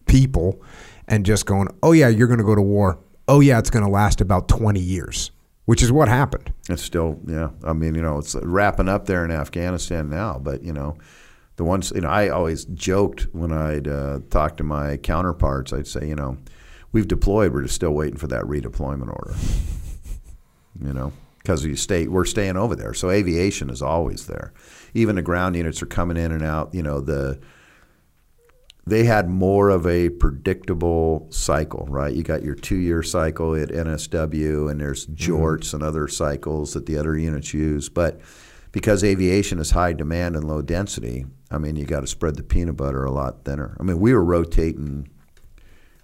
people 0.05 0.61
and 1.07 1.25
just 1.25 1.45
going, 1.45 1.67
oh 1.83 1.91
yeah, 1.91 2.07
you're 2.07 2.27
going 2.27 2.39
to 2.39 2.45
go 2.45 2.55
to 2.55 2.61
war. 2.61 2.99
Oh 3.27 3.41
yeah, 3.41 3.59
it's 3.59 3.69
going 3.69 3.83
to 3.83 3.91
last 3.91 4.21
about 4.21 4.47
twenty 4.47 4.79
years 4.79 5.31
which 5.67 5.83
is 5.83 5.91
what 5.91 6.07
happened. 6.07 6.53
It's 6.69 6.81
still, 6.81 7.19
yeah. 7.27 7.49
I 7.65 7.73
mean, 7.73 7.93
you 7.93 8.01
know, 8.01 8.19
it's 8.19 8.35
wrapping 8.35 8.87
up 8.87 9.05
there 9.05 9.25
in 9.25 9.31
Afghanistan 9.31 10.09
now, 10.09 10.39
but 10.41 10.63
you 10.63 10.71
know, 10.71 10.97
the 11.57 11.65
ones, 11.65 11.91
you 11.93 12.01
know, 12.01 12.07
I 12.07 12.29
always 12.29 12.63
joked 12.65 13.27
when 13.33 13.51
I'd 13.51 13.85
uh, 13.85 14.21
talk 14.29 14.55
to 14.57 14.63
my 14.63 14.95
counterparts, 14.95 15.73
I'd 15.73 15.85
say, 15.85 16.07
you 16.07 16.15
know, 16.15 16.37
we've 16.93 17.07
deployed, 17.07 17.53
we're 17.53 17.63
just 17.63 17.75
still 17.75 17.91
waiting 17.91 18.15
for 18.15 18.27
that 18.27 18.45
redeployment 18.45 19.09
order. 19.09 19.35
You 20.81 20.93
know, 20.93 21.11
because 21.39 21.65
we 21.65 21.75
stay, 21.75 22.07
we're 22.07 22.23
staying 22.23 22.55
over 22.55 22.75
there, 22.75 22.93
so 22.93 23.09
aviation 23.09 23.69
is 23.69 23.81
always 23.81 24.27
there. 24.27 24.53
Even 24.93 25.17
the 25.17 25.21
ground 25.21 25.57
units 25.57 25.81
are 25.81 25.87
coming 25.87 26.15
in 26.15 26.31
and 26.31 26.43
out. 26.43 26.73
You 26.73 26.81
know, 26.81 27.01
the 27.01 27.41
they 28.87 29.03
had 29.03 29.29
more 29.29 29.69
of 29.69 29.85
a 29.85 30.09
predictable 30.09 31.27
cycle, 31.29 31.85
right? 31.89 32.13
You 32.13 32.23
got 32.23 32.43
your 32.43 32.55
two 32.55 32.77
year 32.77 33.03
cycle 33.03 33.55
at 33.55 33.69
NSW, 33.69 34.71
and 34.71 34.79
there's 34.79 35.05
mm-hmm. 35.05 35.33
jorts 35.33 35.59
mm-hmm. 35.59 35.77
and 35.77 35.83
other 35.83 36.07
cycles 36.07 36.73
that 36.73 36.85
the 36.85 36.97
other 36.97 37.17
units 37.17 37.53
use. 37.53 37.89
But 37.89 38.21
because 38.71 39.03
aviation 39.03 39.59
is 39.59 39.71
high 39.71 39.93
demand 39.93 40.35
and 40.35 40.45
low 40.45 40.61
density, 40.61 41.25
I 41.51 41.57
mean, 41.57 41.75
you 41.75 41.85
got 41.85 42.01
to 42.01 42.07
spread 42.07 42.35
the 42.35 42.43
peanut 42.43 42.77
butter 42.77 43.03
a 43.03 43.11
lot 43.11 43.43
thinner. 43.43 43.75
I 43.79 43.83
mean, 43.83 43.99
we 43.99 44.13
were 44.13 44.23
rotating 44.23 45.09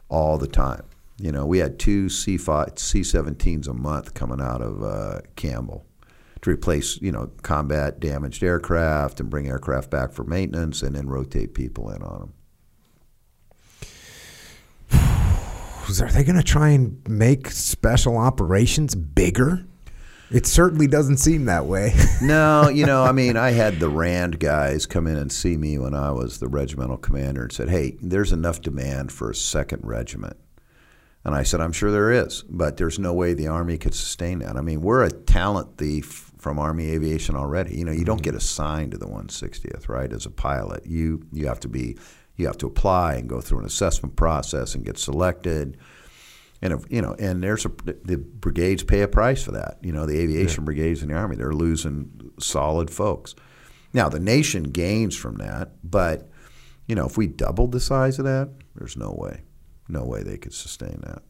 all 0.09 0.37
the 0.37 0.47
time. 0.47 0.83
You 1.19 1.31
know, 1.31 1.45
we 1.45 1.59
had 1.59 1.79
two 1.79 2.07
C5, 2.07 2.77
C-17s 2.79 3.67
a 3.67 3.73
month 3.73 4.13
coming 4.13 4.41
out 4.41 4.61
of 4.61 4.83
uh, 4.83 5.21
Campbell 5.35 5.85
to 6.41 6.49
replace, 6.49 7.01
you 7.01 7.11
know, 7.11 7.31
combat 7.43 7.99
damaged 7.99 8.43
aircraft 8.43 9.19
and 9.19 9.29
bring 9.29 9.47
aircraft 9.47 9.89
back 9.89 10.11
for 10.11 10.23
maintenance 10.23 10.81
and 10.81 10.95
then 10.95 11.07
rotate 11.07 11.53
people 11.53 11.89
in 11.89 12.01
on 12.01 12.19
them. 12.19 12.33
Are 15.89 16.11
they 16.11 16.23
going 16.23 16.37
to 16.37 16.43
try 16.43 16.69
and 16.69 17.01
make 17.07 17.51
special 17.51 18.17
operations 18.17 18.95
bigger? 18.95 19.65
It 20.31 20.47
certainly 20.47 20.87
doesn't 20.87 21.17
seem 21.17 21.45
that 21.45 21.65
way. 21.65 21.93
no, 22.21 22.69
you 22.69 22.85
know, 22.85 23.03
I 23.03 23.11
mean, 23.11 23.37
I 23.37 23.51
had 23.51 23.79
the 23.79 23.89
Rand 23.89 24.39
guys 24.39 24.85
come 24.85 25.05
in 25.05 25.15
and 25.15 25.31
see 25.31 25.57
me 25.57 25.77
when 25.77 25.93
I 25.93 26.11
was 26.11 26.39
the 26.39 26.47
regimental 26.47 26.97
commander 26.97 27.43
and 27.43 27.51
said, 27.51 27.69
hey, 27.69 27.97
there's 28.01 28.31
enough 28.31 28.61
demand 28.61 29.11
for 29.11 29.29
a 29.29 29.35
second 29.35 29.81
regiment. 29.83 30.37
And 31.25 31.35
I 31.35 31.43
said, 31.43 31.61
I'm 31.61 31.71
sure 31.71 31.91
there 31.91 32.11
is, 32.11 32.43
but 32.43 32.77
there's 32.77 32.99
no 32.99 33.13
way 33.13 33.33
the 33.33 33.47
Army 33.47 33.77
could 33.77 33.93
sustain 33.93 34.39
that. 34.39 34.57
I 34.57 34.61
mean, 34.61 34.81
we're 34.81 35.03
a 35.03 35.11
talent 35.11 35.77
thief 35.77 36.31
from 36.37 36.59
Army 36.59 36.89
Aviation 36.91 37.35
already. 37.35 37.77
You 37.77 37.85
know, 37.85 37.91
you 37.91 38.03
don't 38.03 38.17
mm-hmm. 38.17 38.23
get 38.23 38.35
assigned 38.35 38.91
to 38.91 38.97
the 38.97 39.07
160th, 39.07 39.87
right, 39.87 40.11
as 40.11 40.25
a 40.25 40.31
pilot. 40.31 40.85
You, 40.85 41.25
you 41.31 41.47
have 41.47 41.59
to 41.61 41.69
be 41.69 41.97
you 42.35 42.47
have 42.47 42.57
to 42.57 42.67
apply 42.67 43.15
and 43.15 43.29
go 43.29 43.41
through 43.41 43.59
an 43.59 43.65
assessment 43.65 44.15
process 44.15 44.75
and 44.75 44.85
get 44.85 44.97
selected. 44.97 45.77
And 46.61 46.73
if, 46.73 46.85
you 46.89 47.01
know, 47.01 47.15
and 47.19 47.43
there's 47.43 47.65
a 47.65 47.71
the 47.85 48.17
brigades 48.17 48.83
pay 48.83 49.01
a 49.01 49.07
price 49.07 49.43
for 49.43 49.51
that. 49.51 49.77
You 49.81 49.91
know, 49.91 50.05
the 50.05 50.19
aviation 50.19 50.63
yeah. 50.63 50.65
brigades 50.65 51.03
in 51.03 51.09
the 51.09 51.15
army 51.15 51.35
they're 51.35 51.53
losing 51.53 52.31
solid 52.39 52.89
folks. 52.89 53.35
Now 53.93 54.09
the 54.09 54.19
nation 54.19 54.63
gains 54.63 55.15
from 55.15 55.35
that, 55.35 55.73
but 55.83 56.29
you 56.87 56.95
know, 56.95 57.05
if 57.05 57.17
we 57.17 57.27
doubled 57.27 57.71
the 57.71 57.79
size 57.79 58.19
of 58.19 58.25
that, 58.25 58.49
there's 58.75 58.97
no 58.97 59.11
way, 59.11 59.41
no 59.87 60.03
way 60.03 60.23
they 60.23 60.37
could 60.37 60.53
sustain 60.53 61.01
that. 61.05 61.21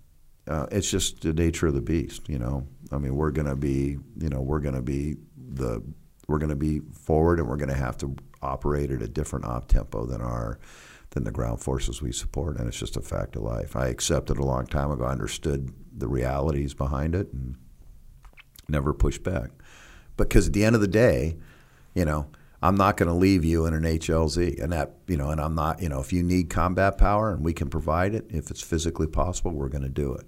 Uh, 0.46 0.68
it's 0.72 0.90
just 0.90 1.22
the 1.22 1.34
nature 1.34 1.68
of 1.68 1.74
the 1.74 1.82
beast. 1.82 2.28
You 2.28 2.40
know, 2.40 2.68
I 2.92 2.98
mean, 2.98 3.16
we're 3.16 3.32
going 3.32 3.48
to 3.48 3.56
be, 3.56 3.98
you 4.18 4.30
know, 4.30 4.42
we're 4.42 4.60
going 4.60 4.76
to 4.76 4.82
be 4.82 5.16
the, 5.38 5.82
we're 6.28 6.40
going 6.40 6.50
to 6.50 6.56
be 6.56 6.80
forward, 6.80 7.40
and 7.40 7.48
we're 7.48 7.58
going 7.58 7.70
to 7.70 7.76
have 7.76 7.98
to 7.98 8.16
operate 8.42 8.92
at 8.92 9.02
a 9.02 9.08
different 9.08 9.46
op 9.46 9.68
tempo 9.68 10.06
than 10.06 10.22
our 10.22 10.60
than 11.14 11.24
the 11.24 11.32
ground 11.32 11.62
forces 11.62 12.02
we 12.02 12.12
support, 12.12 12.58
and 12.58 12.68
it's 12.68 12.80
just 12.80 12.98
a 12.98 13.02
fact 13.02 13.36
of 13.36 13.44
life. 13.44 13.76
I 13.76 13.88
accepted 13.88 14.38
a 14.38 14.44
long 14.44 14.66
time 14.66 14.92
ago, 14.92 15.06
I 15.06 15.12
understood 15.12 15.72
the 15.96 16.08
realities 16.08 16.74
behind 16.74 17.16
it, 17.16 17.32
and 17.32 17.56
never 18.68 18.94
pushed 18.94 19.24
back. 19.24 19.52
Because 20.18 20.48
at 20.48 20.54
the 20.54 20.66
end 20.66 20.76
of 20.76 20.82
the 20.82 20.88
day, 20.88 21.38
you 21.94 22.06
know, 22.06 22.28
I'm 22.62 22.76
not 22.76 22.98
going 22.98 23.10
to 23.10 23.16
leave 23.16 23.46
you 23.46 23.66
in 23.66 23.74
an 23.74 23.84
HLZ, 23.84 24.62
and 24.62 24.72
that 24.74 24.96
you 25.08 25.18
know, 25.18 25.30
and 25.30 25.40
I'm 25.40 25.56
not, 25.56 25.82
you 25.82 25.90
know, 25.90 26.00
if 26.00 26.12
you 26.12 26.24
need 26.24 26.50
combat 26.50 26.98
power 26.98 27.32
and 27.32 27.44
we 27.44 27.54
can 27.54 27.70
provide 27.70 28.16
it, 28.16 28.26
if 28.30 28.50
it's 28.50 28.62
physically 28.62 29.08
possible, 29.08 29.52
we're 29.52 29.70
going 29.70 29.84
to 29.84 29.90
do 29.90 30.14
it. 30.14 30.26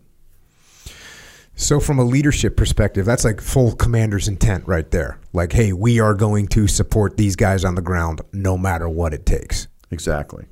So, 1.56 1.80
from 1.80 1.98
a 1.98 2.04
leadership 2.04 2.58
perspective, 2.58 3.06
that's 3.06 3.24
like 3.24 3.40
full 3.40 3.74
commander's 3.74 4.28
intent 4.28 4.68
right 4.68 4.90
there. 4.92 5.20
Like, 5.32 5.54
hey, 5.54 5.72
we 5.72 6.00
are 6.00 6.14
going 6.14 6.48
to 6.50 6.68
support 6.68 7.16
these 7.16 7.36
guys 7.38 7.64
on 7.64 7.76
the 7.76 7.82
ground 7.82 8.22
no 8.34 8.58
matter 8.58 8.90
what 8.90 9.14
it 9.14 9.26
takes. 9.26 9.68
Exactly. 9.90 10.46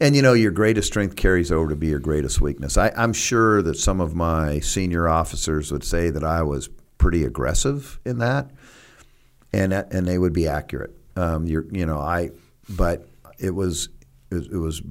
And 0.00 0.14
you 0.14 0.22
know, 0.22 0.34
your 0.34 0.50
greatest 0.50 0.88
strength 0.88 1.16
carries 1.16 1.50
over 1.50 1.70
to 1.70 1.76
be 1.76 1.88
your 1.88 1.98
greatest 1.98 2.40
weakness. 2.40 2.76
I, 2.76 2.92
am 2.96 3.12
sure 3.12 3.62
that 3.62 3.78
some 3.78 4.00
of 4.00 4.14
my 4.14 4.60
senior 4.60 5.08
officers 5.08 5.72
would 5.72 5.84
say 5.84 6.10
that 6.10 6.22
I 6.22 6.42
was 6.42 6.68
pretty 6.98 7.24
aggressive 7.24 7.98
in 8.04 8.18
that, 8.18 8.50
and 9.52 9.72
and 9.72 10.06
they 10.06 10.18
would 10.18 10.34
be 10.34 10.46
accurate. 10.46 10.94
Um, 11.16 11.46
you're, 11.46 11.64
you 11.72 11.86
know, 11.86 11.98
I, 11.98 12.30
but 12.68 13.08
it 13.38 13.52
was 13.52 13.88
it 14.30 14.52
was 14.52 14.82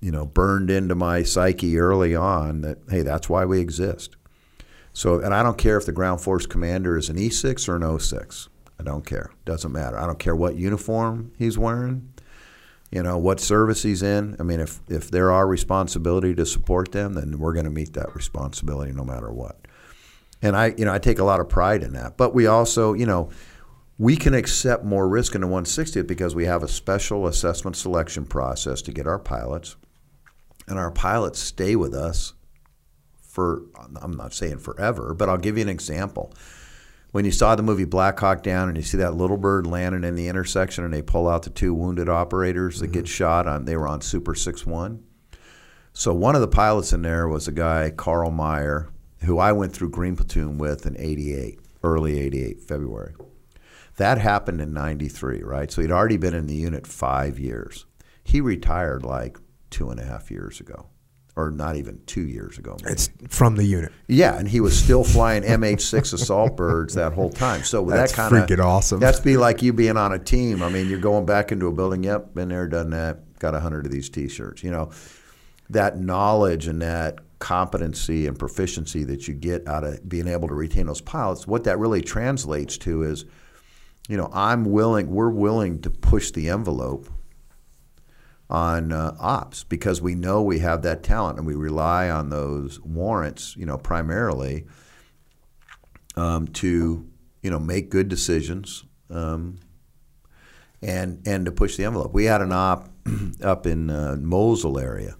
you 0.00 0.12
know 0.12 0.26
burned 0.26 0.70
into 0.70 0.94
my 0.94 1.24
psyche 1.24 1.78
early 1.78 2.14
on 2.14 2.60
that 2.60 2.78
hey, 2.88 3.02
that's 3.02 3.28
why 3.28 3.44
we 3.44 3.58
exist. 3.58 4.16
So, 4.92 5.20
and 5.20 5.34
I 5.34 5.42
don't 5.42 5.58
care 5.58 5.78
if 5.78 5.86
the 5.86 5.92
ground 5.92 6.20
force 6.20 6.46
commander 6.46 6.98
is 6.98 7.08
an 7.08 7.16
E6 7.16 7.66
or 7.68 7.76
an 7.76 7.82
O6. 7.82 8.48
I 8.78 8.82
don't 8.82 9.06
care. 9.06 9.30
Doesn't 9.44 9.72
matter. 9.72 9.98
I 9.98 10.06
don't 10.06 10.18
care 10.18 10.36
what 10.36 10.56
uniform 10.56 11.32
he's 11.38 11.56
wearing, 11.56 12.11
you 12.92 13.02
know, 13.02 13.16
what 13.16 13.40
service 13.40 13.82
he's 13.82 14.02
in. 14.02 14.36
I 14.38 14.42
mean, 14.42 14.60
if, 14.60 14.80
if 14.88 15.10
there 15.10 15.32
are 15.32 15.46
responsibility 15.46 16.34
to 16.34 16.44
support 16.44 16.92
them, 16.92 17.14
then 17.14 17.38
we're 17.38 17.54
going 17.54 17.64
to 17.64 17.70
meet 17.70 17.94
that 17.94 18.14
responsibility 18.14 18.92
no 18.92 19.02
matter 19.02 19.32
what. 19.32 19.56
And 20.42 20.54
I, 20.54 20.74
you 20.76 20.84
know, 20.84 20.92
I 20.92 20.98
take 20.98 21.18
a 21.18 21.24
lot 21.24 21.40
of 21.40 21.48
pride 21.48 21.82
in 21.82 21.94
that. 21.94 22.18
But 22.18 22.34
we 22.34 22.46
also, 22.46 22.92
you 22.92 23.06
know, 23.06 23.30
we 23.98 24.16
can 24.16 24.34
accept 24.34 24.84
more 24.84 25.08
risk 25.08 25.34
in 25.34 25.40
the 25.40 25.46
160th 25.46 26.06
because 26.06 26.34
we 26.34 26.44
have 26.44 26.62
a 26.62 26.68
special 26.68 27.26
assessment 27.26 27.76
selection 27.76 28.26
process 28.26 28.82
to 28.82 28.92
get 28.92 29.06
our 29.06 29.18
pilots. 29.18 29.76
And 30.68 30.78
our 30.78 30.90
pilots 30.90 31.38
stay 31.38 31.76
with 31.76 31.94
us 31.94 32.34
for, 33.22 33.62
I'm 34.02 34.12
not 34.12 34.34
saying 34.34 34.58
forever, 34.58 35.14
but 35.14 35.30
I'll 35.30 35.38
give 35.38 35.56
you 35.56 35.62
an 35.62 35.70
example. 35.70 36.34
When 37.12 37.26
you 37.26 37.30
saw 37.30 37.54
the 37.54 37.62
movie 37.62 37.84
Black 37.84 38.18
Hawk 38.18 38.42
Down 38.42 38.68
and 38.68 38.76
you 38.76 38.82
see 38.82 38.96
that 38.96 39.14
little 39.14 39.36
bird 39.36 39.66
landing 39.66 40.02
in 40.02 40.14
the 40.14 40.28
intersection 40.28 40.82
and 40.82 40.94
they 40.94 41.02
pull 41.02 41.28
out 41.28 41.42
the 41.42 41.50
two 41.50 41.74
wounded 41.74 42.08
operators 42.08 42.80
that 42.80 42.86
mm-hmm. 42.86 42.94
get 42.94 43.08
shot 43.08 43.46
on, 43.46 43.66
they 43.66 43.76
were 43.76 43.86
on 43.86 44.00
Super 44.00 44.34
6 44.34 44.66
1. 44.66 45.04
So 45.92 46.14
one 46.14 46.34
of 46.34 46.40
the 46.40 46.48
pilots 46.48 46.94
in 46.94 47.02
there 47.02 47.28
was 47.28 47.46
a 47.46 47.52
guy, 47.52 47.90
Karl 47.90 48.30
Maier, 48.30 48.88
who 49.24 49.38
I 49.38 49.52
went 49.52 49.74
through 49.74 49.90
Green 49.90 50.16
Platoon 50.16 50.56
with 50.56 50.86
in 50.86 50.96
88, 50.98 51.60
early 51.82 52.18
88, 52.18 52.62
February. 52.62 53.14
That 53.98 54.16
happened 54.16 54.62
in 54.62 54.72
93, 54.72 55.42
right? 55.42 55.70
So 55.70 55.82
he'd 55.82 55.92
already 55.92 56.16
been 56.16 56.34
in 56.34 56.46
the 56.46 56.54
unit 56.54 56.86
five 56.86 57.38
years. 57.38 57.84
He 58.24 58.40
retired 58.40 59.04
like 59.04 59.38
two 59.68 59.90
and 59.90 60.00
a 60.00 60.04
half 60.04 60.30
years 60.30 60.60
ago 60.60 60.86
or 61.34 61.50
not 61.50 61.76
even 61.76 62.00
two 62.06 62.26
years 62.26 62.58
ago. 62.58 62.76
Maybe. 62.82 62.92
It's 62.92 63.08
from 63.28 63.56
the 63.56 63.64
unit. 63.64 63.92
Yeah, 64.06 64.38
and 64.38 64.46
he 64.46 64.60
was 64.60 64.78
still 64.78 65.02
flying 65.02 65.42
MH6 65.42 66.12
assault 66.12 66.56
birds 66.56 66.94
that 66.94 67.14
whole 67.14 67.30
time. 67.30 67.62
So 67.62 67.84
that's 67.86 68.12
that 68.12 68.16
kind 68.16 68.36
of 68.36 68.48
freaking 68.48 68.62
awesome. 68.62 69.00
That's 69.00 69.20
be 69.20 69.36
like 69.36 69.62
you 69.62 69.72
being 69.72 69.96
on 69.96 70.12
a 70.12 70.18
team. 70.18 70.62
I 70.62 70.68
mean, 70.68 70.88
you're 70.88 71.00
going 71.00 71.24
back 71.24 71.50
into 71.50 71.66
a 71.68 71.72
building. 71.72 72.04
Yep, 72.04 72.34
been 72.34 72.48
there, 72.48 72.66
done 72.66 72.90
that. 72.90 73.38
Got 73.38 73.54
a 73.54 73.60
hundred 73.60 73.86
of 73.86 73.92
these 73.92 74.10
T-shirts. 74.10 74.62
You 74.62 74.70
know, 74.70 74.90
that 75.70 75.98
knowledge 75.98 76.66
and 76.66 76.82
that 76.82 77.18
competency 77.38 78.26
and 78.26 78.38
proficiency 78.38 79.02
that 79.04 79.26
you 79.26 79.34
get 79.34 79.66
out 79.66 79.84
of 79.84 80.06
being 80.08 80.28
able 80.28 80.48
to 80.48 80.54
retain 80.54 80.86
those 80.86 81.00
pilots. 81.00 81.46
What 81.46 81.64
that 81.64 81.78
really 81.78 82.02
translates 82.02 82.78
to 82.78 83.02
is, 83.02 83.24
you 84.06 84.16
know, 84.18 84.30
I'm 84.32 84.66
willing. 84.66 85.10
We're 85.10 85.30
willing 85.30 85.80
to 85.80 85.90
push 85.90 86.30
the 86.30 86.50
envelope 86.50 87.08
on 88.52 88.92
uh, 88.92 89.16
ops 89.18 89.64
because 89.64 90.02
we 90.02 90.14
know 90.14 90.42
we 90.42 90.58
have 90.58 90.82
that 90.82 91.02
talent 91.02 91.38
and 91.38 91.46
we 91.46 91.54
rely 91.54 92.10
on 92.10 92.28
those 92.28 92.78
warrants, 92.82 93.56
you 93.56 93.64
know, 93.64 93.78
primarily 93.78 94.66
um, 96.16 96.46
to, 96.46 97.08
you 97.42 97.50
know, 97.50 97.58
make 97.58 97.88
good 97.88 98.10
decisions 98.10 98.84
um, 99.08 99.58
and 100.82 101.26
and 101.26 101.46
to 101.46 101.52
push 101.52 101.78
the 101.78 101.84
envelope. 101.84 102.12
We 102.12 102.26
had 102.26 102.42
an 102.42 102.52
op 102.52 102.90
up 103.42 103.66
in 103.66 103.88
uh, 103.88 104.16
Mosul 104.20 104.78
area, 104.78 105.16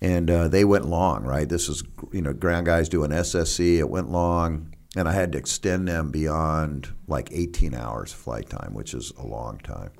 and 0.00 0.28
uh, 0.28 0.48
they 0.48 0.64
went 0.64 0.86
long. 0.86 1.22
Right, 1.22 1.48
this 1.48 1.68
is 1.68 1.84
you 2.10 2.22
know 2.22 2.32
ground 2.32 2.66
guys 2.66 2.88
doing 2.88 3.12
SSE. 3.12 3.78
It 3.78 3.88
went 3.88 4.10
long, 4.10 4.74
and 4.96 5.08
I 5.08 5.12
had 5.12 5.30
to 5.32 5.38
extend 5.38 5.86
them 5.86 6.10
beyond 6.10 6.88
like 7.06 7.28
18 7.30 7.72
hours 7.72 8.12
flight 8.12 8.50
time, 8.50 8.74
which 8.74 8.94
is 8.94 9.12
a 9.16 9.24
long 9.24 9.58
time 9.58 9.92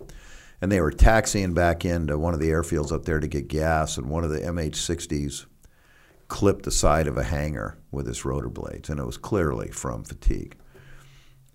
and 0.63 0.71
they 0.71 0.81
were 0.81 0.93
taxiing 0.93 1.53
back 1.53 1.85
into 1.85 2.17
one 2.17 2.35
of 2.35 2.41
the 2.41 2.51
airfields 2.51 2.93
up 2.93 3.05
there 3.05 3.19
to 3.19 3.27
get 3.27 3.49
gas, 3.49 3.99
and 3.99 4.09
one 4.09 4.23
of 4.23 4.31
the 4.31 4.39
MH-60s 4.39 5.47
clipped 6.29 6.65
the 6.65 6.71
side 6.71 7.09
of 7.09 7.19
a 7.19 7.25
hangar 7.25 7.79
with 7.91 8.09
its 8.09 8.25
rotor 8.25 8.49
blades, 8.49 8.89
and 8.89 9.01
it 9.01 9.05
was 9.05 9.17
clearly 9.19 9.69
from 9.73 10.05
fatigue. 10.05 10.57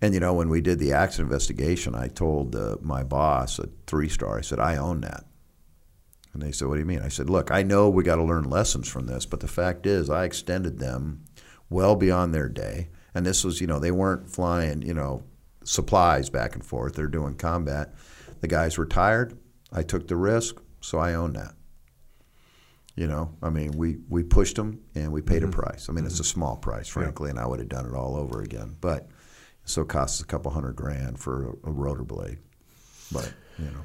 And 0.02 0.12
you 0.12 0.20
know, 0.20 0.34
when 0.34 0.50
we 0.50 0.60
did 0.60 0.78
the 0.78 0.92
accident 0.92 1.32
investigation, 1.32 1.94
I 1.94 2.08
told 2.08 2.54
uh, 2.54 2.76
my 2.82 3.02
boss 3.02 3.58
at 3.58 3.70
Three 3.86 4.10
Star, 4.10 4.38
I 4.38 4.42
said, 4.42 4.60
I 4.60 4.76
own 4.76 5.00
that. 5.00 5.24
And 6.34 6.42
they 6.42 6.52
said, 6.52 6.68
What 6.68 6.74
do 6.74 6.80
you 6.80 6.86
mean? 6.86 7.00
I 7.00 7.08
said, 7.08 7.30
Look, 7.30 7.50
I 7.50 7.62
know 7.62 7.88
we 7.88 8.04
got 8.04 8.16
to 8.16 8.22
learn 8.22 8.44
lessons 8.44 8.88
from 8.88 9.06
this, 9.06 9.24
but 9.26 9.40
the 9.40 9.48
fact 9.48 9.86
is, 9.86 10.10
I 10.10 10.24
extended 10.24 10.78
them 10.78 11.24
well 11.70 11.96
beyond 11.96 12.34
their 12.34 12.48
day. 12.48 12.90
And 13.14 13.24
this 13.24 13.42
was, 13.42 13.60
you 13.60 13.66
know, 13.66 13.80
they 13.80 13.90
weren't 13.90 14.30
flying, 14.30 14.82
you 14.82 14.94
know, 14.94 15.24
supplies 15.64 16.30
back 16.30 16.54
and 16.54 16.64
forth. 16.64 16.94
They're 16.94 17.08
doing 17.08 17.34
combat. 17.34 17.94
The 18.40 18.48
guy's 18.48 18.78
retired. 18.78 19.38
I 19.72 19.82
took 19.82 20.08
the 20.08 20.16
risk, 20.16 20.56
so 20.80 20.98
I 20.98 21.14
own 21.14 21.34
that. 21.34 21.54
You 22.94 23.06
know, 23.06 23.32
I 23.42 23.50
mean, 23.50 23.72
we, 23.72 23.98
we 24.08 24.24
pushed 24.24 24.56
them 24.56 24.80
and 24.96 25.12
we 25.12 25.22
paid 25.22 25.42
mm-hmm. 25.42 25.50
a 25.50 25.62
price. 25.62 25.88
I 25.88 25.92
mean, 25.92 26.00
mm-hmm. 26.00 26.06
it's 26.08 26.20
a 26.20 26.24
small 26.24 26.56
price, 26.56 26.88
frankly, 26.88 27.28
yeah. 27.28 27.30
and 27.30 27.38
I 27.38 27.46
would 27.46 27.60
have 27.60 27.68
done 27.68 27.86
it 27.86 27.94
all 27.94 28.16
over 28.16 28.42
again. 28.42 28.76
But 28.80 29.08
so 29.64 29.82
it 29.82 29.88
costs 29.88 30.20
a 30.20 30.24
couple 30.24 30.50
hundred 30.50 30.74
grand 30.74 31.20
for 31.20 31.50
a, 31.50 31.68
a 31.68 31.70
rotor 31.70 32.02
blade. 32.02 32.38
But, 33.12 33.32
you 33.58 33.66
know. 33.66 33.84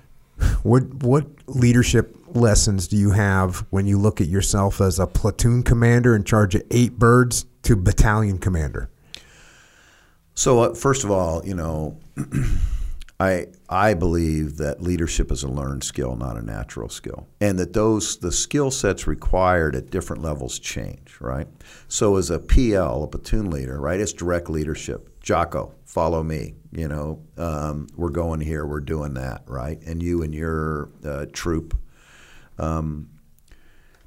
What 0.63 0.91
what 1.03 1.27
leadership 1.45 2.17
lessons 2.27 2.87
do 2.87 2.97
you 2.97 3.11
have 3.11 3.65
when 3.69 3.85
you 3.85 3.99
look 3.99 4.19
at 4.19 4.27
yourself 4.27 4.81
as 4.81 4.97
a 4.97 5.05
platoon 5.05 5.61
commander 5.61 6.15
in 6.15 6.23
charge 6.23 6.55
of 6.55 6.63
eight 6.71 6.97
birds 6.97 7.45
to 7.63 7.75
battalion 7.75 8.39
commander? 8.39 8.89
So 10.35 10.61
uh, 10.61 10.73
first 10.73 11.03
of 11.03 11.11
all, 11.11 11.45
you 11.45 11.53
know, 11.53 11.99
I 13.19 13.47
I 13.69 13.93
believe 13.93 14.57
that 14.57 14.81
leadership 14.81 15.31
is 15.31 15.43
a 15.43 15.47
learned 15.47 15.83
skill, 15.83 16.15
not 16.15 16.37
a 16.37 16.41
natural 16.41 16.89
skill, 16.89 17.27
and 17.39 17.59
that 17.59 17.73
those 17.73 18.17
the 18.17 18.31
skill 18.31 18.71
sets 18.71 19.07
required 19.07 19.75
at 19.75 19.91
different 19.91 20.23
levels 20.23 20.59
change. 20.59 21.17
Right. 21.19 21.47
So 21.87 22.17
as 22.17 22.29
a 22.29 22.39
PL, 22.39 23.03
a 23.03 23.07
platoon 23.07 23.49
leader, 23.49 23.79
right, 23.79 23.99
it's 23.99 24.13
direct 24.13 24.49
leadership. 24.49 25.21
Jocko, 25.21 25.73
follow 25.85 26.23
me. 26.23 26.55
You 26.71 26.87
know, 26.87 27.21
um, 27.37 27.87
we're 27.95 28.09
going 28.09 28.41
here, 28.41 28.65
we're 28.65 28.81
doing 28.81 29.13
that, 29.13 29.43
right, 29.47 29.79
and 29.83 30.01
you 30.01 30.23
and 30.23 30.33
your 30.33 30.89
uh, 31.05 31.27
troop. 31.31 31.77
Um, 32.57 33.09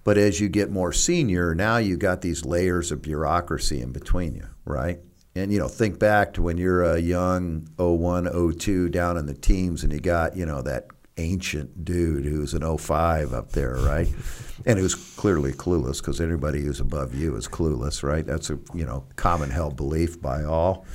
but 0.03 0.19
as 0.19 0.41
you 0.41 0.49
get 0.49 0.71
more 0.71 0.93
senior, 0.93 1.55
now 1.55 1.79
you've 1.79 1.99
got 1.99 2.21
these 2.21 2.45
layers 2.45 2.93
of 2.93 3.03
bureaucracy 3.03 3.81
in 3.81 3.93
between 3.93 4.35
you, 4.37 4.47
right? 4.65 5.01
And 5.37 5.53
you 5.53 5.59
know 5.59 5.69
think 5.69 5.99
back 5.99 6.33
to 6.33 6.43
when 6.43 6.57
you're 6.57 6.83
a 6.83 6.99
young 6.99 7.69
01 7.77 8.55
02 8.59 8.89
down 8.89 9.17
in 9.17 9.27
the 9.27 9.35
teams 9.35 9.85
and 9.85 9.93
you 9.93 10.01
got 10.01 10.37
you 10.37 10.47
know 10.47 10.63
that 10.63 10.87
ancient 11.19 11.85
dude 11.85 12.25
who's 12.25 12.53
an 12.53 12.77
05 12.77 13.33
up 13.33 13.53
there 13.53 13.77
right? 13.77 14.09
And 14.65 14.81
who's 14.81 14.97
clearly 14.97 15.53
clueless 15.53 15.99
because 15.99 16.21
anybody 16.21 16.61
who's 16.61 16.81
above 16.81 17.15
you 17.15 17.37
is 17.37 17.47
clueless 17.47 18.03
right? 18.03 18.27
That's 18.27 18.51
a 18.51 18.59
you 18.75 18.85
know 18.85 19.05
common 19.15 19.51
held 19.51 19.77
belief 19.77 20.21
by 20.21 20.43
all. 20.43 20.87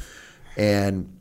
And 0.57 1.17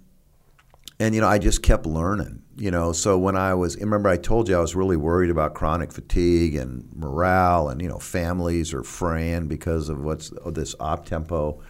and 0.98 1.14
you 1.14 1.20
know 1.20 1.28
i 1.28 1.38
just 1.38 1.62
kept 1.62 1.86
learning 1.86 2.42
you 2.56 2.70
know? 2.70 2.92
So 2.92 3.16
when 3.16 3.36
i 3.36 3.54
was 3.54 3.76
remember 3.78 4.08
i 4.08 4.16
told 4.16 4.48
you 4.48 4.56
i 4.56 4.60
was 4.60 4.74
really 4.74 4.96
worried 4.96 5.30
about 5.30 5.54
chronic 5.54 5.92
fatigue 5.92 6.54
and 6.54 6.88
morale 6.94 7.68
and 7.68 7.80
you 7.80 7.88
know 7.88 7.98
families 7.98 8.74
are 8.74 8.82
fraying 8.82 9.46
because 9.46 9.88
of 9.88 10.02
what's 10.02 10.30
this 10.46 10.74
op 10.78 11.06
tempo 11.06 11.62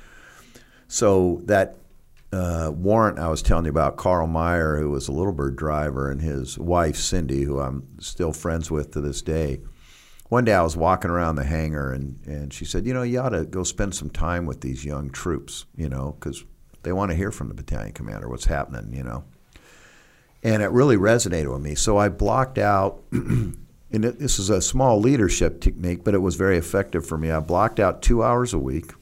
so 0.91 1.41
that 1.45 1.77
uh, 2.33 2.73
warrant 2.75 3.21
I 3.21 3.29
was 3.29 3.43
telling 3.43 3.65
you 3.65 3.71
about, 3.71 3.97
Karl 3.97 4.27
Maier, 4.27 4.81
who 4.81 4.91
was 4.91 5.07
a 5.07 5.13
Little 5.13 5.33
Bird 5.33 5.55
driver, 5.55 6.11
and 6.11 6.21
his 6.21 6.59
wife 6.59 6.97
Cindy, 6.97 7.45
who 7.45 7.61
I'm 7.61 7.87
still 8.01 8.33
friends 8.33 8.73
with 8.73 8.93
to 8.93 9.01
this 9.01 9.23
day. 9.23 9.61
One 10.31 10.45
day 10.45 10.53
I 10.53 10.63
was 10.63 10.77
walking 10.77 11.13
around 11.13 11.37
the 11.37 11.45
hangar, 11.45 11.93
and, 11.93 12.19
and 12.27 12.53
she 12.53 12.65
said, 12.65 12.87
"You 12.87 12.95
know, 12.95 13.03
you 13.03 13.21
ought 13.21 13.31
to 13.31 13.45
go 13.45 13.63
spend 13.63 13.95
some 13.95 14.11
time 14.11 14.47
with 14.47 14.63
these 14.63 14.85
young 14.85 15.11
troops, 15.11 15.65
you 15.77 15.89
know, 15.89 16.17
because 16.19 16.45
they 16.83 16.93
want 16.93 17.13
to 17.13 17.17
hear 17.17 17.31
from 17.31 17.49
the 17.49 17.55
battalion 17.55 17.93
commander 17.93 18.29
what's 18.29 18.47
happening, 18.47 18.93
you 18.93 19.05
know." 19.05 19.23
And 20.43 20.61
it 20.61 20.73
really 20.73 20.97
resonated 20.97 21.53
with 21.53 21.63
me. 21.63 21.77
So 21.77 21.99
I 21.99 22.09
blocked 22.09 22.59
out, 22.59 23.05
and 23.13 23.55
this 23.93 24.41
is 24.41 24.51
a 24.51 24.61
small 24.61 24.99
leadership 24.99 25.61
technique, 25.61 26.03
but 26.03 26.15
it 26.15 26.23
was 26.23 26.35
very 26.35 26.59
effective 26.59 27.07
for 27.07 27.17
me. 27.17 27.31
I 27.31 27.39
blocked 27.39 27.79
out 27.79 28.03
two 28.03 28.25
hours 28.25 28.53
a 28.53 28.59
week 28.59 28.93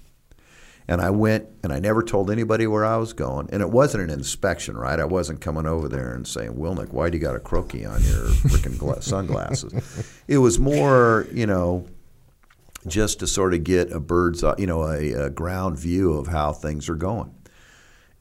and 0.89 1.02
I 1.02 1.10
went 1.10 1.47
and 1.62 1.73
I 1.73 1.78
never 1.81 2.02
told 2.02 2.31
anybody 2.31 2.66
where 2.66 2.85
I 2.85 2.97
was 2.97 3.12
going. 3.12 3.51
And 3.52 3.60
it 3.60 3.69
wasn't 3.69 4.05
an 4.05 4.10
inspection, 4.10 4.77
right? 4.77 4.98
I 4.98 5.05
wasn't 5.05 5.43
coming 5.43 5.66
over 5.66 5.86
there 5.89 6.15
and 6.15 6.27
saying, 6.27 6.55
Wilnick, 6.55 6.93
why 6.93 7.10
do 7.10 7.19
you 7.19 7.23
got 7.23 7.36
a 7.36 7.40
croaky 7.40 7.85
on 7.85 8.02
your 8.02 8.24
freaking 8.28 8.78
gla- 8.78 9.02
sunglasses? 9.02 9.74
It 10.27 10.39
was 10.39 10.59
more, 10.59 11.27
you 11.31 11.47
know, 11.47 11.86
just 12.86 13.20
to 13.20 13.27
sort 13.27 13.52
of 13.52 13.65
get 13.65 13.93
a 13.93 14.01
bird's, 14.01 14.43
you 14.56 14.66
know, 14.66 14.85
a, 14.85 15.12
a 15.12 15.31
ground 15.31 15.78
view 15.78 16.15
of 16.15 16.28
how 16.28 16.55
things 16.55 16.89
are 16.89 16.97
going. 16.97 17.35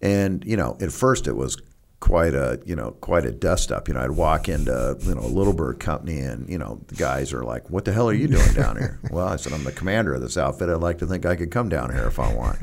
And, 0.01 0.43
you 0.45 0.57
know, 0.57 0.77
at 0.81 0.91
first 0.91 1.25
it 1.27 1.37
was 1.37 1.57
quite 1.99 2.35
a 2.35 2.59
you 2.65 2.75
know 2.75 2.91
quite 3.01 3.25
a 3.25 3.31
dust 3.31 3.71
up. 3.71 3.87
You 3.87 3.95
know, 3.95 4.01
I'd 4.01 4.11
walk 4.11 4.47
into 4.49 4.97
you 5.01 5.15
know 5.15 5.21
a 5.21 5.27
Little 5.27 5.53
Bird 5.53 5.79
company, 5.79 6.19
and 6.19 6.47
you 6.49 6.57
know 6.57 6.81
the 6.87 6.95
guys 6.95 7.33
are 7.33 7.43
like, 7.43 7.69
"What 7.69 7.85
the 7.85 7.93
hell 7.93 8.07
are 8.07 8.13
you 8.13 8.27
doing 8.27 8.53
down 8.53 8.77
here?" 8.77 8.99
well, 9.11 9.27
I 9.27 9.35
said, 9.35 9.53
"I'm 9.53 9.63
the 9.63 9.71
commander 9.71 10.13
of 10.13 10.21
this 10.21 10.37
outfit. 10.37 10.69
I'd 10.69 10.75
like 10.75 10.99
to 10.99 11.07
think 11.07 11.25
I 11.25 11.35
could 11.35 11.51
come 11.51 11.69
down 11.69 11.91
here 11.91 12.07
if 12.07 12.19
I 12.19 12.33
want." 12.33 12.59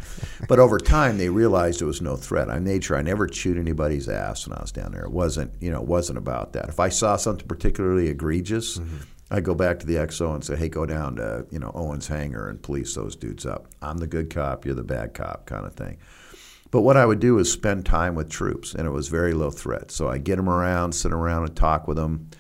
but 0.49 0.59
over 0.59 0.79
time, 0.79 1.19
they 1.19 1.29
realized 1.29 1.83
it 1.83 1.87
was 1.87 2.01
no 2.01 2.17
threat. 2.17 2.49
I 2.49 2.59
made 2.59 2.85
sure 2.85 2.97
I 2.97 3.03
never 3.03 3.27
chewed 3.27 3.59
anybody's 3.59 4.09
ass 4.09 4.47
when 4.47 4.57
I 4.57 4.63
was 4.63 4.73
down 4.73 4.93
there. 4.93 5.05
It 5.05 5.13
wasn't, 5.13 5.53
you 5.61 5.71
know, 5.71 5.81
it 5.81 5.89
wasn't 5.89 6.19
about 6.19 6.53
that. 6.53 6.69
If 6.69 6.79
I 6.79 6.89
saw 6.89 7.17
something 7.17 7.47
particularly 7.47 8.09
egregious, 8.09 8.79
mm-hmm. 8.79 8.97
I'd 9.31 9.45
go 9.45 9.55
back 9.55 9.81
to 9.81 9.87
the 9.87 9.95
XO 9.95 10.35
and 10.35 10.45
say, 10.45 10.55
"Hey, 10.55 10.69
go 10.69 10.87
down 10.87 11.17
to 11.17 11.47
you 11.51 11.59
know 11.59 11.73
Owens 11.75 12.07
Hangar 12.07 12.49
and 12.49 12.63
police 12.63 12.95
those 12.95 13.17
dudes 13.17 13.45
up. 13.45 13.67
I'm 13.83 13.99
the 13.99 14.07
good 14.07 14.31
cop, 14.31 14.65
you're 14.65 14.77
the 14.77 14.85
bad 14.85 15.13
cop, 15.13 15.47
kind 15.47 15.67
of 15.67 15.75
thing." 15.75 15.99
But 16.75 16.81
what 16.81 16.97
I 16.97 17.07
would 17.07 17.21
do 17.21 17.39
is 17.39 17.53
spend 17.53 17.87
time 17.87 18.17
with 18.17 18.29
troops, 18.29 18.75
and 18.75 18.85
it 18.85 18.91
was 18.91 19.07
very 19.07 19.33
low 19.33 19.53
threat. 19.53 19.93
So 19.93 20.09
I 20.09 20.19
get 20.19 20.35
them 20.35 20.49
around, 20.49 20.91
sit 20.91 21.13
around, 21.13 21.45
and 21.45 21.55
talk 21.55 21.87
with 21.87 21.97
them. 21.97 22.31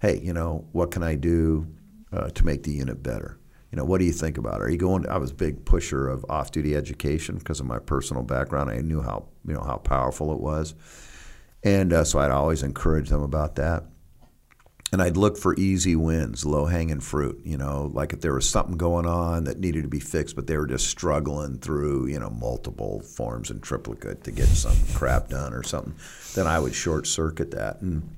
Hey, 0.00 0.18
you 0.18 0.32
know, 0.32 0.66
what 0.72 0.90
can 0.90 1.02
I 1.02 1.14
do 1.14 1.66
uh, 2.10 2.30
to 2.30 2.46
make 2.46 2.62
the 2.62 2.72
unit 2.72 3.02
better? 3.02 3.38
you 3.70 3.76
know, 3.76 3.84
what 3.84 3.98
do 3.98 4.06
you 4.06 4.12
think 4.12 4.38
about 4.38 4.62
it? 4.62 4.64
Are 4.64 4.70
you 4.70 4.78
going? 4.78 5.06
I 5.08 5.18
was 5.18 5.30
a 5.30 5.34
big 5.34 5.66
pusher 5.66 6.08
of 6.08 6.24
off-duty 6.30 6.74
education 6.74 7.36
because 7.36 7.60
of 7.60 7.66
my 7.66 7.78
personal 7.80 8.22
background. 8.22 8.70
I 8.70 8.78
knew 8.78 9.02
how 9.02 9.28
you 9.46 9.52
know 9.52 9.62
how 9.62 9.76
powerful 9.76 10.32
it 10.32 10.40
was, 10.40 10.74
and 11.62 11.92
uh, 11.92 12.04
so 12.04 12.18
I'd 12.18 12.30
always 12.30 12.62
encourage 12.62 13.10
them 13.10 13.22
about 13.22 13.56
that. 13.56 13.84
And 14.92 15.00
I'd 15.00 15.16
look 15.16 15.38
for 15.38 15.54
easy 15.54 15.96
wins, 15.96 16.44
low-hanging 16.44 17.00
fruit. 17.00 17.40
You 17.44 17.56
know, 17.56 17.90
like 17.94 18.12
if 18.12 18.20
there 18.20 18.34
was 18.34 18.46
something 18.48 18.76
going 18.76 19.06
on 19.06 19.44
that 19.44 19.58
needed 19.58 19.82
to 19.82 19.88
be 19.88 20.00
fixed, 20.00 20.36
but 20.36 20.46
they 20.46 20.58
were 20.58 20.66
just 20.66 20.86
struggling 20.86 21.58
through 21.58 22.08
you 22.08 22.20
know 22.20 22.30
multiple 22.30 23.00
forms 23.00 23.50
and 23.50 23.62
triplicate 23.62 24.24
to 24.24 24.30
get 24.30 24.48
some 24.48 24.76
crap 24.94 25.28
done 25.28 25.54
or 25.54 25.62
something, 25.62 25.94
then 26.34 26.46
I 26.46 26.58
would 26.58 26.74
short 26.74 27.06
circuit 27.06 27.52
that 27.52 27.80
and 27.80 28.08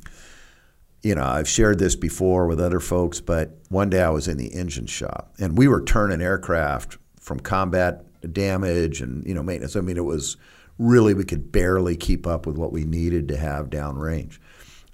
you 1.04 1.14
know, 1.14 1.22
I've 1.22 1.48
shared 1.48 1.78
this 1.78 1.94
before 1.94 2.46
with 2.46 2.58
other 2.58 2.80
folks, 2.80 3.20
but 3.20 3.58
one 3.68 3.90
day 3.90 4.02
I 4.02 4.08
was 4.08 4.26
in 4.26 4.38
the 4.38 4.54
engine 4.54 4.86
shop 4.86 5.34
and 5.38 5.56
we 5.56 5.68
were 5.68 5.82
turning 5.82 6.22
aircraft 6.22 6.96
from 7.20 7.40
combat 7.40 8.06
damage 8.32 9.02
and, 9.02 9.24
you 9.26 9.34
know, 9.34 9.42
maintenance. 9.42 9.76
I 9.76 9.82
mean, 9.82 9.98
it 9.98 10.04
was 10.04 10.38
really, 10.78 11.12
we 11.12 11.24
could 11.24 11.52
barely 11.52 11.94
keep 11.94 12.26
up 12.26 12.46
with 12.46 12.56
what 12.56 12.72
we 12.72 12.84
needed 12.84 13.28
to 13.28 13.36
have 13.36 13.68
downrange. 13.68 14.38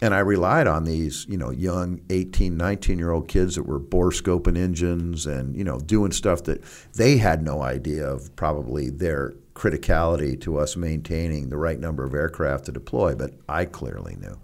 And 0.03 0.15
I 0.15 0.21
relied 0.21 0.67
on 0.67 0.85
these, 0.85 1.27
you 1.29 1.37
know, 1.37 1.51
young 1.51 2.01
18, 2.09 2.57
19 2.57 2.99
year 2.99 3.11
old 3.11 3.29
kids 3.29 3.57
that 3.57 3.65
were 3.65 3.79
bore 3.79 4.11
scoping 4.11 4.57
engines 4.57 5.27
and, 5.27 5.55
you 5.55 5.65
know, 5.65 5.79
doing 5.79 6.11
stuff 6.11 6.45
that 6.45 6.63
they 6.95 7.19
had 7.19 7.43
no 7.43 7.63
idea 7.63 8.07
of 8.07 8.35
probably 8.35 8.89
their 8.89 9.35
criticality 9.55 10.41
to 10.41 10.59
us 10.59 10.75
maintaining 10.75 11.51
the 11.51 11.57
right 11.59 11.79
number 11.79 12.05
of 12.05 12.15
aircraft 12.15 12.65
to 12.65 12.73
deploy, 12.73 13.15
but 13.15 13.35
I 13.47 13.67
clearly 13.67 14.17
knew. 14.17 14.39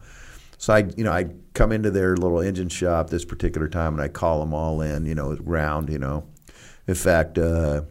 So 0.58 0.74
I, 0.74 0.90
you 0.96 1.04
know, 1.04 1.12
I'd 1.12 1.54
come 1.54 1.72
into 1.72 1.90
their 1.90 2.16
little 2.16 2.40
engine 2.40 2.68
shop 2.68 3.08
this 3.08 3.24
particular 3.24 3.68
time, 3.68 3.94
and 3.94 4.02
I 4.02 4.08
call 4.08 4.40
them 4.40 4.52
all 4.52 4.82
in, 4.82 5.06
you 5.06 5.14
know, 5.14 5.36
round, 5.40 5.88
you 5.88 5.98
know. 5.98 6.26
In 6.86 6.94
fact, 6.94 7.38
uh, 7.38 7.82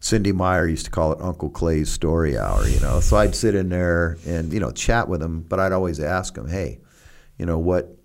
Cindy 0.00 0.32
Meyer 0.32 0.66
used 0.66 0.86
to 0.86 0.90
call 0.90 1.12
it 1.12 1.20
Uncle 1.20 1.48
Clay's 1.48 1.90
story 1.90 2.36
hour, 2.36 2.66
you 2.66 2.80
know. 2.80 3.00
So 3.00 3.16
I'd 3.16 3.34
sit 3.34 3.54
in 3.54 3.68
there 3.68 4.18
and 4.26 4.52
you 4.52 4.58
know 4.58 4.72
chat 4.72 5.08
with 5.08 5.20
them, 5.20 5.44
but 5.48 5.60
I'd 5.60 5.72
always 5.72 6.00
ask 6.00 6.34
them, 6.34 6.48
hey, 6.48 6.80
you 7.38 7.46
know 7.46 7.58
what, 7.58 7.96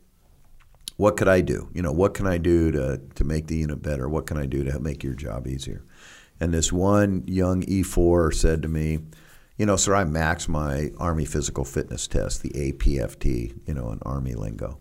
what 0.97 1.15
could 1.15 1.27
I 1.27 1.41
do? 1.41 1.69
You 1.73 1.81
know, 1.81 1.91
what 1.91 2.13
can 2.13 2.27
I 2.27 2.37
do 2.37 2.71
to 2.71 3.01
to 3.15 3.23
make 3.23 3.47
the 3.47 3.57
unit 3.57 3.81
better? 3.81 4.09
What 4.09 4.25
can 4.25 4.37
I 4.37 4.45
do 4.45 4.63
to 4.63 4.79
make 4.79 5.03
your 5.03 5.13
job 5.13 5.47
easier? 5.47 5.85
And 6.39 6.53
this 6.53 6.71
one 6.71 7.23
young 7.27 7.63
E4 7.63 8.33
said 8.33 8.61
to 8.61 8.67
me, 8.67 8.99
you 9.57 9.65
know, 9.65 9.75
sir, 9.75 9.95
I 9.95 10.03
maxed 10.03 10.47
my 10.47 10.91
Army 10.97 11.25
physical 11.25 11.65
fitness 11.65 12.07
test, 12.07 12.43
the 12.43 12.49
APFT, 12.49 13.59
you 13.67 13.73
know, 13.73 13.91
in 13.91 13.99
Army 14.03 14.35
lingo. 14.35 14.79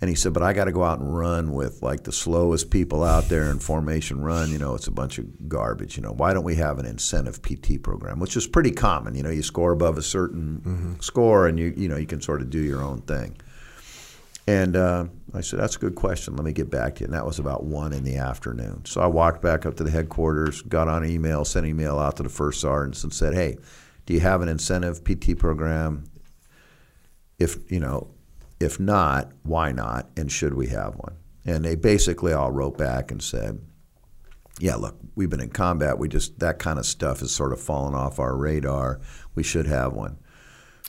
And 0.00 0.10
he 0.10 0.16
said, 0.16 0.32
but 0.32 0.42
I 0.42 0.52
got 0.52 0.64
to 0.64 0.72
go 0.72 0.82
out 0.82 0.98
and 0.98 1.16
run 1.16 1.52
with 1.52 1.80
like 1.80 2.02
the 2.02 2.12
slowest 2.12 2.70
people 2.70 3.04
out 3.04 3.28
there 3.28 3.50
in 3.50 3.60
formation 3.60 4.20
run. 4.20 4.50
You 4.50 4.58
know, 4.58 4.74
it's 4.74 4.88
a 4.88 4.92
bunch 4.92 5.18
of 5.18 5.48
garbage. 5.48 5.96
You 5.96 6.02
know, 6.02 6.12
why 6.12 6.34
don't 6.34 6.44
we 6.44 6.56
have 6.56 6.78
an 6.78 6.86
incentive 6.86 7.40
PT 7.40 7.80
program, 7.82 8.18
which 8.18 8.36
is 8.36 8.46
pretty 8.46 8.72
common. 8.72 9.14
You 9.14 9.22
know, 9.22 9.30
you 9.30 9.42
score 9.42 9.72
above 9.72 9.96
a 9.96 10.02
certain 10.02 10.60
mm-hmm. 10.60 11.00
score, 11.00 11.46
and 11.46 11.58
you 11.58 11.72
you 11.76 11.88
know 11.88 11.96
you 11.96 12.06
can 12.06 12.20
sort 12.20 12.42
of 12.42 12.50
do 12.50 12.58
your 12.58 12.82
own 12.82 13.02
thing. 13.02 13.36
And 14.46 14.76
uh, 14.76 15.06
I 15.32 15.40
said, 15.40 15.58
that's 15.58 15.76
a 15.76 15.78
good 15.78 15.94
question. 15.94 16.36
Let 16.36 16.44
me 16.44 16.52
get 16.52 16.70
back 16.70 16.96
to 16.96 17.00
you. 17.00 17.04
And 17.06 17.14
that 17.14 17.24
was 17.24 17.38
about 17.38 17.64
one 17.64 17.94
in 17.94 18.04
the 18.04 18.16
afternoon. 18.16 18.84
So 18.84 19.00
I 19.00 19.06
walked 19.06 19.40
back 19.40 19.64
up 19.64 19.76
to 19.76 19.84
the 19.84 19.90
headquarters, 19.90 20.60
got 20.62 20.86
on 20.86 21.04
email, 21.04 21.46
sent 21.46 21.66
email 21.66 21.98
out 21.98 22.16
to 22.18 22.22
the 22.22 22.28
first 22.28 22.60
sergeants, 22.60 23.04
and 23.04 23.12
said, 23.12 23.34
hey 23.34 23.56
do 24.06 24.14
you 24.14 24.20
have 24.20 24.42
an 24.42 24.48
incentive 24.48 25.02
PT 25.04 25.38
program? 25.38 26.04
If 27.38 27.70
you 27.70 27.80
know, 27.80 28.10
if 28.60 28.78
not, 28.78 29.32
why 29.42 29.72
not? 29.72 30.08
And 30.16 30.30
should 30.30 30.54
we 30.54 30.68
have 30.68 30.94
one? 30.96 31.16
And 31.44 31.64
they 31.64 31.74
basically 31.74 32.32
all 32.32 32.50
wrote 32.50 32.78
back 32.78 33.10
and 33.10 33.22
said, 33.22 33.60
"Yeah, 34.60 34.76
look, 34.76 34.96
we've 35.14 35.30
been 35.30 35.40
in 35.40 35.50
combat. 35.50 35.98
We 35.98 36.08
just 36.08 36.38
that 36.40 36.58
kind 36.58 36.78
of 36.78 36.86
stuff 36.86 37.20
has 37.20 37.32
sort 37.32 37.52
of 37.52 37.60
fallen 37.60 37.94
off 37.94 38.18
our 38.18 38.36
radar. 38.36 39.00
We 39.34 39.42
should 39.42 39.66
have 39.66 39.92
one." 39.94 40.18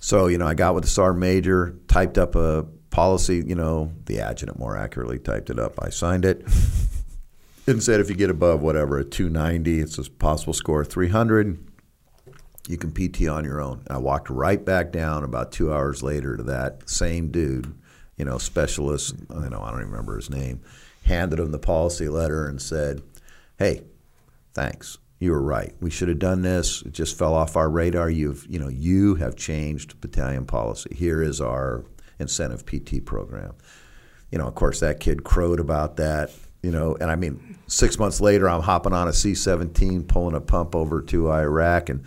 So 0.02 0.28
you 0.28 0.38
know, 0.38 0.48
I 0.48 0.54
got 0.54 0.76
with 0.76 0.84
the 0.84 0.90
sergeant 0.90 1.20
major, 1.20 1.78
typed 1.88 2.18
up 2.18 2.36
a 2.36 2.66
policy. 2.96 3.44
You 3.46 3.56
know, 3.56 3.92
the 4.06 4.22
adjutant 4.22 4.58
more 4.58 4.78
accurately 4.78 5.20
typed 5.20 5.50
it 5.50 5.60
up. 5.60 5.74
I 5.84 5.90
signed 5.90 6.24
it. 6.24 6.46
and 7.68 7.84
said 7.84 8.00
if 8.00 8.10
you 8.10 8.16
get 8.16 8.30
above 8.30 8.62
whatever 8.62 8.98
a 8.98 9.04
290, 9.04 9.82
it's 9.82 9.98
a 9.98 10.10
possible 10.10 10.54
score 10.54 10.82
of 10.82 10.88
300 10.88 11.60
you 12.68 12.78
can 12.78 12.92
PT 12.92 13.28
on 13.28 13.44
your 13.44 13.62
own. 13.62 13.84
I 13.90 13.98
walked 13.98 14.30
right 14.30 14.64
back 14.64 14.92
down 14.92 15.24
about 15.24 15.52
two 15.52 15.72
hours 15.72 16.02
later 16.02 16.36
to 16.36 16.44
that 16.44 16.90
same 16.90 17.30
dude, 17.30 17.72
you 18.18 18.26
know, 18.26 18.40
specialist. 18.40 19.14
You 19.30 19.50
know, 19.50 19.62
I 19.62 19.70
don't 19.70 19.82
even 19.82 19.92
remember 19.92 20.16
his 20.16 20.32
name. 20.32 20.62
Handed 21.04 21.40
him 21.40 21.52
the 21.52 21.60
policy 21.60 22.10
letter 22.10 22.48
and 22.48 22.60
said, 22.60 23.04
"Hey, 23.60 23.84
thanks. 24.54 24.98
You 25.20 25.32
were 25.32 25.44
right. 25.44 25.76
We 25.80 25.92
should 25.92 26.08
have 26.08 26.18
done 26.18 26.42
this. 26.42 26.82
It 26.82 26.94
just 26.94 27.18
fell 27.18 27.36
off 27.36 27.56
our 27.56 27.70
radar. 27.70 28.10
You've, 28.10 28.48
you 28.50 28.58
know, 28.58 28.68
you 28.68 29.16
have 29.16 29.36
changed 29.36 30.02
battalion 30.02 30.46
policy. 30.46 30.96
Here 30.96 31.22
is 31.22 31.40
our 31.40 31.86
incentive 32.20 32.66
PT 32.66 33.06
program." 33.06 33.54
You 34.32 34.38
know, 34.38 34.48
of 34.48 34.56
course, 34.56 34.80
that 34.80 35.00
kid 35.00 35.24
crowed 35.24 35.60
about 35.60 35.98
that. 35.98 36.32
You 36.62 36.72
know, 36.72 36.98
and 37.00 37.12
I 37.12 37.16
mean, 37.16 37.58
six 37.68 38.00
months 38.00 38.20
later, 38.20 38.50
I'm 38.50 38.62
hopping 38.62 38.94
on 38.94 39.08
a 39.08 39.14
C-17, 39.14 40.08
pulling 40.08 40.36
a 40.36 40.42
pump 40.42 40.76
over 40.76 41.02
to 41.04 41.32
Iraq, 41.32 41.90
and 41.90 42.04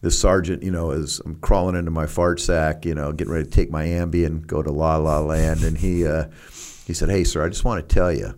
the 0.00 0.10
sergeant, 0.10 0.62
you 0.62 0.70
know, 0.70 0.90
is 0.90 1.20
I'm 1.24 1.36
crawling 1.36 1.76
into 1.76 1.90
my 1.90 2.06
fart 2.06 2.40
sack, 2.40 2.84
you 2.84 2.94
know, 2.94 3.12
getting 3.12 3.32
ready 3.32 3.44
to 3.44 3.50
take 3.50 3.70
my 3.70 3.84
Ambien, 3.84 4.46
go 4.46 4.62
to 4.62 4.70
La 4.70 4.96
La 4.96 5.20
Land, 5.20 5.62
and 5.62 5.76
he 5.76 6.06
uh, 6.06 6.24
he 6.86 6.94
said, 6.94 7.10
"Hey, 7.10 7.24
sir, 7.24 7.44
I 7.44 7.48
just 7.48 7.64
want 7.64 7.86
to 7.86 7.94
tell 7.94 8.12
you." 8.12 8.34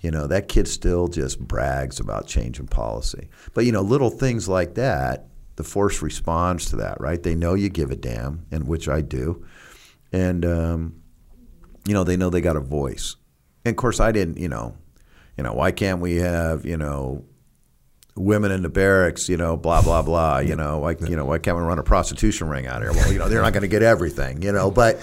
You 0.00 0.12
know, 0.12 0.28
that 0.28 0.48
kid 0.48 0.68
still 0.68 1.08
just 1.08 1.40
brags 1.40 1.98
about 1.98 2.28
changing 2.28 2.68
policy. 2.68 3.28
But, 3.52 3.64
you 3.64 3.72
know, 3.72 3.80
little 3.80 4.10
things 4.10 4.48
like 4.48 4.74
that, 4.74 5.26
the 5.56 5.64
force 5.64 6.02
responds 6.02 6.66
to 6.66 6.76
that, 6.76 7.00
right? 7.00 7.20
They 7.20 7.34
know 7.34 7.54
you 7.54 7.68
give 7.68 7.90
a 7.90 7.96
damn, 7.96 8.46
and 8.52 8.68
which 8.68 8.88
I 8.88 9.00
do. 9.00 9.44
And, 10.12 10.44
um, 10.44 11.02
you 11.86 11.94
know, 11.94 12.04
they 12.04 12.16
know 12.16 12.30
they 12.30 12.40
got 12.40 12.56
a 12.56 12.60
voice. 12.60 13.16
And 13.64 13.72
of 13.72 13.76
course, 13.76 14.00
I 14.00 14.12
didn't, 14.12 14.38
you 14.38 14.48
know, 14.48 14.76
you 15.36 15.44
know, 15.44 15.52
why 15.52 15.70
can't 15.70 16.00
we 16.00 16.16
have, 16.16 16.64
you 16.64 16.76
know, 16.76 17.24
women 18.18 18.50
in 18.50 18.62
the 18.62 18.68
barracks, 18.68 19.28
you 19.28 19.36
know, 19.36 19.56
blah 19.56 19.82
blah 19.82 20.02
blah. 20.02 20.38
You 20.38 20.56
know, 20.56 20.80
like 20.80 21.00
you 21.00 21.16
know, 21.16 21.24
why 21.24 21.38
can't 21.38 21.56
we 21.56 21.62
run 21.62 21.78
a 21.78 21.82
prostitution 21.82 22.48
ring 22.48 22.66
out 22.66 22.82
here? 22.82 22.92
Well, 22.92 23.12
you 23.12 23.18
know, 23.18 23.28
they're 23.28 23.42
not 23.42 23.52
going 23.52 23.62
to 23.62 23.68
get 23.68 23.82
everything, 23.82 24.42
you 24.42 24.52
know. 24.52 24.70
But 24.70 24.98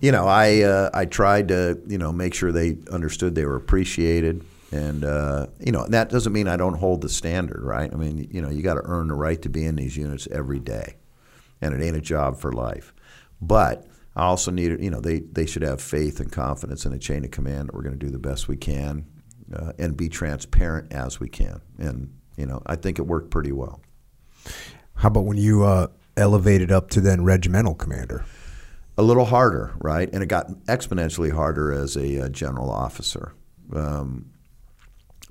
you 0.00 0.12
know, 0.12 0.26
I 0.26 0.62
uh, 0.62 0.90
I 0.94 1.04
tried 1.04 1.48
to 1.48 1.80
you 1.86 1.98
know 1.98 2.12
make 2.12 2.34
sure 2.34 2.52
they 2.52 2.78
understood 2.90 3.34
they 3.34 3.44
were 3.44 3.56
appreciated, 3.56 4.44
and 4.72 5.04
uh, 5.04 5.46
you 5.60 5.72
know, 5.72 5.86
that 5.88 6.08
doesn't 6.10 6.32
mean 6.32 6.48
I 6.48 6.56
don't 6.56 6.74
hold 6.74 7.00
the 7.00 7.08
standard, 7.08 7.62
right? 7.62 7.92
I 7.92 7.96
mean, 7.96 8.28
you 8.30 8.40
know, 8.40 8.50
you 8.50 8.62
got 8.62 8.74
to 8.74 8.82
earn 8.84 9.08
the 9.08 9.14
right 9.14 9.40
to 9.42 9.48
be 9.48 9.64
in 9.64 9.76
these 9.76 9.96
units 9.96 10.28
every 10.30 10.60
day, 10.60 10.96
and 11.60 11.74
it 11.74 11.84
ain't 11.84 11.96
a 11.96 12.00
job 12.00 12.38
for 12.38 12.52
life. 12.52 12.94
But 13.40 13.86
I 14.16 14.24
also 14.24 14.50
need, 14.50 14.80
you 14.82 14.90
know, 14.90 15.00
they 15.00 15.20
they 15.20 15.46
should 15.46 15.62
have 15.62 15.80
faith 15.80 16.20
and 16.20 16.30
confidence 16.30 16.86
in 16.86 16.92
a 16.92 16.98
chain 16.98 17.24
of 17.24 17.30
command 17.30 17.68
that 17.68 17.74
we're 17.74 17.82
going 17.82 17.98
to 17.98 18.06
do 18.06 18.12
the 18.12 18.18
best 18.18 18.46
we 18.48 18.56
can 18.56 19.06
uh, 19.52 19.72
and 19.78 19.96
be 19.96 20.08
transparent 20.08 20.92
as 20.92 21.18
we 21.18 21.28
can. 21.28 21.60
And 21.78 22.14
you 22.36 22.46
know, 22.46 22.62
I 22.66 22.76
think 22.76 22.98
it 22.98 23.02
worked 23.02 23.30
pretty 23.30 23.52
well. 23.52 23.80
How 24.94 25.08
about 25.08 25.24
when 25.24 25.36
you 25.36 25.64
uh, 25.64 25.88
elevated 26.16 26.70
up 26.70 26.90
to 26.90 27.00
then 27.00 27.24
regimental 27.24 27.74
commander? 27.74 28.24
A 28.96 29.02
little 29.02 29.24
harder, 29.24 29.74
right? 29.78 30.08
And 30.12 30.22
it 30.22 30.26
got 30.26 30.48
exponentially 30.66 31.32
harder 31.32 31.72
as 31.72 31.96
a, 31.96 32.26
uh, 32.26 32.28
general 32.28 32.70
officer. 32.70 33.34
Um, 33.74 34.30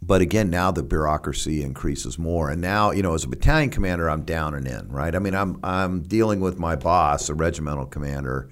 but 0.01 0.19
again, 0.21 0.49
now 0.49 0.71
the 0.71 0.83
bureaucracy 0.83 1.63
increases 1.63 2.19
more, 2.19 2.49
and 2.49 2.59
now 2.59 2.91
you 2.91 3.01
know, 3.01 3.13
as 3.13 3.23
a 3.23 3.29
battalion 3.29 3.69
commander, 3.69 4.09
I'm 4.09 4.23
down 4.23 4.53
and 4.53 4.67
in, 4.67 4.91
right? 4.91 5.15
I 5.15 5.19
mean, 5.19 5.33
I'm 5.33 5.59
I'm 5.63 6.01
dealing 6.01 6.41
with 6.41 6.59
my 6.59 6.75
boss, 6.75 7.29
a 7.29 7.33
regimental 7.33 7.85
commander, 7.85 8.49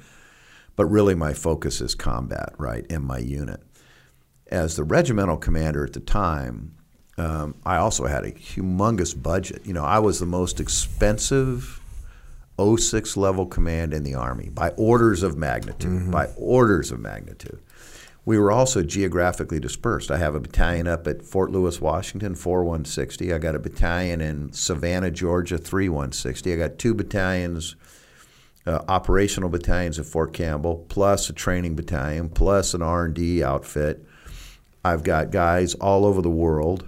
but 0.82 0.88
really 0.88 1.14
my 1.14 1.32
focus 1.32 1.80
is 1.80 1.94
combat, 1.94 2.54
right, 2.58 2.88
in 2.88 3.04
my 3.04 3.20
unit 3.20 3.62
as 4.52 4.76
the 4.76 4.84
regimental 4.84 5.38
commander 5.38 5.86
at 5.86 5.94
the 5.94 6.00
time, 6.00 6.74
um, 7.18 7.56
I 7.66 7.78
also 7.78 8.06
had 8.06 8.26
a 8.26 8.32
humongous 8.32 9.20
budget. 9.20 9.66
You 9.66 9.74
know, 9.74 9.86
I 9.86 10.00
was 10.00 10.20
the 10.20 10.26
most 10.26 10.60
expensive 10.60 11.80
06 12.60 13.18
level 13.18 13.46
command 13.46 13.94
in 13.94 14.04
the 14.04 14.16
Army 14.16 14.50
by 14.50 14.70
orders 14.72 15.24
of 15.24 15.38
magnitude, 15.38 16.02
mm-hmm. 16.02 16.12
by 16.12 16.28
orders 16.36 16.92
of 16.92 17.00
magnitude. 17.00 17.60
we 18.26 18.38
were 18.38 18.52
also 18.52 18.84
geographically 18.84 19.60
dispersed. 19.60 20.12
I 20.12 20.18
have 20.18 20.36
a 20.36 20.40
battalion 20.40 20.88
up 20.88 21.08
at 21.08 21.24
Fort 21.24 21.52
Lewis, 21.52 21.82
Washington, 21.82 22.36
4160. 22.36 23.34
I 23.34 23.38
got 23.40 23.56
a 23.56 23.60
battalion 23.60 24.22
in 24.22 24.52
Savannah, 24.52 25.12
Georgia, 25.12 25.58
3160. 25.58 26.54
I 26.54 26.56
got 26.58 26.78
two 26.78 26.94
battalions, 26.94 27.76
uh, 28.66 28.84
operational 28.88 29.50
battalions 29.50 30.00
at 30.00 30.06
Fort 30.06 30.34
Campbell, 30.34 30.86
plus 30.90 31.30
a 31.30 31.34
training 31.34 31.76
battalion, 31.76 32.30
plus 32.30 32.74
an 32.74 32.82
R&D 32.82 33.44
outfit. 33.44 34.06
I've 34.84 35.04
got 35.04 35.32
guys 35.32 35.76
all 35.76 36.06
over 36.06 36.22
the 36.22 36.30
world. 36.30 36.88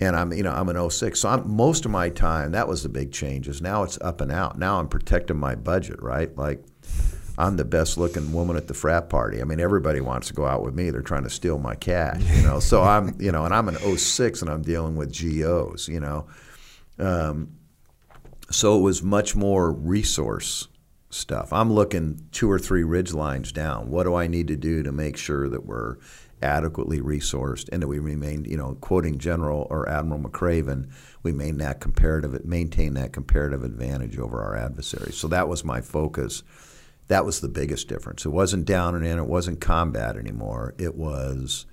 And 0.00 0.16
I'm, 0.16 0.32
you 0.32 0.42
know, 0.42 0.52
I'm 0.52 0.68
an 0.68 0.90
06. 0.90 1.20
So 1.20 1.28
I'm, 1.28 1.48
most 1.48 1.84
of 1.84 1.90
my 1.90 2.10
time, 2.10 2.52
that 2.52 2.68
was 2.68 2.82
the 2.82 2.88
big 2.88 3.12
changes. 3.12 3.62
Now 3.62 3.84
it's 3.84 3.98
up 4.00 4.20
and 4.20 4.30
out. 4.30 4.58
Now 4.58 4.80
I'm 4.80 4.88
protecting 4.88 5.36
my 5.36 5.54
budget, 5.54 6.02
right? 6.02 6.36
Like 6.36 6.64
I'm 7.38 7.56
the 7.56 7.64
best 7.64 7.96
looking 7.96 8.32
woman 8.32 8.56
at 8.56 8.66
the 8.66 8.74
frat 8.74 9.08
party. 9.08 9.40
I 9.40 9.44
mean, 9.44 9.60
everybody 9.60 10.00
wants 10.00 10.28
to 10.28 10.34
go 10.34 10.46
out 10.46 10.62
with 10.62 10.74
me. 10.74 10.90
They're 10.90 11.00
trying 11.00 11.22
to 11.24 11.30
steal 11.30 11.58
my 11.58 11.74
cash, 11.76 12.22
you 12.36 12.42
know. 12.42 12.60
So 12.60 12.82
I'm, 12.82 13.16
you 13.20 13.32
know, 13.32 13.44
and 13.44 13.54
I'm 13.54 13.68
an 13.68 13.76
06 13.76 14.42
and 14.42 14.50
I'm 14.50 14.62
dealing 14.62 14.96
with 14.96 15.12
GOs, 15.12 15.88
you 15.88 16.00
know. 16.00 16.26
Um, 16.98 17.56
so 18.50 18.78
it 18.78 18.82
was 18.82 19.02
much 19.02 19.34
more 19.34 19.72
resource 19.72 20.68
stuff. 21.10 21.52
I'm 21.52 21.72
looking 21.72 22.28
two 22.32 22.50
or 22.50 22.58
three 22.58 22.82
ridge 22.82 23.12
lines 23.12 23.52
down. 23.52 23.90
What 23.90 24.04
do 24.04 24.14
I 24.14 24.26
need 24.26 24.48
to 24.48 24.56
do 24.56 24.82
to 24.82 24.92
make 24.92 25.16
sure 25.16 25.48
that 25.48 25.64
we're 25.64 25.96
adequately 26.42 27.00
resourced 27.00 27.68
and 27.72 27.82
that 27.82 27.86
we 27.86 27.98
remain, 27.98 28.44
you 28.44 28.56
know, 28.56 28.76
quoting 28.80 29.18
General 29.18 29.66
or 29.70 29.88
Admiral 29.88 30.20
McRaven, 30.20 30.90
we 31.22 31.32
maintain 31.32 31.58
that 31.58 31.80
comparative 31.80 32.44
maintain 32.44 32.94
that 32.94 33.12
comparative 33.12 33.62
advantage 33.62 34.18
over 34.18 34.42
our 34.42 34.56
adversaries. 34.56 35.16
So 35.16 35.28
that 35.28 35.48
was 35.48 35.64
my 35.64 35.80
focus 35.80 36.42
that 37.08 37.24
was 37.24 37.40
the 37.40 37.48
biggest 37.48 37.88
difference. 37.88 38.24
It 38.24 38.30
wasn't 38.30 38.64
down 38.64 38.94
and 38.94 39.04
in, 39.04 39.18
it 39.18 39.26
wasn't 39.26 39.60
combat 39.60 40.16
anymore. 40.16 40.74
It 40.78 40.94
was 40.94 41.66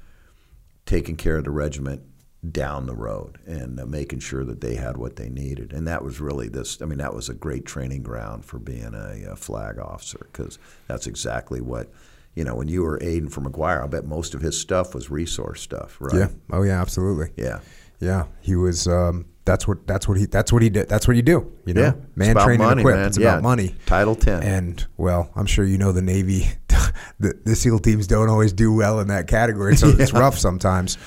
taking 0.86 1.16
care 1.16 1.38
of 1.38 1.46
the 1.46 1.52
regiment 1.52 2.02
down 2.50 2.88
the 2.88 2.96
road 2.96 3.38
and 3.46 3.80
uh, 3.80 3.86
making 3.86 4.20
sure 4.20 4.44
that 4.44 4.62
they 4.62 4.74
had 4.76 4.98
what 4.98 5.16
they 5.16 5.30
needed. 5.30 5.74
And 5.74 5.88
that 5.88 6.04
was 6.04 6.20
really 6.20 6.50
this 6.50 6.82
I 6.82 6.86
mean, 6.86 6.98
that 6.98 7.14
was 7.14 7.30
a 7.30 7.34
great 7.36 7.66
training 7.66 8.02
ground 8.04 8.46
for 8.46 8.58
being 8.58 8.94
a, 8.96 9.32
a 9.32 9.36
flag 9.36 9.78
officer 9.78 10.28
because 10.32 10.58
that's 10.88 11.08
exactly 11.08 11.62
what. 11.62 11.92
You 12.34 12.46
know, 12.46 12.56
when 12.56 12.70
you 12.70 12.82
were 12.84 12.98
aiding 13.04 13.28
for 13.28 13.42
Maguire, 13.42 13.84
I 13.84 13.88
bet 13.88 14.06
most 14.06 14.34
of 14.34 14.40
his 14.40 14.58
stuff 14.58 14.96
was 14.96 15.12
resource 15.12 15.60
stuff, 15.62 15.98
right? 16.00 16.16
Yeah. 16.16 16.28
Oh, 16.50 16.64
yeah, 16.64 16.80
absolutely. 16.80 17.32
Yeah. 17.36 17.60
Yeah. 18.00 18.24
He 18.40 18.56
was 18.56 18.88
um, 18.88 19.26
that's 19.44 19.68
what 19.68 19.86
that's 19.86 20.08
what 20.08 20.18
he 20.18 20.28
that's 20.28 20.54
what 20.54 20.62
he 20.62 20.70
did. 20.70 20.88
That's 20.88 21.10
what 21.10 21.18
you 21.18 21.24
do. 21.24 21.52
You 21.66 21.74
know, 21.74 21.82
Yeah. 21.82 21.94
man 22.16 22.30
it's 22.38 22.44
about 22.46 22.58
money, 22.58 22.82
equip. 22.84 22.96
man. 22.96 23.06
It's 23.08 23.18
Yeah. 23.18 23.32
about 23.34 23.44
money. 23.44 23.76
Title 23.86 24.16
10. 24.16 24.44
And 24.44 24.88
well, 24.96 25.30
I'm 25.36 25.46
sure 25.46 25.66
you 25.66 25.78
know 25.78 25.92
the 25.92 26.02
Navy, 26.02 26.48
the, 27.20 27.38
the 27.44 27.54
SEAL 27.54 27.80
teams 27.80 28.08
don't 28.08 28.30
always 28.30 28.54
do 28.54 28.72
well 28.74 29.02
in 29.02 29.10
that 29.10 29.28
category, 29.28 29.76
so 29.76 29.90
it's 29.90 30.14
rough 30.24 30.38
sometimes. 30.40 30.98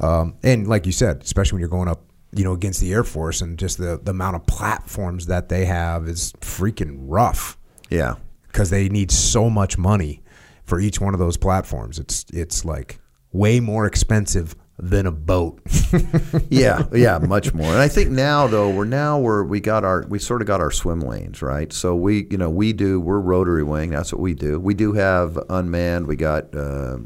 Um, 0.00 0.36
and 0.42 0.66
like 0.66 0.86
you 0.86 0.92
said, 0.92 1.22
especially 1.22 1.56
when 1.56 1.60
you're 1.60 1.68
going 1.68 1.88
up, 1.88 2.02
you 2.32 2.44
know, 2.44 2.52
against 2.52 2.80
the 2.80 2.92
Air 2.92 3.04
Force 3.04 3.40
and 3.40 3.58
just 3.58 3.78
the 3.78 4.00
the 4.02 4.10
amount 4.10 4.36
of 4.36 4.46
platforms 4.46 5.26
that 5.26 5.48
they 5.48 5.64
have 5.64 6.06
is 6.06 6.32
freaking 6.40 6.96
rough 7.00 7.58
yeah. 7.90 8.14
because 8.46 8.70
they 8.70 8.88
need 8.88 9.10
so 9.10 9.48
much 9.48 9.78
money 9.78 10.22
for 10.64 10.78
each 10.78 11.00
one 11.00 11.14
of 11.14 11.20
those 11.20 11.36
platforms. 11.36 11.98
It's 11.98 12.26
it's 12.32 12.64
like 12.64 13.00
way 13.32 13.60
more 13.60 13.86
expensive 13.86 14.54
than 14.78 15.06
a 15.06 15.12
boat. 15.12 15.60
yeah, 16.50 16.84
yeah, 16.92 17.18
much 17.18 17.52
more. 17.52 17.66
And 17.66 17.78
I 17.78 17.88
think 17.88 18.10
now 18.10 18.46
though 18.46 18.70
we're 18.70 18.84
now 18.84 19.18
we're 19.18 19.42
we 19.42 19.60
got 19.60 19.84
our 19.84 20.04
we 20.08 20.18
sort 20.18 20.40
of 20.40 20.46
got 20.46 20.60
our 20.60 20.70
swim 20.70 21.00
lanes 21.00 21.42
right. 21.42 21.72
So 21.72 21.96
we 21.96 22.26
you 22.30 22.38
know 22.38 22.50
we 22.50 22.72
do 22.72 23.00
we're 23.00 23.18
rotary 23.18 23.64
wing. 23.64 23.90
That's 23.90 24.12
what 24.12 24.20
we 24.20 24.34
do. 24.34 24.60
We 24.60 24.74
do 24.74 24.92
have 24.92 25.38
unmanned. 25.48 26.06
We 26.06 26.16
got 26.16 26.54
uh, 26.54 26.98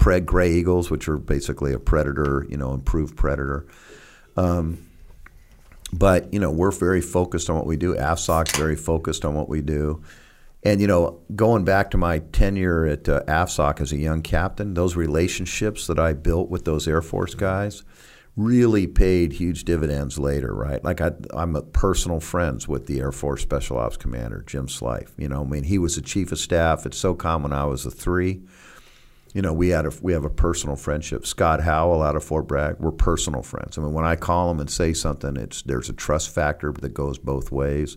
Pred 0.00 0.24
Gray 0.24 0.50
Eagles, 0.50 0.90
which 0.90 1.08
are 1.08 1.18
basically 1.18 1.72
a 1.72 1.78
predator, 1.78 2.46
you 2.48 2.56
know, 2.56 2.72
improved 2.72 3.16
predator. 3.16 3.66
Um, 4.36 4.86
but 5.92 6.32
you 6.32 6.38
know 6.38 6.50
we're 6.50 6.70
very 6.70 7.00
focused 7.00 7.50
on 7.50 7.56
what 7.56 7.66
we 7.66 7.76
do. 7.76 7.94
AFSOC's 7.94 8.56
very 8.56 8.76
focused 8.76 9.24
on 9.24 9.34
what 9.34 9.48
we 9.48 9.60
do. 9.60 10.02
And 10.62 10.80
you 10.80 10.86
know, 10.86 11.20
going 11.34 11.64
back 11.64 11.90
to 11.92 11.98
my 11.98 12.18
tenure 12.18 12.84
at 12.86 13.08
uh, 13.08 13.22
AFSOC 13.24 13.80
as 13.80 13.92
a 13.92 13.96
young 13.96 14.22
captain, 14.22 14.74
those 14.74 14.94
relationships 14.94 15.86
that 15.86 15.98
I 15.98 16.12
built 16.12 16.50
with 16.50 16.64
those 16.64 16.86
Air 16.86 17.02
Force 17.02 17.34
guys 17.34 17.82
really 18.36 18.86
paid 18.86 19.32
huge 19.32 19.64
dividends 19.64 20.18
later, 20.18 20.54
right? 20.54 20.82
Like 20.84 21.00
I, 21.00 21.12
I'm 21.34 21.56
a 21.56 21.62
personal 21.62 22.20
friends 22.20 22.68
with 22.68 22.86
the 22.86 23.00
Air 23.00 23.12
Force 23.12 23.42
Special 23.42 23.78
Ops 23.78 23.96
Commander 23.96 24.42
Jim 24.46 24.66
Slife. 24.66 25.10
You 25.18 25.28
know, 25.28 25.42
I 25.42 25.44
mean, 25.44 25.64
he 25.64 25.78
was 25.78 25.96
the 25.96 26.02
chief 26.02 26.30
of 26.30 26.38
staff 26.38 26.86
at 26.86 26.92
SOCOM 26.92 27.42
when 27.42 27.52
I 27.52 27.64
was 27.64 27.84
a 27.84 27.90
three. 27.90 28.42
You 29.32 29.42
know, 29.42 29.52
we 29.52 29.68
had 29.68 29.86
a 29.86 29.92
we 30.02 30.12
have 30.12 30.24
a 30.24 30.30
personal 30.30 30.76
friendship. 30.76 31.26
Scott 31.26 31.60
Howell 31.60 32.02
out 32.02 32.16
of 32.16 32.24
Fort 32.24 32.48
Bragg, 32.48 32.76
we're 32.80 32.90
personal 32.90 33.42
friends. 33.42 33.78
I 33.78 33.82
mean, 33.82 33.92
when 33.92 34.04
I 34.04 34.16
call 34.16 34.50
him 34.50 34.60
and 34.60 34.68
say 34.68 34.92
something, 34.92 35.36
it's 35.36 35.62
there's 35.62 35.88
a 35.88 35.92
trust 35.92 36.34
factor 36.34 36.72
that 36.72 36.94
goes 36.94 37.18
both 37.18 37.52
ways, 37.52 37.96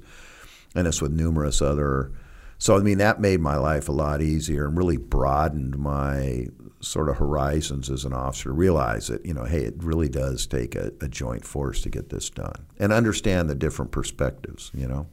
and 0.76 0.88
it's 0.88 1.02
with 1.02 1.12
numerous 1.12 1.62
other. 1.62 2.12
So 2.60 2.78
I 2.78 2.82
mean, 2.82 3.00
that 3.00 3.20
made 3.20 3.40
my 3.40 3.56
life 3.56 3.90
a 3.90 3.92
lot 3.92 4.22
easier 4.22 4.68
and 4.68 4.78
really 4.78 4.98
broadened 4.98 5.78
my 5.78 6.48
sort 6.82 7.10
of 7.10 7.18
horizons 7.18 7.90
as 7.90 8.06
an 8.06 8.14
officer. 8.14 8.54
Realize 8.54 9.08
that 9.08 9.26
you 9.26 9.34
know, 9.34 9.46
hey, 9.46 9.64
it 9.64 9.84
really 9.84 10.10
does 10.10 10.46
take 10.46 10.76
a, 10.76 10.92
a 11.02 11.08
joint 11.08 11.46
force 11.46 11.82
to 11.82 11.90
get 11.90 12.10
this 12.10 12.30
done, 12.30 12.68
and 12.78 12.94
understand 12.94 13.50
the 13.50 13.56
different 13.56 13.92
perspectives. 13.92 14.70
You 14.76 14.88
know. 14.88 15.08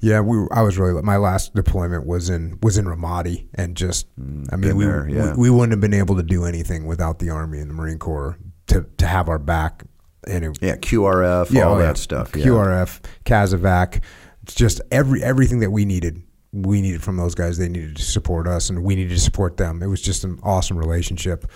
Yeah, 0.00 0.20
we. 0.20 0.36
Were, 0.38 0.52
I 0.52 0.62
was 0.62 0.78
really. 0.78 1.00
My 1.02 1.16
last 1.16 1.54
deployment 1.54 2.06
was 2.06 2.28
in 2.28 2.58
was 2.62 2.78
in 2.78 2.84
Ramadi, 2.86 3.46
and 3.54 3.76
just 3.76 4.06
I 4.52 4.56
mean, 4.56 4.76
we, 4.76 4.84
there, 4.84 5.08
yeah. 5.08 5.32
we 5.34 5.42
we 5.42 5.50
wouldn't 5.50 5.72
have 5.72 5.80
been 5.80 5.94
able 5.94 6.16
to 6.16 6.22
do 6.22 6.44
anything 6.44 6.86
without 6.86 7.18
the 7.18 7.30
Army 7.30 7.60
and 7.60 7.70
the 7.70 7.74
Marine 7.74 7.98
Corps 7.98 8.36
to 8.68 8.86
to 8.98 9.06
have 9.06 9.28
our 9.28 9.38
back. 9.38 9.84
And 10.26 10.44
it, 10.44 10.58
Yeah, 10.60 10.76
QRF, 10.76 11.50
yeah, 11.50 11.62
all 11.62 11.74
oh, 11.74 11.78
that 11.78 11.84
yeah. 11.84 11.92
stuff. 11.94 12.36
Yeah. 12.36 12.46
QRF, 12.46 13.00
CASEVAC, 13.24 14.02
just 14.46 14.80
every 14.90 15.22
everything 15.22 15.60
that 15.60 15.70
we 15.70 15.84
needed. 15.84 16.22
We 16.52 16.82
needed 16.82 17.02
from 17.02 17.16
those 17.16 17.34
guys. 17.34 17.56
They 17.56 17.68
needed 17.68 17.96
to 17.96 18.02
support 18.02 18.46
us, 18.46 18.68
and 18.68 18.84
we 18.84 18.94
needed 18.94 19.14
to 19.14 19.20
support 19.20 19.56
them. 19.56 19.82
It 19.82 19.86
was 19.86 20.02
just 20.02 20.22
an 20.22 20.38
awesome 20.42 20.76
relationship. 20.76 21.50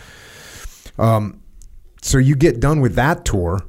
Um, 0.99 1.43
so 2.01 2.19
you 2.19 2.35
get 2.35 2.61
done 2.61 2.81
with 2.81 2.95
that 2.95 3.25
tour, 3.25 3.61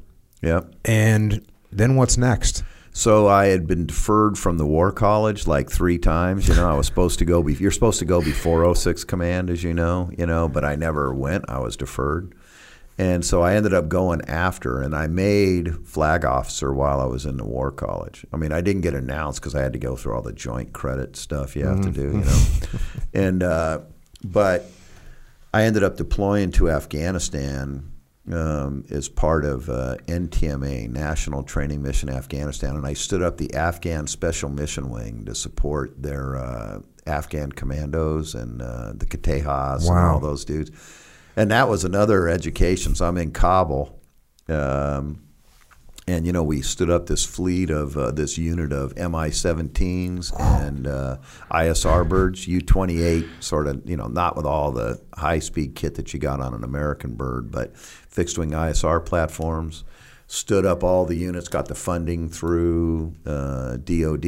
Yep. 0.42 0.74
and 0.86 1.46
then 1.72 1.96
what's 1.96 2.18
next? 2.18 2.64
So 2.98 3.28
I 3.28 3.46
had 3.46 3.68
been 3.68 3.86
deferred 3.86 4.40
from 4.40 4.58
the 4.58 4.66
War 4.66 4.92
College 4.92 5.46
like 5.46 5.70
three 5.70 6.00
times. 6.00 6.48
You 6.48 6.56
know, 6.56 6.68
I 6.68 6.74
was 6.74 6.88
supposed 6.88 7.20
to 7.20 7.26
go. 7.26 7.44
Be, 7.44 7.54
you're 7.54 7.70
supposed 7.70 8.00
to 8.00 8.06
go 8.06 8.24
before 8.24 8.74
06 8.74 9.04
Command, 9.04 9.52
as 9.52 9.64
you 9.64 9.72
know. 9.72 10.10
You 10.18 10.26
know, 10.26 10.50
but 10.50 10.66
I 10.66 10.74
never 10.74 11.14
went. 11.14 11.46
I 11.48 11.60
was 11.60 11.78
deferred, 11.78 12.34
and 12.98 13.24
so 13.24 13.44
I 13.44 13.54
ended 13.54 13.72
up 13.72 13.88
going 13.88 14.22
after. 14.28 14.82
And 14.82 14.96
I 14.96 15.06
made 15.06 15.86
flag 15.86 16.26
officer 16.26 16.74
while 16.74 17.00
I 17.00 17.06
was 17.06 17.28
in 17.28 17.38
the 17.38 17.46
War 17.46 17.72
College. 17.72 18.26
I 18.34 18.38
mean, 18.38 18.52
I 18.52 18.62
didn't 18.62 18.82
get 18.82 18.96
announced 18.96 19.42
because 19.42 19.54
I 19.54 19.62
had 19.62 19.74
to 19.74 19.80
go 19.80 19.96
through 19.96 20.16
all 20.16 20.24
the 20.24 20.34
joint 20.34 20.74
credit 20.74 21.16
stuff 21.16 21.56
you 21.56 21.68
have 21.68 21.82
to 21.82 21.92
do. 21.92 22.02
You 22.02 22.24
know, 22.26 22.46
and 23.14 23.44
uh, 23.44 23.82
but 24.24 24.66
I 25.54 25.66
ended 25.66 25.84
up 25.84 25.98
deploying 25.98 26.50
to 26.54 26.72
Afghanistan 26.72 27.92
um, 28.32 28.86
as 28.90 29.10
part 29.10 29.46
of 29.46 29.70
uh, 29.70 29.98
NTMA, 30.08 30.90
National 30.90 31.44
Training 31.44 31.82
Mission 31.82 32.10
Afghanistan, 32.10 32.76
and 32.76 32.86
I 32.86 32.94
stood 32.94 33.22
up 33.22 33.38
the 33.38 33.54
Afghan 33.54 34.08
Special 34.08 34.50
Mission 34.50 34.90
Wing 34.90 35.26
to 35.26 35.36
support 35.36 36.02
their 36.02 36.36
uh, 36.36 36.80
Afghan 37.06 37.52
commandos 37.52 38.36
and 38.36 38.62
uh, 38.62 38.94
the 38.94 39.06
Ktah 39.06 39.44
Khas 39.44 39.88
and 39.88 39.98
all 39.98 40.20
those 40.20 40.46
dudes. 40.46 40.72
And 41.36 41.52
that 41.52 41.70
was 41.70 41.86
another 41.86 42.28
education. 42.28 42.96
So 42.96 43.08
I'm 43.08 43.18
in 43.18 43.32
Kabul. 43.32 44.00
Um, 44.50 45.27
and 46.08 46.26
you 46.26 46.32
know 46.32 46.44
we 46.44 46.62
stood 46.62 46.90
up 46.90 47.08
this 47.08 47.26
fleet 47.26 47.70
of 47.70 47.98
uh, 47.98 48.12
this 48.12 48.38
unit 48.38 48.72
of 48.72 48.96
Mi-17s 48.96 50.40
and 50.40 50.88
uh, 50.88 51.18
ISR 51.52 52.08
birds, 52.08 52.48
U-28, 52.48 53.44
sort 53.44 53.68
of 53.68 53.88
you 53.88 53.98
know 53.98 54.08
not 54.08 54.38
with 54.38 54.46
all 54.46 54.72
the 54.72 55.02
high-speed 55.16 55.76
kit 55.76 55.96
that 55.96 56.14
you 56.14 56.20
got 56.20 56.40
on 56.40 56.54
an 56.54 56.64
American 56.64 57.16
bird, 57.16 57.52
but 57.52 57.76
fixed-wing 57.78 58.52
ISR 58.52 59.06
platforms. 59.06 59.84
Stood 60.30 60.66
up 60.66 60.84
all 60.84 61.06
the 61.06 61.16
units, 61.16 61.48
got 61.48 61.70
the 61.70 61.76
funding 61.76 62.30
through 62.30 63.14
uh, 63.26 63.78
DoD, 63.78 64.26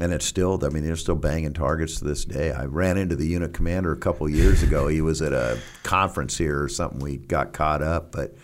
and 0.00 0.12
it's 0.12 0.24
still. 0.24 0.64
I 0.64 0.68
mean, 0.68 0.84
they're 0.84 0.94
still 0.94 1.16
banging 1.16 1.54
targets 1.54 1.98
to 1.98 2.04
this 2.04 2.24
day. 2.24 2.52
I 2.52 2.66
ran 2.66 2.96
into 2.96 3.16
the 3.16 3.26
unit 3.26 3.52
commander 3.52 3.92
a 3.92 3.96
couple 3.96 4.28
years 4.28 4.62
ago. 4.62 4.86
He 4.86 5.00
was 5.00 5.20
at 5.20 5.32
a 5.32 5.58
conference 5.82 6.38
here 6.38 6.62
or 6.62 6.68
something. 6.68 7.00
We 7.00 7.18
got 7.18 7.52
caught 7.52 7.82
up, 7.82 8.10
but. 8.10 8.34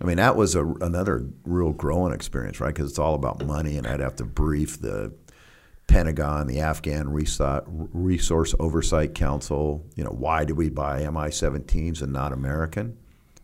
I 0.00 0.04
mean, 0.04 0.16
that 0.16 0.36
was 0.36 0.54
a, 0.54 0.66
another 0.80 1.26
real 1.44 1.72
growing 1.72 2.12
experience, 2.12 2.60
right? 2.60 2.74
Because 2.74 2.90
it's 2.90 2.98
all 2.98 3.14
about 3.14 3.44
money, 3.44 3.76
and 3.76 3.86
I'd 3.86 4.00
have 4.00 4.16
to 4.16 4.24
brief 4.24 4.80
the 4.80 5.12
Pentagon, 5.86 6.46
the 6.46 6.60
Afghan 6.60 7.10
Resource 7.10 8.54
Oversight 8.58 9.14
Council. 9.14 9.84
You 9.94 10.04
know, 10.04 10.10
why 10.10 10.44
did 10.44 10.56
we 10.56 10.70
buy 10.70 11.00
Mi-17s 11.00 12.02
and 12.02 12.12
not 12.12 12.32
American? 12.32 12.96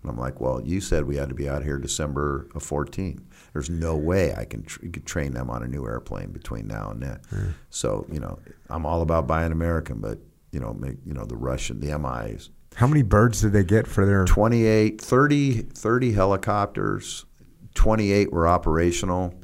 And 0.02 0.10
I'm 0.10 0.18
like, 0.18 0.40
well, 0.40 0.62
you 0.62 0.80
said 0.80 1.04
we 1.04 1.16
had 1.16 1.28
to 1.28 1.34
be 1.34 1.48
out 1.48 1.62
here 1.62 1.78
December 1.78 2.48
of 2.54 2.62
14. 2.62 3.26
There's 3.52 3.68
no 3.68 3.96
way 3.96 4.34
I 4.34 4.44
can 4.44 4.62
tr- 4.62 4.86
train 5.04 5.34
them 5.34 5.50
on 5.50 5.62
a 5.62 5.68
new 5.68 5.86
airplane 5.86 6.30
between 6.30 6.66
now 6.66 6.90
and 6.90 7.02
then. 7.02 7.20
Hmm. 7.28 7.48
So, 7.68 8.06
you 8.10 8.20
know, 8.20 8.38
I'm 8.70 8.86
all 8.86 9.02
about 9.02 9.26
buying 9.26 9.52
American, 9.52 9.98
but 9.98 10.18
you 10.52 10.60
know, 10.60 10.72
make 10.74 10.96
you 11.04 11.14
know 11.14 11.24
the 11.24 11.36
Russian, 11.36 11.80
the 11.80 11.96
MIs. 11.96 12.50
How 12.76 12.86
many 12.86 13.02
birds 13.02 13.40
did 13.40 13.52
they 13.52 13.64
get 13.64 13.86
for 13.86 14.06
their? 14.06 14.24
28, 14.24 15.00
30, 15.00 15.62
30 15.62 16.12
helicopters. 16.12 17.26
28 17.74 18.32
were 18.32 18.48
operational. 18.48 19.34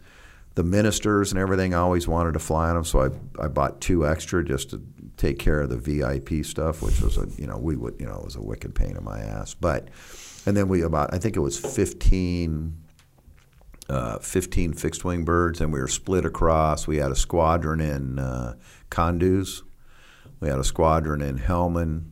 The 0.55 0.65
ministers 0.65 1.33
and 1.33 1.39
everything 1.39 1.75
always 1.75 2.09
wanted 2.09 2.33
to 2.33 2.39
fly 2.39 2.71
on 2.71 2.77
them, 2.77 2.85
so 2.85 3.03
I, 3.03 3.45
I 3.45 3.49
bought 3.49 3.81
two 3.81 4.07
extra 4.07 4.43
just 4.43 4.71
to 4.71 4.83
take 5.17 5.39
care 5.39 5.61
of 5.61 5.71
the 5.71 5.77
VIP 5.77 6.45
stuff, 6.45 6.83
which 6.83 7.01
was 7.01 7.19
a 7.19 7.27
you 7.37 7.47
know 7.47 7.59
we 7.59 7.77
would 7.77 7.97
you 7.99 8.07
know 8.07 8.17
it 8.17 8.25
was 8.25 8.37
a 8.37 8.43
wicked 8.43 8.75
pain 8.75 8.97
in 8.97 9.05
my 9.05 9.21
ass. 9.21 9.53
But 9.55 9.89
and 10.47 10.57
then 10.57 10.69
we 10.69 10.83
about 10.83 11.13
I 11.13 11.19
think 11.19 11.37
it 11.37 11.41
was 11.41 11.59
15, 11.59 12.75
uh, 13.89 14.19
15 14.19 14.73
fixed 14.73 15.05
wing 15.05 15.25
birds, 15.25 15.61
and 15.61 15.73
we 15.73 15.81
were 15.81 15.89
split 15.89 16.25
across. 16.25 16.87
We 16.87 16.97
had 16.97 17.11
a 17.11 17.17
squadron 17.17 17.81
in 17.81 18.19
uh, 18.19 18.55
we 20.41 20.49
had 20.49 20.59
a 20.59 20.65
squadron 20.65 21.21
in 21.21 21.39
Helmand, 21.39 22.05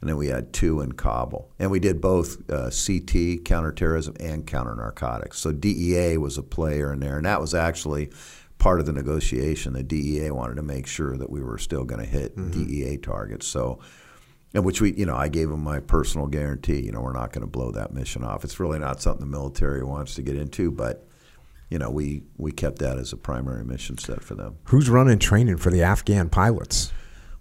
and 0.00 0.10
then 0.10 0.16
we 0.16 0.28
had 0.28 0.52
two 0.52 0.80
in 0.80 0.92
Kabul. 0.92 1.50
And 1.58 1.70
we 1.70 1.80
did 1.80 2.00
both 2.00 2.48
uh, 2.50 2.70
CT, 2.70 3.44
counterterrorism, 3.44 4.14
and 4.20 4.46
counter 4.46 4.74
narcotics. 4.76 5.38
So 5.38 5.52
DEA 5.52 6.18
was 6.18 6.36
a 6.36 6.42
player 6.42 6.92
in 6.92 7.00
there, 7.00 7.16
and 7.16 7.26
that 7.26 7.40
was 7.40 7.54
actually 7.54 8.10
part 8.58 8.80
of 8.80 8.86
the 8.86 8.92
negotiation. 8.92 9.72
The 9.72 9.82
DEA 9.82 10.30
wanted 10.30 10.56
to 10.56 10.62
make 10.62 10.86
sure 10.86 11.16
that 11.16 11.30
we 11.30 11.40
were 11.42 11.58
still 11.58 11.84
going 11.84 12.00
to 12.00 12.06
hit 12.06 12.36
Mm-hmm. 12.36 12.64
DEA 12.64 12.96
targets. 12.98 13.46
So, 13.46 13.80
and 14.54 14.64
which 14.64 14.80
we, 14.80 14.92
you 14.94 15.06
know, 15.06 15.16
I 15.16 15.28
gave 15.28 15.48
them 15.48 15.62
my 15.64 15.80
personal 15.80 16.26
guarantee. 16.26 16.80
You 16.80 16.92
know, 16.92 17.00
we're 17.00 17.12
not 17.12 17.32
going 17.32 17.42
to 17.42 17.50
blow 17.50 17.70
that 17.72 17.92
mission 17.92 18.22
off. 18.22 18.44
It's 18.44 18.60
really 18.60 18.78
not 18.78 19.00
something 19.00 19.20
the 19.20 19.30
military 19.30 19.82
wants 19.82 20.14
to 20.16 20.22
get 20.22 20.36
into, 20.36 20.70
but. 20.70 21.06
You 21.68 21.80
know, 21.80 21.90
we, 21.90 22.22
we 22.36 22.52
kept 22.52 22.78
that 22.78 22.96
as 22.96 23.12
a 23.12 23.16
primary 23.16 23.64
mission 23.64 23.98
set 23.98 24.22
for 24.22 24.36
them. 24.36 24.54
Who's 24.66 24.88
running 24.88 25.18
training 25.18 25.56
for 25.56 25.70
the 25.70 25.82
Afghan 25.82 26.28
pilots? 26.30 26.92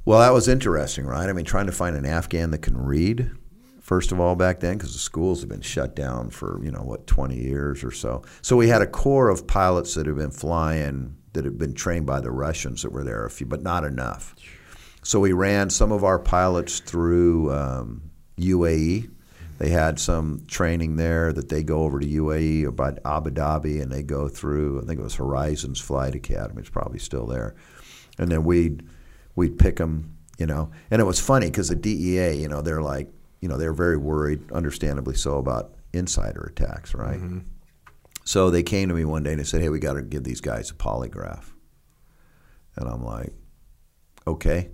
Well, 0.06 0.20
that 0.20 0.34
was 0.34 0.48
interesting, 0.48 1.08
right? 1.08 1.28
I 1.28 1.34
mean, 1.34 1.46
trying 1.46 1.66
to 1.66 1.72
find 1.72 1.96
an 1.96 2.06
Afghan 2.06 2.52
that 2.52 2.60
can 2.60 2.78
read, 2.78 3.32
first 3.82 4.12
of 4.12 4.20
all, 4.20 4.36
back 4.36 4.60
then, 4.60 4.78
because 4.78 4.94
the 4.94 5.00
schools 5.00 5.40
have 5.42 5.50
been 5.50 5.62
shut 5.62 5.96
down 5.96 6.30
for, 6.30 6.62
you 6.64 6.70
know, 6.70 6.84
what, 6.84 7.08
20 7.08 7.36
years 7.36 7.84
or 7.84 7.90
so. 7.90 8.22
So 8.44 8.56
we 8.56 8.68
had 8.68 8.84
a 8.84 8.88
core 8.88 9.30
of 9.30 9.48
pilots 9.48 9.96
that 9.96 10.06
had 10.06 10.16
been 10.16 10.30
flying, 10.30 11.16
that 11.34 11.44
had 11.44 11.58
been 11.58 11.74
trained 11.74 12.06
by 12.06 12.20
the 12.20 12.30
Russians 12.30 12.84
that 12.84 12.92
were 12.92 13.04
there, 13.04 13.26
a 13.26 13.32
few, 13.32 13.48
but 13.48 13.64
not 13.64 13.84
enough. 13.84 14.36
So 15.02 15.20
we 15.20 15.34
ran 15.34 15.72
some 15.72 15.92
of 15.92 16.04
our 16.04 16.20
pilots 16.20 16.80
through 16.82 17.52
um, 17.52 18.12
UAE. 18.38 19.10
They 19.58 19.70
had 19.70 20.00
some 20.00 20.44
training 20.48 20.98
there 20.98 21.34
that 21.34 21.50
they 21.50 21.64
go 21.64 21.80
over 21.80 22.00
to 22.00 22.06
UAE 22.06 22.66
or 22.66 22.72
by 22.72 22.94
Abu 23.06 23.32
Dhabi 23.32 23.82
and 23.82 23.92
they 23.92 24.04
go 24.04 24.28
through, 24.28 24.84
I 24.84 24.86
think 24.86 25.00
it 25.00 25.04
was 25.04 25.16
Horizons 25.16 25.80
Flight 25.80 26.14
Academy. 26.14 26.60
It's 26.60 26.70
probably 26.70 27.00
still 27.00 27.26
there. 27.26 27.56
And 28.20 28.32
then 28.32 28.44
we'd 28.44 28.84
we'd 29.36 29.58
pick 29.60 29.78
them, 29.78 30.16
you 30.38 30.46
know. 30.46 30.72
And 30.92 31.02
it 31.02 31.06
was 31.06 31.20
funny 31.20 31.48
because 31.48 31.70
the 31.70 31.76
DEA, 31.76 32.34
you 32.34 32.48
know, 32.48 32.62
they're 32.62 32.82
like, 32.82 33.10
you 33.42 33.50
know, 33.50 33.58
they're 33.58 33.74
very 33.74 33.98
worried, 33.98 34.52
understandably 34.52 35.16
so, 35.16 35.38
about 35.38 35.74
insider 35.94 36.42
attacks, 36.56 36.94
right? 36.94 37.20
So 38.24 38.50
they 38.50 38.64
came 38.64 38.90
to 38.90 38.96
me 38.96 39.06
one 39.06 39.24
day 39.24 39.32
and 39.32 39.40
they 39.40 39.44
said, 39.44 39.62
"Hey, 39.62 39.70
we 39.70 39.80
got 39.80 39.94
to 39.94 40.02
give 40.02 40.24
these 40.24 40.42
guys 40.42 40.72
a 40.72 40.74
polygraph." 40.74 41.46
And 42.76 42.90
I'm 42.90 43.04
like, 43.04 43.34
"Okay, 44.26 44.70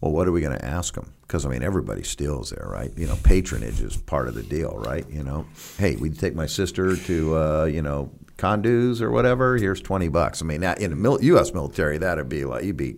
well, 0.00 0.12
what 0.12 0.28
are 0.28 0.32
we 0.32 0.40
going 0.42 0.56
to 0.56 0.64
ask 0.64 0.94
them?" 0.94 1.12
Because 1.22 1.46
I 1.46 1.48
mean, 1.48 1.62
everybody 1.62 2.02
steals 2.02 2.50
there, 2.50 2.68
right? 2.68 2.92
You 2.96 3.06
know, 3.06 3.16
patronage 3.22 3.80
is 3.80 3.96
part 3.96 4.28
of 4.28 4.34
the 4.34 4.42
deal, 4.42 4.76
right? 4.84 5.08
You 5.08 5.22
know, 5.24 5.46
hey, 5.78 5.96
we 5.96 6.10
take 6.10 6.34
my 6.34 6.46
sister 6.46 6.96
to, 6.96 7.36
uh, 7.36 7.64
you 7.64 7.80
know, 7.82 8.10
Kunduz 8.36 9.00
or 9.00 9.10
whatever. 9.10 9.56
Here's 9.56 9.80
twenty 9.80 10.08
bucks. 10.08 10.42
I 10.42 10.44
mean, 10.44 10.60
that, 10.60 10.80
in 10.80 10.90
the 10.90 10.96
mil- 10.96 11.22
U.S. 11.22 11.54
military, 11.54 11.98
that'd 11.98 12.28
be 12.28 12.44
like 12.44 12.64
you'd 12.64 12.76
be 12.76 12.96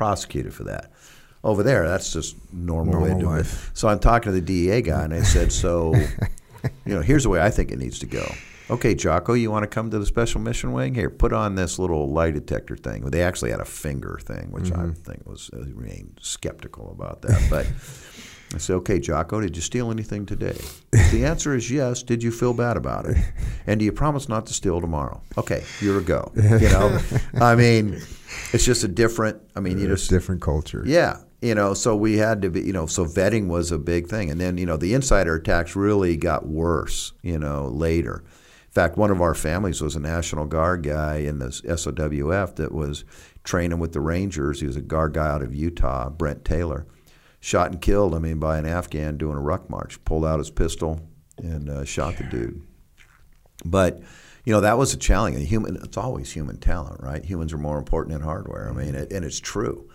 prosecuted 0.00 0.54
for 0.54 0.64
that. 0.64 0.90
Over 1.44 1.62
there, 1.62 1.86
that's 1.86 2.10
just 2.10 2.36
normal, 2.54 3.02
way 3.02 3.10
Normal 3.10 3.18
to 3.18 3.20
do 3.20 3.30
life. 3.30 3.70
it. 3.70 3.76
So 3.76 3.86
I'm 3.86 3.98
talking 3.98 4.32
to 4.32 4.40
the 4.40 4.40
DEA 4.40 4.80
guy, 4.80 5.04
and 5.04 5.12
I 5.12 5.20
said, 5.20 5.52
"So, 5.64 5.94
you 6.86 6.94
know, 6.94 7.02
here's 7.02 7.24
the 7.24 7.28
way 7.28 7.42
I 7.42 7.50
think 7.50 7.70
it 7.70 7.78
needs 7.78 7.98
to 7.98 8.06
go." 8.06 8.26
Okay, 8.70 8.94
Jocko, 8.94 9.34
you 9.34 9.50
want 9.50 9.64
to 9.64 9.66
come 9.66 9.90
to 9.90 9.98
the 9.98 10.06
special 10.06 10.40
mission 10.40 10.72
wing? 10.72 10.94
Here, 10.94 11.10
put 11.10 11.34
on 11.34 11.54
this 11.54 11.78
little 11.78 12.08
lie 12.08 12.30
detector 12.30 12.78
thing. 12.78 13.02
They 13.10 13.22
actually 13.22 13.50
had 13.50 13.60
a 13.60 13.66
finger 13.66 14.18
thing, 14.22 14.50
which 14.52 14.72
I 14.72 14.76
mm-hmm. 14.76 14.92
think 14.92 15.26
was 15.26 15.50
I 15.52 15.58
remained 15.58 16.18
skeptical 16.22 16.90
about 16.92 17.20
that. 17.22 17.46
But 17.50 17.66
I 18.54 18.58
said, 18.58 18.76
"Okay, 18.76 19.00
Jocko, 19.00 19.42
did 19.42 19.54
you 19.54 19.60
steal 19.60 19.90
anything 19.90 20.24
today?" 20.24 20.58
If 20.94 21.10
the 21.12 21.26
answer 21.26 21.54
is 21.54 21.70
yes, 21.70 22.02
did 22.02 22.22
you 22.22 22.30
feel 22.30 22.54
bad 22.54 22.78
about 22.78 23.04
it? 23.04 23.18
And 23.66 23.78
do 23.78 23.84
you 23.84 23.92
promise 23.92 24.30
not 24.30 24.46
to 24.46 24.54
steal 24.54 24.80
tomorrow? 24.80 25.20
Okay, 25.36 25.62
you're 25.82 25.98
a 25.98 26.02
go. 26.02 26.32
You 26.34 26.70
know, 26.70 26.98
I 27.40 27.54
mean, 27.54 28.00
it's 28.52 28.64
just 28.64 28.84
a 28.84 28.88
different. 28.88 29.40
I 29.56 29.60
mean, 29.60 29.78
you 29.78 29.92
It's 29.92 30.02
just 30.02 30.10
different 30.10 30.42
culture. 30.42 30.82
yeah, 30.86 31.18
you 31.40 31.54
know, 31.54 31.74
so 31.74 31.96
we 31.96 32.18
had 32.18 32.42
to 32.42 32.50
be, 32.50 32.60
you 32.62 32.72
know, 32.72 32.86
so 32.86 33.04
vetting 33.04 33.48
was 33.48 33.72
a 33.72 33.78
big 33.78 34.08
thing, 34.08 34.30
and 34.30 34.40
then 34.40 34.58
you 34.58 34.66
know 34.66 34.76
the 34.76 34.94
insider 34.94 35.34
attacks 35.36 35.74
really 35.76 36.16
got 36.16 36.46
worse, 36.46 37.12
you 37.22 37.38
know, 37.38 37.66
later. 37.68 38.22
In 38.66 38.72
fact, 38.72 38.96
one 38.96 39.10
of 39.10 39.20
our 39.20 39.34
families 39.34 39.80
was 39.80 39.96
a 39.96 40.00
National 40.00 40.46
Guard 40.46 40.84
guy 40.84 41.16
in 41.16 41.40
the 41.40 41.50
SOWF 41.50 42.54
that 42.54 42.72
was 42.72 43.04
training 43.42 43.80
with 43.80 43.92
the 43.92 44.00
Rangers. 44.00 44.60
He 44.60 44.66
was 44.66 44.76
a 44.76 44.80
Guard 44.80 45.14
guy 45.14 45.26
out 45.26 45.42
of 45.42 45.52
Utah, 45.52 46.08
Brent 46.08 46.44
Taylor, 46.44 46.86
shot 47.40 47.72
and 47.72 47.80
killed. 47.80 48.14
I 48.14 48.18
mean, 48.18 48.38
by 48.38 48.58
an 48.58 48.66
Afghan 48.66 49.16
doing 49.16 49.36
a 49.36 49.40
ruck 49.40 49.68
march. 49.68 50.04
Pulled 50.04 50.24
out 50.24 50.38
his 50.38 50.50
pistol 50.50 51.00
and 51.38 51.68
uh, 51.68 51.84
shot 51.84 52.16
the 52.16 52.24
dude. 52.24 52.62
But 53.64 54.00
you 54.44 54.52
know 54.52 54.60
that 54.60 54.78
was 54.78 54.94
a 54.94 54.96
challenge. 54.96 55.36
A 55.36 55.40
human, 55.40 55.76
it's 55.76 55.96
always 55.96 56.32
human 56.32 56.58
talent, 56.58 57.00
right? 57.02 57.24
Humans 57.24 57.52
are 57.52 57.58
more 57.58 57.78
important 57.78 58.14
than 58.14 58.22
hardware. 58.22 58.68
I 58.68 58.72
mean, 58.72 58.94
it, 58.94 59.12
and 59.12 59.24
it's 59.24 59.40
true. 59.40 59.88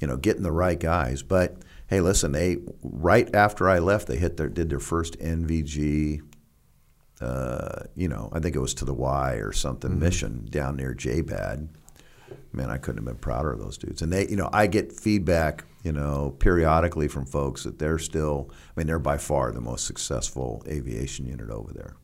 You 0.00 0.06
know, 0.06 0.16
getting 0.16 0.42
the 0.42 0.52
right 0.52 0.78
guys. 0.78 1.22
But 1.22 1.56
hey, 1.86 2.00
listen, 2.00 2.32
they 2.32 2.58
right 2.82 3.32
after 3.34 3.68
I 3.68 3.78
left, 3.78 4.08
they 4.08 4.16
hit 4.16 4.36
their 4.36 4.48
did 4.48 4.70
their 4.70 4.80
first 4.80 5.18
NVG. 5.18 6.20
Uh, 7.20 7.84
you 7.94 8.08
know, 8.08 8.28
I 8.32 8.40
think 8.40 8.56
it 8.56 8.60
was 8.60 8.74
to 8.74 8.84
the 8.84 8.94
Y 8.94 9.34
or 9.34 9.52
something 9.52 9.98
mission 9.98 10.46
down 10.50 10.76
near 10.76 10.94
JBAD. 10.94 11.68
Man, 12.52 12.70
I 12.70 12.76
couldn't 12.76 12.98
have 12.98 13.04
been 13.04 13.16
prouder 13.16 13.52
of 13.52 13.60
those 13.60 13.78
dudes. 13.78 14.02
And 14.02 14.12
they, 14.12 14.28
you 14.28 14.36
know, 14.36 14.48
I 14.52 14.66
get 14.66 14.92
feedback, 14.92 15.64
you 15.82 15.92
know, 15.92 16.36
periodically 16.38 17.08
from 17.08 17.26
folks 17.26 17.64
that 17.64 17.78
they're 17.78 17.98
still. 17.98 18.50
I 18.50 18.80
mean, 18.80 18.86
they're 18.86 18.98
by 18.98 19.18
far 19.18 19.52
the 19.52 19.60
most 19.60 19.86
successful 19.86 20.62
aviation 20.68 21.26
unit 21.26 21.50
over 21.50 21.72
there. 21.72 21.96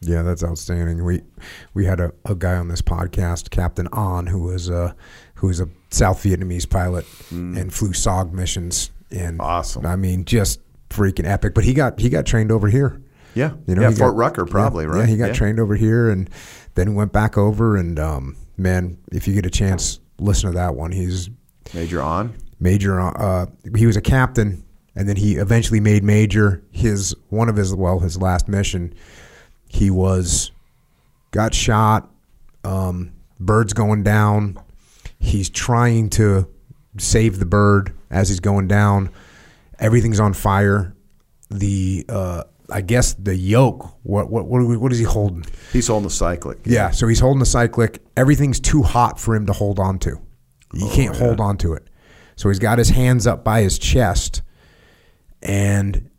Yeah, 0.00 0.22
that's 0.22 0.44
outstanding. 0.44 1.04
We 1.04 1.22
we 1.74 1.84
had 1.86 1.98
a, 2.00 2.12
a 2.24 2.34
guy 2.34 2.54
on 2.56 2.68
this 2.68 2.82
podcast, 2.82 3.50
Captain 3.50 3.88
An, 3.92 4.26
who 4.26 4.42
was 4.44 4.68
a 4.68 4.94
who 5.36 5.48
was 5.48 5.60
a 5.60 5.68
South 5.90 6.22
Vietnamese 6.22 6.68
pilot 6.68 7.04
and 7.30 7.72
flew 7.72 7.90
SOG 7.92 8.32
missions. 8.32 8.90
And 9.10 9.38
Mm. 9.38 9.42
Awesome. 9.42 9.86
I 9.86 9.96
mean, 9.96 10.24
just 10.26 10.60
freaking 10.90 11.26
epic. 11.26 11.54
But 11.54 11.64
he 11.64 11.72
got 11.74 11.98
he 11.98 12.08
got 12.10 12.26
trained 12.26 12.52
over 12.52 12.68
here. 12.68 13.00
Yeah, 13.34 13.52
You 13.66 13.74
know, 13.76 13.82
yeah, 13.82 13.90
Fort 13.90 14.12
got- 14.12 14.16
Rucker 14.16 14.44
probably, 14.46 14.84
yeah, 14.84 14.90
right? 14.90 15.00
Yeah, 15.00 15.06
he 15.06 15.16
got 15.16 15.34
trained 15.34 15.60
over 15.60 15.76
here, 15.76 16.10
and 16.10 16.28
then 16.74 16.94
went 16.94 17.12
back 17.12 17.38
over. 17.38 17.76
And 17.76 17.98
um, 17.98 18.36
man, 18.56 18.98
if 19.12 19.28
you 19.28 19.34
get 19.34 19.46
a 19.46 19.50
chance, 19.50 20.00
listen 20.18 20.50
to 20.50 20.54
that 20.56 20.74
one. 20.74 20.92
He's 20.92 21.30
Major 21.74 22.02
on. 22.02 22.34
major. 22.60 23.00
Uh, 23.00 23.46
he 23.76 23.86
was 23.86 23.96
a 23.96 24.00
captain, 24.00 24.64
and 24.96 25.08
then 25.08 25.16
he 25.16 25.36
eventually 25.36 25.78
made 25.80 26.02
major. 26.04 26.62
His 26.70 27.14
one 27.28 27.48
of 27.48 27.56
his 27.56 27.74
well, 27.74 28.00
his 28.00 28.20
last 28.20 28.48
mission, 28.48 28.92
he 29.68 29.90
was 29.90 30.50
got 31.30 31.54
shot. 31.54 32.10
Um, 32.64 33.12
bird's 33.38 33.72
going 33.72 34.02
down. 34.02 34.58
He's 35.18 35.50
trying 35.50 36.10
to 36.10 36.48
save 36.98 37.38
the 37.38 37.46
bird 37.46 37.92
as 38.10 38.28
he's 38.28 38.40
going 38.40 38.68
down. 38.68 39.10
Everything's 39.78 40.20
on 40.20 40.32
fire. 40.34 40.94
The 41.50 42.04
uh, 42.08 42.44
I 42.70 42.80
guess 42.82 43.14
the 43.14 43.34
yoke. 43.34 43.94
What 44.02 44.30
what 44.30 44.46
what, 44.46 44.62
what 44.80 44.92
is 44.92 44.98
he 44.98 45.04
holding? 45.04 45.44
He's 45.72 45.86
holding 45.88 46.08
the 46.08 46.14
cyclic. 46.14 46.58
Yeah, 46.64 46.90
so 46.90 47.08
he's 47.08 47.20
holding 47.20 47.40
the 47.40 47.46
cyclic. 47.46 48.02
Everything's 48.16 48.60
too 48.60 48.82
hot 48.82 49.18
for 49.20 49.34
him 49.34 49.46
to 49.46 49.52
hold 49.52 49.78
on 49.78 49.98
to. 50.00 50.20
He 50.74 50.82
Oh, 50.84 50.90
can't 50.94 51.16
hold 51.16 51.40
on 51.40 51.56
to 51.58 51.72
it. 51.74 51.88
So 52.36 52.48
he's 52.50 52.58
got 52.58 52.78
his 52.78 52.90
hands 52.90 53.26
up 53.26 53.42
by 53.42 53.62
his 53.62 53.78
chest 53.78 54.42
and 55.42 56.10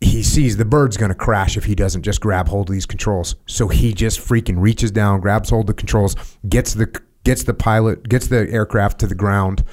he 0.00 0.22
sees 0.22 0.56
the 0.56 0.64
bird's 0.64 0.96
going 0.96 1.08
to 1.10 1.14
crash 1.14 1.56
if 1.56 1.64
he 1.64 1.74
doesn't 1.74 2.02
just 2.02 2.20
grab 2.20 2.48
hold 2.48 2.68
of 2.68 2.74
these 2.74 2.86
controls. 2.86 3.36
So 3.46 3.68
he 3.68 3.92
just 3.92 4.20
freaking 4.20 4.60
reaches 4.60 4.90
down, 4.90 5.20
grabs 5.20 5.50
hold 5.50 5.64
of 5.64 5.66
the 5.68 5.74
controls, 5.74 6.16
gets 6.48 6.74
the 6.74 7.00
gets 7.24 7.44
the 7.44 7.54
pilot, 7.54 8.08
gets 8.08 8.28
the 8.28 8.48
aircraft 8.50 9.00
to 9.00 9.06
the 9.06 9.14
ground. 9.14 9.64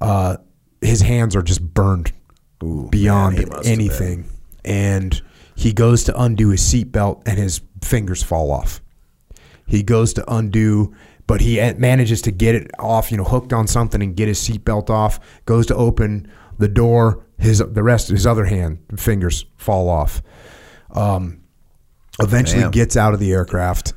Uh, 0.00 0.36
his 0.80 1.00
hands 1.00 1.34
are 1.34 1.42
just 1.42 1.62
burned 1.62 2.12
beyond 2.60 3.36
man, 3.36 3.44
he 3.44 3.50
must 3.50 3.68
have 3.68 3.72
anything, 3.72 4.30
and 4.64 5.22
he 5.56 5.72
goes 5.72 6.04
to 6.04 6.20
undo 6.20 6.50
his 6.50 6.60
seatbelt, 6.60 7.22
and 7.26 7.38
his 7.38 7.60
fingers 7.82 8.22
fall 8.22 8.52
off. 8.52 8.80
He 9.66 9.82
goes 9.82 10.12
to 10.14 10.32
undo, 10.32 10.94
but 11.26 11.40
he 11.40 11.56
manages 11.74 12.22
to 12.22 12.30
get 12.30 12.54
it 12.54 12.70
off, 12.78 13.10
you 13.10 13.16
know, 13.18 13.24
hooked 13.24 13.52
on 13.52 13.66
something 13.66 14.02
and 14.02 14.16
get 14.16 14.28
his 14.28 14.38
seatbelt 14.38 14.88
off. 14.88 15.18
Goes 15.46 15.66
to 15.66 15.74
open 15.74 16.30
the 16.58 16.68
door. 16.68 17.24
His 17.38 17.58
the 17.58 17.82
rest 17.82 18.08
his 18.08 18.26
other 18.26 18.44
hand 18.44 18.78
fingers 18.96 19.44
fall 19.56 19.88
off. 19.88 20.22
Um, 20.90 21.42
eventually 22.20 22.62
Damn. 22.62 22.70
gets 22.72 22.96
out 22.96 23.14
of 23.14 23.20
the 23.20 23.32
aircraft 23.32 23.92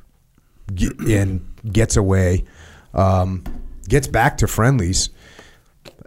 and 0.77 1.45
gets 1.71 1.97
away. 1.97 2.45
Um, 2.93 3.43
gets 3.87 4.07
back 4.07 4.37
to 4.37 4.47
friendlies 4.47 5.09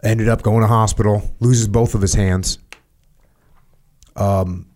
ended 0.05 0.29
up 0.29 0.43
going 0.43 0.61
to 0.61 0.67
hospital, 0.67 1.35
loses 1.39 1.67
both 1.67 1.95
of 1.95 2.01
his 2.01 2.13
hands. 2.13 2.59
Um, 4.15 4.67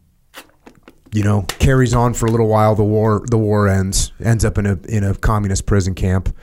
you 1.13 1.23
know, 1.23 1.43
carries 1.43 1.93
on 1.93 2.13
for 2.13 2.25
a 2.25 2.31
little 2.31 2.47
while. 2.47 2.75
The 2.75 2.83
war, 2.83 3.23
the 3.29 3.37
war 3.37 3.67
ends. 3.67 4.11
Ends 4.23 4.43
up 4.43 4.57
in 4.57 4.65
a 4.65 4.77
in 4.87 5.03
a 5.03 5.15
communist 5.15 5.65
prison 5.65 5.95
camp. 5.95 6.35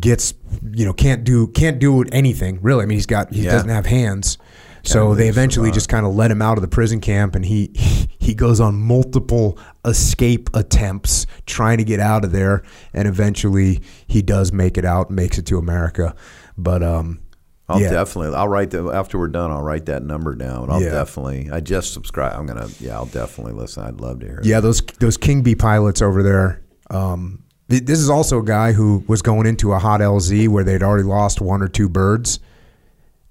Gets, 0.00 0.34
you 0.72 0.84
know, 0.84 0.92
can't 0.92 1.24
do 1.24 1.48
can't 1.48 1.78
do 1.78 2.02
anything 2.04 2.58
really. 2.62 2.82
I 2.82 2.86
mean, 2.86 2.96
he's 2.96 3.06
got 3.06 3.32
he 3.32 3.42
Yeah. 3.44 3.52
doesn't 3.52 3.68
have 3.68 3.86
hands. 3.86 4.38
So 4.86 5.14
they 5.14 5.28
eventually 5.28 5.70
just 5.70 5.88
kind 5.88 6.04
of 6.04 6.14
let 6.14 6.30
him 6.30 6.42
out 6.42 6.58
of 6.58 6.62
the 6.62 6.68
prison 6.68 7.00
camp, 7.00 7.34
and 7.34 7.42
he 7.44 7.70
he 8.18 8.34
goes 8.34 8.60
on 8.60 8.74
multiple 8.74 9.58
escape 9.84 10.50
attempts 10.54 11.26
trying 11.46 11.78
to 11.78 11.84
get 11.84 12.00
out 12.00 12.22
of 12.24 12.32
there, 12.32 12.62
and 12.92 13.08
eventually 13.08 13.80
he 14.06 14.20
does 14.20 14.52
make 14.52 14.76
it 14.76 14.84
out, 14.84 15.10
makes 15.10 15.38
it 15.38 15.46
to 15.46 15.56
America. 15.58 16.14
But 16.58 16.82
um, 16.82 17.20
I'll 17.66 17.80
yeah, 17.80 17.90
definitely. 17.92 18.34
I'll 18.36 18.48
write 18.48 18.72
that 18.72 18.86
after 18.92 19.18
we're 19.18 19.28
done. 19.28 19.50
I'll 19.50 19.62
write 19.62 19.86
that 19.86 20.02
number 20.02 20.34
down. 20.34 20.70
I'll 20.70 20.82
Yeah. 20.82 20.90
definitely. 20.90 21.48
I 21.50 21.60
just 21.60 21.94
subscribe. 21.94 22.38
I'm 22.38 22.44
gonna. 22.46 22.68
Yeah, 22.78 22.96
I'll 22.96 23.06
definitely 23.06 23.54
listen. 23.54 23.84
I'd 23.84 24.00
love 24.02 24.20
to 24.20 24.26
hear. 24.26 24.40
Yeah, 24.44 24.60
those 24.60 24.82
those 25.00 25.16
King 25.16 25.40
Bee 25.42 25.54
pilots 25.54 26.02
over 26.02 26.22
there. 26.22 26.60
Um, 26.90 27.43
this 27.68 27.98
is 27.98 28.10
also 28.10 28.40
a 28.40 28.44
guy 28.44 28.72
who 28.72 29.04
was 29.08 29.22
going 29.22 29.46
into 29.46 29.72
a 29.72 29.78
hot 29.78 30.00
LZ 30.00 30.48
where 30.48 30.64
they'd 30.64 30.82
already 30.82 31.04
lost 31.04 31.40
one 31.40 31.62
or 31.62 31.68
two 31.68 31.88
birds, 31.88 32.40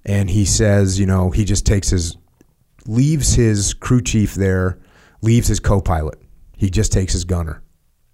and 0.05 0.29
he 0.29 0.45
says, 0.45 0.99
you 0.99 1.05
know, 1.05 1.29
he 1.29 1.45
just 1.45 1.65
takes 1.65 1.89
his 1.89 2.17
leaves 2.85 3.33
his 3.35 3.73
crew 3.73 4.01
chief 4.01 4.33
there, 4.35 4.77
leaves 5.21 5.47
his 5.47 5.59
co-pilot. 5.59 6.19
He 6.57 6.69
just 6.69 6.91
takes 6.91 7.13
his 7.13 7.23
gunner 7.23 7.61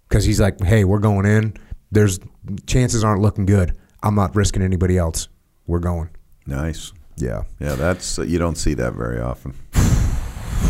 because 0.08 0.24
he's 0.24 0.40
like, 0.40 0.60
hey, 0.60 0.84
we're 0.84 0.98
going 0.98 1.26
in. 1.26 1.54
There's 1.90 2.20
chances 2.66 3.02
aren't 3.02 3.20
looking 3.22 3.46
good. 3.46 3.76
I'm 4.02 4.14
not 4.14 4.34
risking 4.36 4.62
anybody 4.62 4.96
else. 4.96 5.28
We're 5.66 5.80
going. 5.80 6.10
Nice. 6.46 6.92
Yeah, 7.16 7.42
Yeah, 7.58 7.74
that's 7.74 8.18
uh, 8.18 8.22
you 8.22 8.38
don't 8.38 8.56
see 8.56 8.72
that 8.74 8.94
very 8.94 9.20
often. 9.20 9.52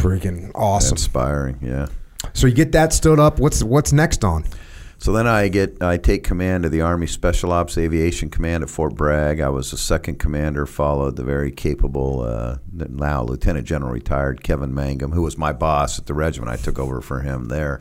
freaking 0.00 0.50
awesome. 0.54 0.94
Inspiring. 0.94 1.58
Yeah. 1.62 1.86
So 2.32 2.46
you 2.46 2.54
get 2.54 2.72
that 2.72 2.92
stood 2.92 3.20
up. 3.20 3.38
What's 3.38 3.62
what's 3.62 3.92
next 3.92 4.24
on? 4.24 4.44
So 5.00 5.12
then 5.14 5.26
I 5.26 5.48
get 5.48 5.82
I 5.82 5.96
take 5.96 6.24
command 6.24 6.66
of 6.66 6.72
the 6.72 6.82
Army 6.82 7.06
Special 7.06 7.52
Ops 7.52 7.78
Aviation 7.78 8.28
Command 8.28 8.62
at 8.62 8.68
Fort 8.68 8.94
Bragg. 8.94 9.40
I 9.40 9.48
was 9.48 9.70
the 9.70 9.78
second 9.78 10.18
commander, 10.18 10.66
followed 10.66 11.16
the 11.16 11.24
very 11.24 11.50
capable 11.50 12.20
uh, 12.20 12.58
now 12.70 13.22
Lieutenant 13.22 13.66
General 13.66 13.92
retired 13.92 14.42
Kevin 14.42 14.74
Mangum, 14.74 15.12
who 15.12 15.22
was 15.22 15.38
my 15.38 15.54
boss 15.54 15.98
at 15.98 16.04
the 16.04 16.12
regiment. 16.12 16.52
I 16.52 16.62
took 16.62 16.78
over 16.78 17.00
for 17.00 17.20
him 17.20 17.46
there. 17.46 17.80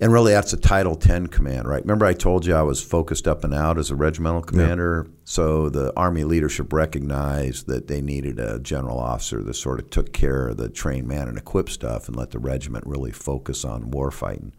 And 0.00 0.12
really, 0.12 0.32
that's 0.32 0.52
a 0.52 0.58
Title 0.58 0.96
10 0.96 1.28
command, 1.28 1.66
right? 1.66 1.82
Remember, 1.82 2.04
I 2.04 2.12
told 2.12 2.44
you 2.44 2.54
I 2.56 2.62
was 2.62 2.82
focused 2.82 3.26
up 3.26 3.42
and 3.42 3.54
out 3.54 3.78
as 3.78 3.90
a 3.90 3.94
regimental 3.94 4.42
commander. 4.42 5.06
So 5.24 5.70
the 5.70 5.96
Army 5.96 6.24
leadership 6.24 6.72
recognized 6.74 7.68
that 7.68 7.86
they 7.86 8.02
needed 8.02 8.38
a 8.38 8.58
general 8.58 8.98
officer 8.98 9.42
that 9.44 9.54
sort 9.54 9.78
of 9.78 9.88
took 9.88 10.12
care 10.12 10.48
of 10.48 10.56
the 10.58 10.68
train, 10.68 11.06
man, 11.06 11.28
and 11.28 11.38
equip 11.38 11.70
stuff, 11.70 12.08
and 12.08 12.16
let 12.16 12.32
the 12.32 12.38
regiment 12.38 12.84
really 12.86 13.12
focus 13.12 13.64
on 13.64 13.92
warfighting. 13.92 14.52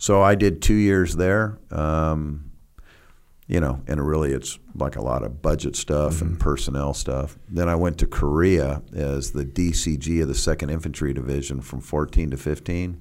So 0.00 0.22
I 0.22 0.34
did 0.34 0.62
two 0.62 0.74
years 0.74 1.16
there. 1.16 1.58
Um, 1.70 2.50
you 3.46 3.60
know, 3.60 3.82
and 3.86 4.04
really 4.06 4.32
it's 4.32 4.58
like 4.74 4.96
a 4.96 5.02
lot 5.02 5.22
of 5.22 5.42
budget 5.42 5.76
stuff 5.76 6.22
and 6.22 6.38
personnel 6.40 6.94
stuff. 6.94 7.36
Then 7.48 7.68
I 7.68 7.74
went 7.74 7.98
to 7.98 8.06
Korea 8.06 8.80
as 8.94 9.32
the 9.32 9.44
DCG 9.44 10.22
of 10.22 10.28
the 10.28 10.34
Second 10.36 10.70
Infantry 10.70 11.12
Division 11.12 11.60
from 11.60 11.80
14 11.80 12.30
to 12.30 12.36
15, 12.36 13.00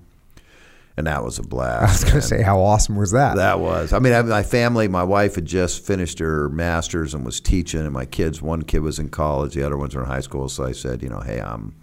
and 0.98 1.08
that 1.08 1.24
was 1.24 1.38
a 1.38 1.44
blast. 1.44 1.84
I 1.84 1.94
was 1.94 2.04
going 2.04 2.16
to 2.16 2.22
say, 2.22 2.42
how 2.42 2.60
awesome 2.60 2.96
was 2.96 3.12
that? 3.12 3.36
That 3.36 3.60
was. 3.60 3.94
I 3.94 4.00
mean, 4.00 4.12
I, 4.12 4.24
my 4.24 4.44
family, 4.44 4.88
my 4.88 5.04
wife 5.04 5.36
had 5.36 5.46
just 5.46 5.86
finished 5.86 6.18
her 6.18 6.50
master's 6.50 7.14
and 7.14 7.24
was 7.24 7.40
teaching, 7.40 7.82
and 7.82 7.94
my 7.94 8.06
kids, 8.06 8.42
one 8.42 8.64
kid 8.64 8.80
was 8.80 8.98
in 8.98 9.10
college, 9.10 9.54
the 9.54 9.64
other 9.64 9.78
ones 9.78 9.96
were 9.96 10.02
in 10.02 10.08
high 10.08 10.20
school. 10.20 10.50
So 10.50 10.66
I 10.66 10.72
said, 10.72 11.04
you 11.04 11.10
know, 11.10 11.20
hey, 11.20 11.40
I'm, 11.40 11.76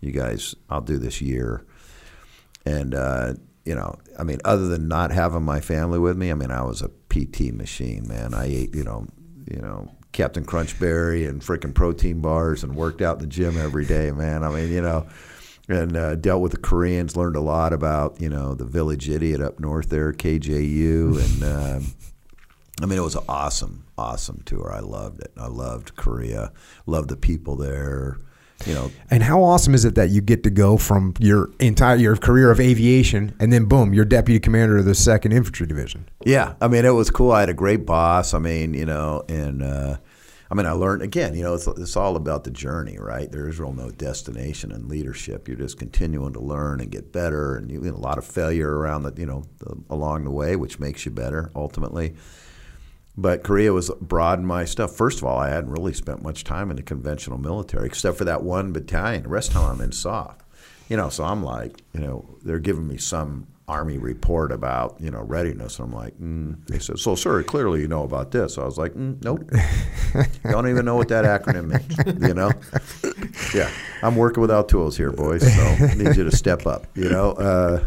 you 0.00 0.12
guys, 0.12 0.54
I'll 0.68 0.82
do 0.82 0.98
this 0.98 1.22
year. 1.22 1.64
And, 2.66 2.94
uh, 2.94 3.34
you 3.64 3.74
know, 3.74 3.98
I 4.18 4.24
mean, 4.24 4.38
other 4.44 4.68
than 4.68 4.88
not 4.88 5.12
having 5.12 5.42
my 5.42 5.60
family 5.60 5.98
with 5.98 6.16
me, 6.16 6.30
I 6.30 6.34
mean, 6.34 6.50
I 6.50 6.62
was 6.62 6.82
a 6.82 6.90
PT 7.08 7.52
machine, 7.52 8.06
man. 8.08 8.34
I 8.34 8.46
ate, 8.46 8.74
you 8.74 8.84
know, 8.84 9.06
you 9.50 9.60
know, 9.60 9.90
Captain 10.12 10.44
Crunchberry 10.44 11.28
and 11.28 11.40
freaking 11.40 11.74
protein 11.74 12.20
bars 12.20 12.62
and 12.62 12.74
worked 12.74 13.00
out 13.00 13.16
in 13.16 13.22
the 13.22 13.26
gym 13.26 13.56
every 13.56 13.86
day, 13.86 14.10
man. 14.10 14.44
I 14.44 14.50
mean, 14.50 14.70
you 14.70 14.82
know, 14.82 15.06
and 15.68 15.96
uh, 15.96 16.16
dealt 16.16 16.42
with 16.42 16.52
the 16.52 16.58
Koreans, 16.58 17.16
learned 17.16 17.36
a 17.36 17.40
lot 17.40 17.72
about, 17.72 18.20
you 18.20 18.28
know, 18.28 18.54
the 18.54 18.64
village 18.64 19.08
idiot 19.08 19.40
up 19.40 19.60
north 19.60 19.88
there, 19.88 20.12
KJU. 20.12 21.18
And, 21.18 21.44
um, 21.44 21.94
I 22.82 22.86
mean, 22.86 22.98
it 22.98 23.02
was 23.02 23.14
an 23.14 23.24
awesome, 23.28 23.86
awesome 23.96 24.42
tour. 24.44 24.72
I 24.72 24.80
loved 24.80 25.20
it. 25.20 25.32
I 25.36 25.46
loved 25.46 25.96
Korea, 25.96 26.52
loved 26.86 27.08
the 27.08 27.16
people 27.16 27.56
there. 27.56 28.18
You 28.66 28.74
know, 28.74 28.92
And 29.10 29.22
how 29.22 29.42
awesome 29.42 29.74
is 29.74 29.84
it 29.84 29.94
that 29.96 30.10
you 30.10 30.20
get 30.20 30.42
to 30.44 30.50
go 30.50 30.76
from 30.76 31.14
your 31.18 31.50
entire 31.58 31.96
your 31.96 32.16
career 32.16 32.50
of 32.50 32.60
aviation 32.60 33.34
and 33.40 33.52
then 33.52 33.64
boom, 33.64 33.92
you're 33.92 34.04
deputy 34.04 34.38
commander 34.38 34.78
of 34.78 34.84
the 34.84 34.94
Second 34.94 35.32
Infantry 35.32 35.66
Division. 35.66 36.08
Yeah, 36.24 36.54
I 36.60 36.68
mean, 36.68 36.84
it 36.84 36.90
was 36.90 37.10
cool. 37.10 37.32
I 37.32 37.40
had 37.40 37.48
a 37.48 37.54
great 37.54 37.84
boss. 37.86 38.34
I 38.34 38.38
mean, 38.38 38.74
you 38.74 38.86
know, 38.86 39.24
and 39.28 39.62
uh, 39.62 39.96
I 40.52 40.54
mean, 40.54 40.66
I 40.66 40.72
learned 40.72 41.00
again. 41.00 41.34
You 41.34 41.44
know, 41.44 41.54
it's 41.54 41.66
it's 41.66 41.96
all 41.96 42.14
about 42.14 42.44
the 42.44 42.50
journey, 42.50 42.98
right? 42.98 43.30
There 43.32 43.48
is 43.48 43.58
real 43.58 43.72
no 43.72 43.90
destination 43.90 44.70
in 44.70 44.86
leadership. 44.86 45.48
You're 45.48 45.56
just 45.56 45.78
continuing 45.78 46.34
to 46.34 46.40
learn 46.40 46.80
and 46.80 46.90
get 46.90 47.10
better, 47.10 47.56
and 47.56 47.70
you, 47.70 47.82
you 47.82 47.90
know, 47.90 47.96
a 47.96 47.98
lot 47.98 48.18
of 48.18 48.26
failure 48.26 48.70
around 48.76 49.04
the 49.04 49.14
you 49.16 49.24
know 49.24 49.44
the, 49.60 49.76
along 49.88 50.24
the 50.24 50.30
way, 50.30 50.56
which 50.56 50.78
makes 50.78 51.06
you 51.06 51.10
better 51.10 51.50
ultimately. 51.56 52.14
But 53.16 53.42
Korea 53.42 53.72
was 53.72 53.90
broadened 54.00 54.48
my 54.48 54.64
stuff. 54.64 54.96
First 54.96 55.18
of 55.18 55.24
all, 55.24 55.38
I 55.38 55.50
hadn't 55.50 55.70
really 55.70 55.92
spent 55.92 56.22
much 56.22 56.44
time 56.44 56.70
in 56.70 56.76
the 56.76 56.82
conventional 56.82 57.38
military, 57.38 57.86
except 57.86 58.16
for 58.16 58.24
that 58.24 58.42
one 58.42 58.72
battalion. 58.72 59.24
The 59.24 59.28
rest 59.28 59.48
of 59.48 59.54
the 59.54 59.60
time 59.60 59.70
I'm 59.76 59.80
in 59.82 59.92
SOF. 59.92 60.36
You 60.88 60.96
know, 60.96 61.08
so 61.08 61.24
I'm 61.24 61.42
like, 61.42 61.82
you 61.92 62.00
know, 62.00 62.36
they're 62.42 62.58
giving 62.58 62.86
me 62.86 62.96
some 62.96 63.46
army 63.68 63.96
report 63.96 64.52
about, 64.52 64.96
you 65.00 65.10
know, 65.10 65.22
readiness. 65.22 65.78
And 65.78 65.88
I'm 65.88 65.94
like, 65.94 66.18
mm. 66.18 66.66
they 66.66 66.78
said, 66.78 66.98
so 66.98 67.14
sir, 67.14 67.42
clearly 67.42 67.80
you 67.80 67.88
know 67.88 68.02
about 68.02 68.30
this. 68.30 68.58
I 68.58 68.64
was 68.64 68.76
like, 68.76 68.92
mm, 68.94 69.22
nope, 69.22 69.50
don't 70.50 70.68
even 70.68 70.84
know 70.84 70.96
what 70.96 71.08
that 71.08 71.24
acronym 71.24 71.68
means. 71.68 72.28
You 72.28 72.34
know, 72.34 72.50
yeah, 73.54 73.70
I'm 74.02 74.16
working 74.16 74.40
without 74.40 74.68
tools 74.68 74.96
here, 74.96 75.12
boys. 75.12 75.42
So 75.42 75.62
I 75.62 75.94
need 75.94 76.16
you 76.16 76.24
to 76.24 76.36
step 76.36 76.66
up. 76.66 76.86
You 76.94 77.08
know. 77.08 77.32
Uh, 77.32 77.84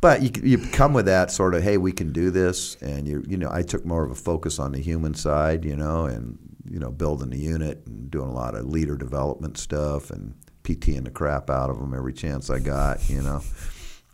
but 0.00 0.22
you, 0.22 0.30
you 0.42 0.58
come 0.58 0.92
with 0.92 1.06
that 1.06 1.30
sort 1.30 1.54
of, 1.54 1.62
hey, 1.62 1.76
we 1.76 1.92
can 1.92 2.12
do 2.12 2.30
this, 2.30 2.76
and 2.82 3.06
you 3.08 3.24
you 3.28 3.36
know, 3.36 3.48
I 3.52 3.62
took 3.62 3.84
more 3.84 4.04
of 4.04 4.10
a 4.10 4.14
focus 4.14 4.58
on 4.58 4.72
the 4.72 4.78
human 4.80 5.14
side, 5.14 5.64
you 5.64 5.76
know, 5.76 6.06
and 6.06 6.38
you 6.70 6.78
know, 6.78 6.90
building 6.90 7.30
the 7.30 7.38
unit 7.38 7.82
and 7.86 8.10
doing 8.10 8.28
a 8.28 8.32
lot 8.32 8.54
of 8.54 8.66
leader 8.66 8.96
development 8.96 9.58
stuff 9.58 10.10
and 10.10 10.34
PTing 10.62 11.04
the 11.04 11.10
crap 11.10 11.50
out 11.50 11.68
of 11.70 11.78
them 11.80 11.94
every 11.94 12.12
chance 12.12 12.48
I 12.50 12.58
got, 12.60 13.08
you 13.10 13.22
know. 13.22 13.42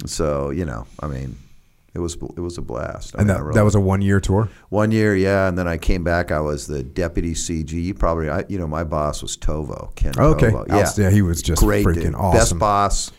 So 0.06 0.50
you 0.50 0.64
know, 0.64 0.86
I 1.00 1.06
mean, 1.08 1.36
it 1.94 1.98
was 2.00 2.14
it 2.14 2.40
was 2.40 2.58
a 2.58 2.62
blast. 2.62 3.14
I 3.14 3.18
And 3.20 3.28
mean, 3.28 3.36
that, 3.36 3.42
really- 3.42 3.54
that 3.54 3.64
was 3.64 3.74
a 3.74 3.80
one 3.80 4.02
year 4.02 4.20
tour. 4.20 4.48
one 4.68 4.90
year, 4.90 5.14
yeah, 5.16 5.48
and 5.48 5.56
then 5.58 5.66
I 5.68 5.76
came 5.78 6.04
back. 6.04 6.30
I 6.32 6.40
was 6.40 6.66
the 6.66 6.82
deputy 6.82 7.32
CG. 7.34 7.72
You 7.72 7.94
probably, 7.94 8.28
I, 8.28 8.44
you 8.48 8.58
know, 8.58 8.66
my 8.66 8.84
boss 8.84 9.22
was 9.22 9.36
Tovo, 9.36 9.94
Ken 9.94 10.12
Okay. 10.18 10.50
Tovo. 10.50 10.68
Outst- 10.70 10.98
yeah, 10.98 11.10
he 11.10 11.22
was 11.22 11.42
just 11.42 11.62
great, 11.62 11.86
freaking 11.86 12.02
dude. 12.02 12.14
awesome. 12.14 12.38
Best 12.38 12.58
boss, 12.58 13.12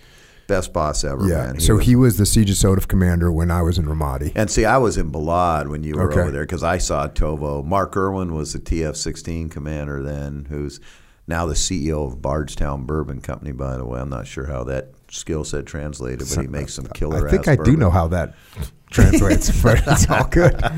best 0.48 0.74
boss 0.74 1.04
ever, 1.04 1.28
Yeah. 1.28 1.48
man. 1.48 1.60
so 1.60 1.76
was- 1.76 1.86
he 1.86 1.96
was 1.96 2.18
the 2.18 2.24
CJSOTF 2.26 2.88
commander 2.88 3.32
when 3.32 3.52
I 3.52 3.62
was 3.62 3.78
in 3.78 3.86
Ramadi. 3.86 4.32
and 4.36 4.50
see, 4.50 4.66
I 4.66 4.78
was 4.78 4.98
in 4.98 5.12
Balad 5.12 5.68
when 5.70 5.84
you 5.84 5.96
were 5.96 6.10
Okay. 6.12 6.22
over 6.22 6.32
there 6.32 6.44
because 6.44 6.64
I 6.64 6.78
saw 6.78 7.08
Tovo. 7.08 7.64
Mark 7.66 7.96
Erwin 7.98 8.34
was 8.34 8.54
the 8.54 8.60
TF-16 8.60 9.50
commander 9.52 10.02
then, 10.02 10.48
who's 10.50 10.80
now 11.28 11.46
the 11.46 11.56
CEO 11.56 12.06
of 12.08 12.22
Bardstown 12.22 12.86
Bourbon 12.86 13.20
Company. 13.20 13.52
By 13.52 13.76
the 13.78 13.84
way, 13.86 14.00
I'm 14.00 14.10
not 14.10 14.28
sure 14.28 14.46
how 14.46 14.64
that 14.66 14.92
skill 15.12 15.44
set 15.44 15.66
translated, 15.66 16.20
but 16.34 16.42
he 16.42 16.48
makes 16.48 16.74
some 16.74 16.86
killer. 16.94 17.28
I 17.28 17.32
think 17.32 17.48
I 17.50 17.58
do 17.58 17.76
know 17.76 17.90
how 17.90 18.08
that 18.08 18.34
translates, 18.90 19.52
but 19.62 19.82
it's 19.86 20.10
all 20.10 20.26
good. 20.28 20.56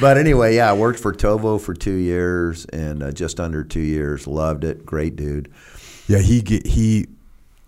But 0.00 0.16
anyway, 0.16 0.56
yeah, 0.56 0.70
I 0.70 0.72
worked 0.72 0.98
for 0.98 1.12
Tovo 1.12 1.60
for 1.60 1.74
two 1.74 1.94
years 1.94 2.64
and 2.66 3.02
uh, 3.02 3.12
just 3.12 3.38
under 3.38 3.62
two 3.62 3.80
years. 3.80 4.26
Loved 4.26 4.64
it. 4.64 4.86
Great 4.86 5.14
dude. 5.16 5.50
Yeah, 6.08 6.18
he 6.18 6.42
he 6.64 7.06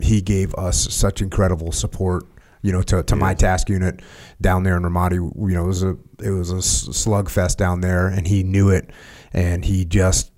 he 0.02 0.20
gave 0.20 0.54
us 0.54 0.92
such 0.94 1.22
incredible 1.22 1.72
support. 1.72 2.24
You 2.64 2.70
know, 2.70 2.82
to, 2.82 3.02
to 3.02 3.16
my 3.16 3.34
task 3.34 3.68
unit 3.68 4.02
down 4.40 4.62
there 4.62 4.76
in 4.76 4.84
Ramadi. 4.84 5.14
You 5.16 5.54
know, 5.56 5.64
it 5.64 5.66
was 5.66 5.82
a 5.82 5.96
it 6.22 6.30
was 6.30 6.52
a 6.52 6.58
slugfest 6.58 7.56
down 7.56 7.80
there, 7.80 8.06
and 8.06 8.24
he 8.24 8.44
knew 8.44 8.68
it, 8.70 8.90
and 9.32 9.64
he 9.64 9.84
just 9.84 10.30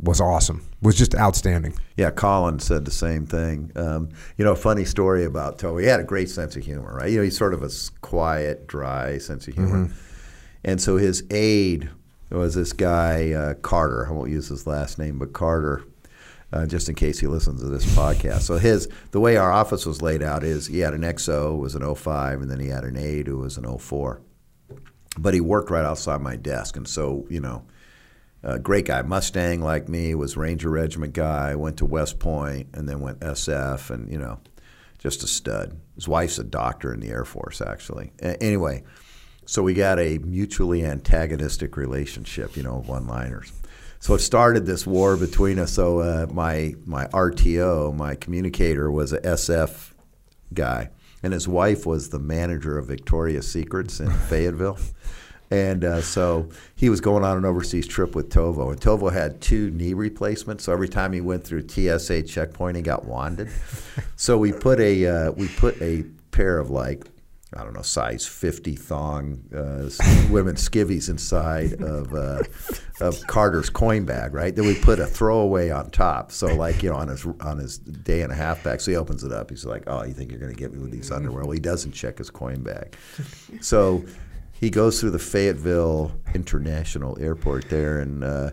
was 0.00 0.20
awesome. 0.22 0.66
Was 0.80 0.96
just 0.96 1.14
outstanding. 1.14 1.74
Yeah, 1.98 2.12
Colin 2.12 2.60
said 2.60 2.84
the 2.86 2.90
same 2.90 3.26
thing. 3.26 3.72
Um, 3.76 4.10
you 4.36 4.44
know, 4.44 4.52
a 4.52 4.56
funny 4.56 4.86
story 4.86 5.24
about 5.24 5.58
Tovo. 5.58 5.80
He 5.80 5.86
had 5.86 6.00
a 6.00 6.04
great 6.04 6.30
sense 6.30 6.56
of 6.56 6.64
humor, 6.64 6.94
right? 6.94 7.10
You 7.10 7.18
know, 7.18 7.24
he's 7.24 7.36
sort 7.36 7.52
of 7.52 7.62
a 7.62 7.70
quiet, 8.00 8.66
dry 8.66 9.18
sense 9.18 9.48
of 9.48 9.54
humor. 9.54 9.90
And 10.64 10.80
so 10.80 10.96
his 10.96 11.24
aide 11.30 11.90
was 12.30 12.54
this 12.54 12.72
guy, 12.72 13.32
uh, 13.32 13.54
Carter. 13.54 14.06
I 14.08 14.12
won't 14.12 14.30
use 14.30 14.48
his 14.48 14.66
last 14.66 14.98
name, 14.98 15.18
but 15.18 15.32
Carter, 15.32 15.84
uh, 16.52 16.66
just 16.66 16.88
in 16.88 16.94
case 16.94 17.18
he 17.18 17.26
listens 17.26 17.60
to 17.60 17.68
this 17.68 17.84
podcast. 17.94 18.42
So 18.42 18.58
his 18.58 18.88
the 19.10 19.20
way 19.20 19.36
our 19.36 19.52
office 19.52 19.84
was 19.86 20.02
laid 20.02 20.22
out 20.22 20.44
is 20.44 20.66
he 20.66 20.80
had 20.80 20.94
an 20.94 21.02
XO, 21.02 21.52
who 21.52 21.58
was 21.58 21.74
an 21.74 21.94
05, 21.94 22.42
and 22.42 22.50
then 22.50 22.60
he 22.60 22.68
had 22.68 22.84
an 22.84 22.96
aide 22.96 23.26
who 23.26 23.38
was 23.38 23.56
an 23.56 23.78
04. 23.78 24.20
But 25.18 25.34
he 25.34 25.40
worked 25.40 25.70
right 25.70 25.84
outside 25.84 26.20
my 26.20 26.36
desk. 26.36 26.76
And 26.76 26.86
so, 26.86 27.26
you 27.28 27.40
know, 27.40 27.64
great 28.62 28.86
guy, 28.86 29.02
Mustang 29.02 29.60
like 29.60 29.88
me, 29.88 30.14
was 30.14 30.36
Ranger 30.36 30.70
Regiment 30.70 31.12
guy. 31.12 31.54
Went 31.54 31.78
to 31.78 31.84
West 31.84 32.18
Point 32.18 32.68
and 32.72 32.88
then 32.88 33.00
went 33.00 33.20
SF, 33.20 33.90
and 33.90 34.10
you 34.10 34.18
know, 34.18 34.38
just 34.98 35.22
a 35.22 35.26
stud. 35.26 35.78
His 35.96 36.08
wife's 36.08 36.38
a 36.38 36.44
doctor 36.44 36.94
in 36.94 37.00
the 37.00 37.08
Air 37.08 37.24
Force, 37.24 37.60
actually. 37.60 38.12
A- 38.20 38.40
anyway, 38.42 38.84
so 39.44 39.62
we 39.62 39.74
got 39.74 39.98
a 39.98 40.18
mutually 40.18 40.84
antagonistic 40.84 41.76
relationship, 41.76 42.56
you 42.56 42.62
know, 42.62 42.82
one-liners. 42.86 43.52
So 44.00 44.14
it 44.14 44.20
started 44.20 44.64
this 44.64 44.86
war 44.86 45.16
between 45.16 45.58
us. 45.58 45.72
So 45.72 46.00
uh, 46.00 46.26
my 46.32 46.74
my 46.86 47.06
RTO, 47.06 47.94
my 47.94 48.14
communicator, 48.14 48.90
was 48.90 49.12
a 49.12 49.20
SF 49.20 49.92
guy, 50.54 50.90
and 51.22 51.32
his 51.32 51.48
wife 51.48 51.84
was 51.84 52.10
the 52.10 52.18
manager 52.18 52.78
of 52.78 52.86
Victoria's 52.86 53.50
Secrets 53.50 54.00
in 54.00 54.10
Fayetteville. 54.28 54.78
And 55.50 55.82
uh, 55.82 56.02
so 56.02 56.50
he 56.76 56.90
was 56.90 57.00
going 57.00 57.24
on 57.24 57.38
an 57.38 57.46
overseas 57.46 57.88
trip 57.88 58.14
with 58.14 58.28
Tovo, 58.28 58.70
and 58.70 58.80
Tovo 58.80 59.10
had 59.10 59.40
two 59.40 59.70
knee 59.70 59.94
replacements. 59.94 60.64
So 60.64 60.72
every 60.72 60.90
time 60.90 61.12
he 61.14 61.22
went 61.22 61.42
through 61.42 61.66
TSA 61.68 62.24
checkpoint, 62.24 62.76
he 62.76 62.82
got 62.82 63.06
wanded. 63.06 63.48
so 64.16 64.36
we 64.36 64.52
put 64.52 64.78
a 64.78 65.06
uh, 65.06 65.32
we 65.32 65.48
put 65.48 65.80
a 65.80 66.04
pair 66.32 66.58
of 66.58 66.70
like 66.70 67.06
I 67.56 67.64
don't 67.64 67.72
know 67.72 67.82
size 67.82 68.26
fifty 68.26 68.76
thong 68.76 69.42
uh, 69.54 69.88
women's 70.30 70.68
skivvies 70.68 71.08
inside 71.08 71.80
of 71.82 72.12
uh, 72.12 72.42
of 73.00 73.26
Carter's 73.26 73.70
coin 73.70 74.04
bag, 74.04 74.34
right? 74.34 74.54
Then 74.54 74.66
we 74.66 74.74
put 74.74 74.98
a 74.98 75.06
throwaway 75.06 75.70
on 75.70 75.90
top. 75.90 76.30
So 76.30 76.54
like 76.54 76.82
you 76.82 76.90
know 76.90 76.96
on 76.96 77.08
his 77.08 77.26
on 77.40 77.58
his 77.58 77.78
day 77.78 78.20
and 78.20 78.32
a 78.32 78.36
half 78.36 78.62
back. 78.62 78.80
So 78.80 78.90
he 78.90 78.96
opens 78.96 79.24
it 79.24 79.32
up. 79.32 79.48
He's 79.48 79.64
like, 79.64 79.84
"Oh, 79.86 80.04
you 80.04 80.12
think 80.12 80.30
you're 80.30 80.40
going 80.40 80.52
to 80.52 80.58
get 80.58 80.72
me 80.72 80.78
with 80.78 80.90
these 80.90 81.10
underwear?" 81.10 81.44
Well, 81.44 81.52
he 81.52 81.60
doesn't 81.60 81.92
check 81.92 82.18
his 82.18 82.28
coin 82.30 82.62
bag. 82.62 82.96
So 83.60 84.04
he 84.52 84.70
goes 84.70 85.00
through 85.00 85.10
the 85.10 85.18
Fayetteville 85.18 86.12
International 86.34 87.16
Airport 87.20 87.70
there, 87.70 88.00
and 88.00 88.24
uh, 88.24 88.50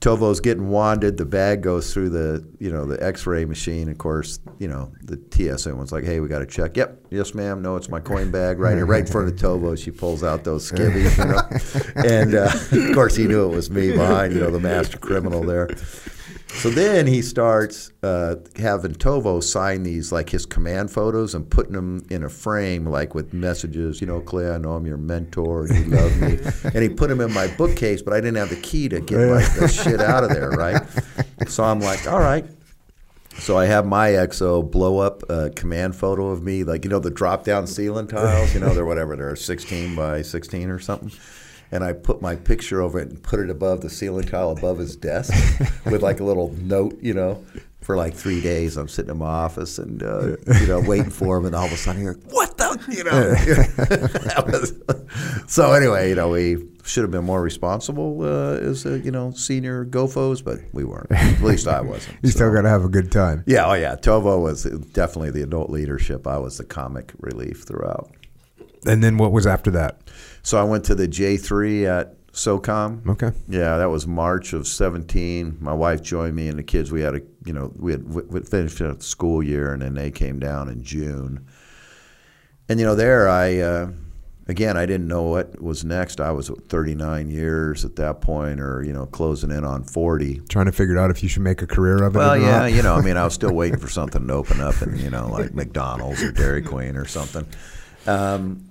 Tovo's 0.00 0.40
getting 0.40 0.70
wanded. 0.70 1.18
The 1.18 1.26
bag 1.26 1.62
goes 1.62 1.92
through 1.92 2.08
the 2.08 2.46
you 2.58 2.72
know 2.72 2.86
the 2.86 3.02
X-ray 3.04 3.44
machine. 3.44 3.90
Of 3.90 3.98
course, 3.98 4.40
you 4.58 4.66
know 4.66 4.92
the 5.02 5.20
TSA 5.30 5.74
one's 5.74 5.92
like, 5.92 6.04
"Hey, 6.04 6.20
we 6.20 6.28
got 6.28 6.38
to 6.38 6.46
check." 6.46 6.76
Yep, 6.76 7.06
yes, 7.10 7.34
ma'am. 7.34 7.60
No, 7.60 7.76
it's 7.76 7.90
my 7.90 8.00
coin 8.00 8.30
bag 8.30 8.58
right 8.58 8.76
here, 8.76 8.86
right 8.86 9.00
in 9.00 9.06
front 9.06 9.28
of 9.28 9.36
Tovo. 9.36 9.76
She 9.76 9.90
pulls 9.90 10.24
out 10.24 10.42
those 10.42 10.70
skivvies, 10.70 11.18
you 11.18 11.24
know, 11.26 12.08
and 12.08 12.34
uh, 12.34 12.88
of 12.88 12.94
course 12.94 13.14
he 13.14 13.26
knew 13.26 13.44
it 13.44 13.54
was 13.54 13.70
me 13.70 13.92
behind, 13.92 14.32
you 14.32 14.40
know, 14.40 14.50
the 14.50 14.60
master 14.60 14.96
criminal 14.96 15.42
there. 15.42 15.68
So 16.52 16.68
then 16.68 17.06
he 17.06 17.22
starts 17.22 17.90
uh, 18.02 18.36
having 18.56 18.92
Tovo 18.92 19.42
sign 19.42 19.82
these 19.82 20.12
like 20.12 20.28
his 20.28 20.44
command 20.44 20.90
photos 20.90 21.34
and 21.34 21.48
putting 21.48 21.72
them 21.72 22.04
in 22.10 22.22
a 22.22 22.28
frame 22.28 22.84
like 22.84 23.14
with 23.14 23.32
messages. 23.32 24.00
You 24.00 24.08
know, 24.08 24.20
Clay, 24.20 24.50
I 24.50 24.58
know 24.58 24.72
I'm 24.72 24.84
your 24.84 24.98
mentor 24.98 25.68
you 25.68 25.84
love 25.84 26.20
me. 26.20 26.38
and 26.74 26.82
he 26.82 26.90
put 26.90 27.08
them 27.08 27.22
in 27.22 27.32
my 27.32 27.46
bookcase, 27.56 28.02
but 28.02 28.12
I 28.12 28.20
didn't 28.20 28.36
have 28.36 28.50
the 28.50 28.60
key 28.60 28.88
to 28.90 29.00
get 29.00 29.18
like 29.18 29.54
the 29.54 29.68
shit 29.68 30.00
out 30.00 30.22
of 30.22 30.30
there, 30.30 30.50
right? 30.50 30.82
So 31.48 31.64
I'm 31.64 31.80
like, 31.80 32.06
all 32.06 32.20
right. 32.20 32.44
So 33.38 33.56
I 33.56 33.64
have 33.64 33.86
my 33.86 34.10
XO 34.10 34.68
blow 34.70 34.98
up 34.98 35.22
a 35.30 35.48
command 35.50 35.96
photo 35.96 36.28
of 36.28 36.42
me, 36.42 36.62
like 36.64 36.84
you 36.84 36.90
know 36.90 36.98
the 36.98 37.10
drop 37.10 37.44
down 37.44 37.66
ceiling 37.66 38.06
tiles. 38.06 38.52
You 38.52 38.60
know 38.60 38.74
they're 38.74 38.84
whatever 38.84 39.16
they're 39.16 39.36
16 39.36 39.94
by 39.94 40.20
16 40.20 40.68
or 40.68 40.78
something 40.78 41.10
and 41.72 41.84
I 41.84 41.92
put 41.92 42.20
my 42.20 42.36
picture 42.36 42.80
over 42.80 42.98
it 42.98 43.08
and 43.08 43.22
put 43.22 43.40
it 43.40 43.50
above 43.50 43.80
the 43.80 43.90
ceiling 43.90 44.26
tile 44.26 44.50
above 44.50 44.78
his 44.78 44.96
desk 44.96 45.32
with 45.86 46.02
like 46.02 46.20
a 46.20 46.24
little 46.24 46.52
note, 46.60 46.98
you 47.00 47.14
know. 47.14 47.44
For 47.80 47.96
like 47.96 48.14
three 48.14 48.42
days, 48.42 48.76
I'm 48.76 48.88
sitting 48.88 49.10
in 49.10 49.16
my 49.16 49.26
office 49.26 49.78
and 49.78 50.02
uh, 50.02 50.36
you 50.60 50.66
know 50.66 50.80
waiting 50.80 51.10
for 51.10 51.38
him, 51.38 51.46
and 51.46 51.54
all 51.54 51.64
of 51.64 51.72
a 51.72 51.76
sudden 51.78 52.02
you're 52.02 52.12
like, 52.12 52.30
"What 52.30 52.56
the?" 52.58 52.78
You 52.88 53.04
know. 53.04 54.44
was, 55.46 55.52
so 55.52 55.72
anyway, 55.72 56.10
you 56.10 56.14
know, 56.14 56.28
we 56.28 56.58
should 56.84 57.04
have 57.04 57.10
been 57.10 57.24
more 57.24 57.40
responsible 57.40 58.22
uh, 58.22 58.58
as 58.58 58.84
a, 58.84 58.98
you 58.98 59.10
know 59.10 59.30
senior 59.30 59.86
GoFos, 59.86 60.44
but 60.44 60.60
we 60.74 60.84
weren't. 60.84 61.10
At 61.10 61.40
least 61.40 61.66
I 61.66 61.80
wasn't. 61.80 62.18
You 62.22 62.30
still 62.30 62.52
got 62.52 62.62
to 62.62 62.68
have 62.68 62.84
a 62.84 62.88
good 62.88 63.10
time. 63.10 63.44
Yeah, 63.46 63.66
oh 63.66 63.72
yeah. 63.72 63.96
Tovo 63.96 64.42
was 64.42 64.64
definitely 64.92 65.30
the 65.30 65.42
adult 65.42 65.70
leadership. 65.70 66.26
I 66.26 66.36
was 66.36 66.58
the 66.58 66.64
comic 66.64 67.12
relief 67.18 67.62
throughout. 67.62 68.10
And 68.86 69.02
then 69.02 69.16
what 69.16 69.32
was 69.32 69.46
after 69.46 69.70
that? 69.72 70.00
So 70.42 70.58
I 70.58 70.64
went 70.64 70.84
to 70.86 70.94
the 70.94 71.06
J3 71.06 71.86
at 71.86 72.32
SOCOM. 72.32 73.08
Okay. 73.08 73.32
Yeah, 73.48 73.76
that 73.76 73.90
was 73.90 74.06
March 74.06 74.52
of 74.52 74.66
17. 74.66 75.58
My 75.60 75.72
wife 75.72 76.02
joined 76.02 76.36
me 76.36 76.48
and 76.48 76.58
the 76.58 76.62
kids. 76.62 76.92
We 76.92 77.00
had 77.02 77.16
a, 77.16 77.20
you 77.44 77.52
know, 77.52 77.72
we 77.76 77.92
had 77.92 78.08
we 78.08 78.40
finished 78.40 78.78
the 78.78 78.96
school 79.00 79.42
year 79.42 79.72
and 79.72 79.82
then 79.82 79.94
they 79.94 80.10
came 80.10 80.38
down 80.38 80.68
in 80.68 80.82
June. 80.82 81.46
And 82.68 82.78
you 82.78 82.86
know, 82.86 82.94
there 82.94 83.28
I, 83.28 83.58
uh, 83.58 83.90
again, 84.46 84.76
I 84.76 84.86
didn't 84.86 85.08
know 85.08 85.22
what 85.22 85.60
was 85.60 85.84
next. 85.84 86.20
I 86.20 86.30
was 86.30 86.48
39 86.48 87.30
years 87.30 87.84
at 87.84 87.96
that 87.96 88.20
point, 88.20 88.60
or 88.60 88.82
you 88.82 88.92
know, 88.92 89.06
closing 89.06 89.50
in 89.50 89.64
on 89.64 89.82
40. 89.82 90.42
Trying 90.48 90.66
to 90.66 90.72
figure 90.72 90.98
out 90.98 91.10
if 91.10 91.22
you 91.22 91.28
should 91.28 91.42
make 91.42 91.62
a 91.62 91.66
career 91.66 92.02
of 92.04 92.14
it. 92.14 92.18
Well, 92.18 92.38
yeah, 92.38 92.66
you 92.66 92.82
know, 92.82 92.94
I 92.94 93.00
mean, 93.00 93.16
I 93.16 93.24
was 93.24 93.34
still 93.34 93.52
waiting 93.54 93.78
for 93.78 93.88
something 93.88 94.26
to 94.26 94.32
open 94.32 94.60
up, 94.60 94.80
and 94.82 94.98
you 95.00 95.10
know, 95.10 95.28
like 95.28 95.52
McDonald's 95.52 96.22
or 96.22 96.30
Dairy 96.30 96.62
Queen 96.62 96.96
or 96.96 97.06
something. 97.06 97.46
Um, 98.06 98.69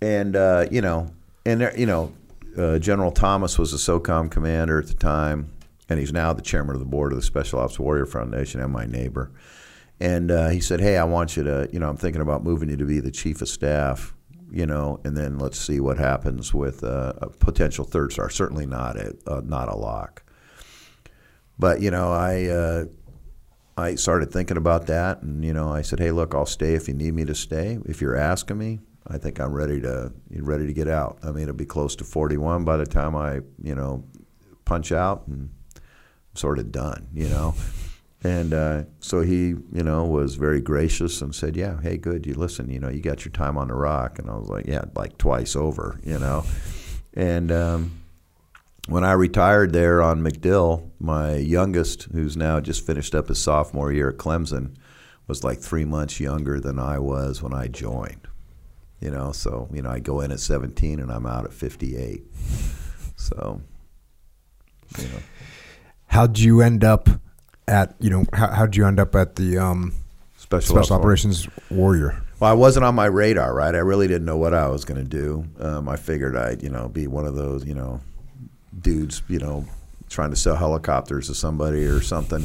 and 0.00 0.36
uh, 0.36 0.66
you 0.70 0.80
know, 0.80 1.10
and 1.46 1.60
there, 1.60 1.78
you 1.78 1.86
know, 1.86 2.12
uh, 2.56 2.78
General 2.78 3.10
Thomas 3.10 3.58
was 3.58 3.72
a 3.72 3.76
SOCOM 3.76 4.30
commander 4.30 4.78
at 4.78 4.86
the 4.86 4.94
time, 4.94 5.50
and 5.88 5.98
he's 5.98 6.12
now 6.12 6.32
the 6.32 6.42
chairman 6.42 6.74
of 6.74 6.80
the 6.80 6.86
board 6.86 7.12
of 7.12 7.16
the 7.16 7.22
Special 7.22 7.58
Ops 7.60 7.78
Warrior 7.78 8.06
Foundation 8.06 8.60
and 8.60 8.72
my 8.72 8.86
neighbor. 8.86 9.30
And 10.00 10.30
uh, 10.30 10.48
he 10.48 10.60
said, 10.60 10.80
"Hey, 10.80 10.96
I 10.98 11.04
want 11.04 11.36
you 11.36 11.44
to, 11.44 11.68
you 11.72 11.78
know, 11.78 11.88
I'm 11.88 11.96
thinking 11.96 12.22
about 12.22 12.44
moving 12.44 12.68
you 12.68 12.76
to 12.76 12.84
be 12.84 13.00
the 13.00 13.10
chief 13.10 13.40
of 13.42 13.48
staff, 13.48 14.14
you 14.50 14.66
know, 14.66 15.00
and 15.04 15.16
then 15.16 15.38
let's 15.38 15.58
see 15.58 15.80
what 15.80 15.98
happens 15.98 16.52
with 16.52 16.84
uh, 16.84 17.14
a 17.18 17.30
potential 17.30 17.84
third 17.84 18.12
star. 18.12 18.28
Certainly 18.28 18.66
not 18.66 18.96
a 18.96 19.14
uh, 19.26 19.40
not 19.44 19.68
a 19.68 19.76
lock, 19.76 20.22
but 21.58 21.80
you 21.80 21.90
know, 21.90 22.12
I." 22.12 22.44
Uh, 22.46 22.84
I 23.76 23.96
started 23.96 24.30
thinking 24.30 24.56
about 24.56 24.86
that, 24.86 25.22
and 25.22 25.44
you 25.44 25.52
know, 25.52 25.68
I 25.68 25.82
said, 25.82 25.98
"Hey, 25.98 26.12
look, 26.12 26.32
I'll 26.32 26.46
stay 26.46 26.74
if 26.74 26.86
you 26.86 26.94
need 26.94 27.12
me 27.12 27.24
to 27.24 27.34
stay. 27.34 27.80
If 27.86 28.00
you're 28.00 28.16
asking 28.16 28.56
me, 28.56 28.78
I 29.06 29.18
think 29.18 29.38
I'm 29.38 29.52
ready 29.52 29.80
to 29.82 30.12
ready 30.30 30.66
to 30.66 30.72
get 30.72 30.88
out. 30.88 31.18
I 31.22 31.30
mean, 31.30 31.42
it'll 31.42 31.54
be 31.54 31.66
close 31.66 31.94
to 31.96 32.04
41 32.04 32.64
by 32.64 32.76
the 32.76 32.86
time 32.86 33.14
I, 33.14 33.40
you 33.62 33.74
know, 33.74 34.04
punch 34.64 34.92
out, 34.92 35.26
and 35.26 35.50
I'm 35.74 36.36
sort 36.36 36.58
of 36.58 36.72
done, 36.72 37.08
you 37.12 37.28
know." 37.28 37.54
And 38.22 38.54
uh, 38.54 38.84
so 39.00 39.20
he, 39.20 39.48
you 39.48 39.82
know, 39.82 40.06
was 40.06 40.36
very 40.36 40.62
gracious 40.62 41.20
and 41.20 41.34
said, 41.34 41.56
"Yeah, 41.56 41.80
hey, 41.82 41.98
good. 41.98 42.24
You 42.26 42.34
listen. 42.34 42.70
You 42.70 42.80
know, 42.80 42.88
you 42.88 43.02
got 43.02 43.24
your 43.24 43.32
time 43.32 43.58
on 43.58 43.68
the 43.68 43.74
rock." 43.74 44.18
And 44.18 44.30
I 44.30 44.36
was 44.36 44.48
like, 44.48 44.66
"Yeah, 44.66 44.86
like 44.94 45.18
twice 45.18 45.54
over, 45.54 46.00
you 46.02 46.18
know." 46.18 46.44
And 47.12 47.52
um, 47.52 48.02
when 48.88 49.04
I 49.04 49.12
retired 49.12 49.74
there 49.74 50.02
on 50.02 50.22
MacDill, 50.22 50.90
my 50.98 51.36
youngest, 51.36 52.04
who's 52.12 52.36
now 52.36 52.60
just 52.60 52.86
finished 52.86 53.14
up 53.14 53.28
his 53.28 53.42
sophomore 53.42 53.92
year 53.92 54.08
at 54.08 54.16
Clemson, 54.16 54.74
was 55.26 55.44
like 55.44 55.60
three 55.60 55.84
months 55.84 56.18
younger 56.18 56.58
than 56.58 56.78
I 56.78 56.98
was 56.98 57.42
when 57.42 57.52
I 57.52 57.68
joined. 57.68 58.26
You 59.04 59.10
know, 59.10 59.32
so 59.32 59.68
you 59.72 59.82
know, 59.82 59.90
I 59.90 60.00
go 60.00 60.20
in 60.20 60.32
at 60.32 60.40
17 60.40 60.98
and 60.98 61.12
I'm 61.12 61.26
out 61.26 61.44
at 61.44 61.52
58. 61.52 62.22
So, 63.16 63.60
you 64.98 65.04
know, 65.04 65.18
How'd 66.06 66.38
you 66.38 66.60
end 66.60 66.84
up 66.84 67.08
at 67.66 67.96
you 67.98 68.08
know 68.08 68.24
how, 68.32 68.46
how'd 68.48 68.76
you 68.76 68.86
end 68.86 69.00
up 69.00 69.16
at 69.16 69.34
the 69.34 69.58
um, 69.58 69.92
special, 70.36 70.76
special 70.76 70.96
operations 70.96 71.48
warrior? 71.70 72.22
Well, 72.38 72.50
I 72.50 72.54
wasn't 72.54 72.84
on 72.84 72.94
my 72.94 73.06
radar, 73.06 73.52
right? 73.52 73.74
I 73.74 73.78
really 73.78 74.06
didn't 74.06 74.24
know 74.24 74.36
what 74.36 74.54
I 74.54 74.68
was 74.68 74.84
going 74.84 75.02
to 75.02 75.08
do. 75.08 75.44
Um, 75.58 75.88
I 75.88 75.96
figured 75.96 76.36
I'd, 76.36 76.62
you 76.62 76.68
know, 76.68 76.88
be 76.88 77.06
one 77.08 77.26
of 77.26 77.34
those, 77.34 77.64
you 77.64 77.74
know, 77.74 78.00
dudes, 78.80 79.22
you 79.28 79.40
know, 79.40 79.66
trying 80.08 80.30
to 80.30 80.36
sell 80.36 80.54
helicopters 80.54 81.26
to 81.26 81.34
somebody 81.34 81.84
or 81.84 82.00
something. 82.00 82.44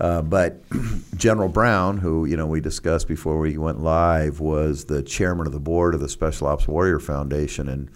Uh, 0.00 0.22
but 0.22 0.62
General 1.16 1.48
Brown, 1.48 1.98
who 1.98 2.24
you 2.24 2.36
know 2.36 2.46
we 2.46 2.60
discussed 2.60 3.06
before 3.08 3.38
we 3.38 3.56
went 3.58 3.80
live, 3.80 4.40
was 4.40 4.86
the 4.86 5.02
chairman 5.02 5.46
of 5.46 5.52
the 5.52 5.60
board 5.60 5.94
of 5.94 6.00
the 6.00 6.08
Special 6.08 6.46
Ops 6.48 6.66
Warrior 6.66 6.98
Foundation, 6.98 7.68
and 7.68 7.88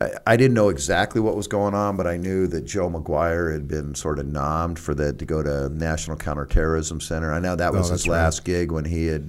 I, 0.00 0.10
I 0.26 0.36
didn't 0.36 0.54
know 0.54 0.68
exactly 0.68 1.20
what 1.20 1.34
was 1.34 1.48
going 1.48 1.74
on, 1.74 1.96
but 1.96 2.06
I 2.06 2.16
knew 2.18 2.46
that 2.48 2.60
Joe 2.66 2.88
Maguire 2.88 3.50
had 3.50 3.66
been 3.66 3.94
sort 3.96 4.20
of 4.20 4.26
nommed 4.26 4.78
for 4.78 4.94
that 4.94 5.18
to 5.18 5.24
go 5.24 5.42
to 5.42 5.68
National 5.70 6.16
Counterterrorism 6.16 7.00
Center. 7.00 7.32
I 7.32 7.40
know 7.40 7.56
that 7.56 7.72
was 7.72 7.88
Oh, 7.88 7.92
his 7.94 8.06
right. 8.08 8.14
last 8.18 8.44
gig 8.44 8.70
when 8.70 8.84
he 8.84 9.06
had 9.06 9.28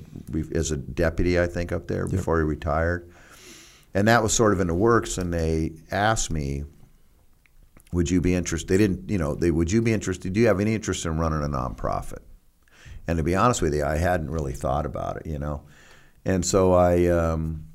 as 0.54 0.70
a 0.72 0.78
deputy, 0.78 1.40
I 1.40 1.48
think, 1.48 1.72
up 1.72 1.88
there 1.88 2.08
before 2.08 2.38
he 2.38 2.44
retired, 2.44 3.10
and 3.96 4.08
that 4.08 4.22
was 4.22 4.32
sort 4.34 4.54
of 4.54 4.60
in 4.60 4.68
the 4.68 4.76
works. 4.76 5.18
And 5.18 5.34
they 5.34 5.72
asked 5.90 6.30
me 6.30 6.66
would 7.92 8.10
you 8.10 8.22
be 8.22 8.36
interested? 8.36 8.68
They 8.68 8.78
didn't, 8.78 9.10
you 9.10 9.18
know, 9.18 9.36
they 9.36 9.52
would 9.52 9.72
you 9.72 9.82
be 9.82 9.94
interested? 9.94 10.34
Do 10.34 10.40
you 10.40 10.48
have 10.48 10.60
any 10.60 10.76
interest 10.76 11.06
in 11.06 11.18
running 11.18 11.44
a 11.44 11.50
nonprofit? 11.50 12.20
And 13.08 13.18
to 13.18 13.24
be 13.24 13.36
honest 13.36 13.62
with 13.62 13.74
you, 13.74 13.84
I 13.84 13.98
hadn't 13.98 14.30
really 14.30 14.54
thought 14.54 14.86
about 14.86 15.18
it, 15.18 15.26
you 15.26 15.40
know, 15.40 15.64
and 16.26 16.46
so 16.46 16.74
I, 16.74 17.08
um, 17.08 17.66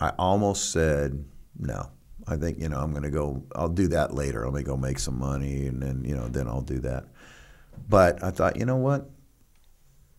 I 0.00 0.12
almost 0.18 0.72
said 0.72 1.24
no. 1.58 1.90
I 2.26 2.36
think 2.36 2.58
you 2.58 2.68
know 2.68 2.78
I'm 2.78 2.90
going 2.90 3.02
to 3.02 3.10
go. 3.10 3.42
I'll 3.54 3.68
do 3.68 3.88
that 3.88 4.14
later. 4.14 4.44
Let 4.44 4.54
me 4.54 4.62
go 4.62 4.76
make 4.76 4.98
some 4.98 5.18
money, 5.18 5.66
and 5.66 5.82
then 5.82 6.04
you 6.04 6.16
know 6.16 6.28
then 6.28 6.48
I'll 6.48 6.62
do 6.62 6.78
that. 6.80 7.04
But 7.88 8.22
I 8.22 8.30
thought, 8.30 8.56
you 8.56 8.64
know 8.64 8.76
what? 8.76 9.10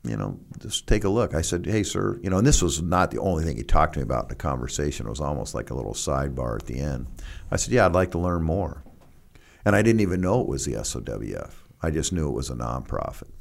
You 0.03 0.15
know, 0.15 0.39
just 0.59 0.85
take 0.85 1.03
a 1.03 1.09
look. 1.09 1.33
I 1.33 1.41
said, 1.41 1.65
hey, 1.65 1.81
sir, 1.81 2.19
you 2.21 2.29
know, 2.29 2.37
and 2.37 2.45
this 2.45 2.61
was 2.61 2.79
not 2.79 3.09
the 3.09 3.17
only 3.17 3.43
thing 3.43 3.57
he 3.57 3.63
talked 3.63 3.93
to 3.93 3.99
me 3.99 4.03
about 4.03 4.25
in 4.25 4.29
the 4.29 4.35
conversation. 4.35 5.07
It 5.07 5.09
was 5.09 5.19
almost 5.19 5.55
like 5.55 5.71
a 5.71 5.73
little 5.73 5.95
sidebar 5.95 6.59
at 6.59 6.67
the 6.67 6.77
end. 6.77 7.07
I 7.49 7.55
said, 7.55 7.73
yeah, 7.73 7.87
I'd 7.87 7.93
like 7.93 8.11
to 8.11 8.19
learn 8.19 8.43
more. 8.43 8.83
And 9.65 9.75
I 9.75 9.81
didn't 9.81 10.01
even 10.01 10.21
know 10.21 10.41
it 10.41 10.47
was 10.47 10.65
the 10.65 10.75
SOWF. 10.75 11.65
I 11.81 11.91
just 11.91 12.13
knew 12.13 12.29
it 12.29 12.33
was 12.33 12.49
a 12.49 12.55
nonprofit. 12.55 13.31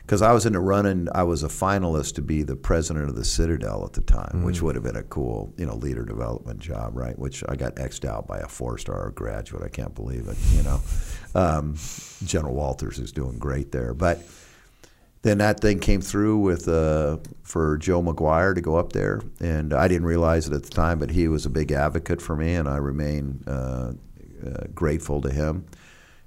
Because 0.00 0.22
I 0.22 0.32
was 0.32 0.46
in 0.46 0.52
the 0.52 0.60
running, 0.60 1.08
I 1.12 1.24
was 1.24 1.42
a 1.42 1.48
finalist 1.48 2.14
to 2.14 2.22
be 2.22 2.44
the 2.44 2.54
president 2.54 3.08
of 3.08 3.16
the 3.16 3.24
Citadel 3.24 3.84
at 3.84 3.92
the 3.92 4.02
time, 4.02 4.30
mm. 4.34 4.44
which 4.44 4.62
would 4.62 4.76
have 4.76 4.84
been 4.84 4.96
a 4.96 5.02
cool, 5.02 5.52
you 5.56 5.66
know, 5.66 5.74
leader 5.74 6.04
development 6.04 6.60
job, 6.60 6.96
right? 6.96 7.18
Which 7.18 7.42
I 7.48 7.56
got 7.56 7.74
xed 7.74 8.04
out 8.04 8.28
by 8.28 8.38
a 8.38 8.46
four-star 8.46 9.10
graduate. 9.10 9.64
I 9.64 9.68
can't 9.68 9.96
believe 9.96 10.28
it, 10.28 10.36
you 10.52 10.62
know. 10.62 10.80
Um, 11.34 11.74
General 12.24 12.54
Walters 12.54 13.00
is 13.00 13.10
doing 13.10 13.36
great 13.38 13.72
there, 13.72 13.94
but 13.94 14.20
then 15.22 15.38
that 15.38 15.58
thing 15.58 15.80
came 15.80 16.00
through 16.00 16.38
with 16.38 16.68
uh, 16.68 17.16
for 17.42 17.76
Joe 17.76 18.00
Maguire 18.00 18.54
to 18.54 18.60
go 18.60 18.76
up 18.76 18.92
there, 18.92 19.22
and 19.40 19.74
I 19.74 19.88
didn't 19.88 20.06
realize 20.06 20.46
it 20.46 20.54
at 20.54 20.62
the 20.62 20.70
time, 20.70 21.00
but 21.00 21.10
he 21.10 21.26
was 21.26 21.44
a 21.44 21.50
big 21.50 21.72
advocate 21.72 22.22
for 22.22 22.36
me, 22.36 22.54
and 22.54 22.68
I 22.68 22.76
remain 22.76 23.42
uh, 23.48 23.94
uh, 24.46 24.66
grateful 24.74 25.20
to 25.22 25.30
him. 25.30 25.66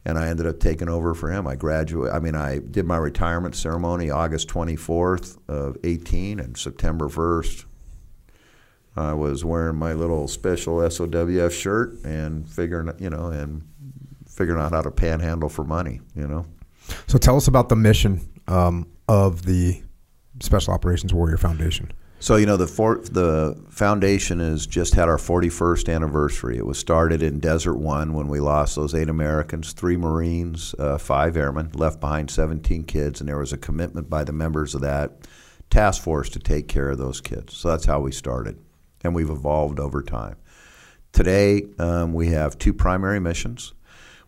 And 0.05 0.17
I 0.17 0.29
ended 0.29 0.47
up 0.47 0.59
taking 0.59 0.87
over 0.89 1.13
for 1.13 1.29
him. 1.29 1.45
I 1.45 1.55
graduated. 1.55 2.15
I 2.15 2.19
mean, 2.19 2.35
I 2.35 2.59
did 2.59 2.85
my 2.85 2.97
retirement 2.97 3.55
ceremony 3.55 4.09
August 4.09 4.47
24th 4.47 5.37
of 5.47 5.77
18, 5.83 6.39
and 6.39 6.57
September 6.57 7.09
1st, 7.09 7.65
I 8.95 9.13
was 9.13 9.45
wearing 9.45 9.75
my 9.75 9.93
little 9.93 10.27
special 10.27 10.79
SOWF 10.89 11.53
shirt 11.53 12.03
and 12.03 12.47
figuring, 12.47 12.91
you 12.97 13.09
know, 13.09 13.27
and 13.27 13.67
figuring 14.27 14.61
out 14.61 14.71
how 14.71 14.81
to 14.81 14.91
panhandle 14.91 15.49
for 15.49 15.63
money, 15.63 15.99
you 16.15 16.27
know. 16.27 16.45
So 17.07 17.17
tell 17.17 17.35
us 17.35 17.47
about 17.47 17.69
the 17.69 17.75
mission 17.75 18.21
um, 18.47 18.87
of 19.07 19.43
the 19.43 19.83
Special 20.41 20.73
Operations 20.73 21.13
Warrior 21.13 21.37
Foundation? 21.37 21.91
So 22.21 22.35
you 22.35 22.45
know 22.45 22.57
the 22.57 22.67
for, 22.67 22.97
the 22.97 23.57
foundation 23.69 24.39
has 24.39 24.67
just 24.67 24.93
had 24.93 25.07
our 25.07 25.17
41st 25.17 25.93
anniversary. 25.93 26.57
It 26.57 26.65
was 26.65 26.77
started 26.77 27.23
in 27.23 27.39
Desert 27.39 27.77
One 27.77 28.13
when 28.13 28.27
we 28.27 28.41
lost 28.41 28.75
those 28.75 28.93
eight 28.93 29.07
Americans, 29.07 29.71
three 29.71 29.95
Marines, 29.95 30.75
uh, 30.77 30.97
five 30.97 31.37
airmen, 31.37 31.71
left 31.75 32.01
behind 32.01 32.29
17 32.29 32.83
kids, 32.83 33.21
and 33.21 33.29
there 33.29 33.37
was 33.37 33.53
a 33.53 33.57
commitment 33.57 34.09
by 34.09 34.25
the 34.25 34.33
members 34.33 34.75
of 34.75 34.81
that 34.81 35.27
task 35.69 36.03
force 36.03 36.27
to 36.31 36.39
take 36.39 36.67
care 36.67 36.89
of 36.89 36.97
those 36.97 37.21
kids. 37.21 37.55
So 37.55 37.69
that's 37.69 37.85
how 37.85 38.01
we 38.01 38.11
started, 38.11 38.59
and 39.01 39.15
we've 39.15 39.29
evolved 39.29 39.79
over 39.79 40.03
time. 40.03 40.35
Today 41.13 41.67
um, 41.79 42.13
we 42.13 42.27
have 42.31 42.57
two 42.57 42.73
primary 42.73 43.21
missions. 43.21 43.73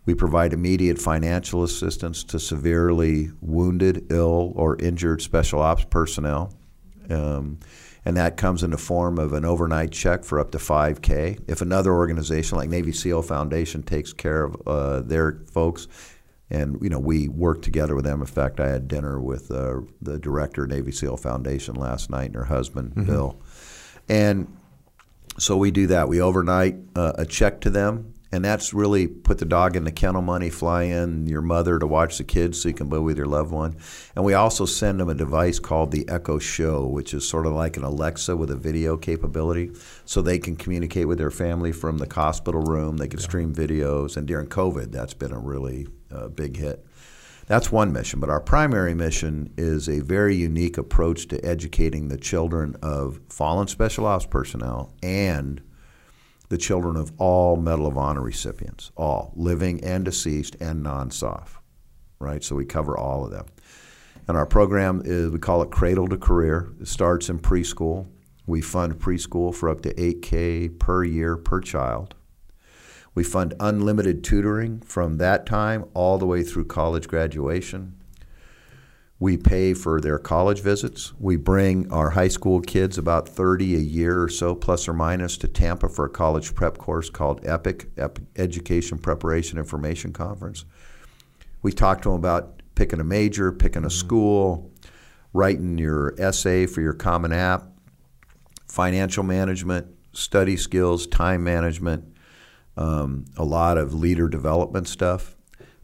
We 0.05 0.15
provide 0.15 0.53
immediate 0.53 0.97
financial 0.97 1.61
assistance 1.61 2.23
to 2.23 2.39
severely 2.39 3.31
wounded, 3.41 4.07
ill, 4.11 4.53
or 4.55 4.81
injured 4.81 5.21
special 5.21 5.61
ops 5.61 5.83
personnel. 5.83 6.53
Um, 7.09 7.59
and 8.05 8.17
that 8.17 8.37
comes 8.37 8.63
in 8.63 8.71
the 8.71 8.77
form 8.77 9.19
of 9.19 9.33
an 9.33 9.45
overnight 9.45 9.91
check 9.91 10.23
for 10.23 10.39
up 10.39 10.51
to 10.51 10.57
5K. 10.57 11.39
If 11.47 11.61
another 11.61 11.93
organization 11.93 12.57
like 12.57 12.69
Navy 12.69 12.91
SEAL 12.91 13.21
Foundation 13.23 13.83
takes 13.83 14.11
care 14.11 14.43
of 14.43 14.67
uh, 14.67 15.01
their 15.01 15.39
folks, 15.51 15.87
and 16.49 16.77
you 16.81 16.89
know 16.89 16.99
we 16.99 17.27
work 17.27 17.61
together 17.61 17.95
with 17.95 18.05
them. 18.05 18.19
In 18.21 18.27
fact, 18.27 18.59
I 18.59 18.69
had 18.69 18.87
dinner 18.87 19.19
with 19.19 19.51
uh, 19.51 19.81
the 20.01 20.19
director 20.19 20.63
of 20.63 20.69
Navy 20.69 20.91
SEAL 20.91 21.17
Foundation 21.17 21.75
last 21.75 22.09
night 22.09 22.27
and 22.27 22.35
her 22.35 22.45
husband 22.45 22.91
mm-hmm. 22.91 23.05
Bill, 23.05 23.41
and 24.09 24.47
so 25.37 25.55
we 25.57 25.71
do 25.71 25.87
that. 25.87 26.09
We 26.09 26.21
overnight 26.21 26.75
uh, 26.95 27.13
a 27.17 27.25
check 27.25 27.61
to 27.61 27.69
them 27.69 28.13
and 28.31 28.45
that's 28.45 28.73
really 28.73 29.07
put 29.07 29.39
the 29.39 29.45
dog 29.45 29.75
in 29.75 29.83
the 29.83 29.91
kennel 29.91 30.21
money, 30.21 30.49
fly 30.49 30.83
in 30.83 31.27
your 31.27 31.41
mother 31.41 31.77
to 31.79 31.85
watch 31.85 32.17
the 32.17 32.23
kids 32.23 32.61
so 32.61 32.69
you 32.69 32.75
can 32.75 32.89
be 32.89 32.97
with 32.97 33.17
your 33.17 33.27
loved 33.27 33.51
one. 33.51 33.75
And 34.15 34.23
we 34.23 34.33
also 34.33 34.65
send 34.65 34.99
them 34.99 35.09
a 35.09 35.13
device 35.13 35.59
called 35.59 35.91
the 35.91 36.07
Echo 36.07 36.39
Show, 36.39 36.85
which 36.85 37.13
is 37.13 37.27
sort 37.27 37.45
of 37.45 37.53
like 37.53 37.75
an 37.77 37.83
Alexa 37.83 38.37
with 38.37 38.49
a 38.49 38.55
video 38.55 38.95
capability, 38.95 39.71
so 40.05 40.21
they 40.21 40.39
can 40.39 40.55
communicate 40.55 41.07
with 41.07 41.17
their 41.17 41.31
family 41.31 41.71
from 41.71 41.97
the 41.97 42.11
hospital 42.13 42.61
room. 42.61 42.97
They 42.97 43.07
can 43.07 43.19
yeah. 43.19 43.25
stream 43.25 43.53
videos, 43.53 44.15
and 44.15 44.27
during 44.27 44.47
COVID, 44.47 44.91
that's 44.91 45.13
been 45.13 45.33
a 45.33 45.39
really 45.39 45.87
uh, 46.09 46.29
big 46.29 46.57
hit. 46.57 46.85
That's 47.47 47.69
one 47.69 47.91
mission, 47.91 48.21
but 48.21 48.29
our 48.29 48.39
primary 48.39 48.93
mission 48.93 49.53
is 49.57 49.89
a 49.89 49.99
very 49.99 50.35
unique 50.35 50.77
approach 50.77 51.27
to 51.29 51.45
educating 51.45 52.07
the 52.07 52.17
children 52.17 52.77
of 52.81 53.19
fallen 53.27 53.67
special 53.67 54.05
ops 54.05 54.25
personnel 54.25 54.93
and 55.03 55.61
the 56.51 56.57
children 56.57 56.97
of 56.97 57.13
all 57.17 57.55
Medal 57.55 57.87
of 57.87 57.97
Honor 57.97 58.19
recipients, 58.19 58.91
all 58.97 59.31
living 59.37 59.81
and 59.85 60.03
deceased 60.03 60.57
and 60.59 60.83
non-SOF, 60.83 61.61
right? 62.19 62.43
So 62.43 62.57
we 62.57 62.65
cover 62.65 62.97
all 62.97 63.23
of 63.23 63.31
them. 63.31 63.45
And 64.27 64.35
our 64.35 64.45
program 64.45 65.01
is 65.05 65.31
we 65.31 65.39
call 65.39 65.61
it 65.61 65.71
Cradle 65.71 66.09
to 66.09 66.17
Career. 66.17 66.67
It 66.81 66.89
starts 66.89 67.29
in 67.29 67.39
preschool. 67.39 68.09
We 68.47 68.59
fund 68.59 68.99
preschool 68.99 69.55
for 69.55 69.69
up 69.69 69.79
to 69.83 69.93
8K 69.93 70.77
per 70.77 71.05
year 71.05 71.37
per 71.37 71.61
child. 71.61 72.15
We 73.15 73.23
fund 73.23 73.53
unlimited 73.61 74.21
tutoring 74.21 74.81
from 74.81 75.19
that 75.19 75.45
time 75.45 75.85
all 75.93 76.17
the 76.17 76.27
way 76.27 76.43
through 76.43 76.65
college 76.65 77.07
graduation. 77.07 77.95
We 79.21 79.37
pay 79.37 79.75
for 79.75 80.01
their 80.01 80.17
college 80.17 80.61
visits. 80.61 81.13
We 81.19 81.35
bring 81.35 81.91
our 81.91 82.09
high 82.09 82.27
school 82.27 82.59
kids, 82.59 82.97
about 82.97 83.29
30 83.29 83.75
a 83.75 83.77
year 83.77 84.23
or 84.23 84.29
so, 84.29 84.55
plus 84.55 84.87
or 84.87 84.93
minus, 84.93 85.37
to 85.37 85.47
Tampa 85.47 85.89
for 85.89 86.05
a 86.05 86.09
college 86.09 86.55
prep 86.55 86.79
course 86.79 87.11
called 87.11 87.45
EPIC, 87.45 87.91
Education 88.35 88.97
Preparation 88.97 89.59
Information 89.59 90.11
Conference. 90.11 90.65
We 91.61 91.71
talk 91.71 92.01
to 92.01 92.09
them 92.09 92.17
about 92.17 92.63
picking 92.73 92.99
a 92.99 93.03
major, 93.03 93.51
picking 93.51 93.83
a 93.83 93.89
mm-hmm. 93.89 93.95
school, 93.95 94.71
writing 95.33 95.77
your 95.77 96.15
essay 96.19 96.65
for 96.65 96.81
your 96.81 96.93
Common 96.93 97.31
App, 97.31 97.67
financial 98.67 99.21
management, 99.21 99.85
study 100.13 100.57
skills, 100.57 101.05
time 101.05 101.43
management, 101.43 102.11
um, 102.75 103.25
a 103.37 103.45
lot 103.45 103.77
of 103.77 103.93
leader 103.93 104.27
development 104.27 104.87
stuff. 104.87 105.35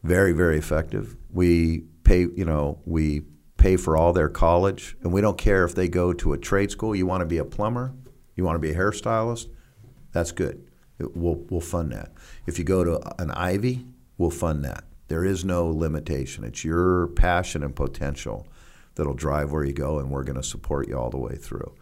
Very, 0.02 0.32
very 0.32 0.58
effective. 0.58 1.16
We 1.32 1.84
pay, 2.08 2.22
you 2.22 2.46
know, 2.46 2.80
we 2.86 3.22
pay 3.58 3.76
for 3.76 3.98
all 3.98 4.14
their 4.14 4.30
college, 4.30 4.96
and 5.02 5.12
we 5.12 5.20
don't 5.20 5.38
care 5.38 5.66
if 5.66 5.76
they 5.76 5.90
go 5.90 6.14
to 6.14 6.34
a 6.34 6.38
trade 6.38 6.72
school. 6.72 6.96
You 6.96 7.06
want 7.06 7.22
to 7.22 7.26
be 7.26 7.38
a 7.38 7.46
plumber, 7.46 7.94
you 8.36 8.44
want 8.46 8.56
to 8.56 8.60
be 8.60 8.72
a 8.72 8.76
hairstylist, 8.76 9.48
that's 10.14 10.32
good. 10.32 10.66
It, 11.00 11.16
we'll, 11.16 11.44
we'll 11.50 11.62
fund 11.62 11.92
that. 11.92 12.12
If 12.46 12.58
you 12.58 12.64
go 12.64 12.84
to 12.84 13.22
an 13.22 13.32
Ivy, 13.32 13.86
we'll 14.18 14.32
fund 14.32 14.64
that. 14.64 14.86
There 15.10 15.26
is 15.26 15.44
no 15.44 15.68
limitation. 15.68 16.44
It's 16.44 16.64
your 16.64 17.08
passion 17.08 17.64
and 17.64 17.76
potential 17.76 18.48
that'll 18.96 19.14
drive 19.14 19.52
where 19.52 19.64
you 19.64 19.74
go, 19.74 20.00
and 20.00 20.10
we're 20.10 20.24
going 20.24 20.38
to 20.38 20.44
support 20.44 20.88
you 20.88 20.98
all 20.98 21.10
the 21.10 21.18
way 21.18 21.36
through. 21.36 21.74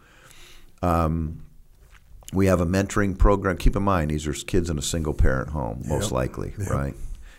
Um, 0.82 1.42
we 2.32 2.46
have 2.46 2.60
a 2.60 2.66
mentoring 2.66 3.16
program. 3.16 3.56
Keep 3.56 3.76
in 3.76 3.84
mind, 3.84 4.10
these 4.10 4.26
are 4.26 4.32
kids 4.32 4.70
in 4.70 4.78
a 4.78 4.82
single 4.82 5.14
parent 5.14 5.50
home, 5.50 5.82
most 5.86 6.06
yep. 6.06 6.12
likely, 6.12 6.54
yep. 6.58 6.70
right? 6.70 6.94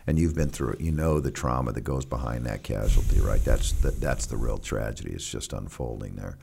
And 0.08 0.18
you've 0.18 0.36
been 0.36 0.50
through 0.50 0.72
it. 0.72 0.82
You 0.82 0.92
know 0.92 1.20
the 1.20 1.32
trauma 1.32 1.74
that 1.74 1.82
goes 1.82 2.06
behind 2.06 2.46
that 2.46 2.64
casualty, 2.64 3.20
right? 3.20 3.44
That's 3.44 3.74
the, 3.74 3.92
that's 3.92 4.26
the 4.26 4.38
real 4.38 4.58
tragedy. 4.58 5.12
It's 5.12 5.30
just 5.30 5.52
unfolding 5.52 6.16
there. 6.16 6.38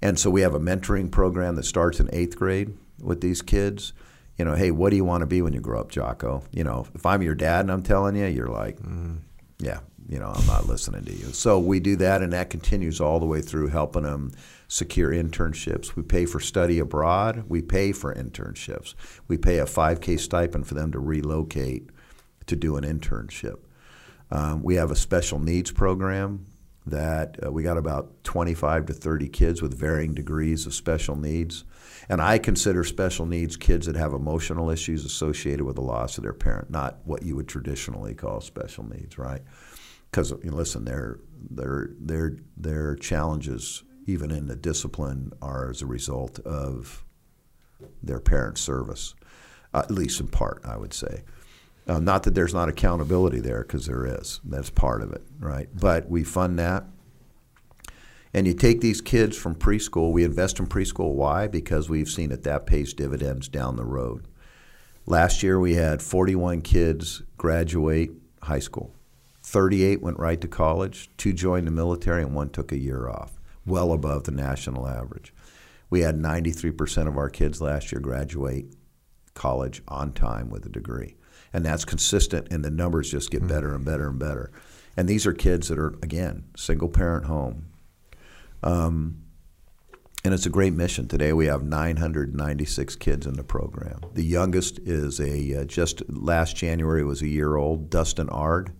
And 0.00 0.18
so 0.18 0.30
we 0.30 0.42
have 0.42 0.54
a 0.54 0.60
mentoring 0.60 1.10
program 1.10 1.56
that 1.56 1.64
starts 1.64 1.98
in 1.98 2.08
eighth 2.12 2.36
grade 2.36 2.76
with 3.00 3.20
these 3.20 3.42
kids. 3.42 3.92
You 4.38 4.44
know, 4.44 4.54
hey, 4.54 4.70
what 4.70 4.90
do 4.90 4.96
you 4.96 5.04
want 5.04 5.22
to 5.22 5.26
be 5.26 5.42
when 5.42 5.52
you 5.52 5.60
grow 5.60 5.80
up, 5.80 5.90
Jocko? 5.90 6.44
You 6.52 6.64
know, 6.64 6.86
if 6.94 7.04
I'm 7.04 7.22
your 7.22 7.34
dad 7.34 7.60
and 7.60 7.72
I'm 7.72 7.82
telling 7.82 8.16
you, 8.16 8.26
you're 8.26 8.48
like, 8.48 8.78
mm, 8.80 9.18
yeah, 9.58 9.80
you 10.08 10.18
know, 10.18 10.32
I'm 10.34 10.46
not 10.46 10.66
listening 10.66 11.04
to 11.04 11.12
you. 11.12 11.26
So 11.32 11.58
we 11.58 11.80
do 11.80 11.96
that, 11.96 12.20
and 12.20 12.32
that 12.32 12.50
continues 12.50 13.00
all 13.00 13.20
the 13.20 13.26
way 13.26 13.40
through 13.40 13.68
helping 13.68 14.02
them 14.02 14.32
secure 14.68 15.10
internships. 15.10 15.96
We 15.96 16.02
pay 16.02 16.26
for 16.26 16.40
study 16.40 16.78
abroad. 16.78 17.44
We 17.48 17.62
pay 17.62 17.92
for 17.92 18.14
internships. 18.14 18.94
We 19.28 19.38
pay 19.38 19.58
a 19.58 19.64
5K 19.64 20.18
stipend 20.18 20.66
for 20.66 20.74
them 20.74 20.92
to 20.92 20.98
relocate 20.98 21.88
to 22.46 22.56
do 22.56 22.76
an 22.76 22.84
internship. 22.84 23.60
Um, 24.30 24.62
we 24.62 24.76
have 24.76 24.90
a 24.90 24.96
special 24.96 25.38
needs 25.38 25.70
program 25.70 26.46
that 26.86 27.38
uh, 27.44 27.50
we 27.50 27.62
got 27.62 27.78
about 27.78 28.24
25 28.24 28.86
to 28.86 28.92
30 28.92 29.28
kids 29.28 29.62
with 29.62 29.78
varying 29.78 30.12
degrees 30.12 30.66
of 30.66 30.74
special 30.74 31.16
needs. 31.16 31.64
And 32.08 32.20
I 32.20 32.38
consider 32.38 32.84
special 32.84 33.24
needs 33.24 33.56
kids 33.56 33.86
that 33.86 33.96
have 33.96 34.12
emotional 34.12 34.68
issues 34.70 35.04
associated 35.04 35.64
with 35.64 35.76
the 35.76 35.82
loss 35.82 36.18
of 36.18 36.24
their 36.24 36.34
parent, 36.34 36.70
not 36.70 36.98
what 37.04 37.22
you 37.22 37.36
would 37.36 37.48
traditionally 37.48 38.14
call 38.14 38.40
special 38.40 38.84
needs, 38.84 39.16
right? 39.16 39.40
Because 40.10 40.30
you 40.42 40.50
know, 40.50 40.56
listen, 40.56 40.84
their 40.84 41.20
their 41.50 41.90
their 41.98 42.36
their 42.56 42.96
challenges, 42.96 43.82
even 44.06 44.30
in 44.30 44.46
the 44.46 44.56
discipline, 44.56 45.32
are 45.40 45.70
as 45.70 45.80
a 45.80 45.86
result 45.86 46.38
of 46.40 47.04
their 48.02 48.20
parents' 48.20 48.60
service, 48.60 49.14
uh, 49.72 49.78
at 49.78 49.90
least 49.90 50.20
in 50.20 50.28
part, 50.28 50.62
I 50.64 50.76
would 50.76 50.92
say. 50.92 51.22
Uh, 51.86 51.98
not 51.98 52.22
that 52.22 52.34
there's 52.34 52.54
not 52.54 52.68
accountability 52.68 53.40
there, 53.40 53.62
because 53.62 53.86
there 53.86 54.06
is. 54.06 54.40
That's 54.44 54.70
part 54.70 55.02
of 55.02 55.12
it, 55.12 55.22
right? 55.38 55.68
But 55.74 56.08
we 56.08 56.24
fund 56.24 56.58
that. 56.58 56.84
And 58.32 58.46
you 58.46 58.54
take 58.54 58.80
these 58.80 59.00
kids 59.00 59.36
from 59.36 59.54
preschool, 59.54 60.10
we 60.10 60.24
invest 60.24 60.58
in 60.58 60.66
preschool. 60.66 61.12
Why? 61.12 61.46
Because 61.46 61.88
we've 61.88 62.08
seen 62.08 62.30
that 62.30 62.42
that 62.42 62.66
pays 62.66 62.92
dividends 62.92 63.48
down 63.48 63.76
the 63.76 63.84
road. 63.84 64.26
Last 65.06 65.42
year, 65.42 65.60
we 65.60 65.74
had 65.74 66.02
41 66.02 66.62
kids 66.62 67.22
graduate 67.36 68.10
high 68.42 68.58
school. 68.58 68.94
38 69.42 70.02
went 70.02 70.18
right 70.18 70.40
to 70.40 70.48
college, 70.48 71.10
two 71.18 71.32
joined 71.34 71.66
the 71.66 71.70
military, 71.70 72.22
and 72.22 72.34
one 72.34 72.48
took 72.48 72.72
a 72.72 72.78
year 72.78 73.08
off, 73.08 73.38
well 73.66 73.92
above 73.92 74.24
the 74.24 74.32
national 74.32 74.88
average. 74.88 75.34
We 75.90 76.00
had 76.00 76.16
93% 76.16 77.06
of 77.06 77.18
our 77.18 77.28
kids 77.28 77.60
last 77.60 77.92
year 77.92 78.00
graduate 78.00 78.74
college 79.34 79.82
on 79.86 80.12
time 80.12 80.48
with 80.48 80.64
a 80.64 80.70
degree. 80.70 81.16
And 81.54 81.64
that's 81.64 81.84
consistent, 81.84 82.48
and 82.50 82.64
the 82.64 82.70
numbers 82.70 83.12
just 83.12 83.30
get 83.30 83.46
better 83.46 83.74
and 83.74 83.84
better 83.84 84.08
and 84.08 84.18
better. 84.18 84.50
And 84.96 85.08
these 85.08 85.24
are 85.24 85.32
kids 85.32 85.68
that 85.68 85.78
are 85.78 85.94
again 86.02 86.44
single 86.56 86.88
parent 86.88 87.26
home. 87.26 87.66
Um, 88.62 89.22
and 90.24 90.34
it's 90.34 90.46
a 90.46 90.50
great 90.50 90.72
mission. 90.72 91.06
Today 91.06 91.32
we 91.32 91.46
have 91.46 91.62
996 91.62 92.96
kids 92.96 93.26
in 93.26 93.34
the 93.34 93.44
program. 93.44 94.00
The 94.14 94.24
youngest 94.24 94.80
is 94.80 95.20
a 95.20 95.60
uh, 95.60 95.64
just 95.64 96.02
last 96.08 96.56
January 96.56 97.04
was 97.04 97.22
a 97.22 97.28
year 97.28 97.56
old, 97.56 97.88
Dustin 97.88 98.28
Ard. 98.30 98.72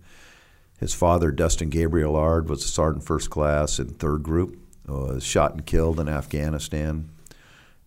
His 0.77 0.93
father, 0.93 1.31
Dustin 1.31 1.69
Gabriel 1.69 2.17
Ard, 2.17 2.49
was 2.49 2.65
a 2.65 2.67
sergeant 2.67 3.05
first 3.05 3.29
class 3.29 3.79
in 3.79 3.87
third 3.87 4.23
group, 4.23 4.59
was 4.85 5.23
shot 5.23 5.53
and 5.53 5.65
killed 5.65 5.99
in 5.99 6.09
Afghanistan. 6.09 7.09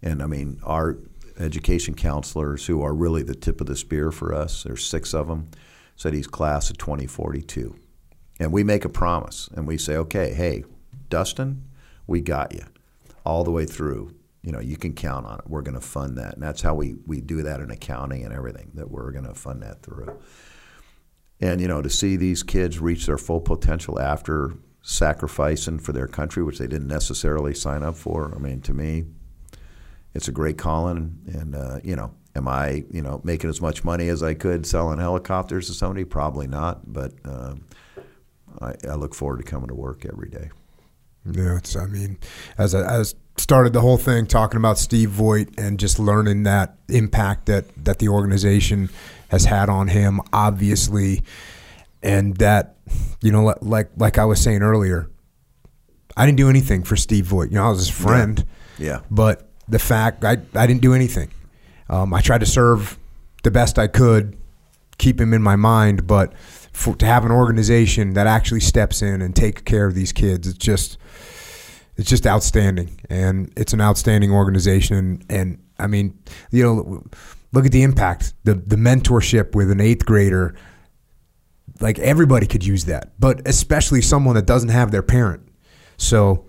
And 0.01 0.23
I 0.23 0.27
mean, 0.27 0.61
our 0.63 0.97
education 1.39 1.95
counselors, 1.95 2.67
who 2.67 2.83
are 2.83 2.95
really 2.95 3.23
the 3.23 3.35
tip 3.35 3.61
of 3.61 3.67
the 3.67 3.77
spear 3.77 4.11
for 4.11 4.35
us, 4.35 4.63
there's 4.63 4.85
six 4.85 5.15
of 5.15 5.29
them, 5.29 5.51
said 5.97 6.15
he's 6.15 6.27
class 6.27 6.71
of 6.71 6.79
2042. 6.79 7.77
And 8.41 8.53
we 8.53 8.63
make 8.63 8.85
a 8.85 8.89
promise 8.89 9.49
and 9.55 9.67
we 9.67 9.79
say, 9.79 9.97
okay, 9.97 10.33
hey, 10.33 10.65
Dustin, 11.09 11.65
we 12.07 12.21
got 12.21 12.55
you 12.55 12.65
all 13.25 13.45
the 13.45 13.51
way 13.51 13.67
through. 13.67 14.15
You 14.43 14.53
know, 14.53 14.61
you 14.61 14.77
can 14.77 14.95
count 14.95 15.27
on 15.27 15.41
it. 15.41 15.45
We're 15.49 15.63
going 15.63 15.75
to 15.75 15.81
fund 15.81 16.17
that. 16.19 16.35
And 16.35 16.43
that's 16.43 16.63
how 16.63 16.75
we, 16.75 16.97
we 17.07 17.21
do 17.21 17.43
that 17.43 17.61
in 17.61 17.71
accounting 17.71 18.25
and 18.25 18.33
everything, 18.33 18.71
that 18.75 18.91
we're 18.91 19.11
going 19.11 19.27
to 19.27 19.35
fund 19.35 19.63
that 19.63 19.83
through. 19.83 20.17
And, 21.41 21.61
you 21.61 21.69
know, 21.69 21.83
to 21.83 21.91
see 21.91 22.17
these 22.17 22.43
kids 22.43 22.79
reach 22.79 23.07
their 23.07 23.19
full 23.19 23.41
potential 23.41 24.01
after 24.01 24.55
sacrificing 24.83 25.79
for 25.79 25.93
their 25.93 26.07
country, 26.07 26.43
which 26.43 26.59
they 26.59 26.67
didn't 26.67 26.89
necessarily 26.89 27.55
sign 27.55 27.83
up 27.83 27.97
for, 27.97 28.33
I 28.35 28.39
mean, 28.39 28.61
to 28.63 28.73
me, 28.73 29.05
it's 30.15 30.29
a 30.29 30.33
great 30.33 30.59
calling. 30.59 31.19
And, 31.27 31.55
uh, 31.55 31.81
you 31.83 31.97
know, 31.97 32.13
am 32.35 32.49
I, 32.49 32.85
you 32.91 33.03
know, 33.03 33.21
making 33.25 33.51
as 33.51 33.61
much 33.61 33.85
money 33.85 34.09
as 34.09 34.23
I 34.23 34.35
could 34.35 34.67
selling 34.67 34.99
helicopters 34.99 35.67
to 35.67 35.75
somebody? 35.75 36.05
Probably 36.05 36.47
not. 36.47 36.93
But 36.93 37.13
um, 37.25 37.65
I, 38.61 38.75
I 38.89 38.95
look 38.95 39.15
forward 39.15 39.39
to 39.39 39.45
coming 39.45 39.69
to 39.69 39.75
work 39.75 40.07
every 40.07 40.29
day. 40.29 40.51
Yeah, 41.31 41.59
it's. 41.59 41.77
I 41.77 41.87
mean, 41.87 42.19
as 42.57 42.75
I, 42.75 43.01
as 43.01 43.15
started 43.37 43.73
the 43.73 43.81
whole 43.81 43.99
thing 43.99 44.27
talking 44.27 44.57
about 44.57 44.79
Steve 44.79 45.11
Voigt 45.11 45.49
and 45.59 45.79
just 45.79 45.99
learning 45.99 46.45
that 46.45 46.77
impact 46.89 47.47
that 47.47 47.67
that 47.85 47.99
the 47.99 48.09
organization 48.09 48.89
has 49.29 49.45
had 49.45 49.69
on 49.69 49.89
him, 49.89 50.21
obviously, 50.33 51.23
and 52.03 52.37
that 52.39 52.77
you 53.21 53.31
know, 53.31 53.55
like 53.61 53.91
like 53.97 54.17
I 54.17 54.25
was 54.25 54.41
saying 54.41 54.63
earlier, 54.63 55.11
I 56.17 56.25
didn't 56.25 56.39
do 56.39 56.49
anything 56.49 56.83
for 56.83 56.97
Steve 56.97 57.27
Voigt. 57.27 57.51
You 57.51 57.57
know, 57.57 57.65
I 57.65 57.69
was 57.69 57.81
his 57.81 57.91
friend. 57.91 58.45
Yeah. 58.79 58.87
yeah. 58.87 59.01
But 59.11 59.48
the 59.69 59.79
fact 59.79 60.25
I 60.25 60.39
I 60.55 60.67
didn't 60.67 60.83
do 60.83 60.95
anything. 60.95 61.31
Um, 61.89 62.13
I 62.13 62.21
tried 62.21 62.41
to 62.41 62.47
serve 62.47 62.99
the 63.43 63.51
best 63.51 63.79
I 63.79 63.87
could, 63.87 64.37
keep 64.99 65.21
him 65.21 65.33
in 65.33 65.43
my 65.43 65.57
mind, 65.57 66.07
but 66.07 66.37
for, 66.73 66.95
to 66.97 67.07
have 67.07 67.25
an 67.25 67.31
organization 67.31 68.15
that 68.15 68.27
actually 68.27 68.61
steps 68.61 69.03
in 69.03 69.23
and 69.23 69.35
takes 69.35 69.63
care 69.63 69.87
of 69.87 69.95
these 69.95 70.13
kids, 70.13 70.47
it's 70.47 70.59
just 70.59 70.99
it's 71.97 72.09
just 72.09 72.27
outstanding, 72.27 73.01
and 73.11 73.53
it's 73.57 73.73
an 73.73 73.81
outstanding 73.81 74.31
organization. 74.31 74.97
And, 74.97 75.25
and 75.29 75.63
I 75.79 75.89
mean, 75.89 76.17
you 76.53 76.63
know, 76.63 77.05
look 77.53 77.67
at 77.67 77.73
the 77.73 77.83
impact, 77.83 78.35
the 78.45 78.55
the 78.55 78.77
mentorship 78.77 79.55
with 79.55 79.71
an 79.71 79.81
eighth 79.81 80.07
grader. 80.07 80.55
Like 81.81 81.99
everybody 82.01 82.47
could 82.47 82.67
use 82.67 82.87
that, 82.87 83.13
but 83.21 83.47
especially 83.47 84.03
someone 84.03 84.35
that 84.35 84.47
doesn't 84.47 84.71
have 84.71 84.91
their 84.91 85.03
parent. 85.03 85.49
So, 85.97 86.47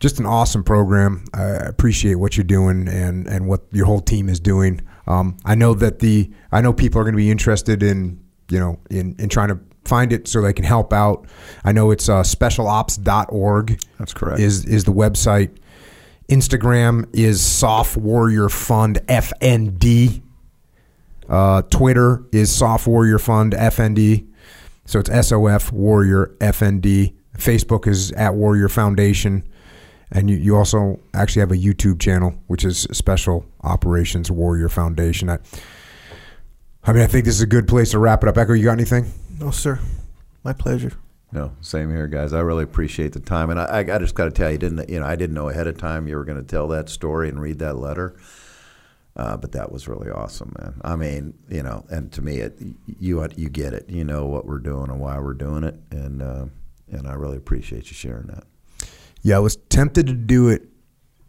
just 0.00 0.18
an 0.18 0.26
awesome 0.26 0.62
program. 0.62 1.24
I 1.32 1.44
appreciate 1.44 2.16
what 2.16 2.36
you're 2.36 2.44
doing 2.44 2.88
and 2.88 3.26
and 3.26 3.48
what 3.48 3.62
your 3.72 3.86
whole 3.86 4.00
team 4.00 4.28
is 4.28 4.40
doing. 4.40 4.80
Um, 5.06 5.36
I 5.44 5.54
know 5.54 5.74
that 5.74 6.00
the 6.00 6.30
I 6.52 6.60
know 6.60 6.72
people 6.72 7.00
are 7.00 7.04
going 7.04 7.14
to 7.14 7.18
be 7.18 7.30
interested 7.30 7.82
in 7.82 8.20
you 8.50 8.58
know, 8.58 8.78
in, 8.90 9.16
in 9.18 9.28
trying 9.28 9.48
to 9.48 9.58
find 9.84 10.12
it 10.12 10.28
so 10.28 10.40
they 10.40 10.52
can 10.52 10.64
help 10.64 10.92
out. 10.92 11.26
I 11.64 11.72
know 11.72 11.90
it's 11.90 12.08
uh, 12.08 12.22
specialops.org. 12.22 13.80
That's 13.98 14.14
correct. 14.14 14.40
Is 14.40 14.64
is 14.64 14.84
the 14.84 14.92
website. 14.92 15.56
Instagram 16.28 17.08
is 17.12 17.44
SOF 17.44 17.96
Warrior 17.96 18.48
Fund 18.48 18.98
FND. 19.06 20.22
Uh, 21.28 21.62
Twitter 21.62 22.24
is 22.32 22.54
SOF 22.54 22.86
Warrior 22.86 23.18
Fund 23.18 23.52
FND. 23.52 24.26
So 24.86 25.00
it's 25.00 25.28
SOF 25.28 25.72
Warrior 25.72 26.34
FND. 26.40 27.14
Facebook 27.36 27.86
is 27.86 28.12
at 28.12 28.34
Warrior 28.34 28.68
Foundation. 28.68 29.46
And 30.12 30.30
you, 30.30 30.36
you 30.36 30.56
also 30.56 31.00
actually 31.14 31.40
have 31.40 31.50
a 31.50 31.56
YouTube 31.56 32.00
channel, 32.00 32.34
which 32.46 32.64
is 32.64 32.86
Special 32.92 33.44
Operations 33.62 34.30
Warrior 34.30 34.68
Foundation. 34.68 35.28
I, 35.28 35.38
I 36.84 36.92
mean, 36.92 37.02
I 37.02 37.06
think 37.06 37.24
this 37.24 37.34
is 37.34 37.40
a 37.40 37.46
good 37.46 37.66
place 37.66 37.90
to 37.90 37.98
wrap 37.98 38.22
it 38.22 38.28
up. 38.28 38.38
Echo, 38.38 38.52
you 38.52 38.64
got 38.64 38.72
anything? 38.72 39.12
No, 39.40 39.50
sir. 39.50 39.80
My 40.44 40.52
pleasure. 40.52 40.92
No, 41.32 41.52
same 41.60 41.90
here, 41.90 42.06
guys. 42.06 42.32
I 42.32 42.40
really 42.40 42.62
appreciate 42.62 43.12
the 43.12 43.20
time, 43.20 43.50
and 43.50 43.58
I, 43.58 43.80
I 43.80 43.98
just 43.98 44.14
got 44.14 44.26
to 44.26 44.30
tell 44.30 44.50
you, 44.50 44.58
didn't 44.58 44.88
you 44.88 45.00
know? 45.00 45.06
I 45.06 45.16
didn't 45.16 45.34
know 45.34 45.48
ahead 45.48 45.66
of 45.66 45.76
time 45.76 46.06
you 46.06 46.16
were 46.16 46.24
going 46.24 46.40
to 46.40 46.46
tell 46.46 46.68
that 46.68 46.88
story 46.88 47.28
and 47.28 47.42
read 47.42 47.58
that 47.58 47.76
letter, 47.76 48.16
uh, 49.16 49.36
but 49.36 49.50
that 49.52 49.72
was 49.72 49.88
really 49.88 50.08
awesome, 50.08 50.54
man. 50.58 50.80
I 50.84 50.94
mean, 50.94 51.34
you 51.50 51.64
know, 51.64 51.84
and 51.90 52.12
to 52.12 52.22
me, 52.22 52.38
it 52.38 52.56
you 53.00 53.26
you 53.36 53.48
get 53.48 53.74
it. 53.74 53.90
You 53.90 54.04
know 54.04 54.26
what 54.26 54.46
we're 54.46 54.60
doing 54.60 54.88
and 54.88 55.00
why 55.00 55.18
we're 55.18 55.34
doing 55.34 55.64
it, 55.64 55.74
and 55.90 56.22
uh, 56.22 56.46
and 56.92 57.08
I 57.08 57.14
really 57.14 57.36
appreciate 57.36 57.90
you 57.90 57.94
sharing 57.94 58.28
that. 58.28 58.44
Yeah, 59.26 59.38
I 59.38 59.40
was 59.40 59.56
tempted 59.56 60.06
to 60.06 60.14
do 60.14 60.50
it 60.50 60.68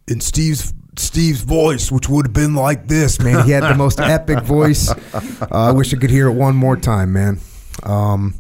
in 0.08 0.22
Steve's 0.22 0.72
Steve's 1.00 1.42
voice, 1.42 1.92
which 1.92 2.08
would 2.08 2.28
have 2.28 2.34
been 2.34 2.54
like 2.54 2.88
this, 2.88 3.20
man. 3.20 3.44
He 3.44 3.50
had 3.50 3.64
the 3.64 3.74
most 3.74 4.00
epic 4.00 4.44
voice. 4.44 4.92
Uh, 4.92 5.48
I 5.52 5.72
wish 5.72 5.92
I 5.96 5.98
could 5.98 6.12
hear 6.12 6.28
it 6.28 6.34
one 6.34 6.56
more 6.56 6.78
time, 6.78 7.14
man. 7.14 7.40
Um, 7.82 8.36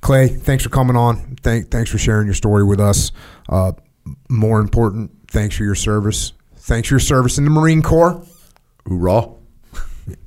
Clay, 0.00 0.26
thanks 0.26 0.64
for 0.64 0.70
coming 0.70 0.96
on. 0.96 1.36
Thank, 1.36 1.70
thanks 1.70 1.88
for 1.88 1.98
sharing 1.98 2.26
your 2.26 2.34
story 2.34 2.64
with 2.64 2.80
us. 2.80 3.12
Uh, 3.48 3.74
more 4.28 4.58
important, 4.58 5.12
thanks 5.28 5.56
for 5.56 5.62
your 5.62 5.76
service. 5.76 6.32
Thanks 6.56 6.88
for 6.88 6.94
your 6.94 7.00
service 7.00 7.38
in 7.38 7.44
the 7.44 7.50
Marine 7.50 7.80
Corps. 7.80 8.26
Hoorah. 8.88 9.34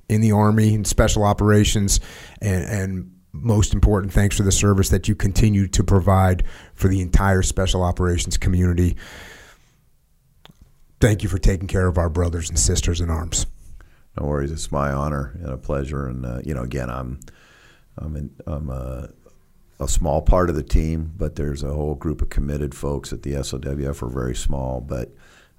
In 0.08 0.22
the 0.22 0.32
Army 0.32 0.74
and 0.74 0.88
Special 0.88 1.26
Operations, 1.26 2.00
and, 2.42 2.64
and 2.64 3.17
most 3.42 3.74
important, 3.74 4.14
thanks 4.14 4.38
for 4.38 4.44
the 4.44 4.52
service 4.52 4.90
that 4.90 5.08
you 5.08 5.16
continue 5.16 5.68
to 5.68 5.84
provide 5.84 6.44
for 6.74 6.88
the 6.88 7.02
entire 7.02 7.42
Special 7.42 7.84
Operations 7.84 8.38
community 8.38 8.98
thank 11.00 11.24
you 11.24 11.30
for 11.30 11.38
taking 11.38 11.68
care 11.68 11.88
of 11.88 11.98
our 11.98 12.10
brothers 12.10 12.50
and 12.50 12.58
sisters 12.58 13.02
in 13.02 13.10
arms. 13.10 13.46
No 14.20 14.28
worries. 14.28 14.52
It's 14.52 14.72
my 14.72 14.92
honor 14.92 15.38
and 15.42 15.52
a 15.52 15.58
pleasure. 15.58 16.08
And 16.08 16.26
uh, 16.26 16.40
you 16.44 16.54
know, 16.54 16.64
again, 16.64 16.90
I'm 16.90 17.20
I'm, 17.98 18.16
in, 18.16 18.36
I'm 18.46 18.70
a, 18.70 19.10
a, 19.80 19.88
small 19.88 20.22
part 20.22 20.50
of 20.50 20.56
the 20.56 20.62
team, 20.62 21.14
but 21.18 21.36
there's 21.36 21.64
a 21.64 21.74
whole 21.74 21.96
group 21.96 22.22
of 22.22 22.30
committed 22.30 22.76
folks 22.76 23.12
at 23.12 23.24
the 23.24 23.44
SOWF. 23.44 24.04
We're 24.04 24.10
very 24.10 24.36
small, 24.36 24.82
but 24.82 25.12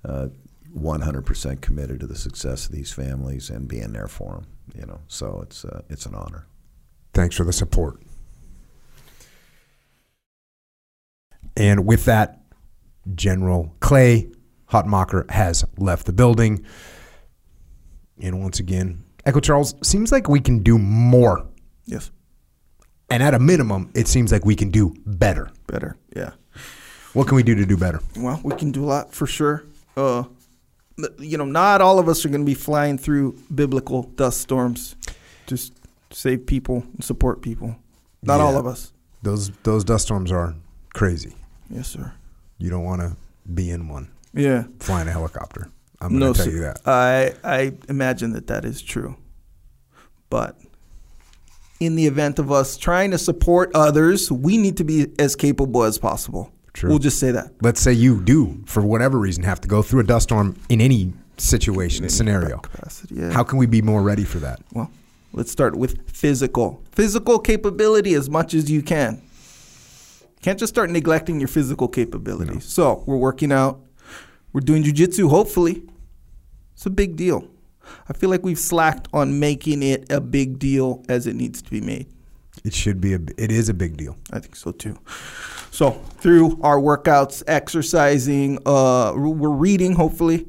uh, 0.04 0.28
100% 0.76 1.60
committed 1.60 1.98
to 1.98 2.06
the 2.06 2.14
success 2.14 2.66
of 2.66 2.72
these 2.72 2.92
families 2.92 3.50
and 3.50 3.66
being 3.66 3.92
there 3.92 4.06
for 4.06 4.34
them. 4.34 4.46
You 4.78 4.86
know, 4.86 5.00
so 5.08 5.40
it's 5.42 5.64
uh, 5.64 5.82
it's 5.88 6.06
an 6.06 6.14
honor. 6.14 6.46
Thanks 7.14 7.36
for 7.36 7.44
the 7.44 7.52
support. 7.52 8.00
And 11.56 11.84
with 11.86 12.04
that, 12.04 12.40
General 13.14 13.74
Clay 13.80 14.30
Hutmacher 14.70 15.28
has 15.30 15.64
left 15.76 16.06
the 16.06 16.12
building. 16.12 16.64
And 18.20 18.40
once 18.40 18.60
again, 18.60 19.04
Echo 19.24 19.40
Charles 19.40 19.74
seems 19.82 20.12
like 20.12 20.28
we 20.28 20.40
can 20.40 20.62
do 20.62 20.78
more. 20.78 21.46
Yes. 21.84 22.10
And 23.10 23.22
at 23.22 23.34
a 23.34 23.38
minimum, 23.38 23.90
it 23.94 24.06
seems 24.06 24.30
like 24.30 24.44
we 24.44 24.54
can 24.54 24.70
do 24.70 24.94
better. 25.06 25.50
Better, 25.66 25.96
yeah. 26.14 26.32
What 27.14 27.26
can 27.26 27.36
we 27.36 27.42
do 27.42 27.54
to 27.54 27.64
do 27.64 27.76
better? 27.76 28.00
Well, 28.16 28.40
we 28.44 28.54
can 28.54 28.70
do 28.70 28.84
a 28.84 28.86
lot 28.86 29.14
for 29.14 29.26
sure. 29.26 29.64
Uh, 29.96 30.24
you 31.18 31.38
know, 31.38 31.44
not 31.44 31.80
all 31.80 31.98
of 31.98 32.08
us 32.08 32.24
are 32.24 32.28
going 32.28 32.42
to 32.42 32.46
be 32.46 32.54
flying 32.54 32.98
through 32.98 33.38
biblical 33.54 34.02
dust 34.02 34.40
storms 34.40 34.94
to 35.46 35.58
save 36.10 36.46
people 36.46 36.84
and 36.94 37.04
support 37.04 37.42
people. 37.42 37.76
Not 38.22 38.38
yeah. 38.38 38.44
all 38.44 38.56
of 38.56 38.66
us. 38.66 38.92
Those 39.22 39.50
those 39.62 39.84
dust 39.84 40.04
storms 40.06 40.32
are 40.32 40.54
crazy. 40.94 41.34
Yes, 41.70 41.88
sir. 41.88 42.12
You 42.58 42.70
don't 42.70 42.84
want 42.84 43.00
to 43.00 43.16
be 43.52 43.70
in 43.70 43.88
one. 43.88 44.10
Yeah. 44.34 44.64
Flying 44.80 45.08
a 45.08 45.12
helicopter. 45.12 45.70
I'm 46.00 46.10
going 46.10 46.20
to 46.20 46.26
no, 46.26 46.32
tell 46.32 46.52
you 46.52 46.60
that. 46.60 46.80
I, 46.86 47.34
I 47.42 47.72
imagine 47.88 48.32
that 48.32 48.46
that 48.48 48.64
is 48.64 48.80
true. 48.82 49.16
But 50.30 50.56
in 51.80 51.96
the 51.96 52.06
event 52.06 52.38
of 52.38 52.52
us 52.52 52.76
trying 52.76 53.10
to 53.12 53.18
support 53.18 53.70
others, 53.74 54.30
we 54.30 54.56
need 54.56 54.76
to 54.76 54.84
be 54.84 55.12
as 55.18 55.34
capable 55.34 55.82
as 55.84 55.98
possible. 55.98 56.52
True. 56.72 56.90
We'll 56.90 56.98
just 56.98 57.18
say 57.18 57.32
that. 57.32 57.52
Let's 57.62 57.80
say 57.80 57.92
you 57.92 58.20
do, 58.20 58.62
for 58.66 58.82
whatever 58.82 59.18
reason, 59.18 59.42
have 59.42 59.60
to 59.62 59.68
go 59.68 59.82
through 59.82 60.00
a 60.00 60.04
dust 60.04 60.24
storm 60.24 60.56
in 60.68 60.80
any 60.80 61.12
situation, 61.38 62.04
in 62.04 62.10
scenario. 62.10 62.58
Capacity, 62.58 63.16
yeah. 63.16 63.32
How 63.32 63.42
can 63.42 63.58
we 63.58 63.66
be 63.66 63.82
more 63.82 64.02
ready 64.02 64.24
for 64.24 64.38
that? 64.38 64.60
Well, 64.72 64.90
let's 65.32 65.50
start 65.50 65.76
with 65.76 66.10
physical. 66.10 66.82
Physical 66.92 67.38
capability 67.38 68.14
as 68.14 68.28
much 68.28 68.54
as 68.54 68.70
you 68.70 68.82
can. 68.82 69.22
Can't 70.42 70.58
just 70.58 70.72
start 70.72 70.90
neglecting 70.90 71.40
your 71.40 71.48
physical 71.48 71.88
capabilities. 71.88 72.54
No. 72.54 72.60
So 72.60 73.04
we're 73.06 73.16
working 73.16 73.52
out, 73.52 73.80
we're 74.52 74.60
doing 74.60 74.82
jujitsu, 74.84 75.28
hopefully. 75.28 75.82
It's 76.74 76.86
a 76.86 76.90
big 76.90 77.16
deal. 77.16 77.48
I 78.08 78.12
feel 78.12 78.30
like 78.30 78.44
we've 78.44 78.58
slacked 78.58 79.08
on 79.12 79.40
making 79.40 79.82
it 79.82 80.10
a 80.12 80.20
big 80.20 80.58
deal 80.58 81.04
as 81.08 81.26
it 81.26 81.34
needs 81.34 81.62
to 81.62 81.70
be 81.70 81.80
made. 81.80 82.06
It 82.64 82.74
should 82.74 83.00
be 83.00 83.14
a. 83.14 83.20
It 83.36 83.50
is 83.50 83.68
a 83.68 83.74
big 83.74 83.96
deal. 83.96 84.16
I 84.32 84.40
think 84.40 84.56
so 84.56 84.72
too. 84.72 84.98
So 85.70 85.92
through 86.18 86.60
our 86.62 86.78
workouts, 86.78 87.42
exercising, 87.46 88.58
uh, 88.66 89.12
we're 89.16 89.48
reading. 89.50 89.94
Hopefully, 89.94 90.46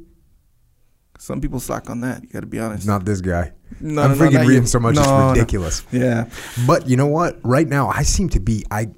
some 1.18 1.40
people 1.40 1.60
slack 1.60 1.90
on 1.90 2.02
that. 2.02 2.24
You 2.24 2.30
got 2.30 2.42
to 2.42 2.48
be 2.48 2.60
honest. 2.60 2.88
Not 2.88 3.06
this 3.06 3.22
guy. 3.22 3.54
No, 3.82 4.02
I'm 4.04 4.12
no, 4.12 4.16
no, 4.16 4.22
freaking 4.26 4.34
not 4.34 4.48
reading 4.48 4.64
you. 4.64 4.68
so 4.68 4.80
much 4.80 4.96
No, 4.96 5.04
no. 5.04 5.30
it's 5.32 5.40
ridiculous. 5.40 5.84
Yeah. 5.92 6.30
But 6.68 6.88
you 6.90 6.98
know 6.98 7.08
what? 7.08 7.40
Right 7.44 7.68
now, 7.68 7.90
I 7.90 8.04
seem 8.04 8.30
to 8.30 8.40
be. 8.40 8.66
I. 8.72 8.90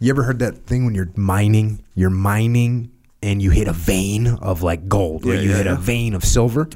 You 0.00 0.10
ever 0.10 0.24
heard 0.24 0.40
that 0.40 0.66
thing 0.66 0.84
when 0.86 0.94
you're 0.94 1.10
mining? 1.14 1.84
You're 1.94 2.10
mining 2.10 2.90
and 3.22 3.40
you 3.40 3.50
hit 3.50 3.68
a 3.68 3.72
vein 3.72 4.26
of 4.26 4.62
like 4.62 4.88
gold, 4.88 5.24
or 5.24 5.34
Yeah, 5.34 5.40
you 5.40 5.50
yeah, 5.50 5.56
hit 5.58 5.66
a 5.68 5.76
vein 5.76 6.14
of 6.14 6.24
silver. 6.24 6.68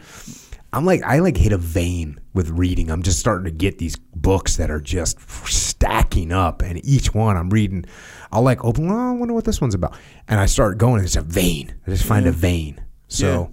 I'm 0.73 0.87
like, 0.87 1.03
I 1.03 1.19
like 1.19 1.37
hit 1.37 1.53
a 1.53 1.59
vein 1.59 2.19
with 2.33 2.49
reading. 2.51 2.91
I'm 2.91 3.03
just 3.03 3.19
starting 3.19 3.45
to 3.45 3.51
get 3.51 3.79
these 3.79 3.97
books 3.97 4.57
that 4.57 4.71
are 4.71 4.81
just 4.81 5.19
stacking 5.49 6.33
up, 6.33 6.63
and 6.63 6.85
each 6.85 7.13
one 7.15 7.37
I'm 7.37 7.51
reading. 7.51 7.85
I'll 8.31 8.43
like 8.43 8.65
open. 8.65 8.91
Oh, 8.91 9.11
I 9.11 9.13
wonder 9.13 9.35
what 9.35 9.45
this 9.45 9.61
one's 9.61 9.75
about, 9.75 9.97
and 10.29 10.39
I 10.41 10.47
start 10.47 10.79
going. 10.79 11.03
It's 11.05 11.17
a 11.17 11.23
vein. 11.23 11.75
I 11.87 11.91
just 11.91 12.05
find 12.05 12.27
a 12.27 12.33
vein. 12.33 12.81
So 13.09 13.53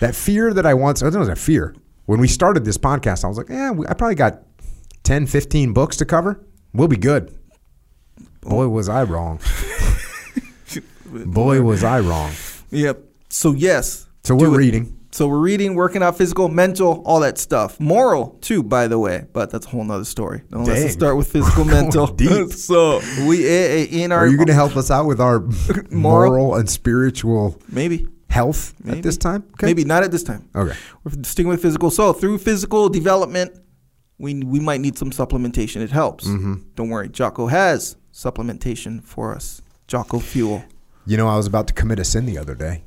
that 0.00 0.14
fear 0.14 0.52
that 0.54 0.64
I 0.66 0.74
once, 0.74 1.02
it 1.02 1.12
was 1.14 1.28
a 1.28 1.34
fear. 1.36 1.74
When 2.08 2.20
we 2.20 2.26
started 2.26 2.64
this 2.64 2.78
podcast, 2.78 3.22
I 3.22 3.28
was 3.28 3.36
like, 3.36 3.50
yeah, 3.50 3.70
we- 3.70 3.86
I 3.86 3.92
probably 3.92 4.14
got 4.14 4.40
10, 5.02 5.26
15 5.26 5.74
books 5.74 5.94
to 5.98 6.06
cover. 6.06 6.42
We'll 6.72 6.88
be 6.88 6.96
good. 6.96 7.36
Boy, 8.40 8.66
was 8.68 8.88
I 8.88 9.02
wrong. 9.02 9.40
Boy, 11.06 11.60
was 11.60 11.84
I 11.84 12.00
wrong. 12.00 12.32
Yep. 12.70 13.02
So 13.28 13.52
yes. 13.52 14.06
So 14.24 14.34
we're 14.34 14.48
reading. 14.56 14.94
So 15.10 15.28
we're 15.28 15.38
reading, 15.38 15.74
working 15.74 16.02
out, 16.02 16.16
physical, 16.16 16.48
mental, 16.48 17.02
all 17.04 17.20
that 17.20 17.36
stuff. 17.36 17.78
Moral 17.78 18.38
too, 18.40 18.62
by 18.62 18.88
the 18.88 18.98
way, 18.98 19.26
but 19.34 19.50
that's 19.50 19.66
a 19.66 19.68
whole 19.68 19.84
nother 19.84 20.04
story. 20.06 20.44
Don't 20.50 20.64
let's 20.64 20.94
start 20.94 21.18
with 21.18 21.30
physical, 21.32 21.66
mental. 21.66 22.06
deep. 22.06 22.52
so 22.52 23.02
we 23.26 23.46
eh, 23.46 23.50
eh, 23.50 23.86
in 23.90 24.12
our 24.12 24.20
Are 24.20 24.26
you 24.26 24.36
going 24.38 24.46
to 24.48 24.54
help 24.54 24.76
us 24.78 24.90
out 24.90 25.04
with 25.04 25.20
our 25.20 25.40
Moral? 25.90 26.30
moral 26.30 26.54
and 26.54 26.70
spiritual 26.70 27.60
maybe 27.70 28.06
health 28.28 28.74
Maybe. 28.84 28.98
at 28.98 29.02
this 29.02 29.16
time? 29.16 29.44
Okay. 29.54 29.66
maybe 29.66 29.84
not 29.84 30.02
at 30.02 30.10
this 30.10 30.22
time. 30.22 30.48
Okay. 30.54 30.76
We're 31.04 31.22
sticking 31.24 31.48
with 31.48 31.62
physical. 31.62 31.90
So 31.90 32.12
through 32.12 32.38
physical 32.38 32.88
development, 32.88 33.52
we 34.18 34.34
we 34.42 34.60
might 34.60 34.80
need 34.80 34.98
some 34.98 35.10
supplementation. 35.10 35.80
It 35.80 35.90
helps. 35.90 36.26
Mm-hmm. 36.26 36.54
Don't 36.74 36.90
worry, 36.90 37.08
Jocko 37.08 37.46
has 37.46 37.96
supplementation 38.12 39.02
for 39.04 39.34
us. 39.34 39.62
Jocko 39.86 40.18
Fuel. 40.18 40.64
You 41.06 41.16
know, 41.16 41.28
I 41.28 41.36
was 41.36 41.46
about 41.46 41.66
to 41.68 41.74
commit 41.74 41.98
a 41.98 42.04
sin 42.04 42.26
the 42.26 42.36
other 42.36 42.54
day. 42.54 42.82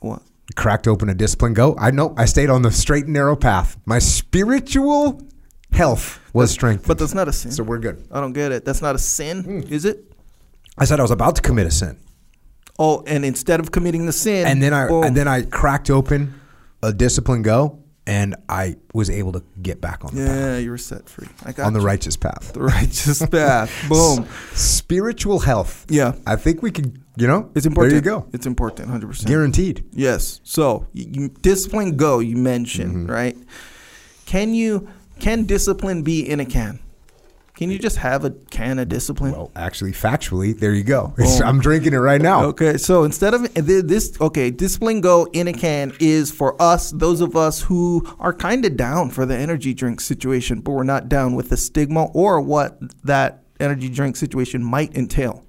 What? 0.00 0.22
Cracked 0.54 0.86
open 0.86 1.08
a 1.08 1.14
discipline 1.14 1.54
go. 1.54 1.74
I 1.78 1.90
know 1.90 2.14
I 2.16 2.24
stayed 2.26 2.48
on 2.50 2.62
the 2.62 2.70
straight 2.70 3.04
and 3.04 3.12
narrow 3.12 3.34
path. 3.36 3.76
My 3.84 3.98
spiritual 3.98 5.20
health 5.72 6.20
was 6.32 6.50
strengthened. 6.50 6.86
But 6.86 6.98
that's 6.98 7.14
not 7.14 7.28
a 7.28 7.32
sin. 7.32 7.50
so 7.50 7.62
we're 7.64 7.78
good. 7.78 8.06
I 8.12 8.20
don't 8.20 8.32
get 8.32 8.52
it. 8.52 8.64
That's 8.64 8.80
not 8.80 8.94
a 8.94 8.98
sin, 8.98 9.42
Mm. 9.44 9.70
is 9.70 9.84
it? 9.84 10.04
I 10.78 10.84
said 10.84 11.00
I 11.00 11.02
was 11.02 11.10
about 11.10 11.34
to 11.36 11.42
commit 11.42 11.66
a 11.66 11.70
sin. 11.70 11.98
Oh, 12.78 13.02
and 13.06 13.24
instead 13.24 13.58
of 13.60 13.72
committing 13.72 14.06
the 14.06 14.12
sin, 14.12 14.46
and 14.46 14.62
then 14.62 14.72
I 14.72 14.86
boom. 14.88 15.04
and 15.04 15.16
then 15.16 15.26
I 15.28 15.42
cracked 15.42 15.90
open 15.90 16.34
a 16.82 16.92
discipline 16.92 17.42
go, 17.42 17.80
and 18.06 18.36
I 18.48 18.76
was 18.94 19.10
able 19.10 19.32
to 19.32 19.42
get 19.60 19.80
back 19.80 20.04
on 20.04 20.14
the 20.14 20.24
path, 20.24 20.36
yeah, 20.36 20.58
you 20.58 20.70
were 20.70 20.78
set 20.78 21.08
free. 21.08 21.26
I 21.44 21.52
got 21.52 21.66
on 21.66 21.72
the 21.72 21.80
you. 21.80 21.86
righteous 21.86 22.16
path. 22.16 22.52
the 22.52 22.62
righteous 22.62 23.24
path. 23.30 23.70
Boom. 23.88 24.26
Spiritual 24.54 25.40
health. 25.40 25.86
Yeah, 25.88 26.14
I 26.26 26.36
think 26.36 26.62
we 26.62 26.70
could. 26.70 27.02
You 27.16 27.26
know, 27.26 27.50
it's 27.56 27.66
important. 27.66 27.90
There 28.04 28.14
you 28.14 28.20
go. 28.20 28.28
It's 28.32 28.46
important, 28.46 28.88
hundred 28.90 29.08
percent. 29.08 29.26
Guaranteed. 29.28 29.84
Yes. 29.92 30.40
So 30.44 30.86
you, 30.92 31.30
discipline 31.42 31.96
go. 31.96 32.20
You 32.20 32.36
mentioned 32.36 32.92
Mm-hmm. 32.94 33.10
right. 33.10 33.36
Can 34.26 34.54
you 34.54 34.88
can 35.18 35.44
discipline 35.46 36.02
be 36.02 36.20
in 36.20 36.38
a 36.38 36.44
can? 36.46 36.78
Can 37.58 37.72
you 37.72 37.78
just 37.80 37.96
have 37.96 38.24
a 38.24 38.30
can 38.30 38.78
of 38.78 38.88
discipline? 38.88 39.32
Well, 39.32 39.50
actually, 39.56 39.90
factually, 39.90 40.56
there 40.56 40.72
you 40.72 40.84
go. 40.84 41.12
It's, 41.18 41.40
I'm 41.40 41.60
drinking 41.60 41.92
it 41.92 41.96
right 41.96 42.22
now. 42.22 42.44
Okay, 42.44 42.76
so 42.76 43.02
instead 43.02 43.34
of 43.34 43.52
this, 43.54 44.16
okay, 44.20 44.52
discipline 44.52 45.00
go 45.00 45.26
in 45.32 45.48
a 45.48 45.52
can 45.52 45.92
is 45.98 46.30
for 46.30 46.54
us, 46.62 46.92
those 46.92 47.20
of 47.20 47.34
us 47.34 47.62
who 47.62 48.06
are 48.20 48.32
kind 48.32 48.64
of 48.64 48.76
down 48.76 49.10
for 49.10 49.26
the 49.26 49.36
energy 49.36 49.74
drink 49.74 50.00
situation, 50.00 50.60
but 50.60 50.70
we're 50.70 50.84
not 50.84 51.08
down 51.08 51.34
with 51.34 51.48
the 51.48 51.56
stigma 51.56 52.04
or 52.14 52.40
what 52.40 52.78
that 53.02 53.42
energy 53.58 53.88
drink 53.88 54.14
situation 54.14 54.62
might 54.62 54.96
entail 54.96 55.44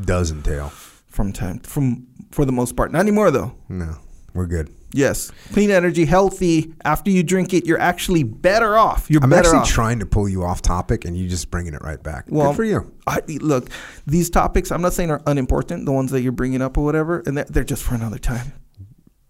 Does 0.00 0.30
entail. 0.30 0.68
from 1.08 1.32
time 1.32 1.58
from 1.58 2.06
for 2.30 2.44
the 2.44 2.52
most 2.52 2.76
part. 2.76 2.92
Not 2.92 3.00
anymore 3.00 3.32
though. 3.32 3.56
No, 3.68 3.96
we're 4.32 4.46
good. 4.46 4.72
Yes, 4.92 5.30
clean 5.52 5.70
energy, 5.70 6.06
healthy. 6.06 6.72
After 6.84 7.10
you 7.10 7.22
drink 7.22 7.52
it, 7.52 7.66
you're 7.66 7.78
actually 7.80 8.22
better 8.22 8.78
off. 8.78 9.10
You're 9.10 9.22
I'm 9.22 9.28
better 9.28 9.48
actually 9.48 9.58
off. 9.60 9.68
trying 9.68 9.98
to 9.98 10.06
pull 10.06 10.28
you 10.30 10.42
off 10.44 10.62
topic, 10.62 11.04
and 11.04 11.14
you're 11.16 11.28
just 11.28 11.50
bringing 11.50 11.74
it 11.74 11.82
right 11.82 12.02
back. 12.02 12.24
Well, 12.28 12.50
good 12.52 12.56
for 12.56 12.64
you. 12.64 12.92
I, 13.06 13.20
look, 13.40 13.68
these 14.06 14.30
topics, 14.30 14.72
I'm 14.72 14.80
not 14.80 14.94
saying 14.94 15.10
are 15.10 15.20
unimportant, 15.26 15.84
the 15.84 15.92
ones 15.92 16.10
that 16.12 16.22
you're 16.22 16.32
bringing 16.32 16.62
up 16.62 16.78
or 16.78 16.84
whatever, 16.84 17.22
and 17.26 17.36
they're, 17.36 17.44
they're 17.44 17.64
just 17.64 17.82
for 17.82 17.94
another 17.96 18.18
time. 18.18 18.52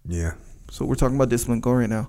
Yeah. 0.06 0.34
So 0.70 0.84
we're 0.84 0.94
talking 0.94 1.16
about 1.16 1.28
Discipline 1.28 1.60
Go 1.60 1.72
right 1.72 1.88
now. 1.90 2.08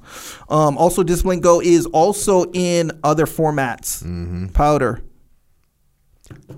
Um, 0.49 0.77
also, 0.77 1.01
Discipline 1.01 1.39
Go 1.39 1.59
is 1.59 1.87
also 1.87 2.51
in 2.53 2.91
other 3.03 3.25
formats: 3.25 4.03
Mm-hmm. 4.03 4.47
powder, 4.49 5.01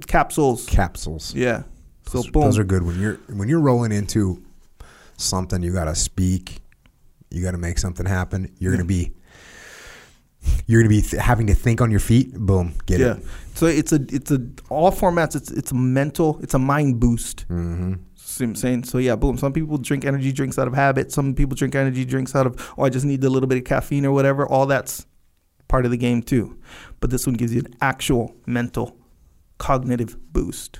capsules. 0.07 0.65
Capsules. 0.65 1.34
Yeah. 1.35 1.63
So 2.07 2.18
Those, 2.18 2.27
boom. 2.31 2.41
those 2.43 2.59
are 2.59 2.63
good 2.63 2.84
when 2.84 2.99
you're 2.99 3.15
when 3.27 3.47
you're 3.47 3.59
rolling 3.61 3.91
into 3.91 4.43
something. 5.18 5.61
You 5.63 5.72
got 5.73 5.85
to 5.85 5.95
speak. 5.95 6.57
You 7.31 7.41
got 7.43 7.51
to 7.51 7.57
make 7.57 7.79
something 7.79 8.05
happen. 8.05 8.53
You're 8.59 8.71
gonna 8.71 8.85
be. 8.85 9.13
You're 10.65 10.81
gonna 10.81 10.89
be 10.89 11.01
th- 11.01 11.21
having 11.21 11.47
to 11.47 11.53
think 11.53 11.81
on 11.81 11.91
your 11.91 11.99
feet. 11.99 12.33
Boom, 12.33 12.73
get 12.85 12.99
yeah. 12.99 13.17
it. 13.17 13.23
So 13.53 13.67
it's 13.67 13.91
a 13.91 13.99
it's 14.09 14.31
a 14.31 14.39
all 14.69 14.91
formats. 14.91 15.35
It's 15.35 15.51
it's 15.51 15.71
a 15.71 15.75
mental. 15.75 16.39
It's 16.41 16.53
a 16.53 16.59
mind 16.59 16.99
boost. 16.99 17.47
Mm-hmm. 17.47 17.93
See 18.15 18.45
what 18.45 18.49
I'm 18.49 18.55
saying? 18.55 18.83
So 18.85 18.97
yeah, 18.97 19.15
boom. 19.15 19.37
Some 19.37 19.53
people 19.53 19.77
drink 19.77 20.03
energy 20.03 20.31
drinks 20.31 20.57
out 20.57 20.67
of 20.67 20.73
habit. 20.73 21.11
Some 21.11 21.35
people 21.35 21.55
drink 21.55 21.75
energy 21.75 22.05
drinks 22.05 22.35
out 22.35 22.47
of 22.47 22.73
oh 22.77 22.83
I 22.83 22.89
just 22.89 23.05
need 23.05 23.23
a 23.23 23.29
little 23.29 23.47
bit 23.47 23.59
of 23.59 23.65
caffeine 23.65 24.05
or 24.05 24.11
whatever. 24.11 24.47
All 24.47 24.65
that's 24.65 25.05
part 25.67 25.85
of 25.85 25.91
the 25.91 25.97
game 25.97 26.21
too. 26.23 26.57
But 26.99 27.09
this 27.11 27.25
one 27.27 27.35
gives 27.35 27.53
you 27.53 27.61
an 27.61 27.75
actual 27.81 28.35
mental, 28.45 28.97
cognitive 29.57 30.17
boost. 30.33 30.79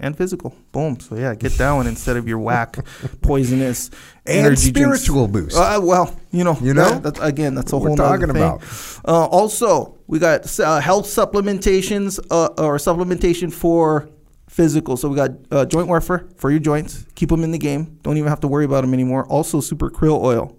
And 0.00 0.16
physical, 0.16 0.54
boom. 0.70 1.00
So 1.00 1.16
yeah, 1.16 1.34
get 1.34 1.52
that 1.54 1.72
one 1.72 1.88
instead 1.88 2.16
of 2.16 2.28
your 2.28 2.38
whack, 2.38 2.76
poisonous 3.20 3.90
And 4.24 4.46
energy 4.46 4.70
drinks. 4.70 5.00
spiritual 5.02 5.26
boost. 5.26 5.56
Uh, 5.56 5.80
well, 5.82 6.14
you 6.30 6.44
know, 6.44 6.56
You 6.62 6.72
know? 6.72 6.90
that- 6.90 7.02
that's, 7.02 7.20
again, 7.20 7.54
that's 7.56 7.72
a 7.72 7.76
What 7.76 7.82
we're 7.82 7.88
whole 7.88 7.96
nother 7.96 8.26
talking 8.26 8.34
thing. 8.34 8.42
about. 8.44 8.62
Uh, 9.04 9.26
also, 9.26 9.96
we 10.06 10.20
got 10.20 10.60
uh, 10.60 10.78
health 10.80 11.06
supplementations 11.06 12.20
uh, 12.30 12.46
or 12.58 12.76
supplementation 12.76 13.52
for 13.52 14.08
physical. 14.48 14.96
So 14.96 15.08
we 15.08 15.16
got 15.16 15.30
uh, 15.50 15.64
joint 15.66 15.88
warfare 15.88 16.26
for 16.36 16.50
your 16.50 16.60
joints. 16.60 17.04
Keep 17.16 17.30
them 17.30 17.42
in 17.42 17.50
the 17.50 17.58
game. 17.58 17.98
Don't 18.02 18.16
even 18.18 18.28
have 18.28 18.40
to 18.40 18.48
worry 18.48 18.64
about 18.66 18.82
them 18.82 18.94
anymore. 18.94 19.26
Also, 19.26 19.60
super 19.60 19.90
krill 19.90 20.22
oil. 20.22 20.56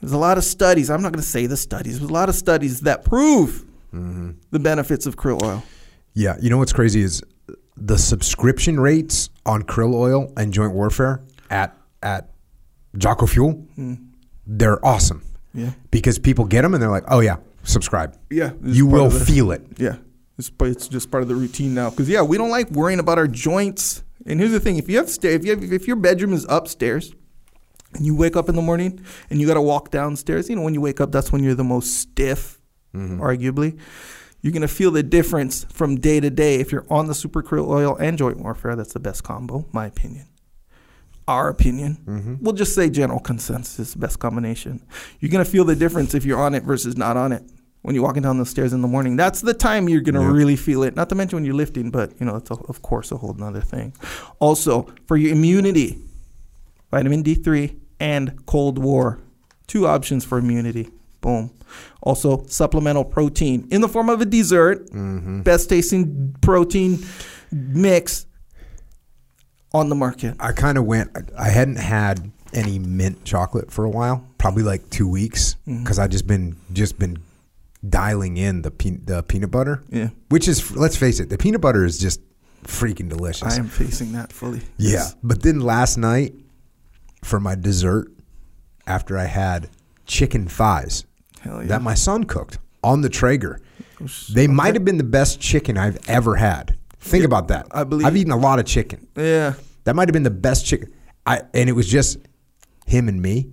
There's 0.00 0.12
a 0.12 0.18
lot 0.18 0.38
of 0.38 0.44
studies. 0.44 0.88
I'm 0.88 1.02
not 1.02 1.12
going 1.12 1.22
to 1.22 1.28
say 1.28 1.44
the 1.46 1.56
studies. 1.58 1.98
There's 1.98 2.10
a 2.10 2.14
lot 2.14 2.28
of 2.30 2.34
studies 2.34 2.80
that 2.82 3.04
prove 3.04 3.66
Mm-hmm. 3.92 4.30
the 4.52 4.60
benefits 4.60 5.04
of 5.04 5.16
krill 5.16 5.42
oil. 5.42 5.64
Yeah, 6.14 6.36
you 6.40 6.48
know 6.48 6.58
what's 6.58 6.72
crazy 6.72 7.00
is 7.02 7.22
the 7.80 7.96
subscription 7.98 8.78
rates 8.78 9.30
on 9.46 9.62
krill 9.62 9.94
oil 9.94 10.32
and 10.36 10.52
joint 10.52 10.72
warfare 10.74 11.22
at 11.50 11.76
at 12.02 12.30
Jocko 12.98 13.26
Fuel. 13.26 13.52
Hmm. 13.76 13.94
They're 14.46 14.84
awesome 14.84 15.22
Yeah. 15.54 15.70
because 15.90 16.18
people 16.18 16.44
get 16.44 16.62
them 16.62 16.74
and 16.74 16.82
they're 16.82 16.90
like, 16.90 17.04
"Oh 17.08 17.20
yeah, 17.20 17.36
subscribe." 17.62 18.16
Yeah. 18.30 18.52
You 18.62 18.86
will 18.86 19.08
the- 19.08 19.20
feel 19.24 19.50
it. 19.52 19.62
Yeah, 19.78 19.96
it's 20.38 20.50
but 20.50 20.68
it's 20.68 20.88
just 20.88 21.10
part 21.10 21.22
of 21.22 21.28
the 21.28 21.34
routine 21.36 21.72
now. 21.74 21.90
Because 21.90 22.08
yeah, 22.08 22.22
we 22.22 22.36
don't 22.36 22.50
like 22.50 22.70
worrying 22.70 22.98
about 23.00 23.18
our 23.18 23.28
joints. 23.28 24.02
And 24.26 24.38
here's 24.40 24.52
the 24.52 24.60
thing: 24.60 24.76
if 24.76 24.88
you 24.88 24.96
have 24.98 25.08
sta- 25.08 25.28
if 25.34 25.44
you 25.44 25.50
have, 25.52 25.62
if 25.72 25.86
your 25.86 25.96
bedroom 25.96 26.32
is 26.32 26.44
upstairs, 26.48 27.14
and 27.94 28.04
you 28.04 28.14
wake 28.14 28.36
up 28.36 28.48
in 28.48 28.56
the 28.56 28.62
morning 28.62 29.00
and 29.30 29.40
you 29.40 29.46
got 29.46 29.54
to 29.54 29.62
walk 29.62 29.90
downstairs, 29.90 30.48
you 30.50 30.56
know 30.56 30.62
when 30.62 30.74
you 30.74 30.80
wake 30.80 31.00
up, 31.00 31.10
that's 31.12 31.32
when 31.32 31.42
you're 31.42 31.54
the 31.54 31.64
most 31.64 31.96
stiff, 31.96 32.60
arguably. 32.94 33.78
You're 34.42 34.52
gonna 34.52 34.68
feel 34.68 34.90
the 34.90 35.02
difference 35.02 35.64
from 35.70 35.96
day 36.00 36.18
to 36.20 36.30
day 36.30 36.56
if 36.56 36.72
you're 36.72 36.86
on 36.90 37.06
the 37.06 37.14
super 37.14 37.42
krill 37.42 37.68
oil 37.68 37.96
and 37.96 38.16
joint 38.16 38.38
warfare. 38.38 38.74
That's 38.76 38.92
the 38.92 39.00
best 39.00 39.22
combo, 39.22 39.66
my 39.72 39.86
opinion. 39.86 40.26
Our 41.28 41.48
opinion. 41.48 41.98
Mm-hmm. 42.06 42.34
We'll 42.40 42.54
just 42.54 42.74
say 42.74 42.90
general 42.90 43.20
consensus 43.20 43.94
best 43.94 44.18
combination. 44.18 44.84
You're 45.20 45.30
gonna 45.30 45.44
feel 45.44 45.64
the 45.64 45.76
difference 45.76 46.14
if 46.14 46.24
you're 46.24 46.40
on 46.40 46.54
it 46.54 46.62
versus 46.64 46.96
not 46.96 47.16
on 47.16 47.32
it 47.32 47.42
when 47.82 47.94
you're 47.94 48.04
walking 48.04 48.22
down 48.22 48.38
the 48.38 48.46
stairs 48.46 48.72
in 48.72 48.82
the 48.82 48.88
morning. 48.88 49.16
That's 49.16 49.40
the 49.40 49.54
time 49.54 49.88
you're 49.88 50.00
gonna 50.00 50.22
Yeah. 50.22 50.32
really 50.32 50.56
feel 50.56 50.82
it. 50.82 50.96
Not 50.96 51.08
to 51.10 51.14
mention 51.14 51.36
when 51.36 51.44
you're 51.44 51.54
lifting, 51.54 51.90
but 51.90 52.12
you 52.18 52.26
know 52.26 52.32
that's, 52.32 52.50
a, 52.50 52.54
of 52.54 52.82
course 52.82 53.12
a 53.12 53.16
whole 53.18 53.34
nother 53.34 53.60
thing. 53.60 53.92
Also 54.38 54.88
for 55.06 55.16
your 55.16 55.32
immunity, 55.32 55.98
vitamin 56.90 57.22
D3 57.22 57.76
and 58.00 58.44
Cold 58.46 58.78
War, 58.78 59.18
two 59.66 59.86
options 59.86 60.24
for 60.24 60.38
immunity. 60.38 60.90
Boom. 61.20 61.50
Also 62.02 62.44
supplemental 62.46 63.04
protein 63.04 63.66
in 63.70 63.80
the 63.80 63.88
form 63.88 64.08
of 64.08 64.20
a 64.20 64.24
dessert. 64.24 64.86
Mm-hmm. 64.90 65.42
Best 65.42 65.68
tasting 65.68 66.34
protein 66.40 67.04
mix 67.50 68.26
on 69.72 69.88
the 69.88 69.94
market. 69.94 70.36
I 70.40 70.52
kind 70.52 70.78
of 70.78 70.84
went. 70.84 71.10
I 71.38 71.48
hadn't 71.48 71.76
had 71.76 72.30
any 72.52 72.78
mint 72.78 73.24
chocolate 73.24 73.70
for 73.70 73.84
a 73.84 73.90
while, 73.90 74.26
probably 74.38 74.62
like 74.64 74.88
two 74.90 75.08
weeks 75.08 75.56
Mm-hmm. 75.66 75.84
because 75.84 75.98
I 75.98 76.08
just 76.08 76.26
been 76.26 76.56
just 76.72 76.98
been 76.98 77.18
dialing 77.88 78.36
in 78.36 78.62
the 78.62 78.70
pe- 78.70 78.98
the 79.04 79.22
peanut 79.22 79.50
butter. 79.50 79.82
Yeah. 79.88 80.08
which 80.30 80.48
is 80.48 80.74
let's 80.76 80.96
face 80.96 81.20
it, 81.20 81.28
the 81.30 81.38
peanut 81.38 81.60
butter 81.60 81.84
is 81.84 81.98
just 81.98 82.20
freaking 82.64 83.08
delicious. 83.08 83.54
I 83.54 83.58
am 83.58 83.68
facing 83.68 84.12
that 84.12 84.32
fully. 84.32 84.60
Yeah. 84.78 85.06
But 85.22 85.42
then 85.42 85.60
last 85.60 85.96
night, 85.96 86.34
for 87.22 87.38
my 87.40 87.54
dessert, 87.54 88.08
after 88.86 89.16
I 89.16 89.24
had 89.26 89.70
chicken 90.06 90.48
thighs 90.48 91.04
yeah. 91.44 91.62
that 91.64 91.82
my 91.82 91.94
son 91.94 92.24
cooked 92.24 92.58
on 92.82 93.00
the 93.02 93.08
Traeger, 93.08 93.60
they 94.32 94.46
might 94.46 94.74
have 94.74 94.84
been 94.84 94.98
the 94.98 95.04
best 95.04 95.40
chicken 95.40 95.76
I've 95.76 95.98
ever 96.08 96.36
had. 96.36 96.76
Think 97.00 97.24
about 97.24 97.48
that. 97.48 97.66
I 97.70 97.84
believe- 97.84 98.06
I've 98.06 98.16
eaten 98.16 98.32
a 98.32 98.36
lot 98.36 98.58
of 98.58 98.66
chicken. 98.66 99.06
yeah. 99.16 99.54
That 99.84 99.96
might 99.96 100.08
have 100.08 100.12
been 100.12 100.22
the 100.22 100.30
best 100.30 100.66
chicken. 100.66 100.92
I 101.26 101.40
and 101.54 101.68
it 101.68 101.72
was 101.72 101.88
just 101.88 102.18
him 102.86 103.08
and 103.08 103.20
me, 103.22 103.50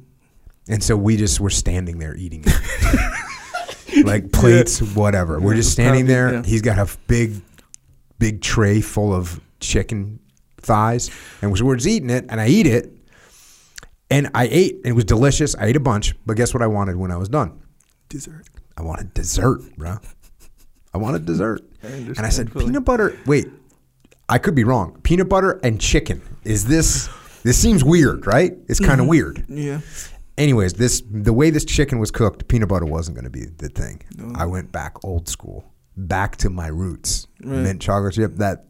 and 0.68 0.84
so 0.84 0.96
we 0.98 1.16
just 1.18 1.40
were 1.40 1.50
standing 1.50 2.00
there 2.00 2.16
eating 2.16 2.44
it, 2.46 4.06
like 4.06 4.32
plates, 4.34 4.82
whatever. 4.82 5.40
We're 5.40 5.56
just 5.56 5.72
standing 5.72 6.06
there. 6.06 6.34
yeah. 6.34 6.44
He's 6.44 6.62
got 6.62 6.78
a 6.80 6.88
big, 7.08 7.42
big 8.20 8.42
tray 8.42 8.82
full 8.82 9.14
of 9.14 9.40
chicken 9.62 10.20
thighs, 10.58 11.10
and 11.42 11.52
we're 11.52 11.76
just 11.78 11.88
eating 11.88 12.10
it. 12.10 12.26
And 12.30 12.40
I 12.42 12.48
eat 12.50 12.68
it, 12.68 12.92
and 14.10 14.30
I 14.34 14.48
ate. 14.52 14.76
And 14.78 14.88
it 14.88 14.94
was 14.94 15.06
delicious. 15.06 15.56
I 15.56 15.66
ate 15.68 15.76
a 15.78 15.80
bunch, 15.82 16.14
but 16.26 16.36
guess 16.36 16.54
what 16.54 16.62
I 16.62 16.68
wanted 16.68 16.98
when 16.98 17.12
I 17.12 17.18
was 17.18 17.30
done? 17.30 17.62
Dessert. 18.10 18.46
I 18.78 18.82
wanted 18.82 19.14
dessert, 19.14 19.62
bro. 19.78 19.98
I 20.94 20.98
wanted 20.98 21.26
dessert. 21.26 21.62
I 21.84 21.88
and 21.88 22.20
I 22.20 22.30
said, 22.30 22.54
peanut 22.54 22.86
butter. 22.86 23.18
Wait, 23.26 23.48
I 24.30 24.38
could 24.38 24.56
be 24.56 24.64
wrong. 24.64 25.00
Peanut 25.04 25.30
butter 25.30 25.60
and 25.64 25.80
chicken. 25.80 26.22
Is 26.44 26.66
this? 26.66 27.10
This 27.44 27.58
seems 27.58 27.84
weird, 27.84 28.26
right? 28.28 28.54
It's 28.68 28.80
kind 28.80 28.94
Mm-hmm. 28.94 29.02
of 29.02 29.08
weird. 29.08 29.46
Yeah. 29.48 29.80
Anyways, 30.38 30.74
this 30.74 31.02
the 31.10 31.34
way 31.34 31.50
this 31.50 31.66
chicken 31.66 32.00
was 32.00 32.12
cooked, 32.12 32.48
peanut 32.48 32.70
butter 32.70 32.86
wasn't 32.86 33.16
going 33.16 33.26
to 33.26 33.30
be 33.32 33.46
the 33.46 33.70
thing. 33.70 34.02
I 34.36 34.46
went 34.46 34.72
back 34.72 35.04
old 35.04 35.28
school, 35.28 35.66
back 35.96 36.36
to 36.38 36.50
my 36.50 36.68
roots. 36.68 37.28
Right. 37.44 37.58
Mint 37.64 37.82
chocolate 37.82 38.14
chip. 38.14 38.36
That 38.36 38.66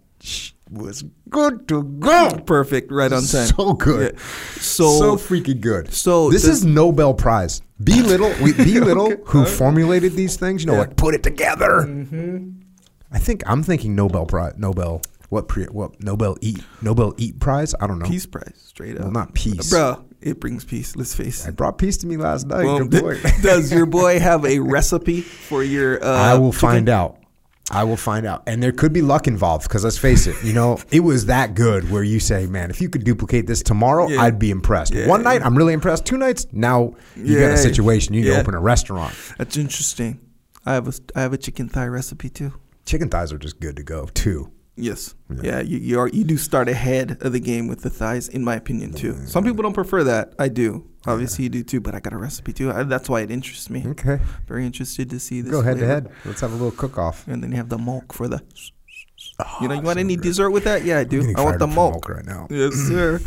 was 0.70 1.04
good 1.30 1.68
to 1.70 1.84
go. 1.84 2.40
Perfect. 2.46 2.92
Right 2.92 3.12
on 3.12 3.24
time. 3.24 3.48
So 3.48 3.74
good. 3.74 4.14
Yeah. 4.16 4.22
So, 4.60 4.90
so 5.00 5.16
freaking 5.16 5.62
good. 5.62 5.94
so 5.94 6.30
this 6.30 6.44
does- 6.44 6.60
is 6.60 6.66
Nobel 6.66 7.14
Prize. 7.14 7.62
Be 7.84 8.02
little, 8.12 8.34
we, 8.42 8.54
be 8.54 8.80
little, 8.80 9.12
who 9.26 9.46
formulated 9.46 10.14
these 10.14 10.36
things. 10.36 10.64
You 10.64 10.68
know, 10.68 10.74
Yeah. 10.74 10.80
like 10.80 10.98
put 10.98 11.14
it 11.14 11.24
together. 11.24 11.82
I 13.12 13.20
think 13.20 13.44
I'm 13.48 13.64
thinking 13.64 13.96
Nobel 13.96 14.26
Prize. 14.26 14.54
Nobel. 14.58 15.02
What 15.30 15.48
pre? 15.50 15.66
What 15.66 16.02
Nobel 16.02 16.38
eat? 16.42 16.64
Nobel 16.82 17.14
eat 17.18 17.40
prize? 17.40 17.76
I 17.82 17.86
don't 17.88 18.00
know. 18.00 18.06
peace 18.08 18.26
prize 18.26 18.54
straight 18.66 18.96
up. 18.96 19.04
Well, 19.04 19.12
not 19.12 19.34
peace. 19.34 19.70
Bro, 19.70 20.06
it 20.22 20.40
brings 20.40 20.64
peace. 20.64 20.96
Let's 20.96 21.14
face 21.14 21.46
I 21.46 21.50
it. 21.50 21.58
brought 21.58 21.78
peace 21.78 21.98
to 21.98 22.08
me 22.08 22.16
last 22.16 22.48
night. 22.48 22.64
Good 22.90 23.02
boy. 23.02 23.20
Does 23.42 23.70
your 23.72 23.86
boy 23.86 24.20
have 24.22 24.46
a 24.46 24.60
recipe 24.76 25.20
for 25.22 25.64
your? 25.64 26.02
Uh, 26.04 26.08
I 26.08 26.36
will 26.36 26.52
chicken? 26.54 26.60
find 26.70 26.90
out. 26.90 27.18
I 27.70 27.84
will 27.84 27.98
find 27.98 28.26
out. 28.26 28.44
And 28.48 28.64
there 28.64 28.72
could 28.72 28.94
be 28.94 29.02
luck 29.02 29.28
involved 29.28 29.68
because 29.68 29.84
let's 29.84 29.98
face 29.98 30.26
it, 30.28 30.36
you 30.44 30.54
know, 30.54 30.80
it 30.92 31.02
was 31.02 31.26
that 31.26 31.54
good 31.54 31.92
where 31.92 32.04
you 32.04 32.20
say, 32.20 32.48
man, 32.48 32.70
if 32.70 32.80
you 32.80 32.90
could 32.90 33.04
duplicate 33.04 33.46
this 33.48 33.62
tomorrow, 33.62 34.08
Yeah. 34.08 34.22
I'd 34.22 34.40
be 34.40 34.52
impressed. 34.52 34.94
Yeah. 34.94 35.08
One 35.08 35.24
night, 35.24 35.42
I'm 35.46 35.56
really 35.58 35.74
impressed. 35.74 36.06
Two 36.06 36.18
nights, 36.18 36.48
now 36.54 36.94
you 37.16 37.40
got 37.40 37.52
a 37.52 37.58
situation. 37.58 38.14
You 38.14 38.22
need 38.22 38.28
Yeah. 38.28 38.36
to 38.36 38.40
open 38.42 38.56
a 38.56 38.60
restaurant. 38.62 39.14
That's 39.38 39.58
interesting. 39.58 40.20
I 40.66 40.74
have 40.74 40.88
a 40.88 40.94
I 41.16 41.22
have 41.22 41.34
a 41.34 41.38
chicken 41.38 41.68
thigh 41.70 41.88
recipe 41.88 42.30
too. 42.30 42.54
Chicken 42.86 43.10
thighs 43.10 43.34
are 43.34 43.38
just 43.38 43.60
good 43.60 43.76
to 43.76 43.84
go, 43.84 44.08
too. 44.14 44.50
Yes. 44.78 45.16
Yeah, 45.42 45.60
you 45.60 45.78
you, 45.78 46.00
are, 46.00 46.08
you 46.08 46.24
do 46.24 46.38
start 46.38 46.70
ahead 46.70 47.18
of 47.22 47.34
the 47.34 47.40
game 47.40 47.68
with 47.68 47.82
the 47.82 47.90
thighs, 47.90 48.28
in 48.30 48.44
my 48.44 48.56
opinion, 48.56 48.94
too. 48.94 49.18
Some 49.26 49.44
people 49.44 49.64
don't 49.64 49.74
prefer 49.74 50.04
that. 50.06 50.34
I 50.40 50.48
do. 50.50 50.86
Obviously, 51.08 51.46
you 51.46 51.50
do 51.50 51.64
too, 51.64 51.80
but 51.80 51.96
I 51.96 52.00
got 52.00 52.14
a 52.14 52.18
recipe 52.18 52.54
too. 52.54 52.72
I, 52.72 52.84
that's 52.84 53.10
why 53.10 53.22
it 53.22 53.32
interests 53.32 53.70
me. 53.70 53.84
Okay. 53.88 54.20
Very 54.48 54.66
interested 54.66 55.10
to 55.12 55.20
see 55.20 55.42
this. 55.42 55.52
Go 55.52 55.62
head 55.62 55.78
to 55.80 55.86
head. 55.86 56.12
Let's 56.26 56.42
have 56.42 56.52
a 56.52 56.56
little 56.56 56.72
cook 56.72 56.98
off. 56.98 57.28
And 57.28 57.42
then 57.44 57.52
you 57.52 57.58
have 57.58 57.70
the 57.70 57.78
milk 57.78 58.14
for 58.14 58.28
the. 58.28 58.42
you 59.62 59.68
know, 59.68 59.76
you 59.76 59.82
want 59.82 60.00
any 60.00 60.16
dessert 60.16 60.50
with 60.52 60.64
that? 60.66 60.84
Yeah, 60.84 61.00
I 61.00 61.04
do. 61.04 61.34
I 61.38 61.44
want 61.44 61.60
the 61.60 61.68
milk. 61.68 62.08
right 62.10 62.26
now. 62.26 62.48
Yes, 62.50 62.74
sir. 62.88 63.20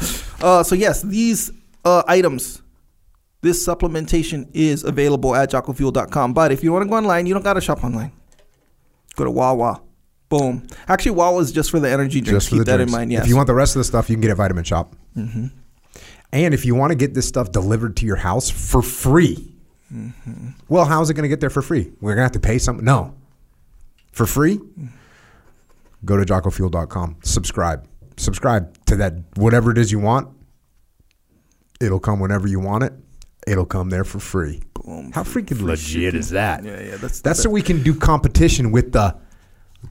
uh, 0.42 0.62
so 0.62 0.74
yes, 0.74 1.02
these 1.02 1.50
uh, 1.84 2.02
items, 2.06 2.62
this 3.40 3.66
supplementation 3.66 4.48
is 4.52 4.84
available 4.84 5.34
at 5.34 5.50
jockofuel.com. 5.50 6.34
But 6.34 6.52
if 6.52 6.62
you 6.62 6.72
want 6.72 6.84
to 6.84 6.88
go 6.88 6.96
online, 6.96 7.26
you 7.26 7.34
don't 7.34 7.42
got 7.42 7.54
to 7.54 7.60
shop 7.60 7.82
online. 7.84 8.12
Go 9.16 9.24
to 9.24 9.30
Wawa. 9.30 9.82
Boom. 10.28 10.66
Actually, 10.86 11.12
Wawa 11.12 11.40
is 11.40 11.50
just 11.50 11.70
for 11.72 11.80
the 11.80 11.90
energy 11.90 12.20
drinks. 12.20 12.44
Just 12.44 12.48
for 12.50 12.56
Keep 12.56 12.66
the 12.66 12.70
that 12.72 12.76
drinks. 12.76 12.92
in 12.92 12.98
mind. 12.98 13.12
Yes. 13.12 13.24
If 13.24 13.28
you 13.30 13.36
want 13.36 13.48
the 13.48 13.54
rest 13.54 13.74
of 13.74 13.80
the 13.80 13.84
stuff, 13.84 14.08
you 14.08 14.14
can 14.16 14.20
get 14.20 14.28
it 14.28 14.32
at 14.32 14.36
Vitamin 14.36 14.62
Shop. 14.64 14.94
Mm-hmm. 15.16 15.46
And 16.32 16.54
if 16.54 16.64
you 16.64 16.74
want 16.74 16.90
to 16.90 16.94
get 16.96 17.14
this 17.14 17.26
stuff 17.26 17.50
delivered 17.50 17.96
to 17.98 18.06
your 18.06 18.16
house 18.16 18.50
for 18.50 18.82
free, 18.82 19.46
Mm-hmm. 19.92 20.50
well, 20.68 20.84
how's 20.84 21.10
it 21.10 21.14
going 21.14 21.24
to 21.24 21.28
get 21.28 21.40
there 21.40 21.50
for 21.50 21.62
free? 21.62 21.90
We're 22.00 22.10
going 22.10 22.18
to 22.18 22.22
have 22.22 22.30
to 22.32 22.38
pay 22.40 22.58
something? 22.58 22.84
No. 22.84 23.12
For 24.12 24.24
free? 24.24 24.60
Go 26.04 26.16
to 26.16 26.24
jockofuel.com. 26.24 27.16
Subscribe. 27.24 27.88
Subscribe 28.16 28.84
to 28.86 28.94
that, 28.96 29.14
whatever 29.34 29.72
it 29.72 29.78
is 29.78 29.90
you 29.90 29.98
want. 29.98 30.28
It'll 31.80 31.98
come 31.98 32.20
whenever 32.20 32.46
you 32.46 32.60
want 32.60 32.84
it. 32.84 32.92
It'll 33.48 33.66
come 33.66 33.90
there 33.90 34.04
for 34.04 34.20
free. 34.20 34.62
Boom. 34.74 35.10
How 35.12 35.24
freaking 35.24 35.56
Free 35.56 35.66
legit 35.66 35.86
shipping. 35.88 36.20
is 36.20 36.30
that? 36.30 36.62
Yeah, 36.62 36.80
yeah. 36.80 36.96
That's 36.96 37.20
That's 37.20 37.42
so 37.42 37.50
we 37.50 37.62
can 37.62 37.82
do 37.82 37.92
competition 37.92 38.70
with 38.70 38.92
the 38.92 39.16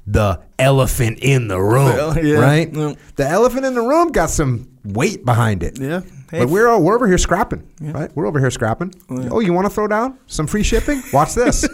the 0.07 0.39
elephant 0.59 1.19
in 1.21 1.47
the 1.49 1.59
room, 1.59 1.85
Well, 1.91 2.17
yeah. 2.23 2.37
right? 2.37 2.73
Yeah. 2.73 2.93
The 3.15 3.27
elephant 3.27 3.65
in 3.65 3.73
the 3.73 3.81
room 3.81 4.11
got 4.13 4.29
some 4.29 4.69
weight 4.85 5.25
behind 5.25 5.61
it. 5.63 5.77
Yeah. 5.79 6.01
Hey, 6.31 6.39
but 6.39 6.49
we're 6.49 6.77
we're 6.79 6.95
over 6.95 7.07
here 7.07 7.17
scrapping, 7.17 7.67
Yeah. 7.81 7.91
right? 7.91 8.11
We're 8.15 8.27
over 8.27 8.39
here 8.39 8.51
scrapping. 8.51 8.93
Oh, 9.09 9.21
yeah. 9.21 9.29
Oh, 9.31 9.39
you 9.39 9.51
want 9.53 9.65
to 9.65 9.73
throw 9.73 9.87
down 9.87 10.17
some 10.27 10.45
free 10.47 10.63
shipping? 10.63 11.01
Watch 11.11 11.33
this. 11.33 11.67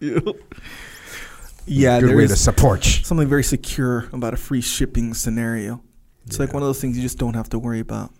yeah, 1.66 2.00
Good 2.00 2.16
way 2.16 2.26
to 2.26 2.36
support. 2.36 2.84
something 2.84 3.28
very 3.28 3.42
secure 3.44 4.08
about 4.12 4.34
a 4.34 4.36
free 4.36 4.60
shipping 4.60 5.14
scenario. 5.14 5.82
It's 6.26 6.38
like 6.38 6.52
one 6.52 6.62
of 6.62 6.68
those 6.68 6.80
things 6.80 6.96
you 6.96 7.02
just 7.02 7.18
don't 7.18 7.34
have 7.34 7.48
to 7.50 7.58
worry 7.58 7.80
about. 7.80 8.12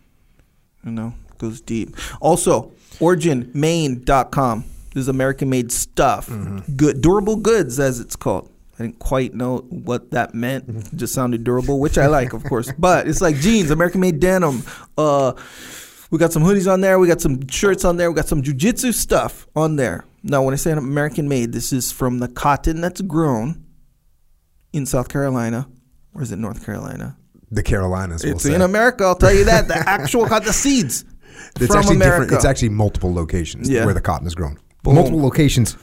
You 0.84 0.90
know, 0.92 1.14
goes 1.38 1.60
deep. 1.60 1.96
Also, 2.20 2.72
originmaine.com. 2.98 4.64
This 4.94 5.02
is 5.02 5.08
American 5.08 5.48
made 5.50 5.70
stuff. 5.70 6.26
Mm-hmm. 6.28 6.74
Good 6.76 7.00
durable 7.00 7.36
goods 7.36 7.78
as 7.78 8.00
it's 8.00 8.16
called. 8.16 8.49
I 8.80 8.84
didn't 8.84 8.98
quite 8.98 9.34
know 9.34 9.58
what 9.68 10.10
that 10.12 10.34
meant. 10.34 10.66
Mm-hmm. 10.66 10.78
It 10.78 10.96
just 10.96 11.12
sounded 11.12 11.44
durable, 11.44 11.80
which 11.80 11.98
I 11.98 12.06
like, 12.06 12.32
of 12.32 12.42
course. 12.44 12.72
But 12.78 13.06
it's 13.08 13.20
like 13.20 13.36
jeans, 13.36 13.70
American 13.70 14.00
made 14.00 14.20
denim. 14.20 14.62
Uh 14.96 15.32
we 16.10 16.18
got 16.18 16.32
some 16.32 16.42
hoodies 16.42 16.70
on 16.70 16.80
there. 16.80 16.98
We 16.98 17.06
got 17.06 17.20
some 17.20 17.46
shirts 17.46 17.84
on 17.84 17.96
there. 17.98 18.10
We 18.10 18.16
got 18.16 18.26
some 18.26 18.42
jujitsu 18.42 18.92
stuff 18.94 19.46
on 19.54 19.76
there. 19.76 20.04
Now, 20.24 20.42
when 20.42 20.52
I 20.54 20.56
say 20.56 20.72
American 20.72 21.28
made, 21.28 21.52
this 21.52 21.72
is 21.72 21.92
from 21.92 22.18
the 22.18 22.26
cotton 22.26 22.80
that's 22.80 23.00
grown 23.00 23.64
in 24.72 24.86
South 24.86 25.08
Carolina. 25.08 25.68
Or 26.14 26.22
is 26.22 26.32
it 26.32 26.38
North 26.40 26.64
Carolina? 26.66 27.16
The 27.52 27.62
Carolinas. 27.62 28.24
We'll 28.24 28.32
It's 28.34 28.42
say. 28.42 28.54
in 28.54 28.62
America. 28.62 29.04
I'll 29.04 29.14
tell 29.14 29.32
you 29.32 29.44
that. 29.44 29.68
The 29.68 29.76
actual 29.88 30.26
cotton, 30.26 30.46
the 30.48 30.52
seeds 30.52 31.04
It's 31.56 31.66
from 31.66 31.76
actually 31.76 31.96
America. 31.96 32.22
different. 32.22 32.32
It's 32.32 32.44
actually 32.44 32.70
multiple 32.70 33.14
locations 33.14 33.68
Yeah. 33.68 33.84
where 33.84 33.94
the 33.94 34.00
cotton 34.00 34.26
is 34.26 34.34
grown. 34.34 34.58
Boom. 34.82 34.96
Multiple 34.96 35.22
locations 35.22 35.76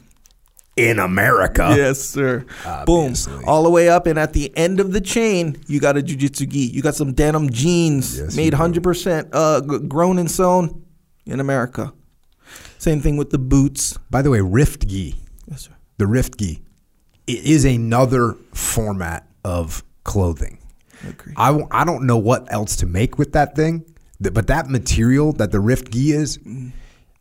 in 0.78 1.00
America. 1.00 1.74
Yes, 1.76 2.00
sir. 2.02 2.46
Boom. 2.86 3.14
All 3.46 3.64
the 3.64 3.70
way 3.70 3.90
up, 3.90 4.06
and 4.08 4.18
at 4.18 4.34
the 4.34 4.56
end 4.56 4.80
of 4.80 4.94
the 4.94 5.02
chain, 5.02 5.58
you 5.68 5.80
got 5.80 5.98
a 5.98 6.02
jujitsu 6.02 6.48
gi. 6.48 6.60
You 6.60 6.82
got 6.82 6.96
some 6.96 7.14
denim 7.14 7.50
jeans 7.50 8.18
Yes, 8.20 8.36
made 8.38 8.54
hundred 8.54 8.84
percent 8.84 9.30
uh 9.34 9.62
g- 9.62 9.80
grown 9.88 10.18
and 10.20 10.30
sewn 10.30 10.84
in 11.26 11.40
America. 11.40 11.94
Same 12.78 13.02
thing 13.02 13.18
with 13.18 13.32
the 13.32 13.40
boots. 13.40 13.98
By 14.10 14.22
the 14.22 14.30
way, 14.30 14.40
Rift 14.42 14.88
Gi. 14.88 15.16
Yes, 15.50 15.62
sir. 15.64 15.72
the 15.98 16.08
Rift 16.08 16.38
Gi 16.40 16.62
it 17.28 17.44
is 17.44 17.66
another 17.66 18.38
format 18.54 19.28
of 19.44 19.84
clothing. 20.06 20.60
I. 21.04 21.10
I, 21.36 21.48
w- 21.48 21.68
I 21.72 21.84
don't 21.84 22.06
know 22.08 22.18
what 22.18 22.52
else 22.52 22.78
to 22.78 22.86
make 22.86 23.18
with 23.18 23.34
that 23.34 23.54
thing, 23.56 23.84
but 24.22 24.48
that 24.48 24.70
material 24.70 25.34
that 25.34 25.52
the 25.52 25.60
Rift 25.60 25.92
Gi 25.92 26.12
is, 26.14 26.40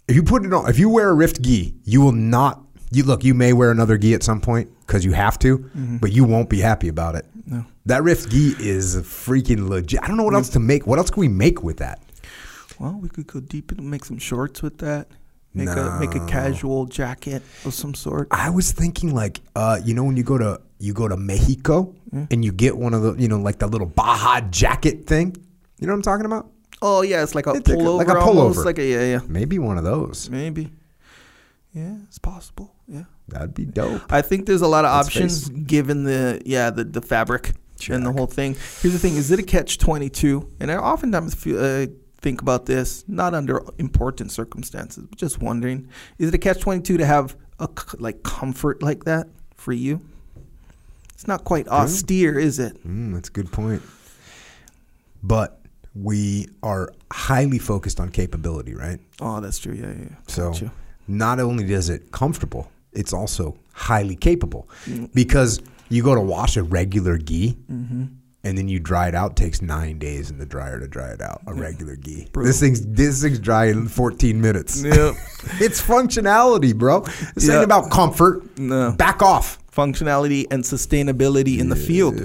if 0.06 0.14
you 0.14 0.22
put 0.22 0.44
it 0.44 0.52
on, 0.52 0.70
if 0.70 0.78
you 0.78 0.88
wear 0.88 1.08
a 1.10 1.14
Rift 1.14 1.42
Gi, 1.42 1.74
you 1.84 2.00
will 2.00 2.12
not. 2.12 2.62
You 2.96 3.04
look, 3.04 3.24
you 3.24 3.34
may 3.34 3.52
wear 3.52 3.70
another 3.70 3.98
gi 3.98 4.14
at 4.14 4.22
some 4.22 4.40
point 4.40 4.70
because 4.86 5.04
you 5.04 5.12
have 5.12 5.38
to, 5.40 5.58
but 6.00 6.12
you 6.12 6.24
won't 6.24 6.48
be 6.48 6.60
happy 6.60 6.88
about 6.88 7.14
it. 7.14 7.26
No. 7.46 7.64
That 7.84 8.02
Rift 8.02 8.30
Gi 8.30 8.54
is 8.58 8.96
freaking 8.96 9.68
legit. 9.68 10.02
I 10.02 10.08
don't 10.08 10.16
know 10.16 10.22
what 10.24 10.34
else 10.34 10.48
to 10.50 10.58
make. 10.60 10.86
What 10.86 10.98
else 10.98 11.10
can 11.10 11.20
we 11.20 11.28
make 11.28 11.62
with 11.62 11.76
that? 11.76 12.00
Well, 12.78 12.98
we 13.00 13.10
could 13.10 13.26
go 13.26 13.40
deep 13.40 13.70
and 13.72 13.90
make 13.90 14.04
some 14.06 14.16
shorts 14.18 14.62
with 14.62 14.78
that. 14.78 15.08
Make 15.52 15.68
a 15.68 15.98
make 16.00 16.14
a 16.14 16.26
casual 16.26 16.86
jacket 16.86 17.42
of 17.66 17.74
some 17.74 17.92
sort. 17.94 18.28
I 18.30 18.48
was 18.50 18.72
thinking 18.72 19.14
like, 19.14 19.40
uh, 19.54 19.78
you 19.84 19.92
know, 19.92 20.04
when 20.04 20.16
you 20.16 20.22
go 20.22 20.38
to 20.38 20.60
you 20.78 20.94
go 20.94 21.06
to 21.06 21.16
Mexico 21.18 21.94
and 22.30 22.42
you 22.44 22.50
get 22.50 22.78
one 22.78 22.94
of 22.94 23.02
the, 23.02 23.14
you 23.16 23.28
know, 23.28 23.38
like 23.38 23.58
the 23.58 23.66
little 23.66 23.86
Baja 23.86 24.40
jacket 24.50 25.06
thing. 25.06 25.36
You 25.78 25.86
know 25.86 25.92
what 25.92 25.96
I'm 25.98 26.02
talking 26.02 26.24
about? 26.24 26.50
Oh 26.80 27.02
yeah, 27.02 27.22
it's 27.22 27.34
like 27.34 27.46
a 27.46 27.52
It's 27.52 27.68
like 27.68 27.78
a- 27.78 27.80
pullover. 27.82 27.98
like 27.98 28.08
a 28.08 28.18
almost, 28.18 28.58
pullover. 28.60 28.64
Like 28.64 28.78
a 28.78 28.84
yeah, 28.86 29.04
yeah. 29.04 29.20
Maybe 29.28 29.58
one 29.58 29.76
of 29.76 29.84
those. 29.84 30.30
Maybe. 30.30 30.70
Yeah, 31.76 31.96
it's 32.04 32.18
possible. 32.18 32.74
Yeah. 32.88 33.04
That'd 33.28 33.52
be 33.52 33.66
dope. 33.66 34.10
I 34.10 34.22
think 34.22 34.46
there's 34.46 34.62
a 34.62 34.66
lot 34.66 34.86
of 34.86 34.96
Let's 34.96 35.08
options 35.08 35.50
given 35.50 36.04
the 36.04 36.40
yeah 36.46 36.70
the, 36.70 36.84
the 36.84 37.02
fabric 37.02 37.52
and 37.90 38.06
the 38.06 38.12
whole 38.12 38.26
thing. 38.26 38.54
Here's 38.80 38.94
the 38.94 38.98
thing: 38.98 39.16
is 39.16 39.30
it 39.30 39.38
a 39.38 39.42
catch 39.42 39.76
twenty 39.76 40.08
two? 40.08 40.50
And 40.58 40.72
I 40.72 40.76
oftentimes 40.76 41.34
feel 41.34 41.62
uh, 41.62 41.86
think 42.18 42.40
about 42.40 42.64
this, 42.64 43.04
not 43.06 43.34
under 43.34 43.62
important 43.76 44.32
circumstances, 44.32 45.04
but 45.04 45.18
just 45.18 45.42
wondering: 45.42 45.88
Is 46.16 46.28
it 46.28 46.34
a 46.34 46.38
catch 46.38 46.60
twenty 46.60 46.80
two 46.80 46.96
to 46.96 47.04
have 47.04 47.36
a 47.58 47.68
like 47.98 48.22
comfort 48.22 48.82
like 48.82 49.04
that 49.04 49.28
for 49.54 49.74
you? 49.74 50.00
It's 51.12 51.28
not 51.28 51.44
quite 51.44 51.68
austere, 51.68 52.38
is 52.38 52.58
it? 52.58 52.82
Mm, 52.86 53.12
that's 53.12 53.28
a 53.28 53.32
good 53.32 53.52
point. 53.52 53.82
But 55.22 55.60
we 55.94 56.48
are 56.62 56.90
highly 57.12 57.58
focused 57.58 58.00
on 58.00 58.08
capability, 58.08 58.74
right? 58.74 58.98
Oh, 59.20 59.42
that's 59.42 59.58
true. 59.58 59.74
Yeah, 59.74 59.88
yeah. 59.88 60.04
yeah. 60.10 60.16
So 60.26 60.52
Got 60.52 60.60
you. 60.62 60.70
Not 61.08 61.38
only 61.40 61.64
does 61.64 61.88
it 61.88 62.10
comfortable, 62.12 62.70
it's 62.92 63.12
also 63.12 63.56
highly 63.74 64.16
capable 64.16 64.68
because 65.14 65.60
you 65.88 66.02
go 66.02 66.14
to 66.14 66.20
wash 66.20 66.56
a 66.56 66.62
regular 66.62 67.18
gi 67.18 67.56
Mm-hmm. 67.70 68.04
and 68.44 68.56
then 68.58 68.68
you 68.68 68.78
dry 68.80 69.08
it 69.08 69.14
out. 69.14 69.32
It 69.32 69.36
takes 69.36 69.60
nine 69.62 69.98
days 69.98 70.30
in 70.30 70.38
the 70.38 70.46
dryer 70.46 70.80
to 70.80 70.88
dry 70.88 71.08
it 71.10 71.20
out. 71.20 71.42
A 71.46 71.54
regular 71.54 71.96
gi. 71.96 72.28
Bro. 72.32 72.44
This 72.44 72.58
thing's 72.60 72.84
this 72.86 73.22
thing's 73.22 73.38
dry 73.38 73.66
in 73.66 73.86
14 73.88 74.40
minutes. 74.40 74.82
Yep. 74.82 74.94
it's 75.60 75.80
functionality, 75.82 76.74
bro. 76.74 77.00
This 77.34 77.46
Yeah. 77.48 77.56
ain't 77.56 77.64
about 77.64 77.90
comfort. 77.90 78.58
No. 78.58 78.92
Back 78.92 79.22
off. 79.22 79.58
functionality 79.70 80.46
and 80.50 80.64
sustainability 80.64 81.58
in 81.58 81.68
the 81.68 81.76
field. 81.76 82.16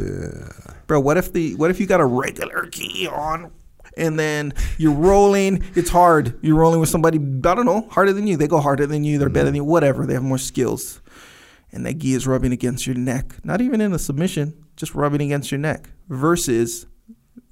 Bro, 0.88 1.02
what 1.02 1.18
if 1.18 1.34
the 1.34 1.54
what 1.56 1.70
if 1.70 1.80
you 1.82 1.86
got 1.86 2.00
a 2.02 2.06
regular 2.06 2.66
gi 2.68 3.08
on 3.08 3.52
and 3.98 4.18
then 4.20 4.54
you're 4.78 4.94
rolling, 4.94 5.64
it's 5.76 5.90
hard. 5.90 6.38
You're 6.42 6.58
rolling 6.58 6.80
with 6.80 6.90
somebody 6.90 7.18
I 7.18 7.56
don't 7.56 7.66
know, 7.66 7.88
harder 7.92 8.14
than 8.14 8.28
you. 8.28 8.38
They 8.38 8.48
go 8.48 8.60
harder 8.60 8.86
than 8.88 9.04
you, 9.04 9.18
they're 9.18 9.30
better 9.30 9.46
than 9.46 9.56
you, 9.56 9.64
whatever. 9.64 10.06
They 10.06 10.14
have 10.14 10.24
more 10.24 10.38
skills. 10.38 11.02
And 11.74 11.86
that 11.86 12.00
gi 12.00 12.14
is 12.14 12.28
rubbing 12.28 12.52
against 12.52 12.86
your 12.86 12.96
neck. 12.98 13.34
Not 13.46 13.62
even 13.62 13.80
in 13.82 13.94
a 13.94 14.00
submission, 14.00 14.66
just 14.76 14.94
rubbing 14.94 15.22
against 15.22 15.52
your 15.52 15.60
neck. 15.60 15.90
Versus 16.10 16.86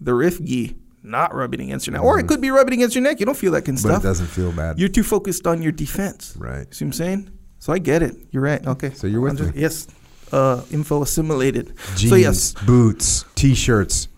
the 0.01 0.13
Rift 0.13 0.43
Gi 0.43 0.75
not 1.01 1.33
rubbing 1.33 1.61
against 1.61 1.87
your 1.87 1.93
neck. 1.93 2.03
Or 2.03 2.19
it 2.19 2.27
could 2.27 2.41
be 2.41 2.51
rubbing 2.51 2.73
against 2.73 2.93
your 2.95 3.01
neck. 3.03 3.21
You 3.21 3.25
don't 3.25 3.37
feel 3.37 3.53
that 3.53 3.63
kind 3.63 3.77
of 3.77 3.83
But 3.83 3.89
stuff. 3.91 4.03
it 4.03 4.07
doesn't 4.07 4.27
feel 4.27 4.51
bad. 4.51 4.77
You're 4.77 4.89
too 4.89 5.03
focused 5.03 5.47
on 5.47 5.61
your 5.61 5.71
defense. 5.71 6.35
Right. 6.37 6.71
See 6.73 6.83
what 6.83 6.89
I'm 6.89 6.93
saying? 6.93 7.31
So 7.59 7.71
I 7.71 7.79
get 7.79 8.01
it. 8.03 8.15
You're 8.31 8.43
right. 8.43 8.65
Okay. 8.67 8.91
So 8.91 9.07
you're 9.07 9.21
with 9.21 9.37
just- 9.37 9.55
me. 9.55 9.61
Yes. 9.61 9.87
Uh, 10.31 10.61
info 10.71 11.01
assimilated. 11.01 11.73
Jeans, 11.95 12.09
So 12.09 12.15
yes. 12.15 12.53
boots, 12.65 13.23
t-shirts. 13.35 14.09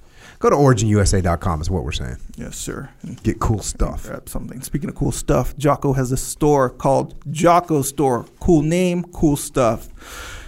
Go 0.41 0.49
to 0.49 0.55
originusa.com 0.55 1.61
is 1.61 1.69
what 1.69 1.83
we're 1.83 1.91
saying. 1.91 2.17
Yes, 2.35 2.57
sir. 2.57 2.89
Get 3.21 3.39
cool 3.39 3.59
stuff. 3.59 4.07
Grab 4.07 4.27
something. 4.27 4.61
Speaking 4.61 4.89
of 4.89 4.95
cool 4.95 5.11
stuff, 5.11 5.55
Jocko 5.55 5.93
has 5.93 6.11
a 6.11 6.17
store 6.17 6.71
called 6.71 7.13
Jocko 7.31 7.83
Store. 7.83 8.25
Cool 8.39 8.63
name, 8.63 9.03
cool 9.13 9.37
stuff. 9.37 9.87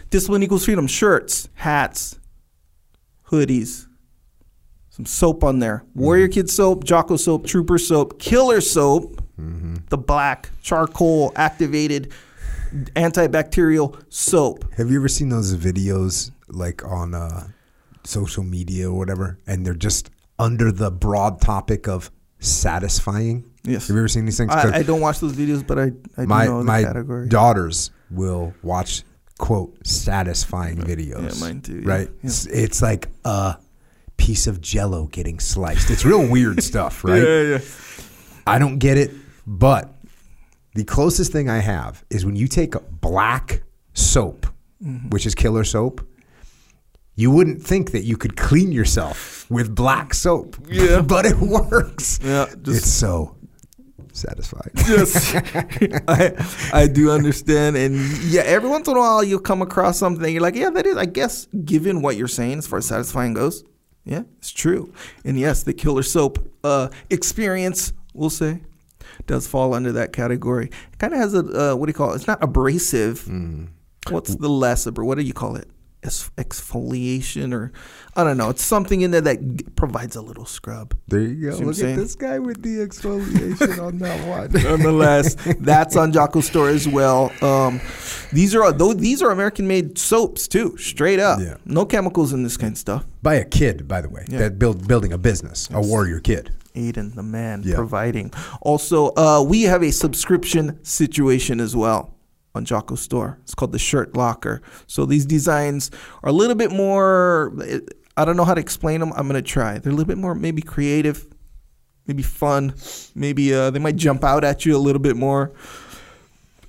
Discipline 0.10 0.41
equals 0.41 0.65
freedom 0.65 0.88
shirts, 0.88 1.48
hats, 1.53 2.20
hoodies, 3.28 3.86
some 4.90 5.06
soap 5.06 5.44
on 5.44 5.60
there. 5.60 5.84
Warrior 5.94 6.28
Kid 6.28 6.49
soap, 6.49 6.84
Jocko 6.84 7.15
soap, 7.15 7.45
Trooper 7.45 7.78
soap, 7.78 8.20
Killer 8.20 8.61
soap, 8.61 9.22
the 9.90 9.98
black 9.98 10.49
charcoal 10.64 11.32
activated 11.36 12.11
antibacterial 12.95 14.02
soap. 14.10 14.65
Have 14.78 14.90
you 14.90 14.98
ever 14.98 15.07
seen 15.07 15.30
those 15.30 15.56
videos 15.56 16.32
like 16.48 16.84
on 16.84 17.14
uh, 17.14 17.48
social 18.05 18.43
media 18.43 18.89
or 18.89 18.97
whatever, 18.97 19.39
and 19.47 19.65
they're 19.65 19.73
just 19.73 20.09
under 20.39 20.71
the 20.71 20.91
broad 20.91 21.39
topic 21.41 21.88
of 21.88 22.11
satisfying? 22.39 23.43
Yes. 23.63 23.88
Have 23.88 23.95
you 23.95 24.01
ever 24.01 24.07
seen 24.07 24.25
these 24.25 24.38
things? 24.38 24.51
I, 24.51 24.80
I 24.80 24.84
don't 24.84 24.99
watch 25.01 25.19
those 25.19 25.34
videos, 25.34 25.65
but 25.65 25.80
I, 25.80 25.84
I 26.17 26.21
do 26.23 26.27
my 26.27 26.47
my 26.47 26.84
category. 26.84 27.27
daughters 27.30 27.91
will 28.11 28.53
watch 28.61 29.03
quote 29.39 29.75
satisfying 29.88 30.77
videos. 30.77 31.35
Yeah, 31.39 31.45
mine 31.47 31.61
too, 31.61 31.80
yeah. 31.80 31.89
Right? 31.89 32.09
Yeah. 32.09 32.27
It's, 32.27 32.45
it's 32.47 32.81
like 32.81 33.07
a 33.25 33.57
piece 34.17 34.47
of 34.47 34.59
Jello 34.61 35.07
getting 35.07 35.39
sliced. 35.39 35.89
It's 35.89 36.03
real 36.05 36.27
weird 36.30 36.61
stuff, 36.71 37.03
right? 37.03 37.23
Yeah, 37.23 37.41
yeah. 37.41 37.59
I 38.45 38.59
don't 38.59 38.77
get 38.80 38.97
it, 38.97 39.11
but 39.47 39.89
the 40.75 40.84
closest 40.84 41.31
thing 41.31 41.49
I 41.49 41.59
have 41.59 42.03
is 42.09 42.25
when 42.25 42.35
you 42.35 42.47
take 42.47 42.73
black 43.01 43.63
soap, 43.93 44.47
Mm-hmm. 44.84 45.11
which 45.11 45.25
is 45.25 45.34
killer 45.34 45.63
soap. 45.63 46.05
You 47.15 47.30
wouldn't 47.31 47.61
think 47.61 47.91
that 47.91 48.03
you 48.03 48.18
could 48.18 48.35
clean 48.35 48.72
yourself 48.72 49.45
with 49.49 49.76
black 49.76 50.14
soap, 50.14 50.56
Yeah. 50.68 51.02
but 51.07 51.26
it 51.26 51.38
works. 51.38 52.19
Yeah, 52.23 52.48
it's 52.65 52.90
so 52.90 53.35
satisfying. 54.14 54.72
Yes, 54.88 55.34
I 56.07 56.45
I 56.73 56.88
do 56.88 57.11
understand, 57.11 57.76
and 57.77 57.95
yeah, 58.23 58.41
every 58.41 58.69
once 58.69 58.88
in 58.88 58.95
a 58.95 58.99
while 58.99 59.23
you'll 59.23 59.40
come 59.40 59.61
across 59.61 59.98
something 59.99 60.31
you're 60.34 60.41
like, 60.41 60.56
yeah, 60.56 60.69
that 60.72 60.85
is. 60.85 60.98
I 60.98 61.06
guess 61.06 61.48
given 61.65 62.02
what 62.02 62.15
you're 62.15 62.27
saying 62.27 62.57
as 62.60 62.68
far 62.68 62.80
as 62.80 62.88
satisfying 62.88 63.34
goes, 63.34 63.64
yeah, 64.06 64.23
it's 64.40 64.52
true. 64.52 64.91
And 65.23 65.40
yes, 65.40 65.64
the 65.64 65.73
killer 65.73 66.03
soap 66.03 66.40
uh, 66.64 66.90
experience, 67.11 67.94
we'll 68.14 68.30
say, 68.31 68.61
does 69.27 69.48
fall 69.48 69.73
under 69.73 69.91
that 69.94 70.14
category. 70.14 70.68
It 70.94 70.98
kind 70.99 71.14
of 71.14 71.19
has 71.19 71.34
a 71.35 71.40
uh, 71.40 71.76
what 71.76 71.85
do 71.85 71.90
you 71.91 71.94
call 71.95 72.14
it? 72.14 72.15
It's 72.15 72.27
not 72.27 72.44
abrasive. 72.44 73.27
What's 74.10 74.35
the 74.35 74.49
less 74.49 74.85
abra- 74.88 75.06
What 75.06 75.18
do 75.18 75.23
you 75.23 75.34
call 75.34 75.56
it? 75.56 75.68
Exfoliation 76.03 77.53
or 77.53 77.71
I 78.15 78.23
don't 78.23 78.38
know. 78.38 78.49
It's 78.49 78.63
something 78.63 79.01
in 79.01 79.11
there 79.11 79.21
that 79.21 79.39
g- 79.57 79.65
provides 79.75 80.15
a 80.15 80.21
little 80.21 80.45
scrub. 80.45 80.95
There 81.07 81.19
you 81.21 81.49
go. 81.49 81.57
See 81.57 81.63
Look 81.63 81.80
at 81.80 81.95
this 81.95 82.15
guy 82.15 82.39
with 82.39 82.61
the 82.61 82.77
exfoliation 82.77 83.80
on 83.84 83.97
that 83.99 84.27
one. 84.27 84.51
nonetheless, 84.63 85.35
that's 85.59 85.95
on 85.95 86.11
Jocko 86.11 86.41
Store 86.41 86.69
as 86.69 86.88
well. 86.88 87.31
Um, 87.43 87.81
these 88.31 88.55
are 88.55 88.71
though 88.71 88.93
these 88.93 89.21
are 89.21 89.31
American 89.31 89.68
made 89.68 89.97
soaps 89.97 90.47
too, 90.47 90.78
straight 90.78 91.19
up. 91.19 91.39
Yeah. 91.39 91.57
No 91.65 91.86
chemicals 91.86 92.34
in 92.34 92.44
this 92.44 92.57
kind 92.57 92.73
of 92.73 92.78
stuff. 92.78 93.05
By 93.21 93.36
a 93.36 93.45
kid, 93.45 93.87
by 93.87 94.02
the 94.02 94.10
way, 94.10 94.26
Yeah. 94.29 94.39
that 94.39 94.60
build 94.60 94.87
building 94.87 95.13
a 95.13 95.18
business, 95.18 95.69
a 95.71 95.81
warrior 95.81 96.19
kid. 96.19 96.52
Aiden, 96.76 97.13
the 97.15 97.23
man, 97.23 97.61
Yeah. 97.63 97.76
providing. 97.76 98.31
Also, 98.61 99.11
uh, 99.15 99.44
we 99.47 99.63
have 99.63 99.84
a 99.84 99.91
subscription 99.91 100.79
situation 100.84 101.60
as 101.60 101.76
well 101.76 102.15
on 102.56 102.65
Jocko 102.65 102.96
Store. 102.96 103.40
It's 103.44 103.56
called 103.56 103.72
the 103.72 103.80
Shirt 103.80 104.15
Locker. 104.15 104.62
So 104.88 105.06
these 105.06 105.26
designs 105.26 105.91
are 106.23 106.30
a 106.30 106.34
little 106.34 106.56
bit 106.56 106.72
more. 106.72 107.54
I 108.15 108.26
don't 108.26 108.38
know 108.38 108.46
how 108.46 108.54
to 108.54 108.62
explain 108.62 108.99
them. 108.99 109.12
I'm 109.15 109.28
gonna 109.28 109.41
try. 109.41 109.80
They're 109.80 109.91
a 109.91 109.96
little 109.96 110.07
bit 110.07 110.18
more 110.18 110.36
maybe 110.36 110.62
creative, 110.62 111.26
maybe 112.07 112.23
fun, 112.23 112.76
maybe 113.15 113.54
uh, 113.54 113.72
they 113.72 113.80
might 113.80 113.96
jump 113.96 114.23
out 114.23 114.44
at 114.44 114.65
you 114.65 114.76
a 114.76 114.80
little 114.80 115.02
bit 115.02 115.15
more. 115.15 115.52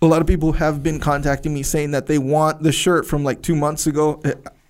A 0.00 0.06
lot 0.06 0.20
of 0.20 0.26
people 0.26 0.52
have 0.52 0.82
been 0.82 1.00
contacting 1.00 1.54
me 1.54 1.62
saying 1.62 1.92
that 1.92 2.06
they 2.06 2.18
want 2.18 2.62
the 2.62 2.72
shirt 2.72 3.06
from 3.06 3.24
like 3.24 3.42
two 3.42 3.56
months 3.56 3.86
ago. 3.86 4.20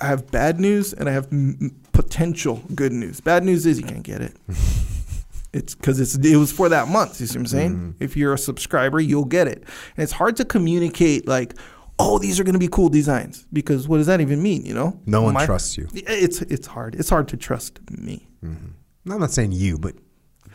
I 0.00 0.06
have 0.06 0.30
bad 0.30 0.60
news 0.60 0.92
and 0.92 1.08
I 1.08 1.12
have 1.12 1.26
m- 1.32 1.74
potential 1.92 2.62
good 2.74 2.92
news. 2.92 3.20
Bad 3.20 3.44
news 3.44 3.66
is 3.66 3.80
you 3.80 3.86
can't 3.86 4.02
get 4.02 4.20
it. 4.20 4.36
It's 5.54 5.74
because 5.74 6.00
it's 6.00 6.16
it 6.16 6.36
was 6.36 6.52
for 6.52 6.68
that 6.68 6.88
month. 6.88 7.20
You 7.20 7.26
see 7.26 7.38
what 7.38 7.42
I'm 7.42 7.46
saying? 7.46 7.70
Mm-hmm. 7.74 7.90
If 8.04 8.16
you're 8.16 8.34
a 8.34 8.38
subscriber, 8.38 9.00
you'll 9.00 9.24
get 9.24 9.46
it. 9.48 9.58
And 9.96 10.02
it's 10.04 10.12
hard 10.12 10.36
to 10.36 10.44
communicate 10.44 11.26
like, 11.28 11.54
oh, 11.98 12.18
these 12.18 12.40
are 12.40 12.44
going 12.44 12.54
to 12.54 12.58
be 12.58 12.68
cool 12.68 12.88
designs 12.88 13.46
because 13.52 13.86
what 13.88 13.98
does 13.98 14.06
that 14.08 14.20
even 14.20 14.42
mean? 14.42 14.66
You 14.66 14.74
know? 14.74 15.00
No 15.06 15.22
one 15.22 15.34
My- 15.34 15.46
trusts 15.46 15.78
you. 15.78 15.88
It's 15.94 16.42
it's 16.42 16.66
hard. 16.66 16.94
It's 16.96 17.08
hard 17.08 17.28
to 17.28 17.36
trust 17.36 17.78
me. 17.90 18.28
I'm 18.42 18.74
not 19.06 19.30
saying 19.30 19.52
you, 19.52 19.78
but 19.78 19.94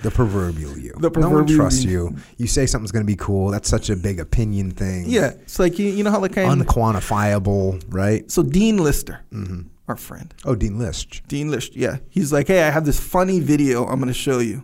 the 0.01 0.11
proverbial 0.11 0.77
you. 0.77 0.93
The 0.99 1.09
no 1.11 1.29
one 1.29 1.45
trusts 1.47 1.83
you. 1.83 2.15
you. 2.37 2.47
Say 2.47 2.65
something's 2.65 2.91
going 2.91 3.05
to 3.05 3.11
be 3.11 3.15
cool. 3.17 3.51
That's 3.51 3.67
such 3.69 3.89
a 3.89 3.95
big 3.95 4.19
opinion 4.19 4.71
thing. 4.71 5.05
Yeah, 5.07 5.31
it's 5.41 5.59
like 5.59 5.77
you, 5.79 5.87
you 5.89 6.03
know 6.03 6.11
how 6.11 6.19
like 6.19 6.33
kind 6.33 6.61
Unquantifiable, 6.61 7.83
right? 7.89 8.29
so 8.29 8.43
Dean 8.43 8.77
Lister, 8.77 9.21
Mm-hmm. 9.31 9.61
our 9.87 9.95
friend. 9.95 10.33
Oh, 10.45 10.55
Dean 10.55 10.77
List. 10.79 11.21
Dean 11.27 11.51
Lister, 11.51 11.77
yeah, 11.79 11.97
he's 12.09 12.31
like, 12.31 12.47
hey, 12.47 12.63
I 12.63 12.69
have 12.69 12.85
this 12.85 12.99
funny 12.99 13.39
video 13.39 13.85
I'm 13.85 13.99
gonna 13.99 14.13
show 14.13 14.39
you, 14.39 14.63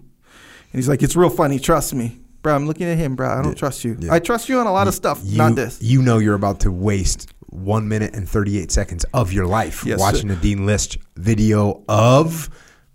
he's 0.75 0.87
like, 0.89 1.03
it's 1.03 1.15
real 1.15 1.29
funny, 1.29 1.59
trust 1.59 1.93
me, 1.93 2.19
bro. 2.41 2.55
I'm 2.55 2.67
looking 2.67 2.87
at 2.87 2.97
him, 2.97 3.15
bro. 3.15 3.29
I 3.29 3.41
don't 3.41 3.57
trust 3.57 3.83
you. 3.83 3.97
yeah. 3.99 4.13
I 4.13 4.19
trust 4.19 4.49
you 4.49 4.59
on 4.59 4.67
a 4.67 4.71
lot 4.71 4.87
of 4.87 4.93
stuff, 4.93 5.21
You, 5.23 5.37
not 5.37 5.55
this. 5.55 5.81
You 5.81 6.01
know 6.01 6.17
you're 6.19 6.35
about 6.35 6.59
to 6.61 6.71
waste 6.71 7.31
one 7.49 7.87
minute 7.87 8.13
and 8.13 8.27
38 8.27 8.71
seconds 8.71 9.05
of 9.13 9.31
your 9.31 9.45
life 9.47 9.85
Yes, 9.85 9.99
watching 9.99 10.29
sir. 10.29 10.35
a 10.35 10.37
Dean 10.37 10.65
List 10.65 10.97
video 11.15 11.83
of 11.87 12.49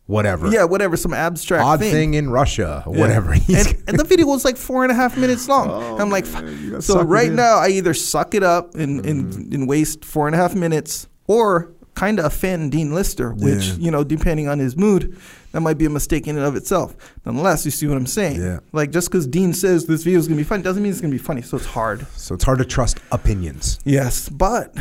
whatever. 0.06 0.48
Yeah, 0.48 0.64
whatever, 0.64 0.96
some 0.96 1.14
abstract 1.14 1.64
Odd 1.64 1.78
thing. 1.78 1.92
thing 1.92 2.14
in 2.14 2.30
Russia, 2.30 2.82
or 2.86 2.94
Yeah. 2.94 3.00
whatever. 3.00 3.32
And, 3.32 3.82
and 3.86 3.98
the 3.98 4.04
video 4.04 4.26
was 4.26 4.44
like 4.44 4.56
four 4.56 4.82
and 4.82 4.90
a 4.92 4.94
half 4.94 5.16
minutes 5.16 5.48
long. 5.48 6.00
I'm 6.00 6.10
like, 6.10 6.26
Oh, 6.34 6.80
so 6.80 7.02
right. 7.02 7.30
Mm. 7.30 7.36
now 7.36 7.56
I 7.58 7.68
either 7.68 7.94
suck 7.94 8.34
it 8.34 8.42
up 8.42 8.74
and, 8.74 9.06
and, 9.06 9.52
and 9.54 9.68
waste 9.68 10.04
four 10.04 10.26
and 10.26 10.34
a 10.34 10.38
half 10.38 10.54
minutes, 10.54 11.06
or 11.28 11.72
kind 12.00 12.18
of 12.18 12.24
offend 12.24 12.72
Dean 12.72 12.94
Lister, 12.94 13.32
which 13.32 13.66
Yeah. 13.68 13.74
you 13.84 13.90
know, 13.90 14.02
depending 14.04 14.48
on 14.48 14.58
his 14.58 14.74
mood, 14.76 15.16
that 15.52 15.60
might 15.60 15.76
be 15.78 15.84
a 15.84 15.90
mistake 15.90 16.26
in 16.28 16.36
and 16.38 16.46
of 16.46 16.56
itself. 16.56 16.96
Nonetheless, 17.26 17.64
you 17.66 17.70
see 17.70 17.86
what 17.86 17.96
I'm 17.96 18.06
saying? 18.06 18.40
Yeah. 18.40 18.60
Like 18.72 18.90
just 18.90 19.08
because 19.10 19.26
Dean 19.26 19.52
says 19.52 19.84
this 19.86 20.02
video 20.04 20.18
is 20.18 20.26
gonna 20.28 20.38
be 20.38 20.44
fun 20.44 20.62
doesn't 20.62 20.82
mean 20.82 20.92
it's 20.92 21.00
gonna 21.02 21.12
be 21.12 21.18
funny. 21.30 21.42
So 21.42 21.56
it's 21.58 21.66
hard. 21.66 22.06
so 22.16 22.34
it's 22.34 22.44
hard 22.44 22.58
to 22.58 22.64
trust 22.64 22.98
opinions. 23.12 23.78
Yes, 23.84 24.28
but 24.28 24.74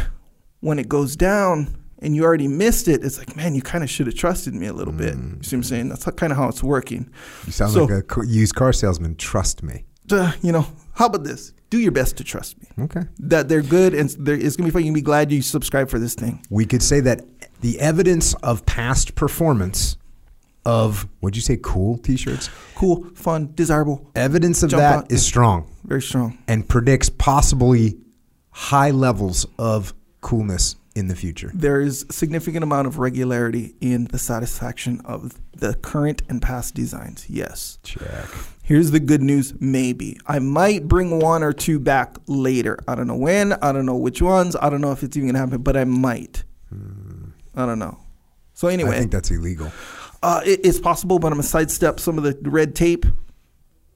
when 0.62 0.80
it 0.80 0.88
goes 0.88 1.16
down 1.16 1.76
and 2.02 2.16
you 2.16 2.24
already 2.24 2.48
missed 2.48 2.88
it, 2.88 3.04
it's 3.04 3.18
like, 3.18 3.36
man, 3.36 3.54
you 3.56 3.62
kind 3.62 3.84
of 3.84 3.90
should 3.90 4.08
have 4.08 4.16
trusted 4.16 4.54
me 4.54 4.68
a 4.68 4.74
little 4.74 4.94
bit. 4.94 5.16
You 5.16 5.38
see 5.42 5.56
what 5.56 5.60
I'm 5.60 5.64
saying? 5.64 5.90
That's 5.90 6.06
kind 6.22 6.32
of 6.32 6.38
how 6.38 6.48
it's 6.48 6.64
working. 6.64 7.10
You 7.46 7.52
sound 7.52 7.74
So- 7.74 7.84
like 7.86 8.16
a 8.18 8.26
used 8.26 8.56
car 8.56 8.72
salesman. 8.72 9.16
Trust 9.16 9.62
me. 9.64 9.84
Uh, 10.12 10.32
you 10.42 10.52
know, 10.54 10.66
how 11.00 11.06
about 11.06 11.24
this? 11.24 11.54
Do 11.70 11.80
your 11.80 11.94
best 11.94 12.18
to 12.18 12.26
trust 12.26 12.58
me. 12.62 12.68
Okay. 12.86 13.02
That 13.20 13.48
they're 13.48 13.62
good 13.62 13.94
and 13.94 14.10
there, 14.20 14.36
it's 14.36 14.58
gonna 14.58 14.68
be 14.68 14.72
fun. 14.72 14.82
You 14.82 14.88
can 14.88 14.94
be 14.96 15.02
glad 15.02 15.32
you 15.32 15.42
subscribe 15.42 15.90
for 15.90 15.98
this 15.98 16.14
thing. 16.14 16.44
We 16.50 16.66
could 16.66 16.84
say 16.84 17.00
that 17.00 17.22
the 17.62 17.80
evidence 17.80 18.34
of 18.44 18.66
past 18.66 19.16
performance 19.16 19.96
of 20.66 21.08
what'd 21.22 21.38
you 21.38 21.42
say? 21.42 21.58
Cool 21.62 21.98
t-shirts. 22.00 22.50
Cool, 22.76 23.06
fun, 23.16 23.52
desirable, 23.56 24.12
Evidence 24.14 24.62
of 24.62 24.72
Jump 24.72 24.82
that 24.82 24.98
on- 24.98 25.06
is 25.10 25.26
strong 25.26 25.72
very 25.86 26.02
strong. 26.02 26.38
and 26.50 26.68
predicts 26.68 27.10
possibly 27.10 27.98
high 28.52 28.92
levels 28.92 29.46
of 29.58 29.94
coolness 30.20 30.76
in 30.96 31.08
the 31.08 31.16
future. 31.16 31.50
There 31.54 31.80
is 31.80 32.06
a 32.10 32.14
significant 32.14 32.64
amount 32.64 32.88
of 32.88 33.00
regularity 33.00 33.76
in 33.80 34.06
the 34.06 34.20
satisfaction 34.20 35.00
of 35.06 35.40
the 35.56 35.76
current 35.76 36.24
and 36.28 36.42
past 36.42 36.76
designs. 36.76 37.26
Yes. 37.30 37.78
Check. 37.84 38.28
Here's 38.70 38.92
the 38.92 39.00
good 39.00 39.24
news 39.24 39.56
maybe. 39.60 40.20
I 40.28 40.38
might 40.38 40.88
bring 40.88 41.20
one 41.20 41.42
or 41.42 41.54
two 41.54 41.80
back 41.80 42.18
later. 42.28 42.78
I 42.88 42.94
don't 42.94 43.08
know 43.08 43.16
when. 43.16 43.54
I 43.54 43.72
don't 43.72 43.88
know 43.88 43.98
which 43.98 44.22
ones. 44.22 44.56
I 44.62 44.70
don't 44.70 44.80
know 44.80 44.92
if 44.92 45.02
it's 45.02 45.18
even 45.18 45.26
going 45.30 45.34
to 45.34 45.40
happen, 45.40 45.64
but 45.64 45.76
I 45.76 45.86
might. 45.86 46.44
I 47.56 47.66
don't 47.66 47.80
know. 47.80 47.98
So, 48.54 48.68
anyway, 48.68 48.98
I 48.98 49.00
think 49.00 49.12
that's 49.12 49.32
illegal. 49.32 49.72
uh, 50.22 50.42
it, 50.46 50.60
it's 50.64 50.80
possible, 50.80 51.18
but 51.18 51.28
I'm 51.30 51.40
going 51.40 51.42
to 51.42 51.48
sidestep 51.50 52.00
some 52.00 52.20
of 52.20 52.24
the 52.24 52.38
red 52.48 52.76
tape 52.76 53.08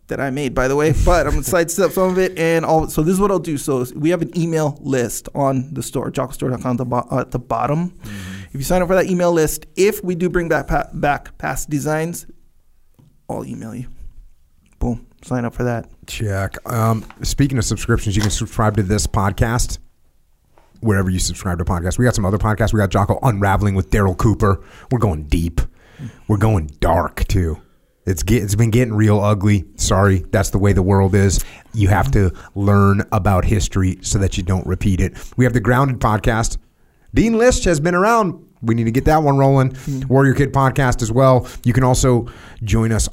that 0.08 0.20
I 0.20 0.32
made, 0.32 0.56
by 0.56 0.68
the 0.68 0.76
way. 0.76 0.92
But 1.06 1.28
I'm 1.28 1.34
going 1.34 1.44
to 1.44 1.50
sidestep 1.52 1.92
some 1.92 2.10
of 2.10 2.18
it. 2.18 2.36
And 2.40 2.66
all. 2.66 2.88
So, 2.90 3.04
this 3.04 3.14
is 3.14 3.20
what 3.20 3.30
I'll 3.30 3.38
do. 3.38 3.60
So, 3.60 3.86
we 3.96 4.10
have 4.10 4.24
an 4.24 4.36
email 4.36 4.80
list 4.82 5.30
on 5.36 5.72
the 5.72 5.84
store, 5.84 6.10
jockostore.com 6.12 6.72
at 6.72 6.78
the, 6.80 6.86
bo- 6.86 7.08
at 7.12 7.30
the 7.30 7.38
bottom. 7.38 7.94
If 8.48 8.56
you 8.56 8.64
sign 8.64 8.82
up 8.82 8.88
for 8.88 8.96
that 8.96 9.06
email 9.06 9.32
list, 9.32 9.68
if 9.76 10.04
we 10.04 10.16
do 10.16 10.30
bring 10.30 10.50
back, 10.50 10.66
pa- 10.68 10.90
back 10.96 11.38
past 11.38 11.70
designs, 11.70 12.26
I'll 13.30 13.46
email 13.46 13.76
you. 13.76 13.90
Boom. 14.84 15.08
Sign 15.24 15.46
up 15.46 15.54
for 15.54 15.64
that. 15.64 15.90
Check. 16.08 16.58
Um, 16.70 17.06
speaking 17.22 17.58
of 17.58 17.64
subscriptions, 17.64 18.18
you 18.18 18.22
can 18.22 18.32
subscribe 18.32 18.76
to 18.76 18.84
this 18.84 19.08
podcast 19.08 19.80
wherever 20.82 21.10
you 21.10 21.20
subscribe 21.20 21.60
to 21.60 21.64
podcasts. 21.64 21.98
We 21.98 22.04
got 22.04 22.16
some 22.16 22.26
other 22.26 22.38
podcasts. 22.38 22.74
We 22.74 22.80
got 22.80 22.90
Jocko 22.90 23.18
Unraveling 23.24 23.76
with 23.76 23.90
Daryl 23.90 24.18
Cooper. 24.18 24.62
We're 24.92 25.00
going 25.00 25.24
deep. 25.24 25.62
We're 26.28 26.36
going 26.36 26.68
dark 26.82 27.26
too. 27.30 27.62
It's 28.06 28.24
get, 28.24 28.44
it's 28.44 28.56
been 28.56 28.72
getting 28.72 28.94
real 28.94 29.22
ugly. 29.22 29.64
Sorry, 29.78 30.26
that's 30.32 30.50
the 30.50 30.58
way 30.58 30.74
the 30.74 30.84
world 30.84 31.16
is. 31.16 31.46
You 31.74 31.88
have 31.88 32.12
to 32.12 32.34
learn 32.54 33.04
about 33.14 33.46
history 33.46 34.00
so 34.02 34.20
that 34.20 34.36
you 34.36 34.44
don't 34.44 34.68
repeat 34.68 35.00
it. 35.00 35.14
We 35.38 35.46
have 35.46 35.54
the 35.54 35.62
Grounded 35.62 36.00
podcast. 36.00 36.58
Dean 37.14 37.38
List 37.38 37.64
has 37.64 37.80
been 37.80 37.96
around. 37.96 38.46
We 38.62 38.76
need 38.76 38.84
to 38.84 38.92
get 38.92 39.06
that 39.06 39.24
one 39.24 39.38
rolling. 39.38 39.78
Warrior 40.10 40.34
Kid 40.34 40.52
podcast 40.52 41.02
as 41.02 41.12
well. 41.14 41.48
You 41.64 41.72
can 41.72 41.86
also 41.86 42.28
join 42.66 42.92
us 42.92 43.08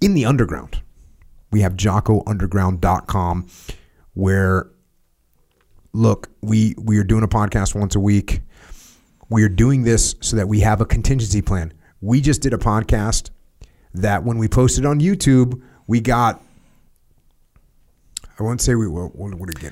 in 0.00 0.14
the 0.14 0.24
underground. 0.24 0.82
We 1.50 1.60
have 1.60 1.74
jockounderground.com 1.74 3.46
where 4.14 4.70
look, 5.92 6.28
we 6.42 6.74
we 6.78 6.98
are 6.98 7.04
doing 7.04 7.22
a 7.22 7.28
podcast 7.28 7.74
once 7.74 7.94
a 7.94 8.00
week. 8.00 8.40
We 9.28 9.42
are 9.42 9.48
doing 9.48 9.82
this 9.82 10.14
so 10.20 10.36
that 10.36 10.48
we 10.48 10.60
have 10.60 10.80
a 10.80 10.86
contingency 10.86 11.42
plan. 11.42 11.72
We 12.00 12.20
just 12.20 12.42
did 12.42 12.52
a 12.52 12.58
podcast 12.58 13.30
that 13.94 14.24
when 14.24 14.38
we 14.38 14.48
posted 14.48 14.84
on 14.84 15.00
YouTube, 15.00 15.60
we 15.86 16.00
got 16.00 16.42
I 18.38 18.42
won't 18.42 18.60
say 18.60 18.74
we 18.74 18.86
what, 18.86 19.16
what 19.16 19.30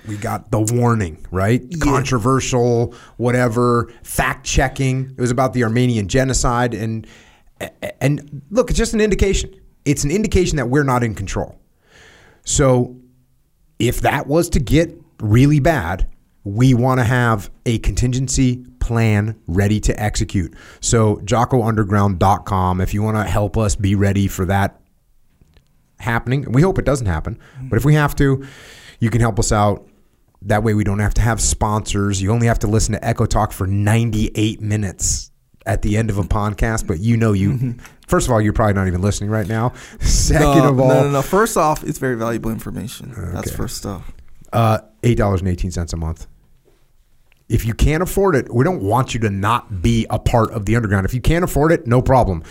we 0.09 0.17
got 0.17 0.51
the 0.51 0.61
warning, 0.61 1.25
right? 1.31 1.63
Controversial, 1.81 2.95
whatever, 3.19 3.93
fact 4.03 4.47
checking. 4.47 5.11
It 5.11 5.21
was 5.21 5.31
about 5.31 5.53
the 5.53 5.65
Armenian 5.65 6.09
genocide 6.09 6.73
and 6.73 7.07
and 8.01 8.43
look, 8.51 8.71
it's 8.71 8.79
just 8.79 8.95
an 8.95 9.01
indication. 9.01 9.55
It's 9.85 10.05
an 10.05 10.11
indication 10.11 10.57
that 10.57 10.69
we're 10.69 10.85
not 10.85 11.03
in 11.03 11.15
control. 11.15 11.59
So 12.45 12.97
if 13.79 14.01
that 14.03 14.27
was 14.27 14.49
to 14.51 14.61
get 14.61 14.95
really 15.21 15.61
bad, 15.61 16.09
we 16.45 16.75
want 16.75 17.01
to 17.01 17.05
have 17.05 17.51
a 17.67 17.79
contingency 17.79 18.65
plan 18.81 19.41
ready 19.47 19.81
to 19.81 20.01
execute. 20.01 20.55
So 20.81 21.17
jockounderground.com 21.17 22.81
if 22.81 22.93
you 22.93 23.03
want 23.03 23.17
to 23.17 23.25
help 23.25 23.57
us 23.57 23.77
be 23.77 23.95
ready 23.95 24.29
for 24.29 24.45
that 24.47 24.81
happening. 25.99 26.53
We 26.53 26.63
hope 26.63 26.79
it 26.79 26.85
doesn't 26.85 27.07
happen, 27.07 27.37
mm-hmm. 27.37 27.69
but 27.69 27.77
if 27.77 27.85
we 27.85 27.95
have 27.95 28.15
to, 28.17 28.47
you 29.01 29.11
can 29.11 29.21
help 29.21 29.39
us 29.39 29.53
out. 29.53 29.89
That 30.43 30.63
way 30.63 30.75
we 30.75 30.85
don't 30.85 30.99
have 30.99 31.15
to 31.15 31.23
have 31.23 31.41
sponsors. 31.41 32.21
You 32.21 32.31
only 32.31 32.47
have 32.47 32.59
to 32.61 32.67
listen 32.67 32.93
to 32.93 33.03
Echo 33.03 33.25
Talk 33.25 33.51
for 33.51 33.67
98 33.67 34.61
minutes 34.61 35.31
at 35.65 35.81
the 35.81 35.97
end 35.97 36.11
of 36.11 36.19
a 36.19 36.23
podcast, 36.23 36.87
but 36.87 37.01
you 37.01 37.17
know 37.17 37.33
you 37.33 37.53
mm-hmm. 37.53 37.81
First 38.07 38.27
of 38.27 38.33
all, 38.33 38.41
you're 38.41 38.53
probably 38.53 38.75
not 38.75 38.87
even 38.87 39.01
listening 39.03 39.31
right 39.31 39.47
now. 39.49 39.73
Second 40.01 40.63
no, 40.63 40.69
of 40.69 40.81
all, 40.81 40.89
no, 40.89 41.03
no, 41.05 41.11
no. 41.11 41.23
First 41.23 41.57
off, 41.57 41.85
it's 41.85 41.99
very 41.99 42.17
valuable 42.17 42.51
information. 42.51 43.13
That's 43.17 43.51
first 43.55 43.77
stuff. 43.77 44.13
uh, 44.53 44.79
eight 45.03 45.17
dollars 45.19 45.41
and 45.41 45.49
eighteen 45.49 45.71
cents 45.71 45.93
a 45.93 45.97
month. 45.97 46.27
If 47.49 47.67
you 47.67 47.75
can't 47.75 48.03
afford 48.03 48.37
it, 48.37 48.53
we 48.53 48.65
don't 48.65 48.83
want 48.83 49.13
you 49.13 49.21
to 49.21 49.31
not 49.31 49.83
be 49.83 50.07
a 50.09 50.19
part 50.19 50.51
of 50.53 50.65
the 50.65 50.77
underground. 50.77 51.05
If 51.05 51.13
you 51.13 51.21
can't 51.21 51.45
afford 51.45 51.73
it, 51.73 51.87
no 51.87 52.01
problem. 52.01 52.43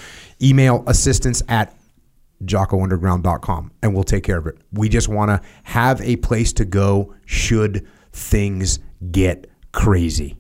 Email 0.42 0.84
assistance 0.86 1.42
at 1.50 1.76
jockounderground.com 2.46 3.72
and 3.82 3.94
we'll 3.94 4.04
take 4.04 4.24
care 4.24 4.38
of 4.38 4.46
it. 4.48 4.58
We 4.72 4.90
just 4.90 5.08
want 5.08 5.30
to 5.30 5.42
have 5.64 6.00
a 6.02 6.18
place 6.18 6.54
to 6.54 6.66
go 6.66 7.16
should 7.26 7.88
things 8.12 8.80
get 9.12 9.50
crazy. 9.72 10.38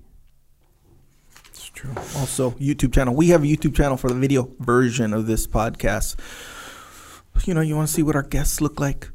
True. 1.83 1.95
Also, 2.17 2.51
YouTube 2.51 2.93
channel. 2.93 3.13
We 3.13 3.27
have 3.29 3.43
a 3.43 3.45
YouTube 3.45 3.75
channel 3.75 3.97
for 3.97 4.07
the 4.07 4.15
video 4.15 4.49
version 4.59 5.13
of 5.13 5.27
this 5.27 5.45
podcast. 5.45 6.17
You 7.45 7.53
know, 7.53 7.61
you 7.61 7.75
want 7.75 7.89
to 7.89 7.93
see 7.93 8.03
what 8.03 8.15
our 8.15 8.23
guests 8.23 8.61
look 8.61 8.79
like? 8.79 9.09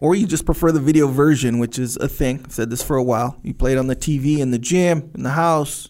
Or 0.00 0.14
you 0.14 0.26
just 0.26 0.46
prefer 0.46 0.70
the 0.70 0.80
video 0.80 1.08
version, 1.08 1.58
which 1.58 1.80
is 1.80 1.96
a 1.96 2.06
thing. 2.06 2.42
I've 2.44 2.52
said 2.52 2.70
this 2.70 2.82
for 2.82 2.96
a 2.96 3.02
while. 3.02 3.36
You 3.42 3.52
play 3.52 3.72
it 3.72 3.78
on 3.78 3.88
the 3.88 3.96
TV, 3.96 4.38
in 4.38 4.52
the 4.52 4.58
gym, 4.60 5.10
in 5.14 5.24
the 5.24 5.30
house, 5.30 5.88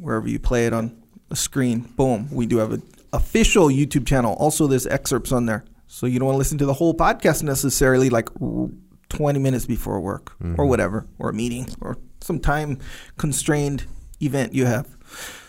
wherever 0.00 0.28
you 0.28 0.38
play 0.38 0.66
it 0.66 0.74
on 0.74 1.02
a 1.30 1.36
screen. 1.36 1.80
Boom. 1.80 2.28
We 2.30 2.44
do 2.44 2.58
have 2.58 2.72
an 2.72 2.82
official 3.14 3.68
YouTube 3.68 4.06
channel. 4.06 4.34
Also, 4.34 4.66
there's 4.66 4.86
excerpts 4.86 5.32
on 5.32 5.46
there. 5.46 5.64
So 5.86 6.04
you 6.06 6.18
don't 6.18 6.26
want 6.26 6.34
to 6.34 6.38
listen 6.38 6.58
to 6.58 6.66
the 6.66 6.74
whole 6.74 6.94
podcast 6.94 7.42
necessarily, 7.42 8.10
like 8.10 8.28
20 9.08 9.38
minutes 9.38 9.64
before 9.64 10.00
work 10.00 10.32
or 10.40 10.46
mm-hmm. 10.46 10.68
whatever, 10.68 11.06
or 11.18 11.30
a 11.30 11.34
meeting 11.34 11.68
or 11.80 11.96
some 12.20 12.40
time 12.40 12.78
constrained 13.16 13.86
event 14.22 14.54
you 14.54 14.66
have. 14.66 14.96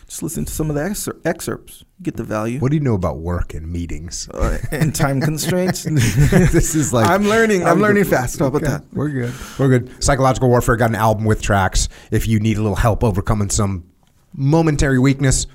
Just 0.08 0.22
listen 0.22 0.46
to 0.46 0.54
some 0.54 0.70
of 0.70 0.76
the 0.76 0.82
excer- 0.82 1.20
excerpts. 1.26 1.84
Get 2.02 2.18
the 2.18 2.24
value. 2.24 2.60
What 2.60 2.70
do 2.70 2.78
you 2.78 2.84
know 2.84 2.94
about 2.94 3.18
work 3.18 3.54
and 3.54 3.72
meetings? 3.72 4.30
Uh, 4.30 4.60
and 4.72 4.94
time 4.94 5.22
constraints. 5.30 5.84
this 5.86 6.76
is 6.76 6.94
like 6.94 7.08
I'm 7.08 7.24
learning. 7.24 7.64
I'm 7.64 7.80
learning 7.80 8.04
fast. 8.04 8.38
How 8.40 8.48
about 8.48 8.62
that? 8.62 8.84
We're 8.94 9.10
good. 9.10 9.34
We're 9.58 9.70
good. 9.70 10.04
Psychological 10.04 10.50
Warfare 10.50 10.76
got 10.76 10.90
an 10.90 10.96
album 10.96 11.26
with 11.26 11.42
tracks. 11.42 11.90
If 12.12 12.28
you 12.28 12.40
need 12.40 12.58
a 12.58 12.62
little 12.62 12.76
help 12.76 13.04
overcoming 13.04 13.50
some 13.50 13.90
momentary 14.34 15.00
weakness, 15.00 15.48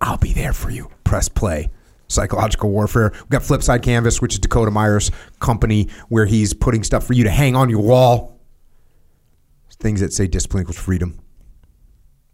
I'll 0.00 0.18
be 0.18 0.32
there 0.32 0.52
for 0.52 0.70
you. 0.70 0.90
Press 1.04 1.28
play. 1.28 1.70
Psychological 2.08 2.70
Warfare. 2.70 3.10
We've 3.12 3.28
got 3.28 3.42
Flipside 3.42 3.82
Canvas, 3.82 4.20
which 4.20 4.32
is 4.32 4.38
Dakota 4.40 4.70
Meyer's 4.70 5.10
company, 5.40 5.88
where 6.08 6.26
he's 6.26 6.54
putting 6.54 6.82
stuff 6.82 7.06
for 7.06 7.12
you 7.12 7.24
to 7.24 7.30
hang 7.30 7.54
on 7.54 7.68
your 7.68 7.82
wall. 7.82 8.40
Things 9.80 10.00
that 10.00 10.12
say 10.12 10.26
discipline 10.26 10.62
equals 10.62 10.78
freedom. 10.78 11.20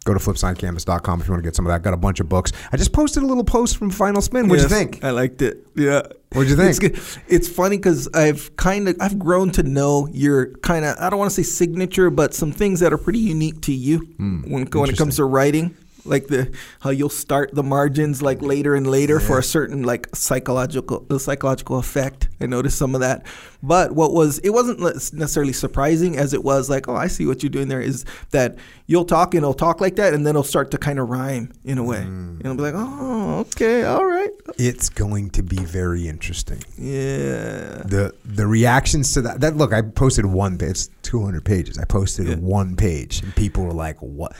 Go 0.05 0.13
to 0.13 0.19
flipsidecanvas.com 0.19 1.19
if 1.21 1.27
you 1.27 1.33
want 1.33 1.43
to 1.43 1.47
get 1.47 1.55
some 1.55 1.65
of 1.65 1.71
that. 1.71 1.81
Got 1.81 1.93
a 1.93 1.97
bunch 1.97 2.19
of 2.19 2.29
books. 2.29 2.51
I 2.71 2.77
just 2.77 2.93
posted 2.93 3.23
a 3.23 3.25
little 3.25 3.43
post 3.43 3.75
from 3.77 3.89
Final 3.89 4.21
Spin. 4.21 4.47
What'd 4.47 4.63
Yes, 4.63 4.71
you 4.71 4.77
think? 4.77 5.03
I 5.03 5.09
liked 5.09 5.41
it. 5.41 5.65
Yeah. 5.75 6.03
What'd 6.31 6.49
you 6.49 6.55
think? 6.55 6.79
good. 6.79 6.99
it's 7.27 7.47
funny 7.49 7.77
because 7.77 8.07
I've 8.13 8.55
kind 8.55 8.87
of 8.87 8.95
I've 9.01 9.17
grown 9.17 9.49
to 9.51 9.63
know 9.63 10.07
your 10.11 10.53
kind 10.57 10.85
of 10.85 10.95
I 10.99 11.09
don't 11.09 11.17
want 11.19 11.31
to 11.31 11.35
say 11.35 11.43
signature, 11.43 12.09
but 12.09 12.33
some 12.33 12.51
things 12.51 12.79
that 12.81 12.93
are 12.93 12.97
pretty 12.97 13.19
unique 13.19 13.61
to 13.61 13.73
you 13.73 13.97
Hmm, 14.17 14.41
when 14.41 14.67
when 14.67 14.89
it 14.89 14.97
comes 14.97 15.15
to 15.17 15.25
writing. 15.25 15.75
Like 16.05 16.27
the 16.27 16.51
how 16.81 16.91
you'll 16.91 17.09
start 17.09 17.53
the 17.55 17.63
margins 17.63 18.21
like 18.21 18.41
later 18.41 18.75
and 18.75 18.85
later 18.87 19.19
for 19.19 19.39
a 19.39 19.43
certain 19.43 19.83
like 19.83 20.07
psychological 20.15 20.99
the 21.09 21.19
psychological 21.19 21.77
effect. 21.79 22.29
I 22.39 22.45
noticed 22.45 22.77
some 22.77 22.93
of 22.95 23.01
that, 23.01 23.25
but 23.63 23.93
what 23.93 24.13
was 24.13 24.39
it 24.39 24.49
wasn't 24.51 24.79
necessarily 24.81 25.53
surprising 25.53 26.17
as 26.17 26.33
it 26.33 26.43
was 26.43 26.69
like 26.69 26.87
oh 26.87 26.95
I 26.95 27.07
see 27.07 27.25
what 27.25 27.41
you're 27.43 27.49
doing 27.49 27.69
there 27.69 27.81
is 27.81 28.05
that 28.31 28.57
you'll 28.87 29.05
talk 29.05 29.33
and 29.33 29.43
it'll 29.43 29.53
talk 29.53 29.81
like 29.81 29.95
that 29.95 30.13
and 30.13 30.25
then 30.25 30.31
it'll 30.31 30.43
start 30.43 30.69
to 30.71 30.77
kind 30.77 30.99
of 30.99 31.09
rhyme 31.09 31.51
in 31.63 31.77
a 31.79 31.83
way 31.83 32.03
Hmm. 32.03 32.37
and 32.39 32.47
I'll 32.47 32.55
be 32.55 32.61
like 32.61 32.75
oh 32.75 33.39
okay 33.47 33.83
all 33.83 34.05
right 34.05 34.29
It's 34.57 34.89
going 34.89 35.31
to 35.31 35.41
be 35.43 35.57
very 35.57 36.07
interesting. 36.07 36.61
yeah 36.77 37.81
the 37.85 38.13
the 38.23 38.45
reactions 38.47 39.13
to 39.13 39.21
that 39.21 39.41
that 39.41 39.55
look 39.57 39.73
i 39.73 39.81
posted 39.81 40.25
one 40.25 40.57
page 40.57 40.69
it's 40.69 40.89
200 41.03 41.43
pages 41.43 41.77
i 41.77 41.85
posted 41.85 42.27
Yeah. 42.27 42.35
one 42.35 42.75
page 42.75 43.21
and 43.23 43.35
people 43.35 43.63
were 43.63 43.73
like 43.73 43.97
what 43.99 44.33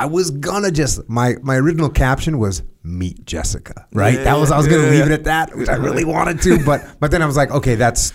i 0.00 0.06
was 0.06 0.30
gonna 0.30 0.70
just 0.70 1.08
my 1.08 1.36
my 1.42 1.56
original 1.56 1.88
caption 1.88 2.38
was 2.38 2.62
meet 2.82 3.24
jessica 3.24 3.86
right 3.92 4.14
Yeah, 4.14 4.24
that 4.24 4.38
was 4.38 4.50
i 4.50 4.56
was 4.56 4.66
gonna 4.66 4.84
yeah, 4.84 4.90
leave 4.90 5.06
it 5.06 5.12
at 5.12 5.24
that 5.24 5.56
which 5.56 5.68
i 5.68 5.74
really 5.74 6.04
wanted 6.16 6.40
to 6.42 6.64
but 6.64 6.84
but 7.00 7.10
then 7.10 7.22
i 7.22 7.26
was 7.26 7.36
like 7.36 7.50
okay 7.50 7.74
that's 7.74 8.12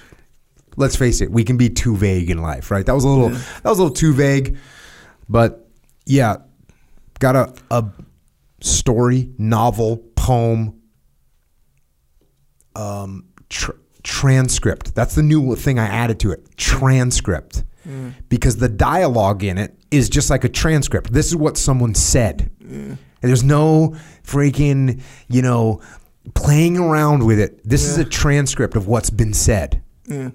let's 0.77 0.95
face 0.95 1.21
it 1.21 1.31
we 1.31 1.43
can 1.43 1.57
be 1.57 1.69
too 1.69 1.95
vague 1.95 2.29
in 2.29 2.39
life 2.41 2.71
right 2.71 2.85
that 2.85 2.93
was 2.93 3.03
a 3.03 3.07
little 3.07 3.29
that 3.29 3.65
was 3.65 3.77
a 3.79 3.83
little 3.83 3.95
too 3.95 4.13
vague 4.13 4.57
but 5.29 5.69
yeah 6.05 6.37
got 7.19 7.35
a 7.35 7.53
a 7.71 7.85
story 8.61 9.29
novel 9.37 9.97
poem 10.15 10.81
um, 12.75 13.25
tr- 13.49 13.71
transcript. 14.03 14.95
That's 14.95 15.15
the 15.15 15.23
new 15.23 15.55
thing 15.55 15.79
I 15.79 15.85
added 15.85 16.19
to 16.21 16.31
it. 16.31 16.57
Transcript. 16.57 17.63
Because 18.29 18.57
the 18.57 18.69
dialogue 18.69 19.43
in 19.43 19.57
it 19.57 19.77
is 19.91 20.09
just 20.09 20.29
like 20.29 20.43
a 20.43 20.49
transcript. 20.49 21.13
This 21.13 21.27
is 21.27 21.35
what 21.35 21.57
someone 21.57 21.93
said. 21.95 22.49
And 22.59 22.97
there's 23.21 23.43
no 23.43 23.95
freaking, 24.23 25.01
you 25.27 25.41
know, 25.41 25.81
playing 26.33 26.77
around 26.77 27.25
with 27.25 27.39
it. 27.39 27.67
This 27.67 27.83
is 27.85 27.97
a 27.97 28.05
transcript 28.05 28.75
of 28.75 28.87
what's 28.87 29.09
been 29.09 29.33
said. 29.33 29.81
Yeah. 30.07 30.31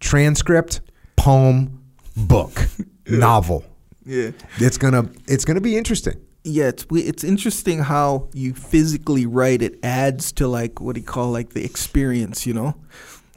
Transcript, 0.00 0.80
poem, 1.16 1.84
book, 2.16 2.66
novel. 3.06 3.64
Yeah. 4.04 4.30
It's 4.58 4.78
gonna 4.78 5.10
it's 5.26 5.44
gonna 5.44 5.60
be 5.60 5.76
interesting. 5.76 6.14
yeah, 6.44 6.68
it's 6.68 6.86
it's 6.90 7.22
interesting 7.22 7.80
how 7.80 8.28
you 8.32 8.54
physically 8.54 9.26
write 9.26 9.62
it 9.62 9.78
adds 9.82 10.32
to 10.32 10.48
like 10.48 10.80
what 10.80 10.94
do 10.94 11.00
you 11.00 11.06
call 11.06 11.30
like 11.30 11.50
the 11.50 11.64
experience, 11.64 12.46
you 12.46 12.54
know, 12.54 12.74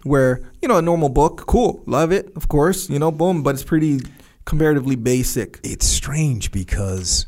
where 0.04 0.52
you 0.62 0.68
know 0.68 0.78
a 0.78 0.82
normal 0.82 1.10
book, 1.10 1.46
cool, 1.48 1.84
love 1.86 2.12
it, 2.12 2.32
of 2.36 2.48
course, 2.48 2.90
you 2.90 3.00
know, 3.00 3.12
boom, 3.12 3.44
but 3.44 3.56
it's 3.56 3.64
pretty 3.64 4.02
comparatively 4.46 4.96
basic. 4.96 5.60
It's 5.64 5.86
strange 5.86 6.52
because 6.52 7.28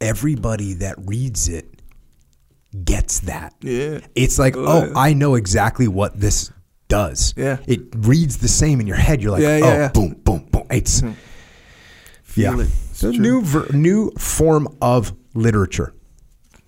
everybody 0.00 0.74
that 0.74 0.96
reads 0.98 1.48
it 1.48 1.80
gets 2.84 3.20
that. 3.20 3.54
Yeah, 3.60 4.00
It's 4.14 4.38
like, 4.38 4.56
Oh. 4.56 4.92
I 4.96 5.12
know 5.12 5.34
exactly 5.34 5.88
what 5.88 6.18
this 6.18 6.50
does. 6.88 7.34
Yeah. 7.36 7.58
It 7.66 7.80
reads 7.96 8.38
the 8.38 8.48
same 8.48 8.80
in 8.80 8.86
your 8.86 8.96
head. 8.96 9.22
You're 9.22 9.32
like, 9.32 9.42
Yeah, 9.42 9.56
yeah, 9.58 9.64
oh, 9.64 9.68
yeah. 9.68 9.88
boom, 9.92 10.14
boom, 10.24 10.46
boom. 10.50 10.66
It's 10.70 11.00
hmm. 11.00 11.12
feel 12.22 12.56
yeah. 12.56 12.64
it. 12.64 12.70
It's 12.90 13.02
a 13.02 13.12
true. 13.12 13.18
new 13.20 13.42
ver- 13.42 13.68
new 13.72 14.10
form 14.12 14.68
of 14.80 15.12
literature. 15.34 15.94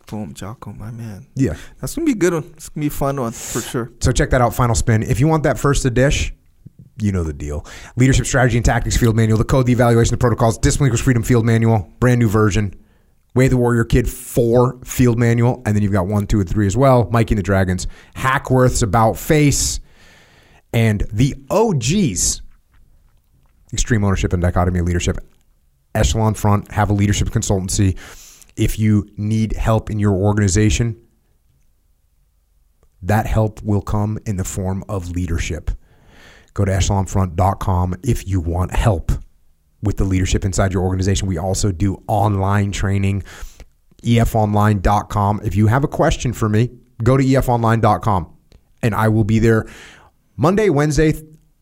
Boom, 0.06 0.34
Jocko, 0.34 0.72
my 0.72 0.90
man. 0.90 1.26
Yeah. 1.34 1.56
That's 1.80 1.94
gonna 1.94 2.06
be 2.06 2.12
a 2.12 2.16
good 2.16 2.32
one. 2.32 2.44
It's 2.56 2.68
gonna 2.68 2.82
be 2.82 2.88
a 2.88 2.90
fun 2.90 3.20
one 3.20 3.32
for 3.32 3.60
sure. 3.60 3.92
So 4.00 4.12
check 4.12 4.30
that 4.30 4.40
out, 4.40 4.54
Final 4.54 4.74
Spin. 4.74 5.02
If 5.02 5.20
you 5.20 5.28
want 5.28 5.42
that 5.44 5.58
first 5.58 5.82
to 5.82 5.90
dish, 5.90 6.32
you 7.00 7.12
know 7.12 7.24
the 7.24 7.32
deal. 7.32 7.66
Leadership 7.96 8.26
Strategy 8.26 8.56
and 8.56 8.64
Tactics 8.64 8.96
Field 8.96 9.16
Manual, 9.16 9.38
the 9.38 9.44
code, 9.44 9.66
the 9.66 9.72
evaluation, 9.72 10.12
the 10.12 10.18
protocols, 10.18 10.58
Discipline 10.58 10.88
Equals 10.88 11.00
Freedom 11.00 11.22
Field 11.22 11.44
Manual, 11.44 11.90
brand 12.00 12.20
new 12.20 12.28
version. 12.28 12.74
Way 13.34 13.48
the 13.48 13.56
Warrior 13.56 13.84
Kid 13.84 14.08
4 14.08 14.78
Field 14.84 15.18
Manual, 15.18 15.60
and 15.66 15.74
then 15.74 15.82
you've 15.82 15.90
got 15.90 16.06
1, 16.06 16.28
2, 16.28 16.38
and 16.38 16.48
3 16.48 16.68
as 16.68 16.76
well. 16.76 17.08
Mikey 17.10 17.34
and 17.34 17.38
the 17.40 17.42
Dragons, 17.42 17.88
Hackworth's 18.14 18.80
About 18.80 19.18
Face, 19.18 19.80
and 20.72 21.04
the 21.12 21.34
OGs, 21.50 22.42
Extreme 23.72 24.04
Ownership 24.04 24.32
and 24.32 24.40
Dichotomy 24.40 24.78
of 24.78 24.86
Leadership. 24.86 25.18
Echelon 25.96 26.34
Front 26.34 26.70
have 26.70 26.90
a 26.90 26.92
leadership 26.92 27.30
consultancy. 27.30 27.98
If 28.56 28.78
you 28.78 29.08
need 29.16 29.54
help 29.54 29.90
in 29.90 29.98
your 29.98 30.12
organization, 30.12 31.00
that 33.02 33.26
help 33.26 33.62
will 33.62 33.82
come 33.82 34.18
in 34.26 34.36
the 34.36 34.44
form 34.44 34.84
of 34.88 35.10
leadership. 35.10 35.70
Go 36.54 36.64
to 36.64 36.72
echelonfront.com 36.72 37.96
if 38.02 38.26
you 38.28 38.40
want 38.40 38.74
help 38.74 39.12
with 39.82 39.96
the 39.96 40.04
leadership 40.04 40.44
inside 40.44 40.72
your 40.72 40.82
organization. 40.82 41.28
We 41.28 41.36
also 41.36 41.72
do 41.72 42.02
online 42.06 42.72
training, 42.72 43.24
efonline.com. 44.02 45.40
If 45.44 45.56
you 45.56 45.66
have 45.66 45.84
a 45.84 45.88
question 45.88 46.32
for 46.32 46.48
me, 46.48 46.70
go 47.02 47.16
to 47.16 47.22
efonline.com 47.22 48.34
and 48.82 48.94
I 48.94 49.08
will 49.08 49.24
be 49.24 49.38
there 49.38 49.66
Monday, 50.36 50.68
Wednesday, 50.70 51.14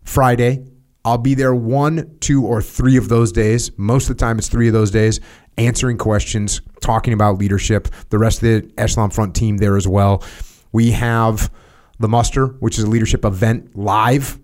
Friday. 0.04 0.66
I'll 1.04 1.18
be 1.18 1.34
there 1.34 1.54
one, 1.54 2.16
two, 2.20 2.44
or 2.44 2.62
three 2.62 2.96
of 2.96 3.08
those 3.08 3.32
days. 3.32 3.76
Most 3.76 4.08
of 4.08 4.16
the 4.16 4.20
time, 4.20 4.38
it's 4.38 4.48
three 4.48 4.68
of 4.68 4.72
those 4.72 4.90
days, 4.90 5.20
answering 5.58 5.98
questions, 5.98 6.60
talking 6.80 7.12
about 7.12 7.38
leadership. 7.38 7.88
The 8.10 8.18
rest 8.18 8.42
of 8.42 8.42
the 8.42 8.72
Echelon 8.78 9.10
Front 9.10 9.34
team 9.34 9.58
there 9.58 9.76
as 9.76 9.86
well. 9.86 10.24
We 10.72 10.92
have 10.92 11.50
the 11.98 12.08
Muster, 12.08 12.46
which 12.46 12.78
is 12.78 12.84
a 12.84 12.90
leadership 12.90 13.24
event 13.24 13.76
live. 13.76 14.38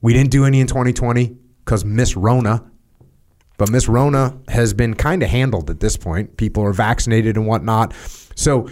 We 0.00 0.12
didn't 0.12 0.30
do 0.30 0.44
any 0.44 0.60
in 0.60 0.66
2020 0.66 1.36
because 1.64 1.84
Miss 1.84 2.16
Rona. 2.16 2.70
But 3.58 3.70
Miss 3.70 3.88
Rona 3.88 4.38
has 4.48 4.74
been 4.74 4.94
kind 4.94 5.22
of 5.22 5.30
handled 5.30 5.70
at 5.70 5.80
this 5.80 5.96
point. 5.96 6.36
People 6.36 6.62
are 6.62 6.72
vaccinated 6.72 7.36
and 7.36 7.46
whatnot. 7.46 7.94
So 8.34 8.68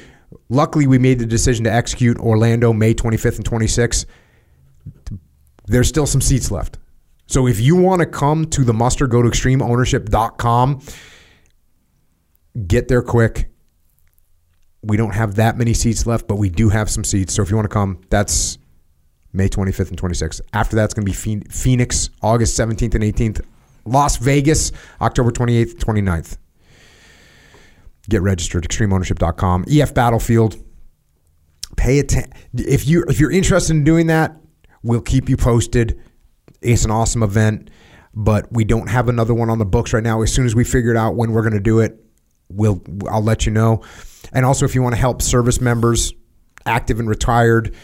luckily, 0.48 0.86
we 0.86 0.98
made 0.98 1.18
the 1.18 1.26
decision 1.26 1.64
to 1.64 1.72
execute 1.72 2.18
Orlando 2.18 2.72
May 2.72 2.94
25th 2.94 3.36
and 3.36 3.48
26th. 3.48 4.04
There's 5.66 5.88
still 5.88 6.06
some 6.06 6.20
seats 6.20 6.50
left. 6.50 6.78
So 7.26 7.46
if 7.46 7.58
you 7.60 7.76
want 7.76 8.00
to 8.00 8.06
come 8.06 8.44
to 8.46 8.64
the 8.64 8.74
muster, 8.74 9.06
go 9.06 9.22
to 9.22 9.28
extremeownership.com. 9.28 10.82
Get 12.66 12.88
there 12.88 13.02
quick. 13.02 13.50
We 14.82 14.96
don't 14.96 15.14
have 15.14 15.36
that 15.36 15.56
many 15.56 15.74
seats 15.74 16.06
left, 16.06 16.28
but 16.28 16.36
we 16.36 16.50
do 16.50 16.68
have 16.68 16.90
some 16.90 17.04
seats. 17.04 17.34
So 17.34 17.42
if 17.42 17.50
you 17.50 17.56
want 17.56 17.68
to 17.68 17.72
come, 17.72 18.00
that's 18.10 18.58
May 19.32 19.48
25th 19.48 19.88
and 19.88 20.00
26th. 20.00 20.40
After 20.52 20.76
that's 20.76 20.94
going 20.94 21.06
to 21.06 21.10
be 21.10 21.44
Phoenix, 21.50 22.10
August 22.22 22.58
17th 22.58 22.94
and 22.94 23.02
18th. 23.02 23.44
Las 23.86 24.16
Vegas, 24.16 24.72
October 25.00 25.30
28th 25.30 25.72
and 25.72 26.06
29th. 26.06 26.38
Get 28.08 28.22
registered, 28.22 28.66
extremeownership.com. 28.68 29.64
EF 29.68 29.94
Battlefield. 29.94 30.56
Pay 31.76 31.98
attention. 31.98 32.32
If, 32.54 32.86
you, 32.86 33.04
if 33.08 33.18
you're 33.18 33.32
interested 33.32 33.74
in 33.74 33.84
doing 33.84 34.06
that, 34.06 34.36
we'll 34.82 35.00
keep 35.00 35.28
you 35.28 35.36
posted. 35.36 36.00
It's 36.60 36.84
an 36.84 36.90
awesome 36.90 37.22
event, 37.22 37.70
but 38.14 38.50
we 38.52 38.64
don't 38.64 38.88
have 38.88 39.08
another 39.08 39.34
one 39.34 39.50
on 39.50 39.58
the 39.58 39.64
books 39.64 39.92
right 39.92 40.02
now. 40.02 40.22
As 40.22 40.32
soon 40.32 40.46
as 40.46 40.54
we 40.54 40.64
figure 40.64 40.96
out 40.96 41.16
when 41.16 41.32
we're 41.32 41.42
going 41.42 41.54
to 41.54 41.60
do 41.60 41.80
it, 41.80 42.00
we'll 42.48 42.82
I'll 43.10 43.22
let 43.22 43.46
you 43.46 43.52
know. 43.52 43.82
And 44.32 44.44
also, 44.44 44.64
if 44.64 44.74
you 44.74 44.82
want 44.82 44.94
to 44.94 45.00
help 45.00 45.22
service 45.22 45.60
members, 45.60 46.12
active 46.66 46.98
and 46.98 47.08
retired, 47.08 47.74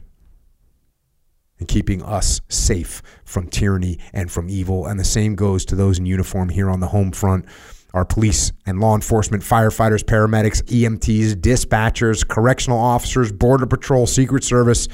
and 1.58 1.68
keeping 1.68 2.02
us 2.02 2.40
safe 2.48 3.02
from 3.24 3.48
tyranny 3.48 3.98
and 4.12 4.30
from 4.30 4.50
evil. 4.50 4.86
And 4.86 4.98
the 4.98 5.04
same 5.04 5.34
goes 5.34 5.64
to 5.66 5.76
those 5.76 5.98
in 5.98 6.06
uniform 6.06 6.48
here 6.48 6.68
on 6.70 6.80
the 6.80 6.88
home 6.88 7.12
front 7.12 7.46
our 7.94 8.04
police 8.04 8.52
and 8.66 8.80
law 8.80 8.94
enforcement, 8.94 9.42
firefighters, 9.42 10.04
paramedics, 10.04 10.62
EMTs, 10.64 11.34
dispatchers, 11.34 12.26
correctional 12.26 12.78
officers, 12.78 13.32
Border 13.32 13.66
Patrol, 13.66 14.06
Secret 14.06 14.44
Service, 14.44 14.88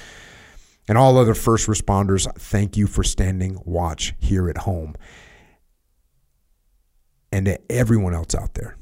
and 0.88 0.96
all 0.96 1.18
other 1.18 1.34
first 1.34 1.68
responders. 1.68 2.26
Thank 2.38 2.76
you 2.76 2.86
for 2.86 3.02
standing 3.02 3.58
watch 3.64 4.14
here 4.18 4.48
at 4.48 4.58
home. 4.58 4.94
And 7.32 7.46
to 7.46 7.58
everyone 7.70 8.14
else 8.14 8.34
out 8.34 8.54
there, 8.54 8.76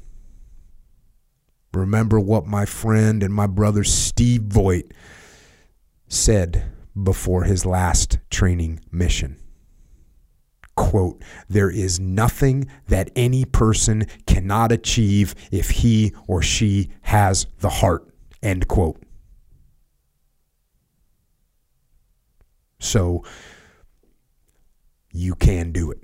remember 1.73 2.19
what 2.19 2.45
my 2.45 2.65
friend 2.65 3.21
and 3.21 3.33
my 3.33 3.47
brother 3.47 3.83
Steve 3.83 4.43
Voigt 4.43 4.93
said 6.07 6.71
before 7.01 7.43
his 7.43 7.65
last 7.65 8.19
training 8.29 8.79
mission 8.91 9.37
quote, 10.75 11.23
there 11.49 11.69
is 11.69 11.99
nothing 11.99 12.67
that 12.87 13.09
any 13.15 13.45
person 13.45 14.05
cannot 14.27 14.71
achieve 14.71 15.33
if 15.51 15.69
he 15.69 16.13
or 16.27 16.41
she 16.41 16.89
has 17.01 17.47
the 17.59 17.69
heart, 17.69 18.07
End 18.45 18.67
quote. 18.67 19.01
So 22.79 23.23
you 25.11 25.33
can 25.33 25.71
do 25.71 25.89
it. 25.89 25.97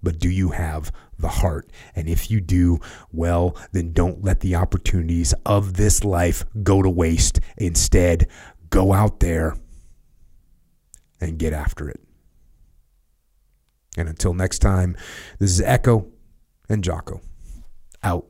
But 0.00 0.20
do 0.20 0.30
you 0.30 0.50
have 0.50 0.92
the 1.18 1.26
heart? 1.26 1.68
And 1.96 2.08
if 2.08 2.30
you 2.30 2.40
do, 2.40 2.78
well, 3.10 3.56
then 3.72 3.92
don't 3.92 4.22
let 4.22 4.38
the 4.38 4.54
opportunities 4.54 5.34
of 5.44 5.74
this 5.74 6.04
life 6.04 6.44
go 6.62 6.80
to 6.82 6.88
waste. 6.88 7.40
Instead, 7.56 8.28
go 8.70 8.92
out 8.92 9.18
there 9.18 9.56
and 11.20 11.38
get 11.38 11.52
after 11.52 11.88
it. 11.88 12.00
And 13.96 14.08
until 14.08 14.34
next 14.34 14.60
time, 14.60 14.96
this 15.38 15.50
is 15.50 15.60
Echo 15.60 16.06
and 16.68 16.84
Jocko 16.84 17.20
out. 18.02 18.26